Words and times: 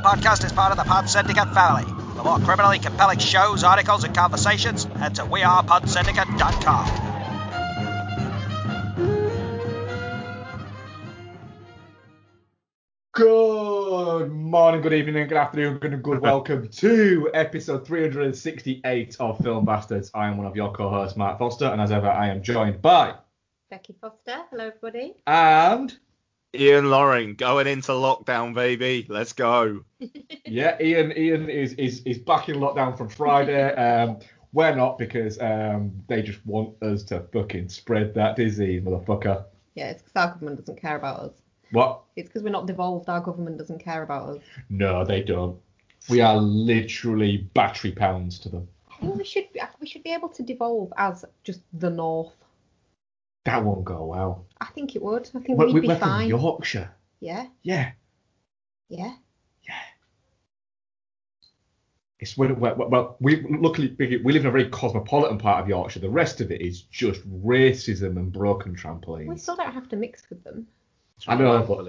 podcast 0.00 0.44
is 0.44 0.52
part 0.52 0.72
of 0.72 0.78
the 0.78 0.84
Pod 0.84 1.08
Syndicate 1.08 1.52
family. 1.54 1.84
For 2.16 2.24
more 2.24 2.38
criminally 2.38 2.78
compelling 2.78 3.18
shows, 3.18 3.64
articles, 3.64 4.04
and 4.04 4.14
conversations, 4.14 4.84
head 4.84 5.14
to 5.16 5.22
wearepodsyndicate.com. 5.22 7.10
Good 13.12 14.30
morning, 14.30 14.82
good 14.82 14.92
evening, 14.92 15.26
good 15.26 15.36
afternoon, 15.36 15.78
good 15.78 15.92
and 15.92 16.02
good 16.02 16.20
welcome 16.20 16.68
to 16.68 17.30
episode 17.34 17.84
368 17.86 19.16
of 19.18 19.38
Film 19.38 19.64
Bastards. 19.64 20.10
I 20.14 20.28
am 20.28 20.36
one 20.36 20.46
of 20.46 20.54
your 20.54 20.72
co-hosts, 20.72 21.16
Mark 21.16 21.38
Foster, 21.38 21.66
and 21.66 21.80
as 21.80 21.90
ever, 21.90 22.08
I 22.08 22.28
am 22.28 22.42
joined 22.42 22.80
by 22.80 23.14
Becky 23.68 23.96
Foster. 24.00 24.44
Hello, 24.50 24.68
everybody. 24.68 25.16
and 25.26 25.96
Ian 26.54 26.90
Loring 26.90 27.34
going 27.34 27.66
into 27.66 27.92
lockdown, 27.92 28.54
baby. 28.54 29.06
Let's 29.08 29.32
go. 29.32 29.84
yeah, 30.46 30.76
Ian. 30.80 31.16
Ian 31.16 31.48
is 31.48 31.74
is 31.74 32.02
is 32.02 32.18
back 32.18 32.48
in 32.48 32.56
lockdown 32.56 32.96
from 32.96 33.08
Friday. 33.08 33.74
Um, 33.80 34.18
we're 34.52 34.74
not 34.74 34.98
because 34.98 35.40
um 35.40 35.92
they 36.08 36.22
just 36.22 36.44
want 36.44 36.82
us 36.82 37.04
to 37.04 37.20
fucking 37.32 37.68
spread 37.68 38.14
that 38.14 38.36
disease, 38.36 38.82
motherfucker. 38.82 39.44
Yeah, 39.74 39.90
it's 39.90 40.02
because 40.02 40.16
our 40.16 40.32
government 40.32 40.58
doesn't 40.58 40.80
care 40.80 40.96
about 40.96 41.20
us. 41.20 41.32
What? 41.70 42.02
It's 42.16 42.28
because 42.28 42.42
we're 42.42 42.50
not 42.50 42.66
devolved. 42.66 43.08
Our 43.08 43.20
government 43.20 43.58
doesn't 43.58 43.78
care 43.78 44.02
about 44.02 44.28
us. 44.30 44.42
No, 44.68 45.04
they 45.04 45.22
don't. 45.22 45.58
We 46.08 46.20
are 46.20 46.36
literally 46.36 47.48
battery 47.54 47.92
pounds 47.92 48.38
to 48.40 48.48
them. 48.48 48.68
I 48.90 48.96
think 49.00 49.16
we 49.16 49.24
should 49.24 49.52
be, 49.52 49.60
we 49.80 49.86
should 49.86 50.02
be 50.02 50.12
able 50.12 50.28
to 50.30 50.42
devolve 50.42 50.92
as 50.96 51.24
just 51.44 51.60
the 51.74 51.90
North. 51.90 52.34
That 53.44 53.64
won't 53.64 53.84
go 53.84 54.04
well. 54.04 54.46
I 54.60 54.66
think 54.66 54.94
it 54.96 55.02
would. 55.02 55.28
I 55.34 55.40
think 55.40 55.58
We're, 55.58 55.72
we'd 55.72 55.80
be 55.82 55.88
we're 55.88 55.96
from 55.96 56.08
fine. 56.08 56.28
Yorkshire. 56.28 56.90
Yeah, 57.20 57.46
Yeah. 57.62 57.92
yeah. 58.88 59.14
Yeah. 59.62 59.74
It's 62.18 62.36
well, 62.36 62.52
well, 62.54 62.74
well, 62.76 63.16
we 63.20 63.42
luckily 63.48 63.96
we 63.98 64.18
live 64.32 64.42
in 64.42 64.46
a 64.46 64.50
very 64.50 64.68
cosmopolitan 64.68 65.38
part 65.38 65.62
of 65.62 65.68
Yorkshire. 65.68 66.00
The 66.00 66.10
rest 66.10 66.42
of 66.42 66.50
it 66.50 66.60
is 66.60 66.82
just 66.82 67.22
racism 67.42 68.16
and 68.16 68.30
broken 68.30 68.74
trampolines. 68.76 69.20
We 69.20 69.34
trampolines. 69.34 69.40
still 69.40 69.56
don't 69.56 69.72
have 69.72 69.88
to 69.88 69.96
mix 69.96 70.28
with 70.28 70.44
them. 70.44 70.66
I 71.26 71.34
know, 71.34 71.62
but 71.62 71.86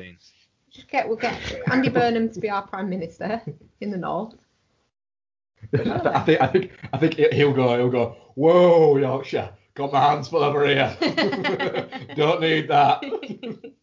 Just 0.69 0.87
get 0.87 1.07
we'll 1.07 1.17
get 1.17 1.37
Andy 1.69 1.89
Burnham 1.89 2.29
to 2.31 2.39
be 2.39 2.49
our 2.49 2.65
prime 2.65 2.89
minister 2.89 3.41
in 3.81 3.91
the 3.91 3.97
North. 3.97 4.35
I 5.73 6.23
think 6.25 6.41
I 6.41 6.47
think 6.47 6.71
I 6.93 6.97
think 6.97 7.13
he'll 7.15 7.53
go 7.53 7.77
he'll 7.77 7.89
go. 7.89 8.15
Whoa, 8.35 8.97
Yorkshire, 8.97 9.49
got 9.81 9.93
my 9.93 10.01
hands 10.01 10.27
full 10.27 10.43
over 10.43 10.65
here. 10.65 10.95
Don't 12.15 12.41
need 12.41 12.67
that. 12.69 13.03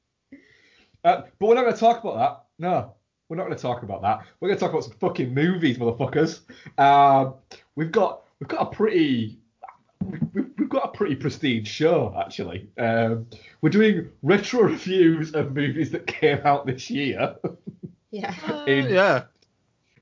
Uh, 1.04 1.22
but 1.38 1.46
we're 1.46 1.54
not 1.54 1.62
going 1.62 1.72
to 1.72 1.78
talk 1.78 2.02
about 2.02 2.16
that. 2.16 2.44
No, 2.58 2.92
we're 3.28 3.36
not 3.36 3.44
going 3.44 3.56
to 3.56 3.62
talk 3.62 3.84
about 3.84 4.02
that. 4.02 4.26
We're 4.41 4.48
going 4.48 4.58
to 4.58 4.60
talk 4.60 4.72
about 4.72 4.82
some 4.82 4.94
fucking 4.98 5.32
movies, 5.32 5.78
motherfuckers. 5.78 6.41
Um, 6.76 7.34
we've 7.76 7.92
got 7.92 8.24
we've 8.41 8.48
got 8.48 8.62
a 8.62 8.66
pretty 8.66 9.38
we've, 10.02 10.50
we've 10.58 10.69
got 10.69 10.86
a 10.86 10.88
pretty 10.88 11.14
prestige 11.14 11.69
show 11.69 12.14
actually. 12.20 12.69
Um, 12.78 13.26
we're 13.60 13.70
doing 13.70 14.10
retro 14.22 14.62
reviews 14.62 15.34
of 15.34 15.54
movies 15.54 15.92
that 15.92 16.08
came 16.08 16.41
out 16.44 16.66
this 16.66 16.91
year 16.91 17.36
yeah. 18.10 18.64
in 18.66 18.92
yeah. 18.92 19.24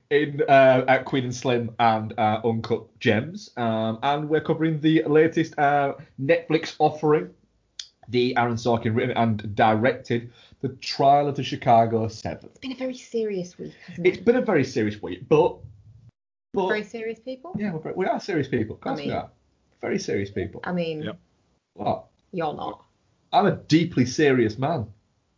In 0.09 0.41
uh, 0.47 0.85
at 0.87 1.05
Queen 1.05 1.25
and 1.25 1.35
Slim 1.35 1.71
and 1.79 2.13
uh, 2.17 2.41
Uncut 2.43 2.83
Gems, 2.99 3.51
um, 3.57 3.99
and 4.03 4.29
we're 4.29 4.41
covering 4.41 4.79
the 4.79 5.03
latest 5.03 5.57
uh, 5.59 5.93
Netflix 6.21 6.75
offering, 6.79 7.29
the 8.07 8.35
Aaron 8.37 8.55
Sorkin 8.55 8.95
written 8.95 9.17
and 9.17 9.55
directed 9.55 10.31
The 10.61 10.69
Trial 10.69 11.27
of 11.27 11.35
the 11.35 11.43
Chicago 11.43 12.07
Seven. 12.07 12.49
It's 12.51 12.59
been 12.59 12.71
a 12.71 12.75
very 12.75 12.95
serious 12.95 13.57
week, 13.57 13.73
hasn't 13.87 14.07
It's 14.07 14.17
it? 14.19 14.25
been 14.25 14.37
a 14.37 14.41
very 14.41 14.63
serious 14.63 15.01
week, 15.01 15.27
but 15.27 15.57
but 16.53 16.67
very 16.69 16.83
serious 16.83 17.19
people. 17.19 17.53
yeah, 17.57 17.71
we're, 17.73 17.79
very- 17.79 17.95
we 17.95 18.05
are 18.05 18.19
serious 18.19 18.47
people. 18.47 18.75
Of 18.75 18.81
course 18.81 18.99
I 18.99 19.01
we 19.01 19.07
mean- 19.09 19.17
are. 19.17 19.29
Very 19.79 19.99
serious 19.99 20.31
people. 20.31 20.61
I 20.63 20.71
mean, 20.71 21.03
Yep. 21.03 21.19
What? 21.75 22.05
you're 22.31 22.53
not. 22.55 22.83
I'm 23.31 23.45
a 23.45 23.51
deeply 23.57 24.05
serious 24.07 24.57
man. 24.57 24.87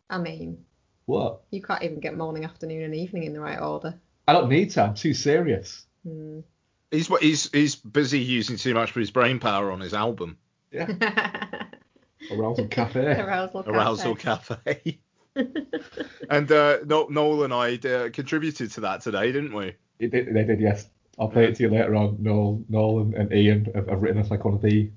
I 0.09 0.17
mean, 0.17 0.63
What? 1.07 1.41
you 1.51 1.61
can't 1.61 1.83
even 1.83 1.99
get 1.99 2.15
morning, 2.15 2.45
afternoon, 2.45 2.83
and 2.83 2.95
evening 2.95 3.23
in 3.23 3.33
the 3.33 3.41
right 3.41 3.59
order. 3.59 3.95
I 4.29 4.33
don't 4.33 4.49
need 4.49 4.69
to. 4.71 4.83
I'm 4.83 4.93
too 4.93 5.13
serious. 5.15 5.85
Hmm. 6.07 6.41
He's 6.91 7.07
he's 7.19 7.49
he's 7.51 7.75
busy 7.75 8.19
using 8.19 8.57
too 8.57 8.73
much 8.73 8.89
of 8.91 8.95
his 8.95 9.11
brain 9.11 9.39
power 9.39 9.71
on 9.71 9.79
his 9.79 9.93
album, 9.93 10.37
Yeah. 10.71 10.87
Arousal 12.31 12.67
Cafe. 12.67 12.99
Arousal 13.19 13.63
Cafe. 13.63 13.75
Arousal 13.77 14.15
Cafe. 14.15 14.99
and 16.29 16.51
uh, 16.51 16.77
No- 16.85 17.07
Noel 17.09 17.43
and 17.43 17.53
I 17.53 17.75
uh, 17.87 18.09
contributed 18.11 18.71
to 18.71 18.81
that 18.81 19.01
today, 19.01 19.31
didn't 19.31 19.53
we? 19.53 19.73
It 19.99 20.11
did, 20.11 20.33
they 20.33 20.43
did, 20.43 20.59
yes. 20.59 20.87
I'll 21.17 21.27
play 21.29 21.45
it 21.45 21.55
to 21.55 21.63
you 21.63 21.69
later 21.69 21.95
on. 21.95 22.17
Noel, 22.19 22.63
Noel 22.69 22.99
and, 23.01 23.13
and 23.15 23.33
Ian 23.33 23.65
have, 23.75 23.87
have 23.87 24.01
written 24.01 24.21
us 24.21 24.29
like 24.31 24.45
one 24.45 24.53
of 24.53 24.61
the, 24.61 24.89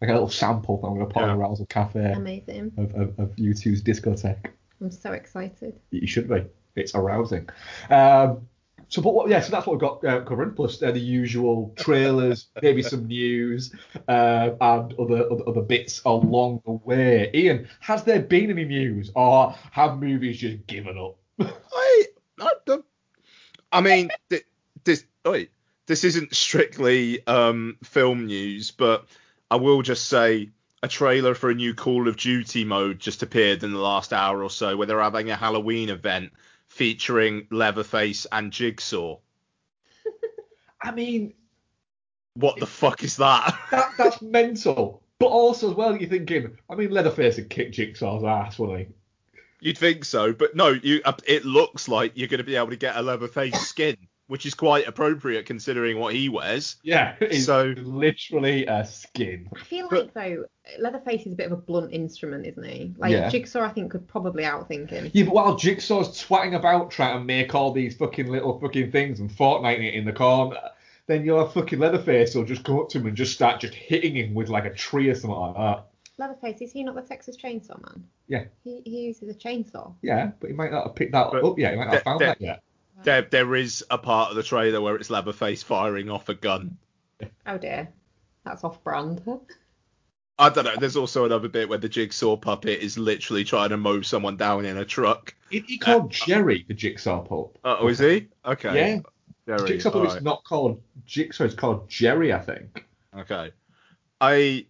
like 0.00 0.10
a 0.10 0.12
little 0.12 0.28
sample 0.30 0.80
that 0.80 0.86
I'm 0.86 0.94
going 0.94 1.06
to 1.08 1.12
put 1.14 1.20
Yeah. 1.22 1.30
on 1.30 1.38
Arousal 1.40 1.66
Cafe 1.66 2.12
Amazing. 2.12 2.72
of, 2.78 2.94
of, 2.94 3.18
of 3.18 3.36
U2's 3.36 3.82
discotheque. 3.82 4.50
I'm 4.80 4.90
so 4.90 5.12
excited. 5.12 5.78
You 5.90 6.06
should 6.06 6.28
be. 6.28 6.44
It's 6.76 6.94
arousing. 6.94 7.48
Um, 7.90 8.46
so, 8.88 9.02
but 9.02 9.14
what, 9.14 9.28
yeah, 9.28 9.40
so 9.40 9.50
that's 9.50 9.66
what 9.66 9.74
we've 9.74 9.80
got 9.80 10.04
uh, 10.04 10.24
covering, 10.24 10.52
plus 10.54 10.82
uh, 10.82 10.90
the 10.90 10.98
usual 11.00 11.74
trailers, 11.76 12.46
maybe 12.62 12.82
some 12.82 13.06
news, 13.06 13.74
uh, 14.08 14.50
and 14.60 14.94
other, 14.98 15.30
other 15.30 15.48
other 15.48 15.60
bits 15.62 16.00
along 16.04 16.62
the 16.64 16.72
way. 16.72 17.30
Ian, 17.34 17.68
has 17.80 18.04
there 18.04 18.20
been 18.20 18.50
any 18.50 18.64
news, 18.64 19.10
or 19.14 19.54
have 19.72 19.98
movies 19.98 20.38
just 20.38 20.66
given 20.66 20.98
up? 20.98 21.16
I 21.40 22.04
I, 22.40 22.50
don't- 22.66 22.84
I 23.70 23.80
mean 23.80 24.10
th- 24.30 24.46
this 24.84 25.04
oi, 25.26 25.48
this 25.86 26.04
isn't 26.04 26.34
strictly 26.34 27.26
um, 27.26 27.76
film 27.84 28.26
news, 28.26 28.70
but 28.70 29.06
I 29.50 29.56
will 29.56 29.82
just 29.82 30.06
say 30.06 30.50
a 30.82 30.88
trailer 30.88 31.34
for 31.34 31.50
a 31.50 31.54
new 31.54 31.74
Call 31.74 32.08
of 32.08 32.16
Duty 32.16 32.64
mode 32.64 33.00
just 33.00 33.22
appeared 33.22 33.64
in 33.64 33.72
the 33.72 33.78
last 33.80 34.12
hour 34.12 34.42
or 34.42 34.50
so, 34.50 34.76
where 34.76 34.86
they're 34.86 35.00
having 35.00 35.30
a 35.30 35.36
Halloween 35.36 35.88
event 35.90 36.32
featuring 36.78 37.48
Leatherface 37.50 38.24
and 38.30 38.52
Jigsaw. 38.52 39.18
I 40.82 40.92
mean, 40.92 41.34
What 42.34 42.60
the 42.60 42.66
fuck 42.66 43.02
is 43.02 43.16
that? 43.16 43.58
that 43.72 43.90
that's 43.98 44.22
mental. 44.22 45.02
But 45.18 45.26
also 45.26 45.70
as 45.70 45.76
well, 45.76 45.96
you're 45.96 46.08
thinking, 46.08 46.56
I 46.70 46.76
mean, 46.76 46.92
Leatherface 46.92 47.36
would 47.36 47.50
kick 47.50 47.72
Jigsaw's 47.72 48.22
ass, 48.22 48.60
wouldn't 48.60 48.78
he? 48.78 48.86
You'd 49.60 49.76
think 49.76 50.04
so, 50.04 50.32
but 50.32 50.54
no. 50.54 50.68
You 50.68 51.00
uh, 51.04 51.14
it 51.26 51.44
looks 51.44 51.88
like 51.88 52.12
you're 52.14 52.28
going 52.28 52.38
to 52.38 52.44
be 52.44 52.54
able 52.54 52.70
to 52.70 52.76
get 52.76 52.96
a 52.96 53.02
Leatherface 53.02 53.60
skin, 53.68 53.96
which 54.28 54.46
is 54.46 54.54
quite 54.54 54.86
appropriate 54.86 55.44
considering 55.46 55.98
what 55.98 56.14
he 56.14 56.28
wears. 56.28 56.76
Yeah, 56.82 57.16
it's 57.20 57.46
So- 57.46 57.74
literally 57.78 58.66
a 58.66 58.84
skin. 58.86 59.48
I 59.56 59.60
feel 59.64 59.88
But- 59.90 60.14
like 60.14 60.14
though 60.14 60.44
Leatherface 60.78 61.22
is 61.26 61.32
a 61.32 61.36
bit 61.36 61.46
of 61.46 61.52
a 61.52 61.56
blunt 61.56 61.92
instrument, 61.92 62.46
isn't 62.46 62.62
he? 62.64 62.94
Like 62.98 63.10
Yeah. 63.12 63.28
Jigsaw, 63.30 63.62
I 63.62 63.70
think 63.70 63.90
could 63.90 64.06
probably 64.06 64.44
outthink 64.44 64.90
him. 64.90 65.10
Yeah, 65.14 65.24
but 65.24 65.34
while 65.34 65.56
Jigsaw's 65.56 66.22
twatting 66.22 66.54
about 66.54 66.90
trying 66.90 67.18
to 67.18 67.24
make 67.24 67.54
all 67.54 67.72
these 67.72 67.96
fucking 67.96 68.28
little 68.28 68.60
fucking 68.60 68.90
things 68.92 69.18
and 69.20 69.30
Fortnite 69.30 69.78
it 69.80 69.94
in 69.94 70.04
the 70.04 70.12
corner, 70.12 70.58
then 71.06 71.24
your 71.24 71.48
fucking 71.48 71.78
Leatherface 71.78 72.34
will 72.34 72.44
just 72.44 72.64
come 72.64 72.78
up 72.78 72.90
to 72.90 72.98
him 72.98 73.06
and 73.06 73.16
just 73.16 73.32
start 73.32 73.60
just 73.60 73.72
hitting 73.72 74.14
him 74.14 74.34
with 74.34 74.50
like 74.50 74.66
a 74.66 74.74
tree 74.74 75.08
or 75.08 75.14
something 75.14 75.30
like 75.40 75.56
that. 75.56 75.86
Leatherface, 76.18 76.60
is 76.60 76.72
he 76.72 76.82
not 76.82 76.96
the 76.96 77.00
Texas 77.02 77.36
Chainsaw 77.38 77.80
Man? 77.80 78.04
Yeah. 78.26 78.44
He, 78.62 78.82
he 78.84 79.06
uses 79.06 79.30
a 79.30 79.38
chainsaw. 79.38 79.94
Yeah, 80.02 80.32
but 80.40 80.50
he 80.50 80.52
might 80.56 80.70
not 80.72 80.88
have 80.88 80.96
picked 80.96 81.12
that 81.12 81.30
But 81.32 81.44
up 81.44 81.58
yet. 81.58 81.72
He 81.72 81.78
might 81.78 81.84
not 81.86 81.94
have 81.94 82.02
found 82.02 82.20
that- 82.20 82.38
that 82.40 82.44
yet. 82.44 82.62
There, 83.04 83.22
there 83.22 83.54
is 83.54 83.84
a 83.90 83.98
part 83.98 84.30
of 84.30 84.36
the 84.36 84.42
trailer 84.42 84.80
where 84.80 84.96
it's 84.96 85.10
Leatherface 85.10 85.62
firing 85.62 86.10
off 86.10 86.28
a 86.28 86.34
gun. 86.34 86.78
Oh 87.46 87.58
dear, 87.58 87.88
that's 88.44 88.64
off 88.64 88.82
brand. 88.82 89.22
I 90.38 90.48
don't 90.50 90.64
know. 90.64 90.76
There's 90.78 90.96
also 90.96 91.24
another 91.24 91.48
bit 91.48 91.68
where 91.68 91.78
the 91.78 91.88
jigsaw 91.88 92.36
puppet 92.36 92.80
is 92.80 92.96
literally 92.96 93.42
trying 93.42 93.70
to 93.70 93.76
mow 93.76 94.02
someone 94.02 94.36
down 94.36 94.64
in 94.64 94.76
a 94.78 94.84
truck. 94.84 95.34
He, 95.50 95.60
he 95.66 95.78
called 95.78 96.12
Jerry 96.12 96.64
the 96.68 96.74
Jigsaw 96.74 97.22
pup. 97.22 97.58
Uh, 97.64 97.76
oh, 97.80 97.88
is 97.88 97.98
he? 97.98 98.28
Okay. 98.44 98.74
Yeah. 98.74 99.00
Jerry, 99.46 99.68
Jigsaw 99.68 99.90
pup 99.90 100.00
alright. 100.02 100.16
is 100.18 100.22
not 100.22 100.44
called 100.44 100.80
Jigsaw, 101.06 101.44
it's 101.44 101.54
called 101.54 101.88
Jerry, 101.88 102.32
I 102.32 102.40
think. 102.40 102.84
Okay. 103.16 103.50
I 104.20 104.66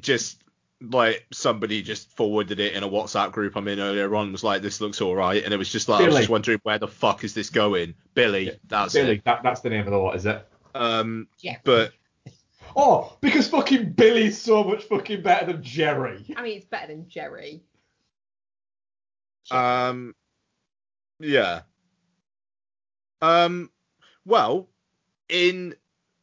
just 0.00 0.43
like 0.90 1.26
somebody 1.32 1.82
just 1.82 2.10
forwarded 2.16 2.60
it 2.60 2.74
in 2.74 2.82
a 2.82 2.88
WhatsApp 2.88 3.32
group 3.32 3.56
I'm 3.56 3.68
in 3.68 3.80
earlier 3.80 4.14
on. 4.14 4.32
Was 4.32 4.44
like, 4.44 4.62
this 4.62 4.80
looks 4.80 5.00
all 5.00 5.14
right, 5.14 5.42
and 5.42 5.52
it 5.52 5.56
was 5.56 5.68
just 5.68 5.88
like 5.88 6.02
I 6.02 6.06
was 6.06 6.16
just 6.16 6.28
wondering 6.28 6.60
where 6.62 6.78
the 6.78 6.88
fuck 6.88 7.24
is 7.24 7.34
this 7.34 7.50
going? 7.50 7.94
Billy. 8.14 8.46
Yeah, 8.46 8.52
That's 8.68 8.94
Billy, 8.94 9.16
it. 9.16 9.24
that, 9.24 9.42
that's 9.42 9.60
the 9.60 9.70
name 9.70 9.86
of 9.86 9.92
the 9.92 9.98
what, 9.98 10.16
is 10.16 10.26
it? 10.26 10.46
Um, 10.74 11.28
Yeah. 11.40 11.58
but 11.64 11.92
Oh, 12.76 13.16
because 13.20 13.48
fucking 13.48 13.92
Billy's 13.92 14.40
so 14.40 14.64
much 14.64 14.84
fucking 14.84 15.22
better 15.22 15.46
than 15.52 15.62
Jerry. 15.62 16.24
I 16.36 16.42
mean, 16.42 16.56
it's 16.56 16.66
better 16.66 16.88
than 16.88 17.08
Jerry. 17.08 17.62
Um, 19.50 20.14
yeah. 21.20 21.60
Um, 23.22 23.70
well, 24.26 24.68
in 25.28 25.74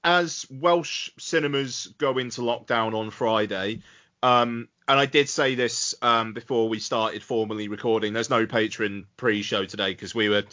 as 0.04 0.46
Welsh 0.50 1.12
cinemas 1.19 1.94
go 1.98 2.18
into 2.18 2.42
lockdown 2.42 2.96
on 2.96 3.12
Friday, 3.12 3.81
um, 4.24 4.68
and 4.88 5.00
I 5.00 5.06
did 5.06 5.30
say 5.30 5.56
this 5.56 5.96
um, 6.02 6.34
before 6.34 6.68
we 6.70 6.80
started 6.80 7.24
formally 7.24 7.68
recording. 7.68 8.14
There's 8.14 8.30
no 8.30 8.46
patron 8.46 9.06
pre-show 9.18 9.66
today 9.66 9.92
because 9.92 10.14
we 10.14 10.30
were 10.30 10.44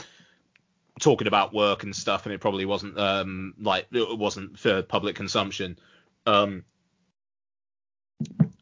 talking 1.01 1.27
about 1.27 1.55
work 1.55 1.83
and 1.83 1.95
stuff, 1.95 2.27
and 2.27 2.33
it 2.33 2.41
probably 2.41 2.65
wasn't 2.65 2.99
um 2.99 3.55
like 3.61 3.87
it 3.93 4.19
wasn't 4.19 4.59
for 4.59 4.83
public 4.83 5.17
consumption. 5.17 5.79
Um, 6.27 6.65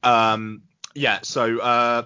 um, 0.03 0.62
yeah. 0.94 1.20
So 1.23 1.58
uh, 1.58 2.03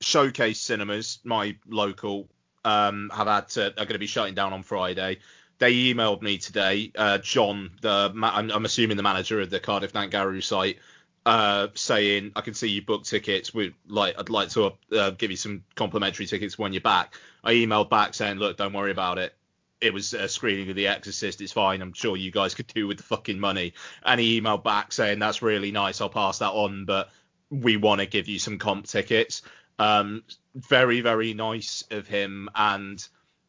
Showcase 0.00 0.60
Cinemas, 0.60 1.18
my 1.24 1.56
local, 1.68 2.28
um, 2.64 3.10
have 3.14 3.26
had 3.26 3.48
to, 3.50 3.66
are 3.66 3.84
going 3.84 3.88
to 3.88 3.98
be 3.98 4.06
shutting 4.06 4.34
down 4.34 4.52
on 4.52 4.62
Friday. 4.62 5.18
They 5.58 5.74
emailed 5.74 6.22
me 6.22 6.38
today, 6.38 6.90
uh, 6.96 7.18
John, 7.18 7.72
the 7.82 8.10
I'm, 8.14 8.50
I'm 8.50 8.64
assuming 8.64 8.96
the 8.96 9.02
manager 9.02 9.40
of 9.40 9.50
the 9.50 9.60
Cardiff 9.60 9.92
Nantgarw 9.92 10.42
site, 10.42 10.78
uh, 11.26 11.68
saying 11.74 12.32
I 12.34 12.40
can 12.40 12.54
see 12.54 12.68
you 12.68 12.82
booked 12.82 13.08
tickets. 13.08 13.52
We 13.52 13.74
like 13.86 14.18
I'd 14.18 14.30
like 14.30 14.50
to 14.50 14.72
uh, 14.92 15.10
give 15.10 15.30
you 15.30 15.36
some 15.36 15.64
complimentary 15.74 16.26
tickets 16.26 16.58
when 16.58 16.72
you're 16.72 16.80
back. 16.80 17.14
I 17.44 17.54
emailed 17.54 17.90
back 17.90 18.14
saying, 18.14 18.38
look, 18.38 18.56
don't 18.56 18.72
worry 18.72 18.90
about 18.90 19.18
it. 19.18 19.34
It 19.80 19.94
was 19.94 20.12
a 20.12 20.28
screening 20.28 20.68
of 20.68 20.76
The 20.76 20.88
Exorcist. 20.88 21.40
It's 21.40 21.52
fine. 21.52 21.80
I'm 21.80 21.94
sure 21.94 22.16
you 22.16 22.30
guys 22.30 22.54
could 22.54 22.66
do 22.66 22.86
with 22.86 22.98
the 22.98 23.02
fucking 23.02 23.40
money. 23.40 23.72
And 24.04 24.20
he 24.20 24.40
emailed 24.40 24.62
back 24.62 24.92
saying 24.92 25.18
that's 25.18 25.40
really 25.40 25.72
nice. 25.72 26.02
I'll 26.02 26.10
pass 26.10 26.38
that 26.38 26.50
on, 26.50 26.84
but 26.84 27.08
we 27.50 27.78
want 27.78 28.00
to 28.00 28.06
give 28.06 28.28
you 28.28 28.38
some 28.38 28.58
comp 28.58 28.86
tickets. 28.86 29.42
Um, 29.78 30.22
very 30.54 31.00
very 31.00 31.32
nice 31.32 31.84
of 31.90 32.06
him, 32.06 32.48
and 32.54 33.06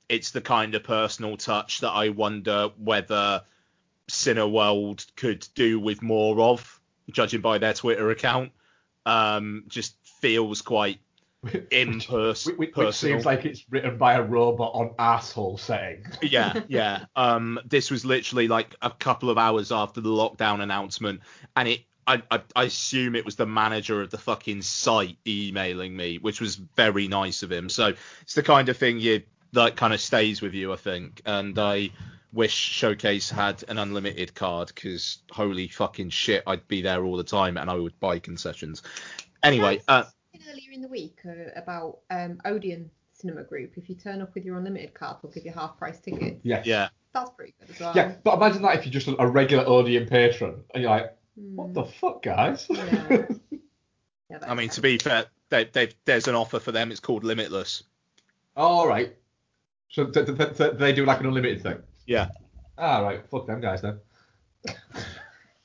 it's 0.07 0.31
the 0.31 0.41
kind 0.41 0.75
of 0.75 0.83
personal 0.83 1.38
touch 1.38 1.81
that 1.81 1.91
I 1.91 2.09
wonder 2.09 2.69
whether 2.77 3.44
Cineworld 4.09 5.06
could 5.15 5.47
do 5.56 5.79
with 5.79 6.01
more 6.01 6.41
of 6.41 6.81
judging 7.12 7.42
by 7.42 7.58
their 7.58 7.74
Twitter 7.74 8.10
account. 8.10 8.52
Um, 9.06 9.63
just 9.68 9.96
feels 10.22 10.62
quite 10.62 11.00
impersonal. 11.72 12.58
Which, 12.58 12.75
which 12.75 12.96
seems 12.96 13.25
like 13.25 13.46
it's 13.46 13.66
written 13.69 13.98
by 13.98 14.13
a 14.13 14.22
robot 14.22 14.72
on 14.74 14.94
asshole 15.00 15.58
setting. 15.58 16.06
yeah, 16.22 16.62
yeah. 16.68 17.06
Um, 17.16 17.60
this 17.66 17.90
was 17.90 18.06
literally 18.06 18.48
like 18.48 18.75
a 18.81 18.92
couple 18.92 19.30
of 19.30 19.38
hours 19.38 19.72
after 19.72 20.02
the 20.02 20.10
lockdown 20.10 20.62
announcement, 20.62 21.22
and 21.56 21.68
it. 21.68 21.81
I, 22.08 22.24
I, 22.31 22.42
I 22.56 22.63
assume 22.63 23.16
it 23.16 23.25
was 23.25 23.36
the 23.36 23.46
manager 23.46 24.02
of 24.02 24.10
the 24.10 24.18
fucking 24.18 24.63
site 24.63 25.18
emailing 25.25 25.96
me, 25.96 26.18
which 26.18 26.42
was 26.42 26.56
very 26.56 27.08
nice 27.08 27.44
of 27.44 27.52
him. 27.52 27.69
So 27.69 27.94
it's 28.24 28.34
the 28.34 28.42
kind 28.42 28.69
of 28.69 28.78
thing 28.78 29.00
you 29.00 29.22
that 29.54 29.75
kind 29.75 29.94
of 29.94 30.02
stays 30.02 30.42
with 30.42 30.56
you, 30.56 30.74
I 30.74 30.78
think. 30.78 31.22
And 31.25 31.58
I 31.60 31.92
wish 32.33 32.54
Showcase 32.54 33.30
had 33.30 33.63
an 33.68 33.78
unlimited 33.78 34.33
card 34.33 34.68
because 34.74 35.19
holy 35.31 35.68
fucking 35.68 36.10
shit, 36.10 36.44
I'd 36.48 36.68
be 36.68 36.81
there 36.81 37.04
all 37.04 37.18
the 37.18 37.24
time 37.24 37.57
and 37.57 37.69
I 37.69 37.75
would 37.75 38.00
buy 38.00 38.19
concessions. 38.19 38.83
Anyway, 39.44 39.81
uh, 39.88 40.04
earlier 40.50 40.72
in 40.72 40.81
the 40.81 40.88
week 40.88 41.19
uh, 41.25 41.51
about 41.56 42.00
um, 42.10 42.39
Odeon 42.45 42.89
Cinema 43.13 43.44
Group. 43.44 43.74
If 43.75 43.89
you 43.89 43.95
turn 43.95 44.22
up 44.22 44.33
with 44.33 44.45
your 44.45 44.57
unlimited 44.57 44.94
card, 44.94 45.18
they'll 45.22 45.31
give 45.31 45.45
you 45.45 45.51
half 45.51 45.78
price 45.78 46.00
tickets. 46.00 46.39
Yeah. 46.44 46.62
yeah, 46.66 46.89
That's 47.13 47.30
pretty 47.31 47.54
good 47.60 47.69
as 47.69 47.80
well. 47.80 47.94
Yeah, 47.95 48.13
but 48.24 48.36
imagine 48.36 48.62
that 48.63 48.77
if 48.77 48.86
you're 48.86 48.94
just 48.94 49.07
a 49.19 49.27
regular 49.27 49.66
Odeon 49.68 50.07
patron 50.07 50.63
and 50.74 50.84
you're 50.84 50.92
like, 50.92 51.16
Hmm. 51.39 51.56
what 51.56 51.74
the 51.74 51.86
fuck, 51.86 52.24
guys? 52.24 52.66
Yeah. 52.69 53.27
Yeah, 54.30 54.38
I 54.44 54.54
mean 54.54 54.68
that's 54.68 54.75
to 54.75 54.81
be 54.81 54.98
fair, 54.98 55.25
they, 55.50 55.66
they, 55.66 55.89
there's 56.06 56.30
an 56.30 56.36
offer 56.36 56.62
for 56.62 56.72
them. 56.72 56.89
It's 56.92 57.01
called 57.01 57.25
Limitless. 57.25 57.84
All 58.56 58.88
right. 58.88 59.13
So 59.89 60.06
th- 60.06 60.25
th- 60.25 60.38
th- 60.38 60.57
th- 60.57 60.74
they 60.77 60.94
do 60.94 61.06
like 61.06 61.19
an 61.19 61.25
unlimited 61.25 61.62
thing. 61.62 61.80
Yeah. 62.12 62.28
All 62.78 63.04
right. 63.04 63.25
Fuck 63.30 63.48
them 63.48 63.62
guys 63.62 63.81
then. 63.81 64.00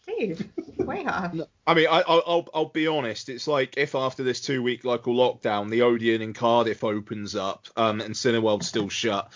Dude, 0.06 0.48
way 0.78 1.02
harsh. 1.02 1.40
I 1.66 1.74
mean, 1.74 1.88
I, 1.90 2.02
I'll, 2.06 2.22
I'll 2.24 2.48
I'll 2.54 2.68
be 2.68 2.86
honest. 2.86 3.28
It's 3.28 3.48
like 3.48 3.74
if 3.76 3.96
after 3.96 4.22
this 4.22 4.40
two 4.40 4.62
week 4.62 4.84
local 4.84 5.14
lockdown, 5.14 5.68
the 5.70 5.82
Odeon 5.82 6.22
in 6.22 6.32
Cardiff 6.34 6.84
opens 6.84 7.34
up, 7.34 7.66
um, 7.76 8.00
and 8.00 8.14
Cineworld's 8.14 8.68
still 8.68 8.88
shut. 9.02 9.32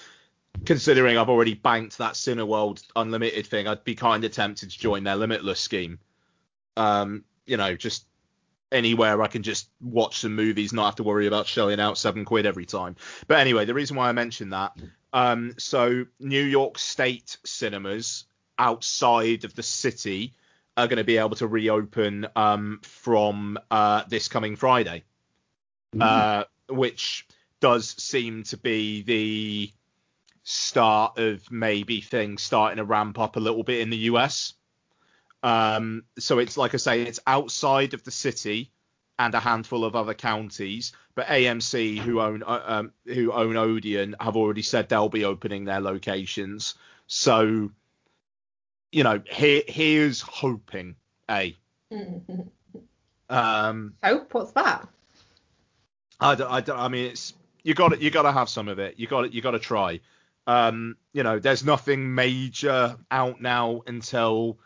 Considering 0.65 1.17
I've 1.19 1.29
already 1.29 1.55
banked 1.55 1.99
that 1.99 2.15
Cineworld 2.15 2.85
Unlimited 2.95 3.47
thing, 3.47 3.67
I'd 3.67 3.85
be 3.85 3.95
kind 3.95 4.25
of 4.25 4.31
tempted 4.33 4.71
to 4.71 4.79
join 4.79 5.05
their 5.05 5.17
Limitless 5.17 5.61
scheme. 5.61 5.99
Um, 6.77 7.25
you 7.47 7.57
know, 7.57 7.75
just 7.75 8.07
anywhere 8.71 9.21
I 9.21 9.27
can 9.27 9.43
just 9.43 9.69
watch 9.81 10.21
some 10.21 10.35
movies, 10.35 10.73
not 10.73 10.87
have 10.87 10.97
to 10.97 11.03
worry 11.03 11.27
about 11.27 11.47
shelling 11.47 11.81
out 11.81 11.99
seven 11.99 12.25
quid 12.25 12.47
every 12.47 12.67
time. 12.67 12.97
But 13.27 13.41
anyway, 13.41 13.65
the 13.65 13.75
reason 13.75 13.97
why 13.97 14.09
I 14.09 14.13
mentioned 14.13 14.53
that, 14.53 14.77
um, 15.13 15.55
so 15.59 16.07
New 16.19 16.43
York 16.43 16.79
State 16.79 17.37
cinemas 17.45 18.25
outside 18.59 19.45
of 19.45 19.55
the 19.55 19.63
city 19.63 20.35
are 20.77 20.87
going 20.87 20.99
to 20.99 21.05
be 21.05 21.19
able 21.19 21.37
to 21.37 21.47
reopen 21.47 22.27
um, 22.37 22.81
from 22.83 23.59
uh, 23.71 24.03
this 24.09 24.29
coming 24.29 24.57
Friday, 24.57 25.05
uh, 26.01 26.45
which 26.69 27.27
does 27.61 27.89
seem 28.03 28.45
to 28.45 28.57
be 28.57 29.03
the 29.03 29.73
start 30.43 31.19
of 31.19 31.51
maybe 31.51 32.01
things 32.01 32.43
starting 32.43 32.79
to 32.79 32.85
ramp 32.85 33.19
up 33.19 33.37
a 33.37 33.41
little 33.41 33.63
bit 33.63 33.81
in 33.81 33.91
the 33.91 33.97
US. 33.99 34.55
Um, 35.43 36.05
so 36.19 36.39
it's 36.39 36.57
like 36.57 36.75
I 36.75 36.79
say, 36.79 37.03
it's 37.03 37.21
outside 37.27 37.95
of 37.95 38.05
the 38.05 38.11
city 38.11 38.71
and 39.21 39.35
a 39.35 39.41
handful 39.41 39.85
of 39.85 39.95
other 39.95 40.15
counties. 40.15 40.93
But 41.15 41.27
AMC, 41.27 41.99
who 41.99 42.21
own 42.21 42.43
uh, 42.43 42.63
um, 42.65 42.93
who 43.05 43.33
own 43.33 43.57
Odeon, 43.57 44.17
have 44.19 44.37
already 44.37 44.63
said 44.63 44.89
they'll 44.89 45.11
be 45.11 45.27
opening 45.27 45.67
their 45.67 45.81
locations. 45.81 46.75
So, 47.07 47.71
you 48.91 49.05
know, 49.05 49.23
here 49.31 49.63
here's 49.67 50.23
hoping. 50.23 50.97
A. 51.31 51.57
Um, 53.29 53.95
Hope, 54.03 54.35
what's 54.35 54.53
that? 54.53 54.89
I 56.19 56.35
don't, 56.35 56.51
I 56.51 56.61
don't, 56.61 56.79
I 56.79 56.89
mean, 56.89 57.11
it's 57.11 57.35
you 57.63 57.75
got 57.75 57.91
to 57.91 58.03
you 58.03 58.11
got 58.11 58.23
to 58.23 58.33
have 58.33 58.49
some 58.49 58.69
of 58.69 58.79
it. 58.79 58.99
You 58.99 59.07
got 59.07 59.23
to 59.23 59.33
you 59.33 59.43
got 59.43 59.53
to 59.53 59.59
try. 59.59 60.01
Um, 60.47 60.97
you 61.13 61.23
know, 61.23 61.39
there's 61.39 61.63
nothing 61.63 62.15
major 62.15 62.97
out 63.11 63.41
now 63.41 63.83
until 63.87 64.59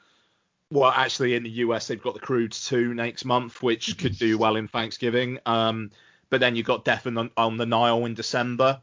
well, 0.74 0.90
actually 0.90 1.36
in 1.36 1.44
the 1.44 1.50
US 1.50 1.86
they've 1.86 2.02
got 2.02 2.14
the 2.14 2.20
Croods 2.20 2.66
2 2.66 2.94
next 2.94 3.24
month, 3.24 3.62
which 3.62 3.96
could 3.96 4.18
do 4.18 4.36
well 4.44 4.56
in 4.56 4.66
Thanksgiving. 4.66 5.38
Um, 5.46 5.90
but 6.30 6.40
then 6.40 6.56
you've 6.56 6.66
got 6.66 6.84
Death 6.84 7.06
on, 7.06 7.30
on 7.36 7.56
the 7.56 7.64
Nile 7.64 8.04
in 8.06 8.14
December. 8.14 8.80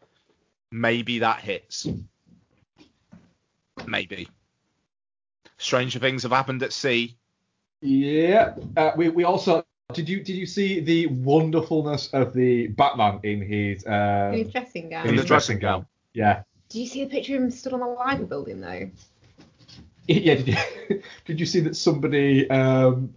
Maybe 0.71 1.19
that 1.19 1.41
hits. 1.41 1.85
Maybe. 3.85 4.29
Stranger 5.57 5.99
things 5.99 6.23
have 6.23 6.31
happened 6.31 6.63
at 6.63 6.71
sea. 6.71 7.17
Yeah. 7.81 8.55
Uh, 8.77 8.91
we 8.95 9.09
we 9.09 9.25
also 9.25 9.65
did 9.91 10.07
you 10.07 10.23
did 10.23 10.37
you 10.37 10.45
see 10.45 10.79
the 10.79 11.07
wonderfulness 11.07 12.07
of 12.13 12.33
the 12.33 12.67
Batman 12.67 13.19
in 13.23 13.41
his 13.41 13.85
um, 13.85 14.33
In 14.33 14.45
his 14.45 14.51
dressing 14.53 14.89
gown. 14.89 15.07
In 15.07 15.15
his 15.15 15.23
the 15.23 15.27
dressing 15.27 15.59
gown. 15.59 15.85
Yeah. 16.13 16.43
Do 16.69 16.79
you 16.79 16.87
see 16.87 17.03
the 17.03 17.09
picture 17.09 17.35
of 17.35 17.43
him 17.43 17.51
stood 17.51 17.73
on 17.73 17.81
the 17.81 17.87
Liver 17.87 18.25
building 18.25 18.61
though? 18.61 18.89
Yeah. 20.23 20.35
Did 20.35 20.47
you, 20.47 21.01
did 21.25 21.39
you 21.39 21.45
see 21.45 21.59
that 21.61 21.75
somebody 21.75 22.49
um 22.49 23.13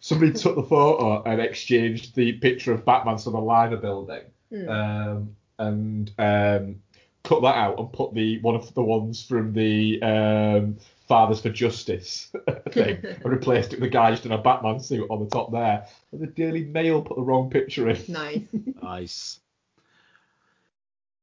somebody 0.00 0.32
took 0.32 0.56
the 0.56 0.62
photo 0.62 1.22
and 1.24 1.40
exchanged 1.40 2.14
the 2.14 2.32
picture 2.34 2.72
of 2.72 2.84
Batman 2.84 3.16
to 3.18 3.30
the 3.30 3.40
Liver 3.40 3.76
building 3.76 4.22
Hmm. 4.50 4.68
um 4.68 5.36
and 5.58 6.10
um 6.18 6.82
cut 7.22 7.42
that 7.42 7.56
out 7.56 7.78
and 7.78 7.92
put 7.92 8.14
the 8.14 8.38
one 8.40 8.54
of 8.54 8.72
the 8.72 8.82
ones 8.82 9.22
from 9.22 9.52
the 9.52 10.00
um 10.02 10.76
Fathers 11.06 11.40
for 11.40 11.50
Justice 11.50 12.30
thing 12.70 13.02
and 13.02 13.24
replaced 13.24 13.72
it 13.72 13.80
with 13.80 13.88
a 13.88 13.90
guy 13.90 14.10
just 14.10 14.26
in 14.26 14.32
a 14.32 14.38
Batman 14.38 14.78
suit 14.80 15.06
on 15.10 15.20
the 15.20 15.26
top 15.30 15.50
there. 15.52 15.86
And 16.12 16.20
the 16.20 16.26
Daily 16.26 16.64
Mail 16.64 17.02
put 17.02 17.16
the 17.16 17.22
wrong 17.22 17.50
picture 17.50 17.88
in. 17.88 17.98
Nice. 18.08 18.40
Nice. 18.82 19.40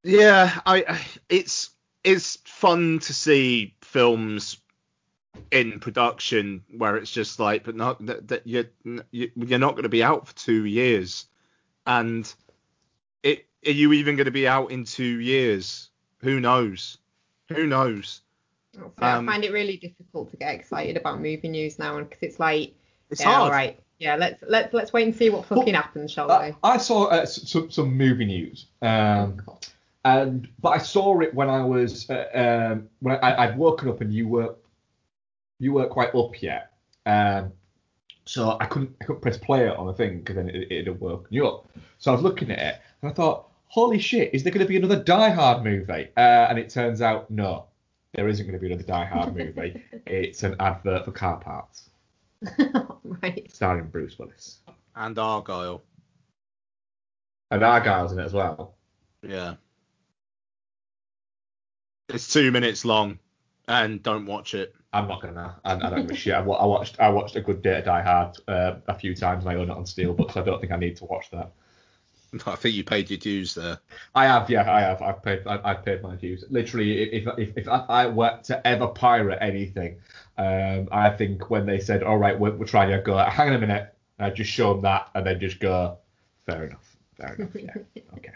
Yeah, 0.03 0.59
I, 0.65 0.83
I 0.87 1.01
it's 1.29 1.71
it's 2.03 2.37
fun 2.45 2.99
to 2.99 3.13
see 3.13 3.75
films 3.81 4.57
in 5.51 5.79
production 5.79 6.63
where 6.77 6.97
it's 6.97 7.11
just 7.11 7.39
like, 7.39 7.63
but 7.63 7.75
not 7.75 8.05
that, 8.05 8.27
that 8.27 8.41
you're 8.45 8.65
you- 9.11 9.31
you're 9.35 9.59
not 9.59 9.71
going 9.73 9.83
to 9.83 9.89
be 9.89 10.03
out 10.03 10.27
for 10.27 10.35
two 10.35 10.65
years, 10.65 11.27
and 11.85 12.33
it 13.23 13.45
are 13.65 13.71
you 13.71 13.93
even 13.93 14.15
going 14.15 14.25
to 14.25 14.31
be 14.31 14.47
out 14.47 14.71
in 14.71 14.83
two 14.83 15.19
years? 15.19 15.89
Who 16.19 16.39
knows? 16.39 16.97
Who 17.49 17.65
knows? 17.67 18.21
So 18.75 18.85
Um, 19.01 19.29
I 19.29 19.31
find 19.33 19.43
it 19.45 19.51
really 19.53 19.77
difficult 19.77 20.31
to 20.31 20.37
get 20.37 20.53
excited 20.53 20.97
about 20.97 21.21
movie 21.21 21.47
news 21.47 21.79
now, 21.79 21.97
because 21.99 22.21
it's 22.21 22.39
like, 22.39 22.73
It's 23.09 23.21
yeah, 23.21 23.27
hard. 23.31 23.43
all 23.43 23.51
right, 23.51 23.79
yeah, 23.99 24.15
let's 24.15 24.43
let's 24.47 24.73
let's 24.73 24.91
wait 24.93 25.05
and 25.05 25.15
see 25.15 25.29
what 25.29 25.45
fucking 25.45 25.73
happens, 25.75 26.11
shall 26.11 26.29
I, 26.29 26.49
we? 26.49 26.55
I 26.63 26.77
saw 26.77 27.05
uh, 27.05 27.17
s- 27.17 27.49
some, 27.49 27.71
some 27.71 27.95
movie 27.95 28.25
news, 28.25 28.65
um, 28.81 29.41
and 30.03 30.47
but 30.59 30.69
I 30.69 30.77
saw 30.79 31.19
it 31.21 31.33
when 31.33 31.49
I 31.49 31.63
was 31.63 32.09
uh, 32.09 32.25
um, 32.73 32.89
when 32.99 33.15
I, 33.23 33.43
I'd 33.45 33.57
woken 33.57 33.89
up 33.89 34.01
and 34.01 34.13
you 34.13 34.27
were 34.27 34.55
you 35.59 35.73
weren't 35.73 35.89
quite 35.91 36.13
up 36.15 36.41
yet, 36.41 36.71
um, 37.05 37.51
so 38.25 38.57
I 38.59 38.65
couldn't 38.65 38.95
I 39.01 39.05
couldn't 39.05 39.21
press 39.21 39.37
play 39.37 39.67
on 39.67 39.87
the 39.87 39.93
thing 39.93 40.19
because 40.19 40.35
then 40.35 40.49
it, 40.49 40.67
it'd 40.71 40.87
have 40.87 41.01
woken 41.01 41.27
you 41.29 41.47
up. 41.47 41.69
So 41.97 42.11
I 42.11 42.15
was 42.15 42.23
looking 42.23 42.51
at 42.51 42.59
it 42.59 42.81
and 43.01 43.11
I 43.11 43.13
thought, 43.13 43.47
holy 43.67 43.99
shit, 43.99 44.33
is 44.33 44.43
there 44.43 44.51
going 44.51 44.65
to 44.65 44.69
be 44.69 44.77
another 44.77 45.01
Die 45.03 45.29
Hard 45.29 45.63
movie? 45.63 46.09
Uh, 46.17 46.19
and 46.49 46.57
it 46.59 46.69
turns 46.69 47.01
out 47.01 47.29
no, 47.31 47.65
there 48.13 48.27
isn't 48.27 48.45
going 48.45 48.57
to 48.57 48.59
be 48.61 48.67
another 48.71 48.87
Die 48.87 49.05
Hard 49.05 49.35
movie. 49.35 49.83
it's 50.05 50.43
an 50.43 50.55
advert 50.59 51.05
for 51.05 51.11
car 51.11 51.37
parts 51.37 51.89
right. 53.03 53.49
starring 53.51 53.87
Bruce 53.87 54.17
Willis 54.19 54.59
And 54.95 55.17
Argyle. 55.17 55.81
and 57.51 57.61
Argyle's 57.63 58.11
in 58.11 58.19
it 58.19 58.23
as 58.25 58.33
well. 58.33 58.75
Yeah. 59.27 59.55
It's 62.09 62.31
two 62.31 62.51
minutes 62.51 62.85
long, 62.85 63.17
and 63.67 64.03
don't 64.03 64.25
watch 64.27 64.53
it. 64.53 64.75
I'm 64.95 65.09
not 65.09 65.21
gonna. 65.21 65.57
I, 65.65 65.73
I 65.73 65.89
don't 65.89 66.03
give 66.03 66.11
a 66.11 66.15
shit. 66.15 66.33
I, 66.33 66.39
I 66.39 66.65
watched. 66.65 66.99
I 67.01 67.09
watched 67.09 67.35
a 67.35 67.41
good 67.41 67.61
day 67.61 67.75
to 67.75 67.81
Die 67.81 68.01
Hard 68.01 68.37
uh, 68.47 68.75
a 68.87 68.97
few 68.97 69.13
times, 69.13 69.43
and 69.43 69.51
I 69.51 69.55
own 69.55 69.69
it 69.69 69.75
on 69.75 69.83
Steelbook, 69.83 70.31
so 70.31 70.41
I 70.41 70.45
don't 70.45 70.61
think 70.61 70.71
I 70.71 70.77
need 70.77 70.95
to 70.97 71.05
watch 71.05 71.29
that. 71.31 71.51
I 72.45 72.55
think 72.55 72.75
you 72.75 72.83
paid 72.85 73.09
your 73.09 73.19
dues 73.19 73.55
there. 73.55 73.77
I 74.13 74.25
have, 74.25 74.49
yeah, 74.49 74.71
I 74.71 74.79
have. 74.81 75.01
I've 75.01 75.21
paid. 75.21 75.45
I, 75.45 75.59
I've 75.65 75.83
paid 75.83 76.01
my 76.01 76.15
dues. 76.15 76.45
Literally, 76.49 77.11
if 77.11 77.27
if 77.37 77.57
if 77.57 77.67
I 77.67 78.07
were 78.07 78.39
to 78.43 78.65
ever 78.65 78.87
pirate 78.87 79.39
anything, 79.41 79.97
um, 80.37 80.87
I 80.93 81.09
think 81.09 81.49
when 81.49 81.65
they 81.65 81.81
said, 81.81 82.01
"All 82.01 82.17
right, 82.17 82.39
we're, 82.39 82.55
we're 82.55 82.65
trying," 82.65 82.93
I 82.93 83.01
go, 83.01 83.17
"Hang 83.17 83.49
on 83.49 83.55
a 83.55 83.59
minute," 83.59 83.93
I 84.17 84.29
just 84.29 84.49
show 84.49 84.73
them 84.73 84.83
that, 84.83 85.09
and 85.13 85.25
then 85.25 85.41
just 85.41 85.59
go, 85.59 85.97
"Fair 86.45 86.67
enough, 86.67 86.95
fair 87.17 87.35
enough, 87.35 87.53
yeah, 87.53 88.01
okay." 88.17 88.31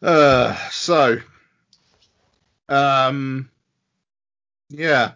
Uh, 0.00 0.54
so, 0.70 1.18
um, 2.68 3.50
yeah, 4.70 5.12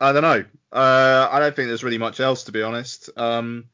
I 0.00 0.12
don't 0.12 0.22
know. 0.22 0.44
Uh, 0.72 1.28
I 1.30 1.38
don't 1.38 1.54
think 1.54 1.68
there's 1.68 1.84
really 1.84 1.98
much 1.98 2.20
else 2.20 2.44
to 2.44 2.52
be 2.52 2.62
honest. 2.62 3.10
Um, 3.16 3.64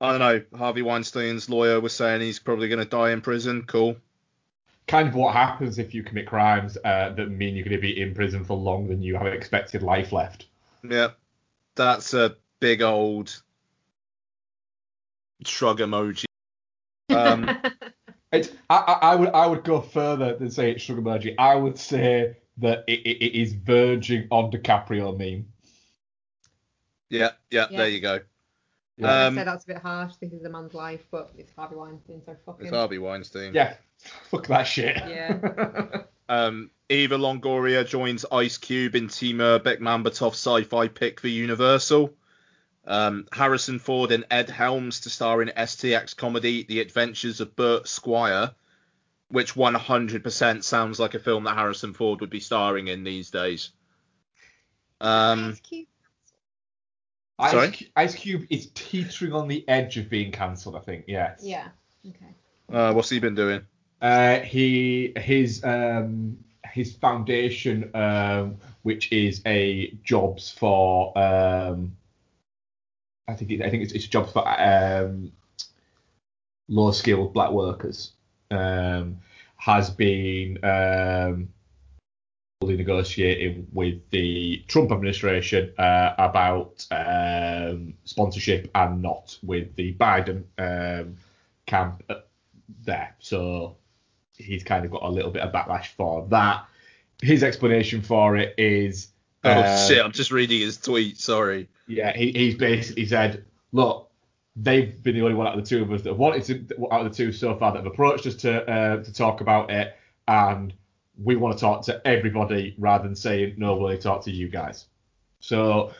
I 0.00 0.16
don't 0.16 0.20
know. 0.20 0.58
Harvey 0.58 0.82
Weinstein's 0.82 1.48
lawyer 1.48 1.80
was 1.80 1.94
saying 1.94 2.20
he's 2.20 2.38
probably 2.38 2.68
going 2.68 2.82
to 2.82 2.88
die 2.88 3.10
in 3.10 3.20
prison. 3.20 3.64
Cool. 3.66 3.96
Kind 4.88 5.08
of 5.08 5.14
what 5.14 5.34
happens 5.34 5.78
if 5.78 5.94
you 5.94 6.02
commit 6.02 6.26
crimes 6.26 6.78
uh, 6.84 7.10
that 7.10 7.30
mean 7.30 7.56
you're 7.56 7.64
going 7.64 7.76
to 7.76 7.80
be 7.80 8.00
in 8.00 8.14
prison 8.14 8.44
for 8.44 8.56
longer 8.56 8.88
than 8.88 9.02
you 9.02 9.16
have 9.16 9.26
expected 9.26 9.82
life 9.82 10.12
left. 10.12 10.46
Yeah, 10.88 11.10
that's 11.74 12.14
a 12.14 12.36
big 12.60 12.82
old 12.82 13.42
shrug 15.44 15.78
emoji. 15.78 16.26
Um, 17.10 17.58
It's, 18.32 18.50
I, 18.68 18.76
I, 18.76 18.92
I 19.12 19.14
would 19.14 19.28
I 19.30 19.46
would 19.46 19.64
go 19.64 19.80
further 19.80 20.36
than 20.36 20.50
say 20.50 20.72
it's 20.72 20.82
sugar 20.82 21.00
emoji. 21.00 21.34
I 21.38 21.54
would 21.54 21.78
say 21.78 22.36
that 22.58 22.84
it, 22.86 23.00
it, 23.00 23.22
it 23.24 23.40
is 23.40 23.52
verging 23.52 24.26
on 24.30 24.50
DiCaprio 24.50 25.16
meme. 25.16 25.46
yeah, 27.10 27.30
yeah, 27.50 27.66
Yeah. 27.70 27.78
there 27.78 27.88
you 27.88 28.00
go. 28.00 28.20
Yeah. 28.98 29.26
Um, 29.26 29.34
I 29.38 29.40
say 29.42 29.44
that's 29.44 29.64
a 29.64 29.66
bit 29.66 29.78
harsh. 29.78 30.14
This 30.20 30.32
is 30.32 30.42
a 30.44 30.48
man's 30.48 30.72
life, 30.72 31.04
but 31.10 31.30
it's 31.36 31.52
Harvey 31.54 31.74
Weinstein, 31.76 32.22
so 32.24 32.34
fucking. 32.46 32.66
It's 32.66 32.74
Harvey 32.74 32.96
Weinstein. 32.98 33.52
Yeah, 33.52 33.74
fuck 34.30 34.46
that 34.46 34.64
shit. 34.64 34.96
Yeah. 34.96 36.02
Um, 36.28 36.72
Eva 36.88 37.16
Longoria 37.16 37.86
joins 37.86 38.24
Ice 38.32 38.58
Cube 38.58 38.96
in 38.96 39.06
Timur 39.06 39.60
Bekmambetov's 39.60 40.34
sci-fi 40.44 40.88
pick 40.88 41.20
for 41.20 41.28
Universal. 41.28 42.12
Um, 42.84 43.28
Harrison 43.30 43.78
Ford 43.78 44.10
and 44.10 44.24
Ed 44.28 44.50
Helms 44.50 44.98
to 45.02 45.08
star 45.10 45.40
in 45.40 45.50
STX 45.56 46.16
comedy 46.16 46.64
The 46.64 46.80
Adventures 46.80 47.40
of 47.40 47.54
Burt 47.54 47.86
Squire, 47.86 48.50
which 49.28 49.54
100% 49.54 50.62
sounds 50.62 51.00
like 51.00 51.14
a 51.14 51.18
film 51.18 51.44
that 51.44 51.56
Harrison 51.56 51.92
Ford 51.94 52.20
would 52.20 52.30
be 52.30 52.40
starring 52.40 52.88
in 52.88 53.04
these 53.04 53.30
days. 53.30 53.70
Um, 55.00 55.50
Ice 55.50 55.60
Cube. 55.60 55.86
Sorry? 57.50 57.70
Cu- 57.70 57.84
Ice 57.96 58.14
Cube 58.14 58.46
is 58.50 58.70
teetering 58.74 59.32
on 59.32 59.48
the 59.48 59.68
edge 59.68 59.98
of 59.98 60.08
being 60.08 60.32
cancelled. 60.32 60.76
I 60.76 60.80
think. 60.80 61.04
Yes. 61.06 61.40
Yeah. 61.42 61.68
Okay. 62.06 62.34
uh, 62.72 62.92
what's 62.94 63.10
he 63.10 63.18
been 63.18 63.34
doing? 63.34 63.66
Uh, 64.00 64.40
he 64.40 65.12
his 65.16 65.62
um 65.64 66.38
his 66.64 66.94
foundation 66.94 67.90
um 67.94 68.56
which 68.82 69.10
is 69.12 69.40
a 69.46 69.92
jobs 70.04 70.50
for 70.50 71.16
um 71.18 71.96
I 73.28 73.34
think 73.34 73.50
it, 73.50 73.62
I 73.62 73.70
think 73.70 73.82
it's, 73.82 73.92
it's 73.92 74.06
jobs 74.06 74.32
for 74.32 74.44
um 74.46 75.32
low 76.68 76.90
skilled 76.90 77.32
black 77.32 77.50
workers 77.50 78.12
um 78.50 79.18
has 79.56 79.90
been 79.90 80.58
um 80.64 81.48
fully 82.60 82.76
negotiating 82.76 83.66
with 83.72 83.98
the 84.10 84.64
Trump 84.66 84.90
administration 84.90 85.72
uh, 85.78 86.14
about 86.18 86.86
um, 86.90 87.94
sponsorship 88.04 88.70
and 88.74 89.02
not 89.02 89.38
with 89.42 89.76
the 89.76 89.94
Biden 89.94 90.44
um, 90.58 91.16
camp 91.66 92.02
uh, 92.08 92.20
there. 92.84 93.14
So 93.18 93.76
he's 94.36 94.64
kind 94.64 94.84
of 94.84 94.90
got 94.90 95.02
a 95.02 95.08
little 95.08 95.30
bit 95.30 95.42
of 95.42 95.52
backlash 95.52 95.88
for 95.88 96.26
that. 96.30 96.64
His 97.22 97.42
explanation 97.42 98.00
for 98.02 98.36
it 98.36 98.54
is, 98.58 99.08
Oh 99.44 99.50
uh, 99.50 99.86
shit! 99.86 100.02
I'm 100.04 100.12
just 100.12 100.30
reading 100.32 100.60
his 100.60 100.78
tweet. 100.78 101.18
Sorry. 101.18 101.68
yeah, 101.86 102.16
he, 102.16 102.32
he's 102.32 102.54
basically 102.56 103.06
said, 103.06 103.44
look, 103.72 104.05
they've 104.56 105.02
been 105.02 105.14
the 105.14 105.22
only 105.22 105.34
one 105.34 105.46
out 105.46 105.58
of 105.58 105.62
the 105.64 105.68
two 105.68 105.82
of 105.82 105.92
us 105.92 106.02
that 106.02 106.10
have 106.10 106.18
wanted 106.18 106.44
to, 106.68 106.86
out 106.92 107.04
of 107.04 107.10
the 107.12 107.16
two 107.16 107.30
so 107.32 107.54
far 107.56 107.72
that 107.72 107.78
have 107.78 107.86
approached 107.86 108.26
us 108.26 108.34
to 108.36 108.68
uh, 108.70 109.02
to 109.02 109.12
talk 109.12 109.40
about 109.40 109.70
it, 109.70 109.94
and 110.28 110.72
we 111.22 111.36
want 111.36 111.56
to 111.56 111.60
talk 111.60 111.82
to 111.86 112.06
everybody 112.06 112.74
rather 112.78 113.04
than 113.04 113.14
saying 113.16 113.54
no, 113.56 113.74
we'll 113.76 113.86
only 113.86 113.98
talk 113.98 114.22
to 114.24 114.30
you 114.30 114.48
guys. 114.48 114.86
So 115.40 115.92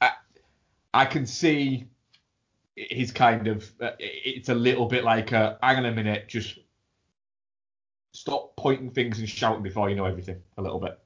I, 0.00 0.10
I 0.94 1.04
can 1.04 1.26
see 1.26 1.86
he's 2.76 3.10
kind 3.12 3.46
of 3.48 3.70
uh, 3.80 3.90
it's 3.98 4.48
a 4.48 4.54
little 4.54 4.86
bit 4.86 5.04
like 5.04 5.32
uh, 5.32 5.56
hang 5.62 5.76
on 5.78 5.84
a 5.86 5.92
minute, 5.92 6.28
just 6.28 6.58
stop 8.12 8.56
pointing 8.56 8.90
things 8.90 9.18
and 9.18 9.28
shouting 9.28 9.62
before 9.62 9.90
you 9.90 9.96
know 9.96 10.04
everything 10.04 10.40
a 10.56 10.62
little 10.62 10.80
bit. 10.80 10.98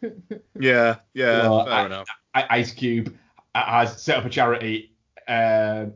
Yeah, 0.60 0.96
yeah, 1.14 1.42
Well, 1.48 1.64
fair 1.64 1.74
I- 1.74 1.86
enough. 1.86 2.08
I- 2.34 2.46
Ice 2.50 2.72
Cube 2.72 3.16
has 3.54 4.00
set 4.02 4.16
up 4.16 4.24
a 4.24 4.28
charity 4.30 4.92
um, 5.28 5.92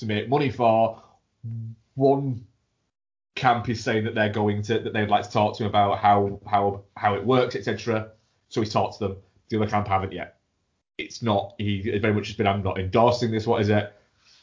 to 0.00 0.06
make 0.06 0.28
money 0.28 0.50
for. 0.50 1.02
One 1.94 2.44
camp 3.34 3.68
is 3.68 3.82
saying 3.82 4.04
that 4.04 4.14
they're 4.14 4.32
going 4.32 4.62
to 4.62 4.78
that 4.80 4.92
they'd 4.92 5.08
like 5.08 5.24
to 5.24 5.30
talk 5.30 5.56
to 5.56 5.64
him 5.64 5.70
about 5.70 5.98
how 5.98 6.40
how 6.46 6.82
how 6.96 7.14
it 7.14 7.24
works, 7.24 7.56
etc. 7.56 8.10
So 8.48 8.60
he's 8.60 8.72
talked 8.72 8.98
to 8.98 9.08
them. 9.08 9.16
The 9.48 9.56
other 9.58 9.70
camp 9.70 9.88
haven't 9.88 10.12
yet. 10.12 10.38
It's 10.98 11.22
not. 11.22 11.54
He 11.58 11.98
very 11.98 12.12
much 12.12 12.28
has 12.28 12.36
been. 12.36 12.46
I'm 12.46 12.62
not 12.62 12.78
endorsing 12.78 13.30
this. 13.30 13.46
What 13.46 13.62
is 13.62 13.68
it? 13.68 13.92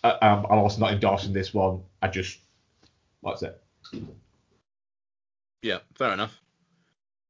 Uh, 0.04 0.18
um, 0.22 0.46
I'm 0.50 0.60
also 0.60 0.80
not 0.80 0.94
endorsing 0.94 1.34
this 1.34 1.54
one. 1.54 1.82
I 2.02 2.08
just. 2.08 2.40
What's 3.22 3.44
it? 3.44 3.62
Yeah, 5.62 5.80
fair 5.96 6.14
enough. 6.14 6.40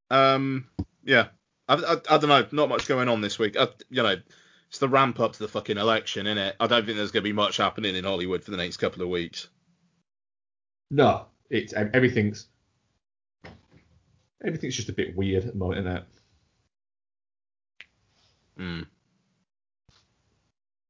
Um, 0.10 0.67
yeah, 1.03 1.27
I, 1.67 1.75
I, 1.75 2.15
I 2.15 2.17
don't 2.17 2.29
know, 2.29 2.46
not 2.51 2.69
much 2.69 2.88
going 2.88 3.10
on 3.10 3.22
this 3.22 3.39
week. 3.39 3.57
I, 3.57 3.67
you 3.89 4.03
know, 4.03 4.15
it's 4.69 4.79
the 4.79 4.88
ramp 4.88 5.19
up 5.19 5.33
to 5.33 5.39
the 5.39 5.47
fucking 5.47 5.77
election, 5.77 6.27
isn't 6.27 6.38
it? 6.38 6.55
I 6.59 6.67
don't 6.67 6.86
think 6.86 6.97
there's 6.97 7.12
going 7.12 7.24
to 7.24 7.29
be 7.29 7.33
much 7.33 7.57
happening 7.57 7.95
in 7.95 8.03
Hollywood 8.03 8.43
for 8.43 8.51
the 8.51 8.57
next 8.57 8.77
couple 8.77 9.01
of 9.01 9.09
weeks. 9.09 9.47
No, 10.91 11.25
it's 11.50 11.74
everything's. 11.74 12.47
Everything's 14.43 14.75
just 14.75 14.89
a 14.89 14.93
bit 14.93 15.15
weird 15.15 15.45
at 15.45 15.53
the 15.53 15.57
moment, 15.57 15.88
isn't 15.88 15.97
it? 15.97 16.03
Hmm. 18.57 18.81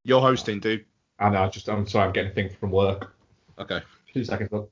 You're 0.03 0.21
hosting, 0.21 0.59
dude. 0.59 0.85
I 1.19 1.29
know. 1.29 1.43
I 1.43 1.49
just. 1.49 1.69
I'm 1.69 1.87
sorry. 1.87 2.07
I'm 2.07 2.13
getting 2.13 2.31
a 2.31 2.33
thing 2.33 2.49
from 2.59 2.71
work. 2.71 3.15
Okay. 3.59 3.81
Two 4.13 4.23
seconds. 4.23 4.51
Look. 4.51 4.71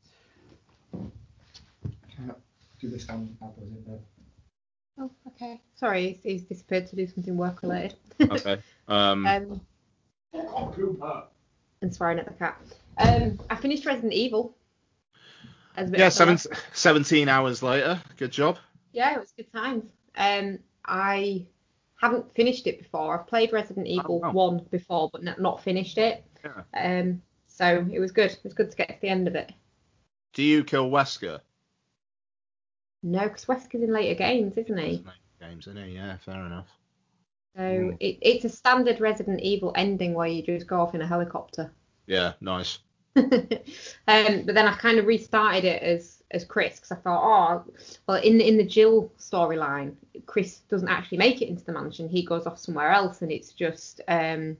Do 2.80 2.90
this 2.90 3.10
on 3.10 3.36
apples 3.42 3.70
in 3.70 3.84
there. 3.88 4.00
Oh, 4.98 5.12
okay. 5.28 5.62
Sorry, 5.76 6.20
he's, 6.24 6.44
disappeared 6.44 6.88
to 6.88 6.96
do 6.96 7.08
something 7.08 7.36
work 7.36 7.62
related. 7.62 7.96
Okay. 8.22 8.58
Um, 8.88 9.26
um, 9.26 9.62
Oh, 10.36 11.24
and 11.82 11.94
swearing 11.94 12.20
at 12.20 12.26
the 12.26 12.34
cat. 12.34 12.62
Um, 12.98 13.40
I 13.50 13.56
finished 13.56 13.86
Resident 13.86 14.14
Evil. 14.14 14.56
As 15.78 15.90
a 15.90 15.92
bit 15.92 16.00
yeah, 16.00 16.10
seven, 16.10 16.38
17 16.74 17.28
hours 17.28 17.62
later. 17.62 18.02
Good 18.18 18.32
job. 18.32 18.58
Yeah, 18.94 19.14
it 19.14 19.20
was 19.20 19.32
good 19.32 19.52
times. 19.52 19.86
Um, 20.16 20.60
I 20.86 21.46
haven't 22.00 22.34
finished 22.36 22.68
it 22.68 22.80
before. 22.80 23.20
I've 23.20 23.28
played 23.28 23.52
Resident 23.52 23.88
Evil 23.88 24.22
wow. 24.22 24.32
1 24.32 24.68
before, 24.72 25.10
but 25.12 25.24
not, 25.24 25.42
not 25.42 25.64
finished 25.64 25.98
it. 25.98 26.24
Yeah. 26.44 26.62
Um, 26.74 27.22
so 27.48 27.86
it 27.92 28.00
was 28.00 28.12
good. 28.12 28.32
It 28.32 28.44
was 28.44 28.54
good 28.54 28.72
to 28.72 28.78
get 28.78 28.90
to 28.90 29.02
the 29.02 29.10
end 29.10 29.28
of 29.28 29.36
it. 29.36 29.52
Do 30.34 30.44
you 30.44 30.64
kill 30.64 30.90
Wesker? 30.90 31.40
No, 33.06 33.28
because 33.28 33.46
Wesker's 33.46 33.84
in 33.84 33.94
later 33.94 34.16
games, 34.16 34.58
isn't 34.58 34.78
he? 34.78 35.06
Games, 35.40 35.68
isn't 35.68 35.86
he? 35.86 35.94
Yeah, 35.94 36.18
fair 36.18 36.44
enough. 36.44 36.68
So 37.56 37.62
Mm. 37.62 37.98
it, 38.00 38.18
it's 38.22 38.46
a 38.46 38.50
standard 38.50 39.00
Resident 39.00 39.40
Evil 39.42 39.72
ending 39.76 40.16
where 40.16 40.28
you 40.28 40.42
just 40.42 40.66
go 40.66 40.82
off 40.82 40.96
in 40.96 41.02
a 41.02 41.08
helicopter. 41.08 41.72
Yeah, 42.08 42.34
nice. 42.42 42.80
um, 43.16 43.30
but 44.08 44.56
then 44.56 44.68
I 44.68 44.76
kind 44.76 44.98
of 44.98 45.06
restarted 45.06 45.64
it 45.66 45.84
as 45.84 46.24
as 46.32 46.44
Chris 46.44 46.78
because 46.78 46.92
I 46.92 46.96
thought, 46.96 47.64
oh, 47.68 47.72
well, 48.08 48.22
in 48.22 48.40
the 48.40 48.48
in 48.48 48.58
the 48.58 48.66
Jill 48.66 49.12
storyline, 49.20 49.94
Chris 50.26 50.62
doesn't 50.68 50.90
actually 50.90 51.20
make 51.20 51.42
it 51.44 51.48
into 51.48 51.64
the 51.64 51.72
mansion. 51.72 52.10
He 52.10 52.26
goes 52.26 52.48
off 52.48 52.58
somewhere 52.58 52.92
else, 52.92 53.22
and 53.22 53.32
it's 53.32 53.54
just 53.54 54.02
um, 54.08 54.58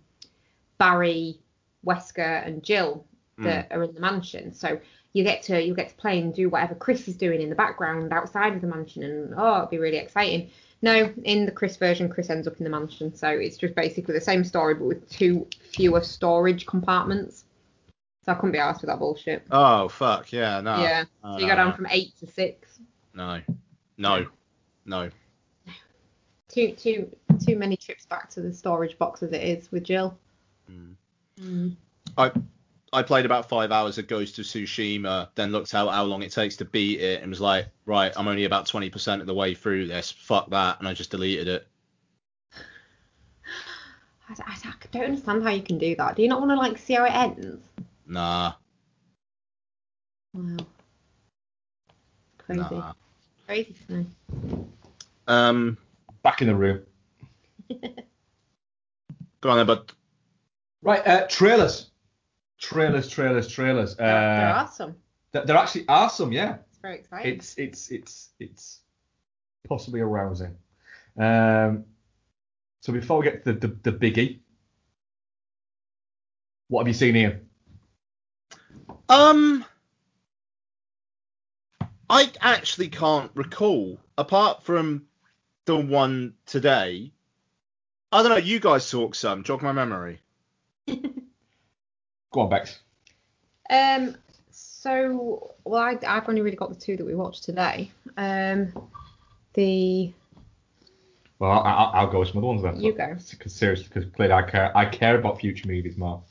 Barry, 0.78 1.40
Wesker, 1.86 2.46
and 2.46 2.64
Jill 2.64 3.06
that 3.40 3.72
are 3.72 3.84
in 3.84 3.94
the 3.94 4.00
mansion. 4.00 4.54
So 4.54 4.80
you 5.16 5.24
get 5.24 5.44
to 5.44 5.64
you 5.64 5.74
get 5.74 5.88
to 5.88 5.96
play 5.96 6.20
and 6.20 6.34
do 6.34 6.50
whatever 6.50 6.76
Chris 6.76 7.08
is 7.08 7.16
doing 7.16 7.42
in 7.42 7.50
the 7.50 7.56
background 7.56 8.12
outside 8.12 8.54
of 8.54 8.60
the 8.60 8.68
mansion, 8.68 9.02
and 9.02 9.34
oh, 9.38 9.56
it'll 9.56 9.68
be 9.68 9.78
really 9.78 9.96
exciting. 9.96 10.50
No, 10.82 11.10
in 11.24 11.46
the 11.46 11.54
Chris 11.54 11.78
version, 11.78 12.10
Chris 12.10 12.30
ends 12.30 12.48
up 12.50 12.58
in 12.58 12.66
the 12.66 12.70
mansion, 12.70 13.16
so 13.16 13.30
it's 13.30 13.56
just 13.56 13.76
basically 13.76 14.14
the 14.14 14.20
same 14.20 14.44
story 14.44 14.74
but 14.74 14.84
with 14.84 15.10
two 15.10 15.48
fewer 15.72 16.02
storage 16.02 16.66
compartments. 16.66 17.46
So 18.26 18.34
I 18.34 18.36
couldn't 18.36 18.52
be 18.52 18.58
asked 18.58 18.82
with 18.82 18.90
that 18.90 19.00
bullshit. 19.00 19.48
Oh 19.52 19.88
fuck 19.88 20.34
yeah, 20.34 20.60
no. 20.60 20.82
yeah. 20.82 21.06
No, 21.24 21.32
So 21.32 21.40
you 21.40 21.46
no, 21.48 21.52
go 21.54 21.56
down 21.56 21.70
no. 21.70 21.76
from 21.78 21.88
eight 21.92 22.12
to 22.20 22.28
six. 22.28 22.78
No. 23.14 23.40
No. 23.98 24.28
No. 24.84 25.10
Too 26.50 26.74
too 26.74 27.10
too 27.48 27.56
many 27.56 27.78
trips 27.78 28.06
back 28.06 28.30
to 28.32 28.42
the 28.42 28.52
storage 28.52 28.98
box 28.98 29.24
as 29.24 29.32
it 29.32 29.42
is 29.42 29.72
with 29.72 29.86
Jill. 29.86 30.18
Mm. 30.70 30.96
Mm. 31.40 31.76
I 32.18 32.32
I 32.96 33.04
played 33.04 33.26
about 33.26 33.50
five 33.50 33.74
hours 33.74 33.98
of 33.98 34.08
Ghost 34.08 34.40
of 34.40 34.46
Tsushima, 34.46 35.28
then 35.36 35.52
looked 35.52 35.74
out 35.74 35.92
how 35.92 36.06
long 36.06 36.22
it 36.24 36.32
takes 36.32 36.56
to 36.58 36.66
beat 36.66 37.02
it, 37.02 37.22
and 37.22 37.30
was 37.30 37.42
like, 37.42 37.68
right, 37.86 38.14
I'm 38.16 38.30
only 38.30 38.46
about 38.46 38.68
20% 38.68 39.20
of 39.20 39.28
the 39.28 39.34
way 39.34 39.54
through 39.54 39.88
this. 39.88 40.12
Fuck 40.12 40.50
that, 40.52 40.80
and 40.80 40.88
I 40.88 40.94
just 40.94 41.12
deleted 41.12 41.50
it. 41.50 41.68
I, 44.30 44.34
I, 44.40 44.56
I 44.64 44.74
don't 44.92 45.04
understand 45.04 45.44
how 45.44 45.50
you 45.50 45.62
can 45.62 45.78
do 45.78 45.94
that. 45.98 46.16
Do 46.16 46.22
you 46.22 46.30
not 46.30 46.40
want 46.40 46.52
to 46.52 46.56
like 46.56 46.78
see 46.78 46.94
how 46.94 47.04
it 47.04 47.14
ends? 47.14 47.62
Nah, 48.08 48.54
Wow. 50.34 50.66
Crazy. 52.38 52.62
nah. 52.62 52.94
Crazy 53.46 53.76
to 53.88 53.94
know. 53.94 54.06
Um, 55.28 55.78
Back 56.24 56.42
in 56.42 56.48
the 56.48 56.56
room. 56.56 56.82
go 59.42 59.50
on 59.50 59.58
then, 59.58 59.66
but 59.66 59.92
Right, 60.82 61.06
uh, 61.06 61.28
trailers. 61.28 61.90
Trailers, 62.66 63.08
trailers, 63.10 63.48
trailers. 63.48 63.94
Uh, 63.94 63.98
There, 63.98 64.36
there 64.38 64.54
are 64.56 64.68
some. 64.68 64.96
th- 65.34 65.46
there 65.46 65.56
actually 65.58 65.88
are 65.88 66.10
some, 66.10 66.32
yeah. 66.32 66.58
It's 66.70 66.80
very 66.80 66.96
exciting. 66.96 67.34
It's 67.36 67.56
it's 67.58 67.92
it's 67.92 68.30
it's 68.40 68.80
possibly 69.68 70.00
arousing. 70.00 70.56
Um, 71.18 71.86
so 72.82 72.92
before 72.92 73.20
we 73.20 73.26
get 73.26 73.44
to 73.44 73.54
the, 73.54 73.68
the, 73.68 73.92
the 73.92 73.98
biggie, 73.98 74.40
what 76.70 76.82
have 76.82 76.88
you 76.88 76.94
seen 76.94 77.14
here? 77.16 77.42
um, 79.10 79.64
I 82.10 82.32
actually 82.42 82.90
can't 82.90 83.32
recall 83.36 84.00
apart 84.18 84.64
from 84.64 85.06
the 85.66 85.76
one 85.76 86.34
today. 86.46 87.12
I 88.12 88.22
don't 88.22 88.32
know. 88.32 88.38
You 88.38 88.60
guys 88.60 88.90
talk 88.90 89.14
some. 89.16 89.44
Jog 89.44 89.62
my 89.62 89.72
memory. 89.72 90.20
Go 92.36 92.42
on, 92.42 92.50
Bex. 92.50 92.80
Um. 93.70 94.18
So, 94.52 95.56
well, 95.64 95.82
I, 95.82 95.98
I've 96.06 96.28
only 96.28 96.42
really 96.42 96.58
got 96.58 96.68
the 96.68 96.76
two 96.76 96.98
that 96.98 97.06
we 97.06 97.16
watched 97.16 97.46
today. 97.46 97.90
Um, 98.18 98.74
the 99.54 100.12
Well, 101.40 101.52
I, 101.52 101.72
I, 101.72 101.84
I'll 101.94 102.12
go 102.12 102.20
with 102.20 102.28
some 102.28 102.40
other 102.40 102.48
ones 102.48 102.62
then. 102.62 102.82
You 102.82 102.92
go. 102.92 103.16
Because 103.32 103.54
seriously, 103.54 103.88
because 103.88 104.12
clearly 104.12 104.34
I 104.34 104.42
care, 104.42 104.78
I 104.78 104.86
care 104.86 105.18
about 105.18 105.40
future 105.40 105.66
movies 105.66 105.96
more. 105.96 106.24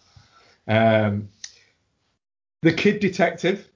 Um, 0.68 1.30
the 2.60 2.74
Kid 2.74 3.00
Detective. 3.00 3.66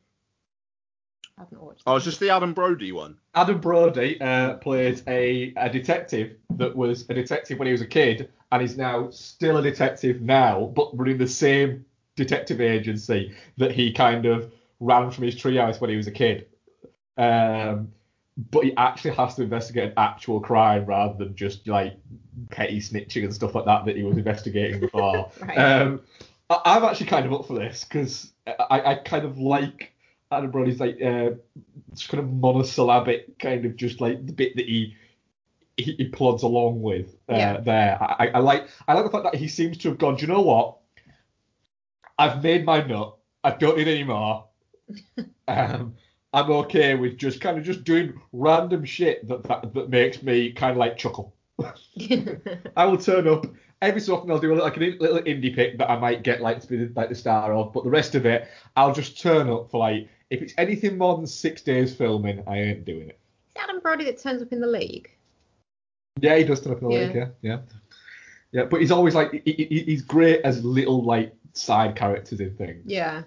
I 1.38 1.42
haven't 1.42 1.62
watched. 1.62 1.82
Oh, 1.87 1.97
it's 1.97 2.04
just 2.04 2.20
the 2.20 2.28
Adam 2.28 2.52
Brody 2.52 2.92
one. 2.92 3.16
Adam 3.35 3.58
Brody 3.58 4.20
uh, 4.20 4.54
played 4.56 5.00
a, 5.08 5.54
a 5.56 5.70
detective 5.70 6.37
that 6.56 6.76
was 6.76 7.08
a 7.08 7.14
detective 7.14 7.58
when 7.58 7.66
he 7.66 7.73
was 7.73 7.80
a 7.80 7.87
kid 7.87 8.30
and 8.52 8.62
is 8.62 8.76
now 8.76 9.08
still 9.11 9.56
a 9.56 9.62
detective 9.62 10.20
now, 10.20 10.70
but 10.76 10.90
running 10.97 11.16
the 11.16 11.26
same 11.26 11.87
detective 12.18 12.60
agency 12.60 13.34
that 13.56 13.72
he 13.72 13.92
kind 13.92 14.26
of 14.26 14.52
ran 14.80 15.10
from 15.10 15.25
his 15.25 15.34
treehouse 15.34 15.80
when 15.80 15.90
he 15.90 15.96
was 15.96 16.06
a 16.06 16.10
kid. 16.12 16.46
Um, 17.16 17.92
but 18.50 18.64
he 18.64 18.76
actually 18.76 19.14
has 19.14 19.34
to 19.37 19.42
investigate 19.42 19.88
an 19.88 19.94
actual 19.96 20.40
crime 20.40 20.84
rather 20.84 21.16
than 21.18 21.34
just 21.34 21.66
like 21.66 21.96
petty 22.50 22.78
snitching 22.80 23.25
and 23.25 23.34
stuff 23.34 23.54
like 23.54 23.64
that 23.64 23.84
that 23.87 23.96
he 23.96 24.02
was 24.04 24.16
investigating 24.16 24.80
before. 24.80 25.30
Right. 25.40 25.58
um, 25.58 26.02
I, 26.50 26.60
I'm 26.64 26.84
actually 26.84 27.06
kind 27.06 27.26
of 27.26 27.32
up 27.32 27.46
for 27.46 27.54
this 27.58 27.84
because 27.84 28.32
I, 28.46 28.80
I 28.80 28.94
kind 28.96 29.25
of 29.25 29.38
like 29.38 29.92
Adam 30.31 30.50
Brody's 30.50 30.78
like 30.78 31.00
uh, 31.02 31.31
kind 32.09 32.22
of 32.22 32.33
monosyllabic 32.33 33.38
kind 33.38 33.64
of 33.64 33.74
just 33.76 34.00
like 34.00 34.24
the 34.26 34.33
bit 34.33 34.54
that 34.57 34.66
he 34.66 34.94
he, 35.76 35.92
he 35.94 36.09
plods 36.09 36.42
along 36.42 36.83
with 36.83 37.07
uh, 37.31 37.35
Yeah. 37.37 37.61
there. 37.61 37.98
I, 38.00 38.26
I- 38.26 38.31
I 38.35 38.38
like 38.38 38.68
I 38.87 38.94
like 38.94 39.04
the 39.04 39.11
fact 39.11 39.24
that 39.24 39.35
he 39.35 39.48
seems 39.48 39.78
to 39.78 39.88
have 39.90 39.98
gone. 39.98 40.14
Do 40.16 40.22
you 40.22 40.33
know 40.33 40.42
what? 40.42 40.78
I've 42.18 42.42
made 42.42 42.64
my 42.64 42.83
nut. 42.83 43.16
I 43.44 43.50
don't 43.52 43.78
need 43.78 43.88
any 43.88 44.04
more. 44.04 44.44
um, 45.48 45.94
I'm 46.33 46.50
okay 46.50 46.94
with 46.94 47.16
just 47.16 47.40
kind 47.40 47.59
of 47.59 47.64
just 47.64 47.85
doing 47.85 48.20
random 48.33 48.85
shit 48.85 49.26
that 49.28 49.44
that, 49.44 49.72
that 49.74 49.88
makes 49.88 50.22
me 50.22 50.52
kind 50.52 50.72
of 50.72 50.76
like 50.78 50.96
chuckle. 50.96 51.35
I 52.76 52.85
will 52.85 52.98
turn 52.98 53.26
up 53.26 53.46
every 53.81 54.00
so 54.00 54.16
often. 54.16 54.31
I'll 54.31 54.38
do 54.38 54.52
a 54.52 54.54
little, 54.54 54.64
like 54.64 54.76
a 54.76 54.81
little 54.81 55.22
indie 55.22 55.54
pick 55.54 55.78
that 55.78 55.90
I 55.90 55.98
might 55.98 56.22
get 56.22 56.40
like 56.40 56.61
to 56.61 56.66
be 56.66 56.76
the, 56.76 56.92
like 56.94 57.09
the 57.09 57.14
star 57.14 57.52
of, 57.54 57.72
but 57.72 57.85
the 57.85 57.90
rest 57.90 58.14
of 58.14 58.26
it, 58.26 58.48
I'll 58.76 58.92
just 58.92 59.20
turn 59.20 59.48
up 59.48 59.70
for 59.70 59.78
like 59.78 60.09
if 60.31 60.42
it's 60.42 60.54
anything 60.59 60.98
more 60.98 61.16
than 61.16 61.26
six 61.26 61.62
days 61.62 61.94
filming, 61.94 62.42
I 62.46 62.59
ain't 62.59 62.85
doing 62.85 63.09
it. 63.09 63.18
Is 63.57 63.62
Adam 63.62 63.81
Brody 63.81 64.04
that 64.04 64.18
turns 64.20 64.42
up 64.42 64.52
in 64.52 64.61
the 64.61 64.66
league? 64.66 65.11
Yeah, 66.20 66.37
he 66.37 66.44
does 66.44 66.61
turn 66.61 66.72
up 66.74 66.83
in 66.83 66.88
the 66.88 66.94
Yeah. 66.94 67.00
league. 67.00 67.14
Yeah, 67.14 67.26
yeah, 67.40 67.59
yeah. 68.52 68.64
But 68.64 68.81
he's 68.81 68.90
always 68.90 69.14
like 69.14 69.33
he, 69.44 69.52
he, 69.52 69.83
he's 69.87 70.02
great 70.02 70.42
as 70.44 70.64
little 70.64 71.02
like 71.02 71.35
side 71.59 71.97
characters 71.97 72.40
in 72.40 72.57
things. 72.57 72.85
Yeah. 72.87 73.23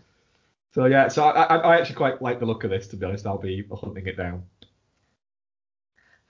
So 0.73 0.85
yeah, 0.85 1.09
so 1.09 1.23
I, 1.23 1.43
I, 1.43 1.55
I 1.57 1.77
actually 1.77 1.95
quite 1.95 2.21
like 2.21 2.39
the 2.39 2.45
look 2.45 2.63
of 2.63 2.69
this. 2.69 2.87
To 2.87 2.95
be 2.95 3.05
honest, 3.05 3.27
I'll 3.27 3.37
be 3.37 3.67
hunting 3.69 4.07
it 4.07 4.17
down. 4.17 4.43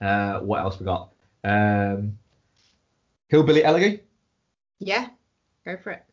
Uh, 0.00 0.40
what 0.40 0.60
else 0.60 0.80
we 0.80 0.84
got? 0.84 1.12
Um, 1.44 2.18
Hillbilly 3.28 3.64
Elegy. 3.64 4.00
Yeah. 4.80 5.08
Go 5.64 5.76
for 5.76 5.92
it. 5.92 6.04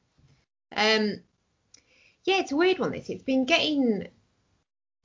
Um. 0.75 1.21
Yeah, 2.25 2.39
it's 2.39 2.51
a 2.51 2.55
weird 2.55 2.77
one. 2.77 2.91
This. 2.91 3.09
It's 3.09 3.23
been 3.23 3.45
getting 3.45 4.07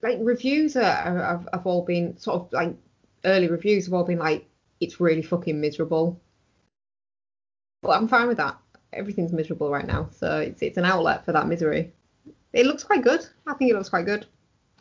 like 0.02 0.18
reviews 0.20 0.76
are, 0.76 0.82
are, 0.82 1.18
have, 1.18 1.48
have 1.52 1.66
all 1.66 1.82
been 1.84 2.18
sort 2.18 2.42
of 2.42 2.52
like 2.52 2.76
early 3.24 3.48
reviews 3.48 3.86
have 3.86 3.94
all 3.94 4.04
been 4.04 4.18
like 4.18 4.46
it's 4.80 5.00
really 5.00 5.22
fucking 5.22 5.58
miserable. 5.58 6.20
But 7.80 7.96
I'm 7.96 8.08
fine 8.08 8.28
with 8.28 8.36
that. 8.36 8.58
Everything's 8.94 9.32
miserable 9.32 9.70
right 9.70 9.86
now, 9.86 10.08
so 10.12 10.38
it's 10.38 10.62
it's 10.62 10.78
an 10.78 10.84
outlet 10.84 11.24
for 11.24 11.32
that 11.32 11.46
misery. 11.48 11.92
It 12.52 12.66
looks 12.66 12.84
quite 12.84 13.02
good. 13.02 13.26
I 13.46 13.54
think 13.54 13.70
it 13.70 13.74
looks 13.74 13.88
quite 13.88 14.06
good. 14.06 14.26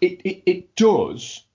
It, 0.01 0.21
it 0.23 0.43
it 0.45 0.75
does. 0.75 1.45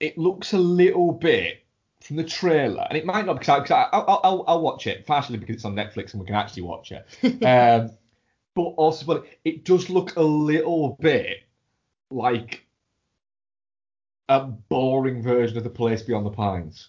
It 0.00 0.18
looks 0.18 0.52
a 0.52 0.58
little 0.58 1.12
bit 1.12 1.64
from 2.00 2.16
the 2.16 2.24
trailer, 2.24 2.84
and 2.88 2.98
it 2.98 3.06
might 3.06 3.24
not 3.26 3.34
because 3.38 3.48
I, 3.48 3.60
'cause 3.60 3.70
I, 3.70 3.88
I'll, 3.96 4.20
I'll 4.24 4.44
I'll 4.48 4.60
watch 4.60 4.86
it 4.86 5.06
partially 5.06 5.38
because 5.38 5.56
it's 5.56 5.64
on 5.64 5.74
Netflix 5.76 6.12
and 6.12 6.20
we 6.20 6.26
can 6.26 6.34
actually 6.34 6.62
watch 6.62 6.92
it. 6.92 7.06
um, 7.44 7.90
but 8.54 8.62
also, 8.62 9.06
but 9.06 9.24
it 9.44 9.64
does 9.64 9.88
look 9.88 10.16
a 10.16 10.22
little 10.22 10.96
bit 11.00 11.38
like 12.10 12.66
a 14.28 14.40
boring 14.40 15.22
version 15.22 15.56
of 15.58 15.64
the 15.64 15.70
Place 15.70 16.02
Beyond 16.02 16.26
the 16.26 16.30
Pines. 16.30 16.88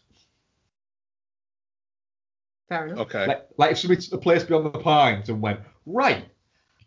Fair 2.69 2.87
enough. 2.87 2.99
Okay. 2.99 3.27
Like, 3.27 3.47
like 3.57 3.71
if 3.71 3.79
somebody 3.79 4.01
took 4.01 4.11
the 4.11 4.17
Place 4.17 4.43
Beyond 4.43 4.65
the 4.65 4.79
Pines 4.79 5.29
and 5.29 5.41
went, 5.41 5.59
right, 5.85 6.25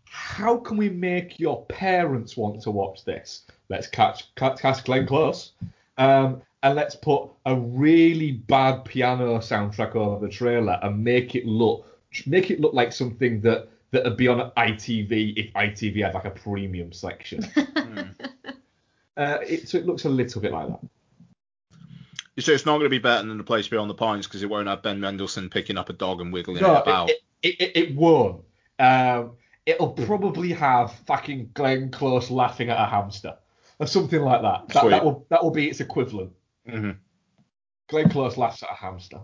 how 0.05 0.57
can 0.59 0.77
we 0.77 0.89
make 0.89 1.39
your 1.39 1.65
parents 1.67 2.37
want 2.37 2.63
to 2.63 2.71
watch 2.71 3.05
this? 3.05 3.43
Let's 3.69 3.87
catch 3.87 4.35
cast, 4.37 4.61
cast 4.61 4.85
Glenn 4.85 5.07
Close, 5.07 5.53
um, 5.99 6.43
and 6.63 6.75
let's 6.75 6.97
put 6.97 7.29
a 7.45 7.55
really 7.55 8.33
bad 8.33 8.85
piano 8.85 9.39
soundtrack 9.39 9.95
over 9.95 10.25
the 10.25 10.33
trailer 10.33 10.79
and 10.83 11.03
make 11.03 11.35
it 11.35 11.47
look 11.47 11.87
make 12.27 12.51
it 12.51 12.61
look 12.61 12.73
like 12.73 12.93
something 12.93 13.41
that 13.43 13.69
that 13.91 14.05
would 14.05 14.17
be 14.17 14.29
on 14.29 14.51
ITV 14.57 15.37
if 15.37 15.53
ITV 15.53 16.03
had 16.03 16.15
like 16.15 16.25
a 16.25 16.31
premium 16.31 16.93
section. 16.93 17.43
Hmm. 17.77 18.01
uh, 19.17 19.39
it, 19.47 19.69
so 19.69 19.79
it 19.79 19.87
looks 19.87 20.05
a 20.05 20.09
little 20.09 20.41
bit 20.41 20.53
like 20.53 20.69
that. 20.69 20.81
So 22.39 22.53
it's 22.53 22.67
not 22.67 22.73
going 22.75 22.85
to 22.85 22.91
be 22.91 22.99
better 22.99 23.27
than 23.27 23.39
the 23.39 23.45
place 23.45 23.67
beyond 23.69 23.89
the 23.89 23.95
pines 23.95 24.27
because 24.27 24.43
it 24.43 24.51
won't 24.51 24.69
have 24.69 24.83
Ben 24.83 25.01
Mendelsohn 25.01 25.49
picking 25.49 25.79
up 25.79 25.89
a 25.89 25.95
dog 25.95 26.21
and 26.21 26.33
wiggling 26.33 26.61
No, 26.61 26.77
it 26.77 26.83
about. 26.83 27.09
it, 27.11 27.17
it, 27.43 27.61
it, 27.61 27.77
it 27.77 27.95
won't. 27.97 28.45
Um, 28.79 29.33
it'll 29.65 29.93
probably 29.93 30.53
have 30.53 30.93
fucking 31.07 31.51
Glenn 31.55 31.91
Close 31.91 32.31
laughing 32.31 32.69
at 32.69 32.79
a 32.79 32.85
hamster 32.87 33.37
or 33.79 33.87
something 33.87 34.21
like 34.21 34.43
that. 34.43 34.69
That, 34.69 34.91
that 34.91 35.05
will 35.05 35.27
that 35.31 35.43
will 35.43 35.51
be 35.51 35.69
its 35.71 35.81
equivalent. 35.81 36.33
Mhm. 36.69 36.99
Glenn 37.89 38.11
Close 38.11 38.37
laughs 38.37 38.63
at 38.63 38.71
a 38.71 38.75
hamster. 38.75 39.21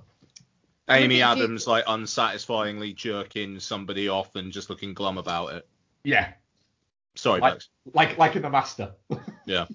Amy 0.88 1.16
Look 1.20 1.25
at 1.27 1.37
you. 1.37 1.42
Adams 1.44 1.66
like 1.66 1.85
unsatisfyingly 1.87 2.94
jerking 2.94 3.61
somebody 3.61 4.09
off 4.09 4.35
and 4.37 4.53
just 4.53 4.70
looking 4.70 4.94
glum 4.94 5.18
about 5.18 5.53
it. 5.53 5.68
Yeah, 6.05 6.33
Sorry, 7.14 7.40
Like- 7.40 7.55
Bex. 7.55 7.68
like 7.92 8.16
like 8.18 8.37
in 8.37 8.42
the 8.42 8.51
Master. 8.51 8.92
Yeah. 9.46 9.66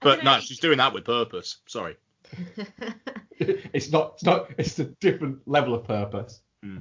But 0.00 0.22
no, 0.24 0.38
she's 0.40 0.58
doing 0.58 0.78
that 0.78 0.92
with 0.94 1.04
purpose. 1.04 1.58
Sorry. 1.66 1.96
it's 3.38 3.90
not 3.90 4.12
it's 4.14 4.24
not 4.24 4.50
it's 4.58 4.78
a 4.78 4.84
different 5.00 5.46
level 5.46 5.74
of 5.74 5.84
purpose. 5.84 6.40
Hmm. 6.62 6.78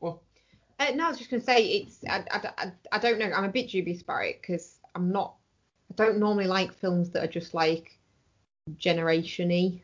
Well, 0.00 0.22
Uh, 0.80 0.92
no, 0.94 1.06
I 1.06 1.08
was 1.10 1.18
just 1.18 1.30
going 1.30 1.40
to 1.40 1.46
say 1.46 1.64
it's. 1.66 1.98
I, 2.08 2.24
I, 2.30 2.50
I, 2.58 2.72
I 2.92 2.98
don't 2.98 3.18
know. 3.18 3.30
I'm 3.32 3.44
a 3.44 3.48
bit 3.48 3.68
dubious 3.70 4.02
about 4.02 4.24
it 4.24 4.40
because 4.40 4.78
I'm 4.94 5.10
not. 5.12 5.34
I 5.90 5.94
don't 5.94 6.18
normally 6.18 6.46
like 6.46 6.72
films 6.72 7.10
that 7.10 7.22
are 7.24 7.28
just 7.28 7.54
like 7.54 7.96
generation-y. 8.76 9.80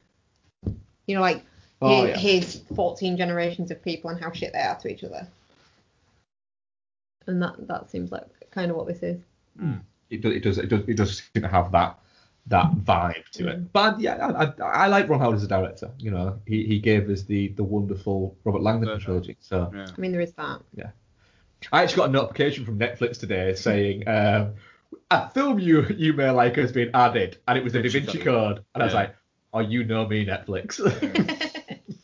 You 1.07 1.15
know, 1.15 1.21
like 1.21 1.45
Oh, 1.83 1.89
here- 2.03 2.09
yeah. 2.11 2.17
here's 2.19 2.61
14 2.77 3.17
generations 3.17 3.71
of 3.71 3.83
people 3.83 4.09
and 4.11 4.19
how 4.21 4.33
shit 4.33 4.53
they 4.53 4.61
are 4.61 4.77
to 4.77 4.89
each 4.89 5.05
other. 5.05 5.27
and 7.27 7.43
that 7.43 7.67
that 7.69 7.91
seems 7.91 8.11
like 8.13 8.27
kind 8.51 8.71
of 8.71 8.77
what 8.77 8.87
this 8.87 9.03
is. 9.03 9.21
It 10.11 10.21
does, 10.23 10.33
it 10.35 10.41
does, 10.43 10.59
it 10.59 10.69
does, 10.69 10.89
it 10.89 10.97
does 10.97 11.23
seem 11.35 11.43
to 11.43 11.49
have 11.49 11.73
that 11.73 11.99
that 12.49 12.71
vibe 12.77 13.27
to 13.33 13.49
it. 13.49 13.73
But 13.73 13.99
yeah, 14.01 14.17
I, 14.17 14.45
I, 14.45 14.85
I 14.85 14.87
like 14.89 15.09
Ron 15.09 15.21
Howard 15.21 15.37
as 15.37 15.45
a 15.45 15.49
director. 15.49 15.91
You 15.99 16.11
know, 16.11 16.41
he, 16.47 16.65
he 16.67 16.79
gave 16.79 17.09
us 17.09 17.23
the 17.23 17.49
the 17.49 17.65
wonderful 17.65 18.37
Robert 18.45 18.63
Langdon 18.63 18.99
trilogy. 19.01 19.37
So 19.41 19.71
Yeah. 19.75 19.87
I 19.97 20.01
mean, 20.01 20.13
there 20.13 20.21
is 20.21 20.33
that. 20.35 20.61
Yeah, 20.75 20.91
I 21.73 21.83
actually 21.83 21.97
got 21.97 22.09
a 22.11 22.13
notification 22.13 22.65
from 22.67 22.79
Netflix 22.79 23.19
today 23.19 23.55
saying 23.55 24.07
um, 24.09 24.55
a 25.11 25.31
film 25.31 25.59
you 25.59 25.87
you 25.97 26.13
may 26.13 26.29
like 26.31 26.57
has 26.57 26.73
been 26.73 26.91
added, 26.95 27.39
and 27.49 27.57
it 27.57 27.65
was 27.65 27.73
the 27.73 27.79
Da 27.83 27.89
Vinci 27.89 28.01
Vinci 28.01 28.19
Code. 28.19 28.57
Code, 28.57 28.65
and 28.75 28.83
I 28.83 28.87
was 28.87 28.95
like, 28.95 29.15
oh, 29.55 29.61
you 29.61 29.85
know 29.85 30.07
me, 30.07 30.27
Netflix, 30.27 30.79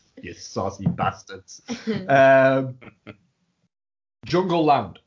you 0.23 0.33
saucy 0.33 0.87
bastards. 0.87 1.61
um, 2.07 2.77
Jungleland. 4.25 4.97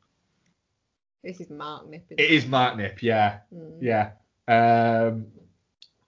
this 1.23 1.41
is 1.41 1.51
Mark 1.51 1.89
Nip. 1.89 2.05
It 2.11 2.21
is 2.31 2.47
Mark 2.47 2.77
Nip, 2.77 3.03
yeah, 3.03 3.39
Mm. 3.55 3.79
yeah. 3.81 4.11
Um, 4.49 5.27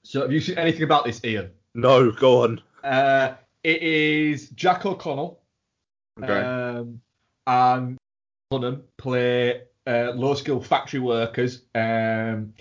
so 0.03 0.23
have 0.23 0.33
you 0.33 0.41
seen 0.41 0.59
anything 0.59 0.83
about 0.83 1.05
this, 1.05 1.25
Ian? 1.25 1.51
No, 1.75 2.11
go 2.11 2.43
on. 2.43 2.61
Uh, 2.85 3.35
it 3.65 3.83
is 3.83 4.51
Jack 4.51 4.87
O'Connell 4.87 5.41
Okay. 6.23 6.33
um, 6.41 7.01
and 7.47 7.99
Hunnam 8.53 8.83
play 8.97 9.63
uh, 9.87 10.13
low 10.15 10.35
skill 10.35 10.61
factory 10.61 11.01
workers. 11.01 11.63
Um, 11.75 12.55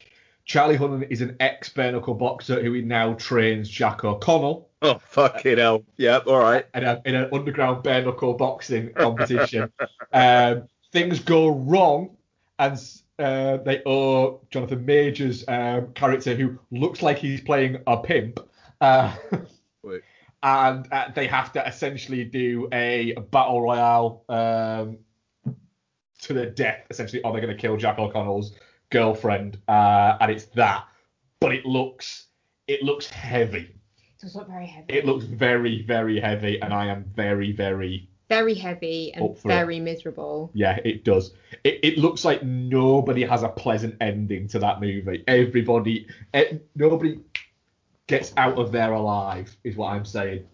Charlie 0.46 0.78
Hunnam 0.78 1.08
is 1.10 1.22
an 1.22 1.38
ex 1.40 1.70
bare 1.70 1.92
knuckle 1.92 2.14
boxer 2.16 2.62
who 2.62 2.74
he 2.74 2.82
now 2.82 3.14
trains 3.14 3.70
Jack 3.70 4.04
O'Connell 4.04 4.70
oh 4.82 5.00
fucking 5.10 5.58
hell. 5.58 5.84
Yep. 5.98 6.28
All 6.28 6.40
right. 6.40 6.66
in, 6.74 6.84
a, 6.84 7.02
in 7.06 7.16
an 7.16 7.30
underground 7.34 7.84
bare 7.84 8.04
knuckle 8.04 8.34
boxing 8.34 8.94
competition. 8.94 9.72
um, 10.14 10.68
things 10.92 11.20
go 11.20 11.48
wrong, 11.50 12.16
and 12.60 12.80
uh, 13.19 13.58
they 13.58 13.82
owe 13.86 14.41
Jonathan 14.49 14.86
Majors' 14.86 15.45
um, 15.47 15.93
character, 15.93 16.36
who 16.36 16.60
looks 16.71 17.01
like 17.01 17.17
he's 17.17 17.41
playing 17.41 17.78
a 17.88 17.97
pimp, 17.97 18.39
uh, 18.82 19.15
Wait. 19.84 20.01
and 20.43 20.88
uh, 20.91 21.10
they 21.15 21.28
have 21.28 21.51
to 21.54 21.65
essentially 21.65 22.25
do 22.25 22.67
a 22.73 23.13
battle 23.32 23.62
royale 23.62 24.23
um, 24.30 24.97
to 26.21 26.34
the 26.34 26.45
death, 26.45 26.86
essentially, 26.89 27.21
or 27.23 27.32
they're 27.32 27.41
going 27.41 27.56
to 27.56 27.60
kill 27.60 27.78
Jack 27.78 27.99
O'Connell's 27.99 28.54
girlfriend, 28.89 29.60
uh, 29.67 30.17
and 30.19 30.32
it's 30.32 30.45
that. 30.56 30.86
But 31.39 31.54
it 31.54 31.65
looks, 31.65 32.28
it 32.67 32.84
looks 32.84 33.08
heavy. 33.08 33.75
It 33.97 34.21
does 34.21 34.36
look 34.36 34.47
very 34.47 34.67
heavy. 34.67 34.93
It 34.93 35.06
looks 35.06 35.25
very, 35.25 35.84
very 35.84 36.19
heavy, 36.19 36.62
and 36.62 36.73
I 36.73 36.88
am 36.88 37.06
very, 37.15 37.51
very 37.51 38.10
very 38.30 38.54
heavy 38.56 39.14
and 39.14 39.24
Up 39.26 39.38
for 39.38 39.50
it. 39.50 39.54
very 39.54 39.80
miserable. 39.80 40.52
Yeah, 40.54 40.80
it 40.84 41.04
does. 41.04 41.34
It, 41.64 41.80
it 41.84 41.98
looks 41.98 42.26
like 42.26 42.44
nobody 42.44 43.24
has 43.24 43.44
a 43.44 43.50
pleasant 43.50 43.96
ending 44.02 44.48
to 44.50 44.60
that 44.60 44.82
movie. 44.82 45.24
Everybody, 45.28 46.08
eh, 46.34 46.58
nobody 46.76 47.20
gets 48.08 48.34
out 48.38 48.58
of 48.58 48.72
there 48.72 48.94
alive, 48.94 49.56
is 49.64 49.76
what 49.76 49.94
I'm 49.94 50.06
saying. 50.06 50.46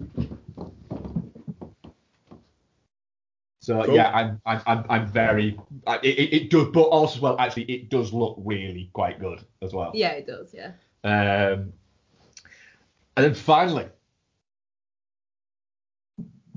So 3.62 3.84
Cool. 3.84 3.96
yeah, 3.96 4.10
I'm, 4.12 4.42
I'm, 4.46 4.62
I'm, 4.66 4.86
I'm 4.90 5.08
very. 5.08 5.60
It, 5.88 6.04
it, 6.04 6.34
it 6.34 6.50
does, 6.50 6.70
but 6.74 6.82
also 6.82 7.22
well, 7.22 7.36
actually, 7.40 7.64
it 7.66 7.90
does 7.90 8.12
look 8.12 8.36
really 8.44 8.90
quite 8.92 9.20
good 9.20 9.46
as 9.62 9.72
well. 9.72 9.92
Yeah, 9.94 10.12
it 10.14 10.26
does. 10.26 10.54
Yeah. 10.54 10.72
Um, 11.04 11.72
and 13.16 13.26
then 13.26 13.34
finally, 13.36 13.86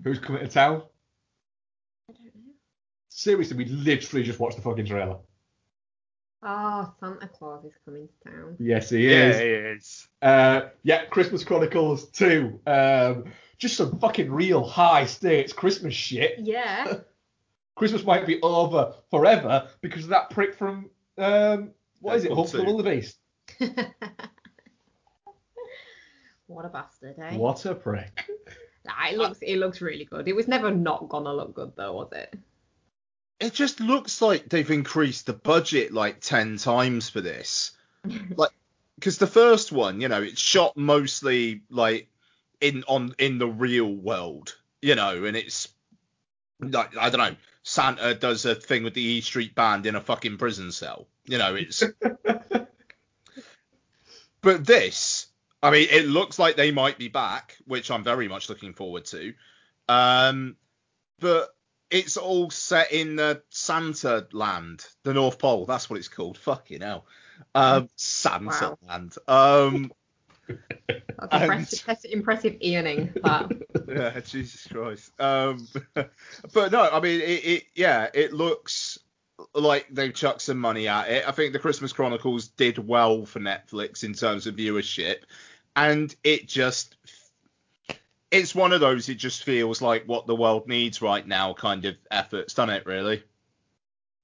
who's 0.02 0.18
coming 0.18 0.40
to 0.42 0.48
town? 0.48 0.82
I 3.14 3.30
don't 3.30 3.38
know. 3.38 3.44
Seriously, 3.46 3.56
we 3.56 3.64
literally 3.66 4.24
just 4.24 4.40
watched 4.40 4.56
the 4.56 4.62
fucking 4.62 4.86
trailer. 4.86 5.18
Oh, 6.42 6.92
Santa 7.00 7.28
Claus 7.28 7.64
is 7.64 7.72
coming 7.84 8.08
to 8.08 8.30
town. 8.30 8.56
Yes, 8.58 8.90
he 8.90 9.06
is. 9.06 9.36
Yeah, 9.36 9.42
he 9.42 9.48
is. 9.48 10.08
Uh, 10.20 10.60
yeah, 10.82 11.04
Christmas 11.06 11.44
Chronicles 11.44 12.10
2. 12.10 12.60
Um, 12.66 13.24
just 13.56 13.76
some 13.76 13.98
fucking 13.98 14.30
real 14.30 14.64
high 14.64 15.06
stakes 15.06 15.52
Christmas 15.52 15.94
shit. 15.94 16.40
Yeah. 16.40 16.98
Christmas 17.76 18.04
might 18.04 18.26
be 18.26 18.40
over 18.42 18.94
forever 19.10 19.68
because 19.80 20.04
of 20.04 20.10
that 20.10 20.30
prick 20.30 20.54
from 20.54 20.90
um, 21.16 21.70
what 22.00 22.16
is 22.16 22.24
it? 22.24 22.30
Deadpool 22.30 22.36
Hunt 22.36 22.50
for 22.50 22.56
the 22.58 22.64
2. 22.64 22.68
Wildebeest. 22.68 23.18
what 26.46 26.64
a 26.66 26.68
bastard, 26.68 27.18
eh? 27.18 27.36
What 27.36 27.64
a 27.64 27.74
prick. 27.74 28.30
Nah, 28.84 29.08
it 29.10 29.16
looks 29.16 29.38
it 29.40 29.56
looks 29.56 29.80
really 29.80 30.04
good. 30.04 30.28
It 30.28 30.36
was 30.36 30.46
never 30.46 30.70
not 30.70 31.08
gonna 31.08 31.32
look 31.32 31.54
good 31.54 31.72
though, 31.74 31.94
was 31.94 32.12
it? 32.12 32.36
It 33.40 33.52
just 33.52 33.80
looks 33.80 34.22
like 34.22 34.48
they've 34.48 34.70
increased 34.70 35.26
the 35.26 35.32
budget 35.32 35.92
like 35.92 36.20
ten 36.20 36.56
times 36.56 37.08
for 37.08 37.20
this. 37.20 37.72
like, 38.36 38.52
because 38.96 39.18
the 39.18 39.26
first 39.26 39.72
one, 39.72 40.00
you 40.00 40.08
know, 40.08 40.22
it's 40.22 40.40
shot 40.40 40.76
mostly 40.76 41.62
like 41.68 42.08
in 42.60 42.84
on 42.86 43.14
in 43.18 43.38
the 43.38 43.48
real 43.48 43.92
world, 43.92 44.56
you 44.80 44.94
know, 44.94 45.24
and 45.24 45.36
it's 45.36 45.68
like 46.60 46.96
I 46.96 47.10
don't 47.10 47.20
know, 47.20 47.36
Santa 47.62 48.14
does 48.14 48.44
a 48.44 48.54
thing 48.54 48.84
with 48.84 48.94
the 48.94 49.02
E 49.02 49.20
Street 49.20 49.54
Band 49.54 49.86
in 49.86 49.96
a 49.96 50.00
fucking 50.00 50.38
prison 50.38 50.70
cell, 50.72 51.06
you 51.26 51.38
know, 51.38 51.54
it's. 51.54 51.82
but 54.40 54.66
this, 54.66 55.26
I 55.62 55.70
mean, 55.70 55.88
it 55.90 56.06
looks 56.06 56.38
like 56.38 56.56
they 56.56 56.70
might 56.70 56.98
be 56.98 57.08
back, 57.08 57.56
which 57.66 57.90
I'm 57.90 58.04
very 58.04 58.28
much 58.28 58.48
looking 58.48 58.74
forward 58.74 59.06
to. 59.06 59.34
Um, 59.88 60.56
but 61.20 61.54
it's 61.94 62.16
all 62.16 62.50
set 62.50 62.90
in 62.92 63.14
the 63.16 63.40
Santa 63.50 64.26
land, 64.32 64.84
the 65.04 65.14
North 65.14 65.38
Pole. 65.38 65.64
That's 65.64 65.88
what 65.88 65.98
it's 65.98 66.08
called. 66.08 66.36
Fucking 66.38 66.80
hell. 66.80 67.06
Um, 67.54 67.88
Santa 67.94 68.46
Wow. 68.70 68.78
land. 68.88 69.14
Um, 69.28 69.92
That's 70.48 71.32
And- 71.32 71.42
impressive, 71.44 72.10
impressive 72.10 72.54
Ianing. 72.60 73.14
That. 73.22 73.86
yeah, 73.88 74.20
Jesus 74.20 74.66
Christ. 74.66 75.12
Um, 75.20 75.68
but 76.52 76.72
no, 76.72 76.82
I 76.90 77.00
mean, 77.00 77.20
it, 77.20 77.44
it, 77.44 77.64
yeah, 77.76 78.08
it 78.12 78.32
looks 78.32 78.98
like 79.54 79.86
they've 79.90 80.12
chucked 80.12 80.42
some 80.42 80.58
money 80.58 80.88
at 80.88 81.08
it. 81.08 81.28
I 81.28 81.30
think 81.30 81.52
the 81.52 81.58
Christmas 81.60 81.92
Chronicles 81.92 82.48
did 82.48 82.76
well 82.78 83.24
for 83.24 83.38
Netflix 83.40 84.02
in 84.04 84.14
terms 84.14 84.46
of 84.48 84.56
viewership, 84.56 85.18
and 85.76 86.14
it 86.24 86.48
just. 86.48 86.96
It's 88.30 88.54
one 88.54 88.72
of 88.72 88.80
those. 88.80 89.08
It 89.08 89.16
just 89.16 89.44
feels 89.44 89.80
like 89.80 90.04
what 90.06 90.26
the 90.26 90.34
world 90.34 90.66
needs 90.68 91.00
right 91.00 91.26
now, 91.26 91.54
kind 91.54 91.84
of 91.84 91.96
efforts, 92.10 92.54
doesn't 92.54 92.74
it? 92.74 92.86
Really? 92.86 93.22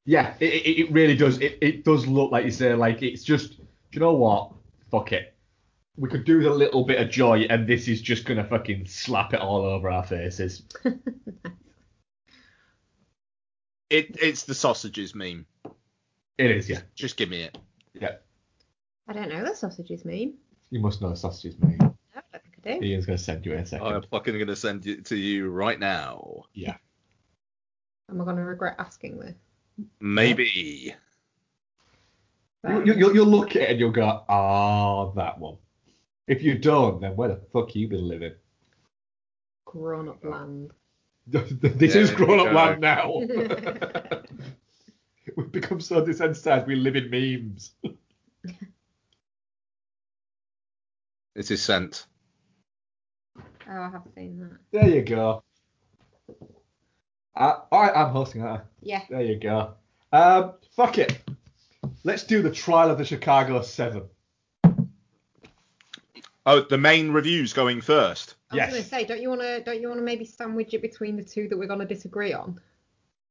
Yeah, 0.05 0.35
it, 0.41 0.53
it, 0.53 0.81
it 0.81 0.93
really 0.93 1.17
does. 1.17 1.39
It, 1.39 1.59
it 1.61 1.85
does 1.85 2.07
look 2.07 2.33
like 2.33 2.45
you 2.45 2.51
say, 2.51 2.75
like 2.75 3.03
it's 3.03 3.23
just, 3.23 3.59
do 3.59 3.65
you 3.93 4.01
know 4.01 4.15
what? 4.15 4.53
Fuck 4.91 5.13
it. 5.13 5.35
We 5.97 6.09
could 6.09 6.25
do 6.25 6.39
with 6.39 6.47
a 6.47 6.55
little 6.55 6.85
bit 6.85 7.01
of 7.01 7.11
joy, 7.11 7.47
and 7.51 7.67
this 7.67 7.87
is 7.87 8.01
just 8.01 8.25
gonna 8.25 8.45
fucking 8.45 8.87
slap 8.87 9.35
it 9.35 9.41
all 9.41 9.63
over 9.63 9.91
our 9.91 10.05
faces. 10.05 10.63
It 13.91 14.17
it's 14.23 14.45
the 14.45 14.55
sausages 14.55 15.17
meme. 15.17 15.47
It 16.39 16.51
is, 16.53 16.69
yeah. 16.69 16.81
Just 16.95 17.17
give 17.17 17.29
me 17.29 17.43
it. 17.43 17.59
Yeah. 17.93 18.17
I 19.09 19.13
don't 19.13 19.29
know 19.29 19.45
the 19.45 19.55
sausages 19.55 20.05
meme. 20.05 20.35
You 20.71 20.79
must 20.79 21.03
know 21.03 21.11
the 21.11 21.17
sausages, 21.17 21.59
mate. 21.59 21.81
No, 22.65 22.71
I 22.71 22.75
don't 22.75 22.83
think 22.83 22.83
I 22.83 22.87
do. 22.87 22.87
Ian's 22.87 23.07
gonna 23.07 23.19
send 23.19 23.47
you 23.47 23.53
in 23.53 23.59
a 23.61 23.67
second. 23.67 23.87
I'm 23.87 24.03
fucking 24.03 24.39
gonna 24.39 24.57
send 24.57 24.87
it 24.87 25.05
to 25.07 25.17
you 25.17 25.49
right 25.51 25.79
now. 25.79 26.45
yeah. 26.55 26.77
Am 28.11 28.21
I 28.21 28.25
gonna 28.25 28.45
regret 28.45 28.75
asking 28.79 29.19
this? 29.19 29.35
Maybe. 30.01 30.95
You, 32.69 32.85
you, 32.85 32.95
you'll, 32.95 33.15
you'll 33.15 33.27
look 33.27 33.57
at 33.57 33.63
it 33.63 33.71
and 33.71 33.81
you'll 33.81 33.91
go, 33.93 34.25
ah, 34.29 35.11
that 35.13 35.39
one. 35.39 35.57
If 36.27 36.43
you 36.43 36.59
don't, 36.59 37.01
then 37.01 37.17
where 37.17 37.29
the 37.29 37.41
fuck 37.53 37.75
you 37.75 37.89
been 37.89 38.07
living? 38.07 38.35
Grown 39.65 40.09
up 40.09 40.23
land. 40.25 40.73
this 41.27 41.95
Yeah, 41.95 42.01
is 42.03 42.11
grown 42.11 42.41
up 42.41 42.47
go. 42.47 42.53
land 42.53 42.81
now. 42.81 43.15
We've 45.37 45.53
become 45.53 45.81
so 45.81 46.05
desensitized, 46.05 46.67
we 46.67 46.75
live 46.75 46.97
in 46.97 47.09
memes. 47.11 47.73
It 51.37 51.51
is 51.51 51.63
sent. 51.63 52.07
Oh, 53.71 53.81
I 53.83 53.91
have 53.91 54.03
seen 54.15 54.41
that. 54.41 54.59
There 54.73 54.89
you 54.89 55.03
go. 55.03 55.43
I, 57.37 57.55
I, 57.71 57.91
I'm 57.91 58.11
hosting 58.13 58.43
that. 58.43 58.67
Yeah. 58.83 59.03
There 59.09 59.23
you 59.23 59.37
go. 59.37 59.75
Um, 60.13 60.55
fuck 60.75 60.99
it. 60.99 61.19
Let's 62.03 62.25
do 62.25 62.43
the 62.43 62.51
trial 62.51 62.91
of 62.91 62.99
the 62.99 63.05
Chicago 63.05 63.63
Seven. 63.63 64.03
Oh, 66.47 66.63
the 66.63 66.79
main 66.79 67.13
review's 67.13 67.53
going 67.53 67.81
first. 67.81 68.35
I 68.51 68.55
was 68.55 68.59
Yes. 68.59 68.71
gonna 68.71 68.83
say, 68.83 69.05
don't 69.05 69.21
you 69.23 69.29
wanna 69.29 69.63
don't 69.63 69.81
you 69.81 69.89
wanna 69.89 70.03
maybe 70.03 70.25
sandwich 70.25 70.75
it 70.75 70.83
between 70.83 71.17
the 71.17 71.23
two 71.23 71.47
that 71.49 71.57
we're 71.57 71.69
gonna 71.69 71.85
disagree 71.85 72.33
on? 72.33 72.59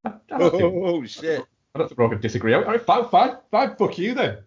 I 0.05 0.13
Oh 0.31 1.03
shit! 1.03 1.43
I 1.75 1.79
don't 1.79 1.87
think 1.87 1.97
we're 1.97 2.05
all 2.05 2.09
gonna 2.11 2.21
disagree. 2.21 2.53
All 2.53 2.61
right, 2.63 2.79
fine, 2.81 3.09
fine, 3.09 3.37
fine. 3.51 3.75
Fuck 3.75 3.97
you 3.97 4.13
then. 4.13 4.37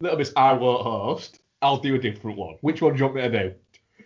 Little 0.00 0.18
Miss 0.18 0.32
I 0.36 0.52
won't 0.52 0.82
host. 0.82 1.40
I'll 1.62 1.78
do 1.78 1.94
a 1.94 1.98
different 1.98 2.36
one. 2.38 2.56
Which 2.60 2.82
one 2.82 2.92
do 2.92 2.98
you 2.98 3.04
want 3.06 3.16
me 3.16 3.22
to 3.22 3.30
do? 3.30 3.54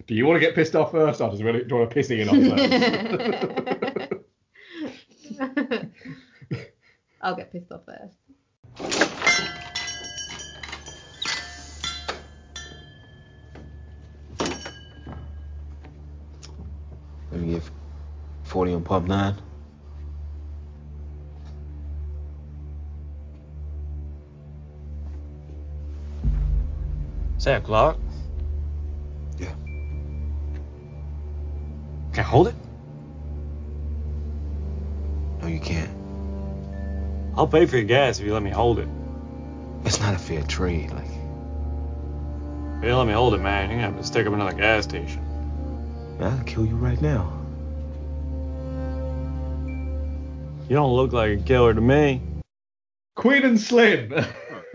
Do 0.09 0.15
you 0.15 0.25
want 0.25 0.41
to 0.41 0.41
get 0.41 0.55
pissed 0.55 0.75
off 0.75 0.91
first, 0.93 1.21
or 1.21 1.29
does 1.29 1.43
really, 1.43 1.65
do 1.65 1.67
you 1.69 1.77
want 1.77 1.91
to 1.91 1.95
piss 1.95 2.11
Ian 2.11 2.31
off 2.31 2.37
first? 2.37 4.19
I 5.39 5.87
I'll 7.21 7.37
get 7.37 7.53
pissed 7.53 7.71
off 7.71 7.83
first. 7.85 8.17
Let 17.31 17.41
me 17.43 17.51
give 17.51 17.71
40 18.45 18.73
on 18.73 18.85
pump 18.85 19.09
nine. 19.09 19.35
Is 27.37 27.45
that 27.45 27.63
a 27.63 27.65
Glock? 27.67 27.99
Hold 32.29 32.49
it? 32.49 32.55
No, 35.41 35.49
you 35.49 35.61
can't. 35.61 35.91
I'll 37.37 37.47
pay 37.47 37.65
for 37.65 37.77
your 37.77 37.87
gas 37.87 38.21
if 38.21 38.27
you 38.27 38.35
let 38.35 38.43
me 38.43 38.51
hold 38.51 38.79
it. 38.79 38.89
It's 39.85 39.99
not 40.01 40.15
a 40.15 40.19
fair 40.19 40.43
trade. 40.43 40.91
Like, 40.91 41.07
If 41.07 42.85
you 42.85 42.95
let 42.95 43.07
me 43.07 43.15
hold 43.15 43.35
it, 43.35 43.39
man, 43.39 43.71
you're 43.71 43.79
gonna 43.79 43.93
have 43.93 43.97
to 43.97 44.05
stick 44.05 44.27
up 44.27 44.35
another 44.35 44.53
gas 44.53 44.85
station. 44.85 45.25
I'll 46.21 46.45
kill 46.45 46.67
you 46.67 46.77
right 46.77 47.01
now. 47.01 47.33
You 50.69 50.77
don't 50.77 50.95
look 50.95 51.13
like 51.13 51.39
a 51.39 51.43
killer 51.43 51.73
to 51.73 51.81
me. 51.81 52.21
Queen 53.15 53.43
and 53.45 53.59
Slim 53.59 54.13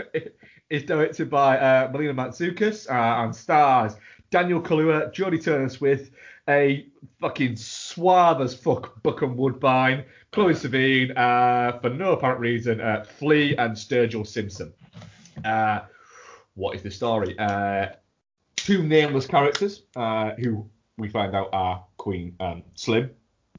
is 0.72 0.84
directed 0.84 1.30
by 1.30 1.58
uh, 1.60 1.92
Melina 1.92 2.16
Matsoukas 2.16 2.90
uh, 2.90 3.24
and 3.24 3.36
stars 3.36 3.96
Daniel 4.32 4.60
Kaluuya, 4.60 5.14
Jodie 5.14 5.44
Turner 5.44 5.70
Smith, 5.70 6.10
a 6.50 6.88
fucking 7.22 7.56
suave 7.56 8.42
as 8.42 8.54
fuck 8.54 9.02
Bokeem 9.04 9.36
Woodbine, 9.36 10.06
Chloë 10.32 10.56
Sevigny, 10.56 11.18
uh, 11.18 11.80
for 11.80 11.90
no 11.90 12.12
apparent 12.14 12.40
reason, 12.40 12.82
uh, 12.82 13.04
Flea 13.04 13.56
and 13.58 13.74
Sturgill 13.74 14.28
Simpson. 14.28 14.74
Uh, 15.44 15.82
what 16.56 16.76
is 16.76 16.82
the 16.84 16.92
story? 16.92 17.38
Uh, 17.40 17.88
two 18.56 18.84
nameless 18.84 19.26
characters 19.26 19.84
uh, 19.96 20.32
who 20.40 20.70
we 20.98 21.10
find 21.10 21.36
out 21.36 21.50
are 21.54 21.84
Queen 21.98 22.36
and 22.40 22.64
Slim. 22.76 23.12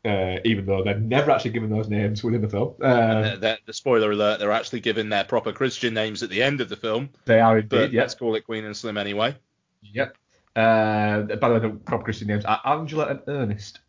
Uh, 0.07 0.39
even 0.45 0.67
though 0.67 0.85
they're 0.85 0.99
never 0.99 1.31
actually 1.31 1.51
given 1.51 1.71
those 1.71 1.89
names 1.89 2.23
within 2.23 2.43
the 2.43 2.49
film. 2.49 2.75
Uh, 2.83 2.85
Uh, 2.85 3.37
that- 3.37 3.61
the 3.65 3.73
spoiler 3.73 4.11
alert, 4.13 4.39
they're 4.39 4.53
actually 4.53 4.81
given 4.81 5.09
their 5.09 5.25
proper 5.25 5.51
Christian 5.51 5.95
names 5.95 6.23
at 6.23 6.29
the 6.29 6.43
end 6.43 6.61
of 6.61 6.69
the 6.69 6.77
film. 6.77 7.09
they 7.25 7.41
are 7.41 7.63
But 7.63 7.81
indeed, 7.85 7.95
yes. 7.95 8.01
let's 8.03 8.15
call 8.15 8.35
it 8.35 8.45
Queen 8.45 8.67
and 8.67 8.77
Slim 8.77 8.99
anyway. 8.99 9.35
Yep. 9.81 10.19
Uh, 10.57 11.23
by 11.23 11.49
the 11.49 11.55
way, 11.55 11.61
the 11.61 11.71
proper 11.71 12.05
Christian 12.05 12.29
names 12.29 12.45
are 12.45 12.61
Angela 12.65 13.07
and 13.07 13.21
Ernest. 13.27 13.81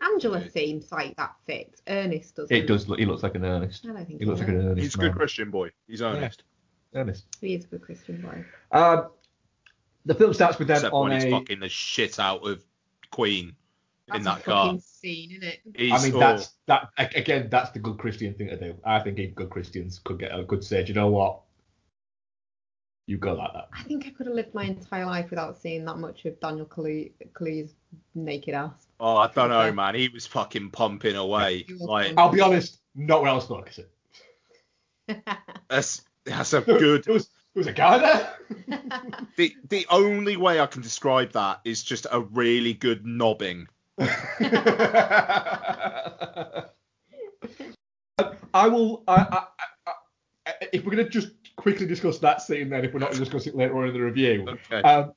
Angela 0.00 0.48
seems 0.50 0.92
like 0.92 1.16
that 1.16 1.34
fits. 1.46 1.82
Ernest 1.88 2.36
doesn't. 2.36 2.56
It 2.56 2.66
does 2.66 2.88
look. 2.88 2.98
He 2.98 3.06
looks 3.06 3.22
like 3.22 3.34
an 3.34 3.44
Ernest. 3.44 3.84
I 3.84 3.92
don't 3.92 4.06
think 4.06 4.20
He 4.20 4.26
looks 4.26 4.40
like 4.40 4.48
an 4.48 4.56
Ernest. 4.56 4.82
He's 4.82 4.94
a 4.94 4.98
good 4.98 5.06
man. 5.08 5.16
Christian 5.16 5.50
boy. 5.50 5.70
He's 5.86 6.02
honest. 6.02 6.44
Ernest. 6.94 7.26
He 7.40 7.54
is 7.54 7.64
a 7.64 7.68
good 7.68 7.82
Christian 7.82 8.22
boy. 8.22 8.44
Um, 8.70 9.08
the 10.04 10.14
film 10.14 10.32
starts 10.34 10.58
with 10.58 10.68
them 10.68 10.76
Except 10.76 10.94
on 10.94 11.08
when 11.08 11.20
he's 11.20 11.30
fucking 11.30 11.60
the 11.60 11.68
shit 11.68 12.18
out 12.18 12.46
of 12.46 12.62
Queen 13.10 13.54
in 14.14 14.22
that 14.22 14.40
a 14.40 14.42
car. 14.42 14.66
fucking 14.66 14.80
scene, 14.80 15.30
isn't 15.32 15.44
it? 15.44 15.60
He's, 15.74 15.92
I 15.92 16.02
mean, 16.06 16.14
oh, 16.16 16.20
that's 16.20 16.50
that 16.66 16.88
again. 16.96 17.48
That's 17.50 17.70
the 17.70 17.78
good 17.78 17.98
Christian 17.98 18.34
thing 18.34 18.48
to 18.48 18.56
do. 18.56 18.74
I 18.84 19.00
think 19.00 19.34
good 19.34 19.50
Christians 19.50 20.00
could 20.02 20.18
get 20.18 20.38
a 20.38 20.44
good 20.44 20.64
say. 20.64 20.82
Do 20.82 20.88
you 20.88 20.94
know 20.94 21.08
what? 21.08 21.40
You 23.08 23.16
go 23.16 23.32
like 23.32 23.54
that. 23.54 23.68
I 23.72 23.82
think 23.84 24.06
I 24.06 24.10
could 24.10 24.26
have 24.26 24.36
lived 24.36 24.52
my 24.52 24.64
entire 24.64 25.06
life 25.06 25.30
without 25.30 25.56
seeing 25.56 25.86
that 25.86 25.96
much 25.96 26.26
of 26.26 26.38
Daniel 26.40 26.66
Kalu- 26.66 27.10
Kaluuya's 27.32 27.72
naked 28.14 28.52
ass. 28.52 28.86
Oh, 29.00 29.16
I 29.16 29.28
don't 29.28 29.48
know, 29.48 29.62
Okay. 29.62 29.74
man. 29.74 29.94
He 29.94 30.10
was 30.10 30.26
fucking 30.26 30.72
pumping 30.72 31.16
away. 31.16 31.62
He 31.62 31.72
was 31.72 31.82
Like 31.84 32.12
I'll 32.18 32.28
be 32.28 32.42
honest. 32.42 32.80
Not 32.94 33.22
when 33.22 33.30
I 33.30 33.34
was 33.34 33.46
focusing. 33.46 33.86
that's 35.70 36.02
that's 36.26 36.52
a 36.52 36.60
good. 36.60 37.04
There 37.04 37.14
was 37.14 37.28
there 37.54 37.60
was 37.60 37.66
a 37.66 37.72
guy 37.72 37.96
there. 37.96 38.34
The 39.36 39.56
the 39.70 39.86
only 39.88 40.36
way 40.36 40.60
I 40.60 40.66
can 40.66 40.82
describe 40.82 41.32
that 41.32 41.60
is 41.64 41.82
just 41.82 42.06
a 42.12 42.20
really 42.20 42.74
good 42.74 43.06
knobbing. 43.06 43.68
I 43.98 44.04
will. 48.68 49.02
I, 49.08 49.16
I, 49.16 49.44
I, 49.86 49.92
I, 50.46 50.52
if 50.72 50.84
we're 50.84 50.90
gonna 50.90 51.08
just 51.08 51.37
quickly 51.58 51.86
discuss 51.86 52.18
that 52.20 52.40
scene, 52.40 52.70
then 52.70 52.84
if 52.84 52.94
we're 52.94 53.00
not 53.00 53.10
going 53.10 53.18
to 53.18 53.24
discuss 53.24 53.46
it 53.46 53.54
later 53.54 53.76
on 53.78 53.88
in 53.88 53.92
the 53.94 54.00
review, 54.00 54.46
Okay. 54.48 54.80
um, 54.82 55.12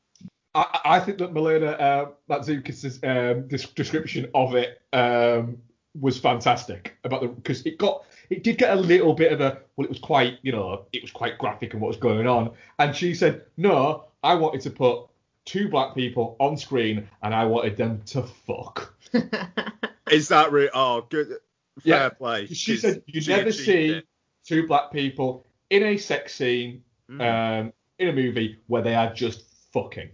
I, 0.54 0.80
I 0.84 1.00
think 1.00 1.20
that 1.20 1.32
Milena 1.32 1.68
uh, 1.68 2.10
Matsoukas' 2.30 3.00
um, 3.08 3.48
description 3.48 4.30
of 4.36 4.56
it 4.56 4.82
um, 4.92 5.58
was 6.00 6.20
fantastic 6.20 6.98
about 7.06 7.22
the 7.22 7.28
because 7.30 7.66
it 7.66 7.78
got 7.78 8.04
it 8.30 8.44
did 8.44 8.58
get 8.58 8.72
a 8.78 8.80
little 8.82 9.14
bit 9.14 9.32
of 9.32 9.40
a 9.40 9.60
well, 9.78 9.86
it 9.86 9.90
was 9.90 10.00
quite 10.00 10.40
you 10.42 10.52
know 10.52 10.86
it 10.92 11.02
was 11.02 11.12
quite 11.12 11.38
graphic 11.38 11.74
and 11.74 11.82
what 11.82 11.88
was 11.90 11.98
going 11.98 12.28
on, 12.28 12.52
and 12.80 12.94
she 12.96 13.14
said 13.14 13.46
no, 13.56 14.06
I 14.24 14.36
wanted 14.36 14.62
to 14.62 14.72
put 14.72 15.08
two 15.46 15.70
black 15.70 15.96
people 15.96 16.36
on 16.40 16.58
screen 16.58 17.08
and 17.24 17.34
I 17.34 17.46
wanted 17.46 17.78
them 17.78 18.02
to 18.08 18.24
fuck. 18.24 18.94
Is 20.12 20.28
that 20.28 20.52
re 20.52 20.70
Oh, 20.74 21.06
good. 21.10 21.28
Fair 21.30 21.38
Yeah, 21.84 22.10
play. 22.10 22.48
She 22.48 22.76
said 22.78 23.04
you 23.08 23.22
never 23.28 23.52
see 23.54 23.86
it. 23.88 24.06
two 24.46 24.68
black 24.68 24.92
people 24.92 25.46
in 25.72 25.82
a 25.84 25.98
sex 25.98 26.36
scene 26.36 26.84
Mm. 27.10 27.22
um, 27.66 27.74
in 28.00 28.08
a 28.08 28.14
movie 28.14 28.60
where 28.68 28.82
they 28.82 28.96
are 28.96 29.12
just 29.14 29.44
fucking. 29.74 30.10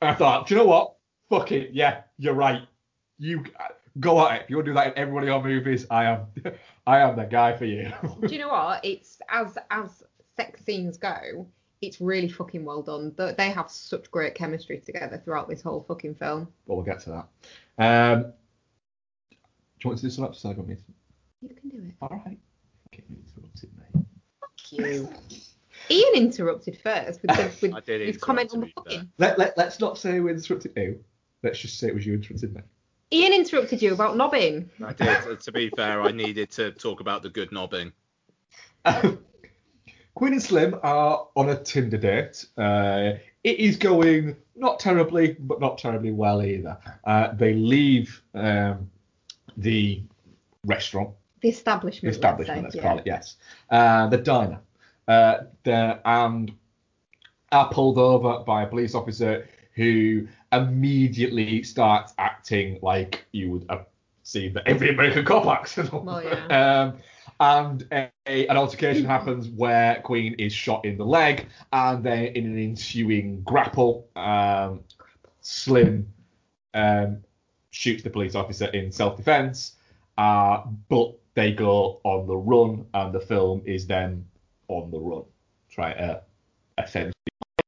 And 0.00 0.10
I 0.10 0.14
thought, 0.14 0.46
do 0.46 0.54
you 0.54 0.60
know 0.60 0.66
what? 0.66 0.94
Fuck 1.28 1.52
it. 1.52 1.72
Yeah, 1.74 2.02
you're 2.16 2.32
right. 2.34 2.62
You 3.18 3.44
go 4.00 4.26
at 4.26 4.36
it. 4.36 4.42
If 4.44 4.50
you 4.50 4.56
want 4.56 4.64
to 4.66 4.70
do 4.70 4.74
that 4.76 4.86
in 4.88 4.98
every 4.98 5.12
one 5.12 5.22
of 5.24 5.28
your 5.28 5.42
movies, 5.42 5.84
I 5.90 6.04
am, 6.04 6.26
I 6.86 7.00
am 7.00 7.16
the 7.16 7.24
guy 7.24 7.54
for 7.56 7.66
you. 7.66 7.92
Do 8.26 8.32
you 8.32 8.38
know 8.38 8.48
what? 8.48 8.82
It's 8.84 9.18
as 9.28 9.58
as 9.70 10.02
sex 10.36 10.64
scenes 10.64 10.96
go, 10.96 11.46
it's 11.82 12.00
really 12.00 12.28
fucking 12.28 12.64
well 12.64 12.80
done. 12.82 13.12
Th- 13.16 13.36
They 13.36 13.50
have 13.50 13.70
such 13.70 14.10
great 14.10 14.34
chemistry 14.34 14.78
together 14.80 15.20
throughout 15.22 15.48
this 15.50 15.60
whole 15.60 15.84
fucking 15.86 16.14
film. 16.14 16.48
well, 16.66 16.76
we'll 16.78 16.86
get 16.86 17.00
to 17.00 17.10
that. 17.10 17.28
Um, 17.84 18.22
do 19.30 19.36
you 19.84 19.90
want 19.90 19.98
to 19.98 20.06
do 20.06 20.10
some 20.10 20.24
episode 20.24 20.58
on 20.58 20.66
me? 20.66 20.76
You 21.42 21.54
can 21.54 21.68
do 21.68 21.76
it. 21.88 21.94
All 22.00 22.08
right. 22.08 22.38
Okay, 22.88 23.02
interrupted 23.10 23.10
me. 23.10 23.16
Fuck 23.25 23.25
you. 24.72 25.08
Ian 25.90 26.14
interrupted 26.14 26.78
first 26.80 27.22
with, 27.22 27.36
the, 27.36 27.52
with 27.62 27.74
I 27.74 27.80
did 27.80 28.06
his 28.06 28.16
comment 28.16 28.52
on 28.54 28.60
the 28.60 28.66
be 28.66 28.72
fucking. 28.72 29.10
Let, 29.18 29.38
let, 29.38 29.56
let's 29.56 29.80
not 29.80 29.98
say 29.98 30.20
we 30.20 30.32
interrupted 30.32 30.72
you. 30.76 31.04
Let's 31.42 31.58
just 31.58 31.78
say 31.78 31.88
it 31.88 31.94
was 31.94 32.06
you 32.06 32.14
interrupted 32.14 32.54
me. 32.54 32.62
Ian 33.12 33.32
interrupted 33.32 33.80
you 33.80 33.92
about 33.92 34.16
knobbing. 34.16 34.68
I 34.84 34.92
did. 34.92 35.40
to 35.40 35.52
be 35.52 35.70
fair, 35.70 36.02
I 36.02 36.10
needed 36.10 36.50
to 36.52 36.72
talk 36.72 37.00
about 37.00 37.22
the 37.22 37.28
good 37.28 37.52
knobbing. 37.52 37.92
Queen 40.14 40.32
and 40.32 40.42
Slim 40.42 40.78
are 40.82 41.28
on 41.36 41.50
a 41.50 41.62
Tinder 41.62 41.98
date. 41.98 42.46
Uh, 42.56 43.12
it 43.44 43.60
is 43.60 43.76
going 43.76 44.34
not 44.56 44.80
terribly, 44.80 45.36
but 45.38 45.60
not 45.60 45.78
terribly 45.78 46.10
well 46.10 46.42
either. 46.42 46.78
Uh, 47.04 47.32
they 47.34 47.52
leave 47.52 48.22
um, 48.34 48.90
the 49.56 50.02
restaurant, 50.64 51.10
The 51.50 52.08
the 52.08 52.08
establishment. 52.08 52.14
establishment, 52.14 52.62
let's 52.64 52.74
let's 52.74 52.84
call 52.84 52.98
it, 52.98 53.06
yes, 53.06 53.36
uh, 53.70 54.06
the 54.08 54.18
diner, 54.18 54.60
uh, 55.08 55.36
there, 55.64 56.00
and 56.04 56.52
are 57.52 57.68
pulled 57.70 57.98
over 57.98 58.44
by 58.44 58.62
a 58.62 58.66
police 58.66 58.94
officer 58.94 59.46
who 59.74 60.26
immediately 60.52 61.62
starts 61.62 62.14
acting 62.18 62.78
like 62.82 63.26
you 63.32 63.50
would 63.50 63.66
have 63.70 63.86
seen 64.22 64.52
that 64.54 64.66
every 64.66 64.90
American 64.90 65.24
cop 65.24 65.46
acts. 65.46 65.76
Well, 65.92 66.22
yeah. 66.22 66.82
um, 66.82 66.98
and 67.40 67.86
a, 67.92 68.10
a- 68.26 68.46
an 68.48 68.56
altercation 68.56 69.04
happens 69.04 69.48
where 69.48 70.00
Queen 70.02 70.34
is 70.38 70.52
shot 70.52 70.84
in 70.84 70.96
the 70.96 71.04
leg, 71.04 71.46
and 71.72 72.02
then 72.04 72.26
in 72.36 72.46
an 72.46 72.58
ensuing 72.58 73.42
grapple, 73.42 74.08
um, 74.16 74.80
Slim 75.40 76.08
um, 76.74 77.22
shoots 77.70 78.02
the 78.02 78.10
police 78.10 78.34
officer 78.34 78.66
in 78.66 78.90
self-defense, 78.90 79.76
uh, 80.18 80.62
but 80.88 81.14
they 81.36 81.52
go 81.52 82.00
on 82.02 82.26
the 82.26 82.36
run, 82.36 82.86
and 82.94 83.12
the 83.14 83.20
film 83.20 83.62
is 83.64 83.86
then 83.86 84.26
on 84.68 84.90
the 84.90 84.98
run, 84.98 85.22
try 85.70 85.92
to 85.92 86.22
essentially 86.82 87.12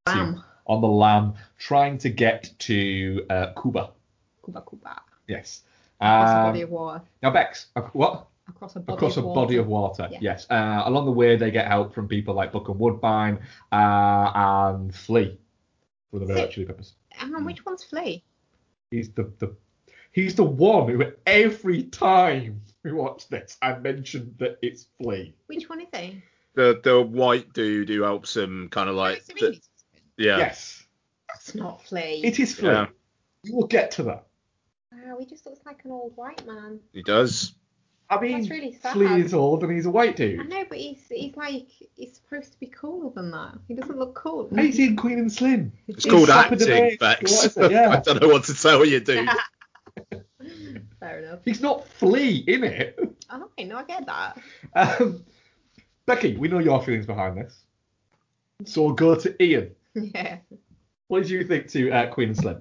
Bam. 0.07 0.43
on 0.67 0.81
the 0.81 0.89
lam, 0.89 1.35
trying 1.59 1.99
to 1.99 2.09
get 2.11 2.51
to 2.61 3.25
uh, 3.31 3.53
Cuba. 3.61 3.91
Cuba, 4.45 4.65
Cuba. 4.69 5.01
Yes. 5.29 5.63
Across 6.01 6.31
a 6.31 6.37
Um, 6.39 6.47
body 6.47 6.63
of 6.63 6.71
water. 6.71 7.03
now, 7.23 7.31
Bex, 7.31 7.67
uh, 7.77 7.83
what? 7.93 8.27
Across 8.49 8.77
a 8.77 8.81
body 8.81 8.97
across 8.97 9.17
of 9.19 9.25
a 9.25 9.27
water. 9.27 9.41
body 9.41 9.57
of 9.59 9.67
water. 9.67 10.09
Yeah. 10.11 10.19
Yes. 10.23 10.47
Uh, 10.51 10.83
along 10.87 11.05
the 11.05 11.13
way, 11.13 11.37
they 11.37 11.51
get 11.51 11.67
help 11.69 11.93
from 11.95 12.09
people 12.09 12.35
like 12.35 12.51
Bokeem 12.53 12.77
Woodbine 12.77 13.39
uh, 13.73 14.33
and 14.35 14.95
Flea 14.95 15.39
from 16.11 16.21
the 16.21 16.27
Red 16.27 16.37
So- 16.37 16.41
Hot 16.43 16.51
Chili 16.51 16.67
Peppers. 16.67 16.95
Hang 17.11 17.35
on, 17.35 17.45
which 17.45 17.65
one's 17.67 17.85
Flea? 17.85 18.25
He's 18.91 19.11
the, 19.13 19.31
the 19.39 19.55
he's 20.13 20.35
the 20.35 20.45
one 20.45 20.89
who 20.89 21.05
every 21.27 21.83
time 21.83 22.63
we 22.85 22.93
watch 22.93 23.29
this, 23.29 23.57
I 23.63 23.77
mentioned 23.79 24.37
that 24.39 24.59
it's 24.63 24.87
Flea. 25.01 25.35
Which 25.47 25.69
one 25.69 25.81
is 25.81 25.89
he? 25.95 26.23
The 26.55 26.81
the 26.83 27.01
white 27.01 27.53
dude 27.53 27.89
who 27.89 28.03
helps 28.03 28.37
him 28.37 28.69
kind 28.71 28.89
of 28.89 28.97
oh, 28.97 28.99
like. 28.99 29.19
It's 29.19 29.29
Sevigny's 29.29 29.43
husband. 29.43 29.63
yeah. 30.17 30.39
Yes, 30.39 30.85
That's 31.29 31.55
not 31.55 31.85
Flea. 31.85 32.21
it 32.25 32.39
is 32.39 32.55
Flea. 32.55 32.69
Yeah. 32.69 32.87
We 33.45 33.53
will 33.53 33.67
get 33.67 33.93
to 33.93 34.03
that. 34.05 34.27
Wow, 34.93 35.17
he 35.19 35.27
just 35.27 35.47
looks 35.47 35.61
like 35.65 35.85
an 35.85 35.93
old 35.93 36.13
white 36.17 36.45
man. 36.47 36.81
He 36.93 37.03
does. 37.03 37.55
I 38.11 38.19
mean, 38.21 38.39
That's 38.39 38.51
really 38.51 38.73
sad. 38.73 38.95
Flea 38.95 39.21
is 39.21 39.35
old 39.35 39.63
and 39.63 39.73
he's 39.73 39.85
a 39.85 39.91
white 39.91 40.17
dude. 40.17 40.41
I 40.41 40.43
dude. 40.43 40.51
know, 40.51 40.65
but 40.69 40.79
he's 40.79 41.05
he's 41.11 41.37
like 41.37 41.69
he's 41.95 42.15
supposed 42.15 42.53
to 42.53 42.59
be 42.59 42.67
cooler 42.67 43.13
than 43.15 43.31
that. 43.33 43.59
He 43.69 43.75
doesn't 43.75 43.99
look 43.99 44.15
cool. 44.15 44.49
He's 44.57 44.79
in 44.79 44.97
Queen 44.97 45.19
and 45.19 45.31
Slim. 45.31 45.73
It's 45.87 46.05
He's 46.05 46.13
called 46.13 46.31
acting, 46.31 46.59
bass. 46.59 46.97
Bex. 46.99 47.33
What 47.33 47.47
is 47.47 47.57
it? 47.59 47.73
Yeah. 47.73 47.91
I 47.97 48.01
don't 48.01 48.23
know 48.23 48.29
what 48.29 48.45
to 48.45 48.55
tell 48.55 48.85
you, 48.85 49.01
dude. 49.01 49.29
Fair 51.09 51.25
enough. 51.25 51.39
He's 51.45 51.61
not 51.63 51.89
Flea 51.89 52.45
in 52.47 52.65
it. 52.65 52.99
Oh, 53.31 53.45
okay, 53.45 53.65
no, 53.65 53.79
I 53.79 53.85
get 53.85 54.07
that. 54.07 54.39
Um, 54.75 55.25
Becky, 56.07 56.37
we 56.37 56.49
know 56.49 56.59
your 56.59 56.83
feelings 56.83 57.07
behind 57.07 57.37
this. 57.37 57.65
So 58.65 58.83
we'll 58.83 58.95
go 58.95 59.15
to 59.15 59.43
Ian. 59.43 59.71
Yeah. 59.95 60.39
What 61.09 61.23
did 61.23 61.31
you 61.31 61.45
think 61.45 61.69
to 61.69 61.91
uh, 61.91 62.07
Queen 62.13 62.29
and 62.29 62.37
Slim? 62.37 62.61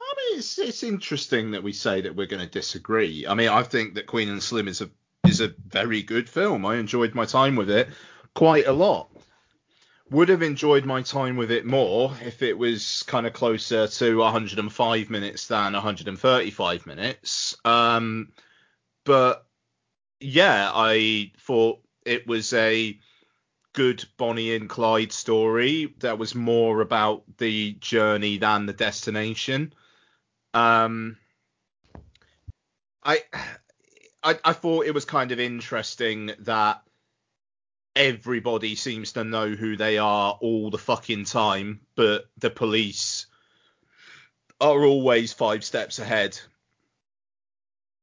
I 0.00 0.14
mean, 0.16 0.38
it's 0.38 0.58
it's 0.58 0.82
interesting 0.82 1.52
that 1.52 1.62
we 1.62 1.72
say 1.72 2.02
that 2.02 2.14
we're 2.14 2.26
going 2.26 2.44
to 2.44 2.50
disagree. 2.50 3.26
I 3.26 3.34
mean, 3.34 3.48
I 3.48 3.62
think 3.62 3.94
that 3.94 4.06
Queen 4.06 4.28
and 4.28 4.42
Slim 4.42 4.68
is 4.68 4.82
a 4.82 4.90
is 5.26 5.40
a 5.40 5.54
very 5.68 6.02
good 6.02 6.28
film. 6.28 6.66
I 6.66 6.76
enjoyed 6.76 7.14
my 7.14 7.24
time 7.24 7.56
with 7.56 7.70
it 7.70 7.88
quite 8.34 8.66
a 8.66 8.72
lot. 8.72 9.10
Would 10.14 10.28
have 10.28 10.42
enjoyed 10.42 10.84
my 10.84 11.02
time 11.02 11.36
with 11.36 11.50
it 11.50 11.66
more 11.66 12.16
if 12.22 12.40
it 12.40 12.56
was 12.56 13.02
kind 13.08 13.26
of 13.26 13.32
closer 13.32 13.88
to 13.88 14.18
105 14.18 15.10
minutes 15.10 15.48
than 15.48 15.72
135 15.72 16.86
minutes. 16.86 17.56
Um, 17.64 18.30
but 19.04 19.44
yeah, 20.20 20.70
I 20.72 21.32
thought 21.40 21.80
it 22.06 22.28
was 22.28 22.52
a 22.52 22.96
good 23.72 24.04
Bonnie 24.16 24.54
and 24.54 24.68
Clyde 24.68 25.12
story 25.12 25.92
that 25.98 26.16
was 26.16 26.36
more 26.36 26.80
about 26.80 27.24
the 27.38 27.72
journey 27.80 28.38
than 28.38 28.66
the 28.66 28.72
destination. 28.72 29.74
Um, 30.54 31.16
I, 33.02 33.18
I 34.22 34.38
I 34.44 34.52
thought 34.52 34.86
it 34.86 34.94
was 34.94 35.06
kind 35.06 35.32
of 35.32 35.40
interesting 35.40 36.30
that 36.38 36.83
everybody 37.96 38.74
seems 38.74 39.12
to 39.12 39.24
know 39.24 39.50
who 39.50 39.76
they 39.76 39.98
are 39.98 40.36
all 40.40 40.70
the 40.70 40.78
fucking 40.78 41.24
time, 41.24 41.80
but 41.94 42.24
the 42.38 42.50
police 42.50 43.26
are 44.60 44.84
always 44.84 45.32
five 45.32 45.64
steps 45.64 45.98
ahead. 45.98 46.38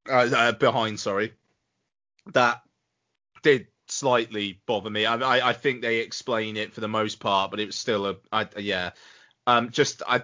Uh, 0.09 0.29
uh, 0.35 0.51
behind, 0.53 0.99
sorry. 0.99 1.33
That 2.33 2.61
did 3.43 3.67
slightly 3.87 4.61
bother 4.65 4.89
me. 4.89 5.05
I, 5.05 5.15
I 5.15 5.49
I 5.49 5.53
think 5.53 5.81
they 5.81 5.97
explain 5.97 6.57
it 6.57 6.73
for 6.73 6.81
the 6.81 6.87
most 6.87 7.19
part, 7.19 7.51
but 7.51 7.59
it 7.59 7.65
was 7.67 7.75
still 7.75 8.05
a 8.07 8.15
I, 8.31 8.47
yeah. 8.57 8.91
Um, 9.47 9.69
just 9.69 10.01
I 10.07 10.23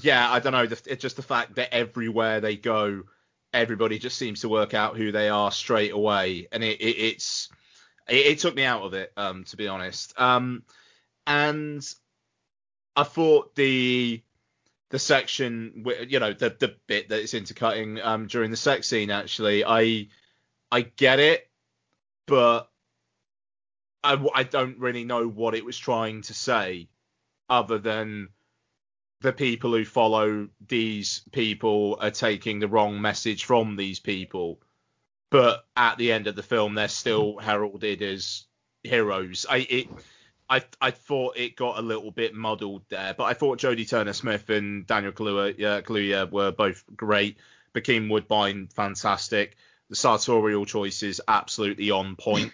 yeah, 0.00 0.30
I 0.30 0.40
don't 0.40 0.52
know. 0.52 0.64
It's 0.64 1.02
just 1.02 1.16
the 1.16 1.22
fact 1.22 1.54
that 1.56 1.74
everywhere 1.74 2.40
they 2.40 2.56
go, 2.56 3.02
everybody 3.52 3.98
just 3.98 4.18
seems 4.18 4.40
to 4.40 4.48
work 4.48 4.74
out 4.74 4.96
who 4.96 5.12
they 5.12 5.28
are 5.28 5.50
straight 5.50 5.92
away, 5.92 6.48
and 6.52 6.62
it, 6.62 6.80
it 6.80 6.96
it's 6.98 7.48
it, 8.08 8.26
it 8.26 8.38
took 8.38 8.54
me 8.54 8.64
out 8.64 8.82
of 8.82 8.94
it, 8.94 9.12
um, 9.16 9.44
to 9.44 9.56
be 9.56 9.68
honest. 9.68 10.18
Um, 10.20 10.62
and 11.26 11.86
I 12.96 13.04
thought 13.04 13.54
the 13.54 14.22
the 14.90 14.98
section, 14.98 15.84
you 16.08 16.20
know, 16.20 16.32
the 16.32 16.54
the 16.58 16.76
bit 16.86 17.08
that 17.08 17.20
it's 17.20 17.34
intercutting 17.34 18.00
um 18.00 18.26
during 18.26 18.50
the 18.50 18.56
sex 18.56 18.88
scene, 18.88 19.10
actually, 19.10 19.64
I 19.64 20.08
I 20.70 20.82
get 20.82 21.18
it, 21.18 21.48
but 22.26 22.70
I 24.02 24.24
I 24.34 24.42
don't 24.44 24.78
really 24.78 25.04
know 25.04 25.26
what 25.26 25.54
it 25.54 25.64
was 25.64 25.78
trying 25.78 26.22
to 26.22 26.34
say, 26.34 26.88
other 27.48 27.78
than 27.78 28.28
the 29.20 29.32
people 29.32 29.72
who 29.72 29.84
follow 29.86 30.48
these 30.68 31.22
people 31.32 31.96
are 32.00 32.10
taking 32.10 32.58
the 32.58 32.68
wrong 32.68 33.00
message 33.00 33.44
from 33.44 33.74
these 33.74 33.98
people. 33.98 34.60
But 35.34 35.66
at 35.76 35.98
the 35.98 36.12
end 36.12 36.28
of 36.28 36.36
the 36.36 36.44
film, 36.44 36.76
they're 36.76 36.86
still 36.86 37.38
heralded 37.38 38.02
as 38.02 38.44
heroes. 38.84 39.44
I 39.50 39.66
it, 39.68 39.88
I 40.48 40.62
I 40.80 40.92
thought 40.92 41.36
it 41.36 41.56
got 41.56 41.76
a 41.76 41.82
little 41.82 42.12
bit 42.12 42.36
muddled 42.36 42.82
there, 42.88 43.14
but 43.14 43.24
I 43.24 43.34
thought 43.34 43.58
Jodie 43.58 43.88
Turner 43.90 44.12
Smith 44.12 44.48
and 44.48 44.86
Daniel 44.86 45.10
Kaluuya, 45.10 45.56
yeah, 45.58 45.80
Kaluuya 45.80 46.30
were 46.30 46.52
both 46.52 46.84
great. 46.94 47.38
Bokeem 47.74 48.08
Woodbine, 48.08 48.68
fantastic. 48.68 49.56
The 49.90 49.96
sartorial 49.96 50.66
choices 50.66 51.20
absolutely 51.26 51.90
on 51.90 52.14
point. 52.14 52.52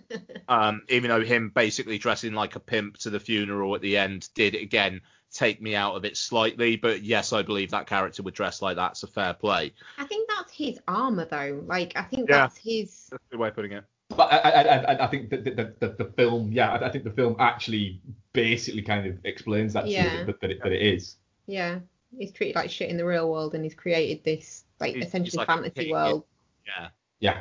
um, 0.48 0.84
even 0.88 1.10
though 1.10 1.20
him 1.20 1.50
basically 1.54 1.98
dressing 1.98 2.32
like 2.32 2.56
a 2.56 2.60
pimp 2.60 2.96
to 3.00 3.10
the 3.10 3.20
funeral 3.20 3.74
at 3.74 3.82
the 3.82 3.98
end 3.98 4.26
did 4.34 4.54
again 4.54 5.02
take 5.32 5.60
me 5.62 5.74
out 5.74 5.94
of 5.96 6.04
it 6.04 6.16
slightly. 6.16 6.76
But 6.76 7.02
yes, 7.02 7.32
I 7.32 7.42
believe 7.42 7.70
that 7.70 7.86
character 7.86 8.22
would 8.22 8.34
dress 8.34 8.62
like 8.62 8.76
that's 8.76 9.02
a 9.02 9.06
fair 9.06 9.34
play. 9.34 9.72
I 9.98 10.04
think 10.04 10.28
that's 10.28 10.52
his 10.52 10.78
armor 10.86 11.24
though. 11.24 11.62
Like 11.66 11.92
I 11.96 12.02
think 12.02 12.28
Yeah. 12.28 12.38
that's 12.38 12.56
his. 12.56 13.08
That's 13.10 13.22
a 13.24 13.30
good 13.30 13.40
way 13.40 13.48
of 13.48 13.54
putting 13.54 13.72
it. 13.72 13.84
But 14.08 14.30
I, 14.30 14.36
I, 14.36 14.62
I, 14.92 15.04
I 15.04 15.06
think 15.06 15.30
that 15.30 15.42
the, 15.44 15.50
the, 15.52 15.74
the, 15.80 16.04
the 16.04 16.12
film, 16.12 16.52
yeah, 16.52 16.72
I, 16.72 16.86
I 16.88 16.90
think 16.90 17.04
the 17.04 17.10
film 17.12 17.34
actually 17.38 18.00
basically 18.34 18.82
kind 18.82 19.06
of 19.06 19.18
explains 19.24 19.72
that 19.72 19.84
to 19.84 19.90
Yeah. 19.90 20.20
you, 20.20 20.26
that, 20.26 20.40
that, 20.42 20.50
it, 20.50 20.62
that 20.62 20.72
it 20.72 20.82
is. 20.82 21.16
Yeah, 21.46 21.78
he's 22.18 22.30
treated 22.30 22.56
like 22.56 22.70
shit 22.70 22.90
in 22.90 22.98
the 22.98 23.06
real 23.06 23.30
world, 23.30 23.54
and 23.54 23.64
he's 23.64 23.74
created 23.74 24.22
this 24.22 24.64
like 24.80 24.90
He's- 24.90 25.04
he's 25.04 25.08
essentially 25.08 25.38
like 25.38 25.46
fantasy 25.46 25.84
king, 25.84 25.92
world. 25.92 26.24
Yeah. 26.66 26.88
Yeah. 27.20 27.40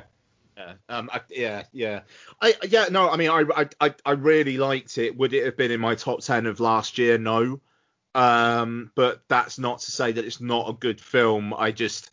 Yeah. 0.57 0.73
Um. 0.89 1.09
I, 1.11 1.21
yeah. 1.29 1.63
Yeah. 1.71 2.01
I. 2.41 2.53
Yeah. 2.69 2.85
No. 2.91 3.09
I 3.09 3.17
mean, 3.17 3.29
I, 3.31 3.43
I. 3.55 3.67
I. 3.79 3.95
I 4.05 4.11
really 4.11 4.57
liked 4.57 4.97
it. 4.97 5.17
Would 5.17 5.33
it 5.33 5.43
have 5.45 5.57
been 5.57 5.71
in 5.71 5.79
my 5.79 5.95
top 5.95 6.19
ten 6.21 6.45
of 6.45 6.59
last 6.59 6.97
year? 6.97 7.17
No. 7.17 7.59
Um. 8.15 8.91
But 8.95 9.23
that's 9.27 9.57
not 9.59 9.79
to 9.79 9.91
say 9.91 10.11
that 10.11 10.25
it's 10.25 10.41
not 10.41 10.69
a 10.69 10.73
good 10.73 10.99
film. 10.99 11.53
I 11.53 11.71
just. 11.71 12.11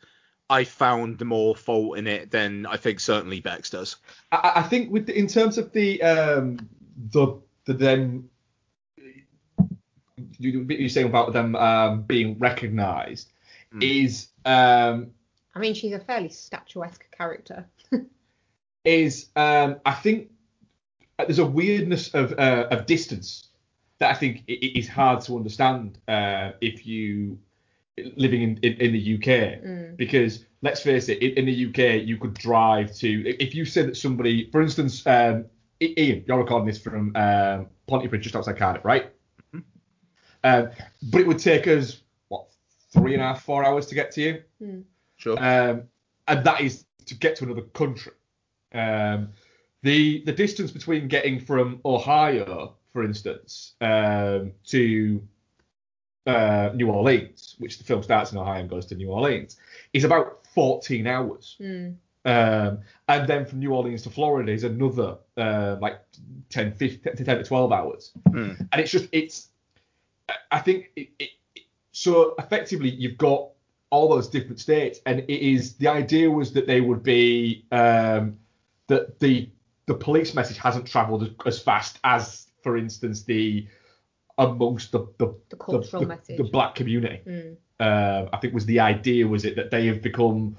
I 0.50 0.64
found 0.64 1.20
more 1.22 1.54
fault 1.54 1.98
in 1.98 2.06
it 2.06 2.30
than 2.30 2.64
I 2.64 2.78
think 2.78 3.00
certainly 3.00 3.40
Bex 3.40 3.68
does. 3.68 3.96
I, 4.32 4.52
I 4.56 4.62
think 4.62 4.90
with 4.90 5.04
the, 5.04 5.18
in 5.18 5.26
terms 5.26 5.58
of 5.58 5.72
the 5.72 6.02
um 6.02 6.66
the 7.12 7.38
the 7.66 7.74
them 7.74 8.30
you 10.38 10.66
you're 10.70 10.88
saying 10.88 11.08
about 11.08 11.32
them 11.32 11.54
um 11.56 12.02
being 12.02 12.38
recognised 12.38 13.30
Hmm. 13.72 13.82
is 13.82 14.28
um 14.46 15.10
I 15.54 15.58
mean, 15.58 15.74
she's 15.74 15.92
a 15.92 15.98
fairly 16.00 16.28
statuesque 16.30 17.04
character. 17.10 17.66
is 18.84 19.26
um 19.36 19.76
I 19.84 19.92
think 19.92 20.30
there's 21.18 21.38
a 21.40 21.44
weirdness 21.46 22.14
of 22.14 22.32
uh, 22.38 22.68
of 22.70 22.86
distance 22.86 23.47
that 24.00 24.10
I 24.10 24.14
think 24.14 24.44
i- 24.48 24.52
i- 24.52 24.72
is 24.78 24.88
hard 24.88 25.20
to 25.22 25.36
understand 25.36 25.98
uh, 26.08 26.52
if 26.60 26.86
you 26.86 27.38
living 28.16 28.42
in, 28.42 28.56
in, 28.62 28.72
in 28.74 28.92
the 28.92 29.14
UK 29.16 29.60
Mm. 29.64 29.96
because 29.96 30.44
let's 30.62 30.80
face 30.80 31.08
it 31.08 31.18
in, 31.20 31.32
in 31.38 31.46
the 31.46 31.66
UK 31.66 32.06
you 32.06 32.16
could 32.16 32.34
drive 32.34 32.94
to 32.96 33.08
if 33.42 33.54
you 33.56 33.64
said 33.64 33.88
that 33.88 33.96
somebody 33.96 34.48
for 34.52 34.62
instance 34.62 35.04
um, 35.06 35.44
Ian 35.82 36.22
you're 36.26 36.38
recording 36.38 36.66
this 36.66 36.78
from 36.80 37.14
um, 37.16 37.66
Pontypridd 37.88 38.20
just 38.20 38.36
outside 38.36 38.56
Cardiff 38.56 38.84
right 38.84 39.10
um, 40.44 40.70
but 41.10 41.20
it 41.20 41.26
would 41.26 41.38
take 41.40 41.66
us 41.66 42.02
what 42.28 42.46
three 42.92 43.14
and 43.14 43.22
a 43.22 43.26
half 43.26 43.42
four 43.42 43.64
hours 43.64 43.86
to 43.86 43.94
get 43.96 44.12
to 44.12 44.20
you 44.22 44.42
Mm. 44.62 44.84
Sure. 45.16 45.36
um, 45.42 45.82
and 46.28 46.44
that 46.44 46.60
is 46.60 46.84
to 47.06 47.14
get 47.16 47.34
to 47.36 47.44
another 47.44 47.62
country. 47.62 48.12
Um, 48.72 49.30
the 49.82 50.22
the 50.26 50.32
distance 50.32 50.70
between 50.70 51.08
getting 51.08 51.40
from 51.40 51.80
Ohio, 51.84 52.74
for 52.92 53.04
instance, 53.04 53.74
um, 53.80 54.52
to 54.66 55.22
uh, 56.26 56.70
New 56.74 56.90
Orleans, 56.90 57.56
which 57.58 57.78
the 57.78 57.84
film 57.84 58.02
starts 58.02 58.32
in 58.32 58.38
Ohio 58.38 58.60
and 58.60 58.68
goes 58.70 58.86
to 58.86 58.94
New 58.94 59.10
Orleans, 59.10 59.56
is 59.92 60.04
about 60.04 60.44
14 60.54 61.06
hours. 61.06 61.56
Mm. 61.60 61.96
Um, 62.24 62.80
and 63.08 63.26
then 63.26 63.46
from 63.46 63.60
New 63.60 63.72
Orleans 63.72 64.02
to 64.02 64.10
Florida 64.10 64.52
is 64.52 64.64
another 64.64 65.16
uh, 65.36 65.76
like 65.80 66.00
10, 66.50 66.72
15, 66.72 67.16
10 67.16 67.38
to 67.38 67.44
12 67.44 67.72
hours. 67.72 68.12
Hmm. 68.30 68.52
And 68.72 68.80
it's 68.80 68.90
just, 68.90 69.08
it's, 69.12 69.48
I 70.50 70.58
think, 70.58 70.90
it, 70.96 71.08
it, 71.18 71.30
it- 71.54 71.62
so 71.92 72.34
effectively 72.38 72.90
you've 72.90 73.18
got 73.18 73.48
all 73.90 74.08
those 74.08 74.28
different 74.28 74.60
states, 74.60 75.00
and 75.06 75.20
it 75.20 75.30
is, 75.30 75.74
the 75.74 75.88
idea 75.88 76.30
was 76.30 76.52
that 76.52 76.66
they 76.66 76.80
would 76.80 77.02
be, 77.02 77.64
um, 77.72 78.38
that 78.88 79.18
the 79.18 79.48
the 79.86 79.94
police 79.94 80.34
message 80.34 80.58
hasn't 80.58 80.86
travelled 80.86 81.22
as, 81.22 81.30
as 81.46 81.62
fast 81.62 81.98
as, 82.04 82.47
for 82.62 82.76
instance, 82.76 83.24
the 83.24 83.66
amongst 84.38 84.92
the 84.92 85.00
the, 85.18 85.34
The 85.50 85.56
cultural 85.56 86.02
the, 86.02 86.08
message. 86.08 86.36
the 86.36 86.44
black 86.44 86.74
community 86.74 87.20
Mm. 87.26 87.56
um, 87.80 88.28
I 88.32 88.36
think 88.38 88.54
was 88.54 88.66
the 88.66 88.80
idea 88.80 89.26
was 89.26 89.44
it 89.44 89.56
that 89.56 89.70
they 89.70 89.86
have 89.86 90.00
become 90.02 90.56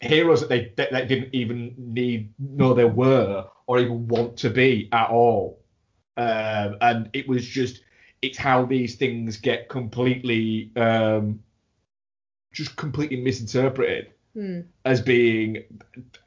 heroes 0.00 0.40
that 0.40 0.48
they 0.48 0.72
that 0.76 0.90
they 0.92 1.06
didn't 1.06 1.30
even 1.34 1.74
need 1.78 2.32
know 2.38 2.74
they 2.74 2.84
were 2.84 3.44
or 3.66 3.78
even 3.78 4.08
want 4.08 4.36
to 4.38 4.50
be 4.50 4.88
at 4.92 5.08
all. 5.10 5.58
Um, 6.16 6.76
and 6.80 7.08
it 7.12 7.26
was 7.28 7.46
just 7.46 7.80
it's 8.20 8.36
how 8.38 8.64
these 8.66 8.96
things 8.96 9.36
get 9.38 9.68
completely 9.68 10.70
um, 10.76 11.40
just 12.52 12.76
completely 12.76 13.20
misinterpreted 13.22 14.08
Mm. 14.36 14.64
as 14.86 15.02
being 15.02 15.58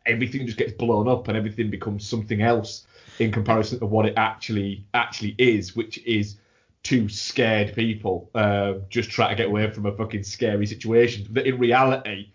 everything 0.06 0.46
just 0.46 0.58
gets 0.60 0.74
blown 0.74 1.08
up 1.08 1.28
and 1.28 1.36
everything 1.36 1.72
becomes 1.72 2.08
something 2.08 2.42
else 2.44 2.86
in 3.20 3.32
comparison 3.32 3.80
to 3.80 3.86
what 3.86 4.05
it 4.05 4.13
actually 4.18 4.86
actually 4.93 5.36
is, 5.38 5.76
which 5.76 5.97
is 6.05 6.38
two 6.84 7.09
scared 7.09 7.74
people 7.74 8.30
uh, 8.36 8.74
just 8.89 9.09
trying 9.09 9.30
to 9.30 9.36
get 9.36 9.47
away 9.47 9.70
from 9.72 9.86
a 9.86 9.91
fucking 9.95 10.24
scary 10.24 10.66
situation. 10.66 11.26
That 11.32 11.47
in 11.47 11.57
reality 11.57 12.30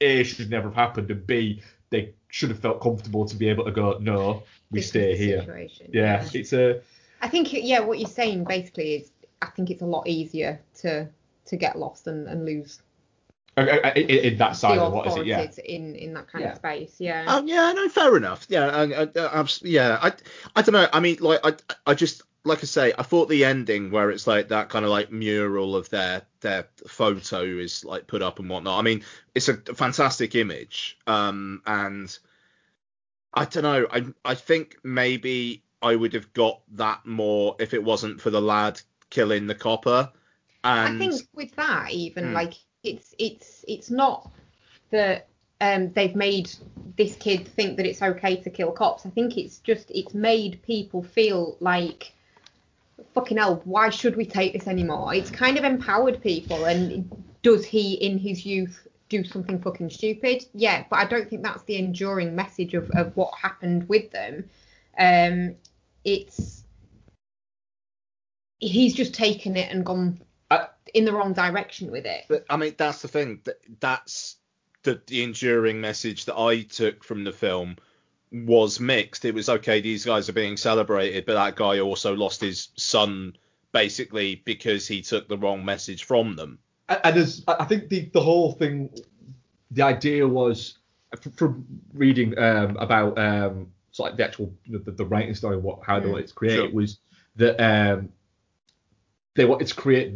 a 0.00 0.22
should 0.22 0.50
never 0.50 0.68
have 0.68 0.74
happened, 0.74 1.10
and 1.10 1.26
b 1.26 1.62
they 1.90 2.14
should 2.28 2.50
have 2.50 2.58
felt 2.58 2.80
comfortable 2.80 3.24
to 3.26 3.36
be 3.36 3.48
able 3.48 3.64
to 3.64 3.70
go, 3.70 3.96
no, 4.00 4.42
we 4.70 4.80
This 4.80 4.88
stay 4.88 5.16
here. 5.16 5.40
situation. 5.40 5.90
Yeah, 5.92 6.26
it's 6.32 6.52
a 6.52 6.80
I 7.22 7.28
think 7.28 7.52
yeah, 7.52 7.80
what 7.80 7.98
you're 7.98 8.08
saying 8.08 8.44
basically 8.44 8.94
is 8.96 9.10
I 9.42 9.46
think 9.46 9.70
it's 9.70 9.82
a 9.82 9.86
lot 9.86 10.06
easier 10.06 10.60
to 10.82 11.08
to 11.46 11.56
get 11.56 11.78
lost 11.78 12.06
and, 12.08 12.28
and 12.28 12.44
lose 12.44 12.82
in, 13.56 13.64
in 14.10 14.38
that 14.38 14.56
side 14.56 14.78
of 14.78 14.92
what 14.92 15.06
is 15.06 15.16
it? 15.16 15.26
Yeah. 15.26 15.36
authorities 15.36 15.58
in 15.64 15.94
in 15.94 16.14
that 16.14 16.28
kind 16.28 16.44
Yeah. 16.44 16.52
of 16.52 16.58
space. 16.58 16.96
Yeah. 16.98 17.24
Oh 17.28 17.44
yeah, 17.44 17.72
no, 17.72 17.88
fair 17.88 18.16
enough. 18.16 18.46
Yeah, 18.48 18.66
I, 18.66 18.82
I, 19.02 19.08
I, 19.16 19.46
yeah. 19.62 19.98
I, 20.02 20.12
I 20.54 20.62
don't 20.62 20.72
know. 20.74 20.88
I 20.92 21.00
mean, 21.00 21.16
like, 21.20 21.40
I, 21.44 21.54
I 21.86 21.94
just, 21.94 22.22
like 22.44 22.58
I 22.58 22.66
say, 22.66 22.92
I 22.98 23.02
thought 23.02 23.28
the 23.28 23.44
ending 23.44 23.90
where 23.90 24.10
it's 24.10 24.26
like 24.26 24.48
that 24.48 24.68
kind 24.68 24.84
of 24.84 24.90
like 24.90 25.10
mural 25.10 25.74
of 25.74 25.88
their 25.90 26.22
their 26.40 26.68
photo 26.86 27.42
is 27.42 27.84
like 27.84 28.06
put 28.06 28.22
up 28.22 28.38
and 28.38 28.48
whatnot. 28.50 28.78
I 28.78 28.82
mean, 28.82 29.02
it's 29.34 29.48
a 29.48 29.54
fantastic 29.56 30.34
image. 30.34 30.98
Um, 31.06 31.62
and 31.66 32.16
I 33.34 33.44
don't 33.44 33.62
know. 33.62 33.86
I, 33.90 34.04
I 34.24 34.34
think 34.34 34.76
maybe 34.84 35.62
I 35.82 35.94
would 35.96 36.14
have 36.14 36.32
got 36.32 36.62
that 36.76 37.06
more 37.06 37.56
if 37.58 37.74
it 37.74 37.82
wasn't 37.82 38.20
for 38.20 38.30
the 38.30 38.40
lad 38.40 38.80
killing 39.10 39.46
the 39.46 39.54
copper. 39.54 40.10
And 40.64 41.02
I 41.02 41.06
think 41.10 41.28
with 41.34 41.54
that 41.56 41.90
even 41.92 42.28
Hmm. 42.28 42.32
like 42.34 42.54
it's 42.86 43.14
it's 43.18 43.64
it's 43.68 43.90
not 43.90 44.30
that 44.90 45.28
um 45.60 45.92
they've 45.92 46.16
made 46.16 46.50
this 46.96 47.16
kid 47.16 47.46
think 47.48 47.76
that 47.76 47.86
it's 47.86 48.02
okay 48.02 48.36
to 48.36 48.50
kill 48.50 48.72
cops. 48.72 49.06
I 49.06 49.10
think 49.10 49.36
it's 49.36 49.58
just 49.58 49.90
it's 49.90 50.14
made 50.14 50.62
people 50.62 51.02
feel 51.02 51.56
like 51.60 52.12
fucking 53.14 53.36
hell, 53.36 53.60
why 53.64 53.90
should 53.90 54.16
we 54.16 54.24
take 54.26 54.52
this 54.52 54.66
anymore? 54.66 55.14
It's 55.14 55.30
kind 55.30 55.58
of 55.58 55.64
empowered 55.64 56.22
people 56.22 56.64
and 56.64 57.10
does 57.42 57.64
he 57.64 57.94
in 57.94 58.18
his 58.18 58.46
youth 58.46 58.86
do 59.08 59.22
something 59.24 59.60
fucking 59.60 59.90
stupid? 59.90 60.44
Yeah, 60.54 60.84
but 60.90 60.98
I 60.98 61.04
don't 61.04 61.28
think 61.28 61.42
that's 61.42 61.62
the 61.64 61.76
enduring 61.76 62.34
message 62.34 62.74
of, 62.74 62.90
of 62.90 63.16
what 63.16 63.34
happened 63.34 63.88
with 63.88 64.10
them. 64.10 64.48
Um 64.98 65.56
it's 66.04 66.64
he's 68.58 68.94
just 68.94 69.12
taken 69.14 69.56
it 69.56 69.70
and 69.70 69.84
gone 69.84 70.20
in 70.96 71.04
the 71.04 71.12
wrong 71.12 71.34
direction 71.34 71.90
with 71.90 72.06
it. 72.06 72.24
But 72.28 72.46
I 72.48 72.56
mean, 72.56 72.74
that's 72.78 73.02
the 73.02 73.08
thing. 73.08 73.42
That's 73.80 74.36
the 74.82 75.00
the 75.06 75.22
enduring 75.22 75.80
message 75.80 76.24
that 76.24 76.36
I 76.38 76.62
took 76.62 77.04
from 77.04 77.22
the 77.22 77.32
film 77.32 77.76
was 78.32 78.80
mixed. 78.80 79.24
It 79.26 79.34
was 79.34 79.48
okay, 79.48 79.80
these 79.80 80.04
guys 80.06 80.28
are 80.28 80.32
being 80.32 80.56
celebrated, 80.56 81.26
but 81.26 81.34
that 81.34 81.54
guy 81.54 81.80
also 81.80 82.14
lost 82.14 82.40
his 82.40 82.68
son 82.76 83.36
basically 83.72 84.36
because 84.46 84.88
he 84.88 85.02
took 85.02 85.28
the 85.28 85.36
wrong 85.36 85.64
message 85.64 86.04
from 86.04 86.34
them. 86.34 86.58
And 86.88 87.18
as 87.18 87.44
I 87.46 87.56
I 87.60 87.64
think 87.66 87.90
the, 87.90 88.08
the 88.12 88.20
whole 88.22 88.52
thing, 88.52 88.88
the 89.70 89.82
idea 89.82 90.26
was 90.26 90.78
from 91.34 91.66
reading 91.92 92.36
um, 92.38 92.76
about 92.78 93.18
um, 93.18 93.70
sort 93.92 94.12
of 94.12 94.12
like 94.12 94.16
the 94.16 94.24
actual 94.24 94.52
the, 94.66 94.90
the 94.92 95.04
writing 95.04 95.34
story, 95.34 95.58
what 95.58 95.80
how 95.84 96.00
they 96.00 96.08
Mm. 96.08 96.12
wanted 96.12 96.28
to 96.28 96.34
create 96.34 96.54
Sure. 96.56 96.70
was 96.70 96.98
that 97.36 97.60
um, 97.60 98.08
they 99.34 99.44
wanted 99.44 99.68
to 99.68 99.74
create 99.74 100.14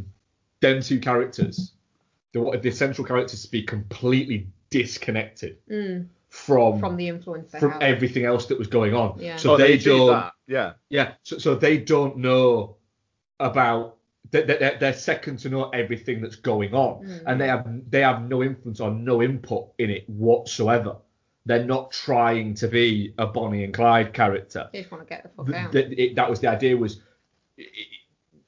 them 0.60 0.80
two 0.82 1.00
characters. 1.00 1.72
They 2.32 2.40
wanted 2.40 2.62
the 2.62 2.70
central 2.70 3.06
characters 3.06 3.42
to 3.44 3.50
be 3.50 3.62
completely 3.62 4.46
disconnected 4.70 5.58
Mm, 5.68 6.06
from 6.28 6.78
from 6.78 6.96
the 6.96 7.08
influence 7.08 7.50
from 7.50 7.72
have. 7.72 7.82
everything 7.82 8.24
else 8.24 8.46
that 8.46 8.58
was 8.58 8.68
going 8.68 8.94
on. 8.94 9.18
Yeah. 9.18 9.36
So 9.36 9.54
Oh, 9.54 9.56
they, 9.56 9.76
did 9.78 9.84
don't. 9.84 10.08
that. 10.08 10.32
Yeah. 10.46 10.72
Yeah, 10.88 11.12
so, 11.24 11.38
so 11.38 11.54
they 11.56 11.78
don't 11.78 12.18
know 12.18 12.76
about 13.40 13.96
they, 14.30 14.42
they, 14.44 14.76
they're 14.78 14.92
second 14.94 15.38
to 15.40 15.48
know 15.48 15.70
everything 15.70 16.20
that's 16.20 16.36
going 16.36 16.72
on, 16.72 17.04
Mm. 17.04 17.22
and 17.26 17.40
they 17.40 17.48
have 17.48 17.66
they 17.90 18.02
have 18.02 18.22
no 18.28 18.42
influence 18.44 18.78
or 18.80 18.92
no 18.92 19.22
input 19.22 19.70
in 19.78 19.90
it 19.90 20.08
whatsoever. 20.08 20.96
They're 21.46 21.64
not 21.64 21.90
trying 21.90 22.54
to 22.54 22.68
be 22.68 23.12
a 23.18 23.26
Bonnie 23.26 23.64
and 23.64 23.74
Clyde 23.74 24.12
character. 24.12 24.68
They 24.72 24.80
just 24.80 24.92
want 24.92 25.02
to 25.02 25.08
get 25.08 25.22
the 25.24 25.30
fuck 25.30 25.46
Th- 25.46 25.56
out. 25.56 25.72
th- 25.72 25.98
it- 25.98 26.14
that 26.14 26.30
was 26.30 26.38
the 26.38 26.46
idea 26.48 26.76
was 26.76 27.00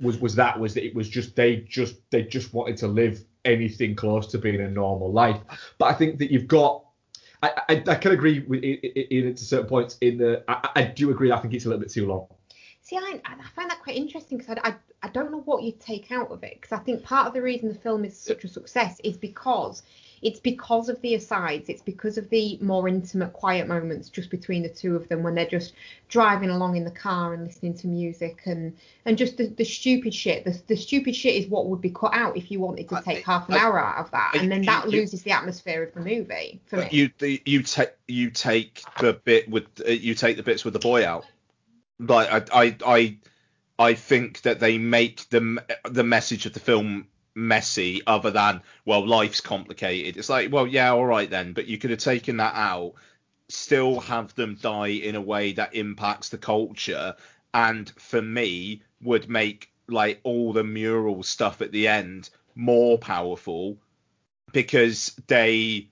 was 0.03 0.18
was 0.18 0.34
that 0.34 0.59
was 0.59 0.74
that 0.74 0.84
it 0.84 0.94
was 0.94 1.09
just 1.09 1.36
they 1.36 1.57
just 1.57 1.96
they 2.11 2.22
just 2.22 2.53
wanted 2.53 2.76
to 2.78 2.88
live 2.88 3.24
anything 3.44 3.94
close 3.94 4.26
to 4.28 4.38
being 4.38 4.61
a 4.61 4.68
normal 4.68 5.12
life. 5.12 5.40
But 5.78 5.86
I 5.86 5.94
think 5.94 6.18
that 6.18 6.30
you've 6.30 6.48
got. 6.48 6.84
I, 7.44 7.50
I, 7.68 7.84
I 7.88 7.94
can 7.96 8.12
agree 8.12 8.38
with 8.40 8.62
in, 8.62 8.78
in, 9.11 9.36
certain 9.36 9.66
points. 9.66 9.98
In 10.00 10.18
the, 10.18 10.44
I, 10.46 10.68
I 10.76 10.82
do 10.84 11.11
agree. 11.11 11.32
I 11.32 11.40
think 11.40 11.55
it's 11.55 11.64
a 11.64 11.68
little 11.68 11.80
bit 11.80 11.90
too 11.90 12.07
long. 12.07 12.28
See, 12.82 12.96
I, 12.96 13.20
I 13.24 13.48
find 13.57 13.68
that 13.70 13.82
quite 13.82 13.96
interesting 13.96 14.38
because 14.38 14.59
I, 14.62 14.68
I, 14.68 14.74
I 15.03 15.09
don't 15.09 15.32
know 15.32 15.40
what 15.40 15.64
you 15.64 15.72
take 15.80 16.12
out 16.12 16.30
of 16.30 16.44
it 16.44 16.61
because 16.61 16.78
I 16.78 16.82
think 16.82 17.03
part 17.03 17.26
of 17.26 17.34
the 17.34 17.42
reason 17.42 17.68
the 17.68 17.74
film 17.74 18.05
is 18.05 18.16
such 18.16 18.44
a 18.44 18.48
success 18.48 19.00
is 19.03 19.16
because 19.16 19.82
it's 20.22 20.38
because 20.40 20.88
of 20.88 21.00
the 21.02 21.14
asides, 21.16 21.68
it's 21.68 21.82
because 21.82 22.16
of 22.16 22.30
the 22.30 22.56
more 22.62 22.86
intimate, 22.88 23.32
quiet 23.32 23.66
moments 23.66 24.08
just 24.08 24.30
between 24.30 24.62
the 24.62 24.68
two 24.68 24.94
of 24.94 25.08
them 25.08 25.22
when 25.24 25.34
they're 25.34 25.46
just 25.48 25.74
driving 26.08 26.48
along 26.50 26.76
in 26.76 26.84
the 26.84 26.90
car 26.92 27.34
and 27.34 27.44
listening 27.44 27.74
to 27.74 27.86
music 27.88 28.42
and 28.46 28.76
and 29.04 29.18
just 29.18 29.36
the, 29.36 29.48
the 29.48 29.64
stupid 29.64 30.14
shit. 30.14 30.44
The, 30.44 30.56
the 30.68 30.76
stupid 30.76 31.16
shit 31.16 31.34
is 31.34 31.48
what 31.48 31.66
would 31.66 31.80
be 31.80 31.90
cut 31.90 32.14
out 32.14 32.36
if 32.36 32.50
you 32.50 32.60
wanted 32.60 32.88
to 32.90 32.96
I- 32.96 33.02
take 33.02 33.24
half 33.24 33.48
an 33.48 33.56
I- 33.56 33.58
hour 33.58 33.78
out 33.80 34.04
of 34.04 34.10
that, 34.12 34.30
I- 34.34 34.38
and 34.38 34.50
then 34.52 34.62
that 34.62 34.84
you- 34.86 35.00
loses 35.00 35.22
the 35.24 35.32
atmosphere 35.32 35.82
of 35.82 35.92
the 35.94 36.00
movie 36.00 36.60
for 36.66 36.76
me. 36.78 36.88
You 36.92 37.10
the, 37.18 37.42
you 37.44 37.62
take 37.62 37.90
you 38.06 38.30
take 38.30 38.82
the 39.00 39.14
bit 39.14 39.50
with 39.50 39.64
uh, 39.86 39.90
you 39.90 40.14
take 40.14 40.36
the 40.36 40.42
bits 40.44 40.64
with 40.64 40.72
the 40.74 40.80
boy 40.80 41.04
out. 41.06 41.26
Like 41.98 42.30
I 42.52 42.62
I 42.64 42.76
I, 42.86 43.18
I 43.78 43.94
think 43.94 44.42
that 44.42 44.60
they 44.60 44.78
make 44.78 45.28
the 45.30 45.64
the 45.90 46.04
message 46.04 46.46
of 46.46 46.52
the 46.52 46.60
film 46.60 47.08
messy 47.34 48.02
other 48.06 48.30
than 48.30 48.60
well 48.84 49.06
life's 49.06 49.40
complicated. 49.40 50.16
It's 50.16 50.28
like 50.28 50.52
well 50.52 50.66
yeah 50.66 50.90
all 50.92 51.06
right 51.06 51.30
then, 51.30 51.52
but 51.52 51.66
you 51.66 51.78
could 51.78 51.90
have 51.90 51.98
taken 51.98 52.36
that 52.38 52.54
out, 52.54 52.94
still 53.48 54.00
have 54.00 54.34
them 54.34 54.56
die 54.60 54.88
in 54.88 55.14
a 55.14 55.20
way 55.20 55.52
that 55.52 55.74
impacts 55.74 56.28
the 56.28 56.38
culture, 56.38 57.14
and 57.54 57.90
for 57.98 58.22
me 58.22 58.82
would 59.02 59.28
make 59.28 59.72
like 59.88 60.20
all 60.22 60.52
the 60.52 60.64
mural 60.64 61.22
stuff 61.22 61.60
at 61.60 61.72
the 61.72 61.88
end 61.88 62.30
more 62.54 62.98
powerful 62.98 63.78
because 64.52 65.14
they 65.26 65.88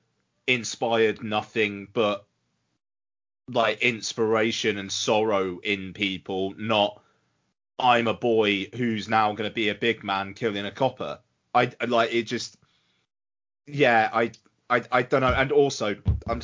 inspired 0.46 1.22
nothing 1.22 1.88
but 1.92 2.26
like 3.48 3.82
inspiration 3.82 4.78
and 4.78 4.92
sorrow 4.92 5.58
in 5.58 5.92
people, 5.92 6.54
not 6.56 7.02
I'm 7.78 8.06
a 8.06 8.14
boy 8.14 8.66
who's 8.74 9.08
now 9.08 9.32
going 9.32 9.48
to 9.48 9.54
be 9.54 9.70
a 9.70 9.74
big 9.74 10.04
man 10.04 10.34
killing 10.34 10.66
a 10.66 10.70
copper. 10.70 11.18
I 11.54 11.72
like 11.86 12.12
it 12.12 12.24
just 12.24 12.56
yeah, 13.66 14.10
I 14.12 14.32
I 14.68 14.82
I 14.90 15.02
don't 15.02 15.20
know. 15.20 15.32
And 15.32 15.52
also 15.52 15.96
I'm 16.28 16.40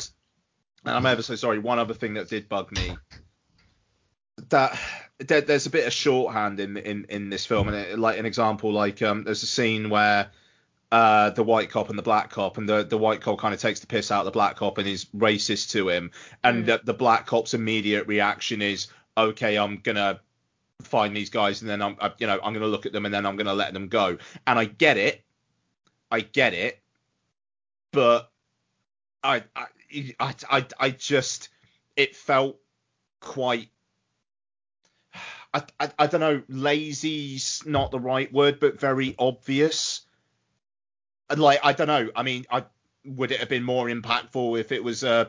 and 0.85 0.95
I'm 0.95 1.07
ever 1.07 1.23
so 1.23 1.35
sorry 1.37 1.59
one 1.59 1.79
other 1.79 1.95
thing 1.95 2.15
that 2.15 2.29
did 2.29 2.49
bug 2.49 2.73
me 2.73 2.97
that 4.49 4.79
there, 5.19 5.41
there's 5.41 5.67
a 5.67 5.71
bit 5.71 5.87
of 5.87 5.93
shorthand 5.93 6.61
in 6.61 6.77
in 6.77 7.07
in 7.09 7.31
this 7.31 7.47
film. 7.47 7.69
And 7.69 7.77
it, 7.77 7.99
like 7.99 8.19
an 8.19 8.27
example 8.27 8.73
like 8.73 9.01
um 9.03 9.25
there's 9.25 9.43
a 9.43 9.47
scene 9.47 9.91
where 9.91 10.31
uh, 10.93 11.31
the 11.31 11.43
white 11.43 11.69
cop 11.69 11.91
and 11.91 11.99
the 11.99 12.03
black 12.03 12.31
cop, 12.31 12.59
and 12.59 12.69
the, 12.69 12.85
the 12.85 12.97
white 12.97 13.21
cop 13.21 13.41
kind 13.41 13.53
of 13.53 13.61
takes 13.61 13.81
the 13.81 13.89
piss 13.89 14.13
out 14.13 14.21
of 14.21 14.25
the 14.25 14.31
black 14.31 14.55
cop 14.55 14.79
and 14.79 14.87
is 14.87 15.07
racist 15.07 15.71
to 15.71 15.89
him, 15.89 16.13
and 16.45 16.63
Mm. 16.63 16.67
the, 16.67 16.81
the 16.85 16.95
black 16.95 17.27
cop's 17.27 17.55
immediate 17.55 18.07
reaction 18.07 18.63
is, 18.63 18.87
okay, 19.19 19.57
I'm 19.57 19.79
gonna 19.79 20.21
find 20.83 21.17
these 21.17 21.31
guys, 21.31 21.63
and 21.63 21.71
then 21.71 21.83
I'm, 21.83 21.97
I, 22.01 22.13
you 22.19 22.27
know, 22.27 22.39
I'm 22.43 22.53
gonna 22.53 22.67
look 22.67 22.87
at 22.87 22.93
them, 22.93 23.05
and 23.05 23.15
then 23.15 23.27
I'm 23.27 23.37
gonna 23.37 23.55
let 23.55 23.73
them 23.73 23.89
go, 23.89 24.19
and 24.47 24.59
I 24.59 24.65
get 24.65 24.97
it, 24.97 25.25
I 26.11 26.21
get 26.21 26.55
it, 26.55 26.81
but 27.93 28.31
I, 29.23 29.43
I, 30.21 30.35
I, 30.51 30.67
I, 30.79 30.91
just, 30.91 31.49
it 31.97 32.15
felt 32.15 32.59
quite. 33.21 33.69
I, 35.55 35.63
I, 35.81 35.91
I 35.99 36.07
don't 36.07 36.21
know, 36.21 36.43
lazy's 36.49 37.63
not 37.65 37.91
the 37.91 38.01
right 38.01 38.33
word, 38.33 38.61
but 38.61 38.79
very 38.79 39.15
obvious 39.19 40.07
like 41.35 41.61
I 41.63 41.73
don't 41.73 41.89
know. 41.89 42.11
I 42.15 42.23
mean, 42.23 42.47
I 42.51 42.65
would 43.05 43.33
it 43.33 43.41
have 43.41 43.49
been 43.49 43.63
more 43.63 43.87
impactful 43.87 44.59
if 44.59 44.73
it 44.73 44.83
was 44.83 45.05
uh 45.05 45.27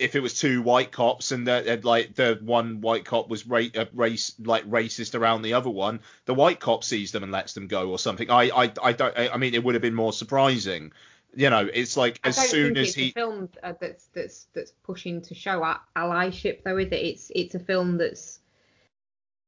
if 0.00 0.16
it 0.16 0.20
was 0.20 0.38
two 0.38 0.62
white 0.62 0.90
cops 0.90 1.30
and 1.30 1.46
the, 1.46 1.72
and, 1.72 1.84
like 1.84 2.14
the 2.14 2.38
one 2.42 2.80
white 2.80 3.04
cop 3.04 3.28
was 3.28 3.46
ra- 3.46 3.64
uh, 3.76 3.84
race 3.92 4.34
like 4.42 4.64
racist 4.64 5.18
around 5.18 5.42
the 5.42 5.54
other 5.54 5.70
one, 5.70 6.00
the 6.24 6.34
white 6.34 6.58
cop 6.58 6.82
sees 6.82 7.12
them 7.12 7.22
and 7.22 7.30
lets 7.30 7.52
them 7.52 7.66
go 7.66 7.90
or 7.90 7.98
something. 7.98 8.30
I 8.30 8.44
I, 8.48 8.72
I 8.82 8.92
don't. 8.92 9.16
I, 9.16 9.28
I 9.28 9.36
mean, 9.36 9.54
it 9.54 9.62
would 9.62 9.74
have 9.74 9.82
been 9.82 9.94
more 9.94 10.12
surprising. 10.12 10.92
You 11.36 11.50
know, 11.50 11.68
it's 11.72 11.96
like 11.96 12.18
I 12.24 12.28
as 12.28 12.36
don't 12.36 12.48
soon 12.48 12.74
think 12.74 12.78
as 12.78 12.88
it's 12.88 12.96
he 12.96 13.08
a 13.10 13.12
film 13.12 13.48
uh, 13.62 13.74
that's 13.78 14.06
that's 14.14 14.46
that's 14.54 14.72
pushing 14.82 15.20
to 15.22 15.34
show 15.34 15.60
allyship 15.94 16.64
though, 16.64 16.78
is 16.78 16.88
it? 16.88 16.94
It's 16.94 17.30
it's 17.34 17.54
a 17.54 17.60
film 17.60 17.98
that's 17.98 18.40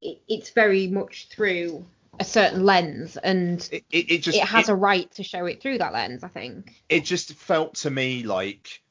it, 0.03 0.21
it's 0.29 0.51
very 0.51 0.87
much 0.87 1.29
through 1.31 1.85
a 2.21 2.25
certain 2.25 2.65
lens, 2.65 3.17
and 3.17 3.67
it, 3.73 3.85
it, 3.91 4.11
it 4.11 4.19
just 4.19 4.37
it 4.37 4.45
has 4.45 4.69
a 4.69 4.75
right 4.75 5.11
to 5.13 5.23
show 5.23 5.47
it 5.47 5.63
through 5.63 5.79
that 5.79 5.95
lens. 5.95 6.23
I 6.23 6.29
think. 6.29 6.83
it 6.89 7.05
just 7.05 7.33
felt 7.35 7.75
to 7.77 7.91
me 7.91 8.23
like 8.23 8.82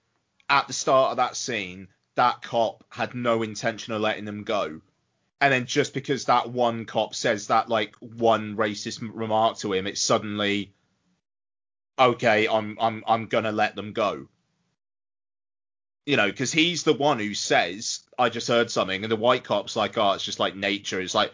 at 0.51 0.67
the 0.67 0.73
start 0.73 1.11
of 1.11 1.17
that 1.17 1.37
scene, 1.37 1.87
that 2.15 2.41
cop 2.41 2.83
had 2.89 3.15
no 3.15 3.41
intention 3.41 3.93
of 3.93 4.01
letting 4.01 4.25
them 4.25 4.43
go. 4.43 4.81
And 5.39 5.51
then 5.51 5.65
just 5.65 5.93
because 5.93 6.25
that 6.25 6.51
one 6.51 6.85
cop 6.85 7.15
says 7.15 7.47
that 7.47 7.69
like 7.69 7.95
one 7.99 8.57
racist 8.57 8.99
remark 9.01 9.57
to 9.59 9.73
him, 9.73 9.87
it's 9.87 10.01
suddenly 10.01 10.73
okay, 11.97 12.47
I'm 12.47 12.77
I'm 12.79 13.03
I'm 13.07 13.25
gonna 13.27 13.51
let 13.51 13.75
them 13.75 13.93
go. 13.93 14.27
You 16.05 16.17
know, 16.17 16.27
because 16.27 16.51
he's 16.51 16.83
the 16.83 16.93
one 16.93 17.19
who 17.19 17.33
says, 17.33 18.01
"I 18.19 18.29
just 18.29 18.47
heard 18.47 18.69
something," 18.69 19.03
and 19.03 19.11
the 19.11 19.15
white 19.15 19.43
cop's 19.43 19.75
like, 19.75 19.97
"Oh, 19.97 20.11
it's 20.11 20.25
just 20.25 20.39
like 20.39 20.55
nature." 20.55 20.99
It's 20.99 21.15
like 21.15 21.31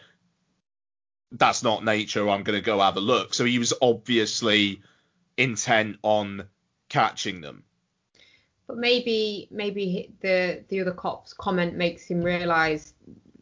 that's 1.32 1.64
not 1.64 1.84
nature. 1.84 2.30
I'm 2.30 2.44
gonna 2.44 2.62
go 2.62 2.80
have 2.80 2.98
a 2.98 3.02
look. 3.02 3.34
So 3.34 3.46
he 3.46 3.60
was 3.60 3.74
obviously 3.82 4.82
intent 5.38 5.98
on 6.04 6.48
catching 6.90 7.42
them. 7.42 7.64
But 8.68 8.78
maybe 8.78 9.48
maybe 9.50 10.14
the 10.22 10.64
the 10.68 10.82
other 10.82 10.92
cop's 10.92 11.34
comment 11.34 11.76
makes 11.76 12.06
him 12.06 12.22
realise, 12.22 12.94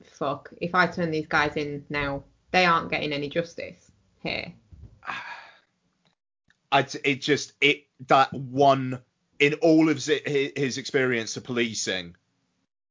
fuck, 0.04 0.54
if 0.62 0.76
I 0.76 0.88
turn 0.88 1.12
these 1.12 1.28
guys 1.28 1.56
in 1.56 1.84
now, 1.90 2.24
they 2.52 2.66
aren't 2.66 2.92
getting 2.92 3.12
any 3.12 3.30
justice 3.30 3.92
here. 4.22 4.54
I, 6.72 6.86
it 7.04 7.22
just 7.22 7.54
it 7.62 7.88
that 8.08 8.34
one 8.34 9.00
in 9.40 9.54
all 9.56 9.90
of 9.90 9.98
his, 9.98 10.22
his 10.56 10.78
experience 10.78 11.38
of 11.38 11.44
policing 11.44 12.16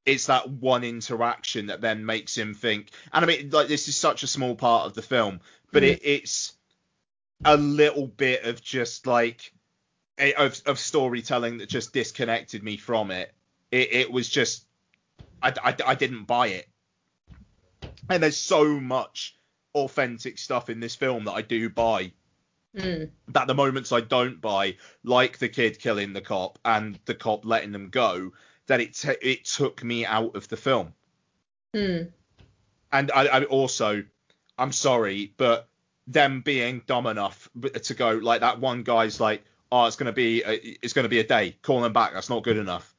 it's 0.07 0.27
that 0.27 0.49
one 0.49 0.85
interaction 0.85 1.67
that 1.67 1.81
then 1.81 2.05
makes 2.05 2.37
him 2.37 2.55
think 2.55 2.91
and 3.13 3.25
i 3.25 3.29
mean 3.29 3.51
like 3.51 3.69
this 3.69 3.89
is 3.89 3.97
such 3.97 4.23
a 4.23 4.27
small 4.27 4.55
part 4.55 4.87
of 4.87 4.95
the 4.95 5.03
film 5.03 5.41
but 5.73 5.83
Mm. 5.83 5.93
it, 5.93 6.01
it's 6.05 6.53
a 7.45 7.57
little 7.57 8.07
bit 8.07 8.45
of 8.45 8.63
just 8.63 9.07
like 9.07 9.53
of, 10.19 10.61
of 10.67 10.79
storytelling 10.79 11.59
that 11.59 11.69
just 11.69 11.93
disconnected 11.93 12.63
me 12.63 12.77
from 12.77 13.11
it 13.11 13.33
it, 13.71 13.93
it 13.93 14.13
was 14.13 14.29
just 14.29 14.67
I, 15.43 15.53
I, 15.63 15.77
I 15.87 15.95
didn't 15.95 16.25
buy 16.25 16.49
it 16.49 16.69
and 18.09 18.23
there's 18.23 18.37
so 18.37 18.81
much 18.81 19.37
authentic 19.75 20.39
stuff 20.39 20.71
in 20.71 20.81
this 20.81 20.95
film 20.95 21.25
that 21.25 21.33
i 21.33 21.43
do 21.43 21.69
buy 21.69 22.13
Mm. 22.77 23.11
that 23.29 23.47
the 23.47 23.55
moments 23.55 23.93
I 23.93 24.01
don't 24.01 24.41
buy, 24.41 24.77
like 25.05 25.39
the 25.39 25.49
kid 25.49 25.79
killing 25.79 26.13
the 26.13 26.21
cop 26.21 26.59
and 26.65 26.99
the 27.05 27.15
cop 27.15 27.45
letting 27.45 27.71
them 27.71 27.89
go, 27.89 28.33
that 28.67 28.81
it 28.81 28.95
t- 28.95 29.15
it 29.23 29.45
took 29.45 29.85
me 29.85 30.05
out 30.05 30.35
of 30.35 30.49
the 30.49 30.57
film. 30.57 30.93
Mm. 31.73 32.11
And 32.91 33.13
I, 33.13 33.27
I 33.27 33.45
also, 33.45 34.03
I'm 34.59 34.73
sorry, 34.73 35.33
but 35.37 35.69
them 36.09 36.41
being 36.41 36.83
dumb 36.87 37.07
enough 37.07 37.49
to 37.83 37.95
go 37.95 38.11
like 38.11 38.41
that 38.41 38.59
one 38.59 38.83
guy's 38.83 39.21
like, 39.21 39.45
oh, 39.73 39.87
it's 39.87 39.97
gonna 39.97 40.13
be 40.13 40.43
a, 40.43 40.53
it's 40.83 40.93
gonna 40.93 41.09
be 41.09 41.21
a 41.21 41.27
day. 41.27 41.57
Call 41.63 41.81
them 41.81 41.93
back. 41.93 42.13
That's 42.13 42.31
not 42.31 42.43
good 42.43 42.57
enough. 42.57 42.95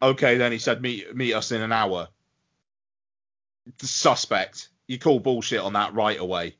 Okay, 0.00 0.36
then 0.36 0.52
he 0.52 0.58
said 0.58 0.80
meet 0.82 1.14
meet 1.14 1.34
us 1.34 1.52
in 1.52 1.62
an 1.62 1.72
hour. 1.72 2.08
Suspect. 3.80 4.68
You 4.86 4.98
call 4.98 5.20
bullshit 5.20 5.60
on 5.60 5.74
that 5.74 5.94
right 5.94 6.18
away. 6.18 6.56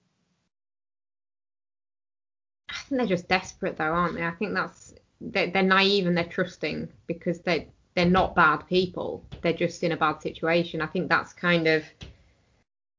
I 2.68 2.74
think 2.74 2.98
they're 2.98 3.06
just 3.06 3.28
desperate 3.28 3.76
though, 3.76 3.84
aren't 3.84 4.14
they? 4.14 4.24
I 4.24 4.32
think 4.32 4.54
that's 4.54 4.94
they're, 5.20 5.50
they're 5.50 5.62
naive 5.62 6.06
and 6.06 6.16
they're 6.16 6.24
trusting 6.24 6.88
because 7.06 7.40
they 7.40 7.68
they're 7.94 8.06
not 8.06 8.34
bad 8.34 8.66
people. 8.68 9.24
They're 9.42 9.52
just 9.52 9.82
in 9.82 9.92
a 9.92 9.96
bad 9.96 10.22
situation. 10.22 10.80
I 10.80 10.86
think 10.86 11.08
that's 11.08 11.32
kind 11.32 11.66
of 11.66 11.84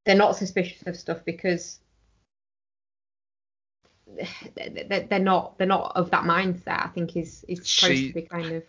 they're 0.04 0.16
not 0.16 0.36
suspicious 0.36 0.82
of 0.86 0.96
stuff 0.96 1.24
because 1.24 1.80
they're 4.56 5.18
not 5.18 5.58
they're 5.58 5.66
not 5.66 5.92
of 5.96 6.10
that 6.10 6.24
mindset. 6.24 6.84
I 6.84 6.88
think 6.88 7.16
is 7.16 7.44
is 7.48 7.58
supposed 7.58 7.98
She- 7.98 8.08
to 8.08 8.14
be 8.14 8.22
kind 8.22 8.52
of 8.52 8.62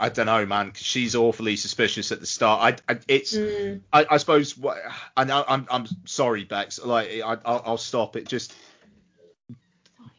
I 0.00 0.08
don't 0.08 0.26
know, 0.26 0.44
man, 0.44 0.72
'cause 0.72 0.82
she's 0.82 1.14
awfully 1.14 1.56
suspicious 1.56 2.10
at 2.12 2.20
the 2.20 2.26
start. 2.26 2.80
I, 2.88 2.92
I 2.92 2.98
it's 3.08 3.34
Mm. 3.34 3.80
I, 3.92 4.04
I 4.10 4.16
suppose 4.16 4.56
what 4.58 4.78
I 5.16 5.24
know 5.24 5.44
I'm 5.46 5.66
I'm 5.70 5.86
sorry, 6.06 6.44
Bex. 6.44 6.84
Like 6.84 7.08
I 7.24 7.38
I'll, 7.44 7.62
I'll 7.64 7.78
stop 7.78 8.16
it. 8.16 8.26
Just 8.28 8.54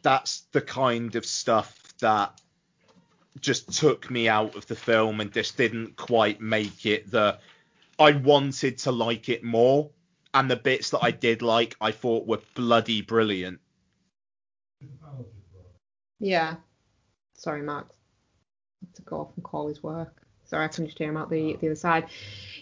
that's 0.01 0.41
the 0.51 0.61
kind 0.61 1.15
of 1.15 1.25
stuff 1.25 1.93
that 1.99 2.39
just 3.39 3.77
took 3.77 4.09
me 4.09 4.27
out 4.29 4.55
of 4.55 4.65
the 4.67 4.75
film 4.75 5.19
and 5.21 5.31
just 5.31 5.57
didn't 5.57 5.95
quite 5.95 6.39
make 6.41 6.85
it 6.85 7.09
the 7.11 7.37
I 7.99 8.11
wanted 8.13 8.77
to 8.79 8.91
like 8.91 9.29
it 9.29 9.43
more. 9.43 9.89
And 10.33 10.49
the 10.51 10.55
bits 10.55 10.91
that 10.91 10.99
I 11.03 11.11
did 11.11 11.41
like, 11.41 11.75
I 11.81 11.91
thought 11.91 12.27
were 12.27 12.41
bloody 12.53 13.01
brilliant. 13.01 13.59
Yeah. 16.19 16.55
Sorry, 17.33 17.61
Max. 17.61 17.87
I 17.89 18.85
have 18.85 18.93
to 18.95 19.01
go 19.03 19.19
off 19.21 19.31
and 19.35 19.43
call 19.43 19.67
his 19.67 19.81
work. 19.83 20.21
Sorry, 20.45 20.65
I 20.65 20.67
can 20.69 20.85
just 20.85 20.97
hear 20.97 21.09
him 21.09 21.17
out 21.17 21.29
the 21.29 21.55
the 21.59 21.67
other 21.67 21.75
side. 21.75 22.07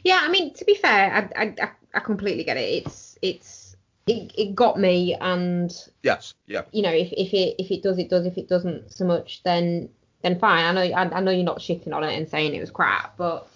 Yeah, 0.03 0.19
I 0.23 0.29
mean, 0.29 0.53
to 0.55 0.65
be 0.65 0.75
fair, 0.75 1.13
I 1.35 1.41
I, 1.43 1.55
I- 1.61 1.71
I 1.93 1.99
completely 2.01 2.43
get 2.43 2.57
it. 2.57 2.85
It's 2.85 3.17
it's 3.21 3.75
it, 4.07 4.33
it 4.37 4.53
got 4.55 4.77
me, 4.77 5.15
and 5.19 5.73
Yes, 6.03 6.33
yeah. 6.45 6.63
you 6.73 6.81
know, 6.81 6.91
if, 6.91 7.11
if 7.13 7.33
it 7.33 7.55
if 7.57 7.71
it 7.71 7.81
does, 7.83 7.97
it 7.97 8.09
does. 8.09 8.25
If 8.25 8.37
it 8.37 8.49
doesn't 8.49 8.91
so 8.91 9.05
much, 9.05 9.41
then 9.43 9.89
then 10.21 10.37
fine. 10.39 10.65
I 10.65 10.71
know 10.73 10.93
I, 10.93 11.17
I 11.17 11.21
know 11.21 11.31
you're 11.31 11.43
not 11.45 11.59
shitting 11.59 11.93
on 11.93 12.03
it 12.03 12.13
and 12.17 12.27
saying 12.27 12.53
it 12.53 12.59
was 12.59 12.69
crap, 12.71 13.15
but 13.17 13.47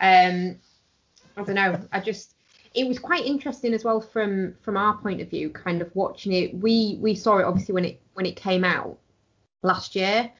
um, 0.00 0.56
I 1.36 1.42
don't 1.44 1.54
know. 1.54 1.78
I 1.92 2.00
just 2.00 2.33
it 2.74 2.88
was 2.88 2.98
quite 2.98 3.24
interesting 3.24 3.72
as 3.72 3.84
well 3.84 4.00
from 4.00 4.54
from 4.60 4.76
our 4.76 4.96
point 4.98 5.20
of 5.20 5.30
view, 5.30 5.50
kind 5.50 5.80
of 5.80 5.94
watching 5.94 6.32
it. 6.32 6.54
We 6.54 6.98
we 7.00 7.14
saw 7.14 7.38
it 7.38 7.44
obviously 7.44 7.74
when 7.74 7.84
it 7.84 8.00
when 8.14 8.26
it 8.26 8.36
came 8.36 8.64
out 8.64 8.98
last 9.62 9.94
year, 9.94 10.30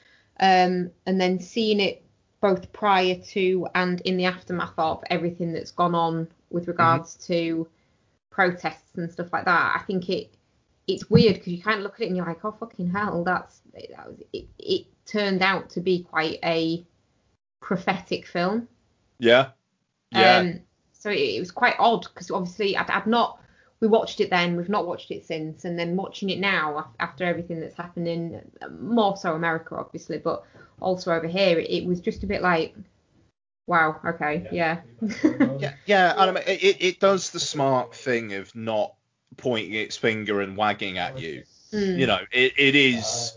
um, 0.41 0.91
and 1.07 1.20
then 1.20 1.39
seeing 1.39 1.80
it 1.80 2.05
both 2.41 2.72
prior 2.72 3.14
to 3.14 3.66
and 3.74 4.01
in 4.03 4.16
the 4.16 4.26
aftermath 4.26 4.74
of 4.76 5.03
everything 5.09 5.53
that's 5.53 5.70
gone 5.70 5.95
on 5.95 6.28
with 6.51 6.68
regards 6.68 7.14
to 7.26 7.66
protests 8.30 8.97
and 8.97 9.11
stuff 9.11 9.32
like 9.32 9.45
that. 9.47 9.76
I 9.80 9.85
think 9.87 10.11
it 10.11 10.35
it's 10.87 11.09
weird 11.09 11.35
because 11.35 11.53
you 11.53 11.62
kind 11.62 11.78
of 11.78 11.85
look 11.85 11.95
at 11.95 12.03
it 12.03 12.09
and 12.09 12.16
you're 12.16 12.26
like, 12.26 12.45
oh 12.45 12.53
fucking 12.53 12.91
hell, 12.91 13.24
that's 13.24 13.62
that 13.72 14.07
was 14.07 14.20
it. 14.32 14.47
It 14.59 14.87
turned 15.07 15.43
out 15.43 15.70
to 15.70 15.80
be 15.80 16.03
quite 16.03 16.39
a 16.45 16.85
prophetic 17.61 18.26
film. 18.26 18.68
Yeah. 19.18 19.51
Yeah. 20.11 20.39
Um, 20.39 20.61
so 21.05 21.11
it, 21.11 21.19
it 21.37 21.41
was 21.41 21.51
quite 21.51 21.75
odd 21.79 22.03
because 22.03 22.31
obviously 22.31 22.77
I'd, 22.79 22.89
I'd 22.89 23.07
not 23.07 23.39
we 23.81 23.89
watched 23.89 24.21
it 24.21 24.31
then, 24.31 24.57
we've 24.57 24.71
not 24.71 24.87
watched 24.87 25.11
it 25.11 25.27
since, 25.27 25.67
and 25.67 25.79
then 25.79 25.97
watching 25.97 26.31
it 26.31 26.39
now 26.39 26.89
after 26.99 27.25
everything 27.25 27.61
that's 27.61 27.75
happened 27.75 28.09
in 28.09 28.41
more 28.81 29.15
so 29.15 29.35
America 29.35 29.77
obviously, 29.77 30.17
but 30.17 30.45
also 30.81 31.13
over 31.13 31.27
here, 31.27 31.59
it, 31.59 31.69
it 31.69 31.85
was 31.85 32.01
just 32.01 32.23
a 32.23 32.27
bit 32.27 32.41
like, 32.41 32.75
wow, 33.67 34.01
okay, 34.03 34.49
yeah, 34.51 34.81
Yeah, 35.59 35.75
yeah, 35.87 36.13
and 36.13 36.31
I 36.31 36.33
mean, 36.33 36.45
it, 36.47 36.77
it 36.81 37.01
does 37.01 37.31
the 37.31 37.41
smart 37.41 37.95
thing 37.95 38.33
of 38.33 38.55
not 38.55 38.95
pointing 39.37 39.75
its 39.75 39.99
finger 39.99 40.41
and 40.41 40.57
wagging 40.57 40.97
at 40.97 41.21
you. 41.21 41.43
Mm. 41.71 41.99
You 41.99 42.07
know, 42.07 42.21
it, 42.33 42.55
it 42.57 42.75
is 42.75 43.37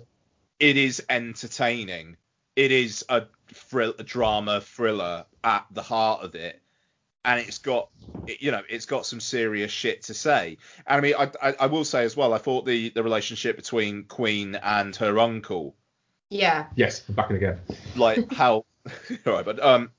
it 0.61 0.78
is 0.78 1.03
entertaining. 1.09 2.15
It 2.55 2.72
is 2.72 3.03
a, 3.09 3.24
thrill, 3.53 3.93
a 3.99 4.03
drama 4.03 4.61
thriller 4.61 5.26
at 5.43 5.65
the 5.72 5.82
heart 5.82 6.24
of 6.24 6.36
it, 6.36 6.61
and 7.26 7.39
it's 7.39 7.57
got 7.57 7.89
you 8.39 8.51
know 8.51 8.61
it's 8.70 8.86
got 8.86 9.05
some 9.05 9.20
serious 9.20 9.72
shit 9.72 10.03
to 10.03 10.13
say. 10.13 10.57
And 10.86 10.97
I 10.97 11.01
mean, 11.01 11.13
I, 11.18 11.32
I, 11.41 11.55
I 11.61 11.65
will 11.68 11.86
say 11.86 12.03
as 12.03 12.15
well, 12.18 12.34
I 12.34 12.38
thought 12.38 12.65
the 12.65 12.89
the 12.89 13.03
relationship 13.03 13.55
between 13.55 14.03
Queen 14.03 14.55
and 14.55 14.95
her 14.97 15.20
uncle 15.20 15.76
yeah, 16.30 16.65
Yes, 16.76 17.03
I'm 17.07 17.15
back 17.15 17.30
in 17.30 17.38
again. 17.38 17.59
like 17.95 18.32
how 18.34 18.65
all 19.26 19.34
right 19.34 19.45
but 19.45 19.63
um 19.63 19.91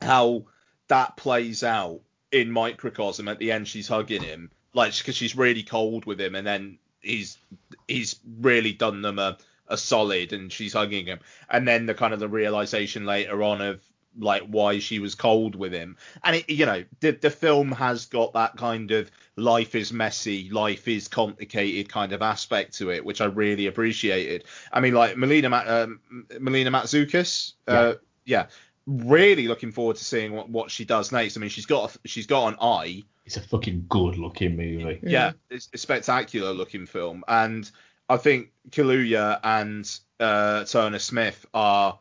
how 0.00 0.44
that 0.88 1.16
plays 1.16 1.62
out 1.62 2.00
in 2.32 2.50
microcosm 2.50 3.28
at 3.28 3.38
the 3.38 3.50
end 3.52 3.66
she's 3.66 3.88
hugging 3.88 4.22
him 4.22 4.50
like 4.74 4.96
because 4.96 5.16
she's 5.16 5.36
really 5.36 5.62
cold 5.62 6.04
with 6.04 6.20
him 6.20 6.34
and 6.34 6.46
then 6.46 6.78
he's 7.00 7.38
he's 7.86 8.16
really 8.40 8.72
done 8.72 9.02
them 9.02 9.18
a, 9.18 9.36
a 9.68 9.76
solid 9.76 10.32
and 10.32 10.52
she's 10.52 10.72
hugging 10.74 11.06
him 11.06 11.18
and 11.50 11.66
then 11.66 11.86
the 11.86 11.94
kind 11.94 12.12
of 12.14 12.20
the 12.20 12.28
realization 12.28 13.06
later 13.06 13.42
on 13.42 13.60
of 13.60 13.82
like 14.18 14.42
why 14.42 14.78
she 14.78 14.98
was 14.98 15.14
cold 15.14 15.54
with 15.54 15.72
him. 15.72 15.96
And 16.24 16.36
it 16.36 16.50
you 16.50 16.66
know 16.66 16.84
the 17.00 17.12
the 17.12 17.30
film 17.30 17.72
has 17.72 18.06
got 18.06 18.32
that 18.34 18.56
kind 18.56 18.90
of 18.90 19.10
life 19.36 19.74
is 19.74 19.92
messy 19.92 20.50
life 20.50 20.88
is 20.88 21.08
complicated 21.08 21.88
kind 21.88 22.12
of 22.12 22.22
aspect 22.22 22.76
to 22.76 22.90
it 22.90 23.04
which 23.04 23.20
i 23.20 23.24
really 23.24 23.66
appreciated. 23.66 24.44
I 24.72 24.80
mean 24.80 24.94
like 24.94 25.16
melina 25.16 25.48
Ma- 25.48 25.64
um, 25.66 26.00
melina 26.40 26.70
matsoukas 26.70 27.52
uh, 27.66 27.94
yeah. 28.24 28.46
really 28.86 29.48
looking 29.48 29.72
forward 29.72 29.96
to 29.96 30.04
seeing 30.04 30.32
what, 30.32 30.48
what 30.48 30.70
she 30.70 30.84
does 30.84 31.12
next. 31.12 31.36
I 31.36 31.40
mean 31.40 31.50
she's 31.50 31.66
got 31.66 31.94
a, 31.94 32.08
she's 32.08 32.26
got 32.26 32.48
an 32.48 32.56
eye. 32.60 33.04
It's 33.24 33.36
a 33.36 33.42
fucking 33.42 33.86
good 33.90 34.16
looking 34.16 34.56
movie. 34.56 35.00
yeah, 35.02 35.32
it's 35.50 35.68
a 35.74 35.78
spectacular 35.78 36.52
looking 36.52 36.86
film, 36.86 37.24
and 37.28 37.70
I 38.08 38.16
think 38.16 38.52
Kaluuya 38.70 39.38
and 39.44 40.00
uh, 40.18 40.64
Turner 40.64 40.98
Smith 40.98 41.44
are 41.52 41.98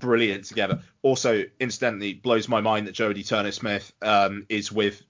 brilliant 0.00 0.44
together. 0.44 0.80
Also, 1.02 1.44
incidentally, 1.58 2.14
blows 2.14 2.48
my 2.48 2.60
mind 2.60 2.86
that 2.86 2.94
Jodie 2.94 3.26
Turner 3.26 3.52
Smith 3.52 3.92
um, 4.02 4.46
is 4.48 4.72
with 4.72 5.02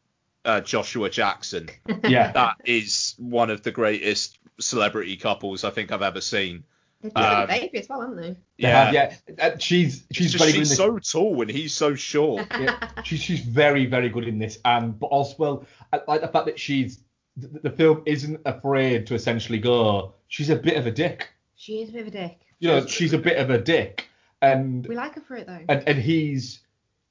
uh, 0.45 0.61
Joshua 0.61 1.11
Jackson. 1.11 1.68
Yeah. 2.05 2.32
That 2.34 2.57
is 2.64 3.14
one 3.18 3.51
of 3.51 3.62
the 3.62 3.70
greatest 3.70 4.38
celebrity 4.61 5.16
couples 5.16 5.64
I 5.64 5.70
think 5.70 5.91
I've 5.93 6.03
ever 6.03 6.20
seen. 6.20 6.64
they've 7.03 7.12
got 7.14 7.34
Um, 7.34 7.45
a 7.45 7.47
baby 7.61 7.78
as 7.78 7.88
well, 7.88 8.01
haven't 8.03 8.16
they? 8.20 8.36
They 8.59 8.68
have, 8.68 8.93
yeah. 8.95 9.14
Uh, 9.38 9.57
she's 9.59 10.05
It's 10.11 10.18
she's 10.18 10.32
just 10.32 10.43
very 10.43 10.53
good 10.53 10.59
in 10.59 10.64
she's 10.64 10.68
this. 10.70 10.78
so 10.78 10.99
tall 10.99 11.41
and 11.43 11.51
he's 11.51 11.72
so 11.74 11.95
short. 11.95 12.47
yeah, 12.59 12.88
she's 13.05 13.20
she's 13.22 13.41
very 13.41 13.86
very 13.86 14.09
good 14.11 14.26
in 14.28 14.38
this, 14.38 14.59
and 14.64 14.99
but 14.99 15.07
also 15.07 15.34
well, 15.38 15.66
I 15.93 16.01
like 16.07 16.20
the 16.20 16.28
fact 16.28 16.47
that 16.47 16.59
she's 16.59 17.01
the, 17.36 17.49
the 17.61 17.70
film 17.70 18.03
isn't 18.07 18.41
afraid 18.45 19.07
to 19.07 19.14
essentially 19.14 19.59
go. 19.59 20.14
She's 20.28 20.51
a 20.51 20.57
bit 20.57 20.76
of 20.76 20.86
a 20.86 20.91
dick. 20.91 21.28
She 21.57 21.80
is 21.82 21.88
a 21.91 21.93
bit 21.93 22.01
of 22.03 22.09
a 22.09 22.11
dick. 22.11 22.41
you 22.59 22.68
know, 22.68 22.86
she's 22.86 23.12
a 23.14 23.18
bit 23.18 23.38
of 23.38 23.49
a 23.51 23.59
dick, 23.59 24.09
and 24.43 24.86
We 24.86 24.95
like 24.97 25.14
her 25.14 25.20
for 25.20 25.36
it 25.36 25.47
though. 25.47 25.61
and 25.68 25.82
and 25.88 25.99
he's 25.99 26.61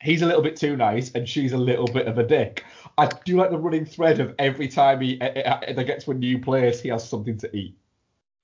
he's 0.01 0.21
a 0.21 0.25
little 0.25 0.41
bit 0.41 0.55
too 0.55 0.75
nice, 0.77 1.11
and 1.13 1.27
she's 1.27 1.51
a 1.53 1.57
little 1.57 1.87
bit 1.87 2.07
of 2.07 2.17
a 2.17 2.23
dick. 2.25 2.63
I 2.97 3.07
do 3.25 3.37
like 3.37 3.49
the 3.51 3.57
running 3.57 3.85
thread 3.85 4.19
of 4.19 4.33
every 4.39 4.67
time 4.67 5.01
he 5.01 5.19
uh, 5.21 5.25
uh, 5.25 5.73
they 5.73 5.83
get 5.83 6.01
to 6.01 6.11
a 6.11 6.13
new 6.15 6.39
place, 6.39 6.81
he 6.81 6.89
has 6.89 7.07
something 7.07 7.37
to 7.39 7.55
eat. 7.55 7.75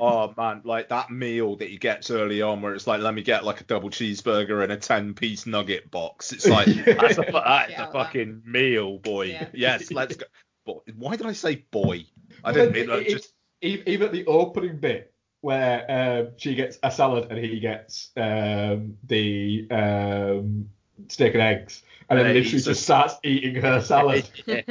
Oh 0.00 0.32
man, 0.36 0.60
like 0.64 0.90
that 0.90 1.10
meal 1.10 1.56
that 1.56 1.68
he 1.68 1.76
gets 1.76 2.08
early 2.12 2.40
on, 2.40 2.62
where 2.62 2.72
it's 2.72 2.86
like, 2.86 3.00
let 3.00 3.14
me 3.14 3.22
get 3.22 3.44
like 3.44 3.60
a 3.60 3.64
double 3.64 3.90
cheeseburger 3.90 4.62
and 4.62 4.70
a 4.70 4.76
ten-piece 4.76 5.44
nugget 5.44 5.90
box. 5.90 6.30
It's 6.30 6.46
like 6.48 6.66
that's 6.66 7.18
a, 7.18 7.22
that's 7.32 7.70
Yeah, 7.72 7.88
a 7.88 7.92
fucking 7.92 8.42
meal, 8.44 8.98
boy. 8.98 9.24
Yeah. 9.26 9.48
Yes, 9.52 9.90
let's 9.90 10.14
go. 10.14 10.26
Boy, 10.64 10.78
why 10.94 11.16
did 11.16 11.26
I 11.26 11.32
say 11.32 11.64
boy? 11.72 12.04
I 12.44 12.52
didn't 12.52 12.72
mean 12.74 12.86
that. 12.86 13.00
It- 13.00 13.08
Just 13.10 13.32
even 13.60 14.02
at 14.02 14.12
the 14.12 14.24
opening 14.26 14.76
bit 14.76 15.12
where 15.40 15.84
um, 15.88 16.32
she 16.36 16.54
gets 16.54 16.78
a 16.82 16.90
salad 16.90 17.28
and 17.30 17.38
he 17.38 17.60
gets 17.60 18.10
um, 18.16 18.96
the 19.04 19.66
um, 19.70 20.68
steak 21.08 21.34
and 21.34 21.42
eggs, 21.42 21.82
and 22.08 22.18
then 22.18 22.26
literally 22.26 22.60
just 22.60 22.82
starts 22.82 23.14
eating 23.22 23.54
her 23.56 23.80
salad. 23.82 24.28
Yeah. 24.46 24.62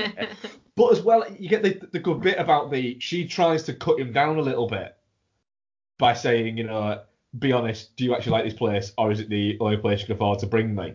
But 0.75 0.91
as 0.91 1.01
well, 1.01 1.25
you 1.39 1.49
get 1.49 1.63
the, 1.63 1.81
the 1.91 1.99
good 1.99 2.21
bit 2.21 2.37
about 2.37 2.71
the 2.71 2.99
she 2.99 3.27
tries 3.27 3.63
to 3.63 3.73
cut 3.73 3.99
him 3.99 4.11
down 4.11 4.37
a 4.37 4.41
little 4.41 4.67
bit 4.67 4.95
by 5.97 6.13
saying, 6.13 6.57
you 6.57 6.65
know, 6.65 7.01
be 7.39 7.51
honest, 7.51 7.95
do 7.95 8.03
you 8.03 8.13
actually 8.13 8.33
like 8.33 8.45
this 8.45 8.53
place, 8.53 8.93
or 8.97 9.11
is 9.11 9.19
it 9.19 9.29
the 9.29 9.57
only 9.59 9.77
place 9.77 10.01
you 10.01 10.05
can 10.05 10.15
afford 10.15 10.39
to 10.39 10.47
bring 10.47 10.75
me? 10.75 10.93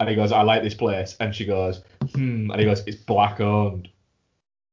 And 0.00 0.08
he 0.08 0.14
goes, 0.14 0.30
I 0.30 0.42
like 0.42 0.62
this 0.62 0.74
place, 0.74 1.16
and 1.18 1.34
she 1.34 1.44
goes, 1.44 1.82
hmm, 2.14 2.50
and 2.50 2.60
he 2.60 2.64
goes, 2.64 2.84
it's 2.86 2.98
black 2.98 3.40
owned, 3.40 3.88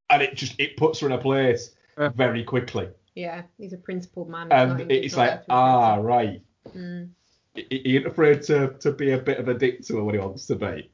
and 0.10 0.22
it 0.22 0.36
just 0.36 0.60
it 0.60 0.78
puts 0.78 1.00
her 1.00 1.08
in 1.08 1.14
a 1.14 1.18
place 1.18 1.72
very 1.98 2.44
quickly, 2.44 2.90
yeah, 3.16 3.44
he's 3.58 3.74
a 3.74 3.78
principled 3.78 4.30
man. 4.30 4.52
And 4.52 4.92
it's 4.92 5.16
like, 5.16 5.44
ah, 5.50 5.96
right. 5.96 6.42
Mm. 6.76 7.10
he, 7.56 7.98
ain't 7.98 8.08
afraid 8.08 8.42
to 8.44 8.74
to 8.80 8.92
be 8.92 9.12
a 9.12 9.18
bit 9.18 9.40
of 9.40 9.48
a 9.48 9.54
dick 9.54 9.84
to 9.86 9.98
her 9.98 10.04
when 10.04 10.16
he 10.16 10.22
wants 10.22 10.46
to 10.48 10.56
be. 10.56 10.92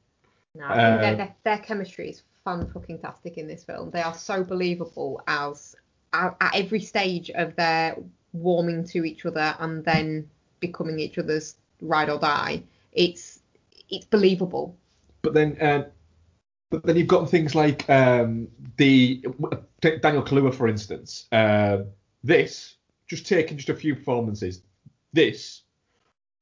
No, 0.53 0.67
their, 0.67 1.11
Um, 1.11 1.17
their, 1.17 1.36
their 1.43 1.57
chemistry 1.59 2.09
is 2.09 2.24
fun 2.43 2.69
fucking 2.72 2.99
tastic 2.99 3.38
in 3.38 3.47
this 3.47 3.63
film. 3.63 3.89
They 3.89 4.01
are 4.01 4.13
so 4.13 4.43
believable 4.43 5.22
as 5.28 5.76
at, 6.13 6.36
at 6.39 6.55
every 6.55 6.82
stage 6.82 7.32
of 7.32 7.55
their 7.55 7.97
warming 8.34 8.86
to 8.86 9.03
each 9.03 9.26
other 9.26 9.55
and 9.59 9.84
then 9.84 10.30
becoming 10.59 10.99
each 10.99 11.17
other's 11.17 11.55
ride 11.82 12.09
or 12.09 12.19
die. 12.19 12.63
It's 12.91 13.39
it's 13.89 14.05
believable. 14.05 14.78
But 15.22 15.34
then, 15.34 15.57
um, 15.61 15.86
but 16.69 16.84
then 16.84 16.97
you've 16.97 17.07
got 17.07 17.30
things 17.30 17.55
like 17.55 17.89
um, 17.89 18.47
the 18.78 19.24
Daniel 19.82 20.24
Kaluuya, 20.24 20.53
for 20.53 20.67
instance. 20.67 21.28
Um, 21.32 21.88
this 22.24 22.76
just 23.07 23.26
taking 23.28 23.57
just 23.57 23.69
a 23.69 23.76
few 23.76 23.95
performances. 23.95 24.61
This, 25.13 25.61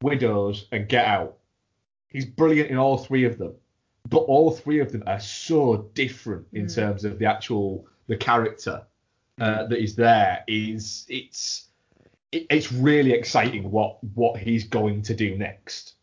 Widows, 0.01 0.67
and 0.71 0.87
Get 0.87 1.05
Out. 1.05 1.37
He's 2.07 2.25
brilliant 2.25 2.69
in 2.69 2.77
all 2.77 2.97
three 2.97 3.25
of 3.25 3.37
them, 3.37 3.53
but 4.09 4.19
all 4.19 4.51
three 4.51 4.79
of 4.79 4.91
them 4.91 5.03
are 5.07 5.19
so 5.19 5.89
different 5.93 6.47
in 6.53 6.65
Mm. 6.65 6.75
terms 6.75 7.05
of 7.05 7.19
the 7.19 7.25
actual 7.25 7.85
the 8.07 8.17
character 8.17 8.83
uh, 9.39 9.65
that 9.67 9.79
is 9.81 9.95
there. 9.95 10.43
Is 10.47 11.05
it's 11.09 11.67
it, 12.31 12.45
it's 12.49 12.71
really 12.71 13.13
exciting 13.13 13.71
what 13.71 14.03
what 14.15 14.39
he's 14.39 14.63
going 14.65 15.01
to 15.03 15.15
do 15.15 15.35
next 15.37 15.93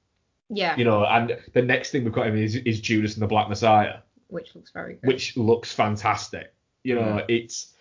Yeah, 0.49 0.77
you 0.77 0.85
know, 0.85 1.05
and 1.05 1.37
the 1.55 1.63
next 1.63 1.91
thing 1.91 2.05
we've 2.05 2.13
got 2.13 2.27
him 2.29 2.37
is, 2.37 2.55
is 2.57 2.81
Judas 2.81 3.15
and 3.15 3.23
the 3.23 3.27
Black 3.27 3.49
Messiah, 3.49 3.99
which 4.29 4.55
looks 4.55 4.71
very 4.73 4.95
good. 4.95 5.07
which 5.07 5.37
looks 5.37 5.73
fantastic. 5.73 6.53
You 6.85 6.95
know, 6.97 7.25
it's 7.29 7.73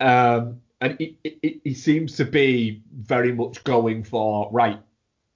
um, 0.00 0.60
and 0.82 0.96
it, 1.00 1.12
it, 1.42 1.60
he 1.64 1.74
seems 1.74 2.16
to 2.16 2.26
be 2.26 2.80
very 2.92 3.32
much 3.32 3.64
going 3.64 4.04
for 4.04 4.48
right, 4.52 4.78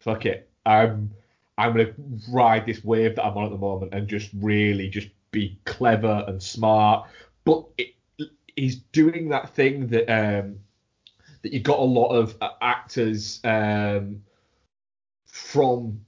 fuck 0.01 0.26
it, 0.26 0.49
I'm 0.66 1.12
I'm 1.59 1.72
gonna 1.74 1.92
ride 2.30 2.66
this 2.66 2.84
wave 2.84 3.16
that 3.16 3.24
I'm 3.24 3.36
on 3.38 3.47
at 3.47 3.51
the 3.53 3.59
moment 3.59 3.94
and 3.94 4.09
just 4.09 4.30
really 4.34 4.88
just 4.88 5.09
be 5.32 5.57
clever 5.66 6.24
and 6.28 6.42
smart, 6.42 7.09
but 7.44 7.64
it, 7.78 7.88
he's 8.57 8.76
doing 8.92 9.30
that 9.30 9.51
thing 9.51 9.88
that 9.88 10.11
um 10.11 10.61
that 11.42 11.53
you 11.53 11.61
got 11.61 11.78
a 11.80 11.82
lot 11.84 12.09
of 12.09 12.36
actors 12.62 13.40
um 13.44 14.22
from 15.26 16.01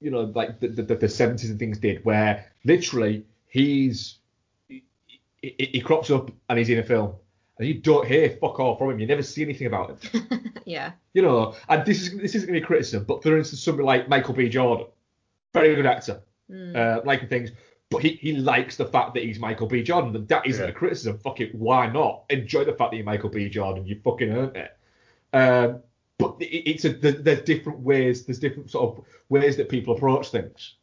you 0.00 0.10
know, 0.10 0.32
like 0.34 0.60
the 0.60 0.68
the, 0.68 0.82
the 0.82 1.08
70s 1.08 1.50
and 1.50 1.58
things 1.58 1.78
did, 1.78 2.04
where 2.04 2.44
literally 2.64 3.24
he's 3.48 4.18
he, 4.68 4.84
he, 5.42 5.54
he 5.74 5.80
crops 5.80 6.10
up 6.10 6.30
and 6.48 6.58
he's 6.58 6.70
in 6.70 6.78
a 6.78 6.84
film, 6.84 7.14
and 7.60 7.68
you 7.68 7.74
don't 7.74 8.08
hear 8.08 8.30
fuck 8.40 8.58
all 8.58 8.74
from 8.76 8.90
him. 8.90 8.98
You 9.00 9.06
never 9.06 9.22
see 9.22 9.42
anything 9.42 9.66
about 9.68 9.90
him. 10.02 10.52
yeah, 10.64 10.92
You 11.12 11.22
know, 11.22 11.54
and 11.68 11.84
this 11.86 12.00
is 12.02 12.16
this 12.18 12.34
isn't 12.34 12.48
going 12.48 12.54
to 12.56 12.60
be 12.62 12.66
criticism, 12.66 13.04
but 13.04 13.22
for 13.22 13.36
instance, 13.36 13.62
somebody 13.62 13.86
like 13.86 14.08
Michael 14.08 14.34
B. 14.34 14.48
Jordan, 14.48 14.86
very 15.54 15.74
good 15.76 15.86
actor, 15.86 16.22
Mm. 16.50 16.74
uh, 16.74 17.00
liking 17.04 17.28
things, 17.28 17.50
but 17.90 18.02
he, 18.02 18.14
he 18.14 18.32
likes 18.32 18.74
the 18.76 18.84
fact 18.86 19.14
that 19.14 19.22
he's 19.22 19.38
Michael 19.38 19.68
B. 19.68 19.84
Jordan, 19.84 20.16
and 20.16 20.26
that 20.26 20.44
isn't 20.46 20.64
Yeah. 20.64 20.70
a 20.70 20.74
criticism. 20.74 21.18
Fuck 21.18 21.40
it, 21.40 21.54
why 21.54 21.86
not? 21.86 22.24
Enjoy 22.30 22.64
the 22.64 22.72
fact 22.72 22.90
that 22.90 22.96
you're 22.96 23.04
Michael 23.06 23.30
B. 23.30 23.48
Jordan. 23.48 23.86
You 23.86 24.00
fucking 24.02 24.30
earned 24.32 24.56
it. 24.56 24.76
Um, 25.32 25.80
but 26.18 26.34
it, 26.40 26.68
it's 26.70 26.84
a 26.84 26.88
there- 26.92 27.12
there's 27.12 27.42
different 27.42 27.78
ways. 27.80 28.24
There's 28.26 28.40
different 28.40 28.68
sort 28.70 28.98
of 28.98 29.04
ways 29.28 29.56
that 29.58 29.68
people 29.68 29.94
approach 29.94 30.30
things, 30.30 30.74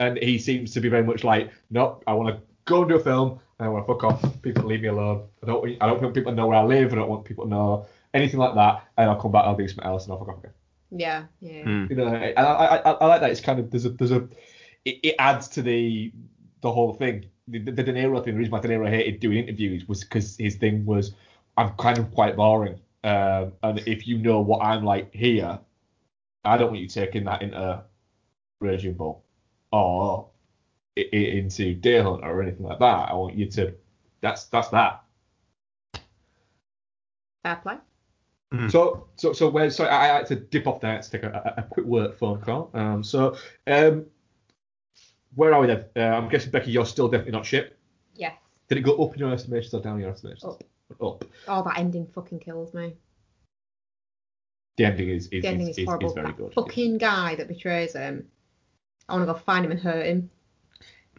and 0.00 0.18
he 0.18 0.38
seems 0.38 0.72
to 0.74 0.80
be 0.80 0.88
very 0.88 1.04
much 1.04 1.22
like, 1.22 1.52
nope, 1.70 2.02
I 2.08 2.14
want 2.14 2.34
to 2.34 2.42
go 2.64 2.80
and 2.82 2.88
do 2.88 2.96
a 2.96 3.00
film, 3.00 3.40
and 3.58 3.66
I 3.66 3.68
want 3.70 3.86
to 3.86 3.92
fuck 3.92 4.04
off. 4.04 4.42
People 4.42 4.64
leave 4.64 4.82
me 4.82 4.88
alone. 4.88 5.28
I 5.42 5.46
don't 5.46 5.82
I 5.82 5.86
don't 5.86 6.02
want 6.02 6.14
people 6.14 6.32
to 6.32 6.36
know 6.36 6.46
where 6.46 6.58
I 6.58 6.64
live. 6.64 6.92
I 6.92 6.96
don't 6.96 7.08
want 7.08 7.24
people 7.24 7.44
to 7.44 7.50
know 7.50 7.86
anything 8.14 8.38
like 8.40 8.54
that. 8.54 8.84
And 8.96 9.10
I'll 9.10 9.20
come 9.20 9.32
back. 9.32 9.44
I'll 9.44 9.56
do 9.56 9.66
something 9.68 9.84
else, 9.84 10.04
and 10.04 10.12
I'll 10.12 10.18
fuck 10.18 10.28
off 10.28 10.38
again. 10.38 10.52
yeah, 10.90 11.24
yeah. 11.40 11.62
Hmm. 11.64 11.86
You 11.90 11.96
know, 11.96 12.06
and 12.08 12.38
I, 12.38 12.42
I, 12.52 12.76
I, 12.76 12.90
I 12.92 13.06
like 13.06 13.20
that. 13.22 13.30
It's 13.30 13.40
kind 13.40 13.58
of 13.58 13.70
there's 13.70 13.84
a 13.84 13.90
there's 13.90 14.12
a 14.12 14.28
it, 14.84 14.98
it 15.02 15.14
adds 15.18 15.48
to 15.48 15.62
the 15.62 16.12
the 16.60 16.72
whole 16.72 16.94
thing. 16.94 17.26
The, 17.48 17.58
the, 17.58 17.72
the 17.72 17.82
De 17.82 17.92
Niro 17.92 18.22
thing. 18.24 18.34
The 18.34 18.38
reason 18.38 18.52
why 18.52 18.60
De 18.60 18.68
Niro 18.68 18.88
hated 18.88 19.20
doing 19.20 19.38
interviews 19.38 19.86
was 19.88 20.04
because 20.04 20.36
his 20.36 20.54
thing 20.56 20.84
was 20.86 21.14
I'm 21.56 21.70
kind 21.72 21.98
of 21.98 22.12
quite 22.12 22.36
boring. 22.36 22.80
Um, 23.04 23.52
and 23.64 23.78
if 23.86 24.06
you 24.06 24.18
know 24.18 24.40
what 24.40 24.62
I'm 24.64 24.84
like 24.84 25.12
here, 25.12 25.58
I 26.44 26.56
don't 26.56 26.68
want 26.70 26.80
you 26.80 26.86
taking 26.88 27.24
that 27.24 27.42
into 27.42 27.82
Raging 28.60 28.94
Bull 28.94 29.24
or 29.72 29.82
i- 30.12 30.20
i- 30.20 30.31
into 30.96 31.74
Deer 31.74 32.02
Hunter 32.02 32.26
or 32.26 32.42
anything 32.42 32.66
like 32.66 32.78
that. 32.78 33.08
I 33.10 33.14
want 33.14 33.34
you 33.34 33.46
to. 33.52 33.74
That's 34.20 34.44
that's 34.46 34.68
that. 34.68 35.02
Fair 37.42 37.56
play. 37.56 37.76
So, 38.68 39.08
so, 39.16 39.32
so 39.32 39.48
where? 39.48 39.70
Sorry, 39.70 39.88
I, 39.88 40.04
I 40.04 40.16
had 40.18 40.26
to 40.26 40.36
dip 40.36 40.66
off 40.66 40.82
there 40.82 41.00
to 41.00 41.10
take 41.10 41.22
a, 41.22 41.54
a, 41.56 41.60
a 41.60 41.64
quick 41.64 41.86
work 41.86 42.18
phone 42.18 42.38
call. 42.42 42.68
Um, 42.74 43.02
so, 43.02 43.34
um, 43.66 44.04
where 45.34 45.54
are 45.54 45.60
we 45.62 45.68
then? 45.68 45.86
Uh, 45.96 46.00
I'm 46.00 46.28
guessing 46.28 46.50
Becky, 46.50 46.70
you're 46.70 46.84
still 46.84 47.08
definitely 47.08 47.32
not 47.32 47.46
shit. 47.46 47.78
Yes. 48.14 48.34
Did 48.68 48.76
it 48.76 48.82
go 48.82 49.02
up 49.02 49.14
in 49.14 49.20
your 49.20 49.32
estimation 49.32 49.78
or 49.78 49.82
down 49.82 49.94
in 49.94 50.02
your 50.02 50.10
estimation? 50.10 50.50
Up. 50.50 50.62
Up. 51.00 51.24
Oh, 51.48 51.62
that 51.64 51.78
ending 51.78 52.06
fucking 52.14 52.40
kills 52.40 52.74
me. 52.74 52.94
The 54.76 54.84
ending 54.84 55.08
is 55.08 55.28
is, 55.28 55.40
The 55.42 55.48
ending 55.48 55.68
is, 55.68 55.78
is, 55.78 55.78
is, 55.78 55.84
horrible. 55.86 56.08
is 56.08 56.12
very 56.12 56.26
that 56.26 56.36
good. 56.36 56.52
fucking 56.52 56.98
guy 56.98 57.34
that 57.36 57.48
betrays 57.48 57.94
him. 57.94 58.28
I 59.08 59.14
want 59.14 59.26
to 59.26 59.32
go 59.32 59.38
find 59.38 59.64
him 59.64 59.70
and 59.70 59.80
hurt 59.80 60.04
him. 60.04 60.30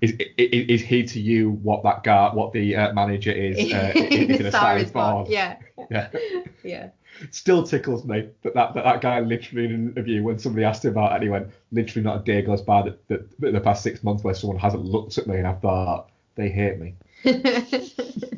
Is, 0.01 0.11
is, 0.37 0.65
is 0.67 0.81
he 0.81 1.03
to 1.03 1.19
you 1.19 1.51
what 1.51 1.83
that 1.83 2.03
guy, 2.03 2.29
what 2.33 2.51
the 2.51 2.75
uh, 2.75 2.93
manager 2.93 3.31
is, 3.31 3.57
uh, 3.71 3.91
is 3.95 4.39
in 4.39 4.45
a 4.45 4.49
Star 4.49 4.61
Star 4.61 4.77
is 4.77 4.83
is 4.83 4.91
Born? 4.91 5.25
Yeah. 5.29 5.57
Yeah. 5.89 6.09
Yeah. 6.63 6.89
Still 7.31 7.63
tickles 7.63 8.05
me 8.05 8.29
that 8.41 8.53
that, 8.53 8.73
that 8.73 8.83
that 8.85 9.01
guy 9.01 9.19
literally 9.19 9.65
in 9.65 9.71
an 9.73 9.89
interview 9.89 10.23
when 10.23 10.39
somebody 10.39 10.63
asked 10.63 10.85
him 10.85 10.91
about 10.91 11.11
it, 11.11 11.15
and 11.15 11.23
he 11.23 11.29
went, 11.29 11.49
literally 11.71 12.03
not 12.03 12.21
a 12.21 12.23
day 12.23 12.41
goes 12.41 12.61
by 12.61 12.81
that, 12.83 13.07
that, 13.09 13.39
that 13.39 13.51
the 13.51 13.59
past 13.59 13.83
six 13.83 14.01
months 14.01 14.23
where 14.23 14.33
someone 14.33 14.57
hasn't 14.57 14.83
looked 14.83 15.17
at 15.17 15.27
me 15.27 15.37
and 15.37 15.45
I 15.47 15.53
thought 15.53 16.09
they 16.35 16.49
hate 16.49 16.79
me. 16.79 16.95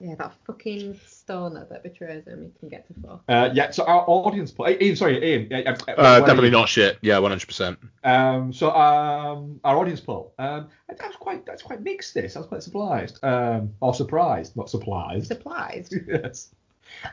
yeah, 0.00 0.14
that 0.14 0.32
fucking 0.46 0.98
stoner 1.06 1.66
that 1.70 1.82
betrays 1.82 2.26
him, 2.26 2.50
he 2.54 2.58
can 2.58 2.68
get 2.70 2.86
to 2.86 2.94
fuck. 3.02 3.22
Uh, 3.28 3.50
yeah, 3.52 3.70
so 3.70 3.84
our 3.84 4.02
audience 4.08 4.50
poll. 4.50 4.70
Ian, 4.70 4.96
sorry, 4.96 5.22
Ian. 5.22 5.52
Uh, 5.52 5.76
where 5.84 5.98
are 5.98 6.20
definitely 6.20 6.46
you? 6.46 6.52
not 6.52 6.70
shit. 6.70 6.98
Yeah, 7.02 7.16
100%. 7.16 7.76
Um, 8.02 8.50
so 8.50 8.70
um, 8.70 9.60
our 9.62 9.76
audience 9.76 10.00
poll. 10.00 10.32
Um, 10.38 10.68
that 10.88 11.06
was 11.06 11.16
quite 11.16 11.44
that's 11.44 11.62
quite 11.62 11.82
mixed. 11.82 12.14
This 12.14 12.34
I 12.34 12.38
was 12.38 12.48
quite 12.48 12.62
surprised. 12.62 13.22
Um, 13.22 13.74
or 13.80 13.92
surprised, 13.92 14.56
not 14.56 14.70
surprised. 14.70 15.26
Surprised. 15.26 15.94
yes. 16.08 16.48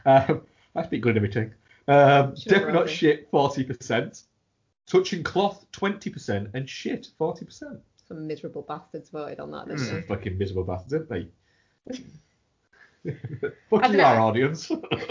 Um, 0.05 0.43
that's 0.73 0.88
been 0.88 1.01
good 1.01 1.17
everything. 1.17 1.53
Um, 1.89 2.38
Sure, 2.38 2.51
definitely 2.53 2.73
not 2.73 2.89
shit. 2.89 3.27
Forty 3.31 3.65
percent. 3.65 4.23
Touching 4.88 5.23
cloth, 5.23 5.65
twenty 5.73 6.09
percent, 6.09 6.51
and 6.53 6.69
shit, 6.69 7.07
forty 7.17 7.43
percent. 7.43 7.79
Some 8.07 8.25
miserable 8.27 8.61
bastards 8.61 9.09
voted 9.09 9.41
on 9.41 9.51
that, 9.51 9.67
didn't 9.67 9.79
Some 9.79 10.03
fucking 10.03 10.38
miserable 10.38 10.63
bastards, 10.63 10.93
aren't 10.93 11.09
they? 11.09 11.27
I 13.05 13.11
Fuck 13.69 13.91
you, 13.93 14.01
our 14.01 14.19
audience. 14.19 14.69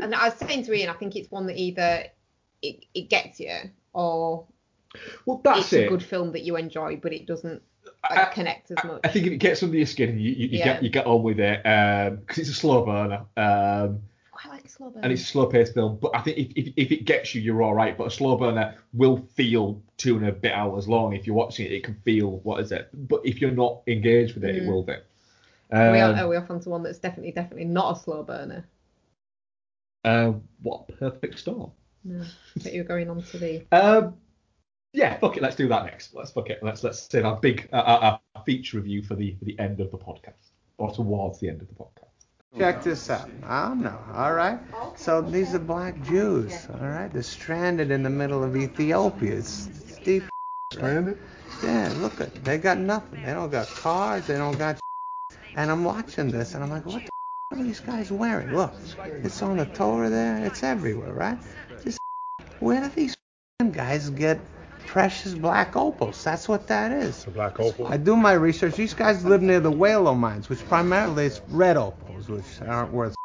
and 0.00 0.14
I 0.14 0.28
was 0.28 0.34
saying 0.34 0.64
to 0.64 0.72
Ian, 0.74 0.90
I 0.90 0.94
think 0.94 1.16
it's 1.16 1.30
one 1.30 1.46
that 1.46 1.56
either 1.56 2.04
it, 2.62 2.84
it 2.94 3.08
gets 3.08 3.40
you 3.40 3.54
or 3.92 4.46
well, 5.24 5.40
that's 5.44 5.60
it's 5.60 5.72
it. 5.74 5.86
a 5.86 5.88
good 5.88 6.02
film 6.02 6.32
that 6.32 6.42
you 6.42 6.56
enjoy, 6.56 6.96
but 6.96 7.12
it 7.12 7.26
doesn't 7.26 7.62
like, 8.08 8.18
I- 8.18 8.32
connect 8.32 8.70
as 8.72 8.84
much. 8.84 9.00
I 9.04 9.08
think 9.08 9.26
if 9.26 9.32
it 9.32 9.38
gets 9.38 9.62
under 9.62 9.76
your 9.76 9.86
skin, 9.86 10.18
you, 10.18 10.30
you, 10.32 10.48
you 10.48 10.58
Yeah. 10.58 10.64
get 10.64 10.82
you 10.82 10.90
get 10.90 11.06
on 11.06 11.22
with 11.22 11.38
it 11.38 11.62
because 11.62 12.38
it's 12.38 12.48
a 12.50 12.54
slow 12.54 12.84
burner. 12.84 13.24
Um, 13.36 14.00
quite 14.32 14.50
like 14.54 14.68
slow 14.68 14.90
burn. 14.90 15.04
and 15.04 15.12
it's 15.12 15.22
a 15.22 15.26
slow 15.26 15.46
paced 15.46 15.74
film. 15.74 15.98
But 16.00 16.12
I 16.16 16.20
think 16.22 16.38
if, 16.38 16.52
if, 16.56 16.72
if 16.76 16.92
it 16.92 17.04
gets 17.04 17.34
you, 17.34 17.40
you're 17.40 17.62
all 17.62 17.74
right. 17.74 17.96
But 17.96 18.08
a 18.08 18.10
slow 18.10 18.36
burner 18.36 18.74
will 18.92 19.18
feel 19.34 19.80
two 19.96 20.16
and 20.16 20.26
a 20.26 20.32
bit 20.32 20.52
hours 20.52 20.88
long. 20.88 21.12
If 21.14 21.26
you're 21.26 21.36
watching 21.36 21.66
it, 21.66 21.72
it 21.72 21.84
can 21.84 21.94
feel 22.04 22.38
what 22.38 22.60
is 22.60 22.72
it? 22.72 22.88
But 22.92 23.20
if 23.24 23.40
you're 23.40 23.50
not 23.52 23.82
engaged 23.86 24.34
with 24.34 24.44
it, 24.44 24.56
it 24.56 24.62
Mm. 24.64 24.66
will 24.66 24.82
do. 24.82 24.96
Are 25.72 25.92
we, 25.92 26.00
Um, 26.00 26.16
are 26.18 26.28
we 26.28 26.36
off 26.36 26.50
onto 26.50 26.70
one 26.70 26.82
that's 26.82 26.98
definitely, 26.98 27.32
definitely 27.32 27.66
not 27.66 27.96
a 27.96 28.00
slow 28.00 28.22
burner? 28.22 28.64
uh, 30.04 30.32
what 30.62 30.88
perfect 30.98 31.38
storm? 31.38 31.70
No. 32.04 32.24
But 32.62 32.72
you're 32.72 32.84
going 32.84 33.10
on 33.10 33.22
to 33.22 33.38
the. 33.38 33.66
Um, 33.72 34.14
yeah, 34.92 35.18
fuck 35.18 35.36
it. 35.36 35.42
Let's 35.42 35.56
do 35.56 35.68
that 35.68 35.84
next. 35.84 36.14
Let's 36.14 36.30
fuck 36.32 36.50
it. 36.50 36.60
Let's 36.62 36.82
let's 36.82 37.00
save 37.10 37.24
our 37.24 37.36
big 37.36 37.68
uh, 37.72 37.76
our, 37.76 38.20
our 38.34 38.42
feature 38.44 38.78
review 38.78 39.02
for 39.02 39.14
the 39.14 39.34
for 39.38 39.44
the 39.44 39.58
end 39.58 39.80
of 39.80 39.90
the 39.90 39.98
podcast 39.98 40.50
or 40.78 40.90
towards 40.92 41.38
the 41.38 41.48
end 41.48 41.60
of 41.60 41.68
the 41.68 41.74
podcast. 41.74 42.06
Check 42.58 42.82
this 42.82 43.08
out. 43.10 43.30
I 43.44 43.68
don't 43.68 43.82
know. 43.82 43.96
All 44.12 44.32
right. 44.32 44.58
So 44.96 45.20
these 45.20 45.54
are 45.54 45.60
black 45.60 46.02
Jews. 46.02 46.66
All 46.72 46.88
right. 46.88 47.12
They're 47.12 47.22
stranded 47.22 47.92
in 47.92 48.02
the 48.02 48.10
middle 48.10 48.42
of 48.42 48.56
Ethiopia. 48.56 49.36
It's, 49.36 49.68
it's 49.68 49.98
deep. 49.98 50.24
Stranded? 50.72 51.18
Yeah. 51.62 51.92
Look 51.98 52.20
at. 52.20 52.42
They 52.42 52.58
got 52.58 52.78
nothing. 52.78 53.22
They 53.22 53.32
don't 53.32 53.50
got 53.50 53.68
cars. 53.68 54.26
They 54.26 54.36
don't 54.36 54.58
got. 54.58 54.80
And 55.56 55.70
I'm 55.70 55.84
watching 55.84 56.30
this, 56.30 56.54
and 56.54 56.62
I'm 56.62 56.70
like, 56.70 56.86
what 56.86 57.04
the 57.04 57.10
are 57.52 57.64
these 57.64 57.80
guys 57.80 58.12
wearing? 58.12 58.54
Look, 58.54 58.72
it's 59.24 59.42
on 59.42 59.56
the 59.56 59.66
Torah 59.66 60.08
there. 60.08 60.44
It's 60.44 60.62
everywhere, 60.62 61.12
right? 61.12 61.38
This. 61.82 61.98
Where 62.60 62.80
do 62.80 62.88
these 62.90 63.16
guys 63.72 64.08
get 64.10 64.40
precious 64.86 65.34
black 65.34 65.74
opals? 65.74 66.22
That's 66.22 66.48
what 66.48 66.68
that 66.68 66.92
is. 66.92 67.24
Black 67.24 67.58
opal. 67.58 67.88
I 67.88 67.96
do 67.96 68.14
my 68.14 68.32
research. 68.34 68.76
These 68.76 68.94
guys 68.94 69.24
live 69.24 69.42
near 69.42 69.58
the 69.58 69.72
Welo 69.72 70.16
mines, 70.16 70.48
which 70.48 70.60
primarily 70.68 71.26
is 71.26 71.40
red 71.48 71.76
opals, 71.76 72.28
which 72.28 72.44
aren't 72.62 72.92
worth. 72.92 73.16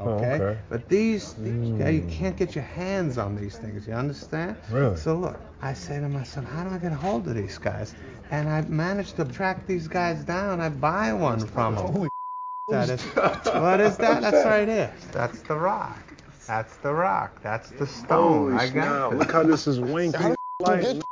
Oh, 0.00 0.10
okay? 0.10 0.34
okay. 0.34 0.60
But 0.68 0.88
these, 0.88 1.34
these 1.34 1.52
hmm. 1.52 1.78
guys, 1.78 1.94
you 1.94 2.06
can't 2.08 2.36
get 2.36 2.54
your 2.54 2.64
hands 2.64 3.18
on 3.18 3.36
these 3.36 3.56
things. 3.56 3.86
You 3.86 3.94
understand? 3.94 4.56
Really? 4.70 4.96
So 4.96 5.16
look, 5.16 5.40
I 5.60 5.74
say 5.74 5.98
to 6.00 6.08
myself, 6.08 6.46
how 6.46 6.64
do 6.64 6.70
I 6.70 6.78
get 6.78 6.92
a 6.92 6.96
hold 6.96 7.26
of 7.26 7.34
these 7.34 7.58
guys? 7.58 7.94
And 8.30 8.48
I 8.48 8.60
managed 8.62 9.16
to 9.16 9.24
track 9.24 9.66
these 9.66 9.88
guys 9.88 10.22
down. 10.24 10.60
I 10.60 10.68
buy 10.68 11.12
one 11.12 11.44
from 11.46 11.74
them. 11.74 11.86
Holy 11.86 12.08
That 12.68 12.90
is, 12.90 13.02
what 13.02 13.80
is 13.80 13.96
that? 13.96 14.20
That's 14.20 14.44
right 14.44 14.68
here. 14.68 14.92
That's 15.10 15.40
the 15.40 15.54
rock. 15.54 16.02
That's 16.46 16.76
the 16.76 16.92
rock. 16.92 17.42
That's 17.42 17.70
the 17.70 17.86
stone. 17.86 18.52
Holy 18.52 18.62
I 18.62 18.68
got. 18.68 19.16
Look 19.16 19.32
how 19.32 19.42
this 19.42 19.66
is 19.66 19.80
winky. 19.80 20.34
Light. 20.60 21.02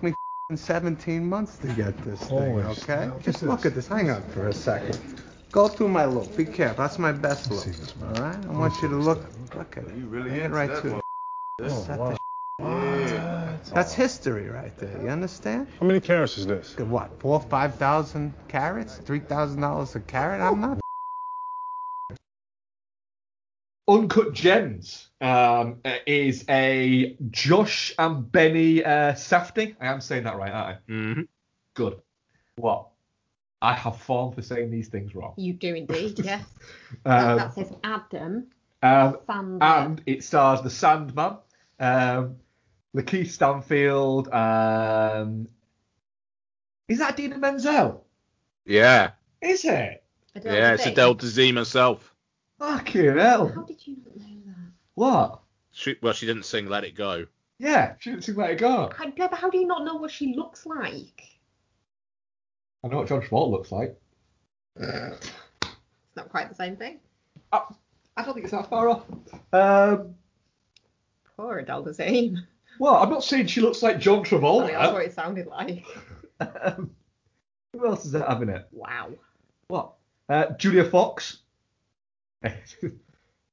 me 0.00 0.10
f***ing 0.10 0.56
17 0.56 1.28
months 1.28 1.58
to 1.58 1.68
get 1.68 1.96
this 2.04 2.18
thing, 2.20 2.28
Holy 2.28 2.62
okay? 2.64 2.74
snap. 2.74 3.20
Just 3.22 3.42
look 3.44 3.64
at 3.64 3.76
this. 3.76 3.86
Hang 3.86 4.10
on 4.10 4.22
for 4.30 4.48
a 4.48 4.52
second. 4.52 4.98
Go 5.52 5.68
through 5.68 5.88
my 5.88 6.06
look. 6.06 6.34
Be 6.34 6.46
careful. 6.46 6.82
That's 6.82 6.98
my 6.98 7.12
best 7.12 7.50
look. 7.50 7.66
All 8.02 8.22
right? 8.22 8.42
I 8.48 8.52
want 8.52 8.80
you 8.80 8.88
to 8.88 8.96
look. 8.96 9.22
Look 9.54 9.76
at 9.76 9.84
it. 9.84 9.94
You 9.94 10.06
really 10.06 10.30
Get 10.30 10.50
right 10.50 10.74
to 10.80 10.96
it. 10.96 11.04
Oh, 11.60 11.86
wow. 11.90 12.18
the 12.58 13.74
That's 13.74 13.92
history 13.92 14.48
right 14.48 14.74
there. 14.78 14.98
You 15.02 15.10
understand? 15.10 15.68
How 15.78 15.86
many 15.86 16.00
carats 16.00 16.38
is 16.38 16.46
this? 16.46 16.74
What? 16.78 17.20
Four, 17.20 17.38
five 17.38 17.74
thousand 17.74 18.32
carats? 18.48 18.96
Three 19.04 19.20
thousand 19.20 19.60
dollars 19.60 19.94
a 19.94 20.00
carat? 20.00 20.40
I'm 20.40 20.58
not. 20.58 20.80
Uncut 23.86 24.32
Gems 24.32 25.10
um, 25.20 25.80
uh, 25.84 25.96
is 26.06 26.46
a 26.48 27.14
Josh 27.30 27.92
and 27.98 28.32
Benny 28.32 28.82
uh, 28.82 29.12
Safdie. 29.12 29.76
I 29.78 29.88
am 29.88 30.00
saying 30.00 30.24
that 30.24 30.36
right, 30.38 30.52
aren't 30.52 30.78
I? 30.88 30.92
Mhm. 30.92 31.28
Good. 31.74 32.00
What? 32.56 32.91
I 33.62 33.74
have 33.74 33.96
form 33.96 34.32
for 34.32 34.42
saying 34.42 34.70
these 34.70 34.88
things 34.88 35.14
wrong. 35.14 35.34
You 35.36 35.52
do 35.52 35.74
indeed, 35.74 36.18
yes. 36.18 36.44
that, 37.04 37.30
Um, 37.30 37.38
that 37.38 37.54
says 37.54 37.72
Adam 37.84 38.48
um, 38.82 39.58
and 39.60 40.02
it 40.06 40.24
stars 40.24 40.60
the 40.62 40.70
Sandman, 40.70 41.36
um, 41.78 42.36
Lakeith 42.94 43.30
Stanfield. 43.30 44.28
Um, 44.32 45.48
is 46.88 46.98
that 46.98 47.16
Dina 47.16 47.38
Menzel? 47.38 48.04
Yeah, 48.66 49.12
Is 49.40 49.64
it? 49.64 50.02
Adele 50.34 50.54
yeah, 50.54 50.72
it's 50.72 50.84
Dazeem. 50.84 50.92
Adele 50.92 51.14
Dazeem 51.16 51.56
herself. 51.56 52.14
Fucking 52.58 53.16
hell. 53.16 53.48
How 53.48 53.62
did 53.62 53.86
you 53.86 53.96
not 54.04 54.16
know 54.16 54.42
that? 54.46 54.72
What? 54.94 55.40
She, 55.72 55.96
well, 56.02 56.12
she 56.12 56.26
didn't 56.26 56.44
sing 56.44 56.66
"Let 56.66 56.84
It 56.84 56.94
Go." 56.94 57.26
Yeah, 57.58 57.94
she 58.00 58.10
didn't 58.10 58.24
sing 58.24 58.34
let 58.34 58.50
it 58.50 58.58
go. 58.58 58.90
How, 58.96 59.04
yeah, 59.16 59.28
but 59.28 59.38
how 59.38 59.48
do 59.48 59.58
you 59.58 59.66
not 59.66 59.84
know 59.84 59.94
what 59.94 60.10
she 60.10 60.34
looks 60.34 60.66
like? 60.66 61.31
I 62.84 62.88
know 62.88 62.98
what 62.98 63.08
John 63.08 63.22
Travolta 63.22 63.50
looks 63.50 63.72
like. 63.72 63.96
It's 64.76 65.30
not 66.16 66.28
quite 66.30 66.48
the 66.48 66.54
same 66.54 66.76
thing. 66.76 66.98
I 67.52 67.62
don't 68.24 68.34
think 68.34 68.44
it's 68.44 68.52
that 68.52 68.68
far 68.68 68.88
off. 68.90 69.04
Um, 69.52 70.14
Poor 71.36 71.58
Adele 71.58 71.84
Dazeem. 71.84 72.36
well, 72.78 72.96
I'm 72.96 73.08
not 73.10 73.24
saying 73.24 73.46
she 73.46 73.60
looks 73.60 73.82
like 73.82 73.98
John 73.98 74.24
Sorry, 74.24 74.72
that's 74.72 74.92
what 74.92 75.04
it 75.04 75.14
sounded 75.14 75.46
like. 75.46 75.84
Um, 76.40 76.90
who 77.72 77.86
else 77.86 78.04
is 78.04 78.12
that 78.12 78.28
having 78.28 78.48
it? 78.48 78.66
Wow. 78.72 79.10
What? 79.68 79.92
Uh, 80.28 80.46
Julia 80.58 80.84
Fox. 80.84 81.38
a 82.44 82.90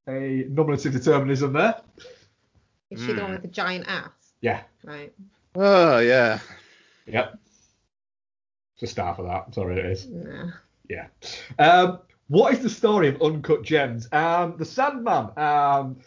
nominative 0.08 0.94
determinism 0.94 1.54
there. 1.54 1.76
Is 2.90 3.00
she 3.02 3.14
the 3.14 3.22
one 3.22 3.26
Hmm. 3.28 3.32
with 3.34 3.42
the 3.44 3.48
giant 3.50 3.86
ass? 3.88 4.10
Yeah. 4.42 4.62
Right. 4.84 5.14
Oh 5.56 6.00
yeah. 6.00 6.40
Yep. 7.06 7.38
It's 8.82 8.92
a 8.92 8.94
star 8.94 9.14
for 9.14 9.24
that. 9.24 9.54
Sorry, 9.54 9.78
it 9.78 9.86
is. 9.86 10.08
Nah. 10.08 10.52
Yeah. 10.88 11.08
Um, 11.58 12.00
what 12.30 12.54
is 12.54 12.60
the 12.60 12.70
story 12.70 13.10
of 13.10 13.22
Uncut 13.22 13.62
Gems? 13.62 14.08
Um, 14.14 14.56
the 14.58 14.64
Sandman 14.64 15.38
um, 15.38 15.98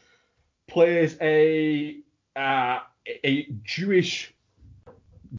plays 0.68 1.18
a 1.20 1.98
uh, 2.34 2.78
a 3.06 3.48
Jewish 3.62 4.32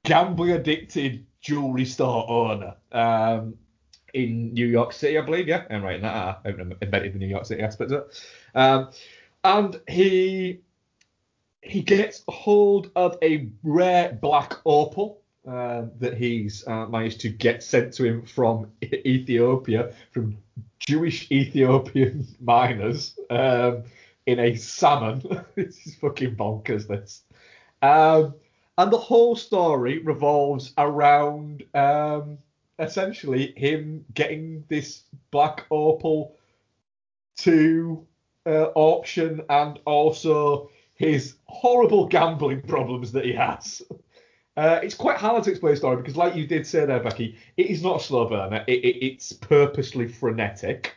gambling 0.03 0.51
addicted 0.51 1.25
jewelry 1.41 1.85
store 1.85 2.29
owner 2.29 2.75
um, 2.91 3.55
in 4.13 4.53
New 4.53 4.67
York 4.67 4.93
City, 4.93 5.17
I 5.17 5.21
believe. 5.21 5.47
Yeah, 5.47 5.65
I'm 5.71 5.81
right. 5.83 5.99
Nah, 5.99 6.35
I 6.45 6.49
haven't 6.49 6.77
invented 6.81 7.13
the 7.13 7.19
New 7.19 7.27
York 7.27 7.45
City 7.47 7.63
aspect 7.63 7.91
of 7.91 8.03
it. 8.03 8.21
Um, 8.53 8.89
and 9.43 9.81
he 9.89 10.59
he 11.63 11.81
gets 11.81 12.23
hold 12.27 12.91
of 12.95 13.17
a 13.23 13.49
rare 13.63 14.13
black 14.21 14.53
opal 14.65 15.22
um, 15.45 15.91
that 15.99 16.17
he's 16.17 16.65
uh, 16.67 16.85
managed 16.87 17.21
to 17.21 17.29
get 17.29 17.63
sent 17.63 17.93
to 17.95 18.05
him 18.05 18.25
from 18.25 18.71
Ethiopia, 18.83 19.93
from 20.11 20.37
Jewish 20.79 21.31
Ethiopian 21.31 22.27
miners 22.41 23.17
um, 23.29 23.83
in 24.25 24.39
a 24.39 24.55
salmon. 24.55 25.21
this 25.55 25.85
is 25.85 25.95
fucking 25.95 26.35
bonkers, 26.35 26.87
this. 26.87 27.23
Um, 27.81 28.35
and 28.77 28.91
the 28.91 28.97
whole 28.97 29.35
story 29.35 29.99
revolves 29.99 30.73
around 30.77 31.63
um, 31.75 32.37
essentially 32.79 33.53
him 33.55 34.05
getting 34.13 34.63
this 34.67 35.03
black 35.31 35.65
opal 35.69 36.37
to 37.37 38.05
uh, 38.45 38.69
auction 38.75 39.41
and 39.49 39.79
also 39.85 40.69
his 40.95 41.35
horrible 41.45 42.07
gambling 42.07 42.61
problems 42.67 43.11
that 43.11 43.25
he 43.25 43.33
has. 43.33 43.81
Uh, 44.55 44.79
it's 44.83 44.93
quite 44.95 45.17
hard 45.17 45.43
to 45.43 45.49
explain 45.49 45.73
the 45.73 45.77
story 45.77 45.97
because, 45.97 46.15
like 46.15 46.35
you 46.35 46.45
did 46.45 46.67
say 46.67 46.85
there, 46.85 46.99
Becky, 46.99 47.37
it 47.57 47.67
is 47.67 47.81
not 47.81 48.01
a 48.01 48.03
slow 48.03 48.29
burner. 48.29 48.63
It, 48.67 48.83
it, 48.85 49.05
it's 49.05 49.33
purposely 49.33 50.07
frenetic. 50.07 50.95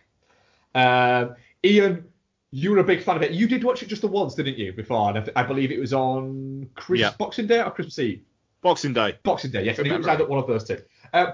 Um, 0.75 1.37
Ian, 1.65 2.05
you 2.51 2.71
were 2.71 2.79
a 2.79 2.85
big 2.85 3.03
fan 3.03 3.17
of 3.17 3.23
it. 3.23 3.33
You 3.33 3.49
did 3.49 3.65
watch 3.65 3.83
it 3.83 3.87
just 3.89 4.03
the 4.03 4.09
once, 4.09 4.35
didn't 4.35 4.59
you? 4.59 4.73
Before, 4.73 5.09
and 5.09 5.31
I, 5.35 5.41
I 5.41 5.43
believe 5.43 5.71
it 5.71 5.81
was 5.81 5.95
on 5.95 6.69
Chris 6.75 7.01
Yeah. 7.01 7.13
Boxing 7.19 7.47
Day 7.47 7.63
or 7.63 7.71
Christmas 7.71 7.99
Eve. 7.99 8.23
Boxing 8.61 8.93
Day. 8.93 9.19
Boxing 9.23 9.51
Day, 9.51 9.65
yes. 9.65 9.79
I 9.79 9.83
think 9.83 9.95
it 9.95 9.99
was 9.99 10.07
either 10.07 10.27
one 10.27 10.39
of 10.39 10.47
those 10.47 10.65
two. 10.65 10.79
Uh, 11.15 11.33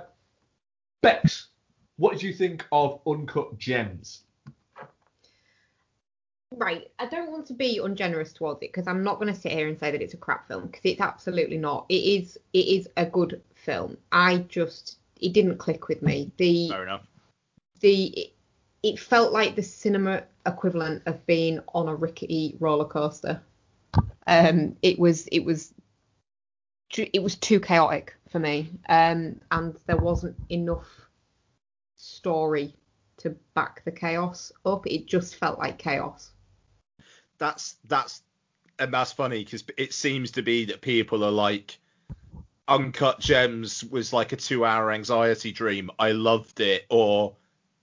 Bex, 1.01 1.49
what 1.97 2.13
did 2.13 2.23
you 2.23 2.33
think 2.33 2.65
of 2.71 3.01
Uncut 3.07 3.59
Gems? 3.59 4.23
Right. 6.57 6.91
I 6.99 7.07
don't 7.07 7.31
want 7.31 7.47
to 7.47 7.55
be 7.55 7.79
ungenerous 7.79 8.33
towards 8.33 8.59
it 8.63 8.73
because 8.73 8.87
I'm 8.87 9.03
not 9.03 9.19
going 9.19 9.33
to 9.33 9.41
sit 9.41 9.53
here 9.53 9.69
and 9.69 9.79
say 9.79 9.91
that 9.91 10.03
it's 10.03 10.15
a 10.15 10.19
crap 10.19 10.49
film 10.49 10.67
because 10.67 10.83
it's 10.85 11.01
absolutely 11.01 11.59
not. 11.59 11.87
It 11.89 11.95
is. 11.95 12.39
It 12.53 12.67
is 12.67 12.89
a 12.97 13.07
good 13.07 13.41
film. 13.55 13.97
I 14.11 14.39
just 14.49 14.99
it 15.21 15.33
didn't 15.33 15.59
click 15.59 15.89
with 15.89 16.03
me. 16.03 16.31
The 16.37 16.69
Fair 16.69 16.83
enough. 16.83 17.07
the 17.81 18.07
it, 18.07 18.33
it 18.83 18.99
felt 18.99 19.33
like 19.33 19.55
the 19.55 19.63
cinema 19.63 20.25
equivalent 20.47 21.03
of 21.07 21.25
being 21.27 21.61
on 21.75 21.89
a 21.89 21.95
rickety 21.95 22.57
roller 22.59 22.85
coaster. 22.85 23.41
Um, 24.27 24.77
it 24.83 24.99
was 24.99 25.27
it 25.29 25.41
was 25.41 25.73
it 26.97 27.23
was 27.23 27.37
too 27.37 27.61
chaotic 27.61 28.15
for 28.29 28.39
me, 28.39 28.71
um, 28.89 29.41
and 29.51 29.77
there 29.87 29.97
wasn't 29.97 30.37
enough 30.51 30.89
story 31.97 32.75
to 33.19 33.31
back 33.55 33.83
the 33.85 33.93
chaos 33.93 34.53
up. 34.67 34.87
It 34.87 35.07
just 35.07 35.37
felt 35.37 35.59
like 35.59 35.79
chaos. 35.79 36.33
That's 37.43 37.75
that's 37.89 38.23
and 38.79 38.95
that's 38.95 39.11
funny 39.11 39.43
because 39.43 39.65
it 39.77 39.93
seems 39.93 40.31
to 40.33 40.43
be 40.43 40.65
that 40.67 40.81
people 40.81 41.25
are 41.25 41.31
like, 41.33 41.77
Uncut 42.69 43.19
Gems 43.19 43.83
was 43.83 44.13
like 44.13 44.31
a 44.31 44.37
two-hour 44.37 44.93
anxiety 44.93 45.51
dream. 45.51 45.91
I 45.99 46.13
loved 46.13 46.61
it, 46.61 46.87
or 46.89 47.35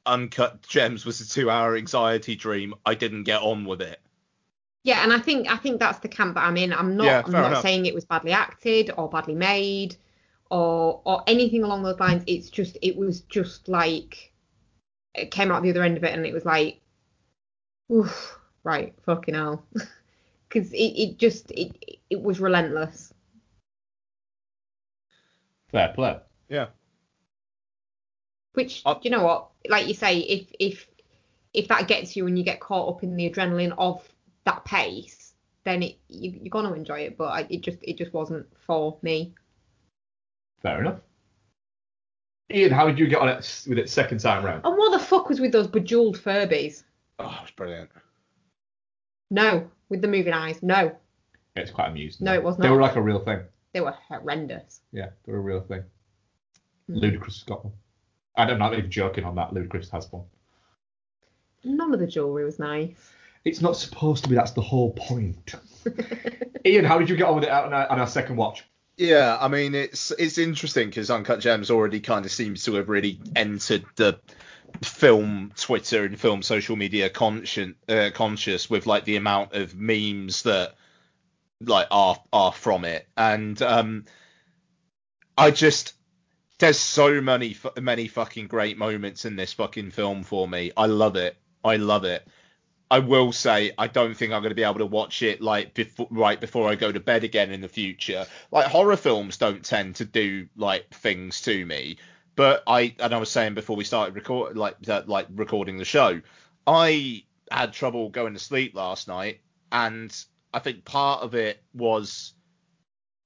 Uncut 0.05 0.61
Gems 0.61 1.05
was 1.05 1.19
a 1.19 1.27
two-hour 1.27 1.75
anxiety 1.75 2.37
dream, 2.37 2.73
I 2.85 2.95
didn't 2.95 3.23
get 3.25 3.41
on 3.41 3.65
with 3.65 3.81
it. 3.81 3.99
Yeah, 4.83 5.03
and 5.03 5.11
I 5.11 5.19
think 5.19 5.51
I 5.51 5.57
think 5.57 5.81
that's 5.81 5.99
the 5.99 6.07
camp 6.07 6.35
that 6.35 6.45
I'm 6.45 6.55
in. 6.55 6.71
I'm 6.71 6.95
not 6.95 7.05
Yeah, 7.05 7.23
I'm 7.25 7.31
not 7.33 7.47
enough. 7.47 7.61
saying 7.61 7.85
it 7.85 7.93
was 7.93 8.05
badly 8.05 8.31
acted 8.31 8.91
or 8.95 9.09
badly 9.09 9.35
made 9.35 9.97
or 10.49 11.01
or 11.03 11.21
anything 11.27 11.63
along 11.63 11.83
those 11.83 11.99
lines. 11.99 12.23
It's 12.27 12.49
just 12.49 12.77
it 12.81 12.95
was 12.95 13.21
just 13.21 13.67
like 13.67 14.31
it 15.13 15.31
came 15.31 15.51
out 15.51 15.63
the 15.63 15.69
other 15.69 15.83
end 15.83 15.97
of 15.97 16.05
it 16.05 16.13
and 16.13 16.25
it 16.25 16.33
was 16.33 16.45
like 16.45 16.79
oof, 17.91 18.38
right, 18.63 18.93
fucking 19.05 19.35
hell. 19.35 19.65
Cuz 20.49 20.73
it, 20.73 20.77
it 20.77 21.17
just 21.17 21.51
it 21.51 21.99
it 22.09 22.21
was 22.21 22.39
relentless. 22.39 23.13
Fair 25.71 25.93
play. 25.93 26.19
Yeah. 26.49 26.67
Which 28.53 28.81
Uh, 28.85 28.95
do 28.95 29.01
you 29.03 29.11
know 29.11 29.23
what? 29.23 29.49
Like 29.67 29.87
you 29.87 29.93
say, 29.93 30.19
if 30.19 30.51
if 30.59 30.87
if 31.53 31.67
that 31.67 31.87
gets 31.87 32.15
you 32.15 32.27
and 32.27 32.37
you 32.37 32.43
get 32.43 32.59
caught 32.59 32.89
up 32.89 33.03
in 33.03 33.15
the 33.15 33.29
adrenaline 33.29 33.73
of 33.77 34.07
that 34.45 34.65
pace, 34.65 35.33
then 35.63 35.83
it 35.83 35.97
you, 36.07 36.31
you're 36.41 36.49
gonna 36.49 36.73
enjoy 36.73 37.01
it. 37.01 37.17
But 37.17 37.25
I, 37.25 37.47
it 37.49 37.61
just 37.61 37.77
it 37.81 37.97
just 37.97 38.13
wasn't 38.13 38.47
for 38.65 38.97
me. 39.01 39.33
Fair 40.61 40.81
enough. 40.81 40.99
Ian, 42.51 42.71
how 42.71 42.87
did 42.87 42.97
you 42.97 43.07
get 43.07 43.19
on 43.19 43.29
it 43.29 43.65
with 43.67 43.77
it 43.77 43.89
second 43.89 44.19
time 44.19 44.43
round? 44.43 44.65
And 44.65 44.75
what 44.75 44.91
the 44.91 45.05
fuck 45.05 45.29
was 45.29 45.39
with 45.39 45.51
those 45.51 45.67
bejeweled 45.67 46.17
Furbies? 46.17 46.83
Oh, 47.19 47.25
it 47.25 47.41
was 47.43 47.51
brilliant. 47.51 47.91
No, 49.29 49.69
with 49.89 50.01
the 50.01 50.07
moving 50.07 50.33
eyes. 50.33 50.61
No, 50.63 50.95
It's 51.55 51.71
quite 51.71 51.89
amusing. 51.89 52.25
No, 52.25 52.33
it 52.33 52.43
was 52.43 52.57
not. 52.57 52.63
They 52.63 52.69
were 52.69 52.81
like 52.81 52.95
a 52.95 53.01
real 53.01 53.19
thing. 53.19 53.41
they 53.73 53.81
were 53.81 53.95
horrendous. 54.07 54.81
Yeah, 54.91 55.09
they 55.25 55.31
were 55.31 55.37
a 55.39 55.41
real 55.41 55.61
thing. 55.61 55.83
Hmm. 56.87 56.97
Ludacris 56.97 57.25
has 57.35 57.43
got 57.43 57.63
one. 57.65 57.73
I 58.35 58.45
don't 58.45 58.57
know, 58.59 58.65
I'm 58.65 58.71
not 58.71 58.79
even 58.79 58.91
joking 58.91 59.25
on 59.25 59.35
that. 59.35 59.51
Ludacris 59.51 59.89
has 59.91 60.11
one. 60.11 60.23
None 61.63 61.93
of 61.93 61.99
the 61.99 62.07
jewelry 62.07 62.45
was 62.45 62.57
nice. 62.59 62.95
It's 63.45 63.61
not 63.61 63.75
supposed 63.75 64.23
to 64.23 64.29
be. 64.29 64.35
That's 64.35 64.51
the 64.51 64.61
whole 64.61 64.91
point. 64.93 65.55
Ian, 66.65 66.85
how 66.85 66.99
did 66.99 67.09
you 67.09 67.15
get 67.15 67.27
on 67.27 67.35
with 67.35 67.43
it 67.45 67.49
on 67.49 67.73
our, 67.73 67.87
on 67.91 67.99
our 67.99 68.07
second 68.07 68.35
watch? 68.35 68.63
Yeah, 68.97 69.37
I 69.39 69.47
mean 69.47 69.75
it's 69.75 70.11
it's 70.11 70.37
interesting 70.37 70.89
because 70.89 71.09
Uncut 71.09 71.39
Gems 71.39 71.71
already 71.71 72.01
kind 72.01 72.25
of 72.25 72.31
seems 72.31 72.63
to 72.65 72.73
have 72.75 72.89
really 72.89 73.19
entered 73.35 73.85
the 73.95 74.19
film 74.81 75.51
Twitter 75.55 76.05
and 76.05 76.19
film 76.19 76.41
social 76.41 76.75
media 76.75 77.09
conscious 77.09 77.73
uh, 77.87 78.09
conscious 78.13 78.69
with 78.69 78.85
like 78.85 79.05
the 79.05 79.15
amount 79.15 79.53
of 79.53 79.75
memes 79.75 80.43
that 80.43 80.75
like 81.61 81.87
are 81.91 82.17
are 82.31 82.53
from 82.53 82.85
it 82.85 83.07
and 83.17 83.61
um 83.61 84.05
I 85.37 85.51
just 85.51 85.93
there's 86.59 86.77
so 86.79 87.21
many 87.21 87.55
many 87.81 88.07
fucking 88.07 88.47
great 88.47 88.77
moments 88.77 89.25
in 89.25 89.37
this 89.37 89.53
fucking 89.53 89.91
film 89.91 90.23
for 90.23 90.47
me. 90.47 90.71
I 90.75 90.85
love 90.85 91.15
it. 91.15 91.37
I 91.63 91.77
love 91.77 92.03
it. 92.03 92.27
I 92.91 92.99
will 92.99 93.31
say 93.31 93.71
I 93.77 93.87
don't 93.87 94.15
think 94.15 94.33
I'm 94.33 94.41
going 94.41 94.49
to 94.49 94.55
be 94.55 94.63
able 94.63 94.79
to 94.79 94.85
watch 94.85 95.21
it 95.21 95.41
like 95.41 95.73
before 95.73 96.07
right 96.09 96.39
before 96.39 96.69
I 96.69 96.75
go 96.75 96.91
to 96.91 96.99
bed 96.99 97.23
again 97.23 97.51
in 97.51 97.61
the 97.61 97.69
future. 97.69 98.25
Like 98.51 98.65
horror 98.65 98.97
films 98.97 99.37
don't 99.37 99.63
tend 99.63 99.95
to 99.97 100.05
do 100.05 100.47
like 100.57 100.89
things 100.93 101.41
to 101.41 101.65
me, 101.65 101.97
but 102.39 102.63
I 102.65 102.95
and 102.99 103.13
I 103.13 103.17
was 103.17 103.29
saying 103.29 103.55
before 103.55 103.75
we 103.75 103.83
started 103.83 104.15
record 104.15 104.55
like 104.55 104.77
like 105.07 105.27
recording 105.35 105.77
the 105.77 105.83
show, 105.83 106.21
I 106.65 107.25
had 107.51 107.73
trouble 107.73 108.07
going 108.07 108.31
to 108.31 108.39
sleep 108.39 108.73
last 108.75 109.09
night, 109.09 109.41
and 109.73 110.15
I 110.53 110.59
think 110.59 110.85
part 110.85 111.21
of 111.21 111.35
it 111.35 111.61
was 111.73 112.31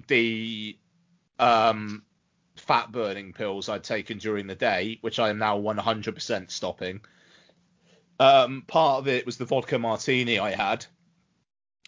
the 0.07 0.75
um 1.37 2.01
fat 2.55 2.91
burning 2.91 3.33
pills 3.33 3.69
I'd 3.69 3.83
taken 3.83 4.17
during 4.17 4.47
the 4.47 4.55
day, 4.55 4.97
which 5.01 5.19
I 5.19 5.29
am 5.29 5.37
now 5.37 5.59
100% 5.59 6.49
stopping. 6.49 7.01
Um, 8.19 8.63
part 8.65 8.97
of 8.97 9.07
it 9.07 9.27
was 9.27 9.37
the 9.37 9.45
vodka 9.45 9.77
martini 9.77 10.39
I 10.39 10.55
had, 10.55 10.87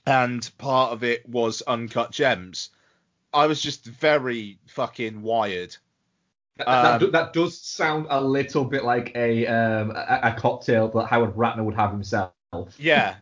and 0.05 0.47
part 0.59 0.91
of 0.93 1.03
it 1.03 1.28
was 1.28 1.63
uncut 1.63 2.11
gems. 2.11 2.69
I 3.34 3.47
was 3.47 3.61
just 3.61 3.84
very 3.84 4.59
fucking 4.67 5.23
wired. 5.23 5.76
That, 6.58 6.68
that, 6.68 6.93
Um, 6.93 6.99
do- 6.99 7.12
that 7.12 7.34
does 7.34 7.60
sound 7.60 8.08
a 8.10 8.22
little 8.22 8.64
bit 8.66 8.84
like 8.86 9.12
a 9.16 9.45
um, 9.47 9.91
a, 9.91 10.20
a 10.24 10.34
cocktail 10.38 10.88
that 10.89 11.08
Howard 11.08 11.36
Ratner 11.36 11.64
would 11.66 11.76
have 11.76 11.91
himself. 11.91 12.32
Yeah, 12.78 13.16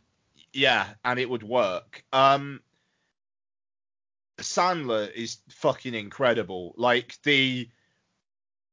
yeah, 0.54 0.86
and 1.04 1.20
it 1.20 1.28
would 1.28 1.42
work. 1.42 2.04
Um, 2.14 2.62
Sandler 4.38 5.12
is 5.12 5.38
fucking 5.50 5.94
incredible. 5.96 6.74
Like 6.78 7.18
the 7.24 7.70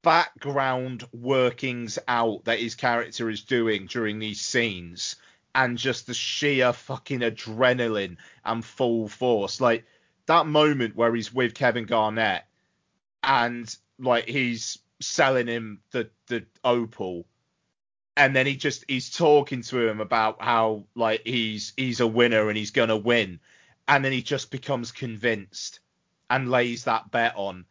background 0.02 1.04
workings 1.12 1.98
out 2.08 2.44
that 2.44 2.58
his 2.60 2.74
character 2.74 3.28
is 3.30 3.42
doing 3.42 3.86
during 3.86 4.18
these 4.18 4.40
scenes, 4.40 5.16
and 5.54 5.78
just 5.78 6.06
the 6.06 6.14
sheer 6.14 6.72
fucking 6.72 7.20
adrenaline 7.20 8.16
and 8.44 8.64
full 8.64 9.08
force. 9.08 9.60
Like 9.60 9.84
that 10.26 10.46
moment 10.46 10.96
where 10.96 11.14
he's 11.14 11.32
with 11.32 11.54
Kevin 11.54 11.84
Garnett, 11.86 12.42
and 13.22 13.74
like 14.00 14.28
he's 14.28 14.78
selling 15.00 15.46
him 15.46 15.80
the 15.90 16.10
the 16.26 16.44
opal. 16.64 17.26
And 18.16 18.36
then 18.36 18.46
he 18.46 18.56
just 18.56 18.84
he's 18.88 19.10
talking 19.10 19.62
to 19.62 19.88
him 19.88 20.00
about 20.00 20.42
how 20.42 20.84
like 20.94 21.22
he's 21.24 21.72
he's 21.76 22.00
a 22.00 22.06
winner 22.06 22.48
and 22.48 22.56
he's 22.56 22.70
gonna 22.70 22.96
win. 22.96 23.40
And 23.88 24.04
then 24.04 24.12
he 24.12 24.22
just 24.22 24.50
becomes 24.50 24.92
convinced 24.92 25.80
and 26.28 26.50
lays 26.50 26.84
that 26.84 27.10
bet 27.10 27.34
on. 27.36 27.64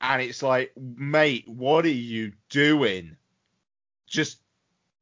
And 0.00 0.22
it's 0.22 0.42
like 0.42 0.72
mate 0.76 1.48
what 1.48 1.84
are 1.84 1.88
you 1.88 2.32
doing? 2.48 3.16
Just 4.06 4.38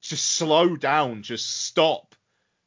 just 0.00 0.24
slow 0.24 0.76
down. 0.76 1.22
Just 1.22 1.64
stop. 1.64 2.14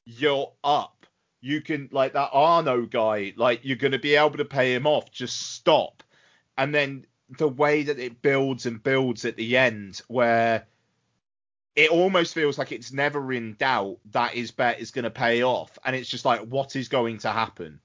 You're 0.05 0.51
up. 0.63 1.05
You 1.41 1.61
can 1.61 1.89
like 1.91 2.13
that 2.13 2.29
arno 2.31 2.85
guy 2.85 3.33
like 3.37 3.61
you're 3.63 3.77
gonna 3.77 3.99
be 3.99 4.15
able 4.15 4.37
to 4.37 4.45
pay 4.45 4.75
him 4.75 4.85
off. 4.85 5.11
Just 5.11 5.53
stop. 5.53 6.03
And 6.57 6.75
then 6.75 7.05
the 7.37 7.47
way 7.47 7.83
that 7.83 7.99
it 7.99 8.21
builds 8.21 8.65
and 8.65 8.81
builds 8.81 9.25
at 9.25 9.35
the 9.35 9.57
end 9.57 10.01
where 10.07 10.65
it 11.75 11.91
almost 11.91 12.33
feels 12.33 12.57
like 12.57 12.71
it's 12.71 12.91
never 12.91 13.31
in 13.31 13.53
doubt 13.53 13.97
that 14.11 14.33
his 14.33 14.51
bet 14.51 14.79
is 14.79 14.91
going 14.91 15.03
to 15.03 15.09
pay 15.09 15.43
off. 15.43 15.77
And 15.85 15.95
it's 15.95 16.09
just 16.09 16.25
like 16.25 16.41
what 16.41 16.75
is 16.75 16.87
going 16.87 17.19
to 17.19 17.29
happen? 17.29 17.79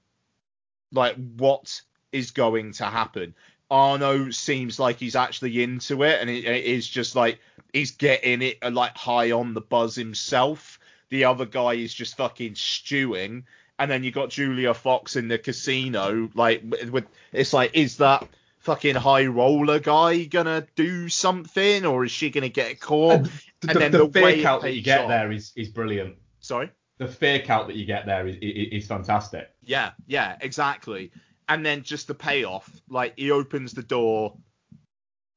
Like 0.91 1.15
what 1.37 1.81
is 2.11 2.31
going 2.31 2.73
to 2.73 2.85
happen? 2.85 3.35
Arno 3.69 4.31
seems 4.31 4.79
like 4.79 4.99
he's 4.99 5.15
actually 5.15 5.63
into 5.63 6.03
it 6.03 6.19
and 6.21 6.29
it, 6.29 6.45
it 6.45 6.65
is 6.65 6.87
just 6.87 7.15
like 7.15 7.39
he's 7.73 7.91
getting 7.91 8.41
it 8.41 8.57
uh, 8.61 8.71
like 8.71 8.95
high 8.95 9.31
on 9.31 9.53
the 9.53 9.61
buzz 9.61 9.95
himself. 9.95 10.79
The 11.09 11.25
other 11.25 11.45
guy 11.45 11.73
is 11.73 11.93
just 11.93 12.17
fucking 12.17 12.55
stewing. 12.55 13.45
And 13.77 13.91
then 13.91 14.03
you 14.03 14.11
got 14.11 14.29
julia 14.29 14.73
fox 14.73 15.15
in 15.15 15.27
the 15.27 15.37
casino 15.37 16.29
like 16.33 16.63
with, 16.65 16.89
with 16.89 17.05
it's 17.31 17.53
like 17.53 17.71
is 17.75 17.97
that 17.97 18.27
fucking 18.65 18.95
high 18.95 19.25
roller 19.27 19.79
guy 19.79 20.25
gonna 20.25 20.65
do 20.75 21.07
something 21.07 21.85
or 21.85 22.03
is 22.03 22.11
she 22.11 22.29
gonna 22.31 22.49
get 22.49 22.79
caught 22.79 23.13
And 23.13 23.25
the, 23.25 23.31
and 23.69 23.75
the, 23.75 23.79
then 23.79 23.91
the 23.91 23.97
the 23.99 24.05
way 24.05 24.35
fake 24.37 24.45
out 24.45 24.61
that 24.63 24.73
you 24.73 24.81
get 24.81 25.01
off. 25.01 25.07
there 25.07 25.31
is, 25.31 25.53
is 25.55 25.69
brilliant. 25.69 26.15
sorry 26.39 26.71
The 26.97 27.07
fake 27.07 27.49
out 27.49 27.67
that 27.67 27.75
you 27.75 27.85
get 27.85 28.05
there 28.05 28.27
is, 28.27 28.37
is, 28.37 28.83
is 28.83 28.87
fantastic. 28.87 29.49
Yeah, 29.63 29.91
yeah, 30.07 30.37
exactly. 30.41 31.11
And 31.47 31.65
then 31.65 31.83
just 31.83 32.07
the 32.07 32.15
payoff, 32.15 32.69
like 32.89 33.13
he 33.17 33.31
opens 33.31 33.73
the 33.73 33.83
door, 33.83 34.37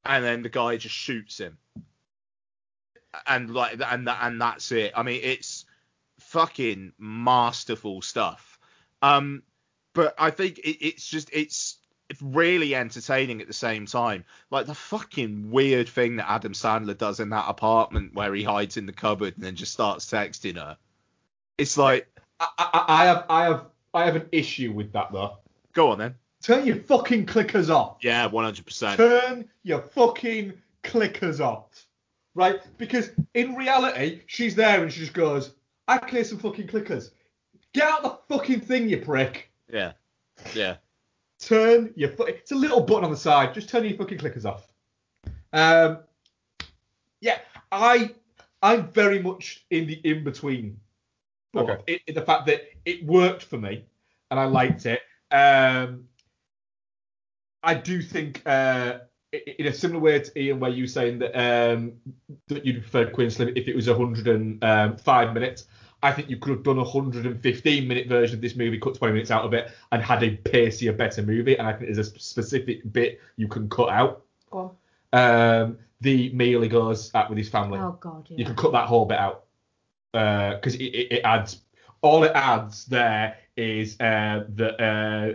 and 0.05 0.25
then 0.25 0.43
the 0.43 0.49
guy 0.49 0.77
just 0.77 0.95
shoots 0.95 1.39
him, 1.39 1.59
and 3.27 3.51
like 3.51 3.81
and 3.85 4.07
that 4.07 4.19
and 4.23 4.41
that's 4.41 4.73
it. 4.73 4.93
I 4.97 5.03
mean, 5.03 5.21
it's 5.23 5.67
fucking 6.21 6.93
masterful 6.99 8.01
stuff. 8.03 8.59
Um, 9.03 9.43
but 9.95 10.15
I 10.17 10.31
think 10.31 10.59
it, 10.59 10.87
it's 10.87 11.07
just 11.07 11.29
it's 11.33 11.78
really 12.23 12.75
entertaining 12.75 13.41
at 13.41 13.47
the 13.47 13.53
same 13.53 13.87
time. 13.87 14.25
Like 14.51 14.67
the 14.67 14.75
fucking 14.75 15.51
weird 15.51 15.89
thing 15.89 16.17
that 16.17 16.31
Adam 16.31 16.53
Sandler 16.53 16.97
does 16.97 17.21
in 17.21 17.31
that 17.31 17.47
apartment 17.49 18.15
where 18.15 18.35
he 18.35 18.43
hides 18.43 18.77
in 18.77 18.87
the 18.87 18.93
cupboard 18.93 19.35
and 19.37 19.45
then 19.45 19.55
just 19.55 19.73
starts 19.73 20.07
texting 20.07 20.57
her. 20.57 20.77
It's 21.59 21.77
like, 21.77 22.09
I, 22.41 22.49
I, 22.59 22.85
I 22.89 23.05
have 23.07 23.25
I 23.29 23.45
have 23.45 23.65
I 23.95 24.05
have 24.05 24.17
an 24.17 24.29
issue 24.33 24.73
with 24.73 24.93
that 24.93 25.13
though. 25.13 25.39
go 25.73 25.91
on 25.91 25.99
then. 25.99 26.15
Turn 26.43 26.65
your 26.67 26.77
fucking 26.77 27.27
clickers 27.27 27.69
off. 27.69 27.99
Yeah, 28.01 28.27
one 28.27 28.45
hundred 28.45 28.65
percent. 28.65 28.97
Turn 28.97 29.49
your 29.63 29.81
fucking 29.81 30.53
clickers 30.85 31.41
off. 31.41 31.65
Right? 32.35 32.61
Because 32.79 33.11
in 33.35 33.57
reality, 33.57 34.21
she's 34.27 34.55
there 34.55 34.81
and 34.83 34.93
she 34.93 35.01
just 35.01 35.13
goes, 35.13 35.55
I 35.89 35.99
clear 35.99 36.23
some 36.23 36.39
fucking 36.39 36.69
clickers. 36.69 37.11
Get 37.73 37.89
out 37.89 38.03
the 38.03 38.35
fucking 38.35 38.61
thing, 38.61 38.89
you 38.89 38.99
prick. 38.99 39.51
Yeah, 39.73 39.93
yeah. 40.55 40.77
Turn 41.41 41.93
your 41.97 42.11
foot. 42.11 42.31
It's 42.31 42.53
a 42.53 42.57
little 42.57 42.81
button 42.81 43.05
on 43.05 43.11
the 43.11 43.17
side. 43.17 43.55
Just 43.55 43.69
turn 43.69 43.85
your 43.85 43.97
fucking 43.97 44.19
clickers 44.19 44.45
off. 44.45 44.73
Um, 45.53 45.99
yeah, 47.21 47.39
I 47.71 48.15
I'm 48.63 48.89
very 48.89 49.23
much 49.23 49.65
in 49.71 49.87
the 49.87 49.95
in 50.05 50.25
between. 50.25 50.81
Okay. 51.57 52.01
The 52.07 52.23
fact 52.23 52.47
that 52.47 52.65
it 52.85 53.05
worked 53.05 53.43
for 53.43 53.57
me 53.57 53.85
and 54.31 54.39
I 54.39 54.45
liked 54.45 54.87
it. 54.87 55.01
Um, 55.31 56.05
I 57.63 57.75
do 57.75 58.03
think 58.03 58.43
uh, 58.47 58.99
in 59.33 59.67
a 59.67 59.73
similar 59.73 60.01
way 60.01 60.21
to 60.21 60.41
Ian, 60.41 60.61
where 60.61 60.71
you 60.71 60.85
were 60.85 60.89
saying 60.89 61.19
that 61.21 61.35
um, 61.37 61.95
that 62.49 62.65
you 62.65 62.81
preferred 62.81 63.13
Queen 63.13 63.27
and 63.27 63.35
Slim 63.35 63.53
if 63.57 63.69
it 63.69 63.77
was 63.77 63.89
105 63.89 65.35
minutes. 65.35 65.65
I 66.03 66.13
think 66.13 66.31
you 66.31 66.37
could 66.37 66.51
have 66.51 66.63
done 66.63 66.79
a 66.79 66.83
115 66.83 67.89
minute 67.89 68.07
version 68.09 68.37
of 68.37 68.41
this 68.41 68.55
movie, 68.55 68.79
cut 68.79 68.95
20 68.95 69.13
minutes 69.13 69.31
out 69.31 69.45
of 69.45 69.53
it, 69.53 69.71
and 69.91 70.03
had 70.03 70.23
a 70.23 70.31
pacier, 70.31 70.93
better 70.93 71.23
movie. 71.23 71.57
And 71.57 71.67
I 71.67 71.73
think 71.73 71.93
there's 71.93 71.99
a 71.99 72.19
specific 72.19 72.93
bit 72.93 73.21
you 73.37 73.49
can 73.49 73.69
cut 73.69 73.89
out. 73.89 74.23
Go 74.51 74.77
Um, 75.13 75.79
the 76.01 76.33
meal 76.33 76.63
he 76.63 76.69
goes 76.69 77.11
at 77.15 77.29
with 77.29 77.39
his 77.39 77.49
family. 77.49 77.81
Oh 77.81 77.99
god, 78.01 78.29
You 78.31 78.37
yeah. 78.39 78.47
can 78.47 78.55
cut 78.55 78.73
that 78.73 78.87
whole 78.87 79.05
bit 79.07 79.19
out 79.19 79.45
because 80.13 80.75
it, 80.77 80.85
it, 80.85 81.13
it 81.13 81.21
adds 81.25 81.63
all 82.01 82.25
it 82.25 82.33
adds 82.35 82.85
there 82.87 83.37
is 83.57 83.99
uh, 84.01 84.45
that 84.55 84.81
uh, 84.81 85.35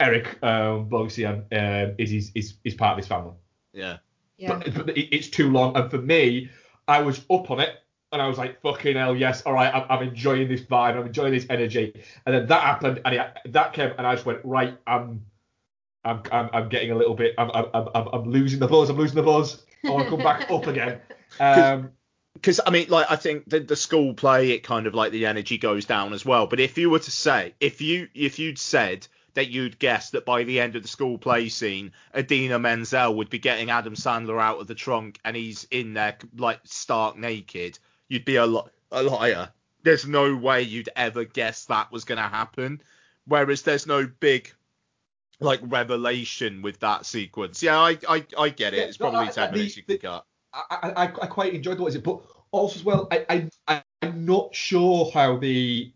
Eric 0.00 0.38
um, 0.42 0.88
Bogosian 0.88 1.44
um, 1.52 1.94
is, 1.98 2.12
is 2.12 2.32
is 2.34 2.54
is 2.64 2.74
part 2.74 2.92
of 2.92 2.98
his 2.98 3.06
family. 3.06 3.32
Yeah. 3.72 3.98
Yeah. 4.36 4.58
But, 4.58 4.74
but 4.74 4.96
it, 4.96 5.14
it's 5.14 5.28
too 5.28 5.50
long, 5.50 5.76
and 5.76 5.90
for 5.90 5.98
me, 5.98 6.50
I 6.88 7.00
was 7.00 7.20
up 7.30 7.50
on 7.50 7.60
it. 7.60 7.81
And 8.12 8.20
I 8.20 8.28
was 8.28 8.38
like, 8.38 8.60
fucking 8.60 8.96
hell, 8.96 9.16
yes, 9.16 9.42
all 9.42 9.54
right, 9.54 9.74
I'm, 9.74 9.86
I'm 9.88 10.08
enjoying 10.08 10.48
this 10.48 10.60
vibe, 10.60 10.96
I'm 10.96 11.06
enjoying 11.06 11.32
this 11.32 11.46
energy. 11.48 11.94
And 12.26 12.34
then 12.34 12.46
that 12.46 12.62
happened, 12.62 13.00
and 13.04 13.14
it, 13.14 13.38
that 13.46 13.72
came, 13.72 13.92
and 13.96 14.06
I 14.06 14.14
just 14.14 14.26
went, 14.26 14.40
right, 14.44 14.76
I'm, 14.86 15.24
I'm, 16.04 16.22
I'm, 16.30 16.50
I'm 16.52 16.68
getting 16.68 16.90
a 16.90 16.94
little 16.94 17.14
bit, 17.14 17.34
I'm, 17.38 17.50
I'm, 17.50 17.88
I'm, 17.94 18.08
I'm 18.12 18.30
losing 18.30 18.60
the 18.60 18.68
buzz, 18.68 18.90
I'm 18.90 18.96
losing 18.96 19.16
the 19.16 19.22
buzz. 19.22 19.64
I 19.84 19.90
want 19.90 20.04
to 20.04 20.10
come 20.10 20.22
back 20.22 20.50
up 20.50 20.66
again. 20.66 21.00
Um, 21.40 21.92
because 22.34 22.60
I 22.66 22.70
mean, 22.70 22.88
like 22.90 23.10
I 23.10 23.16
think 23.16 23.48
the 23.48 23.60
the 23.60 23.76
school 23.76 24.12
play, 24.12 24.50
it 24.50 24.62
kind 24.62 24.86
of 24.86 24.94
like 24.94 25.12
the 25.12 25.24
energy 25.24 25.56
goes 25.56 25.86
down 25.86 26.12
as 26.12 26.26
well. 26.26 26.46
But 26.46 26.60
if 26.60 26.76
you 26.76 26.90
were 26.90 26.98
to 26.98 27.10
say, 27.10 27.54
if 27.58 27.80
you 27.80 28.08
if 28.14 28.38
you'd 28.38 28.58
said 28.58 29.06
that 29.34 29.48
you'd 29.50 29.78
guess 29.78 30.10
that 30.10 30.26
by 30.26 30.44
the 30.44 30.60
end 30.60 30.76
of 30.76 30.82
the 30.82 30.88
school 30.88 31.18
play 31.18 31.48
scene, 31.48 31.92
Idina 32.16 32.58
Menzel 32.58 33.14
would 33.14 33.30
be 33.30 33.38
getting 33.38 33.70
Adam 33.70 33.94
Sandler 33.94 34.40
out 34.40 34.60
of 34.60 34.66
the 34.66 34.74
trunk 34.74 35.18
and 35.24 35.34
he's 35.34 35.64
in 35.70 35.94
there 35.94 36.18
like 36.36 36.60
stark 36.64 37.16
naked, 37.16 37.78
you'd 38.12 38.24
be 38.26 38.36
a 38.36 38.46
li- 38.46 38.62
a 38.92 39.02
liar. 39.02 39.48
There's 39.82 40.06
no 40.06 40.36
way 40.36 40.62
you'd 40.62 40.90
ever 40.94 41.24
guess 41.24 41.64
that 41.64 41.90
was 41.90 42.04
gonna 42.04 42.28
happen. 42.28 42.80
Whereas 43.26 43.62
there's 43.62 43.86
no 43.86 44.06
big 44.20 44.52
like 45.40 45.60
revelation 45.62 46.62
with 46.62 46.78
that 46.80 47.06
sequence. 47.06 47.62
Yeah, 47.62 47.78
I 47.78 47.98
I, 48.08 48.24
I 48.38 48.48
get 48.50 48.74
it. 48.74 48.78
Yeah, 48.78 48.84
It's 48.84 49.00
no, 49.00 49.10
probably 49.10 49.28
I- 49.28 49.32
ten 49.32 49.50
the- 49.52 49.58
minutes 49.58 49.76
you 49.76 49.82
the- 49.86 49.98
can 49.98 50.10
cut. 50.10 50.26
I, 50.54 50.92
I, 50.96 51.02
I 51.04 51.26
quite 51.28 51.54
enjoyed 51.54 51.80
what 51.80 51.86
is 51.86 51.94
it, 51.94 52.04
but 52.04 52.20
also 52.50 52.78
as 52.78 52.84
well, 52.84 53.08
I, 53.10 53.48
I, 53.66 53.82
I'm 54.02 54.26
not 54.26 54.54
sure 54.54 55.10
how 55.10 55.38
the 55.38 55.90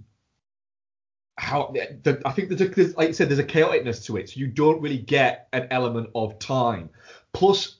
how 1.36 1.74
the, 1.74 2.22
I 2.24 2.32
think 2.32 2.48
there's, 2.48 2.62
a, 2.62 2.68
there's 2.68 2.96
like 2.96 3.10
I 3.10 3.12
said, 3.12 3.28
there's 3.28 3.38
a 3.38 3.44
chaoticness 3.44 4.06
to 4.06 4.16
it. 4.16 4.30
So 4.30 4.40
you 4.40 4.46
don't 4.46 4.80
really 4.80 4.96
get 4.96 5.48
an 5.52 5.68
element 5.70 6.08
of 6.14 6.38
time. 6.38 6.88
Plus, 7.34 7.76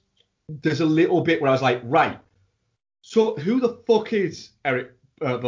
there's 0.51 0.81
a 0.83 0.85
little 0.87 1.23
bit 1.23 1.41
where 1.41 1.49
I 1.49 1.53
was 1.53 1.63
like, 1.63 1.81
right, 1.85 2.19
so 3.09 3.37
who 3.37 3.61
the 3.61 3.79
fuck 3.87 4.13
is 4.13 4.51
Eric 4.65 4.91
uh? 5.25 5.39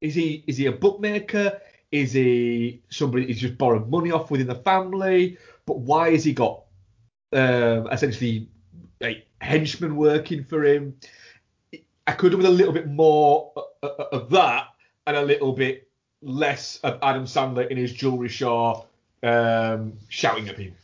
Is 0.00 0.14
he 0.14 0.42
is 0.46 0.56
he 0.56 0.64
a 0.64 0.72
bookmaker? 0.72 1.60
Is 1.90 2.12
he 2.12 2.80
somebody 2.88 3.26
who's 3.26 3.38
just 3.38 3.58
borrowed 3.58 3.90
money 3.90 4.12
off 4.12 4.30
within 4.30 4.46
the 4.46 4.54
family? 4.54 5.36
But 5.66 5.80
why 5.80 6.12
has 6.12 6.24
he 6.24 6.32
got 6.32 6.62
um, 7.34 7.86
essentially 7.92 8.48
like 8.98 9.26
henchmen 9.42 9.94
working 9.94 10.42
for 10.44 10.64
him? 10.64 10.96
I 12.06 12.12
could 12.12 12.32
have 12.32 12.38
with 12.38 12.46
a 12.46 12.50
little 12.50 12.72
bit 12.72 12.88
more 12.88 13.52
of, 13.82 13.90
of 13.90 14.30
that 14.30 14.68
and 15.06 15.18
a 15.18 15.22
little 15.22 15.52
bit 15.52 15.86
less 16.22 16.78
of 16.78 16.98
Adam 17.02 17.26
Sandler 17.26 17.68
in 17.68 17.76
his 17.76 17.92
jewelry 17.92 18.30
shop 18.30 18.88
um, 19.22 19.98
shouting 20.08 20.48
at 20.48 20.56
people. 20.56 20.78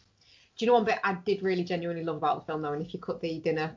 Do 0.58 0.66
you 0.66 0.66
know 0.66 0.74
one 0.74 0.84
bit 0.84 0.98
I 1.02 1.14
did 1.14 1.42
really 1.42 1.64
genuinely 1.64 2.04
love 2.04 2.16
about 2.16 2.40
the 2.40 2.52
film 2.52 2.60
though? 2.60 2.74
And 2.74 2.84
if 2.84 2.92
you 2.92 3.00
cut 3.00 3.22
the 3.22 3.38
dinner 3.38 3.74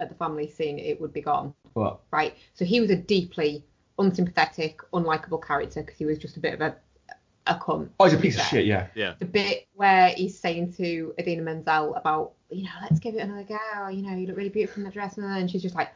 at 0.00 0.08
the 0.08 0.14
family 0.14 0.48
scene, 0.48 0.78
it 0.78 1.00
would 1.00 1.12
be 1.12 1.20
gone. 1.20 1.54
What? 1.74 2.00
Right. 2.10 2.36
So 2.54 2.64
he 2.64 2.80
was 2.80 2.90
a 2.90 2.96
deeply 2.96 3.64
unsympathetic, 3.98 4.80
unlikable 4.92 5.44
character 5.46 5.82
because 5.82 5.98
he 5.98 6.06
was 6.06 6.18
just 6.18 6.36
a 6.36 6.40
bit 6.40 6.54
of 6.54 6.60
a 6.60 6.76
a 7.46 7.54
cunt. 7.54 7.88
Oh, 7.98 8.04
he's 8.04 8.14
a 8.14 8.18
piece 8.18 8.36
of 8.36 8.44
shit, 8.44 8.66
yeah. 8.66 8.88
Yeah. 8.94 9.14
The 9.18 9.24
bit 9.24 9.66
where 9.74 10.08
he's 10.10 10.38
saying 10.38 10.74
to 10.74 11.14
Idina 11.18 11.42
Menzel 11.42 11.94
about, 11.94 12.32
you 12.50 12.64
know, 12.64 12.70
let's 12.82 13.00
give 13.00 13.14
it 13.14 13.18
another 13.20 13.44
go. 13.44 13.88
You 13.88 14.02
know, 14.02 14.14
you 14.16 14.26
look 14.26 14.36
really 14.36 14.50
beautiful 14.50 14.80
in 14.80 14.84
that 14.84 14.92
dress, 14.92 15.16
and 15.16 15.50
she's 15.50 15.62
just 15.62 15.74
like, 15.74 15.88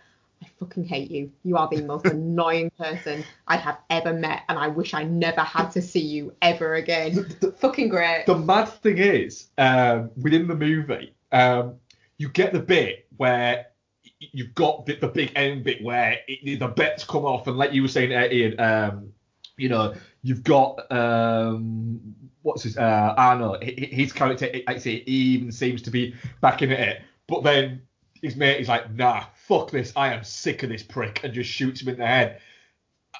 I 0.43 0.47
fucking 0.59 0.85
hate 0.85 1.11
you. 1.11 1.31
You 1.45 1.57
are 1.57 1.69
the 1.69 1.83
most 1.83 2.07
annoying 2.17 2.71
person 2.79 3.25
I 3.47 3.57
have 3.57 3.79
ever 3.91 4.13
met, 4.13 4.43
and 4.49 4.59
I 4.59 4.69
wish 4.69 4.95
I 4.95 5.05
never 5.05 5.43
had 5.43 5.69
to 5.73 5.83
see 5.83 6.01
you 6.01 6.35
ever 6.43 6.75
again. 6.75 7.37
the 7.41 7.53
fucking 7.53 7.89
great. 7.89 8.25
The 8.27 8.39
mad 8.39 8.67
thing 8.69 8.99
is, 8.99 9.49
um, 9.59 10.11
within 10.17 10.49
the 10.49 10.57
movie, 10.57 11.15
um, 11.31 11.75
you 12.19 12.29
get 12.31 12.53
the 12.53 12.61
bit 12.61 13.07
where 13.17 13.57
y- 13.57 13.74
you've 14.21 14.55
got 14.55 14.87
the, 14.87 14.97
the 14.97 15.09
big 15.09 15.33
end 15.37 15.65
bit 15.65 15.83
where 15.83 16.19
it, 16.29 16.59
the 16.59 16.69
bets 16.69 17.05
come 17.05 17.25
off, 17.25 17.47
and 17.47 17.57
like 17.57 17.73
you 17.73 17.83
were 17.83 17.89
saying, 17.89 18.12
uh, 18.12 18.29
Ian, 18.31 18.61
um, 18.61 19.12
you 19.57 19.69
know, 19.69 19.95
you've 20.23 20.43
got 20.43 20.91
um, 20.91 22.01
what's 22.43 22.62
his 22.62 22.77
uh, 22.77 23.15
Arno, 23.17 23.55
hi- 23.62 23.75
hi- 23.79 23.87
his 23.91 24.12
character, 24.12 24.51
I 24.67 24.79
say, 24.79 25.03
even 25.07 25.53
seems 25.53 25.83
to 25.83 25.91
be 25.91 26.15
backing 26.41 26.71
it, 26.71 27.03
but 27.27 27.43
then 27.43 27.83
his 28.23 28.37
mate 28.37 28.61
is 28.61 28.69
like, 28.69 28.93
nah, 28.93 29.25
fuck 29.35 29.71
this, 29.71 29.93
I 29.97 30.12
am 30.15 30.25
sick 30.25 30.62
of 30.62 30.71
this 30.71 30.83
prick, 30.83 31.21
and 31.25 31.33
just 31.35 31.51
shoots 31.51 31.83
him 31.83 31.89
in 31.89 31.99
the 31.99 32.07
head. 32.07 32.41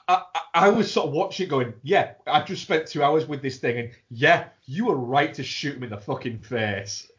I, 0.09 0.22
I, 0.34 0.40
I 0.55 0.68
was 0.70 0.90
sort 0.90 1.09
of 1.09 1.12
watching, 1.14 1.49
going, 1.49 1.74
yeah, 1.82 2.14
I've 2.26 2.47
just 2.47 2.62
spent 2.62 2.86
two 2.86 3.03
hours 3.03 3.26
with 3.26 3.42
this 3.42 3.59
thing, 3.59 3.78
and 3.78 3.90
yeah, 4.11 4.49
you 4.66 4.86
were 4.86 4.97
right 4.97 5.32
to 5.34 5.42
shoot 5.42 5.76
him 5.76 5.84
in 5.84 5.90
the 5.90 5.99
fucking 5.99 6.40
face. 6.40 7.11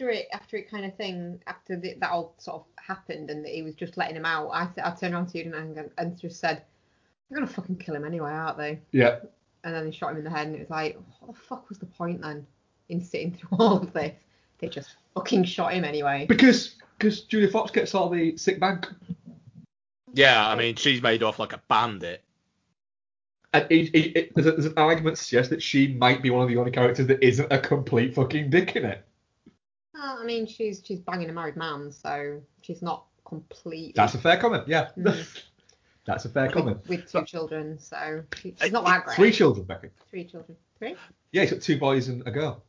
After 0.00 0.10
it 0.10 0.26
after 0.32 0.56
it 0.56 0.70
kind 0.70 0.84
of 0.86 0.96
thing 0.96 1.40
after 1.46 1.76
the, 1.76 1.94
that 2.00 2.10
all 2.10 2.34
sort 2.38 2.56
of 2.62 2.66
happened 2.82 3.30
and 3.30 3.44
that 3.44 3.52
he 3.52 3.62
was 3.62 3.74
just 3.74 3.96
letting 3.98 4.16
him 4.16 4.24
out 4.24 4.48
I, 4.48 4.68
I 4.82 4.90
turned 4.92 5.14
around 5.14 5.26
to 5.28 5.38
you 5.38 5.52
and, 5.54 5.90
and 5.98 6.18
just 6.18 6.40
said 6.40 6.62
they're 7.28 7.38
gonna 7.38 7.50
fucking 7.50 7.76
kill 7.76 7.94
him 7.94 8.04
anyway 8.04 8.30
aren't 8.30 8.56
they? 8.56 8.80
Yeah, 8.92 9.18
and 9.62 9.74
then 9.74 9.84
they 9.84 9.90
shot 9.90 10.12
him 10.12 10.18
in 10.18 10.24
the 10.24 10.30
head 10.30 10.46
and 10.46 10.56
it 10.56 10.60
was 10.60 10.70
like 10.70 10.98
what 11.20 11.34
the 11.34 11.40
fuck 11.40 11.68
was 11.68 11.78
the 11.78 11.86
point 11.86 12.22
then 12.22 12.46
in 12.88 13.00
sitting 13.02 13.32
through 13.34 13.50
all 13.58 13.76
of 13.76 13.92
this? 13.92 14.14
They 14.58 14.68
just 14.68 14.96
fucking 15.14 15.44
shot 15.44 15.74
him 15.74 15.84
anyway. 15.84 16.26
Because 16.28 16.76
because 16.98 17.22
Julia 17.22 17.48
Fox 17.48 17.70
gets 17.70 17.94
all 17.94 18.08
the 18.10 18.36
sick 18.36 18.58
bank, 18.60 18.86
Yeah, 20.12 20.46
I 20.48 20.54
mean, 20.54 20.76
she's 20.76 21.00
made 21.02 21.22
off 21.22 21.38
like 21.38 21.52
a 21.54 21.62
bandit. 21.68 22.22
and 23.54 23.66
it, 23.70 23.88
it, 23.94 24.16
it, 24.16 24.34
there's, 24.34 24.46
a, 24.46 24.52
there's 24.52 24.66
an 24.66 24.74
argument 24.76 25.16
to 25.16 25.22
suggest 25.24 25.48
that 25.50 25.62
she 25.62 25.94
might 25.94 26.22
be 26.22 26.28
one 26.30 26.42
of 26.42 26.48
the 26.48 26.56
only 26.58 26.70
characters 26.72 27.06
that 27.06 27.22
isn't 27.22 27.50
a 27.50 27.58
complete 27.58 28.14
fucking 28.14 28.50
dick 28.50 28.76
in 28.76 28.84
it. 28.84 29.02
Well, 30.20 30.24
I 30.24 30.26
mean 30.26 30.46
she's 30.46 30.82
she's 30.84 31.00
banging 31.00 31.30
a 31.30 31.32
married 31.32 31.56
man 31.56 31.90
so 31.92 32.40
she's 32.62 32.82
not 32.82 33.04
complete. 33.24 33.94
That's 33.94 34.14
a 34.14 34.18
fair 34.18 34.36
comment. 34.36 34.68
Yeah, 34.68 34.88
Mm. 34.98 35.42
that's 36.04 36.24
a 36.24 36.28
fair 36.28 36.48
comment. 36.50 36.78
with, 36.88 36.88
with 37.00 37.10
two 37.12 37.24
children 37.24 37.78
so 37.78 38.22
she, 38.36 38.54
she's 38.60 38.72
not 38.72 38.84
that 38.84 39.04
great 39.04 39.16
Three 39.16 39.32
children, 39.32 39.64
Becky. 39.66 39.88
three 40.10 40.24
children 40.24 40.56
three 40.78 40.96
Yeah, 41.32 41.42
he's 41.42 41.52
got 41.52 41.60
two 41.62 41.78
boys 41.78 42.08
and 42.08 42.26
a 42.26 42.30
girl. 42.30 42.62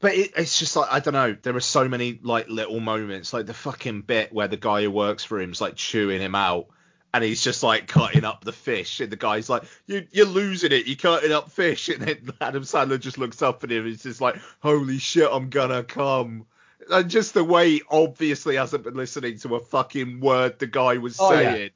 But 0.00 0.14
it, 0.14 0.30
it's 0.36 0.58
just 0.58 0.76
like 0.76 0.88
I 0.92 1.00
don't 1.00 1.14
know. 1.14 1.36
There 1.42 1.56
are 1.56 1.60
so 1.60 1.88
many 1.88 2.20
like 2.22 2.48
little 2.48 2.78
moments, 2.80 3.32
like 3.32 3.46
the 3.46 3.54
fucking 3.54 4.02
bit 4.02 4.32
where 4.32 4.46
the 4.48 4.56
guy 4.56 4.82
who 4.82 4.90
works 4.90 5.24
for 5.24 5.40
him's 5.40 5.60
like 5.60 5.74
chewing 5.74 6.20
him 6.20 6.36
out, 6.36 6.66
and 7.12 7.24
he's 7.24 7.42
just 7.42 7.64
like 7.64 7.88
cutting 7.88 8.24
up 8.24 8.44
the 8.44 8.52
fish, 8.52 9.00
and 9.00 9.10
the 9.10 9.16
guy's 9.16 9.48
like, 9.50 9.64
"You 9.86 10.06
you're 10.12 10.26
losing 10.26 10.70
it. 10.70 10.86
You're 10.86 10.94
cutting 10.94 11.32
up 11.32 11.50
fish," 11.50 11.88
and 11.88 12.00
then 12.02 12.30
Adam 12.40 12.62
Sandler 12.62 13.00
just 13.00 13.18
looks 13.18 13.42
up 13.42 13.64
at 13.64 13.72
him, 13.72 13.78
and 13.78 13.88
he's 13.88 14.04
just 14.04 14.20
like, 14.20 14.36
"Holy 14.60 14.98
shit, 14.98 15.28
I'm 15.32 15.50
gonna 15.50 15.82
come." 15.82 16.46
And 16.90 17.10
just 17.10 17.34
the 17.34 17.44
way 17.44 17.70
he 17.70 17.82
obviously 17.90 18.56
hasn't 18.56 18.84
been 18.84 18.94
listening 18.94 19.38
to 19.40 19.56
a 19.56 19.60
fucking 19.60 20.20
word 20.20 20.58
the 20.58 20.66
guy 20.66 20.98
was 20.98 21.18
Oh, 21.20 21.32
yeah. 21.32 21.52
saying, 21.54 21.70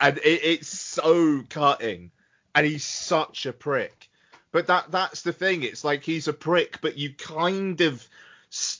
and 0.00 0.18
it, 0.18 0.40
it's 0.44 0.68
so 0.68 1.42
cutting, 1.48 2.10
and 2.54 2.66
he's 2.66 2.84
such 2.84 3.46
a 3.46 3.52
prick. 3.52 4.08
But 4.52 4.66
that 4.66 4.90
that's 4.90 5.22
the 5.22 5.32
thing. 5.32 5.62
It's 5.62 5.84
like 5.84 6.02
he's 6.02 6.26
a 6.26 6.32
prick, 6.32 6.80
but 6.80 6.98
you 6.98 7.14
kind 7.14 7.80
of 7.80 8.06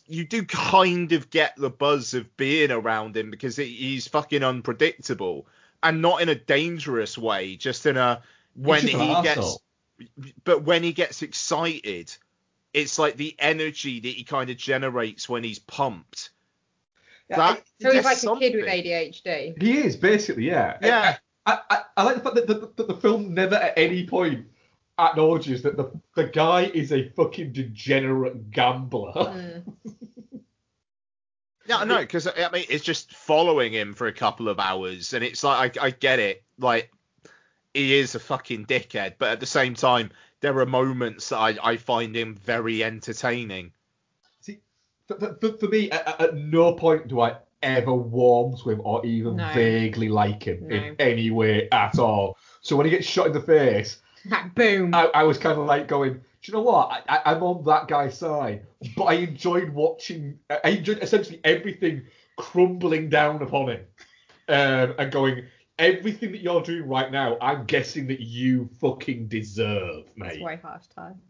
you 0.08 0.24
do 0.26 0.44
kind 0.44 1.12
of 1.12 1.30
get 1.30 1.54
the 1.56 1.70
buzz 1.70 2.14
of 2.14 2.36
being 2.36 2.72
around 2.72 3.16
him 3.16 3.30
because 3.30 3.54
he- 3.54 3.66
he's 3.66 4.08
fucking 4.08 4.42
unpredictable 4.42 5.46
and 5.84 6.02
not 6.02 6.20
in 6.22 6.28
a 6.28 6.34
dangerous 6.34 7.16
way, 7.16 7.54
just 7.54 7.86
in 7.86 7.96
a 7.96 8.20
when 8.56 8.84
he 8.84 8.96
gets 9.22 9.38
arsehole. 9.40 9.60
but 10.42 10.62
when 10.64 10.82
he 10.82 10.92
gets 10.92 11.22
excited, 11.22 12.12
it's 12.72 12.98
like 12.98 13.16
the 13.16 13.34
energy 13.38 14.00
that 14.00 14.08
he 14.08 14.24
kind 14.24 14.50
of 14.50 14.56
generates 14.56 15.28
when 15.28 15.44
he's 15.44 15.58
pumped. 15.58 16.30
That, 17.28 17.62
so 17.80 17.92
he's 17.92 18.02
there's 18.02 18.24
like 18.24 18.36
a 18.36 18.40
kid 18.40 18.56
with. 18.56 18.66
ADHD 18.66 19.62
He 19.62 19.78
is 19.78 19.96
basically, 19.96 20.46
yeah. 20.46 20.78
Yeah. 20.82 21.16
I, 21.46 21.58
I, 21.70 21.82
I 21.96 22.02
like 22.02 22.16
the 22.16 22.22
fact 22.22 22.34
that 22.34 22.46
the, 22.46 22.72
that 22.76 22.88
the 22.88 22.96
film 22.96 23.34
never 23.34 23.54
at 23.54 23.74
any 23.76 24.06
point 24.06 24.46
acknowledges 24.98 25.62
that 25.62 25.76
the 25.76 25.90
the 26.14 26.24
guy 26.24 26.62
is 26.62 26.92
a 26.92 27.08
fucking 27.10 27.52
degenerate 27.52 28.50
gambler. 28.50 29.12
Mm. 29.14 29.72
Yeah, 31.66 31.76
I 31.76 31.84
know, 31.84 31.98
because 31.98 32.26
I 32.26 32.50
mean, 32.50 32.64
it's 32.68 32.82
just 32.82 33.14
following 33.14 33.72
him 33.72 33.94
for 33.94 34.08
a 34.08 34.12
couple 34.12 34.48
of 34.48 34.58
hours, 34.58 35.12
and 35.12 35.22
it's 35.22 35.44
like 35.44 35.78
I, 35.78 35.86
I 35.86 35.90
get 35.90 36.18
it, 36.18 36.42
like 36.58 36.90
he 37.74 37.94
is 37.94 38.16
a 38.16 38.18
fucking 38.18 38.66
dickhead, 38.66 39.14
but 39.18 39.30
at 39.30 39.38
the 39.38 39.46
same 39.46 39.74
time, 39.74 40.10
there 40.40 40.58
are 40.58 40.66
moments 40.66 41.28
that 41.28 41.36
I, 41.38 41.56
I 41.62 41.76
find 41.76 42.14
him 42.16 42.34
very 42.34 42.82
entertaining. 42.82 43.72
for, 45.06 45.36
for, 45.40 45.52
for 45.58 45.66
me, 45.66 45.90
at, 45.90 46.20
at 46.20 46.36
no 46.36 46.74
point 46.74 47.08
do 47.08 47.20
I 47.20 47.36
ever 47.62 47.92
warm 47.94 48.56
to 48.58 48.70
him 48.70 48.80
or 48.84 49.04
even 49.04 49.36
No. 49.36 49.52
vaguely 49.52 50.08
like 50.08 50.44
him 50.44 50.66
No. 50.68 50.76
in 50.76 50.96
any 50.98 51.30
way 51.30 51.68
at 51.72 51.98
all. 51.98 52.36
So 52.62 52.76
when 52.76 52.86
he 52.86 52.90
gets 52.90 53.06
shot 53.06 53.26
in 53.26 53.32
the 53.32 53.40
face, 53.40 53.98
Like, 54.28 54.54
boom. 54.54 54.94
I, 54.94 55.10
I 55.14 55.24
was 55.24 55.38
kind 55.38 55.58
of 55.58 55.66
like 55.66 55.88
going, 55.88 56.14
do 56.14 56.20
you 56.42 56.54
know 56.54 56.62
what? 56.62 57.04
I, 57.08 57.16
I, 57.16 57.34
I'm 57.34 57.42
on 57.42 57.64
that 57.64 57.88
guy's 57.88 58.16
side, 58.18 58.66
but 58.96 59.04
I 59.04 59.14
enjoyed 59.14 59.70
watching. 59.70 60.38
I 60.64 60.70
enjoyed 60.70 61.02
essentially 61.02 61.40
everything 61.44 62.06
crumbling 62.36 63.08
down 63.10 63.42
upon 63.42 63.70
him, 63.70 63.80
um, 64.48 64.94
and 64.98 65.12
going. 65.12 65.44
Everything 65.80 66.32
that 66.32 66.42
you're 66.42 66.62
doing 66.62 66.86
right 66.86 67.10
now, 67.10 67.38
I'm 67.40 67.64
guessing 67.64 68.06
that 68.08 68.20
you 68.20 68.68
fucking 68.80 69.28
deserve, 69.28 70.04
That's 70.16 70.36
mate. 70.36 70.42
way 70.42 70.60
harsh 70.62 70.86
time. 70.94 71.20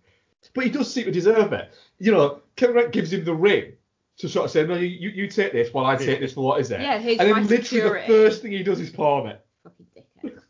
But 0.55 0.65
he 0.65 0.71
does 0.71 0.93
seem 0.93 1.05
to 1.05 1.13
deserve 1.13 1.53
it. 1.53 1.73
You 1.99 2.13
know, 2.13 2.43
Kevin 2.57 2.75
Durant 2.77 2.93
gives 2.93 3.13
him 3.13 3.25
the 3.25 3.35
ring 3.35 3.75
to 4.19 4.29
sort 4.29 4.47
of 4.47 4.51
say, 4.51 4.67
no, 4.67 4.75
you, 4.75 4.87
you, 4.87 5.11
you 5.11 5.29
take 5.29 5.53
this 5.53 5.73
while 5.73 5.87
I 5.87 5.97
take 5.97 6.21
this 6.21 6.33
for 6.35 6.45
what 6.45 6.61
is 6.61 6.71
it? 6.71 6.81
Yeah, 6.81 6.99
here's 6.99 7.19
and 7.19 7.29
then 7.29 7.43
literally 7.47 7.63
security. 7.63 8.07
the 8.07 8.13
first 8.13 8.43
thing 8.43 8.53
he 8.53 8.63
does 8.63 8.81
is 8.81 8.91
pawn 8.91 9.29
it. 9.29 9.45
Fucking 9.63 9.87
dickhead. 9.97 10.41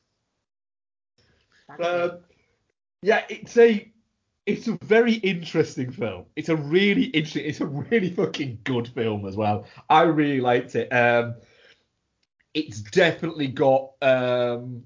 Bag 1.69 1.81
Um, 2.11 2.19
yeah, 3.03 3.25
it's 3.29 3.57
a 3.57 3.91
it's 4.47 4.67
a 4.69 4.79
very 4.83 5.15
interesting 5.15 5.93
film. 5.93 6.25
It's 6.37 6.49
a 6.49 6.57
really 6.57 7.05
interesting. 7.05 7.45
It's 7.45 7.61
a 7.61 7.67
really 7.67 8.11
fucking 8.11 8.59
good 8.65 8.89
film 8.89 9.27
as 9.27 9.37
well. 9.37 9.67
I 9.89 10.03
really 10.03 10.41
liked 10.41 10.75
it. 10.75 10.89
Um, 10.89 11.35
it's 12.55 12.81
definitely 12.81 13.49
got 13.49 13.93
um, 14.03 14.85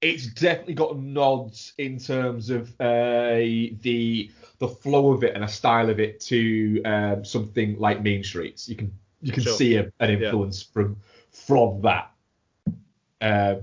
it's 0.00 0.26
definitely 0.26 0.74
got 0.74 0.98
nods 0.98 1.72
in 1.78 1.98
terms 1.98 2.50
of 2.50 2.68
uh, 2.80 3.34
the 3.36 4.30
the 4.58 4.68
flow 4.68 5.12
of 5.12 5.24
it 5.24 5.34
and 5.34 5.44
a 5.44 5.48
style 5.48 5.90
of 5.90 6.00
it 6.00 6.20
to 6.20 6.82
um, 6.84 7.24
something 7.24 7.78
like 7.78 8.02
Mean 8.02 8.22
Streets. 8.22 8.68
You 8.68 8.76
can 8.76 8.92
you 9.22 9.32
can 9.32 9.42
Sure. 9.42 9.54
see 9.54 9.76
a, 9.76 9.84
an 10.00 10.10
Yeah. 10.10 10.26
influence 10.26 10.62
from 10.62 10.96
from 11.30 11.82
that. 11.82 12.10
Uh, 13.20 13.56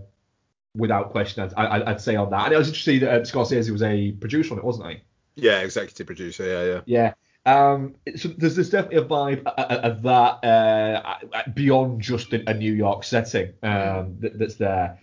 without 0.76 1.12
question, 1.12 1.44
I'd, 1.44 1.54
I'd, 1.54 1.84
I'd 1.84 2.02
say 2.02 2.16
on 2.16 2.32
that. 2.32 2.46
And 2.46 2.54
it 2.54 2.58
was 2.58 2.68
interesting 2.68 3.02
that 3.02 3.10
uh, 3.14 3.20
Scorsese 3.24 3.70
was 3.70 3.84
a 3.84 4.12
producer 4.14 4.54
on 4.54 4.58
it, 4.58 4.64
wasn't 4.64 4.90
he? 4.90 5.02
Yeah, 5.36 5.60
executive 5.62 6.08
producer. 6.08 6.46
Yeah, 6.46 6.64
yeah. 6.64 6.82
Yeah. 6.86 7.14
Um, 7.46 7.96
so 8.16 8.30
there's, 8.30 8.56
there's 8.56 8.70
definitely 8.70 9.00
a 9.00 9.06
vibe 9.06 9.46
uh, 9.46 9.50
uh, 9.50 9.80
of 9.84 10.02
that 10.04 10.44
uh, 10.46 11.44
beyond 11.54 12.02
just 12.02 12.32
a, 12.32 12.50
a 12.50 12.54
New 12.54 12.74
York 12.74 13.04
setting 13.04 13.54
um, 13.64 14.16
that, 14.20 14.40
that's 14.40 14.56
there. 14.56 14.98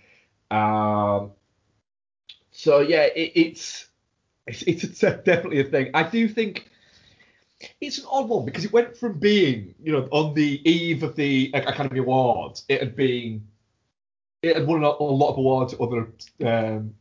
Um, 0.51 1.33
so 2.51 2.81
yeah, 2.81 3.05
it, 3.15 3.33
it's 3.35 3.89
it's 4.47 4.63
it's 4.63 5.03
a, 5.03 5.17
definitely 5.17 5.61
a 5.61 5.65
thing. 5.65 5.91
I 5.93 6.03
do 6.03 6.29
think 6.29 6.71
it's 7.81 7.99
an 7.99 8.07
odd 8.11 8.29
one 8.29 8.45
because 8.45 8.65
it 8.65 8.73
went 8.73 8.97
from 8.97 9.19
being, 9.19 9.75
you 9.83 9.93
know, 9.93 10.09
on 10.11 10.35
the 10.35 10.69
eve 10.69 11.03
of 11.03 11.15
the 11.17 11.51
Academy 11.53 12.01
Awards, 12.01 12.65
it 12.69 12.81
had 12.81 12.97
been, 12.97 13.47
it 14.43 14.57
had 14.57 14.67
won 14.67 14.83
a, 14.83 14.89
a 14.89 15.03
lot 15.03 15.33
of 15.33 15.39
awards 15.39 15.75
at 15.75 15.81
other 15.81 16.11
um, 16.45 16.95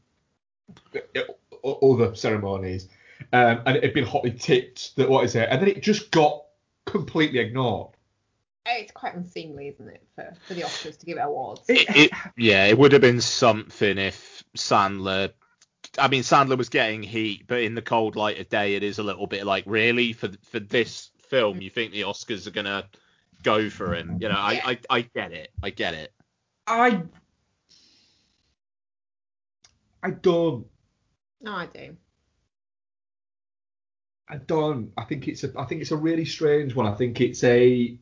other 1.63 2.13
ceremonies, 2.15 2.89
um, 3.33 3.61
and 3.65 3.77
it 3.77 3.83
had 3.83 3.93
been 3.93 4.05
hotly 4.05 4.31
tipped 4.31 4.95
that 4.95 5.09
what 5.09 5.25
is 5.25 5.35
it, 5.35 5.47
and 5.49 5.61
then 5.61 5.69
it 5.69 5.81
just 5.81 6.11
got 6.11 6.43
completely 6.85 7.39
ignored. 7.39 7.95
It's 8.65 8.91
quite 8.91 9.15
unseemly, 9.15 9.69
isn't 9.69 9.87
it, 9.87 10.03
for, 10.15 10.33
for 10.47 10.53
the 10.53 10.61
Oscars 10.61 10.97
to 10.99 11.05
give 11.05 11.17
it 11.17 11.21
awards? 11.21 11.61
It, 11.67 11.87
it, 11.95 12.11
yeah, 12.37 12.65
it 12.65 12.77
would 12.77 12.91
have 12.91 13.01
been 13.01 13.21
something 13.21 13.97
if 13.97 14.43
Sandler. 14.55 15.31
I 15.97 16.07
mean, 16.07 16.21
Sandler 16.21 16.57
was 16.57 16.69
getting 16.69 17.01
heat, 17.01 17.45
but 17.47 17.61
in 17.61 17.73
the 17.73 17.81
cold 17.81 18.15
light 18.15 18.39
of 18.39 18.49
day, 18.49 18.75
it 18.75 18.83
is 18.83 18.99
a 18.99 19.03
little 19.03 19.27
bit 19.27 19.45
like, 19.45 19.63
really, 19.65 20.13
for 20.13 20.29
for 20.43 20.59
this 20.59 21.09
film, 21.29 21.61
you 21.61 21.69
think 21.69 21.93
the 21.93 22.01
Oscars 22.01 22.47
are 22.47 22.51
gonna 22.51 22.87
go 23.43 23.69
for 23.69 23.95
him? 23.95 24.17
You 24.21 24.29
know, 24.29 24.37
I 24.37 24.61
I, 24.63 24.79
I 24.89 25.01
get 25.01 25.31
it, 25.31 25.49
I 25.63 25.69
get 25.71 25.93
it. 25.93 26.13
I 26.67 27.03
I 30.03 30.11
don't. 30.11 30.67
No, 31.41 31.53
I 31.53 31.65
do. 31.65 31.95
I 34.29 34.37
don't. 34.37 34.91
I 34.97 35.03
think 35.05 35.27
it's 35.27 35.43
a. 35.43 35.51
I 35.57 35.65
think 35.65 35.81
it's 35.81 35.91
a 35.91 35.97
really 35.97 36.25
strange 36.25 36.75
one. 36.75 36.85
I 36.85 36.93
think 36.93 37.19
it's 37.19 37.43
a. 37.43 37.97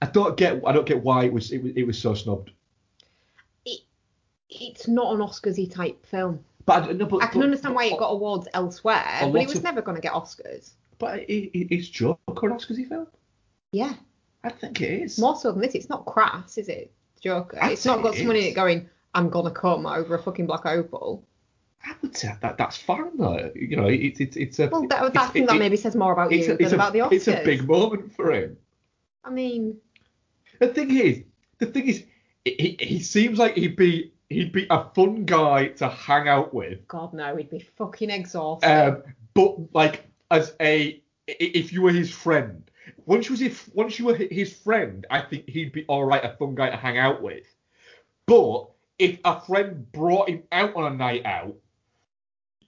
I 0.00 0.06
don't 0.06 0.36
get. 0.36 0.62
I 0.66 0.72
don't 0.72 0.86
get 0.86 1.02
why 1.02 1.24
it 1.24 1.32
was. 1.32 1.50
It 1.52 1.62
was, 1.62 1.72
it 1.74 1.86
was 1.86 1.98
so 1.98 2.14
snubbed. 2.14 2.52
It, 3.64 3.80
it's 4.48 4.86
not 4.86 5.14
an 5.14 5.20
Oscarsy 5.20 5.72
type 5.72 6.04
film. 6.06 6.44
But 6.64 6.84
I, 6.84 6.92
no, 6.92 7.06
but, 7.06 7.22
I 7.22 7.26
can 7.26 7.40
but- 7.40 7.46
understand 7.46 7.74
why 7.74 7.86
it 7.86 7.98
got 7.98 8.10
awards 8.10 8.46
elsewhere, 8.54 9.04
but 9.20 9.34
it 9.34 9.48
was 9.48 9.56
of- 9.56 9.64
never 9.64 9.82
going 9.82 9.96
to 9.96 10.00
get 10.00 10.12
Oscars. 10.12 10.70
But 10.98 11.20
it, 11.20 11.50
it, 11.58 11.74
it's 11.74 11.88
Joker 11.88 12.18
an 12.28 12.52
Oscarsy 12.52 12.88
film. 12.88 13.08
Yeah, 13.72 13.94
I 14.44 14.50
think 14.50 14.80
it 14.80 15.02
is. 15.02 15.18
more 15.18 15.34
so 15.34 15.50
than 15.50 15.62
this. 15.62 15.74
It's 15.74 15.88
not 15.88 16.04
crass, 16.04 16.58
is 16.58 16.68
it, 16.68 16.92
Joker? 17.20 17.58
I'd 17.60 17.72
it's 17.72 17.84
not 17.84 18.02
got 18.02 18.14
it 18.14 18.18
someone 18.18 18.36
in 18.36 18.44
it 18.44 18.54
going, 18.54 18.88
"I'm 19.14 19.28
gonna 19.30 19.50
come" 19.50 19.86
over 19.86 20.14
a 20.14 20.22
fucking 20.22 20.46
black 20.46 20.64
opal. 20.66 21.24
I 21.84 21.94
would 22.00 22.16
say 22.16 22.32
that 22.40 22.56
that's 22.58 22.76
fine 22.76 23.16
though. 23.16 23.50
You 23.54 23.76
know, 23.76 23.86
it's 23.86 24.20
it's 24.20 24.36
it's 24.36 24.58
a. 24.58 24.68
Well, 24.68 24.82
that, 24.82 24.88
that, 24.88 25.06
it's- 25.08 25.28
I 25.28 25.32
think 25.32 25.44
it- 25.44 25.48
that 25.52 25.58
maybe 25.58 25.76
says 25.76 25.96
more 25.96 26.12
about 26.12 26.30
you 26.32 26.44
a, 26.52 26.56
than 26.56 26.74
about 26.74 26.92
the 26.92 27.00
Oscars. 27.00 27.12
it's 27.12 27.28
a 27.28 27.42
big 27.44 27.66
moment 27.66 28.14
for 28.14 28.32
him. 28.32 28.56
I 29.24 29.30
mean, 29.30 29.78
The 30.58 30.68
thing 30.68 30.96
is, 30.96 31.22
the 31.58 31.66
thing 31.66 31.88
is, 31.88 32.04
he, 32.44 32.76
he 32.80 33.00
seems 33.00 33.38
like 33.38 33.54
he'd 33.56 33.76
be 33.76 34.12
he'd 34.28 34.52
be 34.52 34.66
a 34.70 34.84
fun 34.94 35.24
guy 35.24 35.68
to 35.68 35.88
hang 35.88 36.28
out 36.28 36.52
with. 36.54 36.86
God 36.88 37.12
no, 37.14 37.36
he'd 37.36 37.50
be 37.50 37.60
fucking 37.60 38.10
exhausted. 38.10 38.66
Um, 38.68 39.02
but 39.34 39.56
like 39.74 40.04
as 40.30 40.54
a 40.60 41.00
if 41.26 41.72
you 41.72 41.82
were 41.82 41.92
his 41.92 42.10
friend, 42.10 42.68
once 43.06 43.26
you 43.28 43.32
was 43.32 43.40
his, 43.40 43.70
once 43.74 43.98
you 43.98 44.06
were 44.06 44.14
his 44.16 44.52
friend, 44.52 45.06
I 45.10 45.20
think 45.20 45.48
he'd 45.48 45.72
be 45.72 45.84
all 45.86 46.04
right, 46.04 46.24
a 46.24 46.36
fun 46.36 46.54
guy 46.54 46.70
to 46.70 46.76
hang 46.76 46.98
out 46.98 47.22
with. 47.22 47.44
But 48.26 48.68
if 48.98 49.18
a 49.24 49.40
friend 49.40 49.90
brought 49.92 50.28
him 50.28 50.42
out 50.52 50.74
on 50.76 50.92
a 50.92 50.96
night 50.96 51.24
out, 51.24 51.54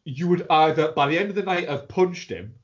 you 0.05 0.29
would 0.29 0.47
either 0.51 0.93
by 0.93 1.09
the 1.09 1.19
end 1.19 1.31
of 1.31 1.35
the 1.35 1.43
night 1.43 1.69
have 1.69 1.89
punched 1.89 2.31
him, 2.31 2.55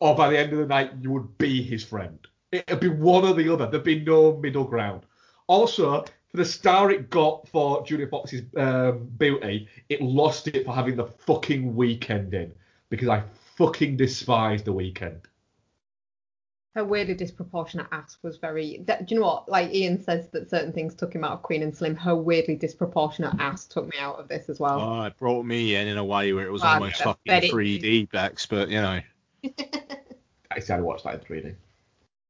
or 0.00 0.14
by 0.14 0.30
the 0.30 0.38
end 0.38 0.52
of 0.52 0.58
the 0.58 0.66
night 0.66 0.92
you 1.00 1.10
would 1.12 1.38
be 1.38 1.62
his 1.62 1.84
friend. 1.84 2.18
It'd 2.52 2.80
be 2.80 2.88
one 2.88 3.24
or 3.24 3.34
the 3.34 3.52
other. 3.52 3.66
There'd 3.66 3.84
be 3.84 4.00
no 4.00 4.36
middle 4.36 4.64
ground. 4.64 5.02
Also, 5.46 6.04
for 6.28 6.36
the 6.36 6.44
star 6.44 6.90
it 6.90 7.10
got 7.10 7.48
for 7.48 7.84
Julia 7.84 8.06
Fox's 8.06 8.42
um, 8.56 9.08
Beauty, 9.16 9.68
it 9.88 10.02
lost 10.02 10.48
it 10.48 10.64
for 10.64 10.74
having 10.74 10.96
the 10.96 11.06
fucking 11.06 11.74
Weeknd 11.74 12.32
in 12.34 12.52
because 12.88 13.08
I 13.08 13.22
fucking 13.56 13.96
despise 13.96 14.62
the 14.62 14.72
Weeknd. 14.72 15.20
Her 16.76 16.84
weirdly 16.84 17.14
disproportionate 17.14 17.86
ass 17.90 18.18
was 18.20 18.36
very. 18.36 18.82
That, 18.84 19.06
do 19.06 19.14
you 19.14 19.20
know 19.22 19.26
what? 19.26 19.48
Like 19.48 19.72
Ian 19.72 19.98
says 19.98 20.28
that 20.32 20.50
certain 20.50 20.74
things 20.74 20.94
took 20.94 21.14
him 21.14 21.24
out 21.24 21.32
of 21.32 21.42
Queen 21.42 21.62
and 21.62 21.74
Slim. 21.74 21.96
Her 21.96 22.14
weirdly 22.14 22.54
disproportionate 22.54 23.32
ass 23.40 23.64
took 23.64 23.90
me 23.90 23.98
out 23.98 24.18
of 24.18 24.28
this 24.28 24.50
as 24.50 24.60
well. 24.60 24.78
Oh, 24.78 25.02
it 25.04 25.16
brought 25.16 25.44
me 25.46 25.74
in 25.74 25.88
in 25.88 25.96
a 25.96 26.04
way 26.04 26.34
where 26.34 26.46
it 26.46 26.52
was 26.52 26.60
Well, 26.60 26.74
almost 26.74 27.02
fucking 27.02 27.50
3D 27.50 28.10
Bex, 28.10 28.44
but 28.44 28.68
you 28.68 28.82
know. 28.82 29.00
I 30.50 30.58
said 30.58 30.78
I 30.78 30.82
watched 30.82 31.04
that 31.04 31.14
in 31.14 31.20
3D. 31.20 31.54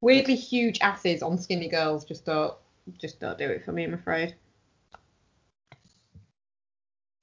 Weirdly 0.00 0.36
huge 0.36 0.78
asses 0.80 1.24
on 1.24 1.38
skinny 1.38 1.68
girls 1.68 2.04
just 2.04 2.24
don't 2.24 2.54
just 2.98 3.18
don't 3.18 3.36
do 3.36 3.48
it 3.48 3.64
for 3.64 3.72
me. 3.72 3.82
I'm 3.82 3.94
afraid. 3.94 4.36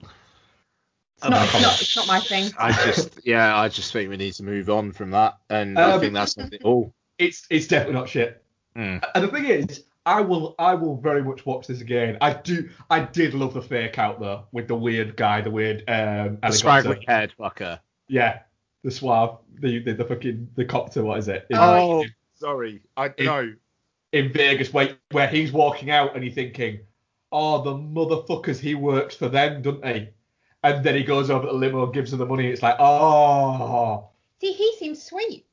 It's 0.01 1.29
not, 1.29 1.41
it's 1.41 1.61
not, 1.61 1.81
it's 1.81 1.95
not 1.95 2.07
my 2.07 2.19
thing. 2.19 2.51
I 2.59 2.73
just, 2.73 3.21
yeah, 3.23 3.57
I 3.57 3.69
just 3.69 3.93
think 3.93 4.09
we 4.09 4.17
need 4.17 4.33
to 4.33 4.43
move 4.43 4.69
on 4.69 4.91
from 4.91 5.11
that, 5.11 5.37
and 5.49 5.79
I 5.79 5.93
Um, 5.93 6.01
think 6.01 6.13
that's 6.13 6.33
something. 6.33 6.59
Oh, 6.65 6.91
It's 7.17 7.45
it's 7.49 7.67
definitely 7.67 7.95
not 7.95 8.09
shit. 8.09 8.43
Hmm. 8.75 8.97
And 9.13 9.23
the 9.23 9.27
thing 9.27 9.45
is, 9.45 9.83
I 10.05 10.21
will 10.21 10.55
I 10.59 10.73
will 10.75 10.97
very 10.97 11.23
much 11.23 11.45
watch 11.45 11.67
this 11.67 11.81
again. 11.81 12.17
I 12.21 12.33
do 12.33 12.69
I 12.89 13.01
did 13.01 13.33
love 13.33 13.53
the 13.53 13.61
fake 13.61 13.97
out 13.99 14.19
though 14.19 14.45
with 14.51 14.67
the 14.67 14.75
weird 14.75 15.15
guy, 15.15 15.41
the 15.41 15.51
weird 15.51 15.81
um 15.81 15.85
the 15.85 15.93
helicopter. 16.43 16.51
scraggly 16.53 17.05
head 17.07 17.31
fucker. 17.39 17.79
Yeah, 18.07 18.39
the 18.83 18.91
suave, 18.91 19.37
the, 19.59 19.79
the 19.79 19.93
the 19.93 20.05
fucking 20.05 20.49
the 20.55 20.65
copter. 20.65 21.03
What 21.03 21.19
is 21.19 21.27
it? 21.27 21.45
In, 21.49 21.57
Oh, 21.57 22.03
sorry, 22.35 22.81
I 22.97 23.05
It- 23.05 23.19
no. 23.25 23.53
in 24.11 24.33
Vegas, 24.33 24.73
where 24.73 24.97
where 25.11 25.27
he's 25.27 25.51
walking 25.51 25.89
out 25.91 26.15
and 26.15 26.23
you're 26.25 26.33
thinking, 26.33 26.79
oh 27.31 27.61
the 27.63 27.73
motherfuckers, 27.73 28.59
he 28.59 28.75
works 28.75 29.15
for 29.15 29.29
them, 29.29 29.61
doesn't 29.61 29.85
he? 29.85 30.09
And 30.63 30.83
then 30.83 30.95
he 30.95 31.03
goes 31.03 31.29
over 31.29 31.45
to 31.45 31.51
the 31.51 31.57
limo, 31.57 31.83
and 31.83 31.93
gives 31.93 32.11
her 32.11 32.17
the 32.17 32.25
money. 32.25 32.47
It's 32.47 32.63
like, 32.63 32.77
oh, 32.79 34.09
See, 34.39 34.53
he 34.53 34.75
seems 34.77 35.03
sweet. 35.03 35.45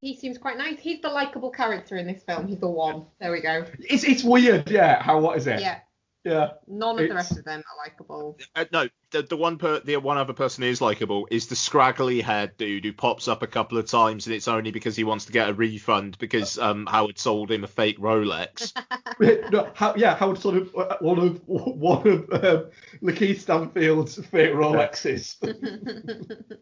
He 0.00 0.16
seems 0.16 0.38
quite 0.38 0.56
nice. 0.56 0.78
He's 0.78 1.00
the 1.02 1.10
likable 1.10 1.50
character 1.50 1.96
in 1.96 2.06
this 2.06 2.22
film. 2.22 2.46
He's 2.46 2.58
the 2.58 2.68
one. 2.68 3.04
There 3.20 3.30
we 3.32 3.40
go. 3.40 3.66
it's 3.80 4.04
it's 4.04 4.24
weird, 4.24 4.70
yeah. 4.70 5.02
How 5.02 5.20
what 5.20 5.36
is 5.36 5.46
it? 5.46 5.60
Yeah. 5.60 5.80
Yeah. 6.24 6.50
None 6.66 6.98
of 6.98 7.08
the 7.08 7.14
rest 7.14 7.38
of 7.38 7.44
them 7.44 7.60
are 7.60 7.86
likable. 7.86 8.38
Uh, 8.54 8.66
no, 8.72 8.88
the, 9.10 9.22
the 9.22 9.36
one 9.36 9.56
per 9.56 9.80
the 9.80 9.96
one 9.96 10.18
other 10.18 10.34
person 10.34 10.62
who 10.62 10.68
is 10.68 10.80
likable 10.80 11.26
is 11.30 11.46
the 11.46 11.56
scraggly 11.56 12.20
haired 12.20 12.56
dude 12.58 12.84
who 12.84 12.92
pops 12.92 13.26
up 13.26 13.42
a 13.42 13.46
couple 13.46 13.78
of 13.78 13.86
times, 13.86 14.26
and 14.26 14.34
it's 14.34 14.46
only 14.46 14.70
because 14.70 14.96
he 14.96 15.04
wants 15.04 15.24
to 15.26 15.32
get 15.32 15.48
a 15.48 15.54
refund 15.54 16.18
because 16.18 16.58
um 16.58 16.86
Howard 16.86 17.18
sold 17.18 17.50
him 17.50 17.64
a 17.64 17.66
fake 17.66 17.98
Rolex. 17.98 18.72
no, 19.50 19.70
how, 19.74 19.94
yeah, 19.96 20.14
Howard 20.14 20.38
sort 20.38 20.56
of 20.56 20.74
uh, 20.76 20.96
one 21.00 21.18
of 21.18 21.40
one 21.46 22.06
of 22.06 22.44
um, 22.44 22.70
LaKeith 23.02 23.40
Stanfield's 23.40 24.16
fake 24.26 24.52
Rolexes. 24.52 25.36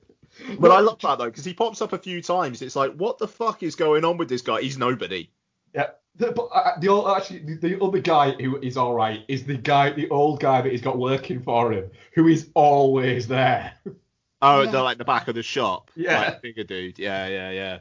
But 0.60 0.70
I 0.70 0.78
love 0.78 1.00
that 1.00 1.18
though 1.18 1.24
because 1.24 1.44
he 1.44 1.54
pops 1.54 1.82
up 1.82 1.92
a 1.92 1.98
few 1.98 2.22
times. 2.22 2.62
It's 2.62 2.76
like, 2.76 2.92
what 2.92 3.18
the 3.18 3.26
fuck 3.26 3.64
is 3.64 3.74
going 3.74 4.04
on 4.04 4.18
with 4.18 4.28
this 4.28 4.42
guy? 4.42 4.60
He's 4.60 4.78
nobody. 4.78 5.30
Yeah, 5.74 5.88
the, 6.18 6.32
but 6.32 6.46
uh, 6.52 6.78
the 6.80 6.88
old, 6.88 7.08
actually 7.16 7.38
the, 7.40 7.54
the 7.54 7.82
other 7.82 8.00
guy 8.00 8.32
who 8.32 8.58
is 8.60 8.76
all 8.76 8.94
right 8.94 9.24
is 9.28 9.44
the 9.44 9.56
guy, 9.56 9.90
the 9.90 10.08
old 10.10 10.40
guy 10.40 10.60
that 10.60 10.70
he's 10.70 10.82
got 10.82 10.98
working 10.98 11.40
for 11.42 11.72
him, 11.72 11.90
who 12.12 12.28
is 12.28 12.50
always 12.54 13.26
there. 13.28 13.72
Oh, 14.40 14.62
Yeah. 14.62 14.70
the 14.70 14.82
like 14.84 14.98
the 14.98 15.04
back 15.04 15.26
of 15.26 15.34
the 15.34 15.42
shop. 15.42 15.90
Yeah. 15.96 16.20
like, 16.20 16.42
bigger 16.42 16.62
dude. 16.62 16.96
Yeah, 16.96 17.26
yeah, 17.26 17.50
yeah. 17.50 17.78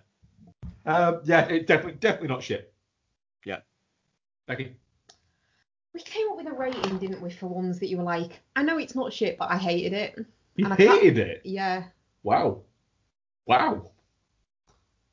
Um, 0.91 1.19
yeah, 1.23 1.47
it 1.49 1.67
definitely 1.67 1.99
definitely 1.99 2.29
not 2.29 2.41
shit. 2.41 2.73
Yeah. 3.45 3.59
Becky. 4.47 4.75
we 5.93 5.99
came 6.01 6.27
up 6.31 6.37
with 6.37 6.47
a 6.47 6.51
rating, 6.51 6.97
didn't 6.97 7.21
we, 7.21 7.29
for 7.29 7.45
ones 7.45 7.77
that 7.79 7.89
you 7.89 7.97
were 7.97 8.03
like, 8.03 8.39
I 8.55 8.63
know 8.63 8.79
it's 8.79 8.95
not 8.95 9.13
shit, 9.13 9.37
but 9.37 9.51
I 9.51 9.57
hated 9.57 9.93
it. 9.93 10.25
You 10.55 10.65
And 10.65 10.73
I 10.73 10.77
hated 10.77 11.19
it. 11.19 11.41
Yeah. 11.43 11.83
Wow. 12.23 12.61
Wow. 13.45 13.91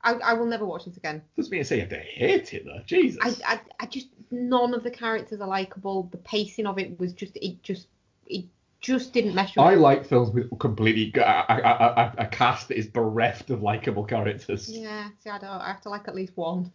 I, 0.05 0.13
I 0.13 0.33
will 0.33 0.45
never 0.45 0.65
watch 0.65 0.85
this 0.85 0.97
again. 0.97 1.23
Doesn't 1.35 1.51
mean 1.51 1.61
to 1.61 1.65
say 1.65 1.75
you 1.75 1.81
have 1.81 1.89
to 1.89 1.97
hate 1.97 2.53
it 2.53 2.63
though. 2.63 2.81
Jesus. 2.85 3.19
I, 3.21 3.53
I, 3.53 3.59
I 3.79 3.85
just 3.87 4.07
none 4.29 4.73
of 4.75 4.83
the 4.83 4.91
characters 4.91 5.41
are 5.41 5.47
likable. 5.47 6.03
The 6.11 6.17
pacing 6.17 6.67
of 6.67 6.77
it 6.77 6.99
was 6.99 7.11
just 7.13 7.35
it 7.37 7.63
just 7.63 7.87
it 8.27 8.45
just 8.81 9.13
didn't 9.13 9.33
mesh 9.33 9.57
up. 9.57 9.65
I 9.65 9.73
like 9.73 10.05
films 10.05 10.29
with 10.29 10.57
completely 10.59 11.11
a, 11.19 11.25
a, 11.25 11.55
a, 11.55 12.13
a 12.19 12.27
cast 12.27 12.67
that 12.67 12.77
is 12.77 12.85
bereft 12.85 13.49
of 13.49 13.63
likable 13.63 14.03
characters. 14.05 14.69
Yeah, 14.69 15.09
see, 15.23 15.31
I 15.31 15.39
don't. 15.39 15.49
I 15.49 15.67
have 15.67 15.81
to 15.81 15.89
like 15.89 16.07
at 16.07 16.13
least 16.13 16.37
one. 16.37 16.71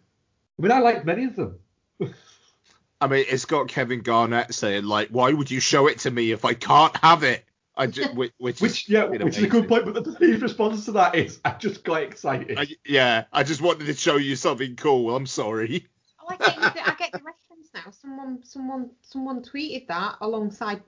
I 0.59 0.61
mean, 0.61 0.71
I 0.73 0.79
like 0.79 1.05
many 1.05 1.23
of 1.23 1.35
them. 1.37 1.59
I 2.99 3.07
mean, 3.07 3.25
it's 3.29 3.45
got 3.45 3.69
Kevin 3.69 4.01
Garnett 4.01 4.53
saying 4.53 4.83
like, 4.83 5.07
"Why 5.07 5.31
would 5.31 5.49
you 5.49 5.61
show 5.61 5.87
it 5.87 5.99
to 5.99 6.11
me 6.11 6.31
if 6.31 6.43
I 6.43 6.53
can't 6.53 6.95
have 6.97 7.23
it?" 7.23 7.45
I 7.75 7.87
just, 7.87 8.13
which, 8.15 8.33
which, 8.37 8.61
Which, 8.61 8.83
is 8.83 8.89
yeah, 8.89 9.03
fucking 9.03 9.23
which 9.23 9.37
is 9.37 9.43
a 9.43 9.47
good 9.47 9.67
point. 9.67 9.85
But 9.85 10.03
the 10.03 10.11
his 10.19 10.41
response 10.41 10.85
to 10.85 10.91
that 10.93 11.15
is, 11.15 11.39
I 11.45 11.51
just 11.51 11.83
got 11.83 12.03
excited. 12.03 12.57
I, 12.57 12.67
yeah, 12.85 13.23
I 13.31 13.43
just 13.43 13.61
wanted 13.61 13.85
to 13.85 13.93
show 13.93 14.17
you 14.17 14.35
something 14.35 14.75
cool. 14.75 15.15
I'm 15.15 15.25
sorry. 15.25 15.87
Oh, 16.21 16.27
I 16.29 16.35
get, 16.37 16.55
the, 16.55 16.89
I 16.89 16.95
get 16.95 17.11
the 17.13 17.19
reference 17.19 17.69
now. 17.73 17.91
Someone, 17.91 18.39
someone, 18.43 18.89
someone 19.01 19.41
tweeted 19.41 19.87
that 19.87 20.17
alongside 20.21 20.81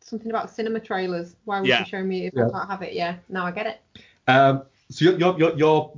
something 0.00 0.30
about 0.30 0.50
cinema 0.50 0.78
trailers. 0.78 1.36
Why 1.44 1.60
would 1.60 1.68
Yeah. 1.68 1.80
you 1.80 1.86
show 1.86 2.02
me 2.02 2.26
if 2.26 2.34
Yeah. 2.36 2.48
I 2.48 2.50
can't 2.50 2.70
have 2.70 2.82
it? 2.82 2.92
Yeah, 2.92 3.16
now 3.28 3.46
I 3.46 3.50
get 3.50 3.66
it. 3.66 3.80
Um, 4.28 4.62
so 4.90 5.06
you're, 5.06 5.18
you're, 5.18 5.38
you're, 5.38 5.56
you're, 5.56 5.92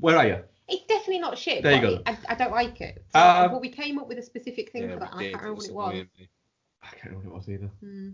where 0.00 0.16
are 0.18 0.26
you? 0.26 0.44
It's 0.68 0.84
definitely 0.84 1.20
not 1.20 1.38
shit. 1.38 1.62
There 1.62 1.74
you 1.74 1.80
go. 1.80 2.02
I, 2.04 2.18
I 2.28 2.34
don't 2.34 2.52
like 2.52 2.80
it. 2.82 3.02
So, 3.14 3.18
Um, 3.18 3.50
but 3.52 3.62
we 3.62 3.70
came 3.70 3.98
up 3.98 4.06
with 4.06 4.18
a 4.18 4.22
specific 4.22 4.70
thing 4.70 4.90
for 4.90 4.96
that, 4.96 5.12
and 5.12 5.20
I 5.20 5.30
can't 5.30 5.42
remember 5.42 5.54
what 5.54 5.66
it 5.66 5.74
was. 5.74 6.06
I 6.82 6.86
can't 6.94 7.04
remember 7.16 7.30
what 7.30 7.34
it 7.34 7.38
was 7.38 7.48
either. 7.48 7.70
Hmm. 7.80 8.10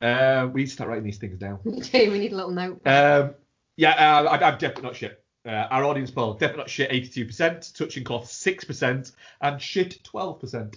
Uh, 0.00 0.48
we 0.52 0.62
need 0.62 0.66
to 0.66 0.72
start 0.72 0.88
writing 0.88 1.04
these 1.04 1.18
things 1.18 1.38
down. 1.38 1.58
we 1.64 1.72
need 2.18 2.32
a 2.32 2.36
little 2.36 2.52
note. 2.52 2.80
Um, 2.86 3.34
yeah, 3.76 3.90
uh, 3.90 4.24
I, 4.24 4.34
I'm 4.48 4.58
definitely 4.58 4.84
not 4.84 4.96
shit. 4.96 5.22
Uh, 5.44 5.66
our 5.70 5.84
audience 5.84 6.10
poll, 6.10 6.34
definitely 6.34 6.58
not 6.58 6.70
shit, 6.70 6.90
82%, 6.90 7.74
touching 7.76 8.04
cloth 8.04 8.26
6%, 8.26 9.12
and 9.40 9.62
shit 9.62 10.02
12%. 10.02 10.76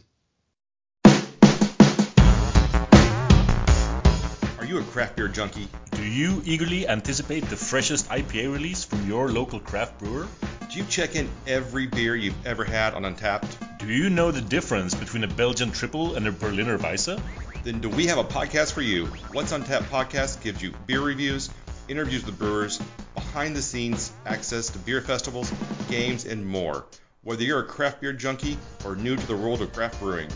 Are 4.59 4.65
you 4.65 4.79
a 4.79 4.83
craft 4.83 5.17
beer 5.17 5.27
junkie? 5.27 5.67
Do 5.91 6.03
you 6.03 6.41
eagerly 6.45 6.87
anticipate 6.87 7.43
the 7.45 7.57
freshest 7.57 8.09
IPA 8.09 8.53
release 8.53 8.83
from 8.83 9.07
your 9.07 9.29
local 9.29 9.59
craft 9.59 9.99
brewer? 9.99 10.27
Do 10.71 10.79
you 10.79 10.85
check 10.85 11.15
in 11.15 11.29
every 11.45 11.87
beer 11.87 12.15
you've 12.15 12.47
ever 12.47 12.63
had 12.63 12.93
on 12.93 13.03
Untappd? 13.03 13.77
Do 13.79 13.87
you 13.87 14.09
know 14.09 14.31
the 14.31 14.41
difference 14.41 14.95
between 14.95 15.23
a 15.23 15.27
Belgian 15.27 15.71
tripel 15.71 16.15
and 16.15 16.27
a 16.27 16.31
Berliner 16.31 16.77
Weisse? 16.77 17.19
Then 17.63 17.79
do 17.79 17.89
we 17.89 18.07
have 18.07 18.17
a 18.17 18.23
podcast 18.23 18.73
for 18.73 18.81
you? 18.81 19.05
What's 19.31 19.51
on 19.51 19.63
Tap 19.63 19.83
podcast 19.83 20.41
gives 20.41 20.61
you 20.61 20.73
beer 20.87 21.01
reviews, 21.01 21.49
interviews 21.87 22.25
with 22.25 22.39
brewers, 22.39 22.81
behind 23.13 23.55
the 23.55 23.61
scenes 23.61 24.11
access 24.25 24.69
to 24.69 24.79
beer 24.79 25.01
festivals, 25.01 25.53
games, 25.89 26.25
and 26.25 26.45
more. 26.45 26.85
Whether 27.23 27.43
you're 27.43 27.59
a 27.59 27.67
craft 27.67 28.01
beer 28.01 28.13
junkie 28.13 28.57
or 28.83 28.95
new 28.95 29.15
to 29.15 29.27
the 29.27 29.37
world 29.37 29.61
of 29.61 29.73
craft 29.73 29.99
brewing, 29.99 30.29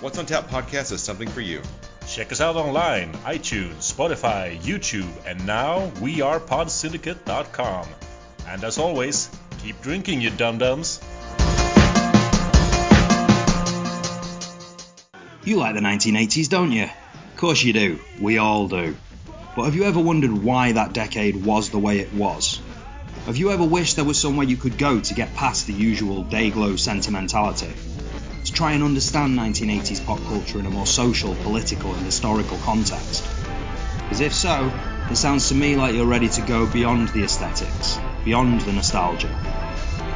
What's 0.00 0.16
on 0.16 0.24
Tap 0.24 0.48
podcast 0.48 0.92
is 0.92 1.02
something 1.02 1.28
for 1.28 1.42
you. 1.42 1.60
Check 2.08 2.32
us 2.32 2.40
out 2.40 2.56
online, 2.56 3.12
iTunes, 3.24 3.92
Spotify, 3.92 4.58
YouTube, 4.58 5.10
and 5.26 5.44
now 5.46 5.92
we 6.00 6.22
are 6.22 6.40
podsyndicate.com. 6.40 7.86
And 8.46 8.64
as 8.64 8.78
always, 8.78 9.28
keep 9.62 9.78
drinking, 9.82 10.22
you 10.22 10.30
dum 10.30 10.56
dums. 10.56 11.02
You 15.50 15.56
like 15.56 15.74
the 15.74 15.80
1980s, 15.80 16.48
don't 16.48 16.70
you? 16.70 16.84
Of 16.84 17.36
course 17.36 17.60
you 17.64 17.72
do. 17.72 17.98
We 18.20 18.38
all 18.38 18.68
do. 18.68 18.96
But 19.56 19.64
have 19.64 19.74
you 19.74 19.82
ever 19.82 19.98
wondered 19.98 20.30
why 20.30 20.70
that 20.70 20.92
decade 20.92 21.44
was 21.44 21.70
the 21.70 21.78
way 21.80 21.98
it 21.98 22.14
was? 22.14 22.60
Have 23.26 23.36
you 23.36 23.50
ever 23.50 23.64
wished 23.64 23.96
there 23.96 24.04
was 24.04 24.16
somewhere 24.16 24.46
you 24.46 24.56
could 24.56 24.78
go 24.78 25.00
to 25.00 25.12
get 25.12 25.34
past 25.34 25.66
the 25.66 25.72
usual 25.72 26.22
day-glow 26.22 26.76
sentimentality? 26.76 27.72
To 28.44 28.52
try 28.52 28.74
and 28.74 28.84
understand 28.84 29.36
1980s 29.36 30.06
pop 30.06 30.20
culture 30.26 30.60
in 30.60 30.66
a 30.66 30.70
more 30.70 30.86
social, 30.86 31.34
political, 31.42 31.92
and 31.96 32.04
historical 32.04 32.58
context? 32.58 33.28
Because 34.04 34.20
if 34.20 34.32
so, 34.32 34.72
it 35.10 35.16
sounds 35.16 35.48
to 35.48 35.56
me 35.56 35.74
like 35.74 35.96
you're 35.96 36.06
ready 36.06 36.28
to 36.28 36.42
go 36.42 36.68
beyond 36.68 37.08
the 37.08 37.24
aesthetics, 37.24 37.98
beyond 38.24 38.60
the 38.60 38.72
nostalgia. 38.72 39.36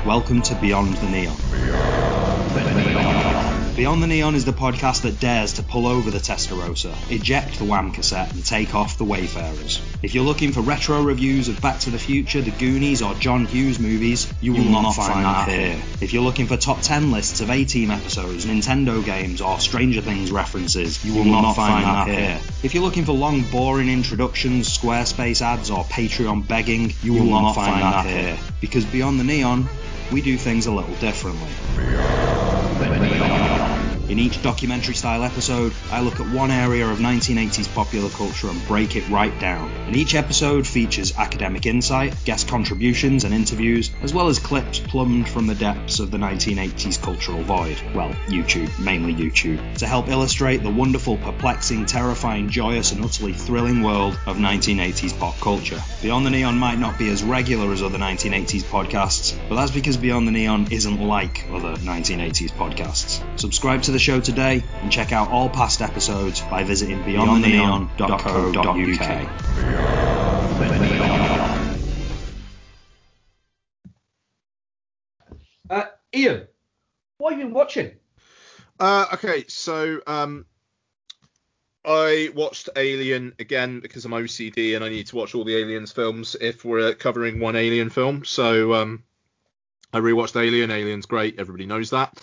Welcome 0.07 0.43
to 0.43 0.55
Beyond 0.55 0.95
the 0.99 1.09
Neon. 1.09 1.37
Beyond 1.51 2.79
the 2.79 2.85
Neon 2.85 3.54
is 3.77 4.45
the 4.45 4.53
podcast 4.53 5.03
that 5.03 5.19
dares 5.19 5.55
to 5.55 5.63
pull 5.65 5.89
over 5.89 6.09
the 6.09 6.19
Testarossa, 6.19 6.95
eject 7.11 7.59
the 7.59 7.65
Wham 7.65 7.91
cassette, 7.91 8.33
and 8.33 8.45
take 8.45 8.73
off 8.73 8.99
the 8.99 9.05
Wayfarers. 9.05 9.83
If 10.01 10.15
you're 10.15 10.25
looking 10.25 10.53
for 10.53 10.61
retro 10.61 11.03
reviews 11.03 11.49
of 11.49 11.61
Back 11.61 11.81
to 11.81 11.91
the 11.91 11.99
Future, 11.99 12.41
The 12.41 12.53
Goonies, 12.53 13.03
or 13.03 13.15
John 13.15 13.47
Hughes 13.47 13.81
movies, 13.81 14.33
you 14.41 14.53
will, 14.53 14.63
not, 14.63 14.93
find, 14.93 15.25
that 15.25 15.49
here. 15.49 15.83
If 16.01 16.13
you're 16.13 16.23
looking 16.23 16.47
for 16.47 16.57
top 16.57 16.83
10 16.83 17.11
lists 17.11 17.41
of 17.41 17.51
A 17.51 17.65
Team 17.65 17.91
episodes, 17.91 18.47
Nintendo 18.47 19.05
games, 19.05 19.41
or 19.41 19.59
Stranger 19.59 20.03
Things 20.03 20.31
references, 20.31 21.05
you 21.05 21.15
will, 21.15 21.25
not, 21.25 21.55
find, 21.55 21.85
that 21.85 22.07
here. 22.07 22.41
If 22.63 22.75
you're 22.75 22.85
looking 22.85 23.05
for 23.05 23.13
long, 23.13 23.43
boring 23.51 23.89
introductions, 23.89 24.69
Squarespace 24.79 25.43
ads, 25.43 25.71
or 25.71 25.83
Patreon 25.83 26.47
begging, 26.47 26.93
you 27.03 27.15
will, 27.15 27.25
not, 27.25 27.55
find, 27.55 27.83
that 27.83 28.07
here. 28.07 28.39
Because 28.61 28.85
Beyond 28.85 29.19
the 29.19 29.25
Neon, 29.25 29.69
we 30.13 30.23
do 30.23 30.37
things 30.37 30.67
a 30.67 30.73
little 30.73 30.95
differently. 30.97 31.51
In 34.07 34.19
each 34.19 34.43
documentary 34.43 34.95
style 34.95 35.23
episode, 35.25 35.73
I 35.91 36.01
look 36.01 36.21
at 36.21 36.29
one 36.29 36.51
area 36.51 36.87
of 36.87 36.99
1980s 36.99 37.75
popular 37.75 38.11
culture 38.11 38.49
and 38.49 38.67
break 38.67 38.97
it 38.97 39.09
right 39.09 39.37
down. 39.41 39.71
And 39.87 39.97
each 39.97 40.15
episode 40.15 40.67
features 40.67 41.17
academic 41.17 41.65
insight, 41.65 42.15
guest 42.27 42.47
contributions 42.47 43.25
and 43.25 43.33
interviews, 43.33 43.91
as 44.03 44.13
well 44.13 44.29
as 44.29 44.39
clips 44.39 44.79
plumbed 44.79 45.27
from 45.27 45.47
the 45.47 45.55
depths 45.55 46.01
of 46.01 46.11
the 46.11 46.19
1980s 46.19 47.01
cultural 47.01 47.43
void. 47.45 47.79
Well, 47.95 48.11
YouTube, 48.27 48.79
mainly 48.79 49.15
YouTube, 49.15 49.79
to 49.79 49.87
help 49.87 50.09
illustrate 50.09 50.59
the 50.59 50.71
wonderful, 50.71 51.17
perplexing, 51.17 51.87
terrifying, 51.87 52.51
joyous, 52.51 52.93
and 52.93 53.03
utterly 53.03 53.33
thrilling 53.33 53.83
world 53.83 54.19
of 54.27 54.37
1980s 54.37 55.19
pop 55.19 55.39
culture. 55.39 55.81
Beyond 56.03 56.27
the 56.27 56.31
Neon 56.31 56.59
might 56.59 56.79
not 56.79 56.99
be 56.99 57.09
as 57.09 57.25
regular 57.25 57.73
as 57.73 57.83
other 57.83 57.99
1980s 57.99 58.65
podcasts, 58.65 59.35
but 59.49 59.55
that's 59.57 59.71
because 59.71 59.97
Beyond 59.97 60.29
the 60.29 60.33
Neon 60.33 60.71
isn't 60.73 61.01
like 61.01 61.47
other 61.51 61.77
1980s 61.77 62.53
podcasts. 62.53 63.23
Subscribe 63.41 63.81
to 63.85 63.94
the 63.95 63.99
show 64.01 64.21
today 64.21 64.63
and 64.83 64.91
check 64.91 65.13
out 65.13 65.31
all 65.31 65.49
past 65.49 65.81
episodes 65.81 66.41
by 66.41 66.65
visiting 66.65 67.01
beyondtheneon.co.uk. 67.05 69.31
Uh, 75.71 75.85
Ian, 76.13 76.49
what 77.19 77.31
have 77.31 77.39
you 77.39 77.47
been 77.47 77.55
watching? 77.55 77.93
Uh, 78.81 79.07
okay, 79.15 79.45
so 79.47 80.01
um, 80.09 80.45
I 81.85 82.31
watched 82.35 82.71
Alien 82.75 83.35
again 83.39 83.79
because 83.79 84.05
I'm 84.05 84.11
OCD 84.11 84.75
and 84.75 84.85
I 84.85 84.89
need 84.89 85.07
to 85.07 85.15
watch 85.15 85.37
all 85.37 85.45
the 85.45 85.57
Aliens 85.57 85.93
films 85.93 86.35
if 86.41 86.65
we're 86.65 86.95
covering 86.95 87.39
one 87.39 87.55
Alien 87.55 87.91
film. 87.91 88.25
So 88.25 88.75
um, 88.75 89.05
I 89.93 90.01
rewatched 90.01 90.35
Alien. 90.35 90.73
Alien's 90.73 91.07
great. 91.07 91.39
Everybody 91.39 91.67
knows 91.67 91.91
that. 91.91 92.21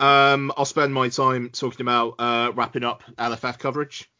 Um, 0.00 0.50
I'll 0.56 0.64
spend 0.64 0.94
my 0.94 1.10
time 1.10 1.50
talking 1.50 1.82
about 1.82 2.14
uh, 2.18 2.52
wrapping 2.54 2.84
up 2.84 3.02
LFF 3.18 3.58
coverage. 3.58 4.10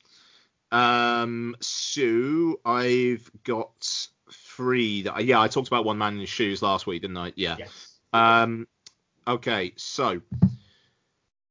Um, 0.71 1.57
so 1.61 2.61
I've 2.65 3.29
got 3.43 4.09
three. 4.31 5.03
That, 5.03 5.25
yeah, 5.25 5.41
I 5.41 5.49
talked 5.49 5.69
about 5.69 5.87
One 5.87 5.99
Man 5.99 6.13
and 6.13 6.21
His 6.21 6.29
Shoes 6.29 6.63
last 6.63 6.87
week, 6.87 7.03
didn't 7.03 7.17
I? 7.17 7.33
Yeah. 7.35 7.57
Yes. 7.59 7.99
Um, 8.13 8.69
okay, 9.27 9.73
so 9.77 10.21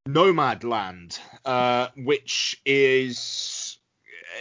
Nomadland, 0.08 1.20
uh, 1.44 1.88
which 1.98 2.62
is 2.66 3.80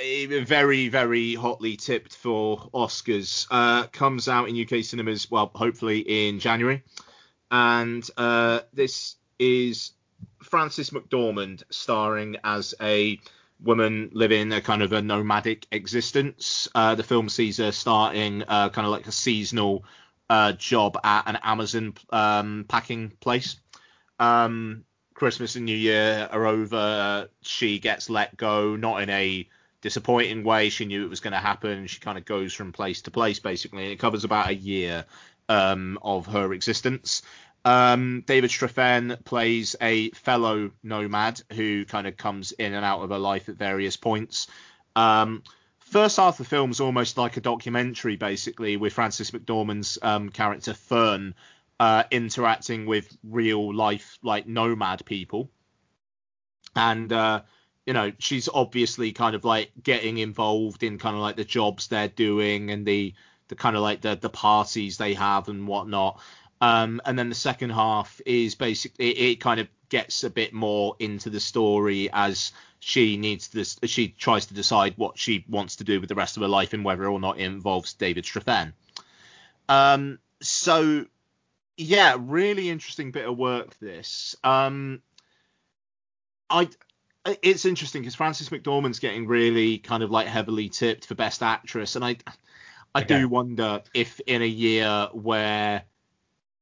very, 0.02 0.88
very 0.88 1.34
hotly 1.34 1.76
tipped 1.76 2.14
for 2.14 2.68
Oscars, 2.74 3.46
uh, 3.50 3.86
comes 3.86 4.28
out 4.28 4.48
in 4.48 4.60
UK 4.60 4.84
cinemas, 4.84 5.30
well, 5.30 5.50
hopefully 5.54 6.00
in 6.00 6.40
January. 6.40 6.82
And 7.50 8.06
uh, 8.18 8.60
this 8.74 9.16
is 9.38 9.92
Frances 10.42 10.90
McDormand 10.90 11.62
starring 11.70 12.36
as 12.44 12.74
a 12.80 13.18
woman 13.60 14.10
living 14.12 14.52
a 14.52 14.60
kind 14.60 14.82
of 14.82 14.92
a 14.92 15.02
nomadic 15.02 15.66
existence. 15.72 16.68
Uh, 16.74 16.94
the 16.94 17.02
film 17.02 17.28
sees 17.28 17.56
her 17.58 17.72
starting 17.72 18.42
uh, 18.46 18.68
kind 18.68 18.86
of 18.86 18.92
like 18.92 19.06
a 19.06 19.12
seasonal 19.12 19.84
uh, 20.30 20.52
job 20.52 20.98
at 21.02 21.26
an 21.26 21.38
Amazon 21.42 21.94
um, 22.10 22.64
packing 22.68 23.10
place. 23.20 23.56
Um, 24.18 24.84
Christmas 25.14 25.56
and 25.56 25.64
New 25.64 25.76
Year 25.76 26.28
are 26.30 26.46
over. 26.46 27.28
She 27.42 27.78
gets 27.78 28.08
let 28.08 28.36
go, 28.36 28.76
not 28.76 29.02
in 29.02 29.10
a 29.10 29.48
disappointing 29.80 30.44
way. 30.44 30.68
She 30.68 30.84
knew 30.84 31.04
it 31.04 31.10
was 31.10 31.20
going 31.20 31.32
to 31.32 31.38
happen. 31.38 31.86
She 31.86 32.00
kind 32.00 32.18
of 32.18 32.24
goes 32.24 32.52
from 32.54 32.72
place 32.72 33.02
to 33.02 33.10
place, 33.10 33.40
basically. 33.40 33.84
And 33.84 33.92
it 33.92 33.98
covers 33.98 34.24
about 34.24 34.48
a 34.48 34.54
year 34.54 35.04
um, 35.48 35.98
of 36.02 36.26
her 36.26 36.52
existence. 36.52 37.22
Um, 37.68 38.22
David 38.26 38.48
Strathairn 38.48 39.22
plays 39.26 39.76
a 39.82 40.08
fellow 40.12 40.70
nomad 40.82 41.42
who 41.52 41.84
kind 41.84 42.06
of 42.06 42.16
comes 42.16 42.52
in 42.52 42.72
and 42.72 42.82
out 42.82 43.02
of 43.02 43.10
her 43.10 43.18
life 43.18 43.50
at 43.50 43.56
various 43.56 43.94
points. 43.94 44.46
Um, 44.96 45.42
first 45.80 46.16
half 46.16 46.40
of 46.40 46.46
the 46.46 46.48
film 46.48 46.70
is 46.70 46.80
almost 46.80 47.18
like 47.18 47.36
a 47.36 47.42
documentary, 47.42 48.16
basically, 48.16 48.78
with 48.78 48.94
Frances 48.94 49.32
McDormand's 49.32 49.98
um, 50.00 50.30
character 50.30 50.72
Fern 50.72 51.34
uh, 51.78 52.04
interacting 52.10 52.86
with 52.86 53.14
real 53.22 53.74
life, 53.74 54.18
like 54.22 54.46
nomad 54.46 55.04
people. 55.04 55.50
And, 56.74 57.12
uh, 57.12 57.42
you 57.84 57.92
know, 57.92 58.12
she's 58.18 58.48
obviously 58.48 59.12
kind 59.12 59.34
of 59.34 59.44
like 59.44 59.72
getting 59.82 60.16
involved 60.16 60.84
in 60.84 60.96
kind 60.96 61.16
of 61.16 61.20
like 61.20 61.36
the 61.36 61.44
jobs 61.44 61.88
they're 61.88 62.08
doing 62.08 62.70
and 62.70 62.86
the, 62.86 63.12
the 63.48 63.56
kind 63.56 63.76
of 63.76 63.82
like 63.82 64.00
the, 64.00 64.16
the 64.16 64.30
parties 64.30 64.96
they 64.96 65.12
have 65.12 65.50
and 65.50 65.68
whatnot. 65.68 66.18
Um, 66.60 67.00
and 67.04 67.18
then 67.18 67.28
the 67.28 67.34
second 67.34 67.70
half 67.70 68.20
is 68.26 68.54
basically 68.54 69.10
it, 69.10 69.32
it, 69.32 69.40
kind 69.40 69.60
of 69.60 69.68
gets 69.88 70.24
a 70.24 70.30
bit 70.30 70.52
more 70.52 70.96
into 70.98 71.30
the 71.30 71.38
story 71.38 72.10
as 72.12 72.52
she 72.80 73.16
needs 73.16 73.48
this. 73.48 73.78
She 73.84 74.08
tries 74.08 74.46
to 74.46 74.54
decide 74.54 74.94
what 74.96 75.18
she 75.18 75.44
wants 75.48 75.76
to 75.76 75.84
do 75.84 76.00
with 76.00 76.08
the 76.08 76.16
rest 76.16 76.36
of 76.36 76.42
her 76.42 76.48
life 76.48 76.72
and 76.72 76.84
whether 76.84 77.06
or 77.06 77.20
not 77.20 77.38
it 77.38 77.44
involves 77.44 77.94
David 77.94 78.24
Strathairn. 78.24 78.72
Um, 79.68 80.18
so 80.40 81.06
yeah, 81.76 82.16
really 82.18 82.70
interesting 82.70 83.12
bit 83.12 83.26
of 83.26 83.38
work. 83.38 83.78
This. 83.78 84.36
Um, 84.42 85.00
I. 86.50 86.68
It's 87.42 87.66
interesting 87.66 88.00
because 88.00 88.14
Frances 88.14 88.48
McDormand's 88.48 89.00
getting 89.00 89.26
really 89.26 89.78
kind 89.78 90.02
of 90.02 90.10
like 90.10 90.26
heavily 90.26 90.70
tipped 90.70 91.06
for 91.06 91.14
best 91.14 91.42
actress, 91.42 91.94
and 91.94 92.04
I, 92.04 92.16
I 92.94 93.02
okay. 93.02 93.20
do 93.20 93.28
wonder 93.28 93.82
if 93.92 94.18
in 94.20 94.40
a 94.40 94.46
year 94.46 95.08
where 95.12 95.82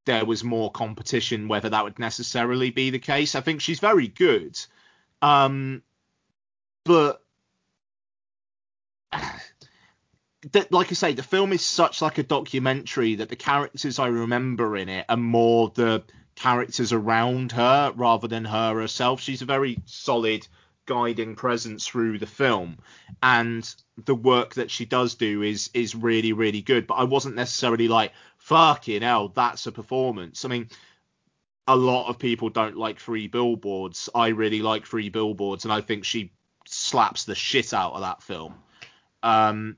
there 0.07 0.25
was 0.25 0.43
more 0.43 0.71
competition, 0.71 1.49
whether 1.49 1.69
that 1.69 1.85
would 1.85 1.99
necessarily 1.99 2.71
be 2.71 2.91
the 2.91 2.99
case. 2.99 3.35
I 3.35 3.43
think 3.43 3.61
she's 3.61 3.81
very 3.81 4.09
good, 4.09 4.59
um, 5.21 5.83
but 6.85 7.23
that, 10.53 10.73
like 10.73 10.91
I 10.91 10.95
say, 10.95 11.13
the 11.13 11.23
film 11.23 11.53
is 11.53 11.63
such 11.63 12.01
like 12.01 12.19
a 12.19 12.23
documentary 12.23 13.17
that 13.17 13.29
the 13.29 13.37
characters 13.37 13.99
I 13.99 14.07
remember 14.07 14.77
in 14.77 14.89
it 14.89 15.05
are 15.09 15.17
more 15.17 15.71
the 15.75 16.05
characters 16.37 16.93
around 16.93 17.53
her 17.53 17.93
rather 17.97 18.29
than 18.29 18.45
her 18.45 18.81
herself. 18.81 19.21
She's 19.21 19.43
a 19.43 19.47
very 19.47 19.79
solid 19.87 20.47
guiding 20.87 21.35
presence 21.37 21.87
through 21.87 22.19
the 22.19 22.27
film, 22.27 22.79
and 23.23 23.75
the 24.05 24.15
work 24.15 24.55
that 24.55 24.71
she 24.71 24.85
does 24.85 25.15
do 25.15 25.43
is 25.43 25.71
is 25.75 25.95
really 25.95 26.33
really 26.33 26.63
good. 26.63 26.87
But 26.87 26.95
I 26.95 27.05
wasn't 27.05 27.37
necessarily 27.37 27.89
like 27.89 28.13
fucking 28.39 29.03
hell, 29.03 29.29
that's 29.29 29.67
a 29.67 29.73
performance. 29.73 30.45
I 30.45 30.49
mean. 30.49 30.69
A 31.69 31.75
lot 31.75 32.09
of 32.09 32.21
people 32.21 32.49
don't 32.49 32.77
like 32.77 33.01
Three 33.01 33.27
Billboards. 33.27 34.09
I 34.15 34.29
really 34.29 34.63
like 34.63 34.87
Three 34.87 35.09
Billboards, 35.09 35.65
and 35.65 35.73
I 35.73 35.81
think 35.81 36.05
she 36.05 36.31
slaps 36.65 37.25
the 37.25 37.35
shit 37.35 37.75
out 37.75 37.95
of 37.95 38.03
that 38.03 38.23
film. 38.23 38.55
Um, 39.25 39.77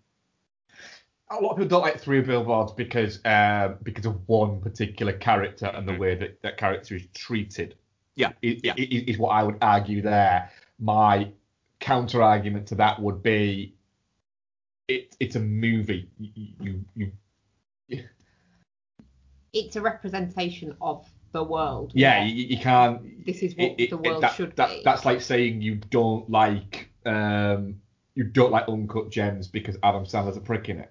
a 1.30 1.40
lot 1.40 1.52
of 1.52 1.56
people 1.56 1.68
don't 1.68 1.82
like 1.82 2.00
Three 2.00 2.20
Billboards 2.20 2.72
because 2.72 3.24
uh, 3.24 3.74
because 3.82 4.06
of 4.06 4.16
one 4.26 4.60
particular 4.60 5.12
character 5.12 5.66
and 5.66 5.86
the 5.86 5.92
mm-hmm. 5.92 6.00
way 6.00 6.14
that 6.14 6.42
that 6.42 6.56
character 6.56 6.96
is 6.96 7.06
treated. 7.14 7.74
Yeah, 8.14 8.32
is, 8.42 8.60
yeah. 8.64 8.74
is 8.76 9.16
what 9.18 9.30
I 9.30 9.42
would 9.44 9.58
argue 9.62 10.02
there. 10.02 10.50
My 10.78 11.32
counter 11.80 12.22
argument 12.22 12.68
to 12.68 12.74
that 12.76 13.00
would 13.00 13.22
be, 13.22 13.74
it, 14.86 15.16
it's 15.20 15.36
a 15.36 15.40
movie. 15.40 16.08
You, 16.18 16.84
you, 16.94 17.12
you 17.86 18.04
It's 19.52 19.76
a 19.76 19.80
representation 19.80 20.76
of 20.80 21.06
the 21.32 21.42
world. 21.42 21.92
Yeah, 21.94 22.24
you, 22.24 22.46
you, 22.46 22.58
can't. 22.58 23.24
This 23.26 23.42
is 23.42 23.54
what 23.56 23.74
it, 23.78 23.90
the 23.90 23.96
world 23.96 24.22
that, 24.22 24.34
should 24.34 24.56
that, 24.56 24.70
be. 24.70 24.82
That's 24.84 25.04
like 25.04 25.20
saying 25.20 25.60
you 25.60 25.76
don't 25.76 26.28
like 26.30 26.90
um, 27.04 27.80
you 28.14 28.24
don't 28.24 28.50
like 28.50 28.68
Uncut 28.68 29.10
Gems 29.10 29.48
because 29.48 29.76
Adam 29.82 30.04
Sandler's 30.04 30.36
a 30.36 30.40
prick 30.40 30.68
in 30.68 30.78
it 30.78 30.90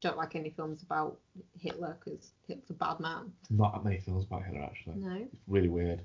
don't 0.00 0.16
like 0.16 0.34
any 0.34 0.50
films 0.50 0.82
about 0.82 1.18
Hitler 1.58 1.98
because 2.02 2.32
Hitler's 2.46 2.70
a 2.70 2.74
bad 2.74 3.00
man. 3.00 3.32
Not 3.50 3.74
that 3.74 3.84
many 3.84 3.98
films 3.98 4.24
about 4.24 4.44
Hitler 4.44 4.62
actually. 4.62 4.96
No. 4.96 5.16
It's 5.32 5.42
really 5.46 5.68
weird. 5.68 6.02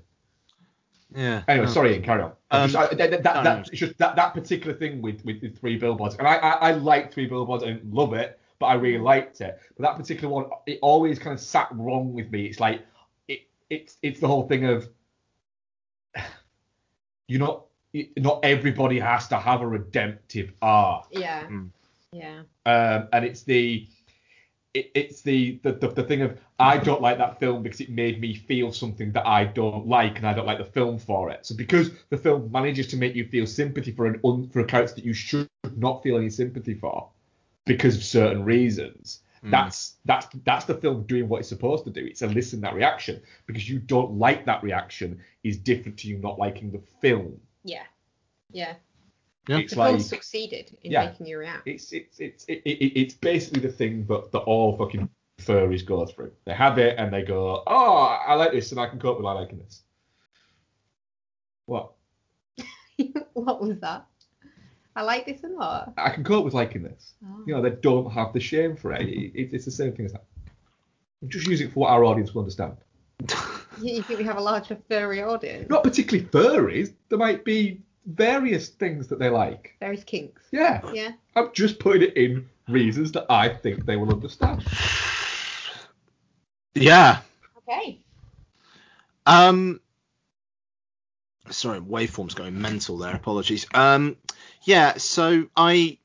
Yeah. 1.14 1.42
Anyway, 1.48 1.66
sorry, 1.66 1.94
Ian, 1.94 2.02
carry 2.02 2.22
on. 2.22 2.32
Um, 2.50 2.68
just, 2.68 2.92
I, 2.92 2.94
that, 2.94 3.10
that, 3.10 3.22
that, 3.22 3.68
it's 3.68 3.78
just 3.78 3.98
that, 3.98 4.16
that 4.16 4.34
particular 4.34 4.74
thing 4.74 5.02
with, 5.02 5.24
with, 5.24 5.42
with 5.42 5.58
Three 5.58 5.76
Billboards, 5.76 6.16
and 6.16 6.26
I, 6.26 6.36
I, 6.36 6.50
I 6.50 6.72
like 6.72 7.12
Three 7.12 7.26
Billboards, 7.26 7.62
and 7.62 7.76
didn't 7.78 7.94
love 7.94 8.12
it, 8.12 8.38
but 8.58 8.66
I 8.66 8.74
really 8.74 8.98
liked 8.98 9.40
it. 9.40 9.58
But 9.76 9.82
that 9.82 9.96
particular 9.96 10.32
one, 10.32 10.46
it 10.66 10.78
always 10.82 11.18
kind 11.18 11.34
of 11.34 11.40
sat 11.40 11.68
wrong 11.72 12.12
with 12.12 12.30
me. 12.30 12.46
It's 12.46 12.60
like 12.60 12.82
it, 13.28 13.40
it's 13.70 13.96
it's 14.02 14.20
the 14.20 14.28
whole 14.28 14.46
thing 14.46 14.64
of 14.66 14.88
you 17.28 17.38
know, 17.38 17.64
not 18.16 18.40
everybody 18.44 18.98
has 18.98 19.28
to 19.28 19.36
have 19.36 19.60
a 19.60 19.66
redemptive 19.66 20.52
arc. 20.62 21.06
Yeah. 21.10 21.46
Mm. 21.46 21.70
Yeah. 22.12 22.42
Um, 22.66 23.08
and 23.12 23.24
it's 23.24 23.42
the 23.42 23.86
it, 24.74 24.90
it's 24.94 25.22
the, 25.22 25.60
the, 25.62 25.72
the 25.72 25.88
the 25.88 26.02
thing 26.02 26.22
of 26.22 26.38
I 26.58 26.78
don't 26.78 27.02
like 27.02 27.18
that 27.18 27.38
film 27.38 27.62
because 27.62 27.80
it 27.80 27.90
made 27.90 28.20
me 28.20 28.34
feel 28.34 28.72
something 28.72 29.12
that 29.12 29.26
I 29.26 29.44
don't 29.44 29.86
like 29.86 30.18
and 30.18 30.26
I 30.26 30.32
don't 30.32 30.46
like 30.46 30.58
the 30.58 30.64
film 30.64 30.98
for 30.98 31.30
it. 31.30 31.44
So 31.44 31.54
because 31.54 31.90
the 32.08 32.16
film 32.16 32.50
manages 32.50 32.86
to 32.88 32.96
make 32.96 33.14
you 33.14 33.26
feel 33.26 33.46
sympathy 33.46 33.92
for 33.92 34.06
an 34.06 34.20
un, 34.24 34.48
for 34.48 34.60
a 34.60 34.64
character 34.64 34.94
that 34.96 35.04
you 35.04 35.12
should 35.12 35.48
not 35.76 36.02
feel 36.02 36.16
any 36.16 36.30
sympathy 36.30 36.74
for 36.74 37.10
because 37.66 37.96
of 37.96 38.02
certain 38.02 38.44
reasons, 38.44 39.20
mm. 39.44 39.50
that's 39.50 39.96
that's 40.06 40.26
that's 40.44 40.64
the 40.64 40.74
film 40.74 41.02
doing 41.02 41.28
what 41.28 41.40
it's 41.40 41.48
supposed 41.48 41.84
to 41.84 41.90
do. 41.90 42.06
It's 42.06 42.22
eliciting 42.22 42.62
that 42.62 42.74
reaction 42.74 43.20
because 43.46 43.68
you 43.68 43.78
don't 43.78 44.12
like 44.12 44.46
that 44.46 44.62
reaction 44.62 45.20
is 45.44 45.58
different 45.58 45.98
to 45.98 46.08
you 46.08 46.16
not 46.18 46.38
liking 46.38 46.70
the 46.70 46.82
film. 47.00 47.38
Yeah. 47.62 47.84
Yeah. 48.50 48.74
Yeah. 49.48 49.58
It's 49.58 49.72
the 49.72 49.80
like, 49.80 49.90
film 49.90 50.00
succeeded 50.00 50.76
in 50.82 50.92
yeah, 50.92 51.06
making 51.06 51.26
you 51.26 51.38
react. 51.38 51.66
It's 51.66 51.92
it's 51.92 52.20
it's 52.20 52.44
it, 52.44 52.62
it, 52.64 53.00
it's 53.00 53.14
basically 53.14 53.60
the 53.60 53.72
thing 53.72 54.06
that, 54.06 54.30
that 54.30 54.38
all 54.40 54.76
fucking 54.76 55.08
furries 55.40 55.84
go 55.84 56.06
through. 56.06 56.32
They 56.44 56.54
have 56.54 56.78
it 56.78 56.96
and 56.98 57.12
they 57.12 57.22
go, 57.22 57.62
oh, 57.66 58.18
I 58.26 58.34
like 58.34 58.52
this 58.52 58.70
and 58.70 58.80
I 58.80 58.86
can 58.86 59.00
cope 59.00 59.16
with 59.16 59.24
liking 59.24 59.58
this. 59.58 59.82
What? 61.66 61.92
what 63.32 63.60
was 63.60 63.80
that? 63.80 64.06
I 64.94 65.02
like 65.02 65.26
this 65.26 65.42
and 65.42 65.56
what? 65.56 65.92
I 65.96 66.10
can 66.10 66.22
cope 66.22 66.44
with 66.44 66.54
liking 66.54 66.82
this. 66.82 67.14
Oh. 67.24 67.42
You 67.46 67.54
know, 67.54 67.62
they 67.62 67.70
don't 67.70 68.10
have 68.12 68.32
the 68.32 68.40
shame 68.40 68.76
for 68.76 68.92
it. 68.92 69.08
it. 69.08 69.52
It's 69.52 69.64
the 69.64 69.70
same 69.70 69.92
thing 69.92 70.06
as 70.06 70.12
that. 70.12 70.24
I'm 71.22 71.28
just 71.28 71.46
using 71.46 71.68
it 71.68 71.72
for 71.72 71.80
what 71.80 71.90
our 71.90 72.04
audience 72.04 72.34
will 72.34 72.42
understand. 72.42 72.76
you 73.80 74.02
think 74.02 74.18
we 74.18 74.24
have 74.24 74.36
a 74.36 74.40
larger 74.40 74.76
furry 74.88 75.22
audience? 75.22 75.68
Not 75.70 75.82
particularly 75.82 76.28
furries. 76.28 76.92
There 77.08 77.18
might 77.18 77.44
be 77.44 77.80
various 78.06 78.68
things 78.68 79.08
that 79.08 79.18
they 79.18 79.28
like. 79.28 79.76
Various 79.80 80.04
kinks. 80.04 80.42
Yeah. 80.50 80.80
Yeah. 80.92 81.12
I'm 81.36 81.50
just 81.52 81.78
putting 81.78 82.02
it 82.02 82.16
in 82.16 82.48
reasons 82.68 83.12
that 83.12 83.26
I 83.30 83.48
think 83.48 83.84
they 83.84 83.96
will 83.96 84.12
understand. 84.12 84.64
Yeah. 86.74 87.20
Okay. 87.58 87.98
Um. 89.26 89.80
Sorry, 91.50 91.80
waveform's 91.80 92.34
going 92.34 92.60
mental 92.60 92.98
there. 92.98 93.14
Apologies. 93.14 93.66
Um. 93.74 94.16
Yeah. 94.64 94.96
So 94.96 95.48
I. 95.56 95.98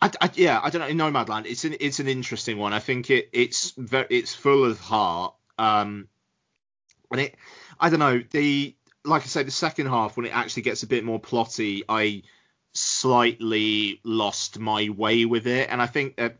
I, 0.00 0.12
I, 0.20 0.30
yeah, 0.34 0.60
I 0.62 0.70
don't 0.70 0.80
know. 0.80 0.86
In 0.86 0.96
Nomadland, 0.96 1.46
it's 1.46 1.64
an 1.64 1.76
it's 1.80 1.98
an 1.98 2.06
interesting 2.06 2.56
one. 2.56 2.72
I 2.72 2.78
think 2.78 3.10
it 3.10 3.30
it's 3.32 3.72
very 3.72 4.06
it's 4.10 4.32
full 4.32 4.64
of 4.64 4.78
heart. 4.78 5.34
Um, 5.58 6.06
and 7.10 7.20
it 7.20 7.34
I 7.80 7.90
don't 7.90 7.98
know 7.98 8.22
the 8.30 8.74
like 9.08 9.22
I 9.22 9.26
say, 9.26 9.42
the 9.42 9.50
second 9.50 9.86
half 9.86 10.16
when 10.16 10.26
it 10.26 10.34
actually 10.36 10.62
gets 10.62 10.82
a 10.82 10.86
bit 10.86 11.04
more 11.04 11.20
plotty, 11.20 11.82
I 11.88 12.22
slightly 12.74 14.00
lost 14.04 14.58
my 14.58 14.88
way 14.90 15.24
with 15.24 15.46
it, 15.46 15.68
and 15.70 15.80
I 15.82 15.86
think 15.86 16.16
that 16.16 16.36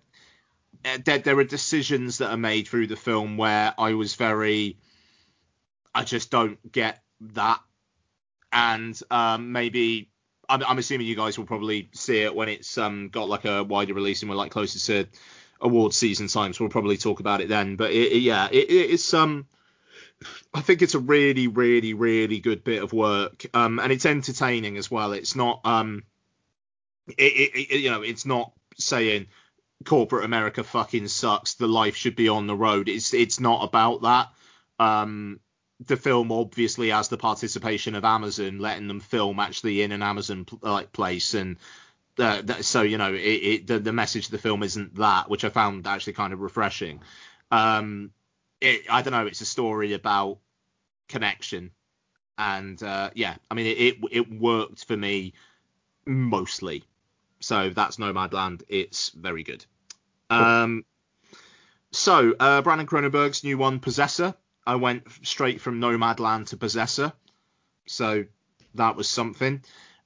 uh, 0.85 0.99
there, 1.05 1.19
there 1.19 1.39
are 1.39 1.45
decisions 1.45 2.19
that 2.19 2.31
are 2.31 2.37
made 2.37 2.69
through 2.69 2.87
the 2.87 2.97
film 2.97 3.37
where 3.37 3.75
I 3.79 3.95
was 3.95 4.15
very, 4.15 4.77
I 5.95 6.05
just 6.05 6.31
don't 6.31 6.59
get 6.71 7.03
that, 7.33 7.61
and 8.53 8.99
um, 9.11 9.53
maybe 9.53 10.11
I'm, 10.49 10.79
assuming 10.79 11.07
you 11.07 11.17
guys 11.17 11.37
will 11.39 11.47
probably 11.47 11.91
see 11.93 12.21
it 12.23 12.35
when 12.35 12.49
it's 12.49 12.79
um, 12.79 13.09
got 13.11 13.29
like 13.29 13.45
a 13.45 13.65
wider 13.65 13.95
release 13.95 14.23
and 14.23 14.31
we're 14.31 14.37
like 14.37 14.53
closer 14.53 14.79
to 15.05 15.09
awards 15.61 15.97
season 15.97 16.29
time, 16.29 16.53
so 16.53 16.65
we'll 16.65 16.71
probably 16.71 16.97
talk 16.97 17.21
about 17.21 17.41
it 17.41 17.49
then. 17.49 17.77
But 17.77 17.91
it, 17.91 18.13
it- 18.13 18.23
yeah, 18.23 18.49
it, 18.51 18.71
it's 18.71 19.13
um. 19.15 19.47
I 20.53 20.61
think 20.61 20.83
it's 20.83 20.95
a 20.95 20.99
really, 20.99 21.47
really, 21.47 21.95
really 21.95 22.41
good 22.41 22.65
bit 22.65 22.83
of 22.83 22.93
work, 22.93 23.47
um, 23.55 23.79
and 23.79 23.93
it's 23.93 24.07
entertaining 24.07 24.77
as 24.77 24.91
well. 24.91 25.13
It's 25.13 25.37
not, 25.37 25.61
um, 25.65 26.03
it, 27.07 27.23
it, 27.23 27.71
it, 27.71 27.81
you 27.81 27.91
know, 27.91 28.03
it's 28.03 28.27
not 28.27 28.53
saying 28.77 29.27
corporate 29.85 30.25
America 30.25 30.65
fucking 30.65 31.09
sucks. 31.09 31.55
The 31.55 31.69
life 31.69 31.97
should 31.97 32.17
be 32.17 32.29
on 32.29 32.47
the 32.47 32.57
road. 32.57 32.89
It's 32.89 33.15
it's 33.15 33.39
not 33.39 33.65
about 33.65 34.03
that. 34.03 34.29
Um, 34.81 35.41
the 35.87 35.97
film 35.97 36.33
obviously 36.33 36.91
has 36.91 37.09
the 37.09 37.19
participation 37.19 37.95
of 37.95 38.05
Amazon, 38.05 38.59
letting 38.59 38.89
them 38.89 39.01
film 39.01 39.39
actually 39.39 39.83
in 39.83 39.93
an 39.93 40.03
Amazon 40.03 40.47
like 40.63 40.93
place, 40.93 41.35
and 41.35 41.57
uh, 42.19 42.43
that, 42.43 42.65
so 42.65 42.83
you 42.83 42.99
know, 42.99 43.15
it, 43.15 43.21
it 43.21 43.67
the, 43.67 43.79
the 43.79 43.93
message 43.93 44.27
of 44.27 44.31
the 44.33 44.39
film 44.39 44.63
isn't 44.63 44.97
that, 44.97 45.31
which 45.31 45.45
I 45.45 45.51
found 45.51 45.87
actually 45.87 46.15
kind 46.15 46.33
of 46.33 46.41
refreshing. 46.41 47.01
Um, 47.51 48.11
it, 48.61 48.83
I 48.91 49.03
don't 49.03 49.13
know, 49.13 49.27
it's 49.27 49.41
a 49.41 49.47
story 49.47 49.93
about 49.93 50.39
connection, 51.09 51.71
and 52.37 52.83
uh, 52.83 53.11
yeah, 53.15 53.37
I 53.51 53.55
mean, 53.55 53.67
it, 53.67 53.79
it 53.79 53.97
it 54.11 54.41
worked 54.41 54.85
for 54.85 54.97
me 54.97 55.35
mostly. 56.07 56.85
So 57.41 57.71
that's 57.71 57.99
Nomadland. 57.99 58.63
It's 58.69 59.11
very 59.11 59.45
good. 59.45 59.65
Um, 60.31 60.85
so 61.93 62.35
uh, 62.39 62.63
Brandon 62.63 62.87
Cronenberg's 62.87 63.45
new 63.45 63.59
one, 63.59 63.79
Possessor. 63.79 64.35
I 64.67 64.75
went 64.75 65.05
straight 65.23 65.61
from 65.61 65.81
Nomadland 65.81 66.49
to 66.49 66.57
Possessor, 66.57 67.13
so 67.87 68.25
that 68.75 68.97
was 68.97 69.09
something. 69.09 69.63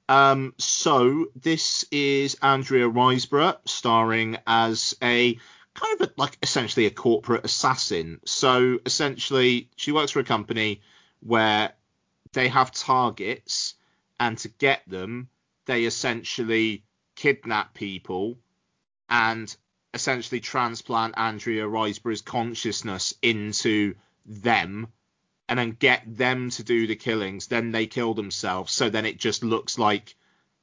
Um, 0.07 0.53
so 0.57 1.27
this 1.35 1.85
is 1.91 2.37
Andrea 2.41 2.89
Riseborough 2.89 3.57
starring 3.65 4.37
as 4.45 4.95
a 5.01 5.37
kind 5.73 5.99
of 5.99 6.09
a, 6.09 6.13
like 6.17 6.37
essentially 6.41 6.85
a 6.85 6.91
corporate 6.91 7.45
assassin. 7.45 8.19
So 8.25 8.79
essentially, 8.85 9.69
she 9.75 9.91
works 9.91 10.11
for 10.11 10.19
a 10.19 10.25
company 10.25 10.81
where 11.21 11.73
they 12.33 12.47
have 12.49 12.71
targets, 12.71 13.75
and 14.19 14.37
to 14.39 14.49
get 14.49 14.81
them, 14.87 15.29
they 15.65 15.85
essentially 15.85 16.83
kidnap 17.15 17.73
people 17.73 18.37
and 19.09 19.55
essentially 19.93 20.39
transplant 20.39 21.17
Andrea 21.17 21.65
Riseborough's 21.65 22.21
consciousness 22.21 23.13
into 23.21 23.95
them 24.25 24.87
and 25.47 25.59
then 25.59 25.77
get 25.77 26.01
them 26.05 26.49
to 26.51 26.63
do 26.63 26.87
the 26.87 26.95
killings. 26.95 27.47
Then 27.47 27.71
they 27.71 27.85
kill 27.85 28.13
themselves. 28.13 28.73
So 28.73 28.89
then 28.89 29.05
it 29.05 29.19
just 29.19 29.43
looks 29.43 29.77
like 29.77 30.15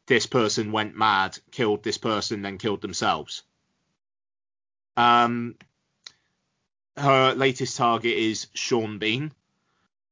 this 0.07 0.27
person 0.27 0.73
went 0.73 0.97
mad, 0.97 1.39
killed 1.53 1.85
this 1.85 1.99
person, 1.99 2.43
then 2.43 2.59
killed 2.59 2.81
themselves. 2.81 3.43
Um, 4.97 5.57
her 6.97 7.35
latest 7.35 7.77
target 7.77 8.17
is 8.17 8.49
Sean 8.55 8.99
Bean. 8.99 9.33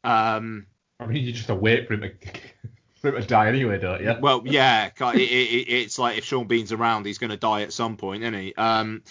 Um, 0.05 0.67
I 1.01 1.07
mean, 1.07 1.25
you 1.25 1.33
just 1.33 1.49
wait 1.49 1.87
for 1.87 1.95
him 1.95 2.01
to 2.03 2.13
for 3.01 3.09
him 3.09 3.21
to 3.21 3.27
die 3.27 3.49
anyway, 3.49 3.79
don't 3.79 4.03
you? 4.03 4.15
Well, 4.21 4.43
yeah, 4.45 4.87
it, 4.87 5.17
it, 5.17 5.73
it's 5.73 5.99
like 5.99 6.19
if 6.19 6.25
Sean 6.25 6.47
Bean's 6.47 6.73
around, 6.73 7.07
he's 7.07 7.19
going 7.19 7.31
to 7.31 7.37
die 7.37 7.63
at 7.63 7.73
some 7.73 7.97
point, 7.97 8.23
isn't 8.23 8.35
he? 8.35 8.55
Um, 8.55 9.03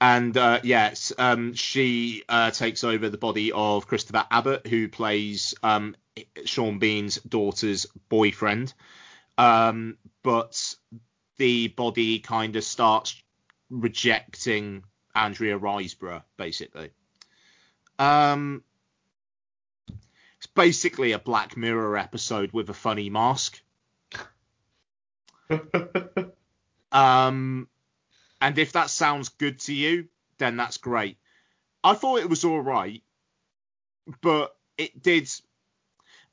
and 0.00 0.36
uh, 0.36 0.60
yes, 0.62 1.12
um, 1.18 1.54
she 1.54 2.24
uh, 2.28 2.50
takes 2.50 2.84
over 2.84 3.08
the 3.08 3.18
body 3.18 3.52
of 3.52 3.86
Christopher 3.86 4.26
Abbott, 4.30 4.66
who 4.66 4.88
plays 4.88 5.54
um, 5.62 5.96
Sean 6.44 6.78
Bean's 6.78 7.16
daughter's 7.16 7.86
boyfriend. 8.08 8.74
Um, 9.38 9.96
but 10.22 10.74
the 11.38 11.68
body 11.68 12.18
kind 12.20 12.56
of 12.56 12.64
starts 12.64 13.20
rejecting 13.70 14.84
Andrea 15.14 15.58
Riseborough, 15.58 16.22
basically. 16.36 16.90
Um, 17.98 18.62
it's 20.38 20.46
basically 20.54 21.12
a 21.12 21.18
Black 21.18 21.56
Mirror 21.56 21.96
episode 21.96 22.52
with 22.52 22.68
a 22.70 22.74
funny 22.74 23.08
mask. 23.10 23.62
um, 26.92 27.68
and 28.40 28.58
if 28.58 28.72
that 28.72 28.90
sounds 28.90 29.30
good 29.30 29.60
to 29.60 29.72
you, 29.74 30.08
then 30.38 30.56
that's 30.56 30.76
great. 30.78 31.18
I 31.82 31.94
thought 31.94 32.20
it 32.20 32.28
was 32.28 32.44
all 32.44 32.60
right, 32.60 33.02
but 34.20 34.56
it 34.76 35.02
did. 35.02 35.30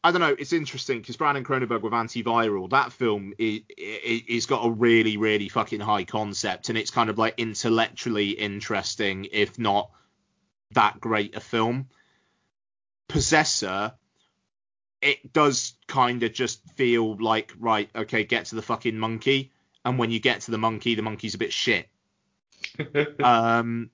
I 0.04 0.12
don't 0.12 0.22
know. 0.22 0.36
It's 0.38 0.54
interesting 0.54 1.00
because 1.00 1.16
Brandon 1.16 1.44
Cronenberg 1.44 1.82
with 1.82 1.94
Antiviral, 1.94 2.70
that 2.72 2.92
film 2.92 3.34
is, 3.38 3.62
is 3.78 4.48
got 4.48 4.66
a 4.66 4.72
really, 4.72 5.18
really 5.18 5.48
fucking 5.48 5.80
high 5.80 6.06
concept, 6.06 6.70
and 6.70 6.78
it's 6.78 6.90
kind 6.90 7.10
of 7.10 7.20
like 7.20 7.36
intellectually 7.38 8.32
interesting, 8.32 9.28
if 9.32 9.60
not 9.60 9.92
that 10.72 11.00
great 11.00 11.36
a 11.36 11.40
film. 11.40 11.88
Possessor, 13.10 13.94
it 15.02 15.34
does 15.34 15.74
kind 15.88 16.24
of 16.24 16.34
just 16.34 16.68
feel 16.72 17.18
like 17.18 17.54
right, 17.60 17.90
okay, 17.96 18.24
get 18.24 18.46
to 18.46 18.56
the 18.56 18.62
fucking 18.64 18.98
monkey, 18.98 19.52
and 19.86 20.00
when 20.00 20.10
you 20.10 20.20
get 20.20 20.42
to 20.42 20.52
the 20.52 20.58
monkey, 20.58 20.96
the 20.96 21.04
monkey's 21.04 21.36
a 21.36 21.40
bit 21.40 21.54
shit. 21.54 21.88
um, 23.24 23.92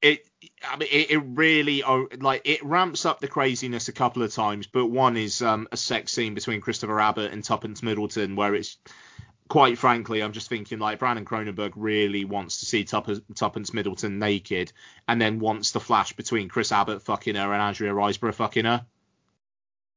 it, 0.00 0.26
I 0.68 0.76
mean, 0.76 0.88
it, 0.90 1.10
it 1.10 1.18
really, 1.18 1.82
oh, 1.84 2.08
like, 2.18 2.42
it 2.44 2.64
ramps 2.64 3.04
up 3.04 3.20
the 3.20 3.28
craziness 3.28 3.88
a 3.88 3.92
couple 3.92 4.22
of 4.22 4.32
times, 4.32 4.66
but 4.66 4.86
one 4.86 5.16
is 5.16 5.42
um, 5.42 5.68
a 5.72 5.76
sex 5.76 6.12
scene 6.12 6.34
between 6.34 6.60
Christopher 6.60 7.00
Abbott 7.00 7.32
and 7.32 7.42
Tuppence 7.42 7.82
Middleton, 7.82 8.36
where 8.36 8.54
it's, 8.54 8.78
quite 9.48 9.78
frankly, 9.78 10.22
I'm 10.22 10.32
just 10.32 10.48
thinking, 10.48 10.78
like, 10.78 10.98
Brandon 10.98 11.24
Cronenberg 11.24 11.72
really 11.76 12.24
wants 12.24 12.60
to 12.60 12.66
see 12.66 12.84
Tuppence, 12.84 13.20
Tuppence 13.34 13.72
Middleton 13.72 14.18
naked, 14.18 14.72
and 15.08 15.20
then 15.20 15.38
wants 15.38 15.72
the 15.72 15.80
flash 15.80 16.12
between 16.12 16.48
Chris 16.48 16.72
Abbott 16.72 17.02
fucking 17.02 17.34
her 17.34 17.52
and 17.52 17.62
Andrea 17.62 17.92
Riseborough 17.92 18.34
fucking 18.34 18.64
her. 18.64 18.86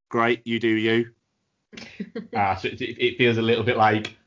Great, 0.09 0.45
you 0.45 0.59
do 0.59 0.67
you. 0.67 1.11
Ah, 2.35 2.55
so 2.55 2.67
it, 2.67 2.81
it 2.81 3.17
feels 3.17 3.37
a 3.37 3.41
little 3.41 3.63
bit 3.63 3.77
like 3.77 4.17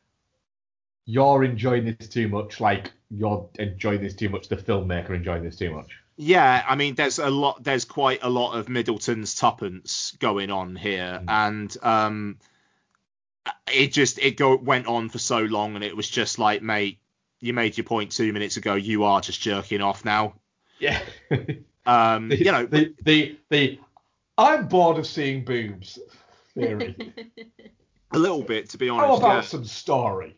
you're 1.05 1.45
enjoying 1.45 1.85
this 1.85 2.09
too 2.09 2.29
much, 2.29 2.61
like 2.61 2.93
you're 3.11 3.49
enjoying 3.59 4.01
this 4.01 4.15
too 4.15 4.29
much, 4.29 4.49
the 4.49 4.57
filmmaker 4.57 5.11
enjoying 5.11 5.43
this 5.43 5.57
too 5.57 5.75
much. 5.75 6.02
Yeah, 6.17 6.65
I 6.69 6.77
mean, 6.77 6.95
there's 6.95 7.19
a 7.19 7.31
lot, 7.31 7.63
there's 7.65 7.85
quite 7.85 8.21
a 8.23 8.29
lot 8.29 8.53
of 8.53 8.69
Middleton's 8.69 9.35
tuppence 9.35 10.17
going 10.19 10.51
on 10.51 10.77
here, 10.77 11.23
and 11.27 11.75
um, 11.83 12.39
it 13.73 13.93
just 13.93 14.19
it 14.19 14.37
go 14.37 14.57
went 14.57 14.87
on 14.87 15.09
for 15.09 15.19
so 15.19 15.41
long, 15.41 15.75
and 15.75 15.83
it 15.83 15.97
was 15.97 16.09
just 16.09 16.39
like, 16.39 16.63
mate, 16.63 16.99
you 17.41 17.53
made 17.55 17.77
your 17.77 17.85
point 17.85 18.13
two 18.13 18.33
minutes 18.33 18.57
ago. 18.57 18.75
You 18.75 19.05
are 19.05 19.21
just 19.21 19.41
jerking 19.41 19.81
off 19.81 20.05
now. 20.05 20.35
Yeah. 20.79 21.01
Um, 21.85 22.29
the, 22.29 22.39
you 22.39 22.53
know, 22.53 22.65
the, 22.65 22.95
the 23.03 23.37
the 23.51 23.81
I'm 24.39 24.69
bored 24.69 24.99
of 24.99 25.07
seeing 25.07 25.45
boobs 25.45 25.99
theory. 26.55 26.95
a 28.13 28.19
little 28.19 28.43
bit 28.43 28.71
to 28.71 28.79
be 28.79 28.89
honest. 28.89 29.07
How 29.07 29.17
about 29.17 29.35
yeah. 29.35 29.41
some 29.41 29.65
story? 29.65 30.37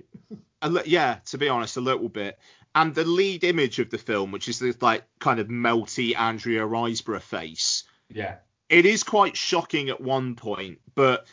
A 0.62 0.70
li- 0.70 0.82
yeah, 0.86 1.16
to 1.26 1.38
be 1.38 1.48
honest, 1.48 1.76
a 1.76 1.80
little 1.82 2.08
bit. 2.08 2.38
And 2.74 2.94
the 2.94 3.04
lead 3.04 3.44
image 3.44 3.78
of 3.78 3.90
the 3.90 3.98
film, 3.98 4.32
which 4.32 4.48
is 4.48 4.58
this 4.58 4.80
like 4.82 5.04
kind 5.20 5.38
of 5.38 5.48
melty 5.48 6.16
Andrea 6.16 6.62
Riseborough 6.62 7.22
face, 7.22 7.84
Yeah. 8.08 8.36
it 8.68 8.84
is 8.86 9.02
quite 9.04 9.36
shocking 9.36 9.88
at 9.90 10.00
one 10.00 10.34
point, 10.34 10.80
but 10.94 11.26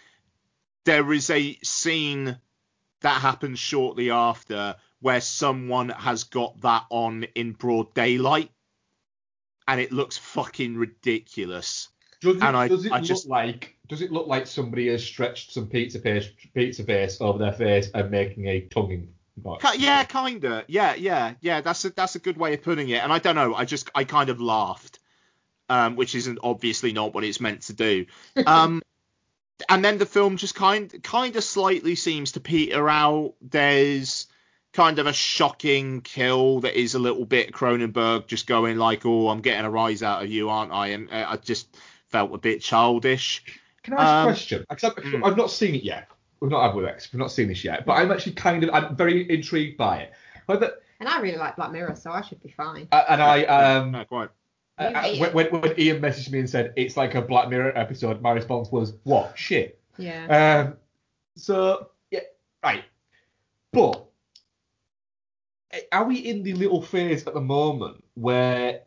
there 0.85 1.11
is 1.13 1.29
a 1.29 1.57
scene 1.63 2.37
that 3.01 3.21
happens 3.21 3.59
shortly 3.59 4.11
after 4.11 4.75
where 4.99 5.21
someone 5.21 5.89
has 5.89 6.25
got 6.25 6.61
that 6.61 6.85
on 6.91 7.23
in 7.35 7.53
broad 7.53 7.91
daylight, 7.95 8.51
and 9.67 9.81
it 9.81 9.91
looks 9.91 10.17
fucking 10.17 10.77
ridiculous. 10.77 11.89
Does 12.21 12.35
it, 12.35 12.43
and 12.43 12.55
I, 12.55 12.67
does 12.67 12.85
it 12.85 12.91
I 12.91 12.97
look 12.97 13.05
just 13.05 13.27
like 13.27 13.75
does 13.87 14.03
it 14.03 14.11
look 14.11 14.27
like 14.27 14.45
somebody 14.45 14.87
has 14.89 15.03
stretched 15.03 15.51
some 15.53 15.67
pizza 15.67 15.97
face 15.99 16.29
pizza 16.53 16.83
face 16.83 17.19
over 17.19 17.39
their 17.39 17.51
face 17.53 17.89
and 17.95 18.11
making 18.11 18.45
a 18.45 18.61
tonguing 18.67 19.11
Ki- 19.61 19.79
Yeah, 19.79 20.03
kinda. 20.03 20.63
Yeah, 20.67 20.95
yeah, 20.95 21.33
yeah. 21.41 21.61
That's 21.61 21.83
a 21.85 21.89
that's 21.91 22.15
a 22.15 22.19
good 22.19 22.37
way 22.37 22.53
of 22.53 22.61
putting 22.63 22.89
it. 22.89 23.03
And 23.03 23.11
I 23.13 23.19
don't 23.19 23.35
know. 23.35 23.53
I 23.55 23.65
just 23.65 23.89
I 23.95 24.03
kind 24.03 24.29
of 24.29 24.39
laughed, 24.41 24.99
um, 25.69 25.95
which 25.95 26.15
isn't 26.15 26.39
obviously 26.43 26.93
not 26.93 27.13
what 27.13 27.23
it's 27.23 27.39
meant 27.41 27.61
to 27.63 27.73
do. 27.73 28.05
Um, 28.45 28.81
and 29.69 29.85
then 29.85 29.99
the 29.99 30.05
film 30.07 30.37
just 30.37 30.55
kind 30.55 30.91
kind 31.03 31.35
of 31.35 31.43
slightly 31.43 31.93
seems 31.95 32.31
to 32.33 32.39
peter 32.39 32.89
out. 32.89 33.35
There's 33.41 34.25
kind 34.73 34.97
of 34.99 35.05
a 35.05 35.13
shocking 35.13 36.01
kill 36.01 36.61
that 36.61 36.79
is 36.79 36.95
a 36.95 36.99
little 36.99 37.25
bit 37.25 37.51
Cronenberg 37.51 38.25
just 38.27 38.47
going 38.47 38.77
like, 38.77 39.05
"Oh, 39.05 39.29
I'm 39.29 39.41
getting 39.41 39.65
a 39.65 39.69
rise 39.69 40.01
out 40.01 40.23
of 40.23 40.29
you, 40.31 40.49
aren't 40.49 40.71
I?" 40.71 40.87
And 40.87 41.11
uh, 41.11 41.25
I 41.29 41.37
just 41.37 41.67
felt 42.09 42.33
a 42.33 42.37
bit 42.39 42.61
childish. 42.61 43.43
Can 43.83 43.93
I 43.93 43.97
ask 43.97 44.07
Um, 44.13 44.19
a 44.19 44.23
question? 44.31 44.65
'Cause 44.69 44.83
I've, 44.83 45.23
I've 45.25 45.37
not 45.37 45.51
seen 45.51 45.75
it 45.75 45.83
yet. 45.83 46.07
We've 46.41 46.49
not 46.51 46.65
had 46.65 46.75
with 46.75 46.85
X. 46.85 47.13
We've 47.13 47.19
not 47.19 47.31
seen 47.31 47.47
this 47.47 47.63
yet. 47.63 47.85
But 47.85 47.93
I'm 47.93 48.11
actually 48.11 48.33
kind 48.33 48.63
of 48.63 48.71
I'm 48.73 48.95
very 48.95 49.29
intrigued 49.29 49.77
by 49.77 49.99
it. 49.99 50.13
However, 50.47 50.73
And 50.99 51.07
I 51.07 51.21
really 51.21 51.37
like 51.37 51.55
Black 51.55 51.71
Mirror, 51.71 51.95
so 51.95 52.11
I 52.11 52.21
should 52.21 52.41
be 52.41 52.49
fine. 52.49 52.87
uh, 52.91 53.03
and 53.09 53.21
I 53.21 53.43
um 53.43 53.91
No, 53.91 54.03
quite. 54.05 54.29
Uh, 54.77 55.13
when, 55.19 55.33
when, 55.33 55.61
when 55.61 55.79
Ian 55.79 56.01
messaged 56.01 56.31
me 56.31 56.39
and 56.39 56.49
said 56.49 56.73
it's 56.75 56.97
like 56.97 57.13
a 57.13 57.21
Black 57.21 57.49
Mirror 57.49 57.77
episode, 57.77 58.21
my 58.21 58.31
response 58.31 58.71
was, 58.71 58.93
"What 59.03 59.37
shit?" 59.37 59.79
Yeah. 59.97 60.65
Um, 60.67 60.77
so 61.35 61.91
yeah, 62.09 62.21
right. 62.63 62.83
But 63.71 64.03
are 65.91 66.05
we 66.05 66.17
in 66.17 66.41
the 66.41 66.53
little 66.53 66.81
phase 66.81 67.25
at 67.27 67.35
the 67.35 67.41
moment 67.41 68.03
where 68.15 68.81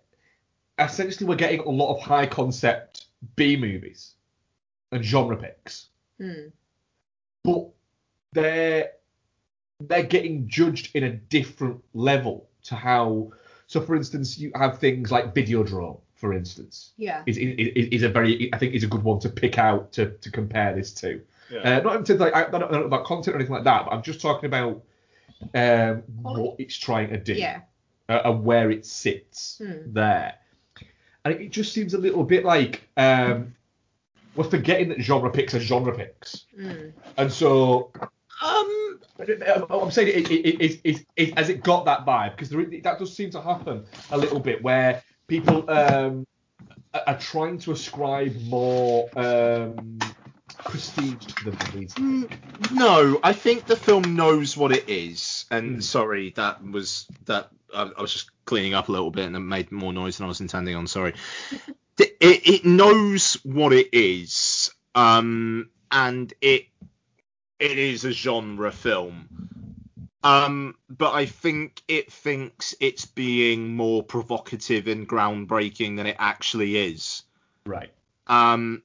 essentially 0.80 1.28
we're 1.28 1.36
getting 1.36 1.60
a 1.60 1.70
lot 1.70 1.94
of 1.94 2.02
high 2.02 2.26
concept 2.26 3.06
B 3.36 3.56
movies 3.56 4.14
and 4.90 5.04
genre 5.04 5.36
picks, 5.36 5.86
Hmm. 6.20 6.48
But 7.44 7.68
they're 8.32 8.90
they're 9.80 10.02
getting 10.02 10.48
judged 10.48 10.90
in 10.94 11.04
a 11.04 11.10
different 11.10 11.82
level 11.92 12.48
to 12.64 12.74
how. 12.74 13.32
So, 13.66 13.80
for 13.80 13.94
instance, 13.94 14.38
you 14.38 14.50
have 14.54 14.78
things 14.78 15.10
like 15.12 15.34
video 15.34 15.62
Videodrome, 15.62 16.00
for 16.16 16.32
instance 16.34 16.92
Yeah. 16.96 17.22
is, 17.26 17.38
is, 17.38 17.88
is 17.88 18.02
a 18.02 18.08
very 18.08 18.52
I 18.52 18.58
think 18.58 18.74
is 18.74 18.82
a 18.84 18.86
good 18.88 19.02
one 19.02 19.20
to 19.20 19.28
pick 19.28 19.58
out 19.58 19.92
to, 19.92 20.10
to 20.10 20.30
compare 20.30 20.74
this 20.74 20.92
to. 20.94 21.20
Yeah. 21.50 21.78
Uh, 21.78 21.80
not 21.82 21.96
in 21.96 22.04
terms 22.04 22.10
of 22.10 22.20
like 22.20 22.34
I, 22.34 22.50
not, 22.50 22.70
not 22.72 22.84
about 22.84 23.04
content 23.04 23.34
or 23.34 23.38
anything 23.38 23.54
like 23.54 23.64
that, 23.64 23.84
but 23.84 23.92
I'm 23.92 24.02
just 24.02 24.20
talking 24.20 24.46
about 24.46 24.82
um, 25.54 26.02
what 26.22 26.56
it's 26.58 26.76
trying 26.76 27.10
to 27.10 27.18
do 27.18 27.34
Yeah. 27.34 27.60
uh, 28.08 28.20
and 28.24 28.44
where 28.44 28.70
it 28.70 28.86
sits 28.86 29.60
Hmm. 29.62 29.92
there. 29.92 30.34
And 31.24 31.34
it, 31.34 31.40
it 31.42 31.50
just 31.52 31.72
seems 31.72 31.94
a 31.94 31.98
little 31.98 32.24
bit 32.24 32.44
like 32.44 32.88
um, 32.96 33.54
we're 34.36 34.44
forgetting 34.44 34.88
that 34.90 35.00
genre 35.00 35.30
picks 35.30 35.54
are 35.54 35.60
genre 35.60 35.94
picks, 35.96 36.46
Mm. 36.58 36.92
and 37.16 37.32
so 37.32 37.90
um, 38.42 38.98
I'm 39.70 39.90
saying 39.90 40.08
it, 40.08 40.30
it, 40.30 40.46
it, 40.46 40.60
it, 40.60 40.80
it, 40.84 41.06
it, 41.16 41.38
has 41.38 41.48
it 41.48 41.62
got 41.62 41.84
that 41.86 42.04
vibe 42.04 42.32
because 42.32 42.50
there, 42.50 42.64
that 42.82 42.98
does 42.98 43.14
seem 43.16 43.30
to 43.30 43.40
happen 43.40 43.84
a 44.10 44.18
little 44.18 44.40
bit 44.40 44.62
where 44.62 45.02
people 45.28 45.68
um, 45.70 46.26
are, 46.92 47.02
are 47.06 47.18
trying 47.18 47.58
to 47.60 47.72
ascribe 47.72 48.34
more 48.42 49.08
um, 49.16 49.98
prestige 50.64 51.26
to 51.26 51.44
the 51.44 51.50
movies. 51.72 51.94
No, 52.72 53.20
I 53.22 53.32
think 53.32 53.66
the 53.66 53.76
film 53.76 54.16
knows 54.16 54.56
what 54.56 54.72
it 54.72 54.88
is. 54.88 55.44
And 55.50 55.76
Hmm. 55.76 55.80
sorry, 55.80 56.30
that 56.36 56.62
was 56.64 57.06
that. 57.26 57.50
I, 57.74 57.90
I 57.96 58.02
was 58.02 58.12
just 58.12 58.30
cleaning 58.44 58.74
up 58.74 58.88
a 58.88 58.92
little 58.92 59.10
bit 59.10 59.26
and 59.26 59.34
it 59.36 59.40
made 59.40 59.72
more 59.72 59.92
noise 59.92 60.18
than 60.18 60.24
I 60.26 60.28
was 60.28 60.40
intending 60.40 60.76
on. 60.76 60.86
Sorry. 60.86 61.14
It, 61.98 62.16
it, 62.20 62.64
knows 62.64 63.34
what 63.44 63.72
it 63.72 63.90
is, 63.92 64.72
um, 64.94 65.70
and 65.92 66.32
it 66.40 66.66
it 67.58 67.78
is 67.78 68.04
a 68.04 68.12
genre 68.12 68.72
film. 68.72 69.28
Um, 70.24 70.74
but 70.88 71.12
I 71.12 71.26
think 71.26 71.82
it 71.86 72.10
thinks 72.10 72.74
it's 72.80 73.04
being 73.04 73.76
more 73.76 74.02
provocative 74.02 74.88
and 74.88 75.08
groundbreaking 75.08 75.96
than 75.96 76.06
it 76.06 76.16
actually 76.18 76.76
is. 76.76 77.22
Right. 77.66 77.92
Um, 78.26 78.82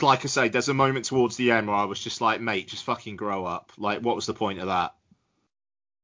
like 0.00 0.24
I 0.24 0.28
say, 0.28 0.48
there's 0.48 0.68
a 0.68 0.74
moment 0.74 1.04
towards 1.06 1.36
the 1.36 1.52
end 1.52 1.68
where 1.68 1.76
I 1.76 1.84
was 1.84 2.00
just 2.00 2.20
like, 2.20 2.40
mate, 2.40 2.68
just 2.68 2.84
fucking 2.84 3.16
grow 3.16 3.44
up. 3.44 3.72
Like, 3.78 4.00
what 4.00 4.16
was 4.16 4.26
the 4.26 4.34
point 4.34 4.58
of 4.58 4.66
that? 4.66 4.94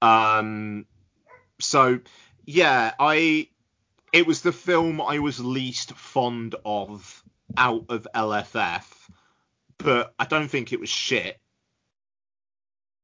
Um, 0.01 0.87
so 1.61 2.01
yeah, 2.45 2.93
I 2.99 3.49
it 4.13 4.27
was 4.27 4.43
the 4.43 4.53
film 4.53 5.01
I 5.01 5.19
was 5.19 5.41
least 5.41 5.93
fond 5.93 6.55
of 6.65 7.23
out 7.57 7.87
of 7.89 8.07
LFF, 8.15 8.85
but 9.79 10.15
I 10.19 10.25
don't 10.25 10.49
think 10.49 10.73
it 10.73 10.81
was 10.81 10.89
shit. 10.89 11.39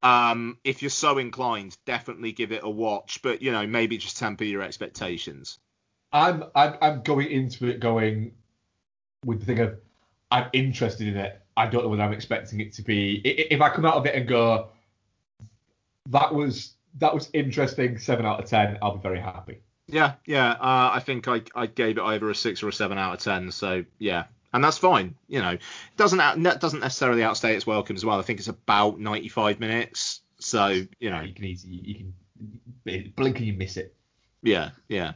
Um, 0.02 0.58
if 0.64 0.82
you're 0.82 0.90
so 0.90 1.16
inclined, 1.18 1.76
definitely 1.86 2.32
give 2.32 2.52
it 2.52 2.62
a 2.62 2.68
watch, 2.68 3.20
but 3.22 3.40
you 3.40 3.52
know, 3.52 3.66
maybe 3.66 3.96
just 3.96 4.18
temper 4.18 4.44
your 4.44 4.62
expectations. 4.62 5.58
I'm 6.12 6.44
I'm 6.54 6.74
I'm 6.80 7.02
going 7.02 7.30
into 7.30 7.66
it 7.66 7.80
going 7.80 8.32
with 9.24 9.40
the 9.40 9.46
thing 9.46 9.60
of 9.60 9.78
I'm 10.30 10.48
interested 10.52 11.08
in 11.08 11.16
it. 11.16 11.40
I 11.56 11.66
don't 11.66 11.84
know 11.84 11.88
whether 11.88 12.02
I'm 12.02 12.12
expecting 12.12 12.60
it 12.60 12.72
to 12.74 12.82
be. 12.82 13.16
If 13.24 13.60
I 13.60 13.70
come 13.70 13.84
out 13.84 13.94
of 13.94 14.06
it 14.06 14.14
and 14.14 14.28
go, 14.28 14.68
that 16.10 16.34
was 16.34 16.74
that 16.98 17.14
was 17.14 17.30
interesting, 17.32 17.98
seven 17.98 18.26
out 18.26 18.42
of 18.42 18.48
ten, 18.48 18.78
I'll 18.82 18.96
be 18.96 19.02
very 19.02 19.20
happy. 19.20 19.60
Yeah, 19.86 20.14
yeah. 20.26 20.52
Uh, 20.52 20.90
I 20.94 21.00
think 21.04 21.28
I 21.28 21.42
I 21.54 21.66
gave 21.66 21.98
it 21.98 22.02
either 22.02 22.28
a 22.30 22.34
six 22.34 22.62
or 22.62 22.68
a 22.68 22.72
seven 22.72 22.96
out 22.98 23.14
of 23.14 23.20
ten. 23.20 23.50
So 23.52 23.84
yeah, 23.98 24.24
and 24.52 24.64
that's 24.64 24.78
fine. 24.78 25.14
You 25.28 25.40
know, 25.42 25.50
it 25.50 25.60
doesn't 25.96 26.20
out, 26.20 26.38
ne- 26.38 26.56
doesn't 26.56 26.80
necessarily 26.80 27.22
outstay 27.22 27.54
its 27.54 27.66
welcome 27.66 27.94
as 27.96 28.04
well. 28.04 28.18
I 28.18 28.22
think 28.22 28.38
it's 28.38 28.48
about 28.48 28.98
95 28.98 29.60
minutes. 29.60 30.20
So 30.38 30.68
you 30.98 31.10
know, 31.10 31.20
You 31.20 31.34
can 31.34 31.44
easily 31.44 31.74
you 31.84 31.94
can 32.86 33.12
blink 33.16 33.38
and 33.38 33.46
you 33.46 33.52
miss 33.52 33.76
it. 33.76 33.94
yeah, 34.42 34.70
yeah. 34.88 35.12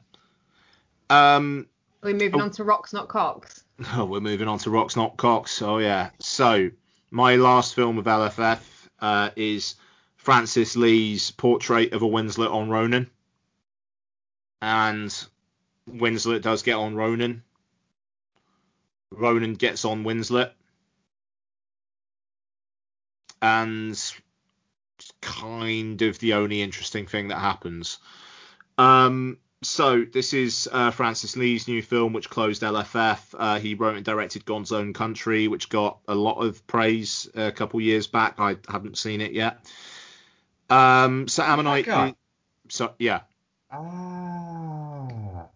Um, 1.11 1.67
Are 2.03 2.09
we 2.09 2.13
moving 2.15 2.41
Oh. 2.41 2.45
on 2.45 2.51
to 2.53 2.65
Rocks 2.65 2.93
Not 2.93 3.09
Cocks? 3.09 3.65
oh, 3.95 4.05
we're 4.05 4.21
moving 4.21 4.49
on 4.49 4.59
to 4.61 4.71
Rocks 4.71 4.97
Not 4.97 5.17
Cocks. 5.17 5.63
Oh 5.63 5.79
yeah. 5.79 6.11
So 6.19 6.71
my 7.11 7.37
last 7.37 7.75
film 7.75 7.99
of 7.99 8.05
LFF 8.05 8.61
uh, 9.01 9.31
is 9.37 9.77
Francis 10.17 10.77
Lee's 10.77 11.31
Portrait 11.31 11.93
of 11.93 12.03
a 12.03 12.07
Winslet 12.07 12.53
on 12.53 12.69
Ronan, 12.69 13.11
and 14.61 15.15
Winslet 15.89 16.43
does 16.43 16.63
get 16.63 16.75
on 16.75 16.95
Ronan. 16.95 17.43
Ronan 19.11 19.55
gets 19.55 19.85
on 19.85 20.05
Winslet, 20.05 20.51
and 23.41 23.99
kind 25.21 26.03
of 26.03 26.19
the 26.19 26.35
only 26.35 26.63
interesting 26.63 27.07
thing 27.07 27.29
that 27.29 27.39
happens. 27.39 27.99
Um, 28.77 29.39
so 29.63 30.05
this 30.05 30.33
is 30.33 30.69
uh, 30.71 30.91
Francis 30.91 31.37
Lee's 31.37 31.67
new 31.67 31.83
film, 31.83 32.13
which 32.13 32.31
closed 32.31 32.63
LFF. 32.63 33.35
Uh, 33.37 33.59
he 33.59 33.75
wrote 33.75 33.97
and 33.97 34.05
directed 34.05 34.45
God's 34.45 34.73
Own 34.73 34.93
Country, 34.93 35.49
which 35.49 35.69
got 35.69 35.99
a 36.07 36.15
lot 36.15 36.39
of 36.39 36.65
praise 36.67 37.29
a 37.35 37.51
couple 37.51 37.81
years 37.81 38.07
back. 38.07 38.35
I 38.39 38.57
haven't 38.69 38.99
seen 38.99 39.21
it 39.21 39.33
yet. 39.33 39.59
Um, 40.71 41.27
so 41.29 41.43
Ammonite. 41.43 41.87
guy? 41.87 42.15
So 42.69 42.93
yeah. 42.99 43.21
Ah. 43.71 45.49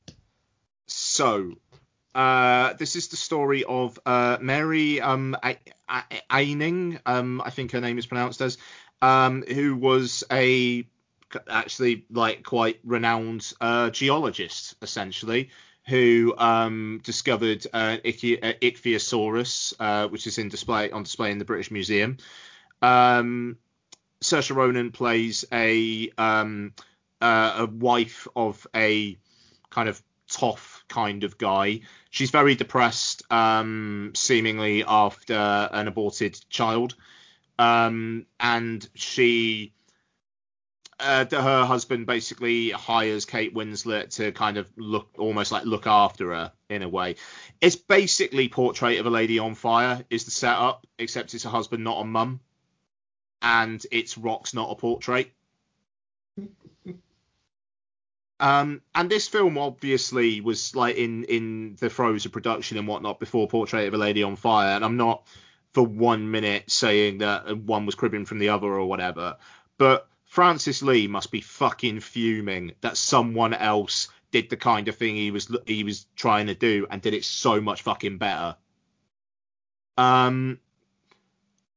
So, 0.86 1.52
uh, 2.14 2.74
this 2.74 2.96
is 2.96 3.08
the 3.08 3.16
story 3.16 3.64
of 3.64 3.98
uh, 4.04 4.36
Mary 4.40 5.00
um, 5.00 5.36
Eining, 6.30 7.00
um, 7.06 7.40
I 7.40 7.50
think 7.50 7.72
her 7.72 7.80
name 7.80 7.98
is 7.98 8.06
pronounced 8.06 8.42
as, 8.42 8.58
um, 9.00 9.42
who 9.42 9.76
was 9.76 10.24
a 10.30 10.86
actually 11.48 12.04
like 12.10 12.44
quite 12.44 12.80
renowned 12.84 13.50
uh, 13.60 13.88
geologist, 13.88 14.76
essentially, 14.82 15.48
who 15.86 16.34
um, 16.36 17.00
discovered 17.02 17.66
uh, 17.72 17.96
Ichi- 18.04 18.42
uh, 18.42 18.52
Ichthyosaurus, 18.60 19.72
uh, 19.80 20.08
which 20.08 20.26
is 20.26 20.36
in 20.36 20.50
display 20.50 20.90
on 20.90 21.04
display 21.04 21.30
in 21.30 21.38
the 21.38 21.46
British 21.46 21.70
Museum. 21.70 22.18
Um, 22.82 23.56
Saoirse 24.22 24.54
Ronan 24.54 24.92
plays 24.92 25.44
a 25.50 26.10
um, 26.18 26.74
uh, 27.22 27.54
a 27.58 27.66
wife 27.66 28.26
of 28.34 28.66
a 28.74 29.16
kind 29.70 29.88
of 29.88 30.02
tough 30.28 30.84
kind 30.88 31.22
of 31.24 31.38
guy. 31.38 31.80
She's 32.10 32.30
very 32.30 32.56
depressed, 32.56 33.22
um, 33.30 34.12
seemingly 34.14 34.84
after 34.84 35.34
an 35.34 35.88
aborted 35.88 36.38
child, 36.50 36.94
um, 37.58 38.26
and 38.40 38.86
she. 38.94 39.72
Uh, 41.00 41.24
her 41.32 41.64
husband 41.64 42.06
basically 42.06 42.70
hires 42.70 43.24
Kate 43.24 43.52
Winslet 43.52 44.10
to 44.16 44.30
kind 44.30 44.56
of 44.56 44.70
look 44.76 45.08
almost 45.18 45.50
like 45.50 45.64
look 45.64 45.88
after 45.88 46.32
her 46.32 46.52
in 46.68 46.82
a 46.82 46.88
way. 46.88 47.16
It's 47.60 47.74
basically 47.74 48.48
Portrait 48.48 49.00
of 49.00 49.06
a 49.06 49.10
Lady 49.10 49.40
on 49.40 49.56
Fire 49.56 50.04
is 50.10 50.26
the 50.26 50.30
setup, 50.30 50.86
except 51.00 51.34
it's 51.34 51.44
a 51.44 51.48
husband, 51.48 51.82
not 51.82 52.02
a 52.02 52.04
mum, 52.04 52.38
and 53.40 53.84
it's 53.90 54.16
rocks, 54.16 54.54
not 54.54 54.70
a 54.70 54.76
portrait. 54.76 55.32
Um, 58.42 58.82
and 58.92 59.08
this 59.08 59.28
film 59.28 59.56
obviously 59.56 60.40
was 60.40 60.74
like 60.74 60.96
in 60.96 61.22
in 61.24 61.76
the 61.78 61.88
throes 61.88 62.26
of 62.26 62.32
production 62.32 62.76
and 62.76 62.88
whatnot 62.88 63.20
before 63.20 63.46
Portrait 63.46 63.86
of 63.86 63.94
a 63.94 63.98
Lady 63.98 64.24
on 64.24 64.34
Fire, 64.34 64.74
and 64.74 64.84
I'm 64.84 64.96
not 64.96 65.28
for 65.72 65.86
one 65.86 66.28
minute 66.28 66.68
saying 66.68 67.18
that 67.18 67.56
one 67.56 67.86
was 67.86 67.94
cribbing 67.94 68.24
from 68.24 68.40
the 68.40 68.48
other 68.48 68.66
or 68.66 68.86
whatever, 68.86 69.36
but 69.78 70.08
Francis 70.24 70.82
Lee 70.82 71.06
must 71.06 71.30
be 71.30 71.40
fucking 71.40 72.00
fuming 72.00 72.72
that 72.80 72.96
someone 72.96 73.54
else 73.54 74.08
did 74.32 74.50
the 74.50 74.56
kind 74.56 74.88
of 74.88 74.96
thing 74.96 75.14
he 75.14 75.30
was 75.30 75.54
he 75.64 75.84
was 75.84 76.06
trying 76.16 76.48
to 76.48 76.54
do 76.56 76.84
and 76.90 77.00
did 77.00 77.14
it 77.14 77.24
so 77.24 77.60
much 77.60 77.82
fucking 77.82 78.18
better. 78.18 78.56
Um, 79.96 80.58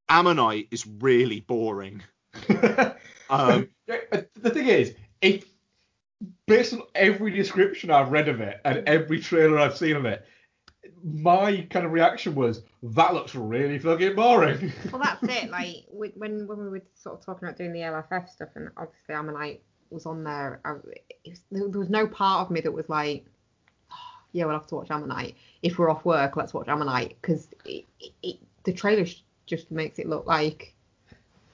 Ammonite 0.10 0.70
is 0.72 0.88
really 0.88 1.42
boring. 1.42 2.02
Um, 3.28 3.70
uh, 3.90 4.22
the 4.36 4.52
thing 4.52 4.68
is, 4.68 4.94
if 5.20 5.46
based 6.46 6.74
on 6.74 6.82
every 6.94 7.32
description 7.32 7.92
I've 7.92 8.12
read 8.12 8.28
of 8.28 8.42
it 8.42 8.62
and 8.66 8.88
every 8.88 9.20
trailer 9.20 9.60
I've 9.60 9.78
seen 9.78 9.96
of 9.96 10.06
it, 10.06 10.26
my 11.04 11.68
kind 11.70 11.86
of 11.86 11.92
reaction 11.92 12.36
was 12.36 12.64
that 12.84 13.14
looks 13.14 13.36
really 13.36 13.80
fucking 13.80 14.16
boring. 14.16 14.72
Well, 14.92 15.02
that's 15.02 15.24
it. 15.24 15.50
Like 15.50 15.86
when 15.90 16.48
when 16.48 16.48
we 16.48 16.70
were 16.70 16.82
sort 16.94 17.20
of 17.20 17.26
talking 17.26 17.48
about 17.48 17.58
doing 17.58 17.74
the 17.74 17.80
LFF 17.80 18.30
stuff, 18.30 18.50
and 18.56 18.70
obviously 18.78 19.16
Ammonite 19.16 19.62
was 19.90 20.06
on 20.06 20.24
there. 20.24 20.62
I, 20.66 20.74
was, 20.74 21.42
there 21.52 21.80
was 21.80 21.90
no 21.90 22.08
part 22.08 22.46
of 22.46 22.52
me 22.52 22.62
that 22.62 22.72
was 22.72 22.90
like, 22.90 23.26
"Oh, 23.92 23.96
yeah, 24.32 24.46
we'll 24.46 24.54
have 24.54 24.68
to 24.68 24.76
watch 24.76 24.92
Ammonite. 24.92 25.36
If 25.62 25.78
we're 25.78 25.90
off 25.90 26.06
work, 26.06 26.38
let's 26.38 26.54
watch 26.54 26.68
Ammonite 26.68 27.18
because 27.22 27.48
the 27.64 28.74
trailer 28.74 29.06
just 29.46 29.72
makes 29.72 30.00
it 30.00 30.08
look 30.08 30.26
like 30.26 30.75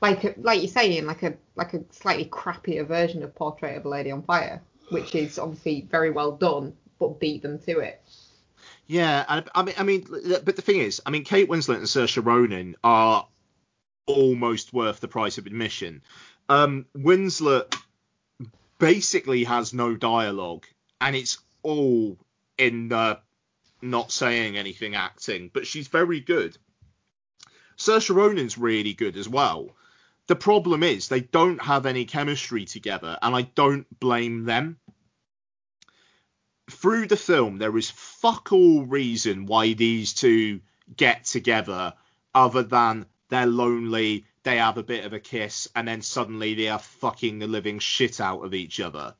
like 0.01 0.35
like 0.37 0.59
you're 0.59 0.67
saying 0.67 1.05
like 1.05 1.23
a 1.23 1.35
like 1.55 1.73
a 1.73 1.83
slightly 1.91 2.25
crappier 2.25 2.85
version 2.85 3.23
of 3.23 3.35
Portrait 3.35 3.77
of 3.77 3.85
a 3.85 3.89
Lady 3.89 4.11
on 4.11 4.23
Fire, 4.23 4.61
which 4.89 5.15
is 5.15 5.37
obviously 5.37 5.87
very 5.89 6.09
well 6.09 6.31
done, 6.31 6.73
but 6.99 7.19
beat 7.19 7.43
them 7.43 7.59
to 7.59 7.79
it. 7.79 8.01
Yeah, 8.87 9.23
and 9.29 9.47
I 9.55 9.63
mean, 9.63 9.75
I 9.77 9.83
mean, 9.83 10.05
but 10.43 10.55
the 10.55 10.61
thing 10.61 10.79
is, 10.79 11.01
I 11.05 11.11
mean, 11.11 11.23
Kate 11.23 11.47
Winslet 11.47 11.77
and 11.77 11.85
Saoirse 11.85 12.25
Ronan 12.25 12.75
are 12.83 13.27
almost 14.05 14.73
worth 14.73 14.99
the 14.99 15.07
price 15.07 15.37
of 15.37 15.45
admission. 15.45 16.01
Um, 16.49 16.85
Winslet 16.97 17.73
basically 18.79 19.43
has 19.45 19.73
no 19.73 19.95
dialogue, 19.95 20.65
and 20.99 21.15
it's 21.15 21.37
all 21.63 22.17
in 22.57 22.89
the 22.89 23.19
not 23.81 24.11
saying 24.11 24.57
anything 24.57 24.95
acting, 24.95 25.49
but 25.53 25.65
she's 25.65 25.87
very 25.87 26.19
good. 26.19 26.57
Saoirse 27.77 28.13
Ronan's 28.13 28.57
really 28.57 28.93
good 28.93 29.15
as 29.15 29.29
well. 29.29 29.69
The 30.27 30.35
problem 30.35 30.83
is 30.83 31.07
they 31.07 31.21
don't 31.21 31.61
have 31.61 31.85
any 31.85 32.05
chemistry 32.05 32.65
together, 32.65 33.17
and 33.21 33.35
I 33.35 33.43
don't 33.43 33.87
blame 33.99 34.45
them. 34.45 34.77
Through 36.69 37.07
the 37.07 37.17
film, 37.17 37.57
there 37.57 37.77
is 37.77 37.89
fuck 37.89 38.51
all 38.53 38.85
reason 38.85 39.45
why 39.45 39.73
these 39.73 40.13
two 40.13 40.61
get 40.95 41.25
together 41.25 41.93
other 42.33 42.63
than 42.63 43.05
they're 43.29 43.45
lonely, 43.45 44.25
they 44.43 44.57
have 44.57 44.77
a 44.77 44.83
bit 44.83 45.05
of 45.05 45.13
a 45.13 45.19
kiss, 45.19 45.67
and 45.75 45.87
then 45.87 46.01
suddenly 46.01 46.53
they 46.53 46.69
are 46.69 46.79
fucking 46.79 47.39
the 47.39 47.47
living 47.47 47.79
shit 47.79 48.21
out 48.21 48.43
of 48.43 48.53
each 48.53 48.79
other. 48.79 49.15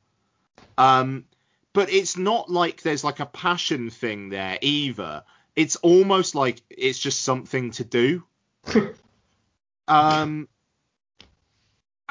Um, 0.78 1.26
but 1.72 1.90
it's 1.92 2.16
not 2.16 2.50
like 2.50 2.82
there's 2.82 3.04
like 3.04 3.20
a 3.20 3.26
passion 3.26 3.90
thing 3.90 4.28
there 4.28 4.58
either. 4.60 5.24
It's 5.56 5.76
almost 5.76 6.34
like 6.34 6.62
it's 6.70 6.98
just 6.98 7.22
something 7.22 7.70
to 7.72 7.84
do. 7.84 8.24
um, 9.88 10.48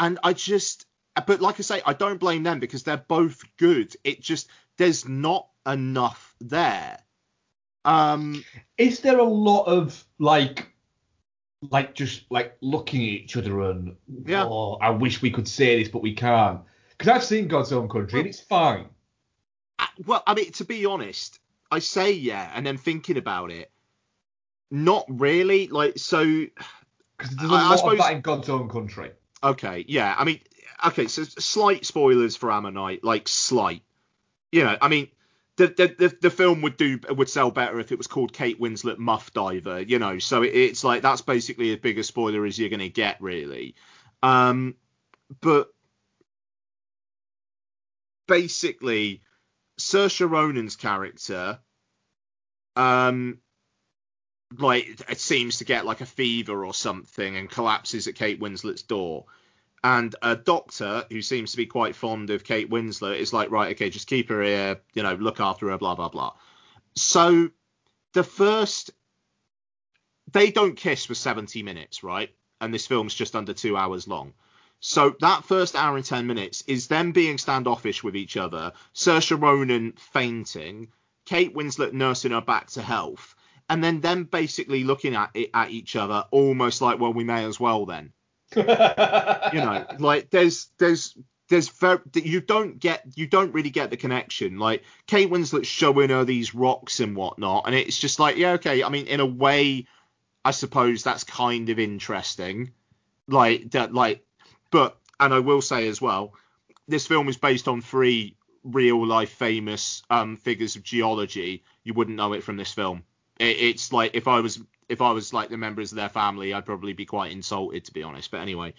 and 0.01 0.19
I 0.23 0.33
just, 0.33 0.85
but 1.25 1.39
like 1.39 1.59
I 1.59 1.61
say, 1.63 1.81
I 1.85 1.93
don't 1.93 2.19
blame 2.19 2.43
them 2.43 2.59
because 2.59 2.83
they're 2.83 2.97
both 3.07 3.41
good. 3.57 3.95
It 4.03 4.19
just 4.21 4.49
there's 4.77 5.07
not 5.07 5.47
enough 5.65 6.35
there. 6.41 6.97
Um, 7.85 8.43
is 8.77 8.99
there 8.99 9.19
a 9.19 9.23
lot 9.23 9.63
of 9.65 10.03
like, 10.19 10.67
like 11.69 11.93
just 11.95 12.25
like 12.31 12.57
looking 12.61 13.01
at 13.01 13.07
each 13.07 13.37
other 13.37 13.61
and 13.61 13.95
Yeah. 14.25 14.43
oh, 14.45 14.77
I 14.81 14.89
wish 14.89 15.21
we 15.21 15.31
could 15.31 15.47
say 15.47 15.79
this, 15.79 15.89
but 15.89 16.01
we 16.01 16.13
can't. 16.15 16.61
Because 16.97 17.07
I've 17.15 17.23
seen 17.23 17.47
God's 17.47 17.71
Own 17.71 17.87
Country 17.89 18.19
and 18.19 18.27
it's 18.29 18.39
fine. 18.41 18.85
well, 20.05 20.23
I 20.27 20.33
mean, 20.33 20.51
to 20.53 20.65
be 20.65 20.85
honest, 20.85 21.39
I 21.71 21.79
say 21.79 22.11
yeah, 22.11 22.51
and 22.53 22.65
then 22.65 22.77
thinking 22.77 23.17
about 23.17 23.51
it, 23.51 23.71
not 24.71 25.05
really. 25.07 25.67
Like, 25.67 25.97
so 25.97 26.23
Because 27.17 27.35
there's 27.35 27.51
a 27.51 27.53
I- 27.53 27.59
I 27.65 27.69
lot 27.69 27.77
suppose- 27.77 27.93
of 27.93 27.97
that 27.99 28.13
in 28.13 28.21
God's 28.21 28.49
Own 28.49 28.67
Country. 28.69 29.11
Okay, 29.43 29.85
yeah. 29.87 30.15
I 30.17 30.23
mean, 30.23 30.39
okay. 30.87 31.07
So 31.07 31.23
slight 31.23 31.85
spoilers 31.85 32.35
for 32.35 32.51
Ammonite, 32.51 33.03
like 33.03 33.27
slight. 33.27 33.83
You 34.51 34.63
know, 34.63 34.77
I 34.81 34.87
mean, 34.87 35.07
the 35.55 35.67
the 35.67 36.15
the, 36.21 36.29
film 36.29 36.61
would 36.61 36.77
do 36.77 36.99
would 37.09 37.29
sell 37.29 37.51
better 37.51 37.79
if 37.79 37.91
it 37.91 37.97
was 37.97 38.07
called 38.07 38.33
Kate 38.33 38.59
Winslet 38.59 38.97
Muff 38.97 39.33
Diver. 39.33 39.81
You 39.81 39.99
know, 39.99 40.19
so 40.19 40.43
it, 40.43 40.53
it's 40.53 40.83
like 40.83 41.01
that's 41.01 41.21
basically 41.21 41.71
as 41.71 41.79
big 41.79 41.97
a 41.99 42.03
spoiler 42.03 42.45
as 42.45 42.57
you're 42.59 42.69
gonna 42.69 42.89
get, 42.89 43.21
really. 43.21 43.75
Um, 44.23 44.75
but 45.41 45.73
basically, 48.27 49.21
Saoirse 49.79 50.29
Ronan's 50.29 50.75
character, 50.75 51.59
um, 52.75 53.39
like 54.57 55.09
it 55.09 55.19
seems 55.19 55.57
to 55.57 55.65
get 55.65 55.85
like 55.85 56.01
a 56.01 56.05
fever 56.05 56.65
or 56.65 56.73
something 56.73 57.37
and 57.37 57.49
collapses 57.49 58.07
at 58.07 58.15
Kate 58.15 58.39
Winslet's 58.39 58.83
door. 58.83 59.25
And 59.83 60.15
a 60.21 60.35
doctor 60.35 61.05
who 61.09 61.21
seems 61.21 61.51
to 61.51 61.57
be 61.57 61.65
quite 61.65 61.95
fond 61.95 62.29
of 62.29 62.43
Kate 62.43 62.69
Winslet 62.69 63.17
is 63.17 63.33
like, 63.33 63.49
right, 63.49 63.71
okay, 63.71 63.89
just 63.89 64.07
keep 64.07 64.29
her 64.29 64.43
here, 64.43 64.79
you 64.93 65.01
know, 65.01 65.15
look 65.15 65.39
after 65.39 65.69
her, 65.69 65.77
blah 65.77 65.95
blah 65.95 66.09
blah. 66.09 66.33
So 66.95 67.49
the 68.13 68.23
first 68.23 68.91
they 70.31 70.51
don't 70.51 70.77
kiss 70.77 71.05
for 71.05 71.15
70 71.15 71.63
minutes, 71.63 72.03
right? 72.03 72.29
And 72.59 72.73
this 72.73 72.87
film's 72.87 73.15
just 73.15 73.35
under 73.35 73.53
two 73.53 73.75
hours 73.75 74.07
long. 74.07 74.33
So 74.79 75.15
that 75.19 75.43
first 75.43 75.75
hour 75.75 75.95
and 75.95 76.05
10 76.05 76.25
minutes 76.25 76.63
is 76.67 76.87
them 76.87 77.11
being 77.11 77.37
standoffish 77.37 78.03
with 78.03 78.15
each 78.15 78.37
other, 78.37 78.71
Saoirse 78.95 79.39
Ronan 79.39 79.93
fainting, 79.93 80.87
Kate 81.25 81.53
Winslet 81.53 81.93
nursing 81.93 82.31
her 82.31 82.41
back 82.41 82.71
to 82.71 82.81
health, 82.81 83.35
and 83.71 83.81
then 83.81 84.01
them 84.01 84.25
basically 84.25 84.83
looking 84.83 85.15
at 85.15 85.31
it 85.33 85.49
at 85.53 85.71
each 85.71 85.95
other 85.95 86.25
almost 86.31 86.81
like, 86.81 86.99
well, 86.99 87.13
we 87.13 87.23
may 87.23 87.45
as 87.45 87.57
well 87.57 87.85
then. 87.85 88.11
you 88.53 88.63
know, 88.65 89.85
like 89.97 90.29
there's 90.29 90.67
there's 90.77 91.17
there's 91.47 91.69
very 91.69 91.99
you 92.15 92.41
don't 92.41 92.79
get 92.79 93.05
you 93.15 93.27
don't 93.27 93.53
really 93.53 93.69
get 93.69 93.89
the 93.89 93.95
connection. 93.95 94.59
Like 94.59 94.83
Kate 95.07 95.29
Winslet's 95.29 95.69
showing 95.69 96.09
her 96.09 96.25
these 96.25 96.53
rocks 96.53 96.99
and 96.99 97.15
whatnot, 97.15 97.63
and 97.65 97.73
it's 97.73 97.97
just 97.97 98.19
like, 98.19 98.35
yeah, 98.35 98.51
okay. 98.53 98.83
I 98.83 98.89
mean, 98.89 99.07
in 99.07 99.21
a 99.21 99.25
way, 99.25 99.87
I 100.43 100.51
suppose 100.51 101.01
that's 101.01 101.23
kind 101.23 101.69
of 101.69 101.79
interesting. 101.79 102.73
Like 103.29 103.71
that, 103.71 103.93
like, 103.93 104.25
but 104.69 104.97
and 105.17 105.33
I 105.33 105.39
will 105.39 105.61
say 105.61 105.87
as 105.87 106.01
well, 106.01 106.33
this 106.89 107.07
film 107.07 107.29
is 107.29 107.37
based 107.37 107.69
on 107.69 107.79
three 107.79 108.35
real 108.65 109.07
life 109.07 109.31
famous 109.31 110.03
um, 110.09 110.35
figures 110.35 110.75
of 110.75 110.83
geology. 110.83 111.63
You 111.85 111.93
wouldn't 111.93 112.17
know 112.17 112.33
it 112.33 112.43
from 112.43 112.57
this 112.57 112.73
film. 112.73 113.03
It, 113.41 113.57
it's 113.59 113.91
like 113.91 114.11
if 114.13 114.27
I 114.27 114.39
was 114.39 114.61
if 114.87 115.01
I 115.01 115.11
was 115.11 115.33
like 115.33 115.49
the 115.49 115.57
members 115.57 115.91
of 115.91 115.95
their 115.95 116.09
family, 116.09 116.53
I'd 116.53 116.65
probably 116.65 116.93
be 116.93 117.05
quite 117.05 117.31
insulted 117.31 117.85
to 117.85 117.93
be 117.93 118.03
honest. 118.03 118.29
But 118.29 118.41
anyway, 118.41 118.73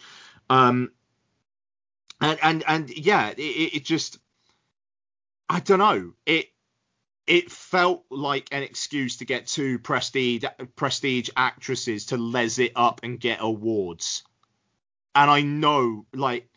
um, 0.48 0.92
and 2.20 2.38
and 2.42 2.64
and 2.66 2.90
yeah, 2.90 3.30
it, 3.30 3.40
it 3.40 3.84
just 3.84 4.18
I 5.48 5.60
don't 5.60 5.80
know. 5.80 6.12
It 6.24 6.46
it 7.26 7.50
felt 7.50 8.04
like 8.10 8.48
an 8.52 8.62
excuse 8.62 9.18
to 9.18 9.24
get 9.24 9.46
two 9.46 9.78
prestige 9.78 10.44
prestige 10.76 11.30
actresses 11.36 12.06
to 12.06 12.16
les 12.16 12.58
it 12.58 12.72
up 12.76 13.00
and 13.02 13.20
get 13.20 13.38
awards. 13.40 14.22
And 15.14 15.30
I 15.30 15.42
know, 15.42 16.06
like, 16.14 16.48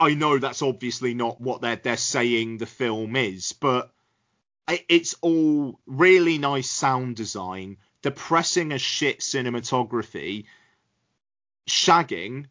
I 0.00 0.14
know 0.14 0.38
that's 0.38 0.62
obviously 0.62 1.14
not 1.14 1.40
what 1.40 1.60
they're 1.60 1.76
they're 1.76 1.96
saying 1.96 2.58
the 2.58 2.66
film 2.66 3.16
is, 3.16 3.52
but 3.52 3.92
it's 4.68 5.14
all 5.20 5.78
really 5.86 6.38
nice 6.38 6.70
sound 6.70 7.16
design, 7.16 7.76
depressing 8.02 8.72
as 8.72 8.82
shit 8.82 9.20
cinematography, 9.20 10.46
shagging, 11.68 12.46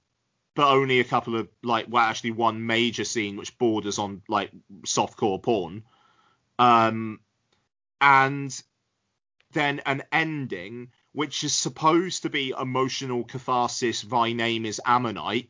but 0.56 0.72
only 0.72 1.00
a 1.00 1.04
couple 1.04 1.36
of 1.36 1.50
like, 1.62 1.88
well, 1.90 2.04
actually 2.04 2.32
one 2.32 2.66
major 2.66 3.04
scene 3.04 3.36
which 3.36 3.58
borders 3.58 4.00
on 4.00 4.22
like 4.30 4.52
softcore 4.84 5.42
porn, 5.42 5.84
um, 6.58 7.20
and 8.00 8.64
then 9.52 9.82
an 9.86 10.04
ending 10.12 10.92
which 11.12 11.44
is 11.44 11.54
supposed 11.54 12.24
to 12.24 12.30
be 12.30 12.54
emotional 12.58 13.24
catharsis. 13.24 14.02
Thy 14.02 14.34
name 14.34 14.66
is 14.66 14.82
Ammonite, 14.86 15.50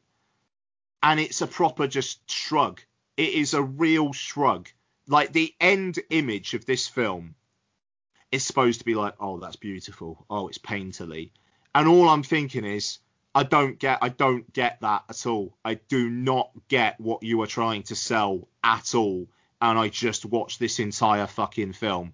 and 1.03 1.19
it's 1.19 1.41
a 1.41 1.47
proper 1.47 1.87
just 1.87 2.29
shrug. 2.29 2.81
It 3.17 3.29
is 3.29 3.53
a 3.53 3.61
real 3.61 4.13
shrug. 4.13 4.69
Like 5.07 5.33
the 5.33 5.53
end 5.59 5.99
image 6.09 6.53
of 6.53 6.65
this 6.65 6.87
film 6.87 7.35
is 8.31 8.45
supposed 8.45 8.79
to 8.79 8.85
be 8.85 8.95
like, 8.95 9.13
oh, 9.19 9.39
that's 9.39 9.55
beautiful. 9.55 10.25
Oh, 10.29 10.47
it's 10.47 10.57
painterly. 10.57 11.31
And 11.73 11.87
all 11.87 12.09
I'm 12.09 12.23
thinking 12.23 12.65
is, 12.65 12.99
I 13.33 13.43
don't 13.43 13.77
get, 13.77 13.99
I 14.01 14.09
don't 14.09 14.51
get 14.53 14.79
that 14.81 15.03
at 15.09 15.25
all. 15.25 15.55
I 15.63 15.75
do 15.75 16.09
not 16.09 16.49
get 16.69 16.99
what 16.99 17.21
you 17.21 17.41
are 17.41 17.47
trying 17.47 17.83
to 17.83 17.95
sell 17.95 18.47
at 18.63 18.95
all. 18.95 19.27
And 19.61 19.77
I 19.77 19.89
just 19.89 20.25
watched 20.25 20.59
this 20.59 20.79
entire 20.79 21.27
fucking 21.27 21.73
film. 21.73 22.13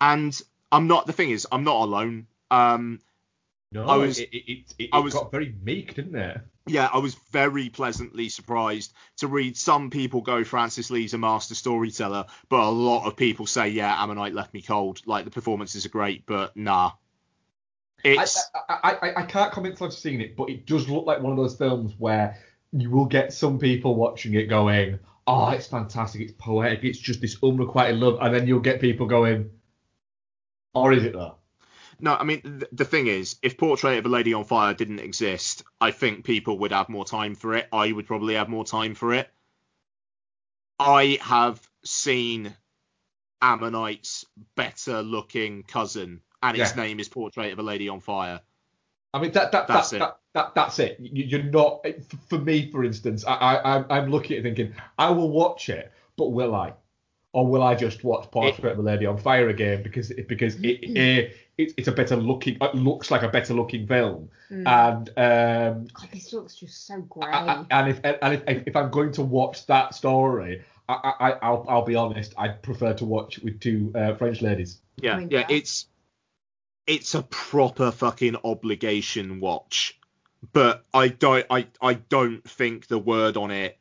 And 0.00 0.38
I'm 0.70 0.86
not. 0.86 1.06
The 1.06 1.12
thing 1.12 1.30
is, 1.30 1.46
I'm 1.50 1.64
not 1.64 1.82
alone. 1.82 2.26
Um, 2.50 3.00
No, 3.72 3.84
I 3.84 3.96
was- 3.96 4.18
it, 4.18 4.30
it, 4.32 4.50
it, 4.50 4.74
it 4.78 4.88
I 4.92 4.98
was- 4.98 5.14
got 5.14 5.30
very 5.30 5.54
meek, 5.62 5.94
didn't 5.94 6.16
it? 6.16 6.40
yeah, 6.66 6.88
I 6.92 6.98
was 6.98 7.14
very 7.30 7.68
pleasantly 7.70 8.28
surprised 8.28 8.92
to 9.18 9.26
read 9.26 9.56
some 9.56 9.88
people 9.90 10.20
go 10.20 10.44
Francis 10.44 10.90
Lee's 10.90 11.14
a 11.14 11.18
master 11.18 11.54
storyteller, 11.54 12.26
but 12.48 12.60
a 12.60 12.68
lot 12.70 13.06
of 13.06 13.16
people 13.16 13.46
say, 13.46 13.68
yeah, 13.68 14.02
Ammonite 14.02 14.34
left 14.34 14.52
me 14.52 14.60
cold. 14.62 15.00
Like 15.06 15.24
the 15.24 15.30
performances 15.30 15.86
are 15.86 15.90
great, 15.90 16.24
but 16.26 16.56
nah. 16.56 16.92
It's 18.04 18.38
I, 18.54 18.78
I, 18.82 18.92
I, 19.08 19.14
I 19.16 19.22
can't 19.24 19.50
comment 19.52 19.76
till 19.76 19.86
I've 19.86 19.92
seen 19.94 20.20
it, 20.20 20.36
but 20.36 20.50
it 20.50 20.66
does 20.66 20.88
look 20.88 21.06
like 21.06 21.20
one 21.20 21.32
of 21.32 21.38
those 21.38 21.56
films 21.56 21.94
where 21.98 22.38
you 22.72 22.90
will 22.90 23.06
get 23.06 23.32
some 23.32 23.58
people 23.58 23.94
watching 23.96 24.34
it 24.34 24.44
going, 24.44 24.98
oh, 25.26 25.48
it's 25.50 25.66
fantastic, 25.66 26.20
it's 26.20 26.32
poetic, 26.32 26.84
it's 26.84 26.98
just 26.98 27.20
this 27.20 27.36
unrequited 27.42 27.96
love, 27.98 28.18
and 28.20 28.34
then 28.34 28.46
you'll 28.46 28.60
get 28.60 28.80
people 28.80 29.06
going, 29.06 29.50
or 30.74 30.92
is 30.92 31.04
it 31.04 31.12
though? 31.14 31.37
No, 32.00 32.14
I 32.14 32.24
mean 32.24 32.42
th- 32.42 32.64
the 32.72 32.84
thing 32.84 33.06
is, 33.06 33.36
if 33.42 33.56
Portrait 33.58 33.98
of 33.98 34.06
a 34.06 34.08
Lady 34.08 34.32
on 34.34 34.44
Fire 34.44 34.74
didn't 34.74 35.00
exist, 35.00 35.64
I 35.80 35.90
think 35.90 36.24
people 36.24 36.58
would 36.58 36.72
have 36.72 36.88
more 36.88 37.04
time 37.04 37.34
for 37.34 37.54
it. 37.54 37.68
I 37.72 37.92
would 37.92 38.06
probably 38.06 38.34
have 38.34 38.48
more 38.48 38.64
time 38.64 38.94
for 38.94 39.14
it. 39.14 39.28
I 40.78 41.18
have 41.22 41.60
seen 41.84 42.54
Ammonite's 43.42 44.24
better 44.56 45.02
looking 45.02 45.62
cousin, 45.62 46.20
and 46.42 46.56
his 46.56 46.70
Yeah. 46.76 46.82
name 46.82 47.00
is 47.00 47.08
Portrait 47.08 47.52
of 47.52 47.58
a 47.58 47.62
Lady 47.62 47.88
on 47.88 48.00
Fire. 48.00 48.40
I 49.14 49.20
mean 49.20 49.32
that 49.32 49.52
that 49.52 49.66
That's 49.68 49.90
that, 49.90 49.96
it. 49.96 49.98
that, 50.00 50.18
that 50.34 50.54
that's 50.54 50.78
it. 50.78 50.98
You, 51.00 51.24
you're 51.24 51.42
not 51.42 51.80
eh, 51.84 51.94
for 52.28 52.38
me, 52.38 52.70
for 52.70 52.84
instance. 52.84 53.24
I, 53.26 53.34
I 53.34 53.54
I'm- 53.74 53.86
I'm 53.90 54.10
looking 54.10 54.36
at 54.36 54.40
it 54.40 54.42
thinking 54.42 54.74
I 54.98 55.10
will 55.10 55.30
watch 55.30 55.68
it, 55.68 55.92
but 56.16 56.28
will 56.28 56.54
I, 56.54 56.74
or 57.32 57.46
will 57.46 57.62
I 57.62 57.74
just 57.74 58.04
watch 58.04 58.30
Portrait 58.30 58.72
of 58.72 58.78
a 58.78 58.82
Lady 58.82 59.06
on 59.06 59.16
Fire 59.16 59.48
again 59.48 59.82
because 59.82 60.10
it, 60.10 60.28
because 60.28 60.56
it, 60.56 60.80
it, 60.82 61.36
it 61.58 61.74
it's 61.76 61.88
a 61.88 61.92
better 61.92 62.16
looking 62.16 62.56
it 62.60 62.74
looks 62.74 63.10
like 63.10 63.22
a 63.22 63.28
better 63.28 63.52
looking 63.54 63.86
film 63.86 64.30
Mm. 64.50 64.66
and 64.66 65.08
um 65.10 65.88
God, 65.92 66.08
this 66.10 66.32
looks 66.32 66.54
just 66.54 66.86
so 66.86 67.02
grey. 67.02 67.28
I- 67.30 67.52
I- 67.60 67.66
and 67.70 67.88
if 67.90 68.00
and 68.02 68.32
if, 68.34 68.66
if 68.68 68.76
I'm 68.76 68.90
going 68.90 69.12
to 69.12 69.22
watch 69.22 69.66
that 69.66 69.94
story, 69.94 70.62
I, 70.88 71.12
I 71.20 71.30
I'll 71.42 71.66
I'll 71.68 71.84
be 71.84 71.96
honest, 71.96 72.32
I'd 72.38 72.62
prefer 72.62 72.94
to 72.94 73.04
watch 73.04 73.38
with 73.40 73.60
two 73.60 73.92
uh, 73.94 74.14
French 74.14 74.40
ladies. 74.40 74.80
Yeah, 74.96 75.16
I 75.16 75.18
mean, 75.18 75.28
yeah, 75.30 75.40
yeah. 75.40 75.56
it's 75.56 75.86
it's 76.86 77.14
a 77.14 77.22
proper 77.22 77.90
fucking 77.90 78.36
obligation 78.42 79.38
watch, 79.40 80.00
but 80.54 80.86
I 80.94 81.08
don't 81.08 81.44
I 81.50 81.66
I 81.82 81.92
don't 81.94 82.42
think 82.48 82.86
the 82.86 82.98
word 82.98 83.36
on 83.36 83.50
it 83.50 83.78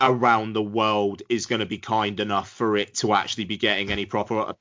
around 0.00 0.52
the 0.54 0.62
world 0.62 1.22
is 1.28 1.44
going 1.46 1.58
to 1.60 1.66
be 1.66 1.76
kind 1.78 2.20
enough 2.20 2.48
for 2.48 2.76
it 2.76 2.94
to 2.94 3.12
actually 3.12 3.44
be 3.44 3.56
getting 3.58 3.90
any 3.90 4.06
proper 4.06 4.54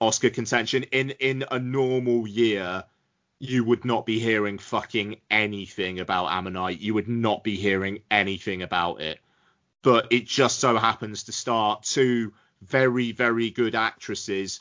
Oscar 0.00 0.30
contention 0.30 0.84
in 0.84 1.10
in 1.10 1.44
a 1.50 1.58
normal 1.58 2.26
year. 2.26 2.84
You 3.40 3.64
would 3.64 3.84
not 3.84 4.06
be 4.06 4.20
hearing 4.20 4.58
fucking 4.58 5.20
anything 5.30 6.00
about 6.00 6.30
Ammonite. 6.30 6.80
You 6.80 6.94
would 6.94 7.08
not 7.08 7.44
be 7.44 7.56
hearing 7.56 8.00
anything 8.10 8.62
about 8.62 9.00
it. 9.00 9.18
But 9.82 10.12
it 10.12 10.26
just 10.26 10.60
so 10.60 10.78
happens 10.78 11.24
to 11.24 11.32
start 11.32 11.82
two 11.82 12.32
very, 12.62 13.12
very 13.12 13.50
good 13.50 13.74
actresses 13.74 14.60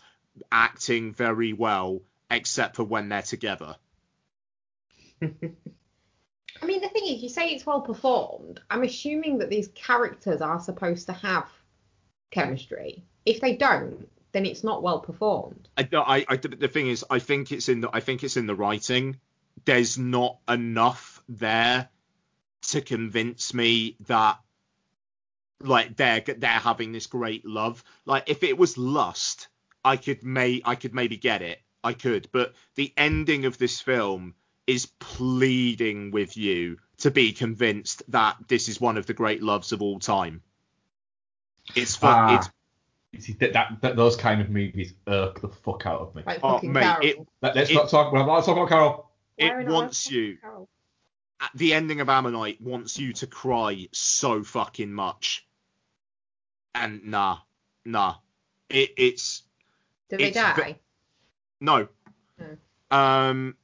acting 0.51 1.13
very 1.13 1.53
well, 1.53 2.01
except 2.29 2.75
for 2.75 2.83
when 2.83 3.09
they're 3.09 3.21
together. 3.21 3.75
I 5.21 6.65
mean, 6.65 6.81
the 6.81 6.89
thing 6.89 7.05
is, 7.07 7.21
you 7.21 7.29
say 7.29 7.49
it's 7.49 7.65
well 7.65 7.81
performed. 7.81 8.61
I'm 8.69 8.83
assuming 8.83 9.39
that 9.39 9.49
these 9.49 9.69
characters 9.69 10.41
are 10.41 10.59
supposed 10.59 11.07
to 11.07 11.13
have 11.13 11.49
chemistry. 12.31 13.03
If 13.25 13.41
they 13.41 13.55
don't, 13.55 14.09
then 14.33 14.45
it's 14.45 14.63
not 14.63 14.83
well 14.83 14.99
performed. 14.99 15.69
I, 15.77 15.87
I, 15.93 16.25
I, 16.27 16.35
the 16.35 16.67
thing 16.67 16.87
is, 16.87 17.05
I 17.09 17.19
think 17.19 17.51
it's 17.51 17.69
in 17.69 17.81
the, 17.81 17.89
I 17.93 18.01
think 18.01 18.23
it's 18.23 18.35
in 18.35 18.47
the 18.47 18.55
writing. 18.55 19.19
There's 19.65 19.97
not 19.97 20.39
enough 20.49 21.23
there 21.29 21.89
to 22.69 22.81
convince 22.81 23.53
me 23.53 23.95
that, 24.07 24.39
like, 25.61 25.95
they're 25.95 26.21
they're 26.21 26.49
having 26.49 26.91
this 26.91 27.07
great 27.07 27.45
love. 27.45 27.83
Like, 28.05 28.29
if 28.29 28.43
it 28.43 28.57
was 28.57 28.77
lust, 28.77 29.47
I 29.85 29.97
could 29.97 30.23
may, 30.23 30.61
I 30.65 30.75
could 30.75 30.93
maybe 30.93 31.17
get 31.17 31.41
it. 31.41 31.59
I 31.83 31.93
could, 31.93 32.29
but 32.31 32.53
the 32.75 32.93
ending 32.95 33.45
of 33.45 33.57
this 33.57 33.81
film 33.81 34.35
is 34.65 34.85
pleading 34.99 36.11
with 36.11 36.37
you 36.37 36.77
to 36.99 37.11
be 37.11 37.33
convinced 37.33 38.03
that 38.07 38.37
this 38.47 38.69
is 38.69 38.79
one 38.79 38.97
of 38.97 39.05
the 39.05 39.13
great 39.13 39.43
loves 39.43 39.73
of 39.73 39.81
all 39.81 39.99
time. 39.99 40.41
It's 41.75 41.97
fun. 41.97 42.15
Ah, 42.15 42.37
it's 42.37 42.47
you 42.47 42.51
see, 43.19 43.33
that, 43.33 43.53
that, 43.53 43.77
that 43.81 43.95
those 43.95 44.15
kind 44.15 44.41
of 44.41 44.49
movies 44.49 44.93
irk 45.07 45.41
the 45.41 45.47
fuck 45.49 45.85
out 45.85 46.01
of 46.01 46.15
me. 46.15 46.23
Like 46.25 46.39
Oh, 46.43 46.59
mate, 46.63 46.81
Carol. 46.83 47.05
it- 47.05 47.17
Let, 47.41 47.57
us 47.57 47.69
it- 47.69 47.75
not 47.75 47.89
talk. 47.89 48.11
Well, 48.13 48.25
let's 48.31 48.45
talk 48.45 48.57
about 48.57 48.69
Carol. 48.69 49.09
It 49.37 49.51
are 49.51 49.57
we 49.59 49.63
not 49.65 49.73
wants 49.73 50.09
you. 50.11 50.37
Carol? 50.37 50.69
at 51.41 51.49
the 51.55 51.73
ending 51.73 51.99
of 51.99 52.07
Ammonite 52.07 52.61
wants 52.61 52.97
you 52.97 53.11
to 53.11 53.27
cry 53.27 53.87
so 53.91 54.43
fucking 54.43 54.93
much. 54.93 55.45
And 56.73 57.03
nah, 57.05 57.39
nah. 57.85 58.15
It 58.69 58.91
it's 58.97 59.43
Do 60.09 60.17
they 60.17 60.25
it's 60.25 60.37
ve- 60.37 60.41
die? 60.41 60.79
no. 61.59 61.87
Hmm. 62.39 62.95
Um 62.95 63.55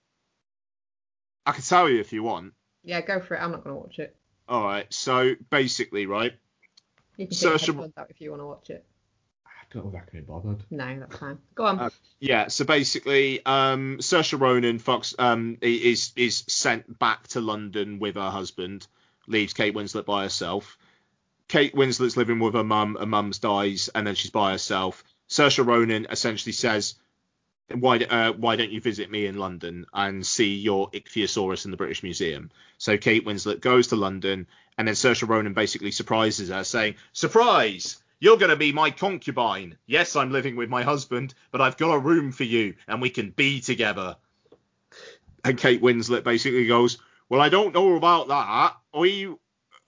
I 1.45 1.51
can 1.53 1.61
tell 1.63 1.87
you 1.89 1.99
if 2.01 2.11
you 2.13 2.21
want. 2.21 2.53
Yeah, 2.83 3.01
go 3.01 3.19
for 3.21 3.35
it. 3.35 3.39
I'm 3.39 3.51
not 3.51 3.63
going 3.63 3.75
to 3.75 3.81
watch 3.81 3.97
it. 3.99 4.15
Alright, 4.49 4.93
so 4.93 5.35
basically, 5.49 6.05
right? 6.05 6.33
You 7.17 7.27
can 7.27 7.35
take 7.35 7.41
your 7.43 7.57
Saoirse- 7.57 7.93
out 7.97 8.07
if 8.09 8.19
you 8.21 8.29
want 8.31 8.41
to 8.41 8.45
watch 8.47 8.69
it. 8.69 8.85
I 9.71 9.75
don't 9.75 9.85
know 9.85 9.97
if 9.97 10.03
I 10.03 10.09
can 10.09 10.19
be 10.19 10.25
bothered. 10.25 10.63
No, 10.71 10.99
that's 10.99 11.17
fine. 11.17 11.37
Go 11.55 11.65
on. 11.65 11.79
Uh, 11.79 11.89
Yeah, 12.19 12.47
so 12.47 12.65
basically, 12.65 13.45
um 13.45 13.97
Saoirse 13.99 14.39
Ronan 14.39 14.79
Fox 14.79 15.13
um 15.19 15.57
is 15.61 16.11
is 16.15 16.43
sent 16.47 16.97
back 16.97 17.27
to 17.29 17.41
London 17.41 17.99
with 17.99 18.15
her 18.15 18.29
husband, 18.31 18.87
leaves 19.27 19.53
Kate 19.53 19.75
Winslet 19.75 20.05
by 20.05 20.23
herself. 20.23 20.77
Kate 21.47 21.73
Winslet's 21.75 22.17
living 22.17 22.39
with 22.39 22.53
her 22.53 22.63
mum, 22.63 22.97
her 22.99 23.05
mum's 23.05 23.39
dies, 23.39 23.89
and 23.93 24.05
then 24.05 24.15
she's 24.15 24.31
by 24.31 24.51
herself. 24.51 25.03
Saoirse 25.27 25.63
Ronan 25.65 26.07
essentially 26.09 26.53
says, 26.53 26.95
"Why 27.71 27.97
uh, 27.97 28.33
why 28.33 28.55
don't 28.55 28.71
you 28.71 28.81
visit 28.81 29.11
me 29.11 29.27
in 29.27 29.37
London 29.37 29.85
and 29.93 30.25
see 30.25 30.55
your 30.55 30.89
Ichthyosaurus 30.91 31.65
in 31.65 31.71
the 31.71 31.77
British 31.77 32.01
Museum?" 32.01 32.49
So 32.79 32.97
Kate 32.97 33.23
Winslet 33.25 33.61
goes 33.61 33.87
to 33.87 33.95
London, 33.95 34.47
and 34.79 34.87
then 34.87 34.95
Saoirse 34.95 35.27
Ronan 35.27 35.53
basically 35.53 35.91
surprises 35.91 36.49
her, 36.49 36.63
saying, 36.63 36.95
"Surprise! 37.13 38.01
You're 38.19 38.37
going 38.37 38.49
to 38.49 38.55
be 38.57 38.71
my 38.71 38.91
concubine. 38.91 39.77
Yes, 39.85 40.15
I'm 40.15 40.31
living 40.31 40.55
with 40.55 40.69
my 40.69 40.83
husband, 40.83 41.33
but 41.51 41.61
I've 41.61 41.77
got 41.77 41.93
a 41.93 41.99
room 41.99 42.31
for 42.31 42.43
you, 42.43 42.75
and 42.87 43.01
we 43.01 43.09
can 43.09 43.29
be 43.31 43.61
together." 43.61 44.17
And 45.43 45.57
Kate 45.57 45.81
Winslet 45.81 46.23
basically 46.23 46.67
goes, 46.67 46.97
"Well, 47.29 47.41
I 47.41 47.49
don't 47.49 47.73
know 47.73 47.95
about 47.95 48.27
that. 48.27 48.75
Are 48.93 49.05
you 49.05 49.39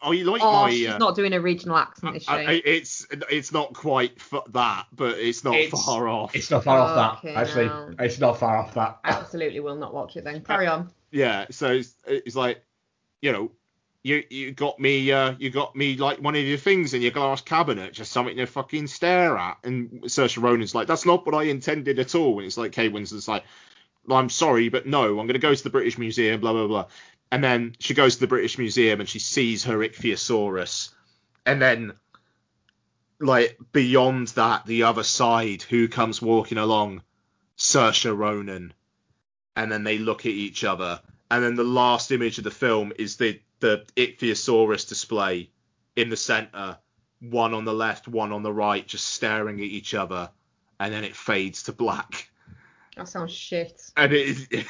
are 0.02 0.14
you 0.14 0.24
like 0.26 0.42
oh, 0.42 0.64
my?" 0.64 0.72
she's 0.72 0.88
uh, 0.88 0.98
not 0.98 1.16
doing 1.16 1.34
a 1.34 1.42
regional 1.42 1.78
accent, 1.78 2.16
is 2.18 2.24
she? 2.24 2.30
I- 2.30 2.44
I- 2.54 2.62
it's 2.66 3.06
it's 3.30 3.52
not 3.52 3.74
quite 3.74 4.14
f- 4.18 4.46
that, 4.50 4.88
but 4.94 5.20
it's 5.20 5.44
not 5.44 5.56
It's- 5.56 5.86
far 5.86 6.08
off. 6.08 6.36
It's 6.36 6.50
not 6.50 6.64
far 6.64 6.80
off 6.80 6.96
that. 7.22 7.30
Okay, 7.30 7.36
Actually, 7.36 7.66
no. 7.66 7.94
it's 8.00 8.20
not 8.20 8.40
far 8.40 8.58
off 8.58 8.74
that. 8.76 9.00
I 9.04 9.10
absolutely 9.12 9.60
will 9.60 9.76
not 9.76 9.94
watch 9.94 10.16
it 10.18 10.24
then. 10.24 10.42
Carry 10.42 10.68
on. 10.68 10.90
Yeah, 11.12 11.48
so 11.52 11.72
it's, 11.72 11.94
it's 12.08 12.38
like, 12.38 12.64
you 13.22 13.34
know, 13.34 13.52
you 14.04 14.24
you 14.30 14.52
got 14.52 14.80
me 14.80 15.12
uh 15.12 15.36
you 15.40 15.50
got 15.50 15.76
me 15.76 15.96
like 15.96 16.20
one 16.20 16.36
of 16.36 16.44
your 16.44 16.58
things 16.58 16.94
in 16.94 17.02
your 17.02 17.12
glass 17.12 17.42
cabinet, 17.42 17.94
just 17.94 18.12
something 18.12 18.38
to 18.38 18.46
fucking 18.46 18.88
stare 18.88 19.38
at. 19.38 19.58
And 19.64 20.04
Saoirse 20.04 20.42
Ronan's 20.42 20.76
like, 20.76 20.88
that's 20.88 21.06
not 21.06 21.26
what 21.26 21.36
I 21.36 21.44
intended 21.44 22.00
at 22.00 22.16
all. 22.16 22.40
And 22.40 22.48
it's 22.48 22.58
like 22.58 22.72
Kate 22.72 22.92
Winslet's 22.92 23.28
like, 23.28 23.44
well, 24.06 24.18
I'm 24.18 24.30
sorry, 24.30 24.70
but 24.70 24.86
no, 24.86 25.20
I'm 25.20 25.28
gonna 25.28 25.40
go 25.40 25.54
to 25.54 25.64
the 25.64 25.70
British 25.70 25.98
Museum, 25.98 26.42
blah 26.42 26.54
blah 26.54 26.68
blah. 26.68 26.86
And 27.32 27.44
then 27.44 27.76
she 27.80 27.94
goes 27.94 28.16
to 28.16 28.22
the 28.22 28.28
British 28.28 28.58
Museum 28.58 29.00
and 29.00 29.08
she 29.08 29.20
sees 29.20 29.64
her 29.66 29.78
Ichthyosaurus, 29.78 30.90
and 31.46 31.62
then 31.62 31.94
like 33.20 33.58
beyond 33.72 34.30
that, 34.30 34.66
the 34.66 34.84
other 34.84 35.04
side, 35.04 35.62
who 35.62 35.88
comes 35.88 36.22
walking 36.22 36.58
along? 36.58 37.04
Saoirse 37.58 38.18
Ronan 38.18 38.74
and 39.56 39.72
then 39.72 39.84
they 39.84 39.98
look 39.98 40.22
at 40.22 40.32
each 40.32 40.64
other. 40.64 41.02
And 41.30 41.44
then 41.44 41.56
the 41.56 41.64
last 41.64 42.12
image 42.12 42.38
of 42.38 42.44
the 42.44 42.52
film 42.52 42.94
is 42.98 43.18
the 43.18 43.40
the 43.62 43.86
Ichthyosaurus 43.96 44.88
display 44.88 45.50
in 45.96 46.10
the 46.10 46.18
center, 46.18 46.78
one 47.22 47.54
on 47.54 47.66
the 47.66 47.74
left, 47.74 48.08
one 48.08 48.32
on 48.32 48.44
the 48.44 48.54
right, 48.54 48.86
just 48.86 49.10
staring 49.10 49.60
at 49.60 49.66
each 49.66 49.94
other, 49.94 50.30
and 50.80 50.94
then 50.94 51.04
it 51.04 51.16
fades 51.16 51.64
to 51.64 51.72
black. 51.72 52.30
That 52.98 53.08
sounds 53.08 53.32
shit. 53.32 53.82
And 53.96 54.12
it 54.12 54.28
is 54.28 54.48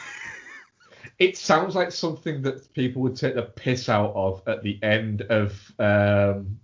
It 1.22 1.38
sounds 1.38 1.76
like 1.76 1.92
something 1.92 2.42
that 2.42 2.74
people 2.74 3.04
would 3.04 3.16
take 3.16 3.36
the 3.36 3.44
piss 3.44 3.90
out 3.90 4.12
of 4.16 4.42
at 4.48 4.64
the 4.64 4.80
end 4.82 5.22
of 5.22 5.72
um, 5.78 6.60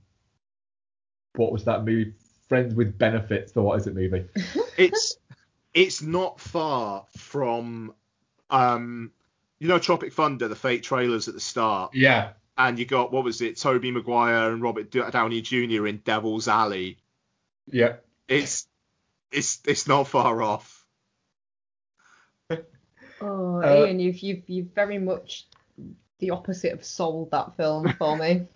what 1.36 1.52
was 1.52 1.64
that 1.66 1.86
movie? 1.86 2.14
Friends 2.50 2.74
with 2.74 2.98
Benefits. 2.98 3.52
The 3.52 3.62
what 3.62 3.80
is 3.80 3.86
it 3.86 3.94
movie? 3.94 4.26
it's 4.78 5.18
it's 5.76 6.02
not 6.02 6.40
far 6.40 7.06
from 7.16 7.94
um 8.50 9.12
you 9.60 9.68
know 9.68 9.80
Tropic 9.80 10.14
Thunder, 10.14 10.48
the 10.48 10.56
fake 10.56 10.84
trailers 10.84 11.28
at 11.28 11.34
the 11.34 11.40
start. 11.40 11.94
Yeah. 11.96 12.32
And 12.58 12.80
you 12.80 12.86
got 12.86 13.12
what 13.12 13.24
was 13.24 13.42
it, 13.42 13.58
Tobey 13.58 13.92
Maguire 13.92 14.52
and 14.52 14.62
Robert 14.62 14.90
Downey 14.92 15.42
Jr. 15.42 15.86
in 15.88 15.98
Devil's 16.04 16.48
Alley. 16.48 16.98
Yeah. 17.72 17.98
It's 18.28 18.68
it's 19.32 19.60
it's 19.66 19.88
not 19.88 20.08
far 20.08 20.42
off. 20.42 20.86
Oh, 23.20 23.62
Uh, 23.64 23.86
Ian, 23.88 24.00
you've 24.00 24.20
you've 24.20 24.44
you've 24.48 24.74
very 24.76 25.00
much 25.00 25.48
the 26.20 26.30
opposite 26.32 26.74
of 26.74 26.84
sold 26.86 27.32
that 27.32 27.58
film 27.58 27.92
for 27.94 28.16
me. 28.16 28.48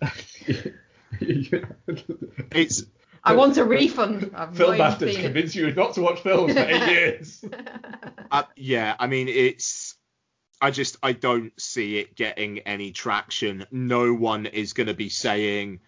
It's 1.20 2.84
I 3.24 3.34
want 3.34 3.56
a 3.56 3.64
refund. 3.64 4.30
I've 4.36 4.56
Film 4.56 4.70
not 4.70 4.74
even 4.76 4.78
Bastards 4.78 5.12
seen 5.12 5.20
it. 5.20 5.24
convince 5.24 5.54
you 5.54 5.72
not 5.74 5.94
to 5.94 6.00
watch 6.00 6.20
films 6.20 6.54
for 6.54 6.60
eight 6.60 6.88
years. 6.90 7.44
uh, 8.30 8.42
yeah, 8.56 8.96
I 8.98 9.06
mean 9.06 9.28
it's 9.28 9.94
I 10.62 10.70
just 10.70 10.96
I 11.02 11.10
don't 11.12 11.52
see 11.60 11.98
it 11.98 12.14
getting 12.14 12.60
any 12.60 12.92
traction. 12.92 13.66
No 13.72 14.14
one 14.14 14.46
is 14.46 14.74
going 14.74 14.86
to 14.86 14.94
be 14.94 15.08
saying 15.08 15.80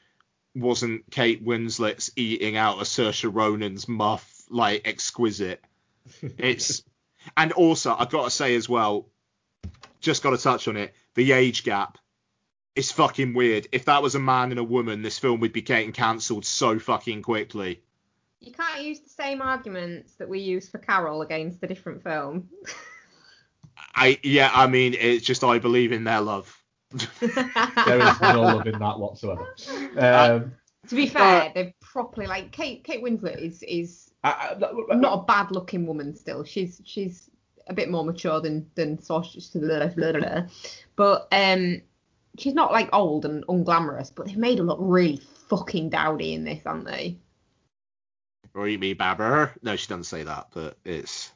wasn't 0.52 1.08
Kate 1.10 1.44
Winslet's 1.44 2.10
eating 2.16 2.56
out 2.56 2.80
of 2.80 2.86
Saoirse 2.88 3.32
Ronan's 3.32 3.88
muff 3.88 4.28
like 4.50 4.86
exquisite. 4.86 5.62
It's 6.38 6.82
and 7.36 7.52
also 7.52 7.94
I've 7.96 8.10
got 8.10 8.24
to 8.24 8.30
say 8.30 8.56
as 8.56 8.68
well, 8.68 9.08
just 10.00 10.24
got 10.24 10.30
to 10.30 10.38
touch 10.38 10.66
on 10.66 10.76
it. 10.76 10.92
The 11.14 11.30
age 11.32 11.62
gap 11.62 11.96
is 12.74 12.90
fucking 12.90 13.32
weird. 13.32 13.68
If 13.70 13.84
that 13.84 14.02
was 14.02 14.16
a 14.16 14.20
man 14.20 14.50
and 14.50 14.58
a 14.58 14.64
woman, 14.64 15.02
this 15.02 15.20
film 15.20 15.38
would 15.40 15.52
be 15.52 15.62
getting 15.62 15.92
cancelled 15.92 16.44
so 16.44 16.80
fucking 16.80 17.22
quickly. 17.22 17.80
You 18.40 18.52
can't 18.52 18.82
use 18.82 19.00
the 19.00 19.08
same 19.08 19.40
arguments 19.40 20.14
that 20.14 20.28
we 20.28 20.40
use 20.40 20.68
for 20.68 20.78
Carol 20.78 21.22
against 21.22 21.62
a 21.62 21.68
different 21.68 22.02
film. 22.02 22.48
I 23.94 24.18
yeah, 24.22 24.50
I 24.52 24.66
mean, 24.66 24.94
it's 24.98 25.24
just 25.24 25.44
I 25.44 25.58
believe 25.58 25.92
in 25.92 26.04
their 26.04 26.20
love. 26.20 26.56
There 27.20 28.00
is 28.00 28.20
no 28.20 28.42
love 28.42 28.66
in 28.66 28.78
that 28.78 28.98
whatsoever. 28.98 29.54
Um, 29.98 30.52
to 30.88 30.94
be 30.94 31.06
fair, 31.06 31.50
they're 31.54 31.74
properly 31.80 32.26
like 32.26 32.52
Kate. 32.52 32.84
Kate 32.84 33.02
Winslet 33.02 33.38
is 33.38 33.62
is 33.62 34.10
I, 34.22 34.56
I, 34.90 34.94
not 34.94 35.20
a 35.20 35.22
bad 35.24 35.50
looking 35.50 35.86
woman 35.86 36.14
still. 36.14 36.44
She's 36.44 36.80
she's 36.84 37.30
a 37.66 37.74
bit 37.74 37.90
more 37.90 38.04
mature 38.04 38.40
than 38.40 38.70
than 38.74 38.98
Saoirse, 38.98 40.50
but 40.96 41.28
um, 41.32 41.82
she's 42.38 42.54
not 42.54 42.72
like 42.72 42.88
old 42.92 43.24
and 43.24 43.46
unglamorous. 43.46 44.12
But 44.14 44.26
they've 44.26 44.36
made 44.36 44.58
her 44.58 44.64
look 44.64 44.78
really 44.80 45.20
fucking 45.48 45.90
dowdy 45.90 46.34
in 46.34 46.44
this, 46.44 46.62
haven't 46.64 46.84
they? 46.84 47.18
Or 48.54 48.68
eat 48.68 48.80
me 48.80 48.94
babber. 48.94 49.50
No, 49.62 49.74
she 49.76 49.88
doesn't 49.88 50.04
say 50.04 50.22
that, 50.22 50.48
but 50.52 50.78
it's 50.84 51.32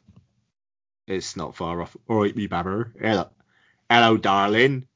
it's 1.09 1.37
not 1.37 1.57
far 1.57 1.81
off. 1.83 1.97
Or 2.07 2.27
eat 2.27 2.37
me 2.37 2.47
babber. 2.49 2.93
Hello, 3.01 3.29
hello, 3.91 4.17
darling. 4.17 4.87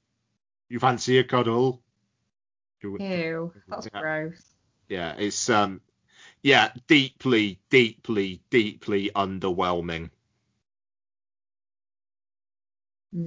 You 0.68 0.78
fancy 0.78 1.18
a 1.18 1.24
cuddle? 1.24 1.82
Ew, 2.82 3.52
that's 3.68 3.88
Yeah. 3.92 4.00
gross. 4.00 4.42
Yeah, 4.88 5.14
it's 5.18 5.48
um, 5.48 5.80
yeah, 6.42 6.72
deeply, 6.86 7.60
deeply, 7.70 8.42
deeply 8.50 9.10
underwhelming. 9.14 10.10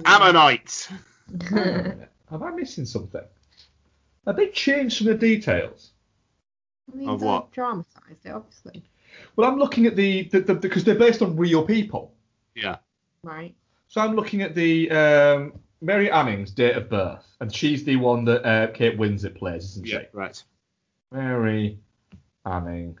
Ammonite. 0.04 0.88
Am 1.50 2.08
I 2.42 2.50
missing 2.50 2.86
something? 2.86 3.22
Have 4.26 4.36
they 4.36 4.48
changed 4.48 4.98
some 4.98 5.08
of 5.08 5.18
the 5.20 5.36
details? 5.36 5.92
I 6.92 6.96
mean, 6.96 7.08
Of 7.08 7.20
they 7.20 7.26
what? 7.26 7.52
Dramatised 7.52 8.24
it, 8.24 8.30
obviously. 8.30 8.84
Well, 9.34 9.48
I'm 9.50 9.58
looking 9.58 9.86
at 9.86 9.96
the 9.96 10.24
because 10.24 10.46
the, 10.46 10.54
because 10.54 10.84
they're 10.84 10.94
based 10.98 11.22
on 11.22 11.36
real 11.36 11.64
people. 11.64 12.15
Yeah. 12.56 12.76
Right. 13.22 13.54
So 13.88 14.00
I'm 14.00 14.16
looking 14.16 14.42
at 14.42 14.54
the 14.54 14.90
um, 14.90 15.52
Mary 15.80 16.10
Anning's 16.10 16.50
date 16.50 16.76
of 16.76 16.88
birth, 16.90 17.24
and 17.40 17.54
she's 17.54 17.84
the 17.84 17.96
one 17.96 18.24
that 18.24 18.44
uh, 18.44 18.66
Kate 18.72 18.98
Winslet 18.98 19.36
plays, 19.36 19.64
isn't 19.64 19.86
Yeah. 19.86 20.00
she? 20.00 20.06
Right. 20.12 20.42
Mary 21.12 21.78
Anning. 22.44 22.98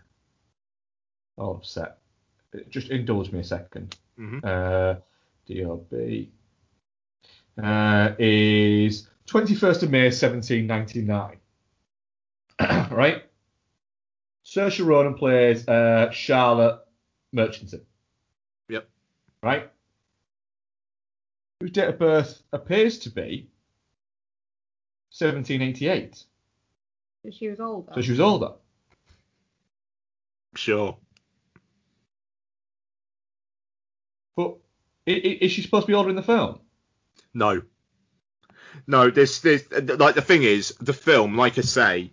Oh, 1.38 1.54
upset. 1.54 1.98
Just 2.70 2.90
indulge 2.90 3.32
me 3.32 3.40
a 3.40 3.42
2nd 3.42 3.94
Mhm. 4.18 4.44
Uh, 4.44 5.00
DOB 5.46 6.28
uh, 7.62 8.14
is 8.18 9.08
21st 9.26 9.82
of 9.82 9.90
May 9.90 10.04
1799. 10.10 11.38
right? 12.90 13.24
Saoirse 14.44 14.84
Ronan 14.86 15.14
plays 15.14 15.66
uh, 15.68 16.10
Charlotte 16.10 16.80
Murchison. 17.32 17.84
Yep. 19.42 19.52
Right? 19.52 19.70
Whose 21.60 21.70
date 21.70 21.88
of 21.88 21.98
birth 21.98 22.42
appears 22.52 22.98
to 23.00 23.10
be 23.10 23.48
1788. 25.18 26.24
So 27.24 27.30
she 27.30 27.48
was 27.48 27.60
older. 27.60 27.92
So 27.94 28.00
she 28.02 28.10
was 28.10 28.20
older. 28.20 28.52
Sure. 30.54 30.96
But 34.36 34.56
i- 35.06 35.10
i- 35.12 35.38
is 35.42 35.52
she 35.52 35.62
supposed 35.62 35.84
to 35.84 35.90
be 35.90 35.94
older 35.94 36.10
in 36.10 36.16
the 36.16 36.22
film? 36.22 36.60
No. 37.32 37.62
No, 38.86 39.10
this 39.10 39.40
this 39.40 39.66
like 39.70 40.14
the 40.14 40.22
thing 40.22 40.42
is, 40.42 40.74
the 40.80 40.92
film, 40.92 41.36
like 41.36 41.56
I 41.58 41.62
say, 41.62 42.12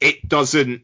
it 0.00 0.28
doesn't 0.28 0.82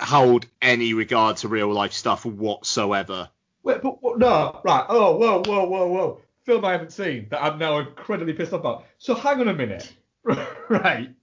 hold 0.00 0.46
any 0.62 0.94
regard 0.94 1.38
to 1.38 1.48
real 1.48 1.72
life 1.72 1.92
stuff 1.92 2.24
whatsoever. 2.24 3.30
Wait, 3.62 3.82
but 3.82 4.02
what, 4.02 4.18
no, 4.18 4.60
right. 4.64 4.86
Oh, 4.88 5.16
whoa, 5.16 5.42
whoa, 5.46 5.64
whoa, 5.64 5.86
whoa. 5.86 6.20
Film 6.44 6.64
I 6.64 6.72
haven't 6.72 6.92
seen 6.92 7.26
that 7.30 7.42
I'm 7.42 7.58
now 7.58 7.78
incredibly 7.78 8.32
pissed 8.32 8.52
off 8.52 8.60
about. 8.60 8.86
So 8.98 9.14
hang 9.14 9.40
on 9.40 9.48
a 9.48 9.54
minute. 9.54 9.92
right. 10.68 11.14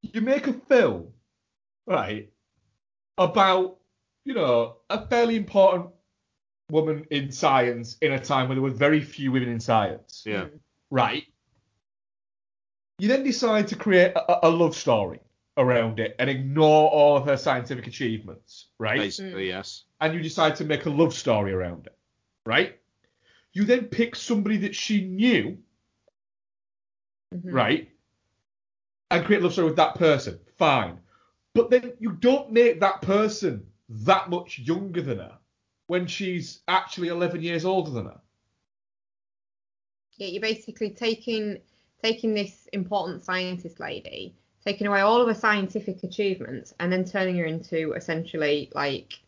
You 0.00 0.20
make 0.20 0.48
a 0.48 0.52
film, 0.52 1.08
right, 1.86 2.30
about, 3.16 3.78
you 4.24 4.34
know, 4.34 4.76
a 4.90 5.06
fairly 5.06 5.36
important 5.36 5.86
woman 6.70 7.06
in 7.10 7.30
science 7.30 7.96
in 8.00 8.12
a 8.12 8.18
time 8.18 8.48
where 8.48 8.56
there 8.56 8.62
were 8.62 8.70
very 8.70 9.00
few 9.00 9.30
women 9.30 9.48
in 9.50 9.60
science. 9.60 10.24
Yeah. 10.26 10.46
Right. 10.90 11.24
You 12.98 13.08
then 13.08 13.22
decide 13.22 13.68
to 13.68 13.76
create 13.76 14.12
a, 14.16 14.46
a 14.46 14.50
love 14.50 14.74
story 14.74 15.20
around 15.56 16.00
it 16.00 16.16
and 16.18 16.30
ignore 16.30 16.90
all 16.90 17.16
of 17.16 17.26
her 17.26 17.36
scientific 17.36 17.86
achievements, 17.86 18.68
right? 18.78 18.98
Basically, 18.98 19.48
yes. 19.48 19.84
And 20.02 20.12
you 20.12 20.20
decide 20.20 20.56
to 20.56 20.64
make 20.64 20.84
a 20.84 20.90
love 20.90 21.14
story 21.14 21.52
around 21.52 21.86
it, 21.86 21.96
right? 22.44 22.76
You 23.52 23.64
then 23.64 23.84
pick 23.84 24.16
somebody 24.16 24.56
that 24.58 24.74
she 24.74 25.06
knew, 25.06 25.62
Mhm. 27.32 27.52
right, 27.52 27.88
and 29.12 29.24
create 29.24 29.38
a 29.38 29.44
love 29.44 29.52
story 29.52 29.68
with 29.68 29.76
that 29.76 29.94
person. 29.94 30.40
Fine, 30.58 30.98
but 31.54 31.70
then 31.70 31.92
you 32.00 32.12
don't 32.12 32.50
make 32.50 32.80
that 32.80 33.00
person 33.00 33.64
that 33.88 34.28
much 34.28 34.58
younger 34.58 35.02
than 35.02 35.18
her 35.18 35.38
when 35.86 36.08
she's 36.08 36.62
actually 36.66 37.08
11 37.08 37.40
years 37.40 37.64
older 37.64 37.92
than 37.92 38.06
her. 38.06 38.20
Yeah, 40.16 40.26
you're 40.26 40.42
basically 40.42 40.90
taking 40.90 41.60
taking 42.02 42.34
this 42.34 42.66
important 42.72 43.22
scientist 43.22 43.78
lady, 43.78 44.34
taking 44.64 44.88
away 44.88 45.02
all 45.02 45.20
of 45.20 45.28
her 45.28 45.34
scientific 45.34 46.02
achievements, 46.02 46.74
and 46.80 46.92
then 46.92 47.04
turning 47.04 47.36
her 47.36 47.44
into 47.44 47.92
essentially 47.92 48.68
like 48.74 49.20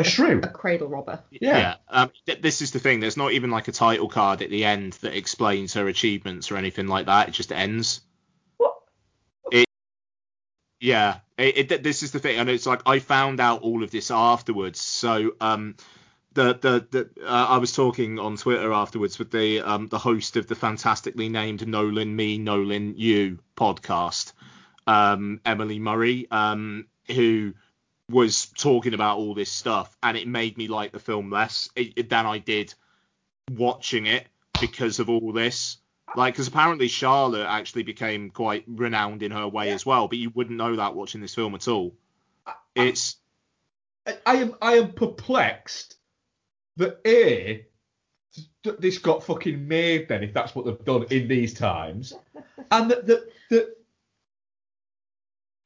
A 0.00 0.04
shrew. 0.04 0.40
a 0.42 0.48
cradle 0.48 0.88
robber. 0.88 1.22
Yeah. 1.30 1.76
Um, 1.88 2.10
th- 2.26 2.40
this 2.40 2.62
is 2.62 2.70
the 2.72 2.78
thing. 2.78 3.00
There's 3.00 3.16
not 3.16 3.32
even 3.32 3.50
like 3.50 3.68
a 3.68 3.72
title 3.72 4.08
card 4.08 4.42
at 4.42 4.50
the 4.50 4.64
end 4.64 4.94
that 4.94 5.16
explains 5.16 5.74
her 5.74 5.88
achievements 5.88 6.50
or 6.50 6.56
anything 6.56 6.86
like 6.86 7.06
that. 7.06 7.28
It 7.28 7.32
just 7.32 7.52
ends. 7.52 8.00
What? 8.56 8.74
It. 9.52 9.66
Yeah. 10.80 11.20
It, 11.38 11.72
it, 11.72 11.82
this 11.82 12.02
is 12.02 12.12
the 12.12 12.18
thing, 12.18 12.38
and 12.38 12.48
it's 12.48 12.66
like 12.66 12.82
I 12.86 12.98
found 12.98 13.40
out 13.40 13.62
all 13.62 13.82
of 13.82 13.90
this 13.90 14.10
afterwards. 14.10 14.80
So 14.80 15.32
um, 15.40 15.76
the 16.32 16.54
the, 16.54 16.86
the 16.90 17.26
uh, 17.26 17.46
I 17.48 17.58
was 17.58 17.72
talking 17.72 18.18
on 18.18 18.36
Twitter 18.36 18.72
afterwards 18.72 19.18
with 19.18 19.30
the 19.30 19.60
um 19.60 19.88
the 19.88 19.98
host 19.98 20.36
of 20.36 20.46
the 20.46 20.54
fantastically 20.54 21.28
named 21.28 21.66
Nolan 21.66 22.14
Me 22.14 22.38
Nolan 22.38 22.94
You 22.96 23.38
podcast, 23.56 24.32
um 24.86 25.40
Emily 25.44 25.78
Murray, 25.78 26.28
um 26.30 26.86
who 27.08 27.54
was 28.10 28.46
talking 28.46 28.94
about 28.94 29.18
all 29.18 29.34
this 29.34 29.50
stuff, 29.50 29.96
and 30.02 30.16
it 30.16 30.28
made 30.28 30.58
me 30.58 30.68
like 30.68 30.92
the 30.92 30.98
film 30.98 31.30
less 31.30 31.68
it, 31.76 31.92
it- 31.96 32.10
than 32.10 32.26
I 32.26 32.38
did 32.38 32.74
watching 33.52 34.06
it 34.06 34.26
because 34.60 34.98
of 34.98 35.08
all 35.08 35.32
this. 35.32 35.78
Like, 36.16 36.34
because 36.34 36.48
apparently 36.48 36.88
Charlotte 36.88 37.46
actually 37.46 37.84
became 37.84 38.30
quite 38.30 38.64
renowned 38.66 39.22
in 39.22 39.30
her 39.30 39.46
way 39.46 39.70
as 39.70 39.86
well, 39.86 40.08
but 40.08 40.18
you 40.18 40.30
wouldn't 40.30 40.56
know 40.58 40.76
that 40.76 40.94
watching 40.94 41.20
this 41.20 41.34
film 41.34 41.54
at 41.54 41.68
all. 41.68 41.94
It's 42.74 43.16
I, 44.06 44.18
I 44.26 44.34
am 44.36 44.54
I 44.60 44.74
am 44.74 44.92
perplexed 44.92 45.96
that 46.76 47.00
a 47.06 47.66
this 48.78 48.98
got 48.98 49.24
fucking 49.24 49.66
made 49.66 50.08
then 50.08 50.22
if 50.22 50.32
that's 50.32 50.54
what 50.54 50.64
they've 50.64 50.84
done 50.84 51.04
in 51.10 51.28
these 51.28 51.54
times, 51.54 52.12
and 52.70 52.90
that 52.90 53.06
that 53.06 53.32
that 53.50 53.76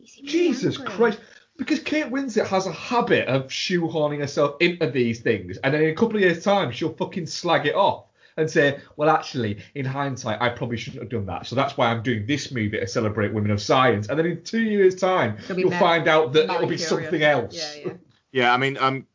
Jesus 0.05 0.77
Christ. 0.77 1.21
Because 1.57 1.79
Kate 1.81 2.07
Winslet 2.07 2.47
has 2.49 2.67
a 2.67 2.73
habit 2.73 3.29
of 3.29 3.47
shoehorning 3.47 4.19
herself 4.19 4.57
into 4.61 4.91
these 4.91 5.21
things, 5.21 5.57
and 5.59 5.73
then 5.73 5.83
in 5.83 5.91
a 5.91 5.95
couple 5.95 6.17
of 6.17 6.23
years' 6.23 6.43
time, 6.43 6.73
she'll 6.73 6.93
fucking 6.95 7.27
slag 7.27 7.67
it 7.67 7.75
off 7.77 8.07
and 8.37 8.51
say, 8.51 8.81
"Well, 8.97 9.09
actually, 9.09 9.59
in 9.77 9.85
hindsight, 9.85 10.43
I 10.43 10.49
probably 10.49 10.77
shouldn't 10.77 11.03
have 11.03 11.11
done 11.11 11.27
that. 11.27 11.47
So 11.47 11.55
that's 11.55 11.77
why 11.77 11.93
I'm 11.93 12.03
doing 12.03 12.27
this 12.27 12.51
movie 12.51 12.81
to 12.81 12.87
celebrate 12.89 13.33
women 13.33 13.53
of 13.53 13.63
science." 13.63 14.09
And 14.09 14.19
then 14.19 14.27
in 14.27 14.43
two 14.43 14.63
years' 14.63 14.97
time, 14.97 15.37
you'll 15.57 15.71
mad- 15.71 15.79
find 15.81 16.09
out 16.09 16.33
that 16.33 16.51
it'll 16.51 16.67
be 16.67 16.77
something 16.77 17.23
else. 17.23 17.55
Yeah, 17.55 17.87
yeah. 17.87 17.93
Yeah, 18.33 18.53
I 18.53 18.57
mean, 18.57 18.77
um, 18.79 19.07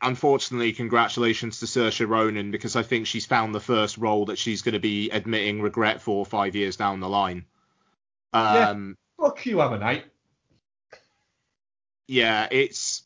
unfortunately, 0.00 0.72
congratulations 0.72 1.60
to 1.60 1.66
Saoirse 1.66 2.08
Ronan 2.08 2.50
because 2.50 2.74
I 2.74 2.82
think 2.82 3.06
she's 3.06 3.26
found 3.26 3.54
the 3.54 3.60
first 3.60 3.98
role 3.98 4.24
that 4.26 4.38
she's 4.38 4.62
going 4.62 4.72
to 4.72 4.80
be 4.80 5.10
admitting 5.10 5.60
regret 5.60 6.00
for 6.00 6.24
five 6.24 6.56
years 6.56 6.76
down 6.76 7.00
the 7.00 7.08
line. 7.08 7.44
Yeah. 8.32 8.70
Um, 8.70 8.96
Fuck 9.20 9.44
you, 9.44 9.60
Ammonite. 9.60 10.06
Yeah, 12.08 12.48
it's 12.50 13.02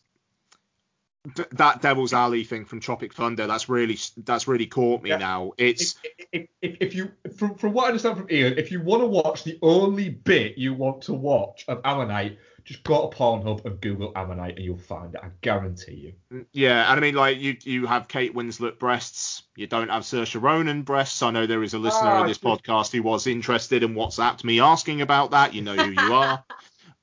th- 1.35 1.49
that 1.53 1.83
Devil's 1.83 2.13
Alley 2.13 2.45
thing 2.45 2.65
from 2.65 2.81
Tropic 2.81 3.15
Thunder. 3.15 3.47
That's 3.47 3.69
really 3.69 3.99
that's 4.19 4.49
really 4.49 4.67
caught 4.67 5.03
me 5.03 5.11
Yeah. 5.11 5.19
now. 5.19 5.53
It's 5.59 5.97
if, 6.33 6.49
if, 6.63 6.77
if 6.81 6.95
you 6.95 7.11
from, 7.37 7.55
from 7.57 7.73
what 7.73 7.85
I 7.85 7.89
understand 7.89 8.17
from 8.19 8.31
Ian, 8.31 8.59
if 8.59 8.71
you 8.71 8.81
want 8.81 9.03
to 9.03 9.07
watch 9.07 9.45
the 9.45 9.59
only 9.63 10.09
bit 10.09 10.59
you 10.59 10.75
want 10.75 11.03
to 11.03 11.13
watch 11.13 11.65
of 11.69 11.81
Ammonite, 11.85 12.39
just 12.65 12.83
go 12.83 13.09
to 13.09 13.17
Pornhub 13.17 13.65
and 13.65 13.81
Google 13.81 14.11
Ammonite 14.17 14.57
and 14.57 14.65
you'll 14.65 14.77
find 14.77 15.15
it. 15.15 15.21
I 15.23 15.29
guarantee 15.41 16.15
you. 16.31 16.47
yeah, 16.53 16.91
and 16.91 16.99
I 16.99 17.01
mean, 17.01 17.15
like 17.15 17.39
you 17.39 17.57
you 17.63 17.87
have 17.87 18.09
Kate 18.09 18.35
Winslet 18.35 18.79
breasts. 18.81 19.45
You 19.57 19.67
don't 19.69 19.89
have 19.89 20.03
Saoirse 20.03 20.41
Ronan 20.41 20.83
breasts. 20.83 21.23
I 21.23 21.31
know 21.31 21.47
there 21.47 21.63
is 21.63 21.75
a 21.75 21.79
listener 21.79 22.09
Ah, 22.11 22.23
of 22.23 22.29
this 22.29 22.39
good. 22.39 22.59
podcast 22.65 22.93
who 22.93 23.03
was 23.03 23.27
interested 23.29 23.85
and 23.85 23.95
WhatsApped 23.97 24.43
me 24.43 24.61
asking 24.61 25.01
about 25.01 25.31
that. 25.31 25.55
You 25.55 25.63
know 25.63 25.77
who 25.77 25.91
you 25.93 26.15
are. 26.15 26.45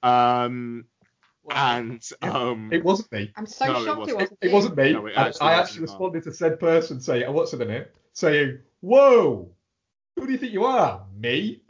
Um, 0.03 0.83
and 1.51 2.01
um, 2.21 2.69
It 2.71 2.83
wasn't 2.83 3.11
me. 3.11 3.31
I'm 3.35 3.45
so 3.45 3.65
No, 3.65 3.85
shocked 3.85 4.09
it 4.09 4.15
wasn't. 4.15 4.17
wasn't. 4.19 4.39
It 4.41 4.51
wasn't 4.53 4.77
me. 4.77 4.93
No, 4.93 5.05
it 5.07 5.17
I- 5.17 5.27
actually 5.27 5.41
I 5.47 5.57
wasn't, 5.57 5.61
actually 5.61 5.79
no. 5.79 5.83
responded 5.83 6.23
to 6.23 6.33
said 6.33 6.59
person 6.59 6.99
saying, 7.01 7.33
what's 7.33 7.51
the 7.51 7.65
name? 7.65 7.85
Saying, 8.13 8.59
whoa, 8.81 9.49
who 10.15 10.25
do 10.25 10.31
you 10.31 10.37
think 10.37 10.53
you 10.53 10.65
are? 10.65 11.05
Me? 11.17 11.61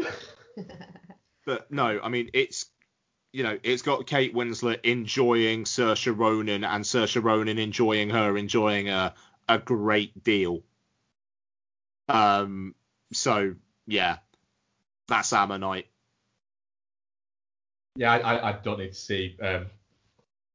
but 1.45 1.71
no, 1.71 1.99
I 2.03 2.09
mean 2.09 2.29
it's 2.33 2.65
you 3.31 3.43
know 3.43 3.57
it's 3.63 3.81
got 3.81 4.05
Kate 4.05 4.33
Winslet 4.35 4.81
enjoying 4.83 5.63
Saoirse 5.63 6.15
Ronan 6.15 6.63
and 6.63 6.83
Saoirse 6.83 7.23
Ronan 7.23 7.57
enjoying 7.57 8.09
her 8.11 8.37
enjoying 8.37 8.89
a 8.89 9.13
a 9.49 9.57
great 9.57 10.23
deal. 10.23 10.61
Um, 12.09 12.75
so 13.11 13.55
yeah, 13.87 14.17
that's 15.07 15.33
Ammonite. 15.33 15.87
Yeah, 17.95 18.11
I, 18.13 18.17
I, 18.17 18.49
I 18.49 18.51
don't 18.63 18.79
need 18.79 18.93
to 18.93 18.99
see 18.99 19.37
um, 19.41 19.67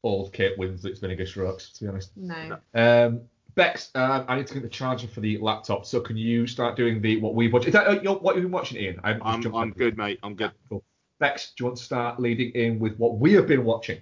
old 0.03 0.33
Kate 0.33 0.59
Winslet's 0.59 1.01
vinegar 1.01 1.27
strokes, 1.27 1.71
to 1.71 1.85
be 1.85 1.89
honest. 1.89 2.11
No. 2.17 2.59
Um, 2.75 3.21
Bex, 3.55 3.91
um, 3.97 4.25
I 4.29 4.37
need 4.37 4.47
to 4.47 4.55
get 4.55 4.63
the 4.63 4.69
charger 4.69 5.09
for 5.09 5.21
the 5.21 5.37
laptop, 5.39 5.85
so 5.85 6.01
can 6.01 6.17
you 6.17 6.47
start 6.47 6.77
doing 6.77 7.01
the 7.01 7.21
what 7.21 7.35
we 7.35 7.49
watch? 7.49 7.67
Is 7.67 7.73
that 7.73 7.89
uh, 7.89 8.01
your, 8.01 8.17
what 8.17 8.37
you've 8.37 8.45
been 8.45 8.53
watching, 8.53 8.81
Ian? 8.81 9.01
I'm, 9.03 9.21
I'm 9.25 9.45
I'm 9.55 9.71
up. 9.71 9.77
good, 9.77 9.97
mate. 9.97 10.21
I'm 10.23 10.35
good. 10.35 10.53
Cool. 10.69 10.85
Bex, 11.19 11.53
do 11.57 11.63
you 11.63 11.67
want 11.67 11.79
to 11.79 11.83
start 11.83 12.21
leading 12.21 12.53
in 12.53 12.79
with 12.79 12.97
what 12.99 13.19
we 13.19 13.33
have 13.33 13.49
been 13.49 13.65
watching? 13.65 14.01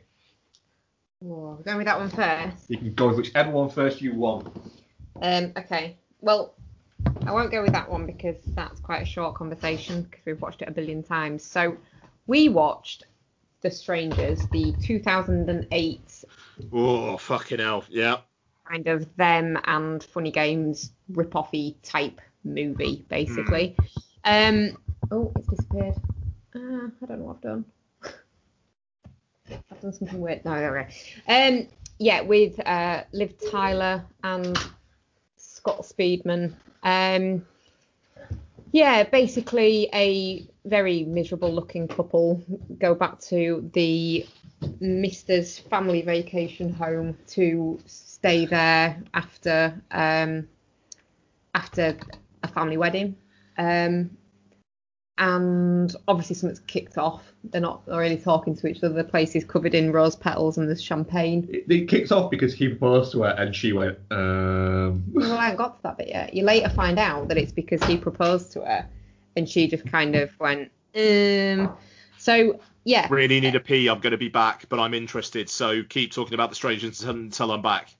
Whoa, 1.20 1.58
going 1.64 1.78
with 1.78 1.86
that 1.86 1.98
one 1.98 2.10
first. 2.10 2.68
You 2.68 2.76
can 2.76 2.92
go 2.92 3.08
with 3.08 3.16
whichever 3.16 3.50
one 3.50 3.70
first 3.70 4.02
you 4.02 4.14
want. 4.14 4.54
Um, 5.22 5.52
okay. 5.56 5.96
Well, 6.20 6.54
I 7.26 7.32
won't 7.32 7.50
go 7.50 7.62
with 7.62 7.72
that 7.72 7.90
one 7.90 8.04
because 8.04 8.36
that's 8.48 8.80
quite 8.80 9.02
a 9.02 9.06
short 9.06 9.34
conversation 9.34 10.02
because 10.02 10.26
we've 10.26 10.40
watched 10.42 10.60
it 10.60 10.68
a 10.68 10.72
billion 10.72 11.02
times. 11.02 11.42
So 11.42 11.78
we 12.26 12.50
watched 12.50 13.04
The 13.62 13.70
Strangers, 13.70 14.46
the 14.52 14.74
2008 14.82 16.24
Oh 16.72 17.16
fucking 17.16 17.58
hell, 17.58 17.84
yeah. 17.88 18.18
kind 18.64 18.86
of 18.86 19.14
them 19.16 19.58
and 19.64 20.02
Funny 20.02 20.30
Games 20.30 20.92
rip-offy 21.10 21.76
type 21.82 22.20
movie, 22.44 23.04
basically. 23.08 23.76
Um, 24.24 24.76
oh, 25.10 25.32
it's 25.36 25.48
disappeared. 25.48 25.96
Uh, 26.54 26.58
I 26.58 27.06
don't 27.06 27.18
know 27.18 27.24
what 27.26 27.36
I've 27.36 27.42
done. 27.42 27.64
I've 29.70 29.80
done 29.80 29.92
something 29.92 30.20
weird. 30.20 30.44
No, 30.44 30.54
there 30.54 30.72
we 30.72 31.32
go. 31.32 31.32
Um, 31.32 31.68
yeah, 31.98 32.20
with 32.22 32.58
uh, 32.66 33.04
Liv 33.12 33.34
Tyler 33.50 34.04
and 34.24 34.58
Scott 35.36 35.82
Speedman. 35.82 36.54
Um, 36.82 37.46
yeah, 38.72 39.05
basically 39.05 39.88
a 39.94 40.47
very 40.64 41.05
miserable 41.05 41.52
looking 41.52 41.88
couple 41.88 42.43
go 42.78 42.94
back 42.94 43.20
to 43.20 43.70
the 43.72 44.26
Mister's 44.80 45.59
family 45.59 46.02
vacation 46.02 46.72
home 46.72 47.16
to 47.28 47.78
stay 47.86 48.47
there 48.47 49.02
after 49.14 49.80
um, 49.90 50.48
after 51.55 51.97
a 52.43 52.48
family 52.48 52.76
wedding. 52.76 53.16
Um, 53.59 54.16
and 55.18 55.94
obviously 56.09 56.36
something's 56.36 56.60
kicked 56.60 56.98
off. 56.98 57.32
They're 57.44 57.60
not 57.60 57.82
really 57.86 58.18
talking 58.18 58.55
to 58.56 58.66
each 58.68 58.82
other. 58.82 58.94
The 58.94 59.05
place 59.05 59.34
is 59.34 59.44
covered 59.44 59.74
in 59.74 59.93
rose 59.93 60.14
petals 60.14 60.59
and 60.59 60.68
there's 60.68 60.82
champagne. 60.82 61.48
It, 61.51 61.64
it 61.70 61.88
kicks 61.88 62.12
off 62.12 62.30
because 62.30 62.52
he 62.52 62.68
proposed 62.68 63.12
to 63.12 63.22
her 63.22 63.30
and 63.30 63.55
she 63.55 63.72
went, 63.72 63.98
um. 64.10 65.05
Well, 65.12 65.32
I 65.32 65.44
haven't 65.44 65.59
got 65.59 65.76
to 65.76 65.82
that 65.84 65.98
bit 65.98 66.09
yet. 66.09 66.34
You 66.34 66.44
later 66.44 66.68
find 66.68 66.98
out 66.98 67.28
that 67.28 67.38
it's 67.38 67.52
because 67.52 67.82
he 67.84 67.97
proposed 67.97 68.52
to 68.52 68.60
her 68.62 68.86
and 69.36 69.48
she 69.48 69.68
just 69.68 69.86
kind 69.86 70.16
of 70.16 70.30
went, 70.38 70.70
um. 70.94 71.74
So, 72.18 72.60
yeah. 72.84 73.06
Really 73.10 73.40
need 73.40 73.55
a 73.55 73.60
pee. 73.60 73.88
I'm 73.88 74.01
going 74.01 74.10
to 74.12 74.18
be 74.18 74.28
back, 74.28 74.68
but 74.68 74.78
I'm 74.78 74.93
interested. 74.94 75.48
So 75.48 75.82
keep 75.82 76.12
talking 76.12 76.34
about 76.34 76.51
the 76.51 76.56
strangers 76.56 77.02
until 77.02 77.52
I'm 77.52 77.62
back. 77.62 77.90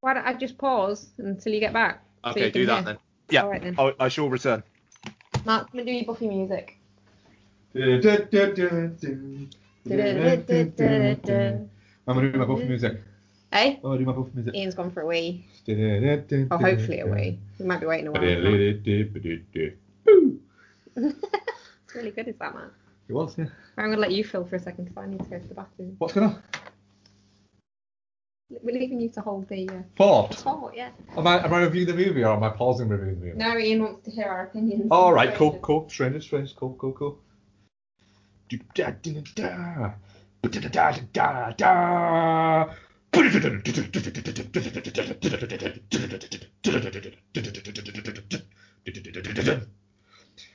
Why 0.00 0.14
don't 0.14 0.26
I 0.26 0.32
just 0.34 0.56
pause 0.58 1.08
until 1.18 1.52
you 1.52 1.60
get 1.60 1.72
back? 1.72 2.02
so 2.24 2.30
Okay, 2.30 2.46
you 2.46 2.52
do 2.52 2.66
that 2.66 2.74
hear? 2.76 2.84
then. 2.84 2.98
Yeah, 3.30 3.42
All 3.42 3.50
right 3.50 3.62
then. 3.62 3.74
I, 3.78 3.94
I 4.00 4.08
shall 4.08 4.28
return. 4.28 4.62
Mark, 5.44 5.68
I'm 5.72 5.72
going 5.72 5.86
to 5.86 5.92
do 5.92 5.96
your 5.96 6.04
Buffy 6.06 6.28
music. 6.28 6.78
I'm 12.06 12.14
gonna 12.16 12.32
do 12.32 12.38
my 12.38 12.44
Buffy 12.44 12.64
music. 12.68 13.00
Hey? 13.52 13.80
Oh, 13.84 13.96
do 13.98 14.04
my 14.04 14.12
Buffy 14.12 14.30
music. 14.34 14.54
Ian's 14.54 14.74
gone 14.74 14.90
for 14.90 15.02
a 15.02 15.06
wee. 15.06 15.44
Or 16.50 16.54
Oh, 16.54 16.58
hopefully 16.58 17.00
a 17.00 17.06
wee. 17.06 17.38
He 17.58 17.64
might 17.64 17.80
be 17.80 17.86
waiting 17.86 18.06
a 18.08 18.12
while. 18.12 18.22
It's 20.96 21.94
really 21.94 22.10
good, 22.10 22.28
is 22.28 22.36
that, 22.38 22.54
Matt? 22.54 22.70
It 23.08 23.12
was, 23.12 23.36
yeah. 23.38 23.46
I'm 23.76 23.86
going 23.86 23.96
to 23.96 24.00
let 24.00 24.12
you 24.12 24.24
fill 24.24 24.44
for 24.44 24.56
a 24.56 24.60
second 24.60 24.84
because 24.86 24.96
I 25.02 25.06
need 25.06 25.18
to 25.24 25.30
go 25.30 25.38
to 25.38 25.46
the 25.48 25.54
bathroom. 25.54 25.94
What's 25.98 26.14
going 26.14 26.26
on? 26.28 26.42
We're 28.62 28.78
leaving 28.78 29.00
you 29.00 29.08
to 29.10 29.20
hold 29.20 29.48
the 29.48 29.68
uh, 29.68 29.82
Fort. 29.96 30.34
fort, 30.34 30.74
yeah. 30.76 30.90
Am 31.16 31.26
I, 31.26 31.44
am 31.44 31.52
I 31.52 31.62
reviewing 31.62 31.86
the 31.88 31.94
movie 31.94 32.22
or 32.24 32.34
am 32.34 32.42
I 32.42 32.50
pausing 32.50 32.88
reviewing 32.88 33.20
the 33.20 33.26
movie? 33.26 33.38
No, 33.38 33.58
Ian 33.58 33.82
wants 33.82 34.04
to 34.04 34.10
hear 34.10 34.26
our 34.26 34.44
opinions. 34.44 34.88
All 34.90 35.12
right, 35.12 35.34
cool, 35.34 35.58
cool. 35.60 35.88
Strangers, 35.88 36.24
strangers, 36.24 36.52
cool, 36.52 36.76
cool, 36.78 36.92
cool. 36.92 37.18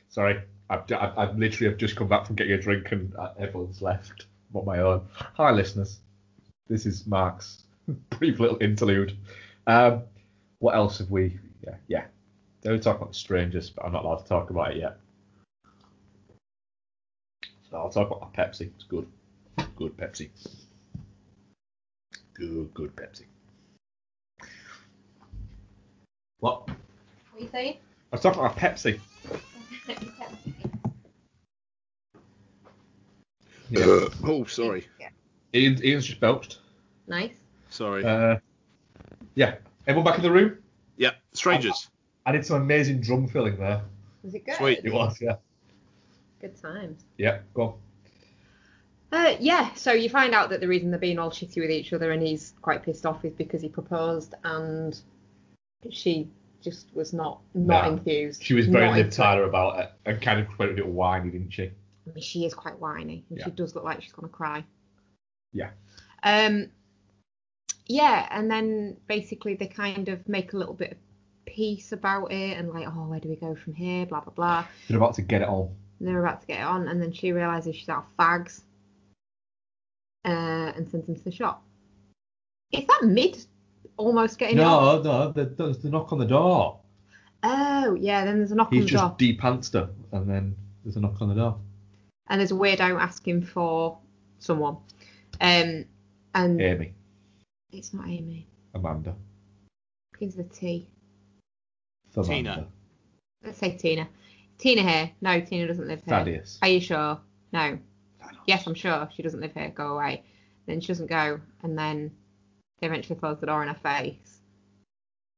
Sorry, 0.09 0.41
I've, 0.69 0.91
I've, 0.91 1.17
I've 1.17 1.37
literally 1.37 1.69
have 1.69 1.77
just 1.77 1.95
come 1.95 2.07
back 2.07 2.25
from 2.25 2.35
getting 2.35 2.53
a 2.53 2.61
drink 2.61 2.91
and 2.91 3.15
uh, 3.15 3.33
everyone's 3.39 3.81
left. 3.81 4.25
On 4.55 4.65
my 4.65 4.79
own. 4.79 5.07
Hi, 5.13 5.51
listeners. 5.51 5.99
This 6.67 6.87
is 6.87 7.05
Mark's 7.05 7.63
brief 8.09 8.39
little 8.39 8.57
interlude. 8.61 9.17
Um, 9.67 10.03
what 10.59 10.75
else 10.75 10.99
have 10.99 11.11
we? 11.11 11.37
Yeah, 11.63 11.75
yeah. 11.87 12.05
They 12.61 12.71
were 12.71 12.77
talking 12.77 13.01
about 13.01 13.13
the 13.13 13.19
strangers, 13.19 13.69
but 13.69 13.85
I'm 13.85 13.93
not 13.93 14.03
allowed 14.03 14.17
to 14.17 14.27
talk 14.27 14.49
about 14.49 14.71
it 14.71 14.77
yet. 14.77 14.97
So 17.69 17.77
I'll 17.77 17.89
talk 17.89 18.07
about 18.07 18.21
my 18.21 18.43
Pepsi. 18.43 18.69
It's 18.75 18.83
good. 18.83 19.07
Good 19.75 19.95
Pepsi. 19.95 20.29
Good, 22.33 22.73
good 22.73 22.95
Pepsi. 22.95 23.23
What? 26.39 26.67
What 26.67 26.77
are 27.35 27.39
you 27.41 27.49
saying? 27.49 27.77
I 28.11 28.15
was 28.15 28.21
talking 28.21 28.39
about 28.39 28.57
Pepsi. 28.57 28.99
Yeah. 33.71 34.07
oh, 34.23 34.45
sorry. 34.45 34.87
Ian, 35.53 35.83
Ian's 35.83 36.07
just 36.07 36.19
belched. 36.19 36.57
Nice. 37.07 37.38
Sorry. 37.69 38.03
Uh, 38.03 38.37
yeah. 39.35 39.55
Everyone 39.87 40.05
back 40.05 40.17
in 40.17 40.23
the 40.23 40.31
room? 40.31 40.57
yeah, 40.97 41.11
strangers. 41.33 41.87
I 42.25 42.31
did 42.31 42.45
some 42.45 42.61
amazing 42.61 42.99
drum 43.01 43.27
filling 43.27 43.57
there. 43.57 43.81
Was 44.23 44.35
it 44.35 44.45
good? 44.45 44.55
Sweet. 44.55 44.81
It 44.83 44.93
was, 44.93 45.17
yeah. 45.21 45.35
Good 46.41 46.61
times. 46.61 47.03
Yeah, 47.17 47.39
go 47.53 47.61
on. 47.63 47.73
Uh, 49.11 49.35
yeah, 49.39 49.73
so 49.73 49.91
you 49.93 50.09
find 50.09 50.35
out 50.35 50.49
that 50.51 50.59
the 50.59 50.67
reason 50.67 50.91
they're 50.91 50.99
being 50.99 51.17
all 51.17 51.31
shitty 51.31 51.57
with 51.57 51.71
each 51.71 51.93
other 51.93 52.11
and 52.11 52.21
he's 52.21 52.53
quite 52.61 52.83
pissed 52.83 53.05
off 53.05 53.25
is 53.25 53.33
because 53.33 53.61
he 53.61 53.69
proposed 53.69 54.35
and 54.43 54.99
she 55.89 56.27
just 56.61 56.93
was 56.93 57.13
not 57.13 57.39
not 57.55 57.85
Nah. 57.85 57.89
enthused. 57.93 58.43
She 58.43 58.53
was 58.53 58.67
very 58.67 58.85
Not 58.87 58.97
Liv. 58.97 59.09
Tyler 59.11 59.45
about 59.45 59.79
it 59.79 59.91
and 60.05 60.21
kind 60.21 60.39
of 60.41 60.47
went 60.59 60.71
a 60.71 60.75
bit 60.75 60.85
whiny, 60.85 61.31
didn't 61.31 61.51
she? 61.51 61.63
I 61.63 62.13
mean, 62.13 62.21
she 62.21 62.45
is 62.45 62.53
quite 62.53 62.77
whiny 62.79 63.25
and 63.29 63.39
Yeah. 63.39 63.45
she 63.45 63.51
does 63.51 63.73
look 63.73 63.83
like 63.83 64.01
she's 64.03 64.11
gonna 64.11 64.27
cry. 64.27 64.63
Yeah. 65.53 65.71
Um, 66.21 66.69
yeah, 67.89 68.27
and 68.31 68.49
then 68.49 68.95
basically 69.07 69.55
they 69.55 69.67
kind 69.67 70.07
of 70.07 70.27
make 70.29 70.53
a 70.53 70.57
little 70.57 70.73
bit 70.73 70.91
of 70.93 70.97
peace 71.45 71.91
about 71.91 72.31
it 72.31 72.57
and 72.57 72.69
like, 72.69 72.87
oh, 72.87 73.07
where 73.09 73.19
do 73.19 73.27
we 73.27 73.35
go 73.35 73.55
from 73.55 73.73
here? 73.73 74.05
Blah 74.05 74.21
blah 74.21 74.33
blah. 74.33 74.65
They're 74.87 74.97
about 74.97 75.15
to 75.15 75.21
get 75.21 75.41
it 75.41 75.49
on. 75.49 75.75
They're 75.99 76.23
about 76.23 76.39
to 76.41 76.47
get 76.47 76.59
it 76.61 76.65
on, 76.65 76.87
and 76.87 77.01
then 77.01 77.11
she 77.11 77.33
realizes 77.33 77.75
she's 77.75 77.89
out 77.89 78.05
of 78.05 78.17
fags, 78.17 78.61
uh, 80.23 80.71
and 80.75 80.89
sends 80.89 81.09
him 81.09 81.15
to 81.15 81.23
the 81.23 81.31
shop. 81.31 81.61
Is 82.71 82.85
that 82.87 83.01
mid 83.03 83.37
almost 83.97 84.37
getting 84.37 84.59
it 84.59 84.63
on? 84.63 85.03
No, 85.03 85.31
no, 85.33 85.43
there's 85.43 85.79
the 85.79 85.89
knock 85.89 86.13
on 86.13 86.19
the 86.19 86.25
door. 86.25 86.79
Oh, 87.43 87.95
yeah. 87.99 88.23
Then 88.25 88.37
there's 88.37 88.51
a 88.51 88.55
knock 88.55 88.71
He's 88.71 88.81
on 88.81 88.85
the 88.85 88.91
door. 88.91 89.01
He's 89.01 89.09
just 89.09 89.17
depantsed 89.17 89.73
her, 89.73 89.89
and 90.11 90.29
then 90.29 90.55
there's 90.83 90.95
a 90.95 90.99
knock 90.99 91.21
on 91.21 91.29
the 91.29 91.35
door. 91.35 91.57
and 92.27 92.39
there's 92.39 92.51
a 92.51 92.55
weirdo 92.55 92.99
asking 93.01 93.43
for 93.43 93.97
someone. 94.37 94.77
Um, 95.41 95.85
and 96.35 96.61
Amy, 96.61 96.93
it's 97.71 97.93
not 97.93 98.07
Amy. 98.07 98.47
Amanda, 98.73 99.15
Begins 100.13 100.35
with 100.35 100.47
a 100.47 100.53
T. 100.53 100.89
Samantha, 102.11 102.33
Tina. 102.33 102.67
Let's 103.43 103.57
say 103.57 103.77
Tina. 103.77 104.07
Tina 104.57 104.81
here. 104.81 105.11
No, 105.21 105.39
Tina 105.39 105.67
doesn't 105.67 105.87
live 105.87 106.03
here. 106.03 106.17
Thaddeus. 106.17 106.59
Are 106.61 106.67
you 106.67 106.81
sure? 106.81 107.19
No. 107.53 107.79
Yes, 108.45 108.67
I'm 108.67 108.73
sure. 108.73 109.09
She 109.15 109.23
doesn't 109.23 109.39
live 109.39 109.53
here. 109.53 109.69
Go 109.69 109.95
away. 109.95 110.23
Then 110.65 110.81
she 110.81 110.87
doesn't 110.87 111.07
go, 111.07 111.39
and 111.63 111.77
then 111.77 112.11
they 112.79 112.87
eventually 112.87 113.19
close 113.19 113.39
the 113.39 113.47
door 113.47 113.61
in 113.61 113.69
her 113.69 113.75
face. 113.75 114.41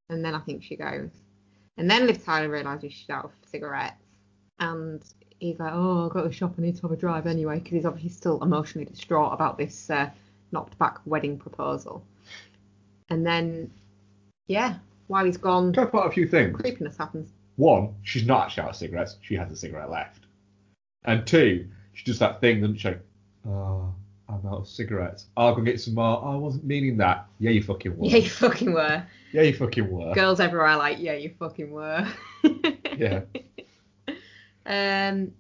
And 0.10 0.26
then 0.26 0.36
I 0.36 0.40
think 0.40 0.64
she 0.64 0.76
goes. 0.76 1.10
And 1.78 1.90
then 1.90 2.06
Liv 2.06 2.24
Tyler 2.24 2.50
realises 2.50 2.94
she's 2.94 3.10
out 3.10 3.26
of 3.26 3.32
cigarettes. 3.50 4.04
And 4.60 5.04
he's 5.40 5.60
like, 5.60 5.72
oh, 5.74 6.06
I've 6.06 6.12
got 6.12 6.24
to 6.24 6.32
shop. 6.32 6.56
I 6.58 6.62
need 6.62 6.76
to 6.76 6.82
have 6.84 6.92
a 6.92 6.98
drive 6.98 7.28
anyway. 7.28 7.60
Because 7.60 7.72
he's 7.72 7.86
obviously 7.86 8.10
still 8.10 8.42
emotionally 8.44 8.86
distraught 8.86 9.34
about 9.34 9.58
this 9.58 9.90
uh, 9.90 10.10
knocked 10.52 10.78
back 10.78 11.00
wedding 11.06 11.38
proposal. 11.38 12.04
And 13.12 13.26
then, 13.26 13.70
yeah, 14.48 14.76
while 15.08 15.26
he's 15.26 15.36
gone, 15.36 15.78
I 15.78 15.84
point 15.84 16.08
a 16.08 16.12
few 16.12 16.26
things? 16.26 16.56
creepiness 16.56 16.96
happens. 16.96 17.30
One, 17.58 17.94
she's 18.04 18.26
not 18.26 18.46
actually 18.46 18.64
out 18.64 18.70
of 18.70 18.76
cigarettes. 18.78 19.18
She 19.22 19.36
has 19.36 19.52
a 19.52 19.56
cigarette 19.58 19.92
left. 19.92 20.24
And 21.04 21.28
two, 21.28 21.68
she 21.92 22.06
does 22.06 22.20
that 22.20 22.40
thing, 22.40 22.62
doesn't 22.62 22.78
she? 22.78 22.94
Oh, 23.46 23.94
I'm 24.30 24.46
out 24.48 24.60
of 24.60 24.68
cigarettes. 24.68 25.26
I'll 25.36 25.54
go 25.54 25.62
get 25.62 25.82
some 25.82 25.96
more. 25.96 26.22
Oh, 26.24 26.32
I 26.32 26.36
wasn't 26.38 26.64
meaning 26.64 26.96
that. 26.98 27.26
Yeah, 27.40 27.52
you 27.52 27.62
fucking 27.62 27.98
were. 27.98 28.06
Yeah, 28.08 28.18
you 28.18 28.30
fucking 28.30 28.72
were. 28.72 29.06
Yeah, 29.34 29.42
you 29.42 29.54
fucking 29.56 29.92
were. 29.92 30.14
Girls 30.14 30.40
everywhere 30.40 30.68
are 30.68 30.78
like, 30.78 30.98
yeah, 31.00 31.14
you 31.14 31.34
fucking 31.38 31.70
were. 31.70 32.08
Yeah. 32.98 33.22
Um, 34.64 35.34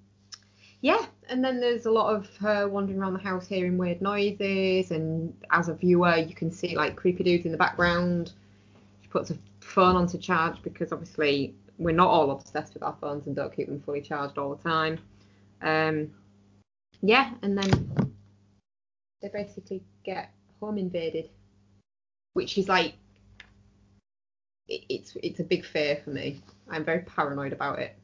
yeah, 0.81 1.05
and 1.29 1.43
then 1.43 1.59
there's 1.59 1.85
a 1.85 1.91
lot 1.91 2.13
of 2.13 2.27
her 2.37 2.67
wandering 2.67 2.99
around 2.99 3.13
the 3.13 3.19
house 3.19 3.47
hearing 3.47 3.77
weird 3.77 4.01
noises, 4.01 4.91
and 4.91 5.33
as 5.51 5.69
a 5.69 5.75
viewer, 5.75 6.17
you 6.17 6.33
can 6.33 6.51
see 6.51 6.75
like 6.75 6.95
creepy 6.95 7.23
dudes 7.23 7.45
in 7.45 7.51
the 7.51 7.57
background. 7.57 8.33
She 9.01 9.07
puts 9.07 9.29
a 9.29 9.37
phone 9.59 9.95
onto 9.95 10.17
charge 10.17 10.61
because 10.63 10.91
obviously 10.91 11.53
we're 11.77 11.95
not 11.95 12.09
all 12.09 12.31
obsessed 12.31 12.73
with 12.73 12.83
our 12.83 12.95
phones 12.99 13.27
and 13.27 13.35
don't 13.35 13.55
keep 13.55 13.67
them 13.67 13.79
fully 13.81 14.01
charged 14.01 14.37
all 14.37 14.55
the 14.55 14.63
time. 14.63 14.99
Um, 15.61 16.11
yeah, 17.01 17.31
and 17.43 17.55
then 17.57 18.15
they 19.21 19.29
basically 19.29 19.83
get 20.03 20.31
home 20.59 20.79
invaded, 20.79 21.29
which 22.33 22.57
is 22.57 22.67
like 22.67 22.95
it, 24.67 24.83
it's 24.89 25.15
it's 25.21 25.39
a 25.39 25.43
big 25.43 25.63
fear 25.63 26.01
for 26.03 26.09
me. 26.09 26.41
I'm 26.69 26.83
very 26.83 27.01
paranoid 27.01 27.53
about 27.53 27.77
it. 27.77 27.95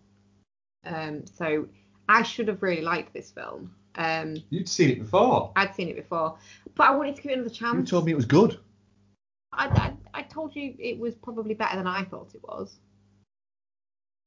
Um, 0.85 1.25
so 1.25 1.67
I 2.09 2.23
should 2.23 2.47
have 2.47 2.61
really 2.61 2.81
liked 2.81 3.13
this 3.13 3.31
film. 3.31 3.73
Um, 3.95 4.43
You'd 4.49 4.69
seen 4.69 4.91
it 4.91 4.99
before. 4.99 5.51
I'd 5.55 5.75
seen 5.75 5.89
it 5.89 5.95
before, 5.95 6.37
but 6.75 6.87
I 6.87 6.95
wanted 6.95 7.15
to 7.15 7.21
give 7.21 7.31
it 7.31 7.35
another 7.35 7.49
chance. 7.49 7.75
You 7.75 7.85
told 7.85 8.05
me 8.05 8.11
it 8.11 8.15
was 8.15 8.25
good. 8.25 8.59
I, 9.53 9.67
I, 9.67 10.19
I 10.19 10.21
told 10.23 10.55
you 10.55 10.75
it 10.77 10.99
was 10.99 11.15
probably 11.15 11.55
better 11.55 11.77
than 11.77 11.87
I 11.87 12.03
thought 12.03 12.35
it 12.35 12.43
was. 12.43 12.79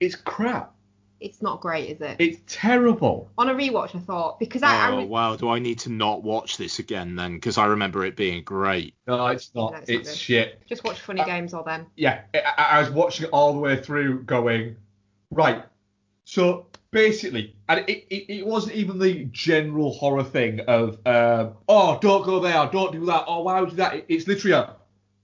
It's 0.01 0.17
crap. 0.17 0.75
It's 1.21 1.43
not 1.43 1.61
great, 1.61 1.91
is 1.91 2.01
it? 2.01 2.17
It's 2.19 2.41
terrible. 2.47 3.31
On 3.37 3.51
a 3.51 3.55
rewatch, 3.55 3.95
I 3.95 3.99
thought 3.99 4.39
because 4.39 4.63
I, 4.63 4.89
I 4.89 4.91
oh 4.91 4.97
was, 4.97 5.07
wow, 5.07 5.37
do 5.37 5.51
I 5.51 5.59
need 5.59 5.79
to 5.81 5.91
not 5.91 6.23
watch 6.23 6.57
this 6.57 6.79
again 6.79 7.15
then? 7.15 7.35
Because 7.35 7.59
I 7.59 7.67
remember 7.67 8.07
it 8.07 8.17
being 8.17 8.43
great. 8.43 8.95
No, 9.07 9.27
it's 9.27 9.55
not. 9.55 9.73
No, 9.73 9.79
it's 9.81 9.91
it's 9.91 10.09
not 10.09 10.17
shit. 10.17 10.67
just 10.67 10.83
watch 10.83 10.99
Funny 10.99 11.23
Games 11.25 11.53
or 11.53 11.63
them. 11.63 11.87
Yeah, 11.97 12.23
I, 12.33 12.41
I 12.57 12.65
I 12.79 12.81
was 12.81 12.91
watching 12.91 13.27
it 13.27 13.31
all 13.33 13.53
the 13.53 13.59
way 13.59 13.77
through, 13.81 14.23
going, 14.23 14.77
right. 15.31 15.63
So 16.25 16.67
basically, 16.91 17.55
and 17.69 17.89
it, 17.89 18.05
it, 18.11 18.39
it 18.39 18.47
wasn't 18.47 18.75
even 18.75 18.99
the 18.99 19.25
general 19.33 19.93
horror 19.93 20.25
thing 20.25 20.61
of, 20.61 20.99
um, 21.07 21.55
oh, 21.69 21.99
don't 22.01 22.25
go 22.25 22.41
there, 22.41 22.69
don't 22.73 22.93
do 22.93 23.05
that, 23.07 23.25
oh, 23.27 23.43
why 23.43 23.61
would 23.61 23.71
you 23.71 23.77
do 23.77 23.83
that? 23.83 23.95
It- 23.95 24.07
It's 24.09 24.27
literally 24.27 24.55
a, 24.57 24.75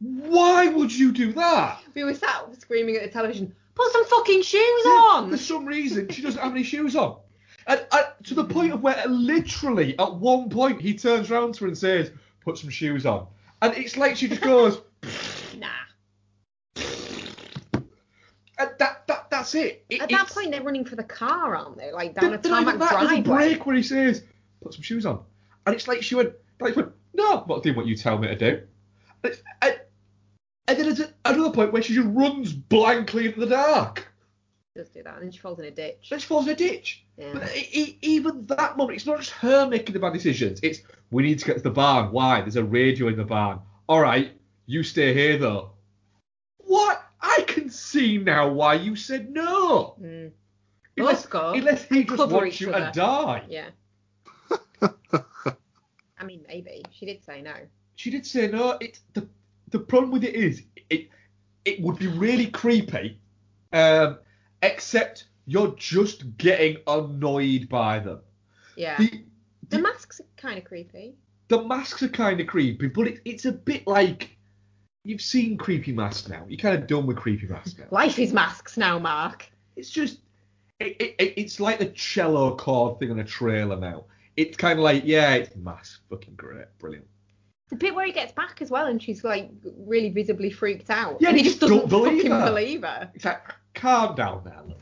why 0.01 0.69
would 0.69 0.93
you 0.93 1.13
do 1.13 1.33
that? 1.33 1.81
We 1.95 2.05
were 2.05 2.15
sat 2.15 2.45
screaming 2.61 2.97
at 2.97 3.03
the 3.03 3.09
television. 3.09 3.55
Put 3.75 3.93
some 3.93 4.05
fucking 4.07 4.43
shoes 4.43 4.87
on. 4.87 5.31
For 5.31 5.37
some 5.37 5.67
reason, 5.67 6.09
she 6.09 6.23
doesn't 6.23 6.41
have 6.41 6.53
any 6.53 6.63
shoes 6.63 6.95
on. 6.97 7.19
And, 7.67 7.85
and 7.93 8.07
to 8.25 8.35
the 8.35 8.45
point 8.45 8.73
of 8.73 8.83
where 8.83 9.03
literally 9.09 9.99
at 9.99 10.15
one 10.15 10.49
point 10.51 10.81
he 10.81 10.95
turns 10.95 11.31
around 11.31 11.55
to 11.55 11.65
her 11.65 11.69
and 11.69 11.77
says, 11.77 12.11
put 12.43 12.57
some 12.59 12.71
shoes 12.71 13.05
on. 13.07 13.27
And 13.63 13.75
it's 13.77 13.97
like 13.97 14.17
she 14.17 14.29
just 14.29 14.41
goes, 14.43 14.81
Nah. 15.59 15.67
and 18.59 18.71
that 18.79 18.96
that's 19.47 19.55
it. 19.55 19.85
It- 19.89 20.03
At 20.03 20.09
that 20.11 20.29
point, 20.29 20.51
they're 20.51 20.63
running 20.63 20.85
for 20.85 20.97
the 20.97 21.05
car, 21.05 21.55
aren't 21.57 21.79
they? 21.79 21.93
Like 21.93 22.15
down 22.15 22.25
a 22.27 22.31
Then- 22.39 22.43
then 22.43 22.53
tarmac 22.53 22.79
that, 22.79 23.01
there's 23.01 23.19
a 23.19 23.23
break 23.23 23.65
where 23.67 23.77
he 23.77 23.83
says, 23.83 24.25
put 24.63 24.75
some 24.75 24.83
shoes 24.83 25.07
on. 25.07 25.23
And 25.67 25.75
it's 25.75 25.87
like 25.89 26.03
she 26.03 26.15
went, 26.15 26.33
like 26.61 26.75
she 26.75 26.81
went 26.81 26.93
no, 27.15 27.41
I'm 27.41 27.49
not 27.49 27.63
doing 27.63 27.77
what 27.77 27.87
you 27.87 27.97
tell 27.97 28.19
me 28.19 28.29
to 28.29 28.37
do. 28.37 28.47
And, 29.25 29.33
it's- 29.33 29.43
and, 29.63 29.81
and 30.69 30.79
then 30.79 30.87
there's 30.95 31.11
another 31.25 31.51
point 31.53 31.73
where 31.73 31.83
she 31.83 31.95
just 31.95 32.09
runs 32.11 32.53
blankly 32.53 33.27
into 33.27 33.41
the 33.41 33.47
dark. 33.47 34.07
Does 34.75 34.91
do 34.91 35.03
that, 35.05 35.15
and 35.15 35.23
then 35.23 35.31
she 35.31 35.39
falls 35.39 35.59
in 35.59 35.65
a 35.65 35.71
ditch. 35.71 36.09
Then 36.11 36.19
she 36.19 36.27
falls 36.27 36.47
in 36.47 36.53
a 36.53 36.57
ditch. 36.57 37.05
Yeah. 37.17 37.31
But 37.33 37.51
even 38.03 38.45
that 38.47 38.77
moment, 38.77 38.97
it's 38.97 39.07
not 39.07 39.17
just 39.19 39.31
her 39.31 39.67
making 39.67 39.95
the 39.95 39.99
bad 40.01 40.13
decisions. 40.13 40.61
It's 40.63 40.81
we 41.11 41.23
need 41.23 41.39
to 41.39 41.47
get 41.47 41.57
to 41.57 41.63
the 41.63 41.71
barn. 41.71 42.13
Why? 42.13 42.43
There's 42.43 42.57
a 42.57 42.65
radio 42.65 43.09
in 43.09 43.17
the 43.17 43.25
barn. 43.25 43.61
All 43.89 44.01
right, 44.01 44.33
you 44.67 44.83
stay 44.83 45.15
here 45.15 45.39
though. 45.39 45.71
What? 46.59 47.03
See 47.87 48.19
now 48.19 48.49
why 48.51 48.75
you 48.75 48.97
said 48.97 49.31
no. 49.31 49.95
Mm. 50.03 50.33
Unless, 50.97 51.29
unless 51.33 51.85
he 51.85 52.01
and 52.01 52.09
just 52.09 52.31
wants 52.31 52.61
you 52.61 52.73
other. 52.73 52.87
to 52.87 52.93
die. 52.93 53.45
Yeah. 53.49 53.69
I 56.19 56.25
mean, 56.25 56.45
maybe 56.49 56.83
she 56.91 57.07
did 57.07 57.23
say 57.25 57.43
no. 57.43 57.55
She 57.95 58.11
did 58.11 58.27
say 58.27 58.49
no. 58.49 58.73
It 58.81 58.99
the 59.15 59.29
the 59.71 59.79
problem 59.79 60.11
with 60.11 60.25
it 60.25 60.35
is 60.35 60.63
it 60.91 61.09
it 61.65 61.81
would 61.81 61.99
be 61.99 62.09
really 62.09 62.47
creepy, 62.47 63.21
um, 63.73 64.19
except 64.63 65.27
you're 65.47 65.75
just 65.77 66.37
getting 66.39 66.79
annoyed 66.89 67.69
by 67.69 68.01
them. 68.01 68.21
Yeah. 68.77 68.99
The 68.99 69.25
The 69.69 69.79
masks 69.79 70.21
are 70.21 70.25
kind 70.37 70.59
of 70.59 70.65
creepy. 70.65 71.15
the 71.49 71.63
masks 71.63 72.03
are 72.03 72.09
kind 72.09 72.41
of 72.41 72.47
creepy, 72.49 72.89
but 72.89 73.07
it, 73.07 73.21
it's 73.25 73.45
a 73.45 73.53
bit 73.53 73.87
like 73.87 74.36
you've 75.07 75.21
seen 75.23 75.57
creepy 75.57 75.93
masks 75.93 76.29
now. 76.29 76.45
You're 76.49 76.59
kind 76.59 76.77
of 76.81 76.87
done 76.87 77.07
with 77.07 77.17
creepy 77.17 77.47
masks 77.47 77.79
now. 77.79 77.87
Life 77.91 78.19
is 78.19 78.33
masks 78.33 78.77
now, 78.77 78.99
Mark. 78.99 79.49
It's 79.77 79.91
just 79.91 80.19
it, 80.81 80.97
it, 81.01 81.15
it- 81.19 81.35
it's 81.37 81.61
like 81.61 81.79
the 81.79 81.87
cello 81.87 82.57
chord 82.57 82.99
thing 82.99 83.11
on 83.11 83.19
a 83.21 83.25
trailer 83.25 83.77
now. 83.77 84.05
It's 84.37 84.57
kind 84.57 84.79
of 84.79 84.85
like 84.85 85.03
yeah, 85.05 85.35
it's 85.35 85.55
mask, 85.57 86.03
fucking 86.11 86.35
great, 86.35 86.67
brilliant. 86.79 87.07
The 87.69 87.77
bit 87.77 87.95
where 87.95 88.07
he 88.07 88.13
gets 88.13 88.33
back 88.33 88.61
as 88.63 88.71
well, 88.71 88.87
and 88.87 89.03
she's 89.03 89.25
like 89.25 89.51
really 89.79 90.11
visibly 90.11 90.51
freaked 90.51 90.91
out. 90.91 91.17
Yeah, 91.21 91.31
and 91.31 91.39
he 91.39 91.43
just 91.45 91.61
doesn't 91.61 91.79
don't 91.79 91.89
believe 91.89 92.19
fucking 92.19 92.31
her. 92.31 92.45
believe 92.47 92.83
her. 92.83 93.11
It's 93.15 93.25
like 93.25 93.43
calm 93.75 94.15
down 94.15 94.43
there, 94.45 94.61
love. 94.67 94.77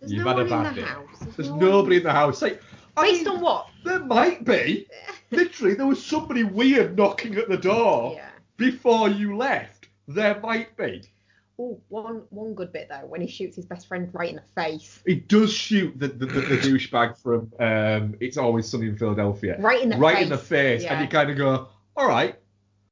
There's 0.00 0.12
You've 0.12 0.24
no 0.24 0.36
had 0.36 0.46
a 0.46 0.48
bad 0.48 0.74
the 0.74 0.80
day. 0.80 0.86
house. 0.86 1.18
There's 1.36 1.50
no 1.50 1.56
nobody 1.56 1.96
one- 1.96 1.98
in 1.98 2.02
the 2.04 2.12
house. 2.12 2.42
Like, 2.42 2.60
I 2.96 3.10
Based 3.10 3.24
mean, 3.26 3.36
on 3.36 3.40
what? 3.42 3.66
There 3.84 4.00
might 4.00 4.44
be. 4.44 4.86
Literally, 5.30 5.74
there 5.74 5.86
was 5.86 6.04
somebody 6.04 6.44
weird 6.44 6.96
knocking 6.96 7.34
at 7.36 7.48
the 7.48 7.56
door 7.58 8.14
Yeah. 8.16 8.30
Before 8.56 9.08
you 9.08 9.36
left. 9.36 9.88
There 10.08 10.38
might 10.40 10.76
be. 10.76 11.02
Oh, 11.58 11.80
one 11.88 12.22
one 12.30 12.52
good 12.54 12.70
bit 12.72 12.88
though, 12.90 13.06
when 13.06 13.22
he 13.22 13.26
shoots 13.26 13.56
his 13.56 13.64
best 13.64 13.88
friend 13.88 14.10
right 14.12 14.28
in 14.28 14.36
the 14.36 14.60
face. 14.60 15.02
He 15.06 15.14
does 15.14 15.52
shoot 15.52 15.98
the, 15.98 16.08
the, 16.08 16.26
the, 16.26 16.40
the 16.40 16.56
douchebag 16.58 17.16
from 17.16 17.50
um, 17.58 18.14
It's 18.20 18.36
Always 18.36 18.68
Sunny 18.68 18.88
in 18.88 18.98
Philadelphia. 18.98 19.56
Right 19.58 19.82
in 19.82 19.88
the 19.88 19.96
right 19.96 20.16
face. 20.16 20.24
in 20.24 20.28
the 20.28 20.38
face. 20.38 20.82
Yeah. 20.82 20.92
And 20.94 21.02
you 21.02 21.08
kind 21.08 21.30
of 21.30 21.38
go, 21.38 21.68
all 21.96 22.06
right, 22.06 22.36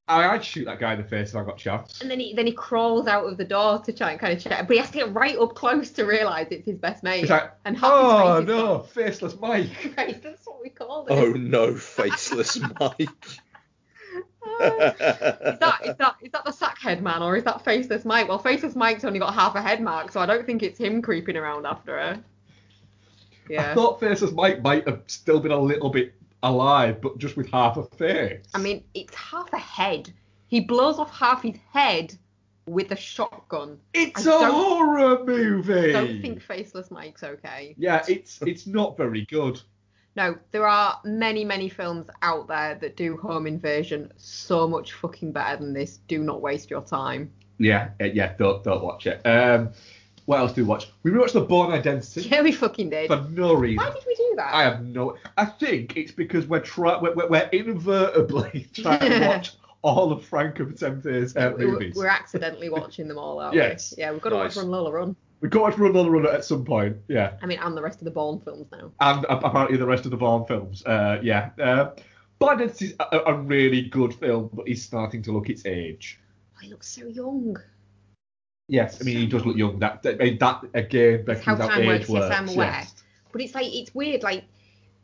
I, 0.06 0.28
I'd 0.28 0.44
shoot 0.44 0.66
that 0.66 0.80
guy 0.80 0.94
in 0.94 1.02
the 1.02 1.06
face 1.06 1.30
if 1.30 1.36
I 1.36 1.44
got 1.44 1.54
a 1.54 1.62
chance. 1.62 2.00
And 2.00 2.10
then 2.10 2.20
he 2.20 2.34
then 2.34 2.46
he 2.46 2.52
crawls 2.52 3.06
out 3.06 3.24
of 3.24 3.38
the 3.38 3.44
door 3.44 3.80
to 3.80 3.92
try 3.92 4.10
and 4.10 4.20
kind 4.20 4.34
of 4.34 4.42
check, 4.42 4.66
but 4.66 4.74
he 4.74 4.78
has 4.78 4.90
to 4.90 4.98
get 4.98 5.14
right 5.14 5.36
up 5.38 5.54
close 5.54 5.90
to 5.92 6.04
realise 6.04 6.48
it's 6.50 6.66
his 6.66 6.76
best 6.76 7.02
mate. 7.02 7.22
It's 7.22 7.30
like, 7.30 7.52
and 7.64 7.78
oh 7.82 8.40
his 8.40 8.46
face 8.46 8.48
is 8.48 8.48
no, 8.48 8.78
faceless 8.80 9.40
Mike. 9.40 9.94
Right, 9.96 10.22
that's 10.22 10.46
what 10.46 10.60
we 10.62 10.68
call 10.70 11.06
it. 11.06 11.12
Oh 11.12 11.32
no, 11.32 11.74
faceless 11.74 12.58
Mike. 12.80 13.08
Is 14.60 15.58
that 15.58 15.80
is 15.84 15.96
that 15.96 16.16
is 16.20 16.32
that 16.32 16.44
the 16.44 16.50
sackhead 16.50 17.00
man 17.00 17.22
or 17.22 17.36
is 17.36 17.44
that 17.44 17.64
faceless 17.64 18.04
Mike? 18.04 18.28
Well, 18.28 18.38
faceless 18.38 18.74
Mike's 18.74 19.04
only 19.04 19.18
got 19.18 19.34
half 19.34 19.54
a 19.54 19.62
head 19.62 19.80
mark, 19.80 20.12
so 20.12 20.20
I 20.20 20.26
don't 20.26 20.46
think 20.46 20.62
it's 20.62 20.78
him 20.78 21.02
creeping 21.02 21.36
around 21.36 21.66
after 21.66 21.92
her. 21.98 22.24
Yeah. 23.48 23.70
I 23.70 23.74
thought 23.74 24.00
faceless 24.00 24.32
Mike 24.32 24.62
might 24.62 24.86
have 24.88 25.02
still 25.06 25.40
been 25.40 25.52
a 25.52 25.58
little 25.58 25.90
bit 25.90 26.14
alive, 26.42 27.00
but 27.00 27.18
just 27.18 27.36
with 27.36 27.50
half 27.50 27.76
a 27.76 27.84
face. 27.84 28.46
I 28.54 28.58
mean, 28.58 28.84
it's 28.94 29.14
half 29.14 29.52
a 29.52 29.58
head. 29.58 30.12
He 30.48 30.60
blows 30.60 30.98
off 30.98 31.10
half 31.10 31.42
his 31.42 31.56
head 31.72 32.16
with 32.66 32.90
a 32.92 32.96
shotgun. 32.96 33.78
it's 33.92 34.26
I 34.26 34.48
a 34.48 34.52
horror 34.52 35.24
movie. 35.24 35.92
Don't 35.92 36.20
think 36.22 36.40
faceless 36.40 36.90
Mike's 36.90 37.22
okay. 37.22 37.74
Yeah, 37.76 38.02
it's 38.08 38.40
it's 38.42 38.66
not 38.66 38.96
very 38.96 39.26
good. 39.26 39.60
No, 40.16 40.38
there 40.52 40.66
are 40.66 41.00
many, 41.04 41.44
many 41.44 41.68
films 41.68 42.08
out 42.22 42.46
there 42.46 42.76
that 42.76 42.96
do 42.96 43.16
home 43.16 43.46
invasion 43.46 44.12
so 44.16 44.68
much 44.68 44.92
fucking 44.92 45.32
better 45.32 45.56
than 45.56 45.72
this. 45.72 45.98
Do 46.08 46.22
not 46.22 46.40
waste 46.40 46.70
your 46.70 46.82
time. 46.82 47.32
Yeah, 47.58 47.90
uh, 48.00 48.04
yeah, 48.04 48.34
don't 48.36 48.62
don't 48.64 48.82
watch 48.82 49.06
it. 49.06 49.20
Um, 49.26 49.70
what 50.26 50.38
else 50.38 50.52
do 50.52 50.62
we 50.62 50.68
watch? 50.68 50.88
We 51.02 51.10
watched 51.10 51.34
The 51.34 51.40
Bourne 51.42 51.72
Identity 51.72 52.22
Yeah, 52.22 52.42
we 52.42 52.52
fucking 52.52 52.90
did. 52.90 53.08
for 53.08 53.26
no 53.30 53.54
reason. 53.54 53.84
Why 53.84 53.90
did 53.92 54.04
we 54.06 54.14
do 54.14 54.32
that? 54.36 54.54
I 54.54 54.62
have 54.62 54.82
no. 54.84 55.16
I 55.36 55.44
think 55.46 55.96
it's 55.96 56.12
because 56.12 56.46
we're 56.46 56.60
try 56.60 56.98
we're, 57.00 57.14
we're, 57.14 57.28
we're 57.28 57.48
inadvertently 57.52 58.66
trying 58.74 59.00
to 59.00 59.26
watch 59.26 59.52
all 59.82 60.12
of 60.12 60.24
Franka 60.24 60.64
Potente's 60.64 61.36
uh, 61.36 61.52
movies. 61.58 61.94
We're 61.94 62.06
accidentally 62.06 62.70
watching 62.70 63.06
them 63.08 63.18
all, 63.18 63.38
aren't 63.40 63.54
Yes. 63.54 63.92
we? 63.96 64.02
Yeah, 64.02 64.12
we've 64.12 64.20
got 64.22 64.30
to 64.30 64.36
Nice. 64.36 64.56
watch 64.56 64.62
Run 64.62 64.70
Lola 64.70 64.92
Run. 64.92 65.16
We've 65.44 65.50
got 65.50 65.74
to 65.74 65.82
run 65.82 65.90
another 65.90 66.08
run 66.10 66.26
at 66.26 66.42
some 66.42 66.64
point. 66.64 66.96
Yeah, 67.06 67.34
I 67.42 67.44
mean, 67.44 67.58
and 67.58 67.76
the 67.76 67.82
rest 67.82 67.98
of 67.98 68.06
the 68.06 68.10
Bourne 68.10 68.40
films 68.40 68.66
now. 68.72 68.90
and 69.00 69.26
a- 69.26 69.46
apparently 69.46 69.76
the 69.76 69.84
rest 69.84 70.06
of 70.06 70.10
the 70.10 70.16
Bourne 70.16 70.46
films. 70.46 70.82
Uh, 70.86 71.18
yeah, 71.22 71.50
uh, 71.62 71.90
Identity 72.42 72.86
is 72.86 72.94
a, 72.98 73.18
a 73.26 73.34
really 73.34 73.82
good 73.82 74.14
film, 74.14 74.48
but 74.54 74.66
he's 74.66 74.82
starting 74.82 75.20
to 75.24 75.32
look 75.32 75.50
its 75.50 75.66
age. 75.66 76.18
Oh, 76.56 76.60
he 76.62 76.70
looks 76.70 76.88
so 76.88 77.06
young. 77.08 77.58
Yes, 78.68 79.02
I 79.02 79.04
mean 79.04 79.18
he 79.18 79.26
does 79.26 79.44
look 79.44 79.58
young. 79.58 79.78
That 79.80 80.02
that, 80.04 80.16
that 80.18 80.64
again, 80.72 81.26
Becky's 81.26 81.44
how 81.44 81.56
how 81.56 81.68
time 81.68 81.90
age 81.90 82.08
works, 82.08 82.26
yes, 82.30 82.38
I'm 82.38 82.48
aware. 82.48 82.66
yes. 82.66 82.94
But 83.30 83.42
it's 83.42 83.54
like 83.54 83.66
it's 83.70 83.94
weird. 83.94 84.22
Like 84.22 84.44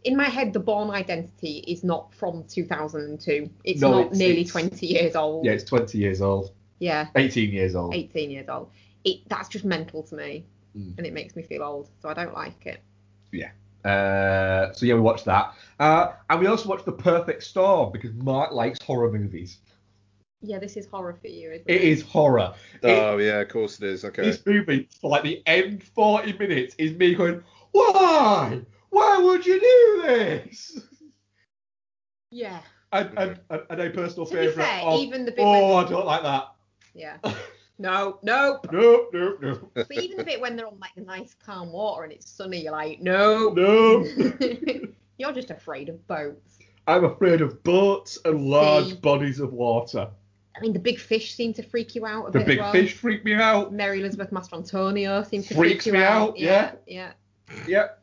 in 0.04 0.16
my 0.16 0.24
head, 0.24 0.54
the 0.54 0.60
Bourne 0.60 0.88
Identity 0.88 1.58
is 1.68 1.84
not 1.84 2.14
from 2.14 2.44
2002. 2.44 3.50
It's 3.64 3.82
No, 3.82 3.90
not 3.90 4.00
it's- 4.06 4.16
nearly 4.18 4.40
it's- 4.40 4.52
20 4.52 4.86
years 4.86 5.14
old. 5.16 5.44
Yeah, 5.44 5.52
it's 5.52 5.64
20 5.64 5.98
years 5.98 6.22
old. 6.22 6.52
Yeah, 6.78 7.08
18 7.14 7.50
years 7.52 7.74
old. 7.74 7.94
18 7.94 8.30
years 8.30 8.48
old. 8.48 8.70
It 9.04 9.28
that's 9.28 9.48
just 9.48 9.64
mental 9.64 10.02
to 10.04 10.16
me, 10.16 10.44
Mm. 10.76 10.96
and 10.98 11.06
it 11.06 11.12
makes 11.12 11.34
me 11.34 11.42
feel 11.42 11.62
old, 11.62 11.88
so 12.00 12.08
I 12.08 12.14
don't 12.14 12.32
like 12.34 12.64
it. 12.66 12.80
Yeah. 13.32 13.50
Uh, 13.84 14.72
so 14.72 14.84
yeah, 14.86 14.94
we 14.94 15.00
watched 15.00 15.24
that, 15.24 15.54
uh, 15.80 16.12
and 16.28 16.40
we 16.40 16.46
also 16.46 16.68
watched 16.68 16.84
The 16.84 16.92
Perfect 16.92 17.42
Storm 17.42 17.92
because 17.92 18.12
Mark 18.12 18.52
likes 18.52 18.78
horror 18.84 19.10
movies. 19.10 19.58
Yeah, 20.42 20.58
this 20.58 20.76
is 20.76 20.86
horror 20.86 21.14
for 21.20 21.28
you, 21.28 21.50
isn't 21.50 21.68
It 21.68 21.80
is 21.82 22.02
horror. 22.02 22.54
Oh 22.82 23.16
yeah, 23.18 23.40
of 23.40 23.48
course 23.48 23.78
it 23.80 23.84
is. 23.84 24.04
Okay. 24.04 24.22
This 24.22 24.44
movie, 24.46 24.88
for 25.00 25.10
like 25.10 25.22
the 25.22 25.42
end 25.46 25.82
40 25.82 26.34
minutes, 26.34 26.74
is 26.78 26.92
me 26.92 27.14
going, 27.14 27.42
why? 27.72 28.60
Why 28.90 29.18
would 29.18 29.46
you 29.46 29.60
do 29.60 30.02
this? 30.06 30.80
Yeah, 32.30 32.60
And, 32.92 33.10
and, 33.18 33.40
and, 33.50 33.62
and 33.70 33.80
a 33.80 33.90
personal 33.90 34.26
To 34.26 34.32
be 34.32 34.38
favourite 34.38 34.66
fair, 34.66 34.82
of, 34.82 35.00
even 35.00 35.24
the 35.24 35.32
bit 35.32 35.40
oh, 35.44 35.76
I 35.76 35.88
don't 35.88 36.06
like 36.06 36.22
that. 36.22 36.52
yeah. 36.94 37.16
No, 37.80 38.18
no. 38.22 38.60
No, 38.70 39.06
no, 39.12 39.36
no. 39.40 39.58
But 39.74 39.90
even 39.92 40.18
the 40.18 40.24
bit 40.24 40.40
when 40.40 40.54
they're 40.54 40.66
on 40.66 40.78
like 40.78 40.94
the 40.94 41.00
nice 41.00 41.34
calm 41.34 41.72
water 41.72 42.04
and 42.04 42.12
it's 42.12 42.30
sunny, 42.30 42.62
you're 42.62 42.72
like, 42.72 43.00
no. 43.00 43.48
No. 43.50 44.04
you're 45.18 45.32
just 45.32 45.50
afraid 45.50 45.88
of 45.88 46.06
boats. 46.06 46.58
I'm 46.86 47.04
afraid 47.04 47.40
of 47.40 47.62
boats 47.62 48.18
and 48.24 48.46
large 48.48 48.88
See? 48.90 48.94
bodies 48.96 49.40
of 49.40 49.52
water. 49.54 50.10
I 50.56 50.60
mean, 50.60 50.72
the 50.74 50.78
big 50.78 50.98
fish 50.98 51.34
seem 51.34 51.54
to 51.54 51.62
freak 51.62 51.94
you 51.94 52.04
out 52.04 52.28
a 52.28 52.32
The 52.32 52.38
bit. 52.40 52.44
The 52.46 52.52
big 52.52 52.58
well. 52.60 52.72
fish 52.72 52.92
freak 52.94 53.24
me 53.24 53.32
out. 53.34 53.72
Mary 53.72 54.00
Elizabeth 54.00 54.30
Mastrantonio 54.30 55.26
seems 55.26 55.46
to 55.48 55.54
Freaks 55.54 55.84
freak 55.84 55.86
you 55.86 55.92
me 56.00 56.04
out. 56.04 56.30
out, 56.30 56.38
yeah. 56.38 56.72
yeah. 56.86 57.12
Yep. 57.66 58.02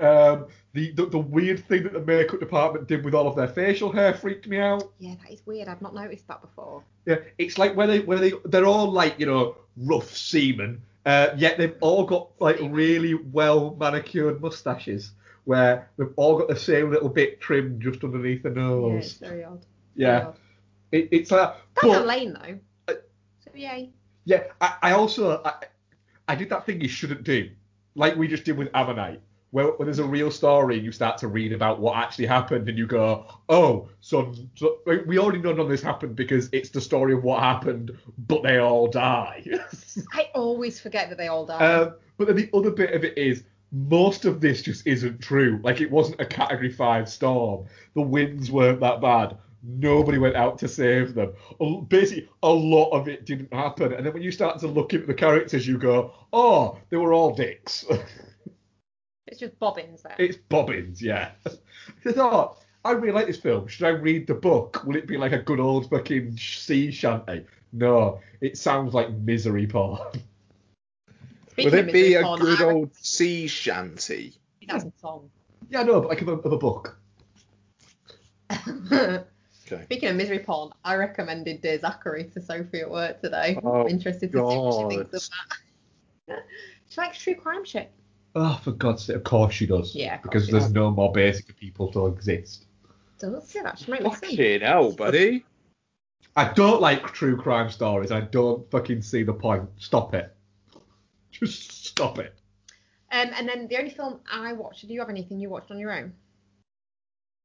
Um, 0.00 0.46
the, 0.74 0.90
the 0.92 1.06
the 1.06 1.18
weird 1.18 1.66
thing 1.66 1.82
that 1.84 1.92
the 1.92 2.00
makeup 2.00 2.40
department 2.40 2.88
did 2.88 3.04
with 3.04 3.14
all 3.14 3.26
of 3.28 3.36
their 3.36 3.48
facial 3.48 3.92
hair 3.92 4.14
freaked 4.14 4.46
me 4.46 4.58
out. 4.58 4.90
Yeah, 4.98 5.14
that 5.22 5.32
is 5.32 5.44
weird. 5.46 5.68
I've 5.68 5.82
not 5.82 5.94
noticed 5.94 6.26
that 6.28 6.40
before. 6.40 6.82
Yeah, 7.06 7.16
it's 7.38 7.58
like 7.58 7.76
where 7.76 7.86
they 7.86 8.00
where 8.00 8.18
they 8.18 8.32
they're 8.46 8.64
all 8.66 8.90
like 8.90 9.18
you 9.18 9.26
know 9.26 9.56
rough 9.76 10.16
seamen, 10.16 10.80
uh, 11.04 11.28
yet 11.36 11.58
they've 11.58 11.76
all 11.80 12.04
got 12.04 12.28
like 12.40 12.58
really 12.62 13.14
well 13.14 13.76
manicured 13.78 14.40
mustaches 14.40 15.12
where 15.44 15.90
they've 15.96 16.12
all 16.16 16.38
got 16.38 16.48
the 16.48 16.56
same 16.56 16.90
little 16.90 17.08
bit 17.08 17.40
trimmed 17.40 17.82
just 17.82 18.02
underneath 18.04 18.42
the 18.44 18.50
nose. 18.50 18.92
Yeah, 18.92 18.98
it's 18.98 19.12
very 19.14 19.44
odd. 19.44 19.66
Yeah, 19.96 20.18
Very 20.18 20.26
odd. 20.26 20.36
it, 20.92 21.08
it's 21.10 21.30
like. 21.30 21.54
That's 21.74 21.86
but- 21.94 22.02
a 22.02 22.04
lane 22.06 22.32
though. 22.32 22.94
So 23.44 23.50
yay. 23.54 23.90
Yeah, 24.24 24.44
I, 24.60 24.76
I 24.82 24.92
also 24.92 25.42
I, 25.44 25.54
I 26.28 26.34
did 26.36 26.48
that 26.50 26.64
thing 26.64 26.80
you 26.80 26.88
shouldn't 26.88 27.24
do, 27.24 27.50
like 27.96 28.14
we 28.16 28.28
just 28.28 28.44
did 28.44 28.56
with 28.56 28.68
Ammonite, 28.72 29.20
where 29.52 29.66
when 29.66 29.86
there's 29.86 29.98
a 29.98 30.04
real 30.04 30.30
story 30.30 30.76
and 30.76 30.84
you 30.84 30.90
start 30.90 31.18
to 31.18 31.28
read 31.28 31.52
about 31.52 31.78
what 31.78 31.94
actually 31.96 32.26
happened 32.26 32.68
and 32.70 32.78
you 32.78 32.86
go, 32.86 33.26
oh, 33.50 33.86
so, 34.00 34.34
so 34.54 34.78
like, 34.86 35.04
we 35.06 35.18
already 35.18 35.38
know 35.40 35.50
none 35.50 35.60
of 35.60 35.68
this 35.68 35.82
happened 35.82 36.16
because 36.16 36.48
it's 36.52 36.70
the 36.70 36.80
story 36.80 37.12
of 37.12 37.22
what 37.22 37.40
happened, 37.40 37.90
but 38.26 38.42
they 38.42 38.56
all 38.58 38.88
die. 38.88 39.44
I 40.14 40.30
always 40.34 40.80
forget 40.80 41.10
that 41.10 41.18
they 41.18 41.28
all 41.28 41.44
die. 41.44 41.58
um, 41.58 41.94
but 42.16 42.28
then 42.28 42.36
the 42.36 42.48
other 42.54 42.70
bit 42.70 42.94
of 42.94 43.04
it 43.04 43.16
is 43.18 43.44
most 43.72 44.24
of 44.24 44.40
this 44.40 44.62
just 44.62 44.86
isn't 44.86 45.20
true. 45.20 45.60
Like 45.62 45.82
it 45.82 45.90
wasn't 45.90 46.20
a 46.20 46.26
Category 46.26 46.72
Five 46.72 47.08
storm. 47.08 47.66
The 47.94 48.00
winds 48.00 48.50
weren't 48.50 48.80
that 48.80 49.02
bad. 49.02 49.36
Nobody 49.62 50.16
went 50.16 50.34
out 50.34 50.58
to 50.58 50.68
save 50.68 51.14
them. 51.14 51.34
Basically, 51.88 52.28
a 52.42 52.50
lot 52.50 52.90
of 52.90 53.06
it 53.06 53.26
didn't 53.26 53.52
happen. 53.52 53.92
And 53.92 54.04
then 54.04 54.12
when 54.12 54.22
you 54.22 54.32
start 54.32 54.58
to 54.60 54.66
look 54.66 54.92
at 54.92 55.06
the 55.06 55.14
characters, 55.14 55.66
you 55.66 55.78
go, 55.78 56.12
"Oh, 56.32 56.78
they 56.90 56.96
were 56.96 57.12
all 57.12 57.34
dicks." 57.34 57.84
it's 59.42 59.50
just 59.50 59.58
bobbins 59.58 60.02
there. 60.02 60.14
it's 60.18 60.36
bobbins, 60.36 61.02
yeah. 61.02 61.30
I 62.06 62.12
thought 62.12 62.58
I 62.84 62.92
really 62.92 63.12
like 63.12 63.26
this 63.26 63.38
film. 63.38 63.66
Should 63.66 63.86
I 63.86 63.90
read 63.90 64.26
the 64.26 64.34
book? 64.34 64.82
Will 64.84 64.96
it 64.96 65.06
be 65.06 65.16
like 65.16 65.32
a 65.32 65.38
good 65.38 65.60
old 65.60 65.90
fucking 65.90 66.36
sea 66.36 66.90
shanty? 66.90 67.44
No, 67.72 68.20
it 68.40 68.56
sounds 68.56 68.94
like 68.94 69.10
misery 69.10 69.66
porn. 69.66 69.98
Speaking 71.50 71.70
Would 71.70 71.78
of 71.80 71.88
it 71.88 71.92
be 71.92 72.02
misery 72.02 72.14
a 72.14 72.22
porn, 72.22 72.40
good 72.40 72.60
I 72.60 72.64
reckon 72.64 72.76
old 72.76 72.94
sea 72.96 73.46
shanty? 73.46 74.34
That's 74.68 74.84
a 74.84 74.92
song. 75.00 75.30
yeah, 75.70 75.82
no, 75.82 76.00
but 76.00 76.08
like 76.08 76.22
of 76.22 76.28
a, 76.28 76.32
of 76.32 76.52
a 76.52 76.58
book. 76.58 76.98
Okay. 79.70 79.84
Speaking 79.84 80.08
of 80.10 80.16
misery 80.16 80.40
porn, 80.40 80.70
I 80.84 80.96
recommended 80.96 81.62
Dear 81.62 81.78
Zachary 81.80 82.24
to 82.34 82.42
Sophie 82.42 82.80
at 82.80 82.90
work 82.90 83.22
today. 83.22 83.58
Oh, 83.62 83.82
I'm 83.82 83.88
interested 83.88 84.30
to 84.32 84.36
see 84.36 84.42
what 84.42 84.72
she 84.74 84.80
God. 84.80 84.88
thinks 84.90 85.14
of 85.14 85.30
that. 86.26 86.44
she 86.90 87.00
likes 87.00 87.18
true 87.22 87.36
crime 87.36 87.64
shit. 87.64 87.90
Oh, 88.34 88.58
for 88.64 88.72
God's 88.72 89.04
sake, 89.04 89.16
of 89.16 89.24
course 89.24 89.54
she 89.54 89.66
does. 89.66 89.94
Yeah, 89.94 90.16
Because 90.18 90.48
there's 90.48 90.64
does. 90.64 90.72
no 90.72 90.90
more 90.90 91.12
basic 91.12 91.54
people 91.58 91.92
to 91.92 92.06
exist. 92.06 92.66
Don't 93.18 93.42
see 93.44 93.60
that? 93.60 93.78
She 93.78 93.90
might 93.90 94.02
listen. 94.02 94.30
Fucking 94.30 94.60
hell, 94.62 94.92
buddy. 94.92 95.44
I 96.34 96.50
don't 96.54 96.80
like 96.80 97.12
true 97.12 97.36
crime 97.36 97.70
stories. 97.70 98.10
I 98.10 98.22
don't 98.22 98.68
fucking 98.70 99.02
see 99.02 99.22
the 99.22 99.34
point. 99.34 99.68
Stop 99.76 100.14
it. 100.14 100.34
Just 101.30 101.84
stop 101.86 102.18
it. 102.18 102.34
Um, 103.12 103.28
and 103.34 103.46
then 103.46 103.68
the 103.68 103.76
only 103.76 103.90
film 103.90 104.20
I 104.30 104.54
watched. 104.54 104.86
Do 104.88 104.94
you 104.94 105.00
have 105.00 105.10
anything 105.10 105.38
you 105.38 105.50
watched 105.50 105.70
on 105.70 105.78
your 105.78 105.92
own? 105.92 106.14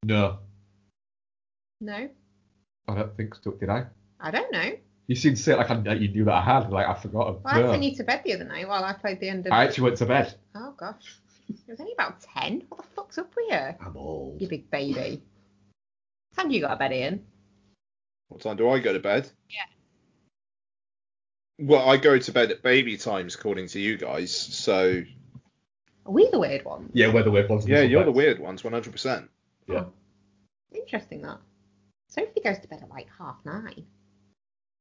No, 0.04 0.40
No, 1.82 2.08
I 2.88 2.96
don't 2.96 3.18
think 3.18 3.36
so. 3.36 3.52
Did 3.52 3.70
I? 3.70 3.86
I 4.22 4.32
don't 4.32 4.52
know. 4.54 4.72
You 5.08 5.16
seem 5.16 5.36
to 5.36 5.42
say 5.42 5.54
it 5.54 5.58
like, 5.58 5.70
I, 5.70 5.76
like 5.76 6.02
you 6.02 6.10
knew 6.10 6.26
that 6.26 6.34
I 6.34 6.42
had. 6.42 6.70
Like 6.70 6.88
I 6.88 6.94
forgot. 6.94 7.42
Well, 7.42 7.42
I 7.46 7.62
no. 7.62 7.72
sent 7.72 7.84
you 7.84 7.96
to 7.96 8.04
bed 8.04 8.22
the 8.26 8.34
other 8.34 8.44
night 8.44 8.68
while 8.68 8.84
I 8.84 8.94
played 8.94 9.20
the 9.22 9.30
end 9.30 9.48
of. 9.48 9.54
I 9.54 9.64
actually 9.64 9.86
went 9.86 9.98
to 9.98 10.06
bed. 10.06 10.36
Oh 10.54 10.74
gosh, 10.78 11.16
it 11.50 11.56
was 11.68 11.80
only 11.80 11.94
about 11.94 12.20
ten. 12.22 12.64
What 12.68 12.82
the 12.82 12.88
fuck's 12.96 13.18
up 13.18 13.32
with 13.36 13.46
you? 13.50 13.56
I'm 13.56 13.96
old. 13.96 14.42
You 14.42 14.48
big 14.50 14.70
baby. 14.70 15.22
What 16.32 16.44
time 16.44 16.50
do 16.50 16.56
you 16.56 16.62
got 16.62 16.72
to 16.72 16.76
bed, 16.76 16.92
Ian? 16.92 17.26
What 18.28 18.42
time 18.42 18.58
do 18.58 18.70
I 18.70 18.80
go 18.80 18.92
to 18.92 19.00
bed? 19.00 19.30
Yeah. 19.50 19.62
Well, 21.60 21.90
I 21.90 21.98
go 21.98 22.20
to 22.20 22.32
bed 22.32 22.52
at 22.52 22.62
baby 22.62 22.98
times, 22.98 23.34
according 23.36 23.68
to 23.70 23.80
you 23.80 23.98
guys. 23.98 24.36
So 24.36 25.04
Are 26.06 26.12
we 26.12 26.30
the 26.30 26.38
weird 26.38 26.66
ones? 26.66 26.92
Yeah, 26.94 27.12
we're 27.14 27.24
the 27.24 27.32
weird 27.32 27.50
ones. 27.50 27.66
yeah, 27.66 27.82
you're 27.82 28.04
the 28.04 28.12
weird 28.12 28.40
ones, 28.40 28.62
100%. 28.62 29.28
Yeah. 29.68 29.86
Interesting 30.76 31.22
that. 31.24 31.40
Sophie 32.10 32.42
goes 32.44 32.60
to 32.60 32.68
bed 32.68 32.82
at 32.84 32.90
like 32.90 33.08
half 33.18 33.38
nine. 33.46 33.86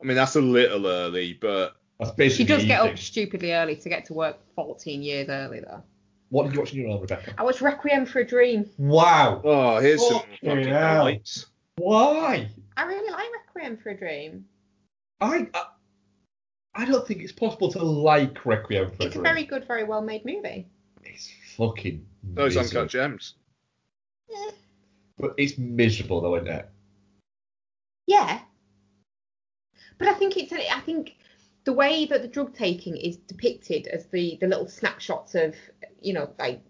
I 0.01 0.05
mean, 0.05 0.17
that's 0.17 0.37
a 0.37 0.41
little 0.41 0.87
early, 0.87 1.35
but 1.41 1.77
That's 1.99 2.35
She 2.35 2.45
does 2.45 2.65
get 2.65 2.81
eating. 2.81 2.93
up 2.93 2.99
stupidly 2.99 3.53
early 3.53 3.77
to 3.77 3.89
get 3.89 4.05
to 4.07 4.15
work 4.15 4.39
14 4.55 5.03
years 5.03 5.29
early 5.29 5.61
though. 5.61 5.83
What 6.29 6.45
did 6.45 6.55
you 6.55 6.61
watch 6.61 6.73
in 6.73 6.81
your 6.81 6.91
own, 6.91 7.01
Rebecca? 7.01 7.35
I 7.39 7.45
watched 7.45 7.61
Requiem 7.61 8.05
for 8.05 8.19
a 8.19 8.27
Dream. 8.27 8.69
Wow. 8.79 9.41
oh, 9.45 9.79
here's 9.79 10.07
some 10.07 10.21
Fucking 10.21 10.65
fucking 10.65 10.73
lights. 10.73 11.47
Why? 11.77 12.51
I 12.77 12.85
really 12.85 13.11
like 13.11 13.29
Requiem 13.55 13.77
for 13.77 13.91
a 13.91 13.97
Dream. 13.97 14.45
I, 15.21 15.47
I 15.55 15.65
I 16.75 16.85
don't 16.85 17.07
think 17.07 17.23
it's 17.23 17.33
possible 17.33 17.71
to 17.73 17.83
like 17.83 18.45
Requiem 18.45 18.91
for 18.91 18.95
a 18.95 18.97
Dream. 18.97 19.07
It's 19.09 19.17
a 19.17 19.23
very 19.23 19.45
good, 19.45 19.67
very 19.67 19.85
well 19.85 20.03
made 20.03 20.25
movie. 20.27 20.67
It's 21.05 21.31
fucking. 21.57 22.05
Those 22.35 22.57
miserable. 22.57 22.81
uncut 22.81 22.91
gems. 22.91 23.35
But 25.19 25.35
it's 25.39 25.57
miserable 25.57 26.21
though, 26.21 26.37
isn't 26.37 26.49
it? 26.49 26.69
Yeah. 28.07 28.41
But 29.99 30.09
I 30.09 30.15
think 30.15 30.37
it's 30.37 30.53
I 30.53 30.81
think 30.81 31.17
the 31.65 31.73
way 31.73 32.05
that 32.07 32.23
the 32.23 32.29
drug 32.29 32.55
taking 32.55 32.97
is 32.97 33.17
depicted 33.17 33.87
as 33.89 34.07
the 34.07 34.37
the 34.41 34.47
little 34.47 34.69
snapshots 34.69 35.35
of 35.35 35.55
you 36.01 36.13
know 36.13 36.31
like 36.39 36.61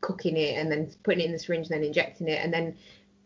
cooking 0.00 0.36
it 0.36 0.56
and 0.58 0.70
then 0.70 0.90
putting 1.04 1.20
it 1.20 1.26
in 1.26 1.32
the 1.32 1.38
syringe 1.38 1.66
and 1.70 1.76
then 1.76 1.84
injecting 1.84 2.28
it 2.28 2.40
and 2.44 2.52
then 2.52 2.76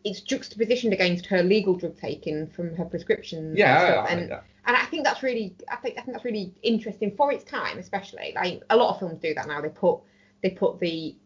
it's 0.05 0.21
juxtapositioned 0.21 0.93
against 0.93 1.25
her 1.27 1.43
legal 1.43 1.75
drug 1.75 1.97
taking 1.99 2.47
from 2.49 2.75
her 2.77 2.85
prescription 2.85 3.55
Yeah, 3.57 3.77
and 3.77 3.81
I- 3.81 3.89
stuff. 3.91 4.07
I 4.07 4.11
and 4.13 4.21
like 4.21 4.29
that. 4.31 4.45
and 4.67 4.77
I 4.77 4.85
think 4.87 5.05
that's 5.05 5.23
really 5.23 5.57
I 5.71 5.77
think 5.77 5.99
I 5.99 6.03
think 6.03 6.13
that's 6.15 6.25
really 6.25 6.55
interesting 6.63 7.15
for 7.17 7.33
its 7.33 7.45
time 7.45 7.79
especially 7.79 8.33
like 8.35 8.63
a 8.71 8.77
lot 8.77 8.91
of 8.95 8.99
films 8.99 9.19
do 9.21 9.33
that 9.35 9.49
now 9.49 9.61
they 9.63 9.69
put 9.71 10.01
they 10.43 10.51
put 10.51 10.79
the 10.81 11.17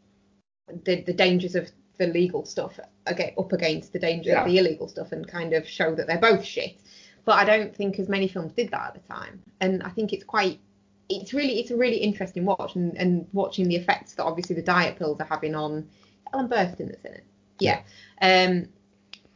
the, 0.85 1.03
the 1.03 1.13
dangers 1.13 1.57
of 1.57 1.69
the 1.99 2.07
legal 2.07 2.45
stuff 2.47 2.79
aga 3.07 3.33
up 3.37 3.53
against 3.53 3.93
the 3.93 3.99
dangers 3.99 4.27
Yeah. 4.33 4.43
of 4.45 4.47
the 4.51 4.57
illegal 4.59 4.87
stuff 4.89 5.11
and 5.13 5.27
kind 5.27 5.53
of 5.53 5.67
show 5.69 5.95
that 5.97 6.07
they're 6.07 6.19
both 6.19 6.45
shit 6.45 6.77
but 7.25 7.33
I 7.33 7.45
don't 7.45 7.75
think 7.75 7.99
as 7.99 8.09
many 8.09 8.29
films 8.29 8.53
did 8.53 8.71
that 8.71 8.89
at 8.89 8.95
the 8.95 9.13
time. 9.13 9.43
And 9.61 9.83
I 9.83 9.91
think 9.91 10.13
it's 10.13 10.25
quite 10.25 10.61
it's 11.09 11.35
really 11.35 11.61
it's 11.61 11.71
a 11.71 11.77
really 11.77 11.97
interesting 11.97 12.45
watch 12.45 12.77
and, 12.77 12.97
and 12.97 13.27
watching 13.33 13.69
the 13.69 13.77
effects 13.77 14.15
that 14.15 14.25
obviously 14.25 14.57
the 14.57 14.63
diet 14.63 14.97
pills 14.97 15.21
are 15.21 15.27
having 15.27 15.55
on 15.55 15.89
Ellen 16.33 16.49
Burstyn 16.49 16.89
that's 16.89 17.05
in 17.05 17.15
it. 17.15 17.25
Yeah. 17.59 17.83
Um 18.23 18.69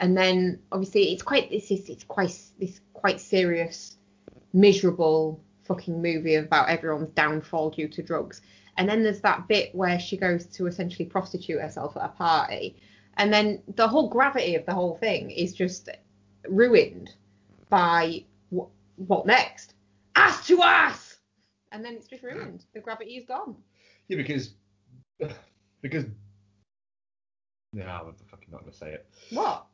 and 0.01 0.17
then 0.17 0.61
obviously 0.73 1.13
it's 1.13 1.23
quite 1.23 1.51
this 1.51 1.71
is 1.71 1.89
it's 1.89 2.05
quite 2.05 2.37
this 2.59 2.81
quite 2.93 3.21
serious 3.21 3.97
miserable 4.53 5.41
fucking 5.65 6.01
movie 6.01 6.37
about 6.37 6.69
everyone's 6.69 7.11
downfall 7.11 7.71
due 7.71 7.89
to 7.89 8.03
drugs. 8.03 8.41
And 8.77 8.89
then 8.89 9.03
there's 9.03 9.21
that 9.21 9.49
bit 9.49 9.75
where 9.75 9.99
she 9.99 10.17
goes 10.17 10.47
to 10.47 10.67
essentially 10.67 11.05
prostitute 11.05 11.61
herself 11.61 11.97
at 11.97 12.05
a 12.05 12.09
party. 12.09 12.77
And 13.17 13.33
then 13.33 13.63
the 13.77 13.87
whole 13.87 14.09
gravity 14.09 14.57
of 14.57 14.67
the 14.67 14.75
whole 14.75 14.97
thing 14.97 15.31
is 15.31 15.55
just 15.55 15.89
ruined 16.49 17.15
by 17.75 18.25
wh- 18.57 18.71
what 19.09 19.27
next 19.27 19.75
ass 20.15 20.47
to 20.47 20.63
ass 20.63 21.17
and 21.73 21.85
then 21.85 21.95
it's 21.95 22.07
just 22.07 22.23
ruined 22.23 22.65
the 22.73 22.79
gravity 22.81 23.17
is 23.17 23.25
gone 23.27 23.57
Yeah, 24.07 24.17
because 24.19 24.55
because 25.83 26.05
No, 27.73 27.85
I'm 27.85 28.15
fucking 28.31 28.49
not 28.53 28.61
gonna 28.61 28.73
say 28.73 28.93
it. 28.93 29.07
What? 29.31 29.67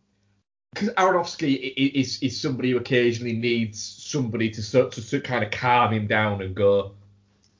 Because 0.72 0.88
Aronofsky 0.90 1.74
is 1.76 2.22
is 2.22 2.40
somebody 2.40 2.70
who 2.70 2.78
occasionally 2.78 3.34
needs 3.34 3.82
somebody 3.82 4.48
to 4.50 4.62
sort 4.62 4.92
to, 4.92 5.06
to 5.06 5.20
kind 5.20 5.44
of 5.44 5.50
calm 5.50 5.92
him 5.92 6.06
down 6.06 6.40
and 6.40 6.54
go, 6.54 6.94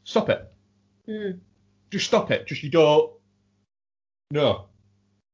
stop 0.05 0.31
it, 0.31 0.51
Mm. 1.07 1.41
just 1.91 2.07
stop 2.07 2.31
it, 2.31 2.47
just 2.47 2.63
you 2.63 2.71
don't. 2.71 3.13
No. 4.31 4.67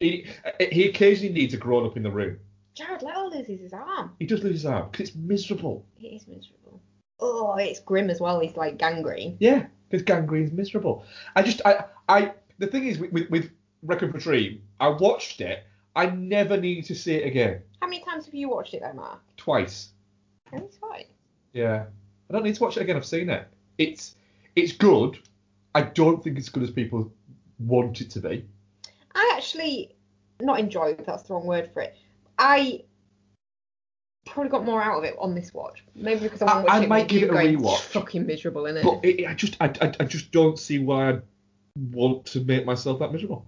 He, 0.01 0.27
he 0.73 0.89
occasionally 0.89 1.33
needs 1.33 1.55
a 1.55 1.59
grown 1.59 1.87
up 1.87 1.97
in 1.97 2.03
the 2.03 2.11
room. 2.11 2.39
Jared 2.77 3.03
Leto 3.03 3.31
loses 3.31 3.61
his 3.61 3.73
arm. 3.73 4.15
He 4.19 4.27
does 4.27 4.45
lose 4.45 4.53
his 4.53 4.67
arm 4.67 4.91
because 4.91 5.09
it's 5.09 5.17
miserable. 5.17 5.87
It 5.99 6.09
is 6.09 6.29
miserable. 6.29 6.83
Oh, 7.19 7.55
it's 7.55 7.81
grim 7.81 8.11
as 8.11 8.21
well. 8.21 8.39
He's 8.39 8.55
like 8.55 8.77
gangrene. 8.77 9.39
Yeah, 9.41 9.67
because 9.89 10.05
gangrene's 10.05 10.53
miserable. 10.53 11.05
I 11.35 11.43
just, 11.43 11.63
I, 11.65 11.85
I, 12.07 12.35
the 12.59 12.67
thing 12.67 12.87
is 12.87 12.99
with, 12.99 13.13
with, 13.13 13.31
with 13.31 13.51
Requiem 13.83 14.13
for 14.13 14.19
Dream, 14.19 14.61
I 14.79 14.89
watched 14.89 15.41
it. 15.41 15.65
I 15.97 16.11
never 16.11 16.59
need 16.59 16.85
to 16.85 16.95
see 16.95 17.15
it 17.15 17.27
again. 17.27 17.63
How 17.81 17.89
many 17.89 18.05
times 18.05 18.27
have 18.27 18.35
you 18.35 18.51
watched 18.51 18.75
it 18.75 18.83
though, 18.83 18.93
Mark? 18.93 19.21
Twice. 19.39 19.89
It's 20.53 20.77
fine. 20.77 21.07
Yeah. 21.55 21.87
I 22.29 22.33
don't 22.33 22.45
need 22.45 22.57
to 22.57 22.63
watch 22.63 22.77
it 22.77 22.83
again. 22.83 22.97
I've 22.97 23.07
seen 23.07 23.31
it. 23.31 23.49
It's, 23.79 24.17
it's 24.55 24.73
good. 24.73 25.19
I 25.75 25.81
don't 25.81 26.23
think 26.23 26.37
it's 26.37 26.51
good 26.51 26.63
as 26.63 26.71
people 26.71 27.11
want 27.59 28.03
it 28.03 28.11
to 28.11 28.21
be. 28.21 28.45
I 29.15 29.33
actually 29.35 29.97
not 30.43 30.61
enjoyed. 30.61 31.03
That's 31.07 31.23
the 31.23 31.33
wrong 31.33 31.47
word 31.47 31.71
for 31.73 31.81
it. 31.81 31.97
I 32.39 32.83
probably 34.27 34.51
got 34.51 34.65
more 34.65 34.83
out 34.83 34.99
of 34.99 35.05
it 35.05 35.15
on 35.19 35.35
this 35.35 35.55
watch. 35.55 35.85
Maybe 35.95 36.21
because 36.21 36.43
I, 36.43 36.47
I- 36.47 36.55
want 36.55 36.67
to 36.67 36.73
watch 36.73 36.83
I 36.83 36.87
might 36.87 37.09
give 37.09 37.23
it 37.23 37.31
a 37.31 37.33
going, 37.33 37.59
rewatch. 37.59 37.75
"It's 37.77 37.93
Fucking 37.93 38.27
miserable, 38.27 38.63
innit? 38.65 38.83
But 38.83 39.05
it, 39.05 39.27
I 39.27 39.35
just, 39.35 39.57
I, 39.61 39.67
I, 39.81 39.93
I 40.01 40.05
just 40.05 40.31
don't 40.33 40.59
see 40.59 40.79
why 40.79 41.13
I 41.13 41.21
want 41.93 42.27
to 42.27 42.41
make 42.45 42.65
myself 42.67 42.99
that 43.01 43.13
miserable. 43.13 43.47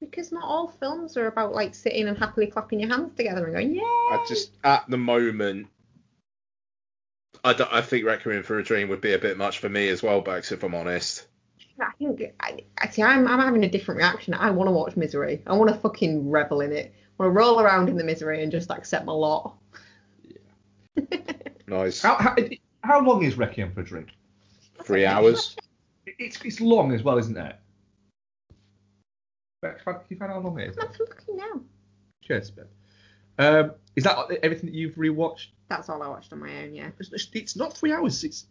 Because 0.00 0.32
not 0.32 0.44
all 0.44 0.68
films 0.68 1.16
are 1.16 1.26
about 1.26 1.54
like 1.54 1.74
sitting 1.74 2.08
and 2.08 2.16
happily 2.16 2.46
clapping 2.46 2.80
your 2.80 2.88
hands 2.88 3.14
together 3.16 3.44
and 3.44 3.54
going, 3.54 3.74
yeah. 3.74 3.82
I 3.82 4.24
just 4.28 4.52
at 4.64 4.88
the 4.88 4.96
moment, 4.96 5.66
I, 7.44 7.52
don't- 7.52 7.72
I 7.72 7.80
think 7.82 8.04
Requiem 8.06 8.42
for 8.42 8.58
a 8.58 8.62
Dream 8.62 8.88
would 8.88 9.00
be 9.00 9.12
a 9.12 9.18
bit 9.18 9.36
much 9.36 9.58
for 9.58 9.68
me 9.68 9.88
as 9.88 10.02
well, 10.02 10.20
Bax, 10.20 10.52
if 10.52 10.62
I'm 10.62 10.74
honest. 10.74 11.26
I 11.80 11.92
think 11.98 12.22
I, 12.40 12.60
I 12.78 12.88
see. 12.90 13.02
I'm, 13.02 13.26
I'm 13.26 13.38
having 13.40 13.64
a 13.64 13.68
different 13.70 13.98
reaction. 13.98 14.34
I 14.34 14.50
want 14.50 14.68
to 14.68 14.72
watch 14.72 14.96
Misery. 14.96 15.42
I 15.46 15.54
want 15.54 15.70
to 15.70 15.76
fucking 15.80 16.28
revel 16.30 16.60
in 16.60 16.72
it. 16.72 16.94
I 17.20 17.24
want 17.24 17.34
to 17.34 17.38
roll 17.38 17.60
around 17.60 17.88
in 17.90 17.96
the 17.96 18.04
misery 18.04 18.42
and 18.42 18.50
just 18.50 18.70
accept 18.70 19.04
my 19.04 19.12
lot. 19.12 19.54
Nice. 21.68 22.00
How, 22.00 22.16
how, 22.16 22.34
how 22.82 23.00
long 23.00 23.22
is 23.22 23.36
Requiem 23.36 23.72
for 23.72 23.82
a 23.82 23.84
Dream? 23.84 24.06
Three 24.82 25.04
hours. 25.04 25.54
It's, 26.06 26.42
it's 26.44 26.60
long 26.60 26.92
as 26.92 27.02
well, 27.02 27.18
isn't 27.18 27.36
it? 27.36 27.56
Bex, 29.62 29.82
Can 29.84 29.96
you 30.08 30.16
find 30.16 30.32
out 30.32 30.42
how 30.42 30.48
long 30.48 30.58
it 30.58 30.70
is? 30.70 30.78
I'm 30.78 30.88
looking 30.98 31.36
now. 31.36 31.60
Cheers, 32.24 32.50
Ben. 32.50 32.64
Um, 33.38 33.72
is 33.94 34.04
that 34.04 34.16
everything 34.42 34.70
that 34.70 34.74
you've 34.74 34.94
rewatched? 34.94 35.48
That's 35.68 35.88
all 35.88 36.02
I 36.02 36.08
watched 36.08 36.32
on 36.32 36.40
my 36.40 36.64
own. 36.64 36.74
Yeah. 36.74 36.88
It's, 36.98 37.28
it's 37.32 37.54
not 37.54 37.76
three 37.76 37.92
hours. 37.92 38.24
It's 38.24 38.46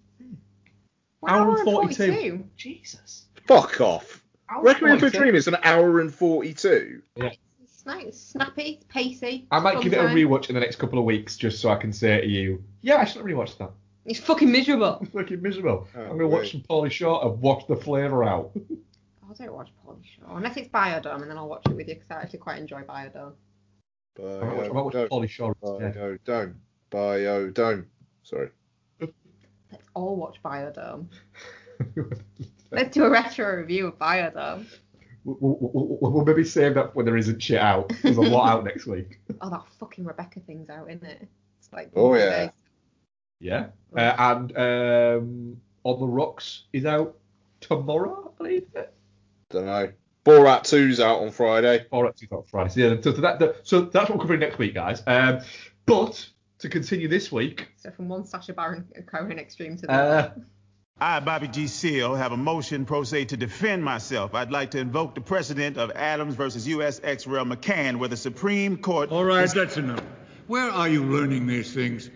One 1.19 1.31
hour 1.31 1.41
hour 1.41 1.49
and 1.49 1.59
and 1.59 1.69
42. 1.69 1.95
42. 2.13 2.43
Jesus. 2.55 3.25
Fuck 3.47 3.81
off. 3.81 4.23
Hour 4.47 4.63
Requiem 4.63 4.99
for 4.99 5.07
a 5.07 5.11
Dream 5.11 5.35
is 5.35 5.47
an 5.47 5.57
hour 5.63 5.99
and 5.99 6.13
42. 6.13 7.01
Yeah. 7.17 7.31
It's 7.89 7.97
nice, 7.97 8.07
it's 8.07 8.21
snappy, 8.21 8.61
it's 8.73 8.85
pacey. 8.85 9.47
I 9.51 9.59
might 9.59 9.75
fun 9.75 9.83
give 9.83 9.93
it 9.93 9.99
a 9.99 10.03
time. 10.03 10.15
rewatch 10.15 10.49
in 10.49 10.55
the 10.55 10.61
next 10.61 10.77
couple 10.77 10.99
of 10.99 11.05
weeks 11.05 11.37
just 11.37 11.59
so 11.59 11.69
I 11.69 11.75
can 11.75 11.91
say 11.91 12.21
to 12.21 12.27
you, 12.27 12.63
yeah, 12.81 12.97
I 12.97 13.05
should 13.05 13.17
have 13.17 13.25
rewatched 13.25 13.57
that. 13.57 13.71
It's 14.05 14.19
fucking 14.19 14.51
miserable. 14.51 14.99
It's 15.01 15.11
fucking 15.13 15.41
miserable. 15.41 15.87
Oh, 15.95 15.99
I'm 15.99 16.07
going 16.09 16.19
to 16.19 16.27
watch 16.27 16.41
wait. 16.43 16.51
some 16.51 16.61
Pauly 16.61 16.91
Shore 16.91 17.25
and 17.25 17.41
watch 17.41 17.65
the 17.67 17.75
flavour 17.75 18.23
out. 18.23 18.51
Oh, 19.21 19.35
I 19.39 19.45
don't 19.45 19.53
watch 19.53 19.69
Pauly 19.85 20.01
Shore 20.03 20.37
unless 20.37 20.57
it's 20.57 20.69
Biodome, 20.69 21.21
and 21.21 21.29
then 21.29 21.37
I'll 21.37 21.47
watch 21.47 21.61
it 21.67 21.75
with 21.75 21.87
you 21.87 21.93
because 21.93 22.09
I 22.09 22.15
actually 22.15 22.39
quite 22.39 22.57
enjoy 22.57 22.81
Biodome. 22.81 23.33
I 24.17 24.21
might 24.23 24.55
watch, 24.55 24.65
I 24.65 24.73
might 24.73 24.81
watch 24.81 24.93
Biodome. 24.95 25.09
Pauly 25.09 25.29
Shore 25.29 25.55
instead. 25.61 26.19
Biodome. 26.25 26.55
Biodome. 26.89 27.85
Sorry. 28.23 28.49
Let's 28.99 29.87
all 29.93 30.15
watch 30.15 30.41
Biodome. 30.43 31.09
Let's 32.71 32.91
do 32.95 33.03
a 33.03 33.09
retro 33.11 33.57
review 33.57 33.85
of 33.85 33.99
Biodome. 33.99 34.65
We'll, 35.23 35.37
we'll, 35.39 35.71
we'll, 35.99 36.11
we'll 36.13 36.25
maybe 36.25 36.43
save 36.43 36.75
that 36.75 36.95
when 36.95 37.05
there 37.05 37.17
isn't 37.17 37.41
shit 37.41 37.59
out. 37.59 37.91
There's 38.01 38.17
a 38.17 38.21
lot 38.21 38.49
out 38.49 38.63
next 38.65 38.85
week. 38.87 39.19
Oh, 39.41 39.49
that 39.49 39.63
fucking 39.79 40.05
Rebecca 40.05 40.39
thing's 40.39 40.69
out, 40.69 40.89
isn't 40.89 41.03
it? 41.05 41.27
It's 41.59 41.69
like 41.73 41.91
Oh, 41.95 42.09
one 42.09 42.19
yeah. 42.19 42.29
day. 42.29 42.51
Yeah. 43.39 43.65
Uh, 43.95 44.15
and 44.17 44.57
um, 44.57 45.61
On 45.83 45.99
the 45.99 46.07
Rocks 46.07 46.63
is 46.73 46.85
out 46.85 47.15
tomorrow, 47.61 48.31
I 48.33 48.37
believe. 48.37 48.67
Don't 49.49 49.65
know. 49.65 49.91
Borat 50.25 50.61
2's 50.61 50.99
out 50.99 51.21
on 51.21 51.31
Friday. 51.31 51.85
Or 51.91 52.07
actually, 52.07 52.25
it's 52.25 52.31
not 52.31 52.47
Friday. 52.49 52.69
So, 52.69 52.79
yeah, 52.79 53.01
so, 53.01 53.11
that, 53.13 53.39
that, 53.39 53.55
so 53.63 53.81
that's 53.81 54.09
what 54.09 54.17
we're 54.17 54.23
covering 54.23 54.41
next 54.41 54.57
week, 54.57 54.73
guys. 54.75 55.01
Um, 55.07 55.39
but 55.85 56.27
to 56.59 56.69
continue 56.69 57.07
this 57.07 57.31
week, 57.31 57.69
So 57.77 57.89
from 57.91 58.09
one 58.09 58.25
Sacha 58.25 58.53
Baron 58.53 58.85
Cohen 59.07 59.39
extreme 59.39 59.75
to 59.77 59.87
the 59.87 59.91
uh, 59.91 59.95
other. 59.95 60.45
I, 61.01 61.21
Bobby 61.21 61.47
G. 61.47 61.67
Seale, 61.67 62.15
have 62.15 62.33
a 62.33 62.37
motion 62.37 62.83
pro 62.85 63.03
se 63.03 63.25
to 63.25 63.37
defend 63.37 63.85
myself. 63.85 64.35
I'd 64.35 64.51
like 64.51 64.71
to 64.71 64.79
invoke 64.79 65.15
the 65.15 65.21
precedent 65.21 65.77
of 65.77 65.91
Adams 65.91 66.35
versus 66.35 66.67
U.S. 66.67 66.99
ex 67.03 67.25
Rel 67.25 67.45
McCann, 67.45 67.99
where 67.99 68.09
the 68.09 68.17
Supreme 68.17 68.75
Court. 68.75 69.09
All 69.09 69.23
right, 69.23 69.49
that's 69.49 69.77
enough. 69.77 70.03
Where 70.47 70.69
are 70.69 70.89
you 70.89 71.05
learning 71.05 71.47
these 71.47 71.73
things? 71.73 72.09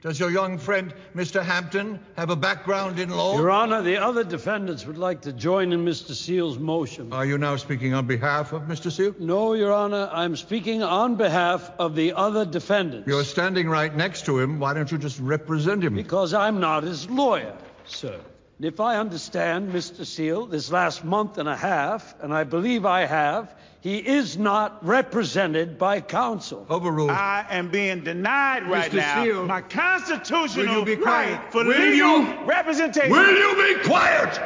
Does 0.00 0.20
your 0.20 0.30
young 0.30 0.58
friend, 0.58 0.94
Mr. 1.16 1.42
Hampton, 1.42 1.98
have 2.16 2.30
a 2.30 2.36
background 2.36 3.00
in 3.00 3.10
law? 3.10 3.34
Your 3.36 3.50
Honor, 3.50 3.82
the 3.82 3.96
other 3.96 4.22
defendants 4.22 4.86
would 4.86 4.96
like 4.96 5.22
to 5.22 5.32
join 5.32 5.72
in 5.72 5.84
Mr. 5.84 6.12
Seale's 6.12 6.56
motion. 6.56 7.12
Are 7.12 7.26
you 7.26 7.36
now 7.36 7.56
speaking 7.56 7.94
on 7.94 8.06
behalf 8.06 8.52
of 8.52 8.62
Mr. 8.62 8.92
Seale? 8.92 9.16
No, 9.18 9.54
Your 9.54 9.72
Honor, 9.72 10.08
I'm 10.12 10.36
speaking 10.36 10.84
on 10.84 11.16
behalf 11.16 11.72
of 11.80 11.96
the 11.96 12.12
other 12.12 12.44
defendants. 12.44 13.08
You're 13.08 13.24
standing 13.24 13.68
right 13.68 13.92
next 13.92 14.26
to 14.26 14.38
him. 14.38 14.60
Why 14.60 14.72
don't 14.72 14.92
you 14.92 14.98
just 14.98 15.18
represent 15.18 15.82
him? 15.82 15.96
Because 15.96 16.32
I'm 16.32 16.60
not 16.60 16.84
his 16.84 17.10
lawyer, 17.10 17.56
sir. 17.90 18.20
And 18.58 18.66
if 18.66 18.80
I 18.80 18.96
understand 18.96 19.72
Mr. 19.72 20.04
Seale 20.04 20.46
this 20.46 20.70
last 20.72 21.04
month 21.04 21.38
and 21.38 21.48
a 21.48 21.56
half, 21.56 22.14
and 22.22 22.34
I 22.34 22.42
believe 22.44 22.84
I 22.84 23.06
have, 23.06 23.54
he 23.80 23.98
is 23.98 24.36
not 24.36 24.84
represented 24.84 25.78
by 25.78 26.00
counsel. 26.00 26.66
Overruled. 26.68 27.10
I 27.10 27.46
am 27.50 27.70
being 27.70 28.02
denied 28.02 28.68
right 28.68 28.90
Mr. 28.90 28.96
now 28.96 29.22
Seale, 29.24 29.46
my 29.46 29.60
constitutional 29.60 30.66
will 30.66 30.78
you 30.80 30.84
be 30.84 30.96
quiet? 30.96 31.38
right 31.38 31.52
for 31.52 31.64
Will 31.64 31.78
legal 31.78 32.20
you? 32.22 32.44
representation. 32.44 33.10
Will 33.10 33.32
you 33.32 33.76
be 33.78 33.84
quiet? 33.84 34.40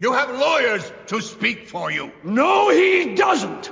You 0.00 0.12
have 0.12 0.36
lawyers 0.36 0.92
to 1.06 1.20
speak 1.20 1.68
for 1.68 1.90
you. 1.92 2.10
No, 2.24 2.70
he 2.70 3.14
doesn't. 3.14 3.70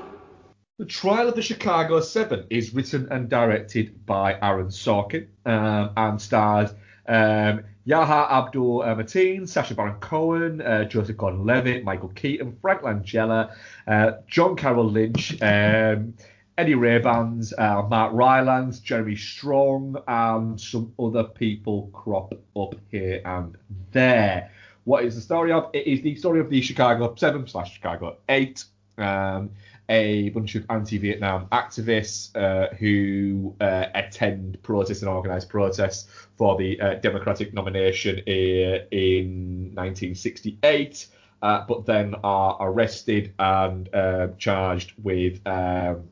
The 0.79 0.87
Trial 0.87 1.29
of 1.29 1.35
the 1.35 1.43
Chicago 1.43 2.01
Seven 2.01 2.47
is 2.49 2.73
written 2.73 3.09
and 3.11 3.29
directed 3.29 4.07
by 4.07 4.39
Aaron 4.41 4.69
Sorkin 4.69 5.27
um, 5.45 5.91
and 5.97 6.21
stars 6.23 6.71
um, 7.09 7.65
Yahya 7.85 8.29
Abdul 8.31 8.83
Mateen, 8.83 9.49
Sacha 9.49 9.75
Baron 9.75 9.99
Cohen, 10.01 10.61
uh, 10.61 10.85
Joseph 10.85 11.17
Gordon-Levitt, 11.17 11.85
Michael 11.85 12.11
Keaton, 12.11 12.57
Frank 12.61 12.83
Langella, 12.83 13.55
uh, 13.89 14.13
John 14.29 14.55
Carroll 14.55 14.89
Lynch, 14.89 15.33
um, 15.43 16.15
Eddie 16.59 16.75
Raybans, 16.75 17.53
uh, 17.59 17.83
Mark 17.89 18.13
Rylance, 18.13 18.79
Jeremy 18.79 19.17
Strong, 19.17 19.97
and 20.07 20.61
some 20.61 20.93
other 20.99 21.25
people 21.25 21.91
crop 21.93 22.35
up 22.55 22.75
here 22.91 23.21
and 23.25 23.57
there. 23.91 24.51
What 24.85 25.05
is 25.05 25.15
the 25.15 25.21
story 25.21 25.53
of? 25.53 25.71
It 25.73 25.87
is 25.87 26.03
the 26.03 26.15
story 26.15 26.41
of 26.41 26.51
the 26.51 26.61
Chicago 26.61 27.15
7 27.17 27.47
slash 27.47 27.75
Chicago 27.75 28.19
8. 28.29 28.65
Um, 28.99 29.51
a 29.89 30.31
bunch 30.31 30.55
of 30.55 30.65
anti-Vietnam 30.71 31.47
activists 31.53 32.35
uh, 32.37 32.75
who 32.77 33.55
uh, 33.61 33.87
attend 33.95 34.63
protests 34.63 35.03
and 35.03 35.09
organise 35.11 35.45
protests 35.45 36.09
for 36.37 36.57
the 36.57 36.81
uh, 36.81 36.95
Democratic 36.95 37.53
nomination 37.53 38.17
i- 38.27 38.87
in 38.91 39.75
1968, 39.75 41.07
uh, 41.43 41.65
but 41.67 41.85
then 41.85 42.15
are 42.23 42.57
arrested 42.61 43.35
and 43.39 43.93
uh, 43.95 44.29
charged 44.39 44.93
with 45.03 45.41
um, 45.47 46.09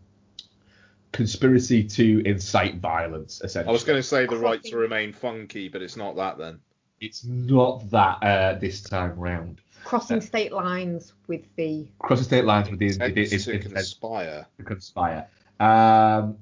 conspiracy 1.12 1.84
to 1.84 2.22
incite 2.24 2.76
violence. 2.76 3.40
Essentially, 3.42 3.70
I 3.70 3.72
was 3.72 3.84
going 3.84 3.98
to 3.98 4.02
say 4.02 4.26
the 4.26 4.36
right 4.36 4.62
to 4.64 4.76
remain 4.76 5.12
funky, 5.12 5.68
but 5.68 5.82
it's 5.82 5.96
not 5.96 6.16
that 6.16 6.38
then. 6.38 6.60
It's 7.00 7.24
not 7.24 7.88
that 7.90 8.22
uh, 8.22 8.58
this 8.58 8.82
time 8.82 9.18
round. 9.18 9.60
Crossing 9.84 10.20
state 10.20 10.52
lines 10.52 11.12
with 11.26 11.42
the. 11.56 11.86
Crossing 12.00 12.24
state 12.24 12.44
lines 12.44 12.70
with 12.70 12.78
the 12.78 12.86
Intends 12.86 13.44
to 13.44 13.54
it- 13.54 13.64
it- 13.66 13.72
conspire. 13.72 14.46
to 14.58 14.64
conspire. 14.64 15.26
Um, 15.58 16.36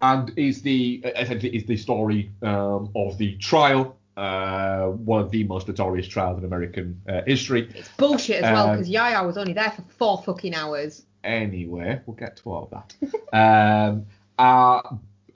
and 0.00 0.32
is 0.36 0.62
the 0.62 1.02
essentially 1.16 1.54
is 1.56 1.64
the 1.64 1.76
story 1.76 2.30
um, 2.42 2.90
of 2.94 3.16
the 3.18 3.36
trial, 3.36 3.96
uh, 4.16 4.86
one 4.86 5.20
of 5.22 5.30
the 5.30 5.44
most 5.44 5.66
notorious 5.68 6.06
trials 6.06 6.38
in 6.38 6.44
American 6.44 7.00
uh, 7.08 7.22
history. 7.26 7.70
It's 7.74 7.88
bullshit 7.96 8.42
as 8.42 8.52
well, 8.52 8.68
Um, 8.68 8.76
because 8.76 8.88
Yahya 8.88 9.24
was 9.24 9.38
only 9.38 9.52
there 9.54 9.70
for 9.70 9.82
four 9.82 10.22
fucking 10.22 10.54
hours. 10.54 11.04
Anyway, 11.22 12.00
we'll 12.06 12.16
get 12.16 12.36
to 12.38 12.50
all 12.52 12.64
of 12.64 12.70
that. 12.70 12.94
um, 13.32 14.06
uh, 14.38 14.82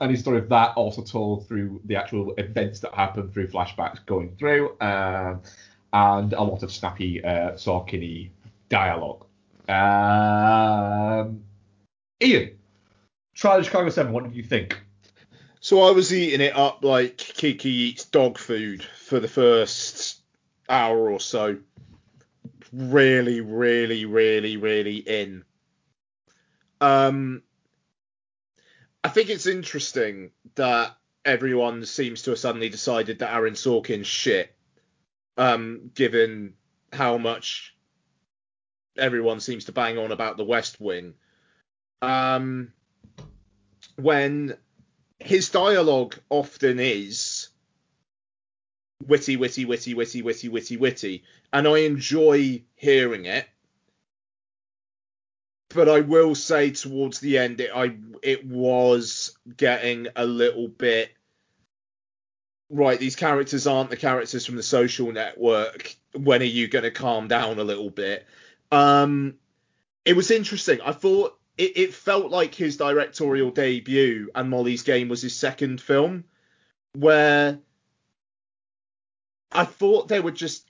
and 0.01 0.13
the 0.13 0.17
story 0.17 0.37
of 0.37 0.49
that 0.49 0.73
also 0.77 1.01
told 1.01 1.47
through 1.47 1.81
the 1.85 1.95
actual 1.95 2.33
events 2.35 2.79
that 2.81 2.93
happened 2.93 3.33
through 3.33 3.47
flashbacks 3.47 4.05
going 4.05 4.35
through, 4.37 4.75
um, 4.81 5.41
and 5.91 6.33
a 6.33 6.41
lot 6.41 6.63
of 6.63 6.71
snappy 6.71 7.23
uh, 7.23 7.51
Sorkin-y 7.53 8.31
dialogue. 8.69 9.25
Um, 9.67 11.43
Ian, 12.21 12.57
Trial 13.35 13.59
of 13.59 13.65
Chicago 13.65 13.89
7, 13.89 14.11
what 14.11 14.23
did 14.23 14.35
you 14.35 14.43
think? 14.43 14.81
So 15.61 15.81
I 15.81 15.91
was 15.91 16.13
eating 16.13 16.41
it 16.41 16.55
up 16.55 16.83
like 16.83 17.17
Kiki 17.17 17.69
eats 17.69 18.05
dog 18.05 18.37
food 18.37 18.83
for 18.83 19.19
the 19.19 19.27
first 19.27 20.21
hour 20.69 21.11
or 21.11 21.19
so. 21.19 21.57
Really, 22.71 23.41
really, 23.41 24.05
really, 24.05 24.57
really 24.57 24.97
in. 24.97 25.43
Um, 26.79 27.43
I 29.03 29.09
think 29.09 29.29
it's 29.29 29.47
interesting 29.47 30.31
that 30.55 30.95
everyone 31.25 31.85
seems 31.85 32.21
to 32.23 32.31
have 32.31 32.39
suddenly 32.39 32.69
decided 32.69 33.19
that 33.19 33.33
Aaron 33.33 33.53
Sorkin's 33.53 34.07
shit, 34.07 34.55
um, 35.39 35.89
given 35.95 36.53
how 36.91 37.17
much 37.17 37.73
everyone 38.97 39.39
seems 39.39 39.65
to 39.65 39.71
bang 39.71 39.97
on 39.97 40.11
about 40.11 40.35
the 40.35 40.43
West 40.43 40.81
Wing. 40.81 41.13
Um, 42.01 42.73
when 43.95 44.57
his 45.17 45.49
dialogue 45.49 46.17
often 46.29 46.79
is 46.79 47.47
witty, 49.07 49.37
witty, 49.37 49.63
witty, 49.63 49.93
witty, 49.93 50.21
witty, 50.21 50.49
witty, 50.49 50.77
witty, 50.77 51.23
and 51.53 51.67
I 51.67 51.79
enjoy 51.79 52.61
hearing 52.75 53.25
it. 53.25 53.47
But 55.69 55.87
I 55.87 56.01
will 56.01 56.35
say 56.35 56.71
towards 56.71 57.21
the 57.21 57.37
end, 57.37 57.61
it 57.61 57.71
I 57.73 57.95
it 58.23 58.45
was 58.45 59.37
getting 59.55 60.07
a 60.15 60.25
little 60.25 60.67
bit 60.67 61.11
right. 62.69 62.99
These 62.99 63.15
characters 63.15 63.67
aren't 63.67 63.89
the 63.89 63.97
characters 63.97 64.45
from 64.45 64.55
the 64.55 64.63
Social 64.63 65.11
Network. 65.11 65.95
When 66.13 66.41
are 66.41 66.45
you 66.45 66.67
going 66.67 66.83
to 66.83 66.91
calm 66.91 67.27
down 67.27 67.59
a 67.59 67.63
little 67.63 67.89
bit? 67.89 68.25
Um, 68.71 69.35
it 70.05 70.15
was 70.15 70.31
interesting. 70.31 70.79
I 70.81 70.91
thought 70.91 71.37
it, 71.57 71.77
it 71.77 71.93
felt 71.93 72.31
like 72.31 72.55
his 72.55 72.77
directorial 72.77 73.51
debut, 73.51 74.29
and 74.33 74.49
Molly's 74.49 74.83
Game 74.83 75.09
was 75.09 75.21
his 75.21 75.35
second 75.35 75.81
film, 75.81 76.23
where 76.93 77.59
I 79.51 79.65
thought 79.65 80.07
they 80.07 80.19
were 80.19 80.31
just 80.31 80.67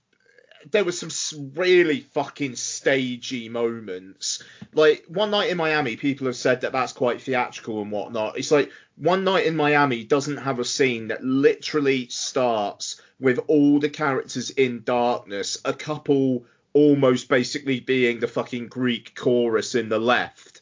there 0.71 0.83
were 0.83 0.91
some 0.91 1.51
really 1.55 2.01
fucking 2.01 2.55
stagey 2.55 3.49
moments. 3.49 4.43
Like 4.73 5.05
one 5.07 5.31
night 5.31 5.49
in 5.49 5.57
Miami, 5.57 5.95
people 5.95 6.27
have 6.27 6.35
said 6.35 6.61
that 6.61 6.71
that's 6.71 6.93
quite 6.93 7.21
theatrical 7.21 7.81
and 7.81 7.91
whatnot. 7.91 8.37
It's 8.37 8.51
like 8.51 8.71
one 8.95 9.23
night 9.23 9.45
in 9.45 9.55
Miami 9.55 10.03
doesn't 10.03 10.37
have 10.37 10.59
a 10.59 10.65
scene 10.65 11.07
that 11.07 11.23
literally 11.23 12.07
starts 12.09 13.01
with 13.19 13.39
all 13.47 13.79
the 13.79 13.89
characters 13.89 14.49
in 14.49 14.83
darkness, 14.83 15.57
a 15.65 15.73
couple 15.73 16.45
almost 16.73 17.29
basically 17.29 17.79
being 17.79 18.19
the 18.19 18.27
fucking 18.27 18.67
Greek 18.67 19.15
chorus 19.15 19.75
in 19.75 19.89
the 19.89 19.99
left, 19.99 20.61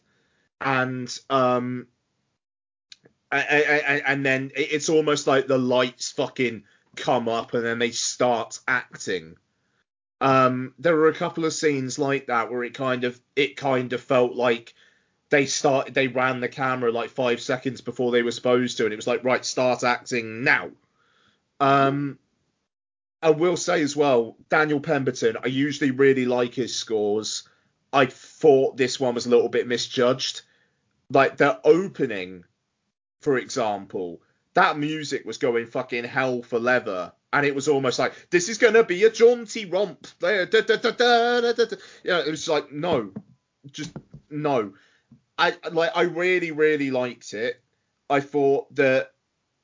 and 0.61 1.19
um, 1.29 1.87
a- 3.31 3.37
a- 3.37 3.79
a- 3.97 4.07
and 4.09 4.25
then 4.25 4.51
it's 4.55 4.89
almost 4.89 5.27
like 5.27 5.47
the 5.47 5.57
lights 5.57 6.11
fucking 6.11 6.63
come 6.95 7.27
up 7.27 7.53
and 7.53 7.65
then 7.65 7.79
they 7.79 7.91
start 7.91 8.59
acting. 8.67 9.35
Um, 10.19 10.73
there 10.79 10.95
were 10.95 11.09
a 11.09 11.13
couple 11.13 11.45
of 11.45 11.53
scenes 11.53 11.99
like 11.99 12.27
that 12.27 12.49
where 12.51 12.63
it 12.63 12.73
kind 12.73 13.03
of 13.03 13.19
it 13.35 13.55
kind 13.55 13.93
of 13.93 14.01
felt 14.01 14.33
like 14.33 14.73
they 15.29 15.45
started 15.45 15.93
they 15.93 16.07
ran 16.07 16.39
the 16.39 16.47
camera 16.47 16.91
like 16.91 17.09
five 17.09 17.41
seconds 17.41 17.81
before 17.81 18.11
they 18.11 18.23
were 18.23 18.31
supposed 18.31 18.77
to, 18.77 18.85
and 18.85 18.93
it 18.93 18.97
was 18.97 19.07
like 19.07 19.23
right, 19.23 19.45
start 19.45 19.83
acting 19.83 20.43
now. 20.43 20.69
Um, 21.59 22.17
I 23.21 23.31
will 23.31 23.57
say 23.57 23.81
as 23.81 23.95
well, 23.95 24.37
Daniel 24.49 24.79
Pemberton. 24.79 25.37
I 25.43 25.47
usually 25.47 25.91
really 25.91 26.25
like 26.25 26.53
his 26.53 26.75
scores. 26.75 27.47
I 27.91 28.05
thought 28.05 28.77
this 28.77 28.99
one 28.99 29.15
was 29.15 29.25
a 29.25 29.29
little 29.29 29.49
bit 29.49 29.67
misjudged. 29.67 30.41
Like 31.09 31.37
the 31.37 31.59
opening, 31.63 32.43
for 33.21 33.37
example, 33.37 34.21
that 34.53 34.77
music 34.77 35.25
was 35.25 35.37
going 35.37 35.67
fucking 35.67 36.03
hell 36.03 36.41
for 36.41 36.59
leather. 36.59 37.13
And 37.33 37.45
it 37.45 37.53
was 37.53 37.67
almost 37.67 37.99
like 37.99 38.13
this 38.29 38.49
is 38.49 38.57
gonna 38.57 38.83
be 38.83 39.03
a 39.03 39.09
jaunty 39.09 39.65
romp. 39.65 40.07
Yeah, 40.21 40.45
it 40.51 42.29
was 42.29 42.47
like 42.47 42.71
no, 42.71 43.11
just 43.71 43.91
no. 44.29 44.73
I 45.37 45.55
like 45.71 45.91
I 45.95 46.03
really 46.03 46.51
really 46.51 46.89
liked 46.89 47.33
it. 47.33 47.61
I 48.09 48.21
thought 48.21 48.73
that 48.75 49.11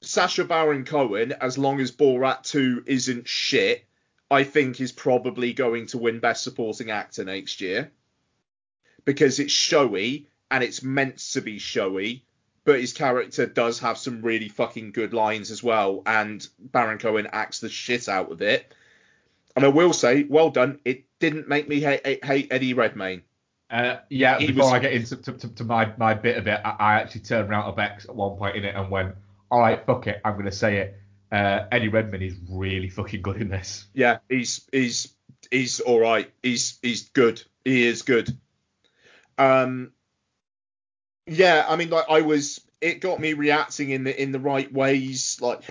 Sacha 0.02 0.44
Baron 0.44 0.84
Cohen, 0.84 1.34
as 1.40 1.58
long 1.58 1.80
as 1.80 1.92
Borat 1.92 2.44
2 2.44 2.84
isn't 2.86 3.28
shit, 3.28 3.86
I 4.30 4.44
think 4.44 4.82
is 4.82 4.92
probably 4.92 5.54
going 5.54 5.88
to 5.88 5.98
win 5.98 6.20
Best 6.20 6.44
Supporting 6.44 6.92
Actor 6.92 7.24
next 7.24 7.62
year 7.62 7.92
because 9.06 9.40
it's 9.40 9.54
showy 9.54 10.28
and 10.52 10.64
it's 10.64 10.84
meant 10.84 11.18
to 11.18 11.42
be 11.42 11.58
showy, 11.58 12.26
but 12.66 12.80
his 12.80 12.94
character 12.94 13.46
does 13.46 13.80
have 13.80 13.98
some 13.98 14.22
really 14.22 14.50
fucking 14.50 14.92
good 14.92 15.14
lines 15.14 15.52
as 15.52 15.62
well, 15.64 16.02
and 16.06 16.48
Baron 16.60 16.98
Cohen 16.98 17.28
acts 17.32 17.60
the 17.60 17.70
shit 17.70 18.08
out 18.10 18.32
of 18.32 18.42
it. 18.42 18.74
And 19.56 19.64
I 19.66 19.68
will 19.68 19.94
say, 19.94 20.24
well 20.24 20.50
done. 20.50 20.80
It 20.84 21.06
didn't 21.20 21.48
make 21.48 21.68
me 21.68 21.80
hate, 21.80 22.26
hate, 22.26 22.48
Eddie 22.52 22.74
Redmayne. 22.74 23.22
Uh, 23.70 23.98
yeah, 24.10 24.40
He 24.40 24.48
before 24.48 24.66
was- 24.66 24.74
I 24.74 24.80
get 24.80 24.94
into 24.94 25.16
to, 25.18 25.32
to, 25.34 25.48
to 25.50 25.64
my, 25.64 25.92
my 25.98 26.14
bit 26.14 26.38
of 26.38 26.48
it, 26.48 26.60
I, 26.66 26.76
I 26.80 26.94
actually 27.02 27.22
turned 27.22 27.50
around 27.50 27.66
to 27.66 27.72
Bex 27.74 28.06
at 28.06 28.16
one 28.16 28.38
point 28.38 28.56
in 28.56 28.66
it 28.66 28.76
and 28.76 28.90
went, 28.90 29.16
all 29.52 29.60
right, 29.60 29.84
fuck 29.86 30.08
it, 30.08 30.22
I'm 30.26 30.34
going 30.34 30.46
to 30.46 30.52
say 30.52 30.78
it. 30.78 31.00
Uh, 31.32 31.66
Eddie 31.72 31.88
Redmayne 31.88 32.22
is 32.22 32.36
really 32.50 32.90
fucking 32.90 33.22
good 33.24 33.42
in 33.42 33.50
this. 33.50 33.88
Yeah, 33.94 34.18
he's 34.30 34.68
he's 34.72 35.16
he's 35.50 35.80
all 35.80 36.00
right. 36.00 36.32
He's 36.44 36.78
he's 36.84 37.10
good. 37.10 37.42
He 37.66 37.88
is 37.88 38.04
good. 38.04 38.38
Um, 39.40 39.94
yeah, 41.26 41.66
I 41.68 41.76
mean, 41.76 41.90
like 41.90 42.06
I 42.10 42.22
was, 42.22 42.62
it 42.82 43.02
got 43.02 43.20
me 43.20 43.34
reacting 43.34 43.90
in 43.90 44.04
the 44.04 44.22
in 44.22 44.32
the 44.32 44.40
right 44.40 44.72
ways. 44.72 45.40
Like 45.42 45.62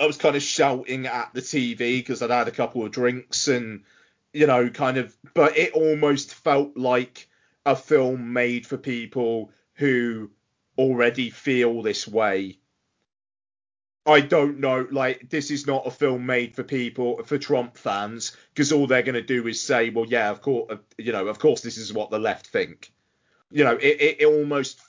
I 0.00 0.06
was 0.06 0.16
kind 0.16 0.36
of 0.36 0.42
shouting 0.42 1.06
at 1.06 1.32
the 1.32 1.42
TV 1.42 1.98
because 1.98 2.22
I'd 2.22 2.30
had 2.30 2.48
a 2.48 2.52
couple 2.52 2.84
of 2.84 2.92
drinks 2.92 3.48
and 3.48 3.82
you 4.36 4.46
know, 4.46 4.68
kind 4.68 4.98
of, 4.98 5.16
but 5.32 5.56
it 5.56 5.72
almost 5.72 6.34
felt 6.34 6.76
like 6.76 7.26
a 7.64 7.74
film 7.74 8.34
made 8.34 8.66
for 8.66 8.76
people 8.76 9.50
who 9.74 10.30
already 10.76 11.30
feel 11.30 11.80
this 11.80 12.06
way. 12.06 12.58
I 14.04 14.20
don't 14.20 14.60
know. 14.60 14.86
Like, 14.90 15.30
this 15.30 15.50
is 15.50 15.66
not 15.66 15.86
a 15.86 15.90
film 15.90 16.26
made 16.26 16.54
for 16.54 16.62
people, 16.62 17.22
for 17.24 17.38
Trump 17.38 17.78
fans, 17.78 18.36
because 18.52 18.72
all 18.72 18.86
they're 18.86 19.02
going 19.02 19.14
to 19.14 19.22
do 19.22 19.46
is 19.46 19.62
say, 19.62 19.88
well, 19.88 20.06
yeah, 20.06 20.30
of 20.30 20.42
course, 20.42 20.78
you 20.98 21.12
know, 21.12 21.28
of 21.28 21.38
course, 21.38 21.62
this 21.62 21.78
is 21.78 21.92
what 21.94 22.10
the 22.10 22.18
left 22.18 22.46
think. 22.48 22.92
You 23.50 23.64
know, 23.64 23.76
it, 23.76 24.00
it, 24.00 24.16
it 24.20 24.26
almost, 24.26 24.82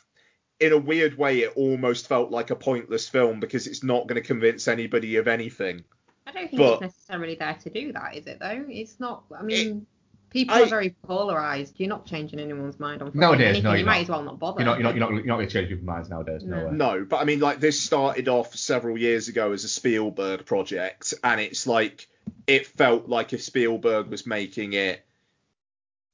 in 0.60 0.74
a 0.74 0.78
weird 0.78 1.18
way, 1.18 1.40
it 1.42 1.54
almost 1.56 2.08
felt 2.08 2.32
like 2.32 2.50
a 2.50 2.56
pointless 2.56 3.08
film 3.08 3.40
because 3.40 3.68
it's 3.68 3.84
not 3.84 4.08
going 4.08 4.22
to 4.22 4.26
convince 4.28 4.68
anybody 4.68 5.18
of 5.18 5.28
anything. 5.28 5.84
I 6.26 6.32
don't 6.32 6.50
think 6.50 6.58
But- 6.60 6.74
it's 6.74 6.82
necessarily 6.82 7.36
there 7.36 7.58
to 7.64 7.70
do 7.70 7.94
that, 7.94 8.16
is 8.18 8.26
it 8.28 8.40
though? 8.40 8.66
It's 8.68 9.00
not. 9.00 9.24
I 9.38 9.44
mean, 9.44 9.86
people 10.30 10.56
I- 10.56 10.62
are 10.64 10.66
very 10.66 10.90
polarized. 11.04 11.76
You're 11.78 11.90
not 11.90 12.06
changing 12.06 12.40
anyone's 12.40 12.80
mind 12.80 13.02
on 13.02 13.10
fucking 13.10 13.22
Nowadays, 13.22 13.46
anything. 13.48 13.64
no, 13.64 13.72
you 13.72 13.78
you're 13.78 13.86
might 13.86 13.94
not. 13.98 14.02
as 14.02 14.10
well 14.10 14.24
not 14.24 14.40
bother. 14.40 14.60
You're 14.62 14.66
not, 14.66 14.78
you're 14.80 14.84
not, 14.84 14.96
you're 14.96 15.00
not, 15.00 15.12
you're 15.16 15.26
not 15.26 15.36
going 15.36 15.48
to 15.48 15.54
change 15.54 15.70
people's 15.70 15.86
minds 15.86 16.10
nowadays. 16.10 16.44
No, 16.44 16.66
way. 16.66 16.72
No, 16.72 17.06
but 17.06 17.18
I 17.18 17.24
mean, 17.24 17.40
like 17.40 17.60
this 17.60 17.80
started 17.82 18.28
off 18.28 18.56
several 18.56 18.98
years 18.98 19.28
ago 19.30 19.52
as 19.54 19.64
a 19.64 19.70
Spielberg 19.70 20.46
project, 20.46 21.14
and 21.24 21.40
it's 21.40 21.66
like 21.68 22.08
it 22.46 22.68
felt 22.68 23.08
like 23.08 23.32
if 23.32 23.42
Spielberg 23.42 24.08
was 24.08 24.26
making 24.28 24.74
it, 24.74 25.06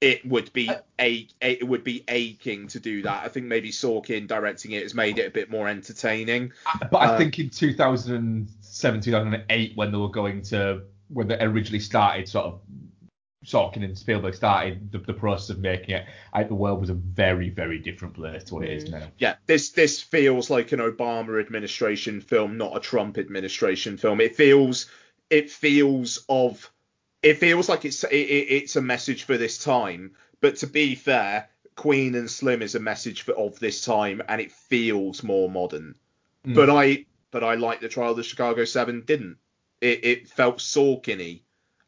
it 0.02 0.26
would 0.26 0.52
be 0.54 0.70
a 1.00 1.28
it 1.42 1.68
would 1.68 1.84
be 1.84 2.04
aching 2.08 2.68
to 2.68 2.80
do 2.80 3.02
that. 3.04 3.24
I 3.26 3.30
think 3.30 3.46
maybe 3.46 3.70
Sorkin 3.72 4.28
directing 4.28 4.72
it 4.72 4.84
has 4.84 4.94
made 4.94 5.18
it 5.18 5.28
a 5.28 5.32
bit 5.32 5.50
more 5.50 5.68
entertaining. 5.70 6.52
But 6.92 6.98
I 6.98 7.08
Uh, 7.08 7.18
think 7.18 7.40
in 7.40 7.50
2007, 7.50 9.02
2008, 9.02 9.72
when 9.76 9.92
they 9.92 9.98
were 9.98 10.10
going 10.10 10.42
to, 10.44 10.82
when 11.08 11.28
they 11.28 11.40
originally 11.40 11.80
started, 11.80 12.28
sort 12.28 12.46
of, 12.48 12.62
Sorkin 13.46 13.84
and 13.84 13.98
Spielberg 13.98 14.34
started 14.36 14.92
the, 14.92 15.00
the 15.00 15.14
process 15.14 15.50
of 15.50 15.60
making 15.60 15.96
it, 15.96 16.06
I 16.32 16.44
the 16.44 16.56
world 16.56 16.80
was 16.80 16.90
a 16.90 16.94
very, 16.94 17.50
very 17.50 17.78
different 17.80 18.14
place 18.14 18.44
to 18.46 18.56
what 18.56 18.64
it 18.66 18.72
is 18.72 18.90
now. 18.90 19.08
yeah, 19.20 19.36
this 19.48 19.72
this 19.72 20.02
feels 20.02 20.50
like 20.50 20.72
an 20.72 20.80
Obama 20.80 21.40
administration 21.40 22.22
film, 22.22 22.58
not 22.58 22.76
a 22.76 22.80
Trump 22.80 23.18
administration 23.18 23.98
film. 23.98 24.22
It 24.22 24.36
feels 24.36 24.90
it 25.30 25.50
feels 25.50 26.26
of 26.30 26.72
it 27.24 27.38
feels 27.40 27.70
like 27.70 27.86
it's 27.86 28.04
it, 28.04 28.12
it- 28.14 28.52
it's 28.52 28.76
a 28.76 28.82
message 28.82 29.24
for 29.24 29.38
this 29.38 29.58
time. 29.58 30.12
But 30.42 30.58
to 30.58 30.68
be 30.68 30.94
fair, 30.96 31.50
Queen 31.76 32.16
and 32.16 32.30
Slim 32.30 32.62
is 32.62 32.76
a 32.76 32.80
message 32.80 33.22
for 33.24 33.32
of 33.34 33.58
this 33.60 33.84
time, 33.84 34.22
and 34.28 34.40
it 34.42 34.52
feels 34.52 35.24
more 35.24 35.50
modern. 35.50 35.96
Mm. 36.46 36.54
But 36.56 36.70
I 36.70 37.06
but 37.32 37.44
I 37.44 37.56
like 37.56 37.80
the 37.80 37.90
trial 37.90 38.12
of 38.12 38.18
the 38.18 38.24
Chicago 38.24 38.66
Seven 38.66 39.02
didn't. 39.06 39.38
It 39.82 40.04
it 40.06 40.28
felt 40.28 40.58
Sorkin-y, 40.60 41.42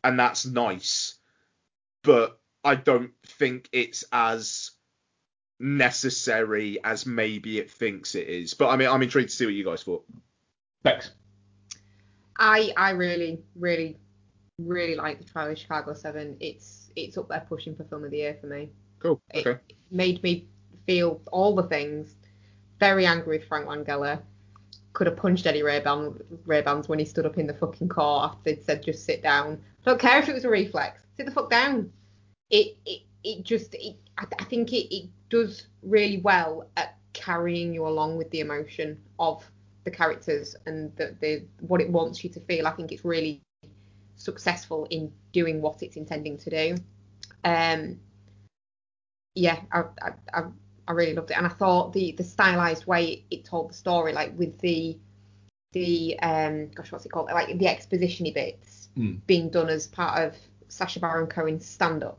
and 0.03 0.17
that's 0.17 0.45
nice. 0.45 1.15
But 2.01 2.39
I 2.63 2.75
don't 2.75 3.11
think 3.25 3.69
it's 3.71 4.03
as 4.11 4.71
necessary 5.59 6.77
as 6.83 7.05
maybe 7.05 7.59
it 7.59 7.71
thinks 7.71 8.15
it 8.15 8.27
is. 8.27 8.53
But 8.53 8.69
I 8.69 8.75
mean, 8.75 8.87
I'm 8.89 9.01
intrigued 9.01 9.29
to 9.29 9.35
see 9.35 9.45
what 9.45 9.53
you 9.53 9.65
guys 9.65 9.83
thought. 9.83 10.05
Thanks. 10.83 11.11
I 12.37 12.71
I 12.75 12.91
really 12.91 13.39
really 13.55 13.97
really 14.60 14.95
like 14.95 15.18
the 15.19 15.26
trial 15.26 15.52
of 15.52 15.57
Chicago 15.57 15.94
Seven. 15.94 16.38
It's 16.40 16.91
it's 16.95 17.18
up 17.18 17.27
there 17.27 17.45
pushing 17.48 17.76
for 17.76 17.84
film 17.86 18.06
of 18.06 18.11
the 18.11 18.18
year 18.18 18.38
for 18.40 18.48
me. 18.48 18.69
Cool. 18.99 19.22
It 19.34 19.45
Okay. 19.45 19.60
made 19.91 20.22
me 20.23 20.48
feel 20.86 21.22
all 21.32 21.56
the 21.56 21.64
things. 21.64 22.15
Very 22.80 23.06
angry 23.06 23.38
with 23.38 23.48
Frank 23.48 23.68
Langella. 23.68 24.22
Could 24.94 25.07
have 25.07 25.18
punched 25.18 25.45
Eddie 25.45 25.61
Rayban, 25.61 26.22
Raybans 26.45 26.88
when 26.88 26.99
he 26.99 27.06
stood 27.06 27.26
up 27.26 27.38
in 27.38 27.48
the 27.48 27.53
fucking 27.53 27.90
court 27.90 28.32
after 28.32 28.40
they'd 28.45 28.64
said 28.64 28.84
just 28.84 29.06
sit 29.06 29.22
down. 29.22 29.61
Don't 29.84 29.99
care 29.99 30.19
if 30.19 30.30
it 30.30 30.34
was 30.34 30.45
a 30.45 30.49
reflex. 30.49 31.02
Sit 31.18 31.26
the 31.26 31.32
fuck 31.32 31.49
down. 31.49 31.91
It 32.49 32.77
it, 32.86 33.02
it 33.23 33.44
just 33.44 33.73
it, 33.76 33.98
I, 34.18 34.26
I 34.40 34.44
think 34.45 34.72
it, 34.72 34.94
it 34.95 35.10
does 35.30 35.68
really 35.84 36.19
well 36.19 36.69
at 36.77 36.98
carrying 37.14 37.73
you 37.73 37.88
along 37.88 38.18
with 38.18 38.30
the 38.32 38.40
emotion 38.40 38.98
of 39.19 39.44
the 39.84 39.91
characters 39.91 40.56
and 40.65 40.95
the, 40.95 41.15
the 41.19 41.45
what 41.60 41.82
it 41.82 41.90
wants 41.90 42.23
you 42.23 42.30
to 42.32 42.40
feel. 42.41 42.65
I 42.65 42.72
think 42.72 42.91
it's 42.91 43.03
really 43.03 43.41
successful 44.15 44.87
in 44.89 45.11
doing 45.31 45.61
what 45.61 45.83
it's 45.83 45.95
intending 45.95 46.37
to 46.39 46.49
do. 46.49 46.75
Um, 47.43 47.99
yeah, 49.35 49.59
I, 49.71 49.83
I, 50.01 50.11
I, 50.33 50.43
I 50.87 50.91
really 50.91 51.13
loved 51.13 51.31
it, 51.31 51.37
and 51.37 51.45
I 51.45 51.49
thought 51.49 51.93
the 51.93 52.13
the 52.13 52.23
stylized 52.23 52.85
way 52.85 53.25
it, 53.29 53.45
told 53.45 53.69
the 53.69 53.73
story, 53.73 54.13
like 54.13 54.37
with 54.37 54.59
the 54.59 54.97
the 55.73 56.17
um, 56.19 56.69
gosh, 56.69 56.91
what's 56.91 57.05
it 57.05 57.11
called, 57.11 57.29
like 57.31 57.47
the 57.47 57.65
expositiony 57.65 58.33
bits 58.33 58.85
Mm. 58.97 59.19
being 59.27 59.49
done 59.49 59.67
as 59.69 59.87
part 59.87 60.23
of 60.23 60.35
Sacha 60.69 60.99
Baron 60.99 61.27
Cohen's 61.27 61.65
stand 61.65 62.03
up. 62.03 62.17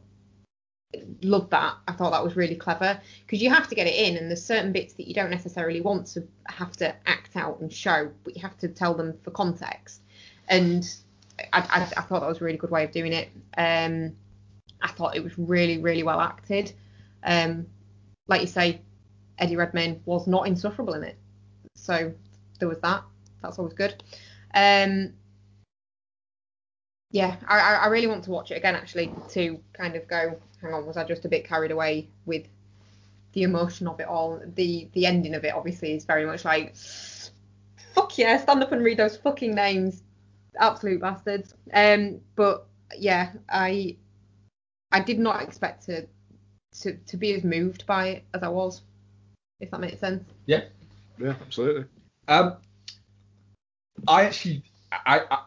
Loved 1.23 1.51
that. 1.51 1.74
I 1.89 1.93
thought 1.93 2.10
that 2.10 2.23
was 2.23 2.36
really 2.36 2.55
clever 2.55 3.01
because 3.24 3.43
you 3.43 3.51
have 3.51 3.68
to 3.68 3.74
get 3.74 3.86
it 3.86 3.94
in, 3.94 4.16
and 4.16 4.31
there's 4.31 4.44
certain 4.44 4.73
bits 4.73 4.94
that 4.94 5.09
you 5.09 5.14
don't 5.14 5.31
necessarily 5.31 5.81
want 5.81 6.06
to 6.09 6.27
have 6.47 6.73
to 6.77 6.94
act 7.06 7.35
out 7.35 7.60
and 7.60 7.73
show, 7.73 8.10
but 8.24 8.36
you 8.36 8.43
have 8.43 8.59
to 8.59 8.68
tell 8.68 8.94
them 8.94 9.14
for 9.23 9.31
context. 9.31 10.02
And 10.48 10.86
I, 11.39 11.61
I, 11.61 11.83
I 11.97 12.03
thought 12.03 12.21
that 12.21 12.29
was 12.29 12.41
a 12.41 12.45
really 12.45 12.59
good 12.59 12.71
way 12.71 12.85
of 12.85 12.91
doing 12.91 13.13
it. 13.13 13.29
Um, 13.57 14.17
I 14.83 14.89
thought 14.89 15.17
it 15.17 15.25
was 15.25 15.39
really, 15.39 15.79
really 15.79 16.03
well 16.03 16.21
acted. 16.21 16.73
Um, 17.25 17.67
like 18.29 18.41
you 18.41 18.47
say, 18.47 18.81
Eddie 19.39 19.57
Redmayne 19.57 20.01
was 20.05 20.27
not 20.27 20.47
insufferable 20.47 20.95
in 20.95 21.03
it, 21.03 21.17
so 21.75 22.13
there 22.59 22.69
was 22.69 22.79
that. 22.81 23.03
That's 23.43 23.59
always 23.59 23.75
good. 23.75 24.03
Um, 24.55 25.13
yeah, 27.11 27.37
I, 27.47 27.77
I 27.77 27.87
really 27.87 28.07
want 28.07 28.25
to 28.25 28.31
watch 28.31 28.51
it 28.51 28.57
again 28.57 28.75
actually 28.75 29.13
to 29.31 29.61
kind 29.73 29.97
of 29.97 30.07
go. 30.09 30.39
Hang 30.61 30.73
on, 30.73 30.87
was 30.87 30.97
I 30.97 31.05
just 31.05 31.25
a 31.25 31.29
bit 31.29 31.47
carried 31.47 31.71
away 31.71 32.09
with 32.25 32.47
the 33.33 33.43
emotion 33.43 33.87
of 33.87 34.01
it 34.01 34.09
all? 34.09 34.41
The 34.55 34.89
the 34.93 35.07
ending 35.07 35.35
of 35.35 35.45
it 35.45 35.55
obviously 35.55 35.95
is 35.95 36.05
very 36.05 36.27
much 36.27 36.45
like, 36.45 36.75
fuck 37.95 38.17
yeah, 38.19 38.39
stand 38.39 38.63
up 38.63 38.73
and 38.73 38.83
read 38.83 38.99
those 38.99 39.17
fucking 39.17 39.55
names, 39.55 40.03
absolute 40.59 41.01
bastards. 41.01 41.55
Um, 41.73 42.20
but 42.35 42.66
yeah, 42.97 43.33
I 43.49 43.97
I 44.93 45.01
did 45.01 45.19
not 45.19 45.43
expect 45.43 45.87
to 45.87 46.07
to 46.83 46.95
to 46.95 47.16
be 47.16 47.35
as 47.35 47.45
moved 47.45 47.87
by 47.87 48.09
it 48.09 48.24
as 48.35 48.43
I 48.43 48.49
was, 48.49 48.83
if 49.61 49.70
that 49.70 49.81
makes 49.81 50.01
sense. 50.01 50.24
Yeah. 50.47 50.65
Yeah, 51.19 51.35
absolutely. 51.41 51.85
Um, 52.28 52.57
I 54.07 54.24
actually, 54.24 54.62
I, 54.93 55.23
I, 55.31 55.39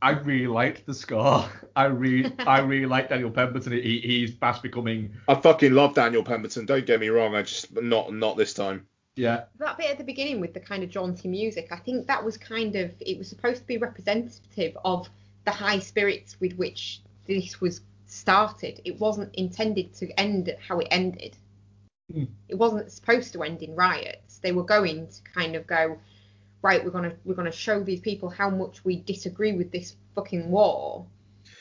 I 0.00 0.10
really 0.10 0.46
liked 0.46 0.86
the 0.86 0.94
score. 0.94 1.44
I 1.76 1.84
really, 1.84 2.32
I 2.40 2.60
really 2.60 2.86
like 2.86 3.08
Daniel 3.08 3.30
Pemberton. 3.30 3.72
He, 3.72 4.00
he's 4.00 4.34
fast 4.34 4.62
becoming. 4.62 5.14
I 5.28 5.34
fucking 5.34 5.72
love 5.72 5.94
Daniel 5.94 6.24
Pemberton. 6.24 6.66
Don't 6.66 6.84
get 6.86 7.00
me 7.00 7.08
wrong. 7.08 7.34
I 7.34 7.42
just 7.42 7.72
not 7.80 8.12
not 8.12 8.36
this 8.36 8.52
time. 8.52 8.86
Yeah. 9.16 9.44
that 9.58 9.76
bit 9.76 9.90
at 9.90 9.98
the 9.98 10.04
beginning 10.04 10.40
with 10.40 10.54
the 10.54 10.60
kind 10.60 10.82
of 10.82 10.90
jaunty 10.90 11.28
music, 11.28 11.68
I 11.70 11.76
think 11.76 12.06
that 12.06 12.24
was 12.24 12.36
kind 12.36 12.76
of 12.76 12.92
it 13.00 13.18
was 13.18 13.28
supposed 13.28 13.60
to 13.60 13.66
be 13.66 13.76
representative 13.76 14.76
of 14.84 15.08
the 15.44 15.50
high 15.50 15.80
spirits 15.80 16.40
with 16.40 16.54
which 16.56 17.00
this 17.26 17.60
was 17.60 17.82
started. 18.06 18.80
It 18.84 18.98
wasn't 18.98 19.34
intended 19.34 19.92
to 19.94 20.08
end 20.18 20.54
how 20.66 20.78
it 20.78 20.88
ended. 20.90 21.36
Hmm. 22.12 22.24
It 22.48 22.54
wasn't 22.54 22.90
supposed 22.90 23.32
to 23.34 23.42
end 23.42 23.62
in 23.62 23.74
riots. 23.74 24.38
They 24.38 24.52
were 24.52 24.64
going 24.64 25.08
to 25.08 25.22
kind 25.34 25.56
of 25.56 25.66
go, 25.66 25.98
right, 26.62 26.82
we're 26.84 26.90
gonna 26.90 27.14
we're 27.24 27.34
gonna 27.34 27.52
show 27.52 27.82
these 27.82 28.00
people 28.00 28.28
how 28.30 28.48
much 28.50 28.84
we 28.84 28.96
disagree 29.02 29.52
with 29.52 29.70
this 29.70 29.96
fucking 30.14 30.50
war. 30.50 31.06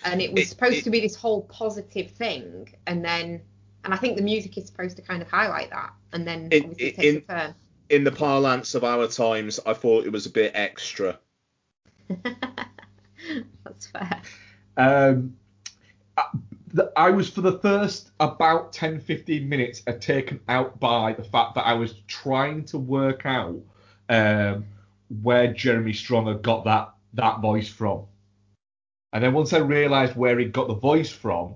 And 0.06 0.22
it 0.22 0.32
was 0.32 0.44
It- 0.44 0.50
supposed 0.50 0.78
it- 0.78 0.84
to 0.86 0.90
be 0.90 1.00
this 1.02 1.16
whole 1.16 1.44
positive 1.44 2.12
thing, 2.12 2.74
and 2.88 3.04
then 3.04 3.42
and 3.84 3.94
I 3.94 3.98
think 3.98 4.18
the 4.18 4.24
music 4.24 4.58
is 4.58 4.66
supposed 4.68 4.96
to 4.98 5.02
kind 5.02 5.22
of 5.22 5.30
highlight 5.30 5.70
that, 5.72 5.94
and 6.14 6.28
then 6.28 6.50
In- 6.52 6.64
obviously 6.72 6.88
it 6.88 7.16
in- 7.16 7.18
a 7.18 7.22
turn. 7.22 7.56
In 7.90 8.04
the 8.06 8.12
parlance 8.12 8.74
of 8.74 8.86
our 8.86 9.06
times, 9.08 9.60
I 9.66 9.74
thought 9.74 10.06
it 10.06 10.12
was 10.14 10.26
a 10.26 10.30
bit 10.30 10.54
extra. 10.56 11.20
That's 12.24 13.88
fair. 13.88 14.22
Um, 14.78 15.36
I, 16.18 16.24
the- 16.74 16.92
I 16.96 17.10
was 17.10 17.30
for 17.30 17.42
the 17.42 17.60
first 17.60 18.12
about 18.20 18.72
10, 18.74 19.00
15 19.02 19.48
minutes 19.48 19.84
uh, 19.88 19.94
taken 19.94 20.40
out 20.48 20.80
by 20.80 21.14
the 21.14 21.24
fact 21.24 21.56
that 21.56 21.66
I 21.66 21.74
was 21.74 21.96
trying 22.08 22.64
to 22.66 22.78
work 22.78 23.26
out 23.26 23.60
um, 24.10 24.66
where 25.22 25.52
Jeremy 25.54 25.94
Strong 25.94 26.28
had 26.28 26.42
got 26.42 26.64
that 26.66 26.94
that 27.16 27.42
voice 27.42 27.68
from. 27.68 28.06
And 29.12 29.22
then 29.22 29.34
once 29.34 29.52
I 29.52 29.58
realised 29.58 30.16
where 30.16 30.40
he 30.40 30.46
got 30.46 30.70
the 30.70 30.76
voice 30.76 31.10
from, 31.10 31.56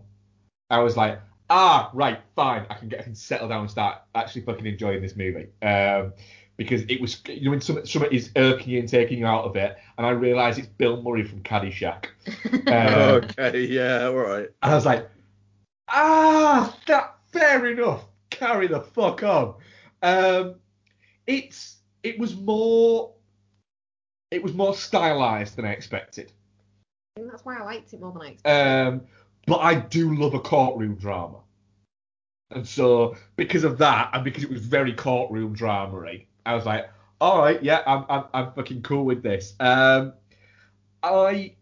I 0.69 0.79
was 0.79 0.97
like, 0.97 1.21
ah, 1.49 1.89
right, 1.93 2.19
fine, 2.35 2.65
I 2.69 2.75
can 2.75 2.89
get, 2.89 2.99
I 2.99 3.03
can 3.03 3.15
settle 3.15 3.47
down 3.47 3.61
and 3.61 3.69
start 3.69 4.01
actually 4.13 4.41
fucking 4.41 4.65
enjoying 4.65 5.01
this 5.01 5.15
movie. 5.15 5.47
Um, 5.61 6.13
because 6.57 6.83
it 6.83 7.01
was, 7.01 7.21
you 7.27 7.45
know, 7.45 7.51
when 7.51 7.61
something, 7.61 7.85
something 7.85 8.11
is 8.11 8.31
irking 8.37 8.69
you 8.69 8.79
and 8.79 8.87
taking 8.87 9.19
you 9.19 9.25
out 9.25 9.43
of 9.43 9.55
it, 9.57 9.77
and 9.97 10.07
I 10.07 10.11
realised 10.11 10.57
it's 10.57 10.67
Bill 10.67 11.01
Murray 11.01 11.23
from 11.23 11.41
Caddyshack. 11.41 12.07
Um, 12.67 13.23
okay, 13.23 13.65
yeah, 13.65 14.05
all 14.05 14.13
right. 14.13 14.49
and 14.63 14.71
I 14.71 14.73
was 14.73 14.85
like, 14.85 15.07
ah, 15.89 16.75
that 16.87 17.15
fair 17.31 17.67
enough. 17.67 18.05
Carry 18.29 18.67
the 18.67 18.81
fuck 18.81 19.23
on. 19.23 19.55
Um, 20.01 20.55
it's 21.27 21.77
it 22.03 22.17
was 22.19 22.35
more 22.35 23.13
it 24.31 24.41
was 24.41 24.53
more 24.53 24.73
stylized 24.73 25.55
than 25.55 25.65
I 25.65 25.71
expected. 25.71 26.31
I 27.15 27.21
think 27.21 27.31
that's 27.31 27.45
why 27.45 27.57
I 27.57 27.63
liked 27.63 27.93
it 27.93 28.01
more 28.01 28.11
than 28.11 28.21
I 28.21 28.27
expected. 28.29 28.87
Um, 28.87 29.01
but 29.45 29.57
I 29.57 29.75
do 29.75 30.15
love 30.15 30.33
a 30.33 30.39
courtroom 30.39 30.95
drama. 30.95 31.39
And 32.51 32.67
so 32.67 33.15
because 33.35 33.63
of 33.63 33.77
that, 33.79 34.11
and 34.13 34.23
because 34.23 34.43
it 34.43 34.49
was 34.49 34.65
very 34.65 34.93
courtroom 34.93 35.53
drama-y, 35.53 36.25
I 36.45 36.53
was 36.53 36.65
like, 36.65 36.89
all 37.19 37.39
right, 37.39 37.61
yeah, 37.63 37.81
I'm 37.87 38.05
I'm, 38.09 38.23
I'm 38.33 38.51
fucking 38.53 38.81
cool 38.83 39.05
with 39.05 39.23
this. 39.23 39.53
Um, 39.59 40.13
I 41.01 41.55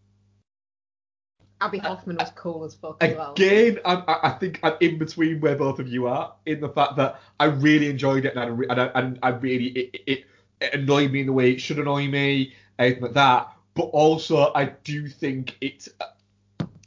Abbie 1.61 1.77
Hoffman 1.77 2.18
was 2.18 2.31
cool 2.35 2.65
as 2.65 2.76
fuck 2.76 2.97
as 3.01 3.15
well. 3.15 3.34
Again, 3.34 3.80
I'm, 3.85 4.03
I 4.07 4.19
I 4.23 4.30
think 4.31 4.60
I'm 4.64 4.73
in 4.81 4.97
between 4.97 5.39
where 5.39 5.55
both 5.55 5.80
of 5.80 5.88
you 5.88 6.07
are 6.07 6.34
in 6.45 6.60
the 6.60 6.69
fact 6.69 6.97
that 6.97 7.22
I 7.39 7.45
really 7.45 7.89
enjoyed 7.89 8.26
it 8.26 8.35
and 8.35 8.39
I, 8.39 8.47
re- 8.47 8.68
and 8.69 8.81
I, 8.81 8.85
and 8.95 9.19
I 9.23 9.30
really 9.30 9.68
it, 9.68 10.01
it, 10.05 10.26
it 10.60 10.73
annoyed 10.73 11.11
me 11.11 11.22
in 11.22 11.27
the 11.27 11.34
way 11.34 11.51
it 11.51 11.61
should 11.61 11.80
annoy 11.80 12.07
me, 12.07 12.53
anything 12.80 13.03
like 13.03 13.14
that. 13.14 13.53
But 13.76 13.84
also, 13.84 14.51
I 14.53 14.65
do 14.65 15.07
think 15.07 15.55
it's 15.61 15.88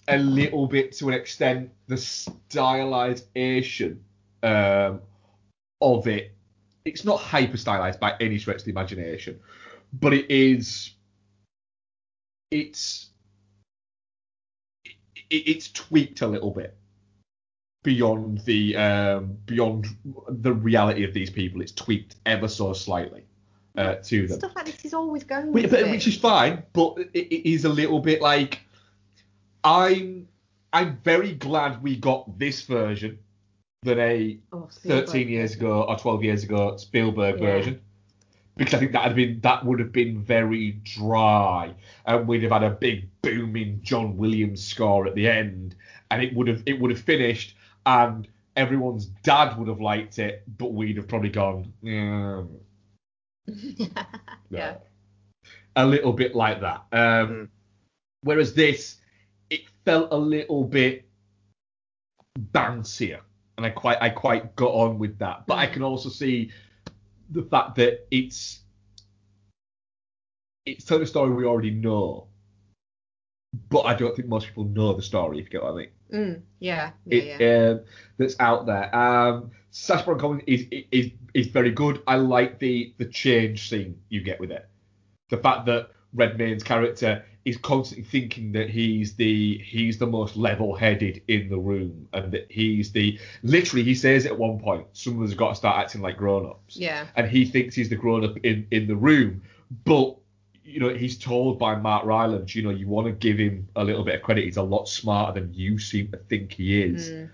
a, 0.09 0.19
little 0.19 0.67
bit 0.67 0.93
to 0.93 1.09
an 1.09 1.15
extent 1.15 1.71
the 1.89 1.97
stylization 1.97 3.99
um, 4.43 5.01
of 5.81 6.07
it. 6.07 6.33
It's 6.85 7.05
not 7.05 7.19
hyper 7.19 7.57
stylized 7.57 7.99
by 7.99 8.15
any 8.21 8.39
stretch 8.39 8.59
of 8.59 8.65
the 8.65 8.71
imagination, 8.71 9.41
but 9.93 10.15
it 10.15 10.31
is. 10.31 10.93
It's 12.51 13.09
it, 14.85 14.93
it's 15.31 15.71
tweaked 15.73 16.21
a 16.21 16.27
little 16.27 16.53
bit 16.53 16.77
beyond 17.83 18.39
the 18.45 18.77
um, 18.77 19.37
beyond 19.47 19.87
the 20.29 20.53
reality 20.53 21.05
of 21.05 21.13
these 21.13 21.31
people. 21.31 21.61
It's 21.61 21.73
tweaked 21.73 22.17
ever 22.25 22.49
so 22.49 22.73
slightly 22.73 23.25
uh, 23.77 23.97
to 23.97 24.27
them, 24.27 24.39
Stuff 24.39 24.57
like 24.57 24.67
this 24.67 24.85
is 24.85 24.95
always 24.95 25.25
going 25.25 25.53
which, 25.53 25.71
but- 25.71 25.91
which 25.91 26.07
is 26.07 26.17
fine. 26.17 26.63
But 26.73 26.99
it, 27.13 27.15
it 27.15 27.51
is 27.51 27.65
a 27.65 27.69
little 27.69 28.01
bit 28.01 28.21
like 28.21 28.61
I'm 29.67 30.29
I'm 30.73 30.99
very 31.03 31.35
glad 31.35 31.83
we 31.83 31.97
got 31.97 32.39
this 32.39 32.63
version 32.63 33.19
than 33.83 33.99
a 33.99 34.39
Oh, 34.53 34.69
13 34.71 35.29
years 35.29 35.55
ago 35.55 35.83
or 35.83 35.97
12 35.99 36.23
years 36.25 36.45
ago 36.45 36.77
Spielberg 36.77 37.41
Yeah. 37.41 37.47
version. 37.47 37.81
Because 38.57 38.75
I 38.75 38.79
think 38.79 38.93
that 38.93 39.03
had 39.03 39.17
been 39.17 39.41
that 39.41 39.67
would 39.67 39.81
have 39.81 39.93
been 39.93 40.23
very 40.23 40.81
dry, 40.83 41.75
and 42.07 42.27
we'd 42.27 42.43
have 42.43 42.53
had 42.53 42.63
a 42.63 42.71
big 42.71 43.09
booming 43.21 43.81
John 43.83 44.17
Williams 44.17 44.65
score 44.65 45.07
at 45.07 45.15
the 45.15 45.29
end, 45.29 45.75
and 46.11 46.23
it 46.23 46.35
would 46.35 46.49
have 46.49 46.63
it 46.65 46.81
would 46.81 46.91
have 46.91 47.01
finished, 47.01 47.55
and 47.85 48.27
everyone's 48.57 49.07
dad 49.25 49.59
would 49.59 49.69
have 49.69 49.83
liked 49.83 50.19
it, 50.19 50.43
but 50.57 50.73
we'd 50.73 50.97
have 50.97 51.07
probably 51.07 51.29
gone, 51.29 51.71
yeah, 51.83 52.45
yeah. 54.49 54.77
a 55.75 55.85
little 55.85 56.15
bit 56.15 56.35
like 56.35 56.61
that. 56.61 56.85
Um, 56.93 57.51
Whereas 58.23 58.55
this, 58.55 58.97
it 58.97 59.06
felt 59.87 60.13
a 60.13 60.17
little 60.17 60.65
bit 60.65 61.09
bouncier, 62.53 63.21
and 63.57 63.65
I 63.65 63.71
quite 63.71 63.97
I 64.03 64.11
quite 64.11 64.55
got 64.57 64.73
on 64.73 64.99
with 64.99 65.19
that. 65.21 65.47
But 65.47 65.55
I 65.55 65.67
can 65.67 65.83
also 65.83 66.11
see 66.11 66.51
the 67.31 67.43
fact 67.43 67.77
that 67.77 68.07
it's 68.11 68.61
it's 70.67 70.85
telling 70.85 71.05
a 71.05 71.07
story 71.07 71.33
we 71.33 71.47
already 71.47 71.71
know, 71.71 72.27
but 73.71 73.83
I 73.83 73.95
don't 73.95 74.15
think 74.15 74.29
most 74.29 74.49
people 74.49 74.65
know 74.65 74.93
the 74.93 75.03
story. 75.03 75.39
If 75.39 75.47
you 75.47 75.51
get 75.51 75.63
what 75.63 75.73
I 75.73 75.77
mean. 75.77 75.89
Mm, 76.13 76.43
yeah, 76.61 76.91
yeah, 77.07 77.19
it, 77.19 77.41
yeah. 77.41 77.71
um, 77.71 77.81
that's 78.19 78.37
out 78.39 78.67
there. 78.67 78.95
Um, 78.95 79.51
Sacha 79.71 80.05
Baron 80.05 80.21
Cohen 80.21 80.43
is, 80.47 80.67
is 80.93 81.11
is 81.35 81.47
very 81.49 81.71
good. 81.71 82.03
I 82.07 82.17
like 82.17 82.59
the 82.59 82.93
the 82.99 83.07
change 83.07 83.69
scene 83.69 83.99
you 84.09 84.21
get 84.21 84.41
with 84.41 84.51
it. 84.51 84.69
The 85.31 85.39
fact 85.39 85.67
that 85.67 85.91
Redmayne's 86.15 86.63
character 86.63 87.25
is 87.47 87.57
constantly 87.57 88.05
thinking 88.05 88.53
that 88.53 88.69
he's 88.69 89.15
the 89.15 89.57
he's 89.59 89.97
the 89.99 90.07
most 90.07 90.37
level-headed 90.37 91.23
in 91.29 91.49
the 91.49 91.57
room, 91.57 92.09
and 92.13 92.31
that 92.33 92.51
he's 92.51 92.93
the 92.93 93.19
literally 93.43 93.85
he 93.85 93.95
says 93.95 94.27
at 94.27 94.37
one 94.37 94.59
point 94.59 94.87
someone's 94.93 95.33
got 95.33 95.51
to 95.51 95.55
start 95.55 95.79
acting 95.79 96.03
like 96.03 96.17
grown-ups, 96.19 96.77
Yeah. 96.77 97.07
and 97.17 97.31
he 97.31 97.45
thinks 97.47 97.75
he's 97.75 97.89
the 97.89 97.97
grown-up 97.97 98.37
in 98.39 98.67
in 98.73 98.87
the 98.89 98.97
room, 98.97 99.43
but 99.85 100.17
you 100.65 100.81
know 100.81 100.93
he's 100.93 101.17
told 101.17 101.59
by 101.61 101.77
Mark 101.77 102.05
Rylance, 102.05 102.55
you 102.57 102.63
know 102.65 102.71
you 102.71 102.89
want 102.89 103.07
to 103.07 103.13
give 103.13 103.39
him 103.39 103.69
a 103.77 103.85
little 103.85 104.03
bit 104.05 104.17
of 104.17 104.23
credit. 104.23 104.45
He's 104.45 104.57
a 104.57 104.63
lot 104.63 104.89
smarter 104.89 105.41
than 105.41 105.55
you 105.55 105.79
seem 105.79 106.11
to 106.11 106.19
think 106.19 106.53
he 106.53 106.83
is 106.83 107.09
Mm. 107.11 107.31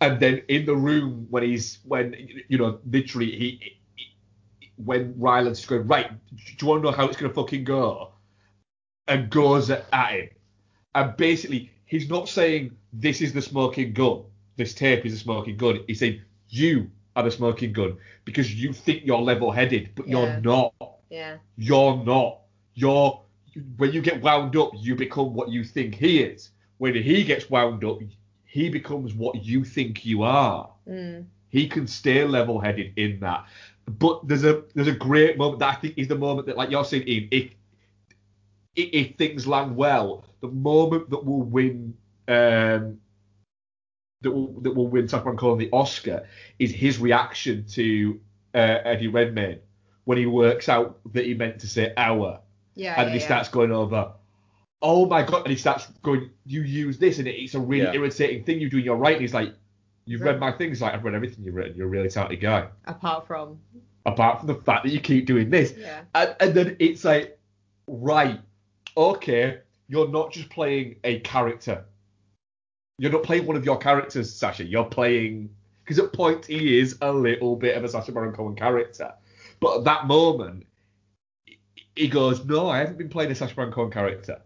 and 0.00 0.20
then 0.20 0.42
in 0.48 0.64
the 0.64 0.74
room 0.74 1.26
when 1.30 1.42
he's 1.42 1.78
when 1.84 2.14
you 2.48 2.56
know 2.58 2.78
literally 2.90 3.30
he, 3.36 3.76
he 3.96 4.10
when 4.76 5.14
Rylance 5.18 5.60
is 5.60 5.66
going 5.66 5.86
right 5.86 6.10
do 6.34 6.42
you 6.60 6.66
want 6.66 6.82
to 6.82 6.90
know 6.90 6.96
how 6.96 7.06
it's 7.06 7.16
going 7.18 7.30
to 7.30 7.34
fucking 7.34 7.64
go 7.64 8.10
and 9.08 9.30
goes 9.30 9.70
at 9.70 9.84
him 9.92 10.28
and 10.94 11.16
basically 11.16 11.70
he's 11.86 12.08
not 12.08 12.28
saying 12.28 12.74
this 12.92 13.20
is 13.20 13.32
the 13.32 13.42
smoking 13.42 13.92
gun 13.92 14.22
this 14.56 14.74
tape 14.74 15.04
is 15.04 15.12
a 15.12 15.18
smoking 15.18 15.56
gun 15.56 15.80
he's 15.86 15.98
saying 15.98 16.20
you 16.48 16.90
are 17.16 17.22
the 17.22 17.30
smoking 17.30 17.72
gun 17.72 17.96
because 18.24 18.54
you 18.54 18.72
think 18.72 19.02
you're 19.04 19.20
level-headed 19.20 19.90
but 19.94 20.06
Yeah. 20.08 20.18
you're 20.18 20.40
not 20.40 20.74
Yeah. 21.10 21.36
you're 21.56 21.96
not. 22.04 22.40
You're 22.74 23.20
when 23.76 23.92
you 23.92 24.02
get 24.02 24.20
wound 24.20 24.56
up, 24.56 24.72
you 24.74 24.96
become 24.96 25.32
what 25.32 25.48
you 25.48 25.62
think 25.62 25.94
he 25.94 26.20
is. 26.20 26.50
When 26.78 26.94
he 26.94 27.22
gets 27.22 27.48
wound 27.48 27.84
up, 27.84 27.98
he 28.44 28.68
becomes 28.68 29.14
what 29.14 29.44
you 29.44 29.64
think 29.64 30.04
you 30.04 30.22
are. 30.24 30.68
Mm. 30.88 31.26
He 31.50 31.68
can 31.68 31.86
stay 31.86 32.24
level-headed 32.24 32.94
in 32.96 33.20
that. 33.20 33.46
But 33.86 34.26
there's 34.26 34.42
a 34.44 34.64
there's 34.74 34.88
a 34.88 34.92
great 34.92 35.38
moment 35.38 35.60
that 35.60 35.76
I 35.76 35.80
think 35.80 35.94
is 35.96 36.08
the 36.08 36.16
moment 36.18 36.48
that, 36.48 36.56
like 36.56 36.70
you're 36.70 36.84
saying, 36.84 37.06
Ian, 37.06 37.28
if 37.30 37.50
if, 38.76 38.88
if 38.92 39.16
things 39.16 39.46
land 39.46 39.76
well, 39.76 40.24
the 40.40 40.48
moment 40.48 41.10
that 41.10 41.24
we'll 41.24 41.42
win 41.42 41.96
um, 42.28 42.98
that 44.22 44.30
will 44.30 44.60
that 44.62 44.74
will 44.74 44.88
win 44.88 45.08
Sacha 45.08 45.24
Baron 45.24 45.36
Cohen 45.38 45.58
the 45.58 45.68
Oscar 45.72 46.26
is 46.58 46.70
his 46.72 46.98
reaction 46.98 47.64
to 47.72 48.20
uh, 48.54 48.78
Eddie 48.84 49.08
Redmayne 49.08 49.58
when 50.04 50.18
he 50.18 50.26
works 50.26 50.68
out 50.68 50.98
that 51.12 51.24
he 51.26 51.34
meant 51.34 51.58
to 51.60 51.66
say 51.66 51.92
our, 51.96 52.40
Yeah. 52.74 52.94
and 53.00 53.08
yeah, 53.08 53.14
he 53.14 53.20
yeah. 53.20 53.24
starts 53.26 53.48
going 53.48 53.72
over. 53.72 54.12
Oh 54.82 55.06
my 55.06 55.22
god! 55.22 55.42
And 55.42 55.50
he 55.50 55.56
starts 55.56 55.86
going. 56.02 56.30
You 56.44 56.62
use 56.62 56.98
this, 56.98 57.18
and 57.18 57.26
it's 57.28 57.54
a 57.54 57.60
really 57.60 57.84
Yeah. 57.84 57.94
irritating 57.94 58.44
thing 58.44 58.60
you 58.60 58.68
do. 58.68 58.76
And 58.76 58.84
you're 58.84 58.96
right. 58.96 59.12
And 59.14 59.22
he's 59.22 59.32
like, 59.32 59.54
"You've 60.04 60.20
Right. 60.20 60.32
read 60.32 60.40
my 60.40 60.52
things. 60.52 60.82
Like 60.82 60.92
I've 60.92 61.04
read 61.04 61.14
everything 61.14 61.42
you've 61.44 61.54
written. 61.54 61.74
You're 61.76 61.86
a 61.86 61.90
really 61.90 62.10
talented 62.10 62.40
guy. 62.40 62.68
Apart 62.86 63.26
from. 63.26 63.58
Apart 64.06 64.40
from 64.40 64.48
the 64.48 64.56
fact 64.56 64.84
that 64.84 64.90
you 64.92 65.00
keep 65.00 65.24
doing 65.26 65.48
this." 65.48 65.72
Yeah. 65.78 66.02
And, 66.14 66.36
and 66.40 66.54
then 66.54 66.76
it's 66.80 67.02
like, 67.04 67.38
right, 67.86 68.38
okay, 68.96 69.60
you're 69.88 70.08
not 70.08 70.32
just 70.32 70.50
playing 70.50 70.96
a 71.04 71.20
character. 71.20 71.84
You're 72.98 73.12
not 73.12 73.24
playing 73.24 73.46
one 73.46 73.56
of 73.56 73.64
your 73.64 73.78
characters, 73.78 74.32
Sacha. 74.32 74.64
You're 74.64 74.84
playing 74.84 75.50
because 75.84 75.98
at 75.98 76.12
point 76.12 76.46
he 76.46 76.78
is 76.78 76.96
a 77.02 77.12
little 77.12 77.56
bit 77.56 77.76
of 77.76 77.84
a 77.84 77.88
Sacha 77.88 78.12
Baron 78.12 78.34
Cohen 78.34 78.54
character, 78.54 79.12
but 79.60 79.78
at 79.78 79.84
that 79.84 80.06
moment 80.06 80.66
he 81.96 82.08
goes, 82.08 82.44
"No, 82.44 82.68
I 82.68 82.78
haven't 82.78 82.98
been 82.98 83.08
playing 83.08 83.30
a 83.30 83.34
Sacha 83.34 83.54
Baron 83.54 83.72
Cohen 83.72 83.90
character. 83.90 84.40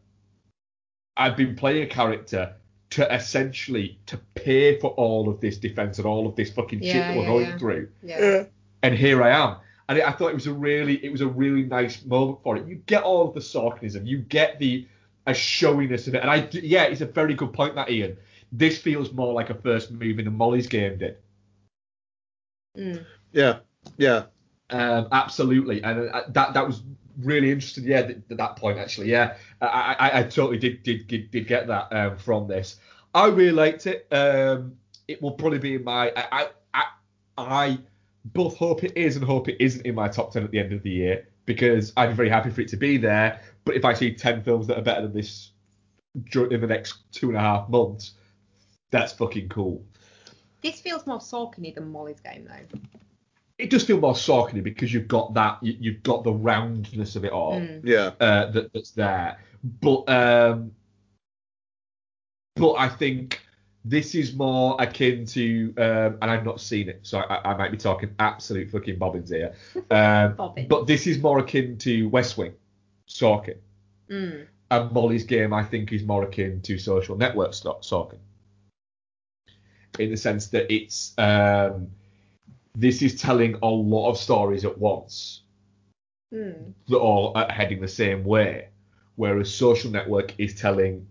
I've 1.16 1.36
been 1.36 1.56
playing 1.56 1.82
a 1.82 1.86
character." 1.86 2.54
To 2.92 3.14
essentially 3.14 3.98
to 4.06 4.16
pay 4.34 4.80
for 4.80 4.92
all 4.92 5.28
of 5.28 5.42
this 5.42 5.58
defense 5.58 5.98
and 5.98 6.06
all 6.06 6.26
of 6.26 6.36
this 6.36 6.50
fucking 6.50 6.80
shit 6.80 6.94
that 6.94 7.14
we're 7.14 7.22
yeah, 7.24 7.28
going 7.28 7.46
yeah. 7.46 7.58
through 7.58 7.88
Yeah. 8.02 8.44
and 8.82 8.94
here 8.94 9.22
I 9.22 9.28
am. 9.28 9.56
And 9.88 10.00
I 10.02 10.12
thought 10.12 10.28
it 10.28 10.34
was 10.34 10.46
a 10.46 10.52
really, 10.52 11.02
it 11.04 11.10
was 11.10 11.22
a 11.22 11.26
really 11.26 11.62
nice 11.62 12.04
moment 12.04 12.42
for 12.42 12.56
it. 12.56 12.66
You 12.66 12.76
get 12.86 13.02
all 13.02 13.26
of 13.26 13.34
the 13.34 13.40
sarcasm, 13.40 14.04
you 14.06 14.18
get 14.18 14.58
the 14.58 14.86
a 15.26 15.32
showiness 15.34 16.08
of 16.08 16.14
it, 16.14 16.22
and 16.22 16.30
I, 16.30 16.40
d- 16.40 16.60
yeah, 16.66 16.84
it's 16.84 17.02
a 17.02 17.06
very 17.06 17.34
good 17.34 17.52
point 17.52 17.74
that 17.74 17.90
Ian. 17.90 18.16
This 18.50 18.78
feels 18.78 19.12
more 19.12 19.34
like 19.34 19.50
a 19.50 19.54
first 19.54 19.90
movie 19.90 20.22
than 20.22 20.34
Molly's 20.34 20.66
game 20.66 20.96
did. 20.96 21.18
Mm. 22.76 23.04
Yeah, 23.32 23.58
yeah. 23.98 24.24
Um, 24.70 25.08
absolutely, 25.12 25.82
and 25.82 26.10
uh, 26.10 26.22
that 26.28 26.54
that 26.54 26.66
was 26.66 26.82
really 27.22 27.50
interesting. 27.50 27.84
Yeah, 27.84 28.02
th- 28.02 28.18
th- 28.28 28.38
that 28.38 28.56
point 28.56 28.78
actually. 28.78 29.10
Yeah, 29.10 29.36
I, 29.60 29.96
I, 29.98 30.18
I 30.20 30.22
totally 30.24 30.58
did 30.58 30.82
did 30.82 31.06
did, 31.06 31.30
did 31.30 31.46
get 31.46 31.66
that 31.66 31.92
um, 31.92 32.16
from 32.18 32.48
this. 32.48 32.76
I 33.14 33.26
really 33.26 33.52
liked 33.52 33.86
it. 33.86 34.06
Um, 34.10 34.76
it 35.08 35.20
will 35.22 35.32
probably 35.32 35.58
be 35.58 35.74
in 35.74 35.84
my. 35.84 36.10
I, 36.16 36.24
I 36.32 36.48
I 36.74 36.84
I 37.36 37.78
both 38.32 38.56
hope 38.56 38.84
it 38.84 38.96
is 38.96 39.16
and 39.16 39.24
hope 39.24 39.48
it 39.48 39.56
isn't 39.60 39.84
in 39.86 39.94
my 39.94 40.08
top 40.08 40.32
ten 40.32 40.44
at 40.44 40.50
the 40.50 40.58
end 40.58 40.72
of 40.72 40.82
the 40.82 40.90
year 40.90 41.28
because 41.46 41.92
I'd 41.96 42.08
be 42.08 42.14
very 42.14 42.28
happy 42.28 42.50
for 42.50 42.60
it 42.60 42.68
to 42.68 42.76
be 42.76 42.96
there. 42.96 43.40
But 43.64 43.74
if 43.76 43.84
I 43.84 43.94
see 43.94 44.14
ten 44.14 44.42
films 44.42 44.66
that 44.66 44.78
are 44.78 44.82
better 44.82 45.02
than 45.02 45.12
this 45.12 45.52
dur- 46.30 46.52
in 46.52 46.60
the 46.60 46.66
next 46.66 46.98
two 47.12 47.28
and 47.28 47.36
a 47.36 47.40
half 47.40 47.68
months, 47.68 48.12
that's 48.90 49.12
fucking 49.12 49.48
cool. 49.48 49.84
This 50.62 50.80
feels 50.80 51.06
more 51.06 51.18
Sorkin 51.20 51.72
than 51.74 51.90
Molly's 51.92 52.20
game, 52.20 52.48
though. 52.48 52.78
it 53.58 53.70
does 53.70 53.84
feel 53.84 54.00
more 54.00 54.14
Sorkin 54.14 54.62
because 54.62 54.92
you've 54.92 55.08
got 55.08 55.34
that 55.34 55.58
you, 55.62 55.76
you've 55.78 56.02
got 56.02 56.24
the 56.24 56.32
roundness 56.32 57.16
of 57.16 57.24
it 57.24 57.32
all 57.32 57.60
Mm. 57.60 57.80
Yeah. 57.84 58.12
uh, 58.20 58.50
that, 58.50 58.72
that's 58.72 58.90
there 58.92 59.38
but 59.80 60.08
um 60.08 60.72
but 62.56 62.72
I 62.74 62.88
think 62.88 63.40
this 63.88 64.14
is 64.14 64.34
more 64.34 64.76
akin 64.78 65.24
to 65.26 65.72
um 65.78 66.18
and 66.20 66.30
I've 66.30 66.44
not 66.44 66.60
seen 66.60 66.88
it 66.88 67.00
so 67.02 67.18
I, 67.18 67.52
I 67.52 67.56
might 67.56 67.70
be 67.70 67.76
talking 67.76 68.10
absolute 68.18 68.70
fucking 68.70 68.98
bobbins 68.98 69.30
here. 69.30 69.54
Um, 69.90 70.34
but 70.68 70.86
this 70.86 71.06
is 71.06 71.18
more 71.18 71.38
akin 71.38 71.78
to 71.78 72.08
West 72.08 72.36
Wing 72.38 72.54
Sorkin 73.08 73.58
Mm. 74.10 74.46
and 74.70 74.92
Molly's 74.92 75.24
game 75.24 75.52
I 75.52 75.62
think 75.64 75.92
is 75.92 76.02
more 76.02 76.24
akin 76.24 76.60
to 76.62 76.78
Social 76.78 77.16
Network 77.16 77.52
Sorkin 77.52 78.18
in 79.98 80.10
the 80.10 80.16
sense 80.16 80.46
that 80.48 80.72
it's 80.72 81.12
um 81.18 81.88
this 82.74 83.02
is 83.02 83.20
telling 83.20 83.56
a 83.62 83.66
lot 83.66 84.08
of 84.10 84.16
stories 84.18 84.64
at 84.64 84.76
once 84.78 85.42
Mm. 86.32 86.74
that 86.88 86.98
all 86.98 87.32
are 87.34 87.50
heading 87.50 87.80
the 87.80 87.88
same 87.88 88.22
way, 88.22 88.68
whereas 89.16 89.48
Social 89.54 89.90
Network 89.90 90.34
is 90.38 90.54
telling 90.54 91.06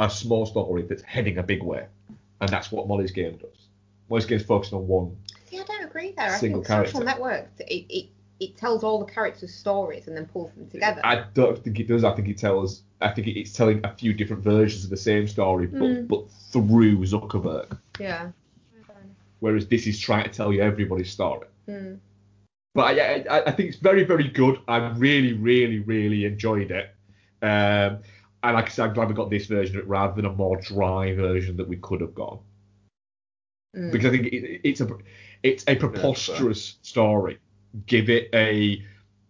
a 0.00 0.10
small 0.10 0.44
story 0.44 0.82
that's 0.82 1.02
heading 1.02 1.38
a 1.38 1.42
big 1.44 1.62
way, 1.62 1.86
and 2.40 2.48
that's 2.50 2.70
what 2.72 2.88
Molly's 2.88 3.10
game 3.12 3.36
does. 3.36 3.68
Molly's 4.08 4.26
game 4.26 4.38
is 4.38 4.44
focused 4.44 4.72
on 4.72 4.86
one. 4.86 5.16
See, 5.46 5.58
I 5.58 5.64
don't 5.64 5.84
agree 5.84 6.12
there. 6.16 6.30
I 6.30 6.36
Single 6.38 6.60
think 6.62 6.86
Social 6.86 7.00
character. 7.00 7.04
Network, 7.04 7.48
it, 7.60 7.84
it, 7.88 8.06
it 8.40 8.56
tells 8.56 8.82
all 8.84 8.98
the 9.04 9.10
characters' 9.12 9.54
stories 9.54 10.08
and 10.08 10.16
then 10.16 10.26
pulls 10.26 10.52
them 10.52 10.68
together. 10.70 11.00
I 11.04 11.24
don't 11.34 11.58
think 11.62 11.78
it 11.80 11.88
does. 11.88 12.04
I 12.04 12.14
think 12.14 12.28
it 12.28 12.38
tells. 12.38 12.82
I 13.00 13.08
think 13.10 13.26
it's 13.28 13.52
telling 13.52 13.80
a 13.84 13.94
few 13.94 14.12
different 14.12 14.42
versions 14.42 14.84
of 14.84 14.90
the 14.90 14.96
same 14.96 15.26
story, 15.28 15.66
but 15.66 15.80
Mm. 15.80 16.08
but 16.08 16.30
through 16.52 16.98
Zuckerberg. 17.04 17.78
Yeah. 17.98 18.30
Whereas 19.40 19.66
this 19.68 19.86
is 19.86 19.98
trying 19.98 20.24
to 20.24 20.30
tell 20.30 20.52
you 20.52 20.60
everybody's 20.62 21.10
story. 21.10 21.46
Mm. 21.66 21.98
But 22.74 22.98
I, 22.98 23.24
I, 23.28 23.42
I 23.46 23.50
think 23.52 23.70
it's 23.70 23.78
very, 23.78 24.04
very 24.04 24.28
good. 24.28 24.58
I 24.68 24.76
really, 24.90 25.32
really, 25.32 25.78
really 25.78 26.26
enjoyed 26.26 26.70
it. 26.70 26.94
Um, 27.42 28.00
and 28.42 28.54
like 28.54 28.66
I 28.66 28.68
said, 28.68 28.88
I'm 28.88 28.94
glad 28.94 29.08
we 29.08 29.14
got 29.14 29.30
this 29.30 29.46
version 29.46 29.76
of 29.76 29.84
it 29.84 29.88
rather 29.88 30.14
than 30.14 30.24
a 30.24 30.32
more 30.32 30.56
dry 30.56 31.14
version 31.14 31.56
that 31.58 31.68
we 31.68 31.76
could 31.76 32.00
have 32.00 32.14
gone. 32.14 32.38
Mm. 33.76 33.92
Because 33.92 34.06
I 34.06 34.10
think 34.10 34.26
it, 34.26 34.60
it's 34.64 34.80
a 34.80 34.88
it's 35.42 35.64
a 35.68 35.76
preposterous 35.76 36.78
story. 36.82 37.38
Give 37.86 38.08
it 38.08 38.30
a 38.34 38.82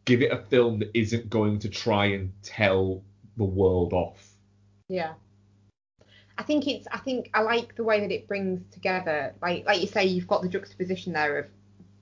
give 0.04 0.22
it 0.22 0.32
a 0.32 0.38
film 0.38 0.78
that 0.78 0.90
isn't 0.94 1.28
going 1.28 1.58
to 1.60 1.68
try 1.68 2.06
and 2.06 2.32
tell 2.42 3.02
the 3.36 3.44
world 3.44 3.92
off. 3.92 4.26
Yeah. 4.88 5.14
I 6.38 6.42
think 6.42 6.66
it's 6.68 6.86
I 6.90 6.98
think 6.98 7.30
I 7.34 7.42
like 7.42 7.76
the 7.76 7.84
way 7.84 8.00
that 8.00 8.10
it 8.10 8.26
brings 8.26 8.62
together 8.72 9.34
like 9.42 9.66
like 9.66 9.80
you 9.80 9.86
say 9.86 10.06
you've 10.06 10.26
got 10.26 10.40
the 10.40 10.48
juxtaposition 10.48 11.12
there 11.12 11.38
of 11.38 11.46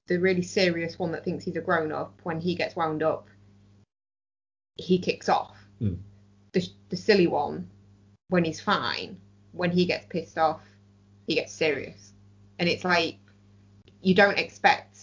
the 0.07 0.19
really 0.19 0.43
serious 0.43 0.99
one 0.99 1.11
that 1.13 1.25
thinks 1.25 1.45
he's 1.45 1.57
a 1.57 1.61
grown 1.61 1.91
up 1.91 2.21
when 2.23 2.41
he 2.41 2.55
gets 2.55 2.77
wound 2.77 3.03
up 3.03 3.29
he 4.79 4.99
kicks 4.99 5.29
off. 5.29 5.57
Mm. 5.83 5.99
The 6.59 6.69
the 6.89 6.97
silly 6.97 7.27
one 7.27 7.69
when 8.29 8.45
he's 8.45 8.61
fine 8.61 9.21
when 9.53 9.71
he 9.71 9.87
gets 9.87 10.07
pissed 10.07 10.39
off 10.39 10.61
he 11.27 11.35
gets 11.35 11.53
serious. 11.53 12.13
And 12.59 12.69
it's 12.69 12.85
like 12.85 13.19
you 14.03 14.15
don't 14.15 14.39
expect 14.39 14.99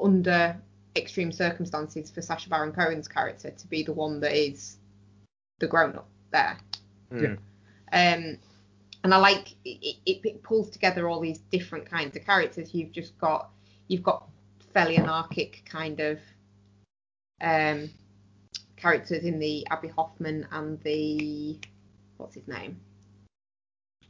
under 0.00 0.56
extreme 0.94 1.32
circumstances 1.32 2.10
for 2.10 2.22
Sacha 2.22 2.48
Baron 2.48 2.72
Cohen's 2.72 3.08
character 3.08 3.50
to 3.50 3.66
be 3.66 3.82
the 3.82 3.92
one 3.92 4.20
that 4.20 4.32
is 4.32 4.76
the 5.58 5.66
grown 5.66 5.96
up 5.96 6.08
there. 6.30 6.58
Mm. 7.10 7.38
Um, 7.92 8.38
and 9.04 9.14
I 9.14 9.16
like 9.16 9.52
it, 9.64 9.96
it, 10.06 10.20
it 10.22 10.42
pulls 10.42 10.70
together 10.70 11.08
all 11.08 11.20
these 11.20 11.38
different 11.50 11.90
kinds 11.90 12.14
of 12.14 12.24
characters. 12.24 12.74
You've 12.74 12.92
just 12.92 13.18
got 13.18 13.50
you've 13.88 14.02
got 14.02 14.28
fairly 14.72 14.96
anarchic 14.96 15.62
kind 15.64 15.98
of 16.00 16.18
um, 17.40 17.90
characters 18.82 19.24
in 19.24 19.38
the 19.38 19.66
Abbie 19.70 19.88
Hoffman 19.88 20.46
and 20.50 20.80
the 20.82 21.58
what's 22.16 22.34
his 22.34 22.48
name? 22.48 22.80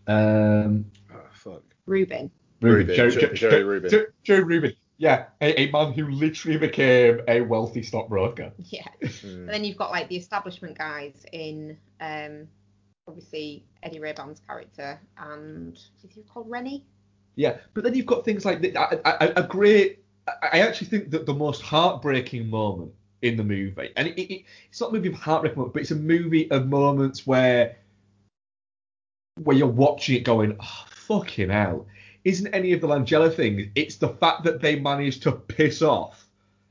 Um, 0.07 0.87
Oh, 1.13 1.21
fuck. 1.33 1.63
Rubin. 1.87 2.31
Rubin, 2.61 2.79
Rubin, 2.81 2.97
Jerry, 2.97 3.11
Jer- 3.13 3.21
Jer- 3.21 3.35
Jerry 3.35 3.53
Jer- 3.61 3.67
Rubin. 3.67 3.91
Jer- 3.91 4.15
Jerry 4.23 4.43
Rubin. 4.45 4.73
Yeah, 4.99 5.27
a, 5.41 5.61
a 5.63 5.71
man 5.73 5.93
who 5.93 6.09
literally 6.11 6.59
became 6.59 7.21
a 7.29 7.41
wealthy 7.43 7.83
stockbroker. 7.83 8.53
Yeah. 8.59 8.87
Hmm. 9.21 9.29
And 9.29 9.49
then 9.49 9.65
you've 9.65 9.77
got 9.77 9.91
like 9.91 10.09
the 10.09 10.17
establishment 10.17 10.79
guys 10.79 11.25
in 11.33 11.77
um 12.01 12.49
obviously 13.09 13.65
Eddie 13.83 13.99
Rayban's 13.99 14.41
character 14.47 15.01
and 15.19 15.75
is 15.77 16.15
he 16.15 16.23
called 16.23 16.49
Rennie? 16.49 16.85
Yeah, 17.35 17.59
but 17.75 17.83
then 17.85 17.95
you've 17.95 18.07
got 18.07 18.25
things 18.25 18.45
like 18.45 18.61
the, 18.61 18.75
a, 18.75 19.01
a, 19.05 19.33
a 19.37 19.43
great. 19.47 20.05
I 20.29 20.49
I 20.53 20.59
actually 20.61 20.89
think 20.89 21.11
that 21.11 21.27
the 21.27 21.35
most 21.35 21.63
heartbreaking 21.63 22.49
moment 22.49 22.93
in 23.23 23.37
the 23.37 23.45
movie, 23.45 23.91
and 23.97 24.09
it, 24.09 24.19
it, 24.21 24.45
it's 24.69 24.81
not 24.81 24.91
a 24.91 24.93
movie 24.93 25.09
of 25.09 25.15
heartbreaking 25.15 25.59
moments, 25.59 25.73
but 25.75 25.83
it's 25.83 25.91
a 25.93 25.97
movie 25.97 26.51
of 26.51 26.67
moments 26.69 27.27
where 27.27 27.77
where 29.43 29.57
you're 29.57 29.67
watching 29.67 30.17
it 30.17 30.25
going, 30.25 30.57
oh, 30.61 30.85
fucking 30.91 31.49
hell. 31.49 31.87
Isn't 32.25 32.49
any 32.49 32.73
of 32.73 32.81
the 32.81 32.87
Langella 32.87 33.35
things? 33.35 33.69
It's 33.75 33.97
the 33.97 34.09
fact 34.09 34.45
that 34.45 34.61
they 34.61 34.79
managed 34.79 35.23
to 35.25 35.33
piss 35.33 35.83
off 35.83 36.29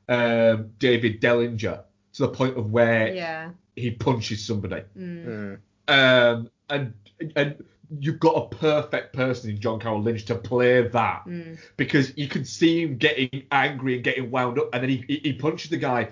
um, 0.08 0.70
David 0.80 1.20
Dellinger 1.22 1.84
to 2.14 2.22
the 2.22 2.30
point 2.30 2.58
of 2.58 2.72
where 2.72 3.14
Yeah. 3.14 3.52
he 3.76 3.92
punches 3.92 4.46
somebody. 4.46 4.84
Mm. 4.98 5.60
Um, 5.88 6.50
and 6.70 6.94
and 7.36 7.64
you've 8.00 8.20
got 8.20 8.36
a 8.36 8.56
perfect 8.56 9.14
person 9.14 9.50
in 9.50 9.60
John 9.60 9.80
Carroll 9.80 10.02
Lynch 10.02 10.24
to 10.26 10.36
play 10.36 10.88
that 10.88 11.26
Mm. 11.26 11.60
because 11.76 12.18
you 12.18 12.28
can 12.28 12.46
see 12.46 12.82
him 12.84 12.98
getting 12.98 13.44
angry 13.52 13.96
and 13.96 14.04
getting 14.04 14.32
wound 14.32 14.58
up, 14.60 14.70
and 14.74 14.84
then 14.84 14.90
he 14.90 15.04
he, 15.08 15.18
he 15.18 15.34
punches 15.34 15.70
the 15.72 15.78
guy 15.78 16.10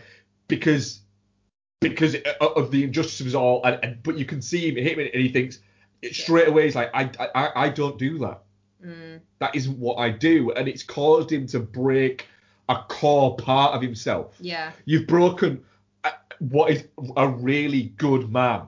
because 0.49 0.99
because 1.79 2.17
of 2.41 2.71
the 2.71 2.83
injustice 2.83 3.21
of 3.21 3.27
it 3.27 3.35
all, 3.35 3.63
and, 3.63 3.79
and 3.81 4.03
but 4.03 4.17
you 4.17 4.25
can 4.25 4.41
see 4.41 4.67
him 4.67 4.75
hit 4.75 4.97
him, 4.97 4.99
and 4.99 5.21
he 5.21 5.29
thinks 5.29 5.59
straight 6.11 6.49
away 6.49 6.65
he's 6.65 6.75
like 6.75 6.91
I 6.93 7.09
I 7.33 7.51
I 7.55 7.69
don't 7.69 7.97
do 7.97 8.17
that. 8.19 8.41
Mm. 8.85 9.21
That 9.39 9.55
isn't 9.55 9.79
what 9.79 9.95
I 9.95 10.09
do, 10.09 10.51
and 10.51 10.67
it's 10.67 10.83
caused 10.83 11.31
him 11.31 11.47
to 11.47 11.59
break 11.59 12.27
a 12.67 12.83
core 12.87 13.37
part 13.37 13.73
of 13.73 13.81
himself. 13.81 14.35
Yeah. 14.41 14.73
You've 14.85 15.07
broken 15.07 15.63
what 16.39 16.71
is 16.71 16.85
a 17.15 17.27
really 17.27 17.83
good 17.97 18.31
man 18.31 18.63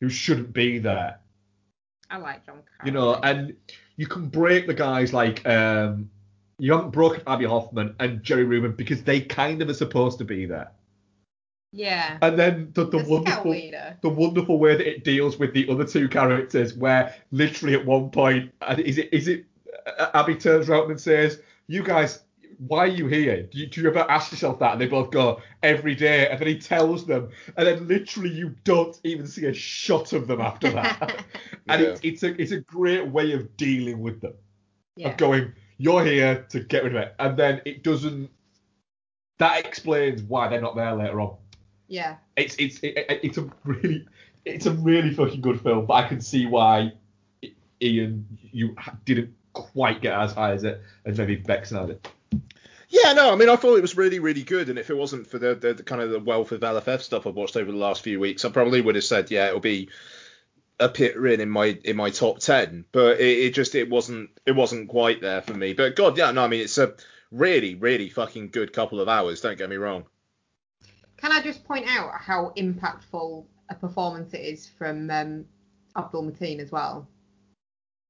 who 0.00 0.08
shouldn't 0.08 0.52
be 0.52 0.78
there. 0.78 1.18
I 2.10 2.18
like 2.18 2.44
John 2.44 2.62
Carroll. 2.76 2.86
You 2.86 2.92
know, 2.92 3.14
and 3.22 3.56
you 3.96 4.06
can 4.06 4.28
break 4.28 4.66
the 4.66 4.74
guys 4.74 5.12
like 5.12 5.46
um, 5.46 6.10
you 6.58 6.72
haven't 6.72 6.90
broken 6.90 7.22
Abbie 7.26 7.46
Hoffman 7.46 7.94
and 7.98 8.22
Jerry 8.22 8.44
Rubin 8.44 8.72
because 8.72 9.02
they 9.02 9.20
kind 9.20 9.62
of 9.62 9.68
are 9.68 9.74
supposed 9.74 10.18
to 10.18 10.24
be 10.24 10.44
there. 10.44 10.70
Yeah. 11.72 12.18
And 12.20 12.38
then 12.38 12.70
the, 12.74 12.84
the 12.84 12.98
The 12.98 13.04
wonderful 13.08 13.52
the 14.02 14.08
wonderful 14.08 14.58
way 14.58 14.76
that 14.76 14.86
it 14.86 15.04
deals 15.04 15.38
with 15.38 15.54
the 15.54 15.68
other 15.70 15.84
two 15.86 16.08
characters, 16.08 16.74
where 16.74 17.14
literally 17.30 17.74
at 17.74 17.84
one 17.84 18.10
point, 18.10 18.52
is 18.78 18.98
it 18.98 19.08
is 19.12 19.26
it 19.26 19.46
uh, 19.98 20.10
Abbie 20.14 20.36
turns 20.36 20.68
around 20.68 20.90
and 20.90 21.00
says, 21.00 21.40
"You 21.68 21.82
guys, 21.82 22.20
why 22.58 22.80
are 22.80 22.86
you 22.86 23.06
here? 23.06 23.44
Do 23.44 23.58
you, 23.58 23.66
do 23.66 23.80
you 23.80 23.88
ever 23.88 24.00
ask 24.10 24.30
yourself 24.32 24.58
that?" 24.58 24.72
And 24.72 24.80
they 24.82 24.86
both 24.86 25.10
go, 25.10 25.40
"Every 25.62 25.94
day." 25.94 26.28
And 26.28 26.38
then 26.38 26.46
he 26.48 26.58
tells 26.58 27.06
them, 27.06 27.30
and 27.56 27.66
then 27.66 27.88
literally 27.88 28.30
you 28.30 28.54
don't 28.64 28.98
even 29.04 29.26
see 29.26 29.46
a 29.46 29.54
shot 29.54 30.12
of 30.12 30.26
them 30.26 30.42
after 30.42 30.70
that. 30.72 31.24
and 31.68 31.80
Yeah. 31.82 31.88
it's 31.88 32.00
it's 32.02 32.22
a 32.22 32.40
it's 32.42 32.52
a 32.52 32.60
great 32.60 33.08
way 33.08 33.32
of 33.32 33.56
dealing 33.56 34.00
with 34.00 34.20
them, 34.20 34.34
Yeah. 34.96 35.08
of 35.08 35.16
going, 35.16 35.54
"You're 35.78 36.04
here 36.04 36.44
to 36.50 36.60
get 36.60 36.84
rid 36.84 36.94
of 36.94 37.00
it," 37.02 37.14
and 37.18 37.34
then 37.38 37.62
it 37.64 37.82
doesn't. 37.82 38.28
That 39.38 39.64
explains 39.64 40.22
why 40.22 40.48
they're 40.48 40.60
not 40.60 40.76
there 40.76 40.94
later 40.94 41.18
on 41.22 41.36
Yeah. 41.92 42.16
it's 42.36 42.56
it's 42.58 42.78
it, 42.80 42.96
it- 42.96 43.20
it's 43.22 43.38
a 43.38 43.50
really 43.64 44.06
it's 44.46 44.66
a 44.66 44.72
really 44.72 45.12
fucking 45.14 45.40
good 45.42 45.60
film, 45.60 45.84
but 45.86 45.94
I 45.94 46.08
can 46.08 46.20
see 46.20 46.46
why 46.46 46.92
Ian 47.80 48.26
you 48.50 48.74
didn't 49.04 49.34
quite 49.52 50.00
get 50.00 50.14
as 50.18 50.32
high 50.32 50.52
as 50.52 50.64
it 50.64 50.80
as 51.04 51.18
maybe 51.18 51.36
Bex 51.36 51.70
had 51.70 51.90
it. 51.90 52.08
Yeah, 52.88 53.12
no, 53.14 53.32
I 53.32 53.36
mean, 53.36 53.48
I 53.48 53.56
thought 53.56 53.76
it 53.76 53.82
was 53.82 53.96
really, 53.96 54.18
really 54.18 54.42
good, 54.42 54.68
and 54.68 54.78
if 54.78 54.90
it 54.90 54.96
wasn't 54.96 55.26
for 55.26 55.38
the, 55.38 55.54
the, 55.54 55.72
the 55.74 55.82
kind 55.82 56.02
of 56.02 56.10
the 56.10 56.18
wealth 56.20 56.52
of 56.52 56.60
LFF 56.60 57.00
stuff 57.00 57.26
I've 57.26 57.34
watched 57.34 57.56
over 57.56 57.70
the 57.72 57.78
last 57.78 58.02
few 58.02 58.20
weeks, 58.20 58.44
I 58.44 58.50
probably 58.50 58.82
would 58.82 58.96
have 58.96 59.04
said, 59.04 59.30
yeah, 59.30 59.48
it'll 59.48 59.60
be 59.60 59.88
a 60.78 60.88
pit 60.90 61.16
in 61.16 61.40
in 61.40 61.48
my 61.48 61.78
in 61.84 61.96
my 61.96 62.10
top 62.10 62.38
ten. 62.40 62.84
But 62.92 63.20
it, 63.20 63.38
it 63.46 63.54
just 63.54 63.74
it 63.74 63.88
wasn't 63.88 64.30
it 64.46 64.52
wasn't 64.52 64.88
quite 64.88 65.20
there 65.20 65.40
for 65.42 65.54
me. 65.54 65.72
But 65.72 65.96
God, 65.96 66.18
yeah, 66.18 66.30
no, 66.32 66.44
I 66.44 66.48
mean, 66.48 66.60
it's 66.62 66.78
a 66.78 66.94
really, 67.30 67.74
really 67.76 68.08
fucking 68.10 68.50
good 68.50 68.72
couple 68.72 69.00
of 69.00 69.08
hours. 69.08 69.40
Don't 69.40 69.56
get 69.58 69.70
me 69.70 69.76
wrong. 69.76 70.04
Can 71.22 71.30
I 71.30 71.40
just 71.40 71.64
point 71.64 71.86
out 71.88 72.10
how 72.20 72.52
impactful 72.56 73.44
a 73.70 73.74
performance 73.76 74.34
it 74.34 74.40
is 74.40 74.68
from 74.68 75.08
um, 75.10 75.44
Abdul 75.96 76.24
Mateen 76.24 76.58
as 76.58 76.72
well? 76.72 77.06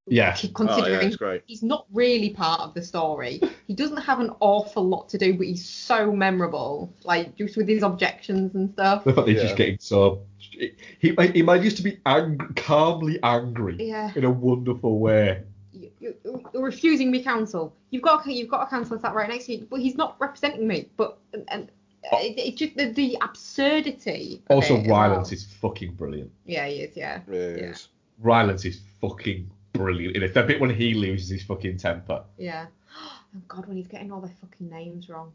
Yeah. 0.07 0.35
Considering 0.55 0.97
Oh, 0.97 1.01
yeah, 1.03 1.11
great. 1.17 1.43
he's 1.47 1.63
not 1.63 1.87
really 1.93 2.31
part 2.31 2.61
of 2.63 2.73
the 2.73 2.83
story. 2.83 3.39
He 3.69 3.75
doesn't 3.75 3.99
have 3.99 4.19
an 4.19 4.31
awful 4.41 4.83
lot 4.89 5.11
to 5.11 5.19
do, 5.19 5.35
but 5.35 5.47
he's 5.47 5.65
so 5.65 6.11
memorable. 6.11 6.93
Like 7.05 7.37
just 7.37 7.57
with 7.57 7.69
his 7.69 7.83
objections 7.83 8.55
and 8.55 8.73
stuff. 8.73 9.05
The 9.05 9.13
fact 9.13 9.27
that 9.27 9.33
he's 9.33 9.43
Yeah. 9.43 9.47
just 9.49 9.57
getting 9.57 9.77
so 9.79 10.23
he 10.41 10.73
he 11.01 11.43
manages 11.43 11.75
to 11.75 11.83
be 11.83 12.01
ang- 12.07 12.39
calmly 12.57 13.21
angry 13.23 13.77
Yeah. 13.79 14.11
in 14.17 14.25
a 14.25 14.31
wonderful 14.31 14.99
way. 14.99 15.43
You, 15.73 15.91
you, 16.01 16.45
you're 16.53 16.65
refusing 16.65 17.11
me 17.11 17.23
counsel. 17.23 17.77
You've 17.91 18.03
got 18.03 18.27
you've 18.27 18.49
got 18.51 18.67
a 18.67 18.71
counsellor 18.71 18.99
sat 18.99 19.15
right 19.15 19.29
next 19.29 19.45
to 19.47 19.57
you, 19.57 19.67
but 19.71 19.81
he's 19.81 19.97
not 19.97 20.17
representing 20.19 20.67
me. 20.67 20.89
But 20.97 21.19
and, 21.33 21.45
and 21.49 21.71
it, 22.05 22.39
it's 22.39 22.59
just 22.59 22.77
the, 22.77 22.87
the 22.93 23.19
absurdity. 23.21 24.43
Also, 24.51 24.77
it 24.77 24.89
Rylance 24.89 25.29
well. 25.29 25.35
is 25.35 25.45
fucking 25.45 25.95
brilliant. 25.95 26.31
Yeah, 26.45 26.67
he 26.67 26.77
is. 26.77 26.97
Yeah. 26.97 27.21
Yeah. 27.31 27.75
Rylance 28.19 28.65
is 28.65 28.81
fucking 29.01 29.51
brilliant. 29.73 30.17
In 30.17 30.23
it. 30.23 30.35
The 30.35 30.43
bit 30.43 30.61
when 30.61 30.71
he 30.71 30.95
loses 30.95 31.29
his 31.29 31.43
fucking 31.45 31.79
temper. 31.79 32.25
Yeah. 32.39 32.67
Oh 33.35 33.41
God, 33.49 33.65
when 33.65 33.79
he's 33.79 33.89
getting 33.89 34.13
all 34.13 34.21
their 34.21 34.35
fucking 34.43 34.69
names 34.69 35.09
wrong. 35.09 35.33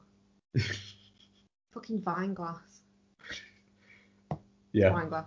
fucking 1.74 2.00
Vineglass. 2.02 2.62
Yeah. 4.72 4.92
Wineglass. 4.92 5.26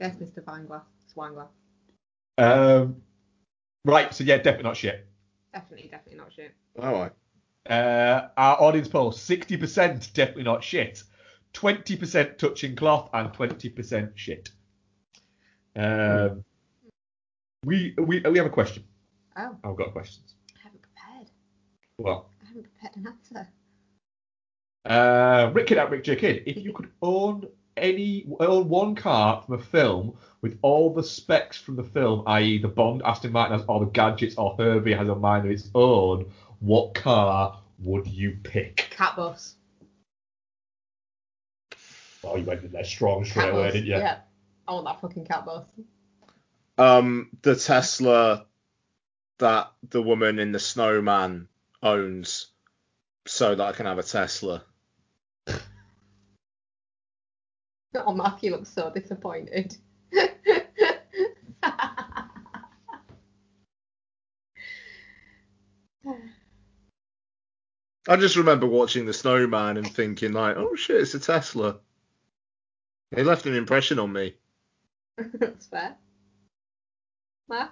Yes, 0.00 0.16
Mr. 0.16 0.42
Vineglass. 0.42 0.84
It's 1.04 1.14
Wineglass. 1.14 1.48
Um. 2.38 3.02
Right. 3.84 4.14
So 4.14 4.24
yeah, 4.24 4.38
definitely 4.38 4.62
not 4.62 4.78
shit. 4.78 5.06
Definitely, 5.52 5.88
definitely 5.90 6.18
not 6.18 6.32
shit. 6.32 6.54
All 6.80 6.92
right. 6.92 7.12
Uh, 7.68 8.28
our 8.36 8.60
audience 8.62 8.88
poll: 8.88 9.12
sixty 9.12 9.56
percent 9.56 10.10
definitely 10.14 10.44
not 10.44 10.64
shit, 10.64 11.02
twenty 11.52 11.96
percent 11.96 12.38
touching 12.38 12.74
cloth, 12.74 13.10
and 13.12 13.32
twenty 13.34 13.68
percent 13.68 14.12
shit. 14.14 14.50
Um, 15.76 16.44
we 17.64 17.94
we 17.98 18.20
we 18.20 18.38
have 18.38 18.46
a 18.46 18.50
question. 18.50 18.84
Oh, 19.36 19.56
I've 19.64 19.76
got 19.76 19.92
questions. 19.92 20.34
I 20.56 20.60
haven't 20.64 20.80
prepared. 20.82 21.30
Well, 21.98 22.30
I 22.42 22.46
haven't 22.48 22.62
prepared 22.62 22.96
an 22.96 23.06
answer. 23.08 23.48
uh, 24.86 25.50
Rick 25.52 25.66
Kid 25.66 25.78
at 25.78 25.90
Rick 25.90 26.04
J 26.04 26.16
Kid. 26.16 26.42
If 26.46 26.56
you 26.56 26.72
could 26.72 26.90
own 27.02 27.48
any 27.76 28.26
own 28.40 28.68
one 28.68 28.94
car 28.94 29.42
from 29.44 29.54
a 29.56 29.62
film 29.62 30.16
with 30.40 30.58
all 30.62 30.92
the 30.94 31.02
specs 31.02 31.60
from 31.60 31.76
the 31.76 31.84
film, 31.84 32.22
i.e. 32.26 32.58
the 32.58 32.68
Bond 32.68 33.02
Aston 33.04 33.30
Martin 33.32 33.58
has 33.58 33.66
all 33.66 33.80
the 33.80 33.86
gadgets, 33.86 34.36
or 34.36 34.56
Herbie 34.58 34.94
has 34.94 35.08
a 35.08 35.14
mind 35.14 35.44
of 35.44 35.50
its 35.52 35.68
own, 35.74 36.32
what 36.60 36.94
car 36.94 37.60
would 37.80 38.06
you 38.06 38.38
pick? 38.42 38.88
Cat 38.90 39.16
bus. 39.16 39.54
Oh, 42.24 42.36
you 42.36 42.44
went 42.44 42.64
in 42.64 42.72
there 42.72 42.84
strong 42.84 43.24
straight 43.24 43.44
Cat 43.44 43.52
away, 43.54 43.62
bus. 43.64 43.72
didn't 43.74 43.86
you? 43.86 43.96
Yeah. 43.96 44.18
I 44.66 44.72
want 44.72 44.86
that 44.86 45.00
fucking 45.00 45.24
cat 45.26 45.44
bus. 45.46 45.64
Um, 46.76 47.30
the 47.42 47.56
Tesla 47.56 48.46
that 49.38 49.72
the 49.88 50.02
woman 50.02 50.38
in 50.38 50.52
the 50.52 50.58
snowman 50.58 51.48
owns, 51.82 52.48
so 53.26 53.54
that 53.54 53.62
I 53.64 53.72
can 53.72 53.86
have 53.86 53.98
a 53.98 54.02
Tesla. 54.02 54.64
Oh, 57.94 58.12
Mark, 58.14 58.42
you 58.42 58.50
look 58.52 58.66
so 58.66 58.90
disappointed. 58.90 59.74
I 68.08 68.16
just 68.16 68.36
remember 68.36 68.66
watching 68.66 69.04
the 69.06 69.12
snowman 69.12 69.76
and 69.76 69.86
thinking 69.92 70.32
like, 70.32 70.56
oh 70.56 70.74
shit, 70.74 71.00
it's 71.02 71.14
a 71.14 71.20
Tesla. 71.20 71.78
It 73.12 73.26
left 73.26 73.46
an 73.46 73.54
impression 73.54 73.98
on 73.98 74.12
me. 74.12 74.34
That's 75.34 75.66
fair. 75.66 75.94
Mark? 77.48 77.70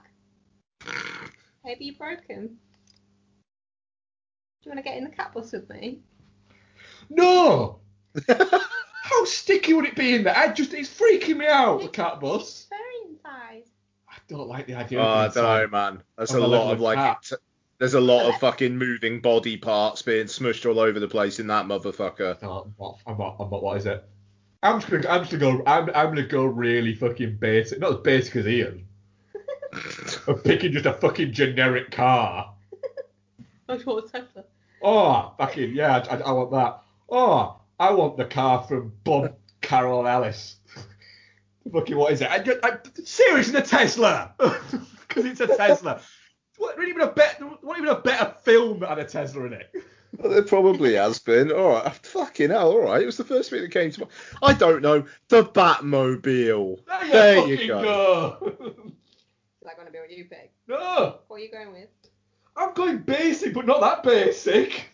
Maybe 1.65 1.87
you 1.87 1.97
broken. 1.97 2.47
Do 4.63 4.71
you 4.71 4.71
want 4.71 4.79
to 4.79 4.83
get 4.83 4.97
in 4.99 5.05
the 5.05 5.11
cat 5.11 5.33
bus 5.33 5.53
with 5.53 5.69
me? 5.71 6.01
No! 7.09 7.79
How 8.29 9.25
sticky 9.25 9.75
would 9.75 9.85
it 9.87 9.95
be 9.97 10.15
in 10.15 10.25
there? 10.25 10.37
I 10.37 10.53
just 10.53 10.75
it's 10.75 10.89
freaking 10.89 11.37
me 11.39 11.47
out, 11.47 11.83
the 11.83 11.89
cat 11.89 12.21
bus. 12.21 12.67
Very 12.69 13.13
inside. 13.15 13.63
I 14.09 14.17
don't 14.29 14.49
like 14.49 14.67
the 14.67 14.75
idea 14.75 14.99
Oh, 15.01 15.03
of 15.03 15.09
I 15.09 15.23
don't 15.29 15.35
know, 15.37 15.63
inside. 15.65 15.71
man. 15.71 16.03
There's 16.17 16.35
on 16.35 16.43
a 16.43 16.47
lot 16.47 16.67
of 16.67 16.73
of 16.73 16.81
like, 16.81 16.97
cat. 16.97 17.33
T- 17.77 17.79
there's 17.79 17.95
a 17.95 18.01
lot 18.01 18.27
of 18.27 18.39
fucking 18.41 18.77
moving 18.77 19.21
body 19.21 19.57
parts 19.57 20.03
being 20.03 20.27
smushed 20.27 20.69
all 20.69 20.81
over 20.81 20.99
the 20.99 21.09
place 21.09 21.39
in 21.39 21.47
that 21.49 21.67
motherfucker. 21.67 22.41
No, 22.43 22.65
I'm 22.65 22.75
not, 22.79 22.99
I'm 23.07 23.19
not, 23.19 23.37
I'm 23.41 23.51
not, 23.51 23.63
what 23.63 23.77
is 23.77 23.87
it? 23.87 24.05
I'm 24.63 24.81
just 24.81 24.91
gonna, 24.91 25.09
I'm 25.09 25.25
just 25.25 25.39
gonna 25.39 25.59
go, 25.59 25.63
I'm, 25.67 25.91
I'm 25.95 26.09
gonna 26.09 26.27
go 26.27 26.45
really 26.45 26.95
fucking 26.95 27.37
basic, 27.37 27.79
not 27.79 27.93
as 27.93 27.99
basic 27.99 28.37
as 28.37 28.47
Ian. 28.47 28.87
I'm 30.27 30.39
picking 30.39 30.73
just 30.73 30.87
a 30.87 30.95
fucking 30.95 31.33
generic 31.33 31.91
car. 31.91 32.55
I 33.69 33.79
thought 33.79 34.11
Tesla. 34.11 34.45
Oh, 34.83 35.35
fucking 35.39 35.75
yeah, 35.75 36.05
I, 36.11 36.17
I 36.17 36.33
want 36.33 36.51
that. 36.53 36.83
Oh, 37.09 37.61
I 37.79 37.93
want 37.93 38.17
the 38.17 38.25
car 38.25 38.63
from 38.63 38.93
Bob 39.05 39.35
Carroll 39.61 40.07
Ellis. 40.07 40.57
fucking 41.73 41.97
what 41.97 42.13
is 42.13 42.21
it? 42.21 42.31
I, 42.31 42.45
I, 42.63 42.79
seriously, 43.05 43.59
a 43.59 43.63
Tesla, 43.63 44.33
because 44.39 45.25
it's 45.25 45.41
a 45.41 45.49
Tesla. 45.49 46.01
What, 46.59 46.79
not 46.79 46.89
even 46.89 47.03
a 47.03 47.11
better, 47.13 47.45
what 47.45 47.77
even 47.79 47.91
a 47.91 48.01
better 48.01 48.35
film 48.43 48.81
that 48.81 48.89
had 48.91 48.99
a 48.99 49.05
Tesla 49.05 49.45
in 49.45 49.53
it? 49.55 49.71
Well, 50.19 50.31
there 50.33 50.43
probably 50.45 50.95
has 50.95 51.19
been. 51.19 51.53
All 51.53 51.73
right, 51.73 51.93
fucking 52.07 52.49
hell. 52.49 52.71
All 52.71 52.85
right, 52.85 53.03
it 53.03 53.07
was 53.07 53.19
the 53.19 53.25
first 53.25 53.51
thing 53.51 53.61
that 53.61 53.71
came 53.71 53.91
to 53.91 54.01
mind. 54.01 54.11
I 54.43 54.55
don't 54.55 54.81
know. 54.81 55.05
The 55.29 55.45
Batmobile. 55.45 56.79
There 56.87 57.05
you 57.05 57.13
There 57.13 57.47
you 57.63 57.69
go. 57.69 57.83
go. 57.83 58.47
Is 58.47 58.93
that 59.65 59.77
going 59.77 59.87
to 59.87 59.93
be 59.93 59.99
what 59.99 60.11
you 60.11 60.25
pick? 60.25 60.53
no, 60.69 61.19
What 61.29 61.37
are 61.37 61.41
you 61.41 61.51
going 61.51 61.71
with? 61.73 61.89
I'm 62.57 62.73
going 62.73 62.99
basic, 62.99 63.53
but 63.53 63.67
not 63.67 63.81
that 63.83 64.03
basic. 64.05 64.89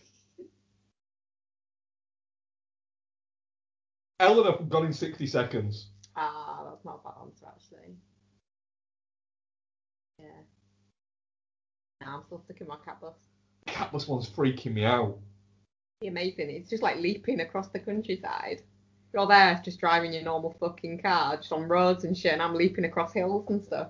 Eleanor 4.19 4.57
from 4.57 4.69
Gone 4.69 4.87
in 4.87 4.93
60 4.93 5.27
Seconds. 5.27 5.89
Ah, 6.17 6.65
that's 6.69 6.85
not 6.85 7.01
a 7.05 7.09
bad 7.09 7.15
answer 7.23 7.47
actually. 7.47 7.95
Yeah. 10.19 10.27
I'm 12.07 12.23
still 12.27 12.41
sticking 12.45 12.67
with 12.67 12.79
my 12.79 12.85
cat 12.85 13.01
bus. 13.01 13.15
Catless 13.67 14.09
one's 14.09 14.29
freaking 14.29 14.75
me 14.75 14.85
out. 14.85 15.19
Amazing. 16.07 16.51
It's 16.51 16.69
just 16.71 16.83
like 16.83 16.97
leaping 16.97 17.41
across 17.41 17.69
the 17.69 17.79
countryside. 17.79 18.63
You're 19.15 19.27
there 19.27 19.61
just 19.65 19.79
driving 19.79 20.13
your 20.13 20.23
normal 20.23 20.57
fucking 20.59 20.99
car, 21.01 21.37
just 21.37 21.53
on 21.53 21.69
roads 21.69 22.05
and 22.05 22.17
shit, 22.17 22.33
and 22.33 22.43
I'm 22.43 22.55
leaping 22.55 22.85
across 22.85 23.13
hills 23.13 23.47
and 23.51 23.63
stuff. 23.63 23.89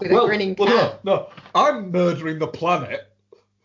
With 0.00 0.10
a 0.10 0.26
grinning 0.26 0.56
cat. 0.56 0.66
well, 0.68 1.00
no, 1.04 1.12
no, 1.12 1.28
I'm 1.54 1.92
murdering 1.92 2.40
the 2.40 2.48
planet, 2.48 3.12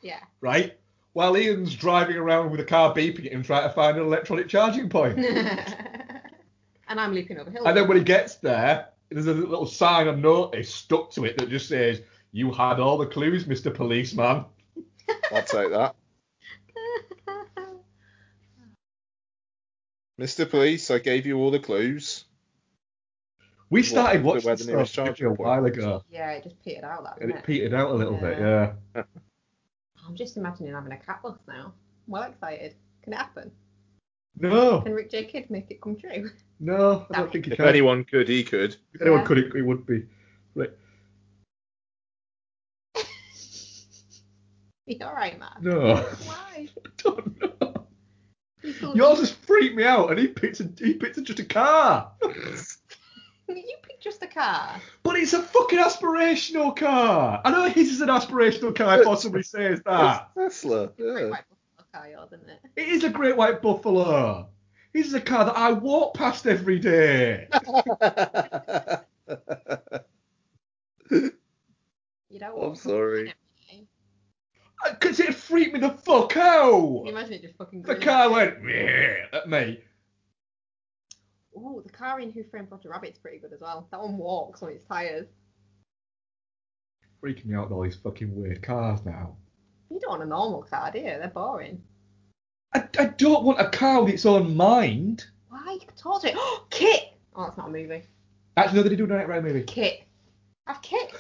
Yeah. 0.02 0.20
right? 0.40 0.78
While 1.14 1.36
Ian's 1.36 1.76
driving 1.76 2.16
around 2.16 2.52
with 2.52 2.60
a 2.60 2.64
car 2.64 2.94
beeping 2.94 3.26
at 3.26 3.32
him 3.34 3.42
trying 3.44 3.68
to 3.68 3.74
find 3.74 3.98
an 3.98 4.04
electronic 4.04 4.48
charging 4.48 4.88
point. 4.88 5.18
and 6.88 7.00
I'm 7.00 7.14
leaping 7.14 7.40
over 7.40 7.50
hills. 7.50 7.66
and 7.68 7.76
then 7.76 7.88
when 7.88 7.98
he 7.98 8.04
gets 8.04 8.36
there, 8.36 8.90
there's 9.10 9.28
a 9.28 9.34
little 9.34 9.66
sign 9.66 10.08
of 10.08 10.20
notice 10.20 10.74
stuck 10.74 11.12
to 11.12 11.26
it 11.26 11.38
that 11.38 11.50
just 11.50 11.68
says, 11.68 12.02
You 12.32 12.52
had 12.52 12.80
all 12.80 12.98
the 12.98 13.06
clues, 13.08 13.46
Mr. 13.46 13.74
Policeman. 13.74 14.46
I'll 15.32 15.44
take 15.44 15.72
that. 15.72 15.96
Mr. 20.20 20.50
Police, 20.50 20.92
I 20.92 21.00
gave 21.00 21.26
you 21.26 21.38
all 21.38 21.52
the 21.52 21.60
clues. 21.60 22.26
We 23.70 23.84
started 23.84 24.24
What- 24.24 24.36
watching 24.36 24.46
where 24.48 24.56
this 24.56 24.66
the 24.66 24.72
nearest 24.74 24.94
stuff 24.94 25.04
a 25.06 25.08
charging 25.10 25.28
point. 25.30 25.40
while 25.40 25.66
ago, 25.66 26.04
Yeah, 26.10 26.32
it 26.32 26.44
just 26.44 26.62
petered 26.64 26.84
out 26.84 27.04
that. 27.06 27.18
and 27.22 27.30
didn't 27.30 27.40
it 27.40 27.46
petered 27.46 27.74
out 27.74 27.92
a 27.92 27.94
little 27.94 28.18
bit, 28.18 28.38
Yeah. 28.38 28.74
yeah. 28.96 29.04
I'm 30.08 30.16
just 30.16 30.36
imagining 30.38 30.74
having 30.74 30.92
a 30.92 30.98
cat 30.98 31.22
bus 31.24 31.38
now. 31.48 31.68
I'm 32.06 32.12
well 32.12 32.24
excited. 32.30 32.76
Can 33.04 33.14
it 33.14 33.18
happen? 33.18 33.52
No, 34.38 34.82
Can 34.82 34.94
Rick 34.94 35.10
J. 35.12 35.26
Kidd 35.26 35.50
make 35.50 35.72
it 35.72 35.82
come 35.82 35.96
true? 35.96 36.30
no, 36.60 37.06
I 37.12 37.18
don't 37.20 37.32
think 37.32 37.46
he 37.46 37.52
If 37.52 37.58
can. 37.58 37.68
anyone 37.68 38.04
could, 38.04 38.28
he 38.28 38.44
could. 38.44 38.76
If 38.94 39.02
anyone 39.02 39.20
Yeah. 39.22 39.26
could, 39.26 39.38
it, 39.38 39.56
it 39.56 39.62
would 39.62 39.86
be. 39.86 40.06
Right. 45.00 45.00
You 45.00 45.06
alright, 45.06 45.40
man? 45.40 45.50
No. 45.62 45.96
Why? 46.26 46.68
I 46.86 46.90
don't 46.98 47.42
know. 47.62 47.88
You 48.62 48.74
feel- 48.74 48.96
Yours 48.96 49.20
just 49.20 49.36
freaked 49.36 49.76
me 49.76 49.84
out, 49.84 50.10
and 50.12 50.20
he 50.20 50.28
picked 50.28 50.60
a, 50.60 50.70
he 50.78 50.94
picked 50.96 51.18
a, 51.18 51.22
just 51.22 51.40
a 51.40 51.46
car. 51.46 52.12
You 53.54 53.76
picked 53.84 54.02
just 54.02 54.24
a 54.24 54.28
car. 54.28 54.80
But 55.04 55.18
it's 55.18 55.34
a 55.34 55.42
fucking 55.44 55.78
aspirational 55.78 56.74
car. 56.74 57.42
I 57.44 57.52
know 57.52 57.68
his 57.68 57.90
is 57.92 58.00
an 58.00 58.08
aspirational 58.08 58.74
car. 58.74 59.02
It 59.02 59.06
possibly 59.06 59.44
says 59.44 59.82
that. 59.86 60.30
It's 60.38 60.62
Tesla. 60.62 60.88
Great 60.96 61.24
Yeah. 61.24 61.30
white 61.32 61.44
buffalo 61.50 61.86
car, 61.92 62.08
yours, 62.10 62.30
isn't 62.32 62.50
it? 62.50 62.60
It 62.78 62.88
is 62.88 63.04
a 63.04 63.10
great 63.10 63.36
white 63.36 63.62
buffalo. 63.62 64.48
His 64.94 65.08
is 65.08 65.14
a 65.16 65.20
car 65.20 65.44
that 65.44 65.58
I 65.58 65.74
walk 65.74 66.14
past 66.14 66.48
every 66.48 66.80
day. 66.80 67.50
You 72.30 72.40
don't 72.40 72.64
I'm 72.64 72.76
sorry. 72.76 73.34
Because 74.90 75.20
it 75.20 75.36
freaked 75.36 75.74
me 75.74 75.80
the 75.80 75.90
fuck 75.90 76.36
out. 76.38 76.72
Can 76.72 77.06
you 77.06 77.12
imagine 77.12 77.34
it 77.34 77.42
just 77.42 77.58
fucking 77.58 77.84
The 77.84 77.96
car 77.96 78.30
went 78.32 78.64
"Meh" 78.64 79.26
at 79.34 79.50
me. 79.50 79.80
Ooh, 81.56 81.82
the 81.86 81.92
car 81.92 82.20
in 82.20 82.32
Who 82.32 82.44
Framed 82.44 82.70
Roger 82.72 82.90
Rabbit's 82.90 83.20
pretty 83.20 83.38
good 83.38 83.54
as 83.54 83.60
well. 83.60 83.88
That 83.92 84.02
one 84.02 84.18
walks 84.18 84.64
on 84.64 84.70
its 84.70 84.84
tyres. 84.88 85.28
Freaking 87.22 87.46
me 87.46 87.56
out 87.56 87.70
with 87.70 87.74
all 87.74 87.84
these 87.84 87.98
fucking 87.98 88.34
weird 88.36 88.64
cars 88.64 89.06
now. 89.06 89.36
You 89.90 90.00
don't 90.00 90.12
want 90.12 90.24
a 90.24 90.26
normal 90.26 90.64
car, 90.64 90.92
do 90.92 91.00
you? 91.00 91.06
They're 91.06 91.28
boring. 91.28 91.84
I, 92.74 92.88
I 92.98 93.06
don't 93.06 93.44
want 93.44 93.60
a 93.60 93.70
car 93.70 94.04
with 94.04 94.14
its 94.14 94.26
own 94.26 94.56
mind. 94.56 95.26
Why? 95.50 95.74
You 95.74 95.88
told 95.98 96.24
it. 96.26 96.34
Oh, 96.38 96.66
KITT! 96.72 97.14
Oh, 97.36 97.44
that's 97.44 97.58
not 97.58 97.68
a 97.68 97.72
movie. 97.72 98.04
Actually, 98.58 98.78
no, 98.78 98.84
they 98.84 98.90
did 98.90 98.98
do 98.98 99.06
a 99.06 99.08
Knight 99.08 99.28
Rider 99.28 99.42
movie. 99.42 99.64
KITT. 99.64 100.04
I 100.68 100.74
have 100.74 100.82
KITT. 100.82 101.14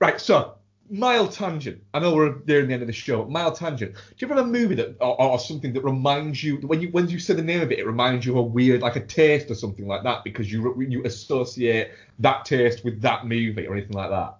Right, 0.00 0.20
so 0.20 0.53
mild 0.90 1.32
tangent. 1.32 1.82
I 1.92 1.98
know 1.98 2.14
we're 2.14 2.36
nearing 2.46 2.68
the 2.68 2.74
end 2.74 2.82
of 2.82 2.86
the 2.86 2.92
show. 2.92 3.24
Mild 3.24 3.56
tangent. 3.56 3.94
Do 3.94 4.00
you 4.18 4.26
ever 4.26 4.34
have 4.34 4.44
a 4.44 4.48
movie 4.48 4.74
that 4.76 4.96
or, 5.00 5.20
or 5.20 5.38
something 5.38 5.72
that 5.72 5.82
reminds 5.82 6.42
you 6.42 6.56
when 6.58 6.80
you 6.80 6.88
when 6.88 7.08
you 7.08 7.18
say 7.18 7.34
the 7.34 7.42
name 7.42 7.60
of 7.60 7.72
it, 7.72 7.78
it 7.78 7.86
reminds 7.86 8.26
you 8.26 8.32
of 8.32 8.38
a 8.38 8.42
weird 8.42 8.82
like 8.82 8.96
a 8.96 9.04
taste 9.04 9.50
or 9.50 9.54
something 9.54 9.86
like 9.86 10.02
that 10.04 10.24
because 10.24 10.50
you 10.50 10.80
you 10.80 11.04
associate 11.04 11.90
that 12.18 12.44
taste 12.44 12.84
with 12.84 13.00
that 13.02 13.26
movie 13.26 13.66
or 13.66 13.74
anything 13.74 13.96
like 13.96 14.10
that. 14.10 14.36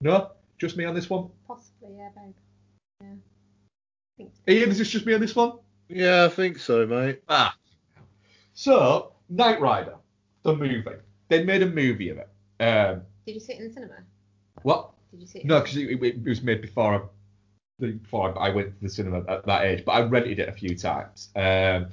No, 0.00 0.30
just 0.58 0.76
me 0.76 0.84
on 0.84 0.94
this 0.94 1.10
one. 1.10 1.28
Possibly, 1.46 1.90
yeah, 1.96 2.08
babe. 2.14 2.34
Yeah. 3.02 3.08
I 3.08 4.16
think. 4.16 4.32
Ian, 4.48 4.70
is 4.70 4.78
this 4.78 4.90
just 4.90 5.06
me 5.06 5.14
on 5.14 5.20
this 5.20 5.36
one? 5.36 5.58
Yeah, 5.88 6.24
I 6.24 6.28
think 6.28 6.58
so, 6.58 6.86
mate. 6.86 7.22
Ah. 7.28 7.56
So 8.54 9.12
Knight 9.28 9.60
Rider, 9.60 9.94
the 10.42 10.54
movie. 10.54 10.84
They 11.28 11.44
made 11.44 11.62
a 11.62 11.66
movie 11.66 12.10
of 12.10 12.18
it. 12.18 12.28
Um, 12.60 13.02
Did 13.24 13.34
you 13.34 13.40
see 13.40 13.54
it 13.54 13.60
in 13.60 13.68
the 13.68 13.72
cinema? 13.72 13.94
what? 14.62 14.90
Did 15.10 15.20
you 15.20 15.26
see 15.26 15.38
it? 15.40 15.44
No, 15.44 15.60
because 15.60 15.76
it, 15.76 16.02
it 16.02 16.24
was 16.24 16.42
made 16.42 16.60
before 16.60 16.94
I, 17.80 17.84
before 17.84 18.38
I 18.38 18.50
went 18.50 18.76
to 18.76 18.82
the 18.82 18.88
cinema 18.88 19.24
at 19.28 19.46
that 19.46 19.64
age, 19.64 19.84
but 19.84 19.92
I 19.92 20.02
rented 20.02 20.38
it 20.38 20.48
a 20.48 20.52
few 20.52 20.76
times. 20.76 21.30
Um, 21.36 21.88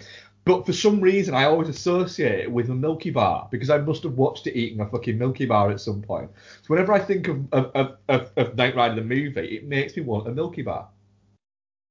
but 0.48 0.66
for 0.66 0.72
some 0.72 1.02
reason, 1.02 1.34
I 1.36 1.44
always 1.44 1.68
associate 1.68 2.40
it 2.40 2.52
with 2.52 2.70
a 2.70 2.74
Milky 2.74 3.10
Bar 3.10 3.50
because 3.52 3.70
I 3.70 3.80
must 3.80 4.04
have 4.04 4.14
watched 4.14 4.48
it 4.48 4.58
eating 4.58 4.80
a 4.80 4.88
fucking 4.88 5.18
Milky 5.18 5.46
Bar 5.46 5.72
at 5.72 5.82
some 5.82 6.02
point. 6.02 6.32
So 6.62 6.68
whenever 6.68 6.94
I 6.94 7.00
think 7.00 7.28
of 7.28 7.52
of, 7.52 7.72
of, 7.76 7.98
of, 8.08 8.32
of 8.38 8.56
Knight 8.56 8.74
Rider 8.74 8.96
the 8.96 9.02
movie, 9.02 9.58
it 9.58 9.66
makes 9.66 9.98
me 9.98 10.04
want 10.04 10.26
a 10.26 10.32
Milky 10.32 10.62
Bar. 10.62 10.88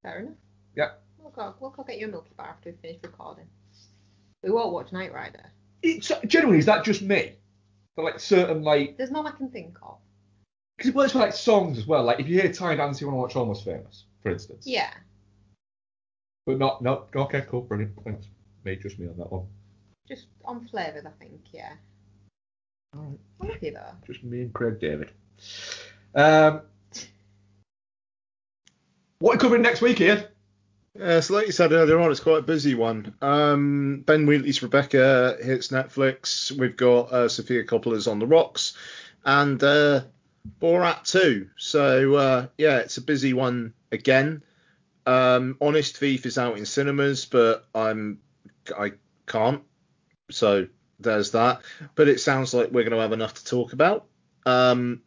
Fair 0.02 0.20
enough. 0.20 0.34
Yeah. 0.74 0.92
We'll 1.18 1.32
go, 1.32 1.54
we'll 1.60 1.70
go 1.70 1.82
get 1.82 1.98
you 1.98 2.06
a 2.06 2.10
Milky 2.10 2.32
Bar 2.34 2.46
after 2.48 2.70
we 2.70 2.76
finish 2.76 2.96
recording. 3.02 3.44
We 4.42 4.50
won't 4.50 4.72
watch 4.72 4.90
Knight 4.90 5.12
Rider. 5.12 5.52
It's 5.82 6.10
genuinely 6.26 6.58
is 6.58 6.66
that 6.66 6.82
just 6.82 7.02
me? 7.02 7.34
For 7.94 8.04
like 8.04 8.20
certain 8.20 8.62
like 8.62 8.96
There's 8.96 9.10
none 9.10 9.26
I 9.26 9.32
can 9.32 9.50
think 9.50 9.76
of. 9.82 9.98
Because 10.76 10.90
it 10.90 10.94
works 10.94 11.12
for 11.12 11.18
like 11.18 11.32
songs 11.32 11.78
as 11.78 11.86
well. 11.86 12.04
Like 12.04 12.20
if 12.20 12.28
you 12.28 12.40
hear 12.40 12.52
Tiny 12.52 12.76
Dancer, 12.76 13.04
you 13.04 13.10
want 13.10 13.16
to 13.16 13.22
watch 13.22 13.36
Almost 13.36 13.64
Famous, 13.64 14.04
for 14.22 14.30
instance. 14.30 14.66
Yeah. 14.66 14.90
But 16.44 16.58
not 16.58 16.82
not 16.82 17.08
okay, 17.14 17.44
cool, 17.48 17.62
brilliant, 17.62 17.92
thanks. 18.04 18.26
Me, 18.64 18.76
just 18.76 18.98
me 18.98 19.08
on 19.08 19.16
that 19.16 19.32
one. 19.32 19.46
Just 20.08 20.26
on 20.44 20.66
flavours, 20.68 21.04
I 21.06 21.10
think, 21.18 21.40
yeah. 21.52 21.72
Alright. 22.94 23.18
I'm 23.40 23.48
with 23.48 23.62
you 23.62 23.72
though. 23.72 23.92
Just 24.06 24.22
me 24.22 24.42
and 24.42 24.52
Craig 24.52 24.78
David. 24.78 25.10
Um, 26.14 26.62
what 29.18 29.30
are 29.30 29.34
you 29.34 29.40
covering 29.40 29.62
next 29.62 29.80
week, 29.80 30.00
Ian? 30.00 30.24
Yeah, 30.98 31.20
so 31.20 31.34
like 31.34 31.46
you 31.46 31.52
said 31.52 31.72
earlier 31.72 31.98
on, 31.98 32.10
it's 32.10 32.20
quite 32.20 32.38
a 32.38 32.42
busy 32.42 32.74
one. 32.74 33.14
Um, 33.20 34.02
ben 34.06 34.26
Wheatley's 34.26 34.62
Rebecca 34.62 35.36
hits 35.42 35.68
Netflix. 35.68 36.50
We've 36.50 36.76
got 36.76 37.12
uh, 37.12 37.28
Sofia 37.28 37.64
Coppola's 37.64 38.06
On 38.06 38.18
the 38.18 38.26
Rocks, 38.26 38.74
and 39.24 39.62
uh, 39.62 40.02
Borat 40.60 41.04
2. 41.04 41.50
So 41.56 42.14
uh, 42.14 42.46
yeah, 42.58 42.78
it's 42.78 42.96
a 42.96 43.02
busy 43.02 43.32
one 43.32 43.74
again. 43.92 44.42
Um, 45.06 45.56
Honest 45.60 45.96
Thief 45.96 46.26
is 46.26 46.38
out 46.38 46.58
in 46.58 46.66
cinemas, 46.66 47.26
but 47.26 47.66
I'm 47.74 48.18
I 48.76 48.92
can't. 49.26 49.62
So 50.30 50.66
there's 50.98 51.32
that. 51.32 51.62
But 51.94 52.08
it 52.08 52.20
sounds 52.20 52.54
like 52.54 52.70
we're 52.70 52.82
going 52.82 52.96
to 52.96 53.00
have 53.00 53.12
enough 53.12 53.34
to 53.34 53.44
talk 53.44 53.72
about. 53.72 54.06
Um, 54.44 55.02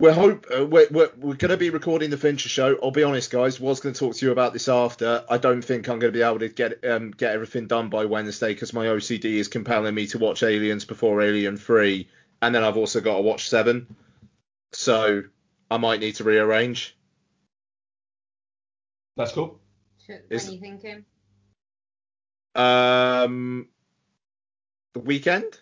we're 0.00 0.12
hope 0.12 0.46
uh, 0.54 0.66
we're, 0.66 0.88
we're, 0.90 1.10
we're 1.16 1.34
going 1.34 1.50
to 1.50 1.56
be 1.56 1.70
recording 1.70 2.10
the 2.10 2.16
Fincher 2.16 2.48
show. 2.48 2.76
I'll 2.82 2.90
be 2.90 3.04
honest, 3.04 3.30
guys. 3.30 3.60
Was 3.60 3.80
going 3.80 3.94
to 3.94 3.98
talk 3.98 4.16
to 4.16 4.26
you 4.26 4.32
about 4.32 4.52
this 4.52 4.68
after. 4.68 5.24
I 5.30 5.38
don't 5.38 5.62
think 5.62 5.88
I'm 5.88 5.98
going 5.98 6.12
to 6.12 6.18
be 6.18 6.22
able 6.22 6.40
to 6.40 6.48
get 6.48 6.84
um, 6.84 7.12
get 7.12 7.32
everything 7.32 7.66
done 7.66 7.88
by 7.90 8.04
Wednesday 8.04 8.52
because 8.52 8.72
my 8.72 8.86
OCD 8.86 9.24
is 9.24 9.48
compelling 9.48 9.94
me 9.94 10.06
to 10.08 10.18
watch 10.18 10.42
Aliens 10.42 10.84
before 10.84 11.22
Alien 11.22 11.56
Three, 11.56 12.08
and 12.42 12.54
then 12.54 12.64
I've 12.64 12.76
also 12.76 13.00
got 13.00 13.16
to 13.16 13.22
watch 13.22 13.48
Seven. 13.48 13.94
So 14.74 15.22
I 15.70 15.76
might 15.76 16.00
need 16.00 16.16
to 16.16 16.24
rearrange. 16.24 16.96
That's 19.16 19.32
cool. 19.32 19.60
Should, 20.04 20.22
Is- 20.30 20.44
when 20.44 20.50
are 20.50 20.54
you 20.54 20.60
thinking? 20.60 21.04
Um, 22.56 23.68
The 24.94 25.00
weekend? 25.00 25.60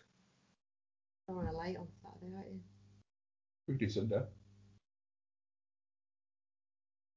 You're 1.28 1.38
on 1.38 1.46
a 1.46 1.58
late 1.58 1.76
on 1.76 1.86
Saturday, 2.02 2.34
aren't 2.34 2.48
you? 2.48 2.60
We 3.68 3.74
can 3.76 3.86
do 3.88 3.92
Sunday. 3.92 4.22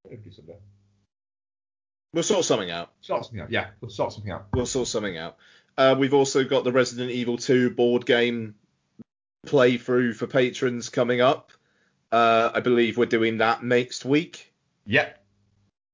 We 0.04 0.16
can 0.16 0.24
do 0.24 0.32
Sunday. 0.32 0.58
We'll 2.14 2.24
sort 2.24 2.46
something 2.46 2.72
out. 2.72 2.92
Sort 3.02 3.26
something 3.26 3.42
out. 3.42 3.52
Yeah, 3.52 3.68
we'll 3.82 3.90
sort 3.90 4.14
something 4.14 4.32
out. 4.32 4.48
We'll 4.54 4.66
sort 4.66 4.88
something 4.88 5.18
out. 5.18 5.38
Uh, 5.78 5.96
we've 6.00 6.14
also 6.14 6.46
got 6.46 6.64
the 6.64 6.72
Resident 6.72 7.12
Evil 7.12 7.38
2 7.38 7.72
board 7.72 8.06
game 8.06 8.56
playthrough 9.46 10.16
for 10.16 10.28
patrons 10.28 10.88
coming 10.90 11.20
up. 11.20 11.52
Uh, 12.16 12.50
I 12.54 12.62
believe 12.62 12.98
we're 12.98 13.08
doing 13.08 13.40
that 13.40 13.62
next 13.62 14.06
week. 14.06 14.54
Yep. 14.86 15.22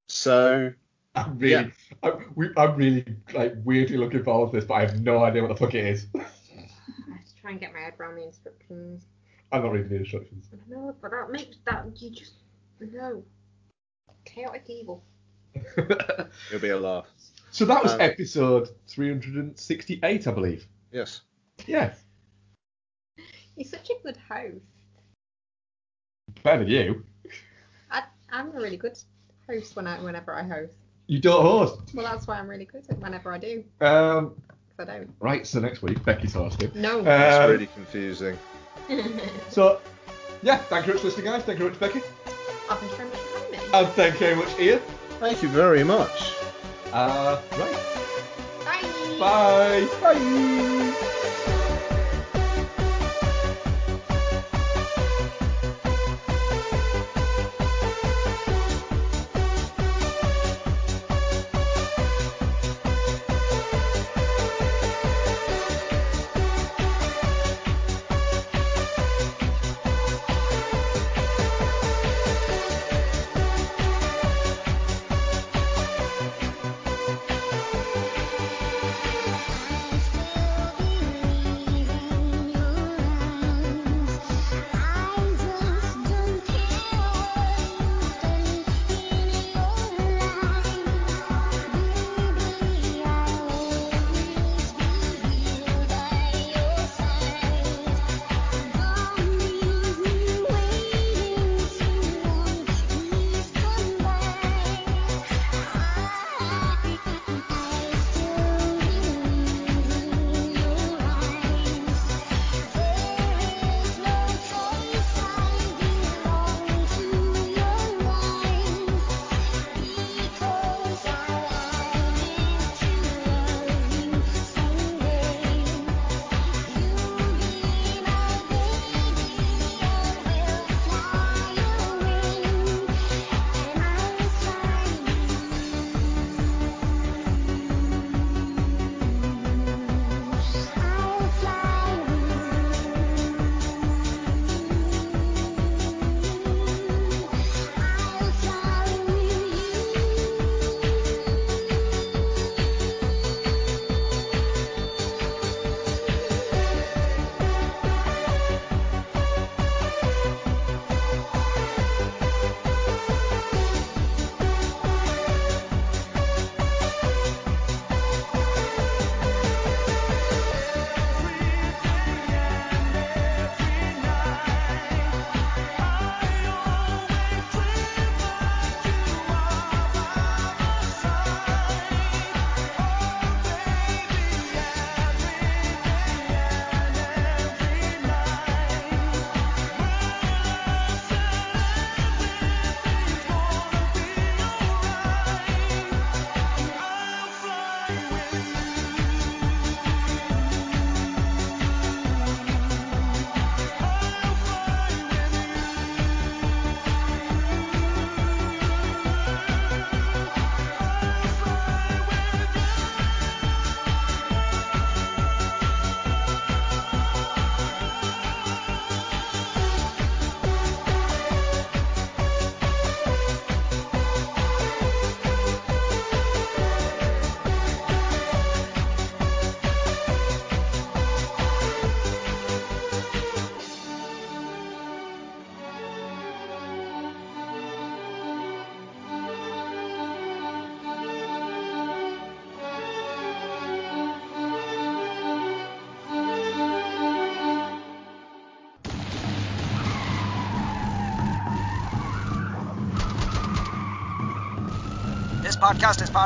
So 0.08 0.72
I'm 1.16 1.40
really, 1.40 1.51
Yeah. 1.51 1.69
I'm, 2.03 2.32
we, 2.35 2.50
I'm 2.56 2.75
really 2.75 3.06
like 3.33 3.56
weirdly 3.64 3.98
looking 3.98 4.24
forward 4.24 4.51
to 4.51 4.58
this, 4.58 4.66
but 4.66 4.75
I 4.75 4.82
have 4.82 5.01
no 5.01 5.24
idea 5.24 5.41
what 5.41 5.48
the 5.48 5.56
fuck 5.56 5.74
it 5.74 5.83
is. 5.83 6.06
I 6.14 6.19
have 6.19 7.25
to 7.25 7.35
try 7.41 7.51
and 7.51 7.59
get 7.59 7.74
my 7.74 7.80
head 7.80 7.93
around 8.00 8.17
the 8.17 8.25
instructions. 8.25 9.08
I'm 9.51 9.64
not 9.64 9.72
reading 9.72 9.90
the 9.90 9.95
instructions. 9.95 10.48
I 10.53 10.58
know, 10.69 10.95
but 11.01 11.09
that 11.09 11.32
makes 11.32 11.58
that 11.66 11.85
you 12.00 12.11
just 12.11 12.33
no 12.80 13.24
chaotic 14.24 14.66
evil. 14.67 15.03
it'll 15.75 16.59
be 16.61 16.69
a 16.69 16.77
laugh. 16.77 17.08
So 17.50 17.66
that 17.66 17.82
was 17.82 17.93
Um, 17.93 18.01
episode 18.01 18.69
368, 18.88 20.27
I 20.27 20.32
believe. 20.32 20.67
Yes. 20.91 21.22
Yeah, 21.66 21.95
You're 23.56 23.67
such 23.67 23.90
a 23.90 23.95
good 24.03 24.17
host. 24.30 24.61
Better 26.43 26.60
than 26.60 26.68
you. 26.69 27.06
I, 27.92 28.03
I'm 28.32 28.50
a 28.50 28.51
really 28.60 28.77
good 28.77 28.98
host 29.48 29.76
when 29.76 29.88
I 29.88 30.00
whenever 30.01 30.34
I 30.34 30.43
host. 30.43 30.74
You 31.08 31.19
don't 31.19 31.42
host. 31.42 31.93
Well, 31.93 32.06
that's 32.06 32.27
why 32.27 32.40
I'm 32.40 32.48
really 32.48 32.66
good 32.66 32.84
at 32.90 32.98
whenever 33.00 33.32
I 33.34 33.38
do. 33.38 33.64
Um, 33.82 34.35
'cause 34.77 34.80
I 34.80 34.85
don't. 34.85 35.14
right, 35.19 35.45
so 35.45 35.60
next 35.60 35.82
week 35.82 36.03
Becky's 36.06 36.34
hosting. 36.34 36.72
No. 36.74 37.00
Um, 37.00 37.08
It's 37.08 37.50
really 37.51 37.68
confusing. 37.68 38.38
So, 39.50 39.82
yeah, 40.42 40.58
thank 40.58 40.88
you 40.88 40.93
very 40.93 40.95
much 40.95 41.01
for 41.01 41.08
listening, 41.08 41.26
guys. 41.26 41.43
Thank 41.43 41.60
you 41.60 41.69
very 41.69 41.72
much, 41.72 41.80
Becky. 41.80 42.01
Oh, 42.69 42.76
thank 42.76 42.92
you 42.92 42.98
very 42.98 43.10
much 43.10 43.18
for 43.19 43.38
having 43.40 43.51
me. 43.51 43.58
And 43.74 43.88
thank 43.90 44.14
you 44.14 44.19
very 44.19 44.35
much, 44.35 44.60
Ian. 44.60 44.80
Thank 45.19 45.43
you 45.43 45.50
very 45.50 45.84
much. 45.84 46.34
Uh, 46.93 47.42
right. 47.58 47.77
Bye. 49.19 49.88
Bye. 50.01 50.14
Bye. 50.16 51.60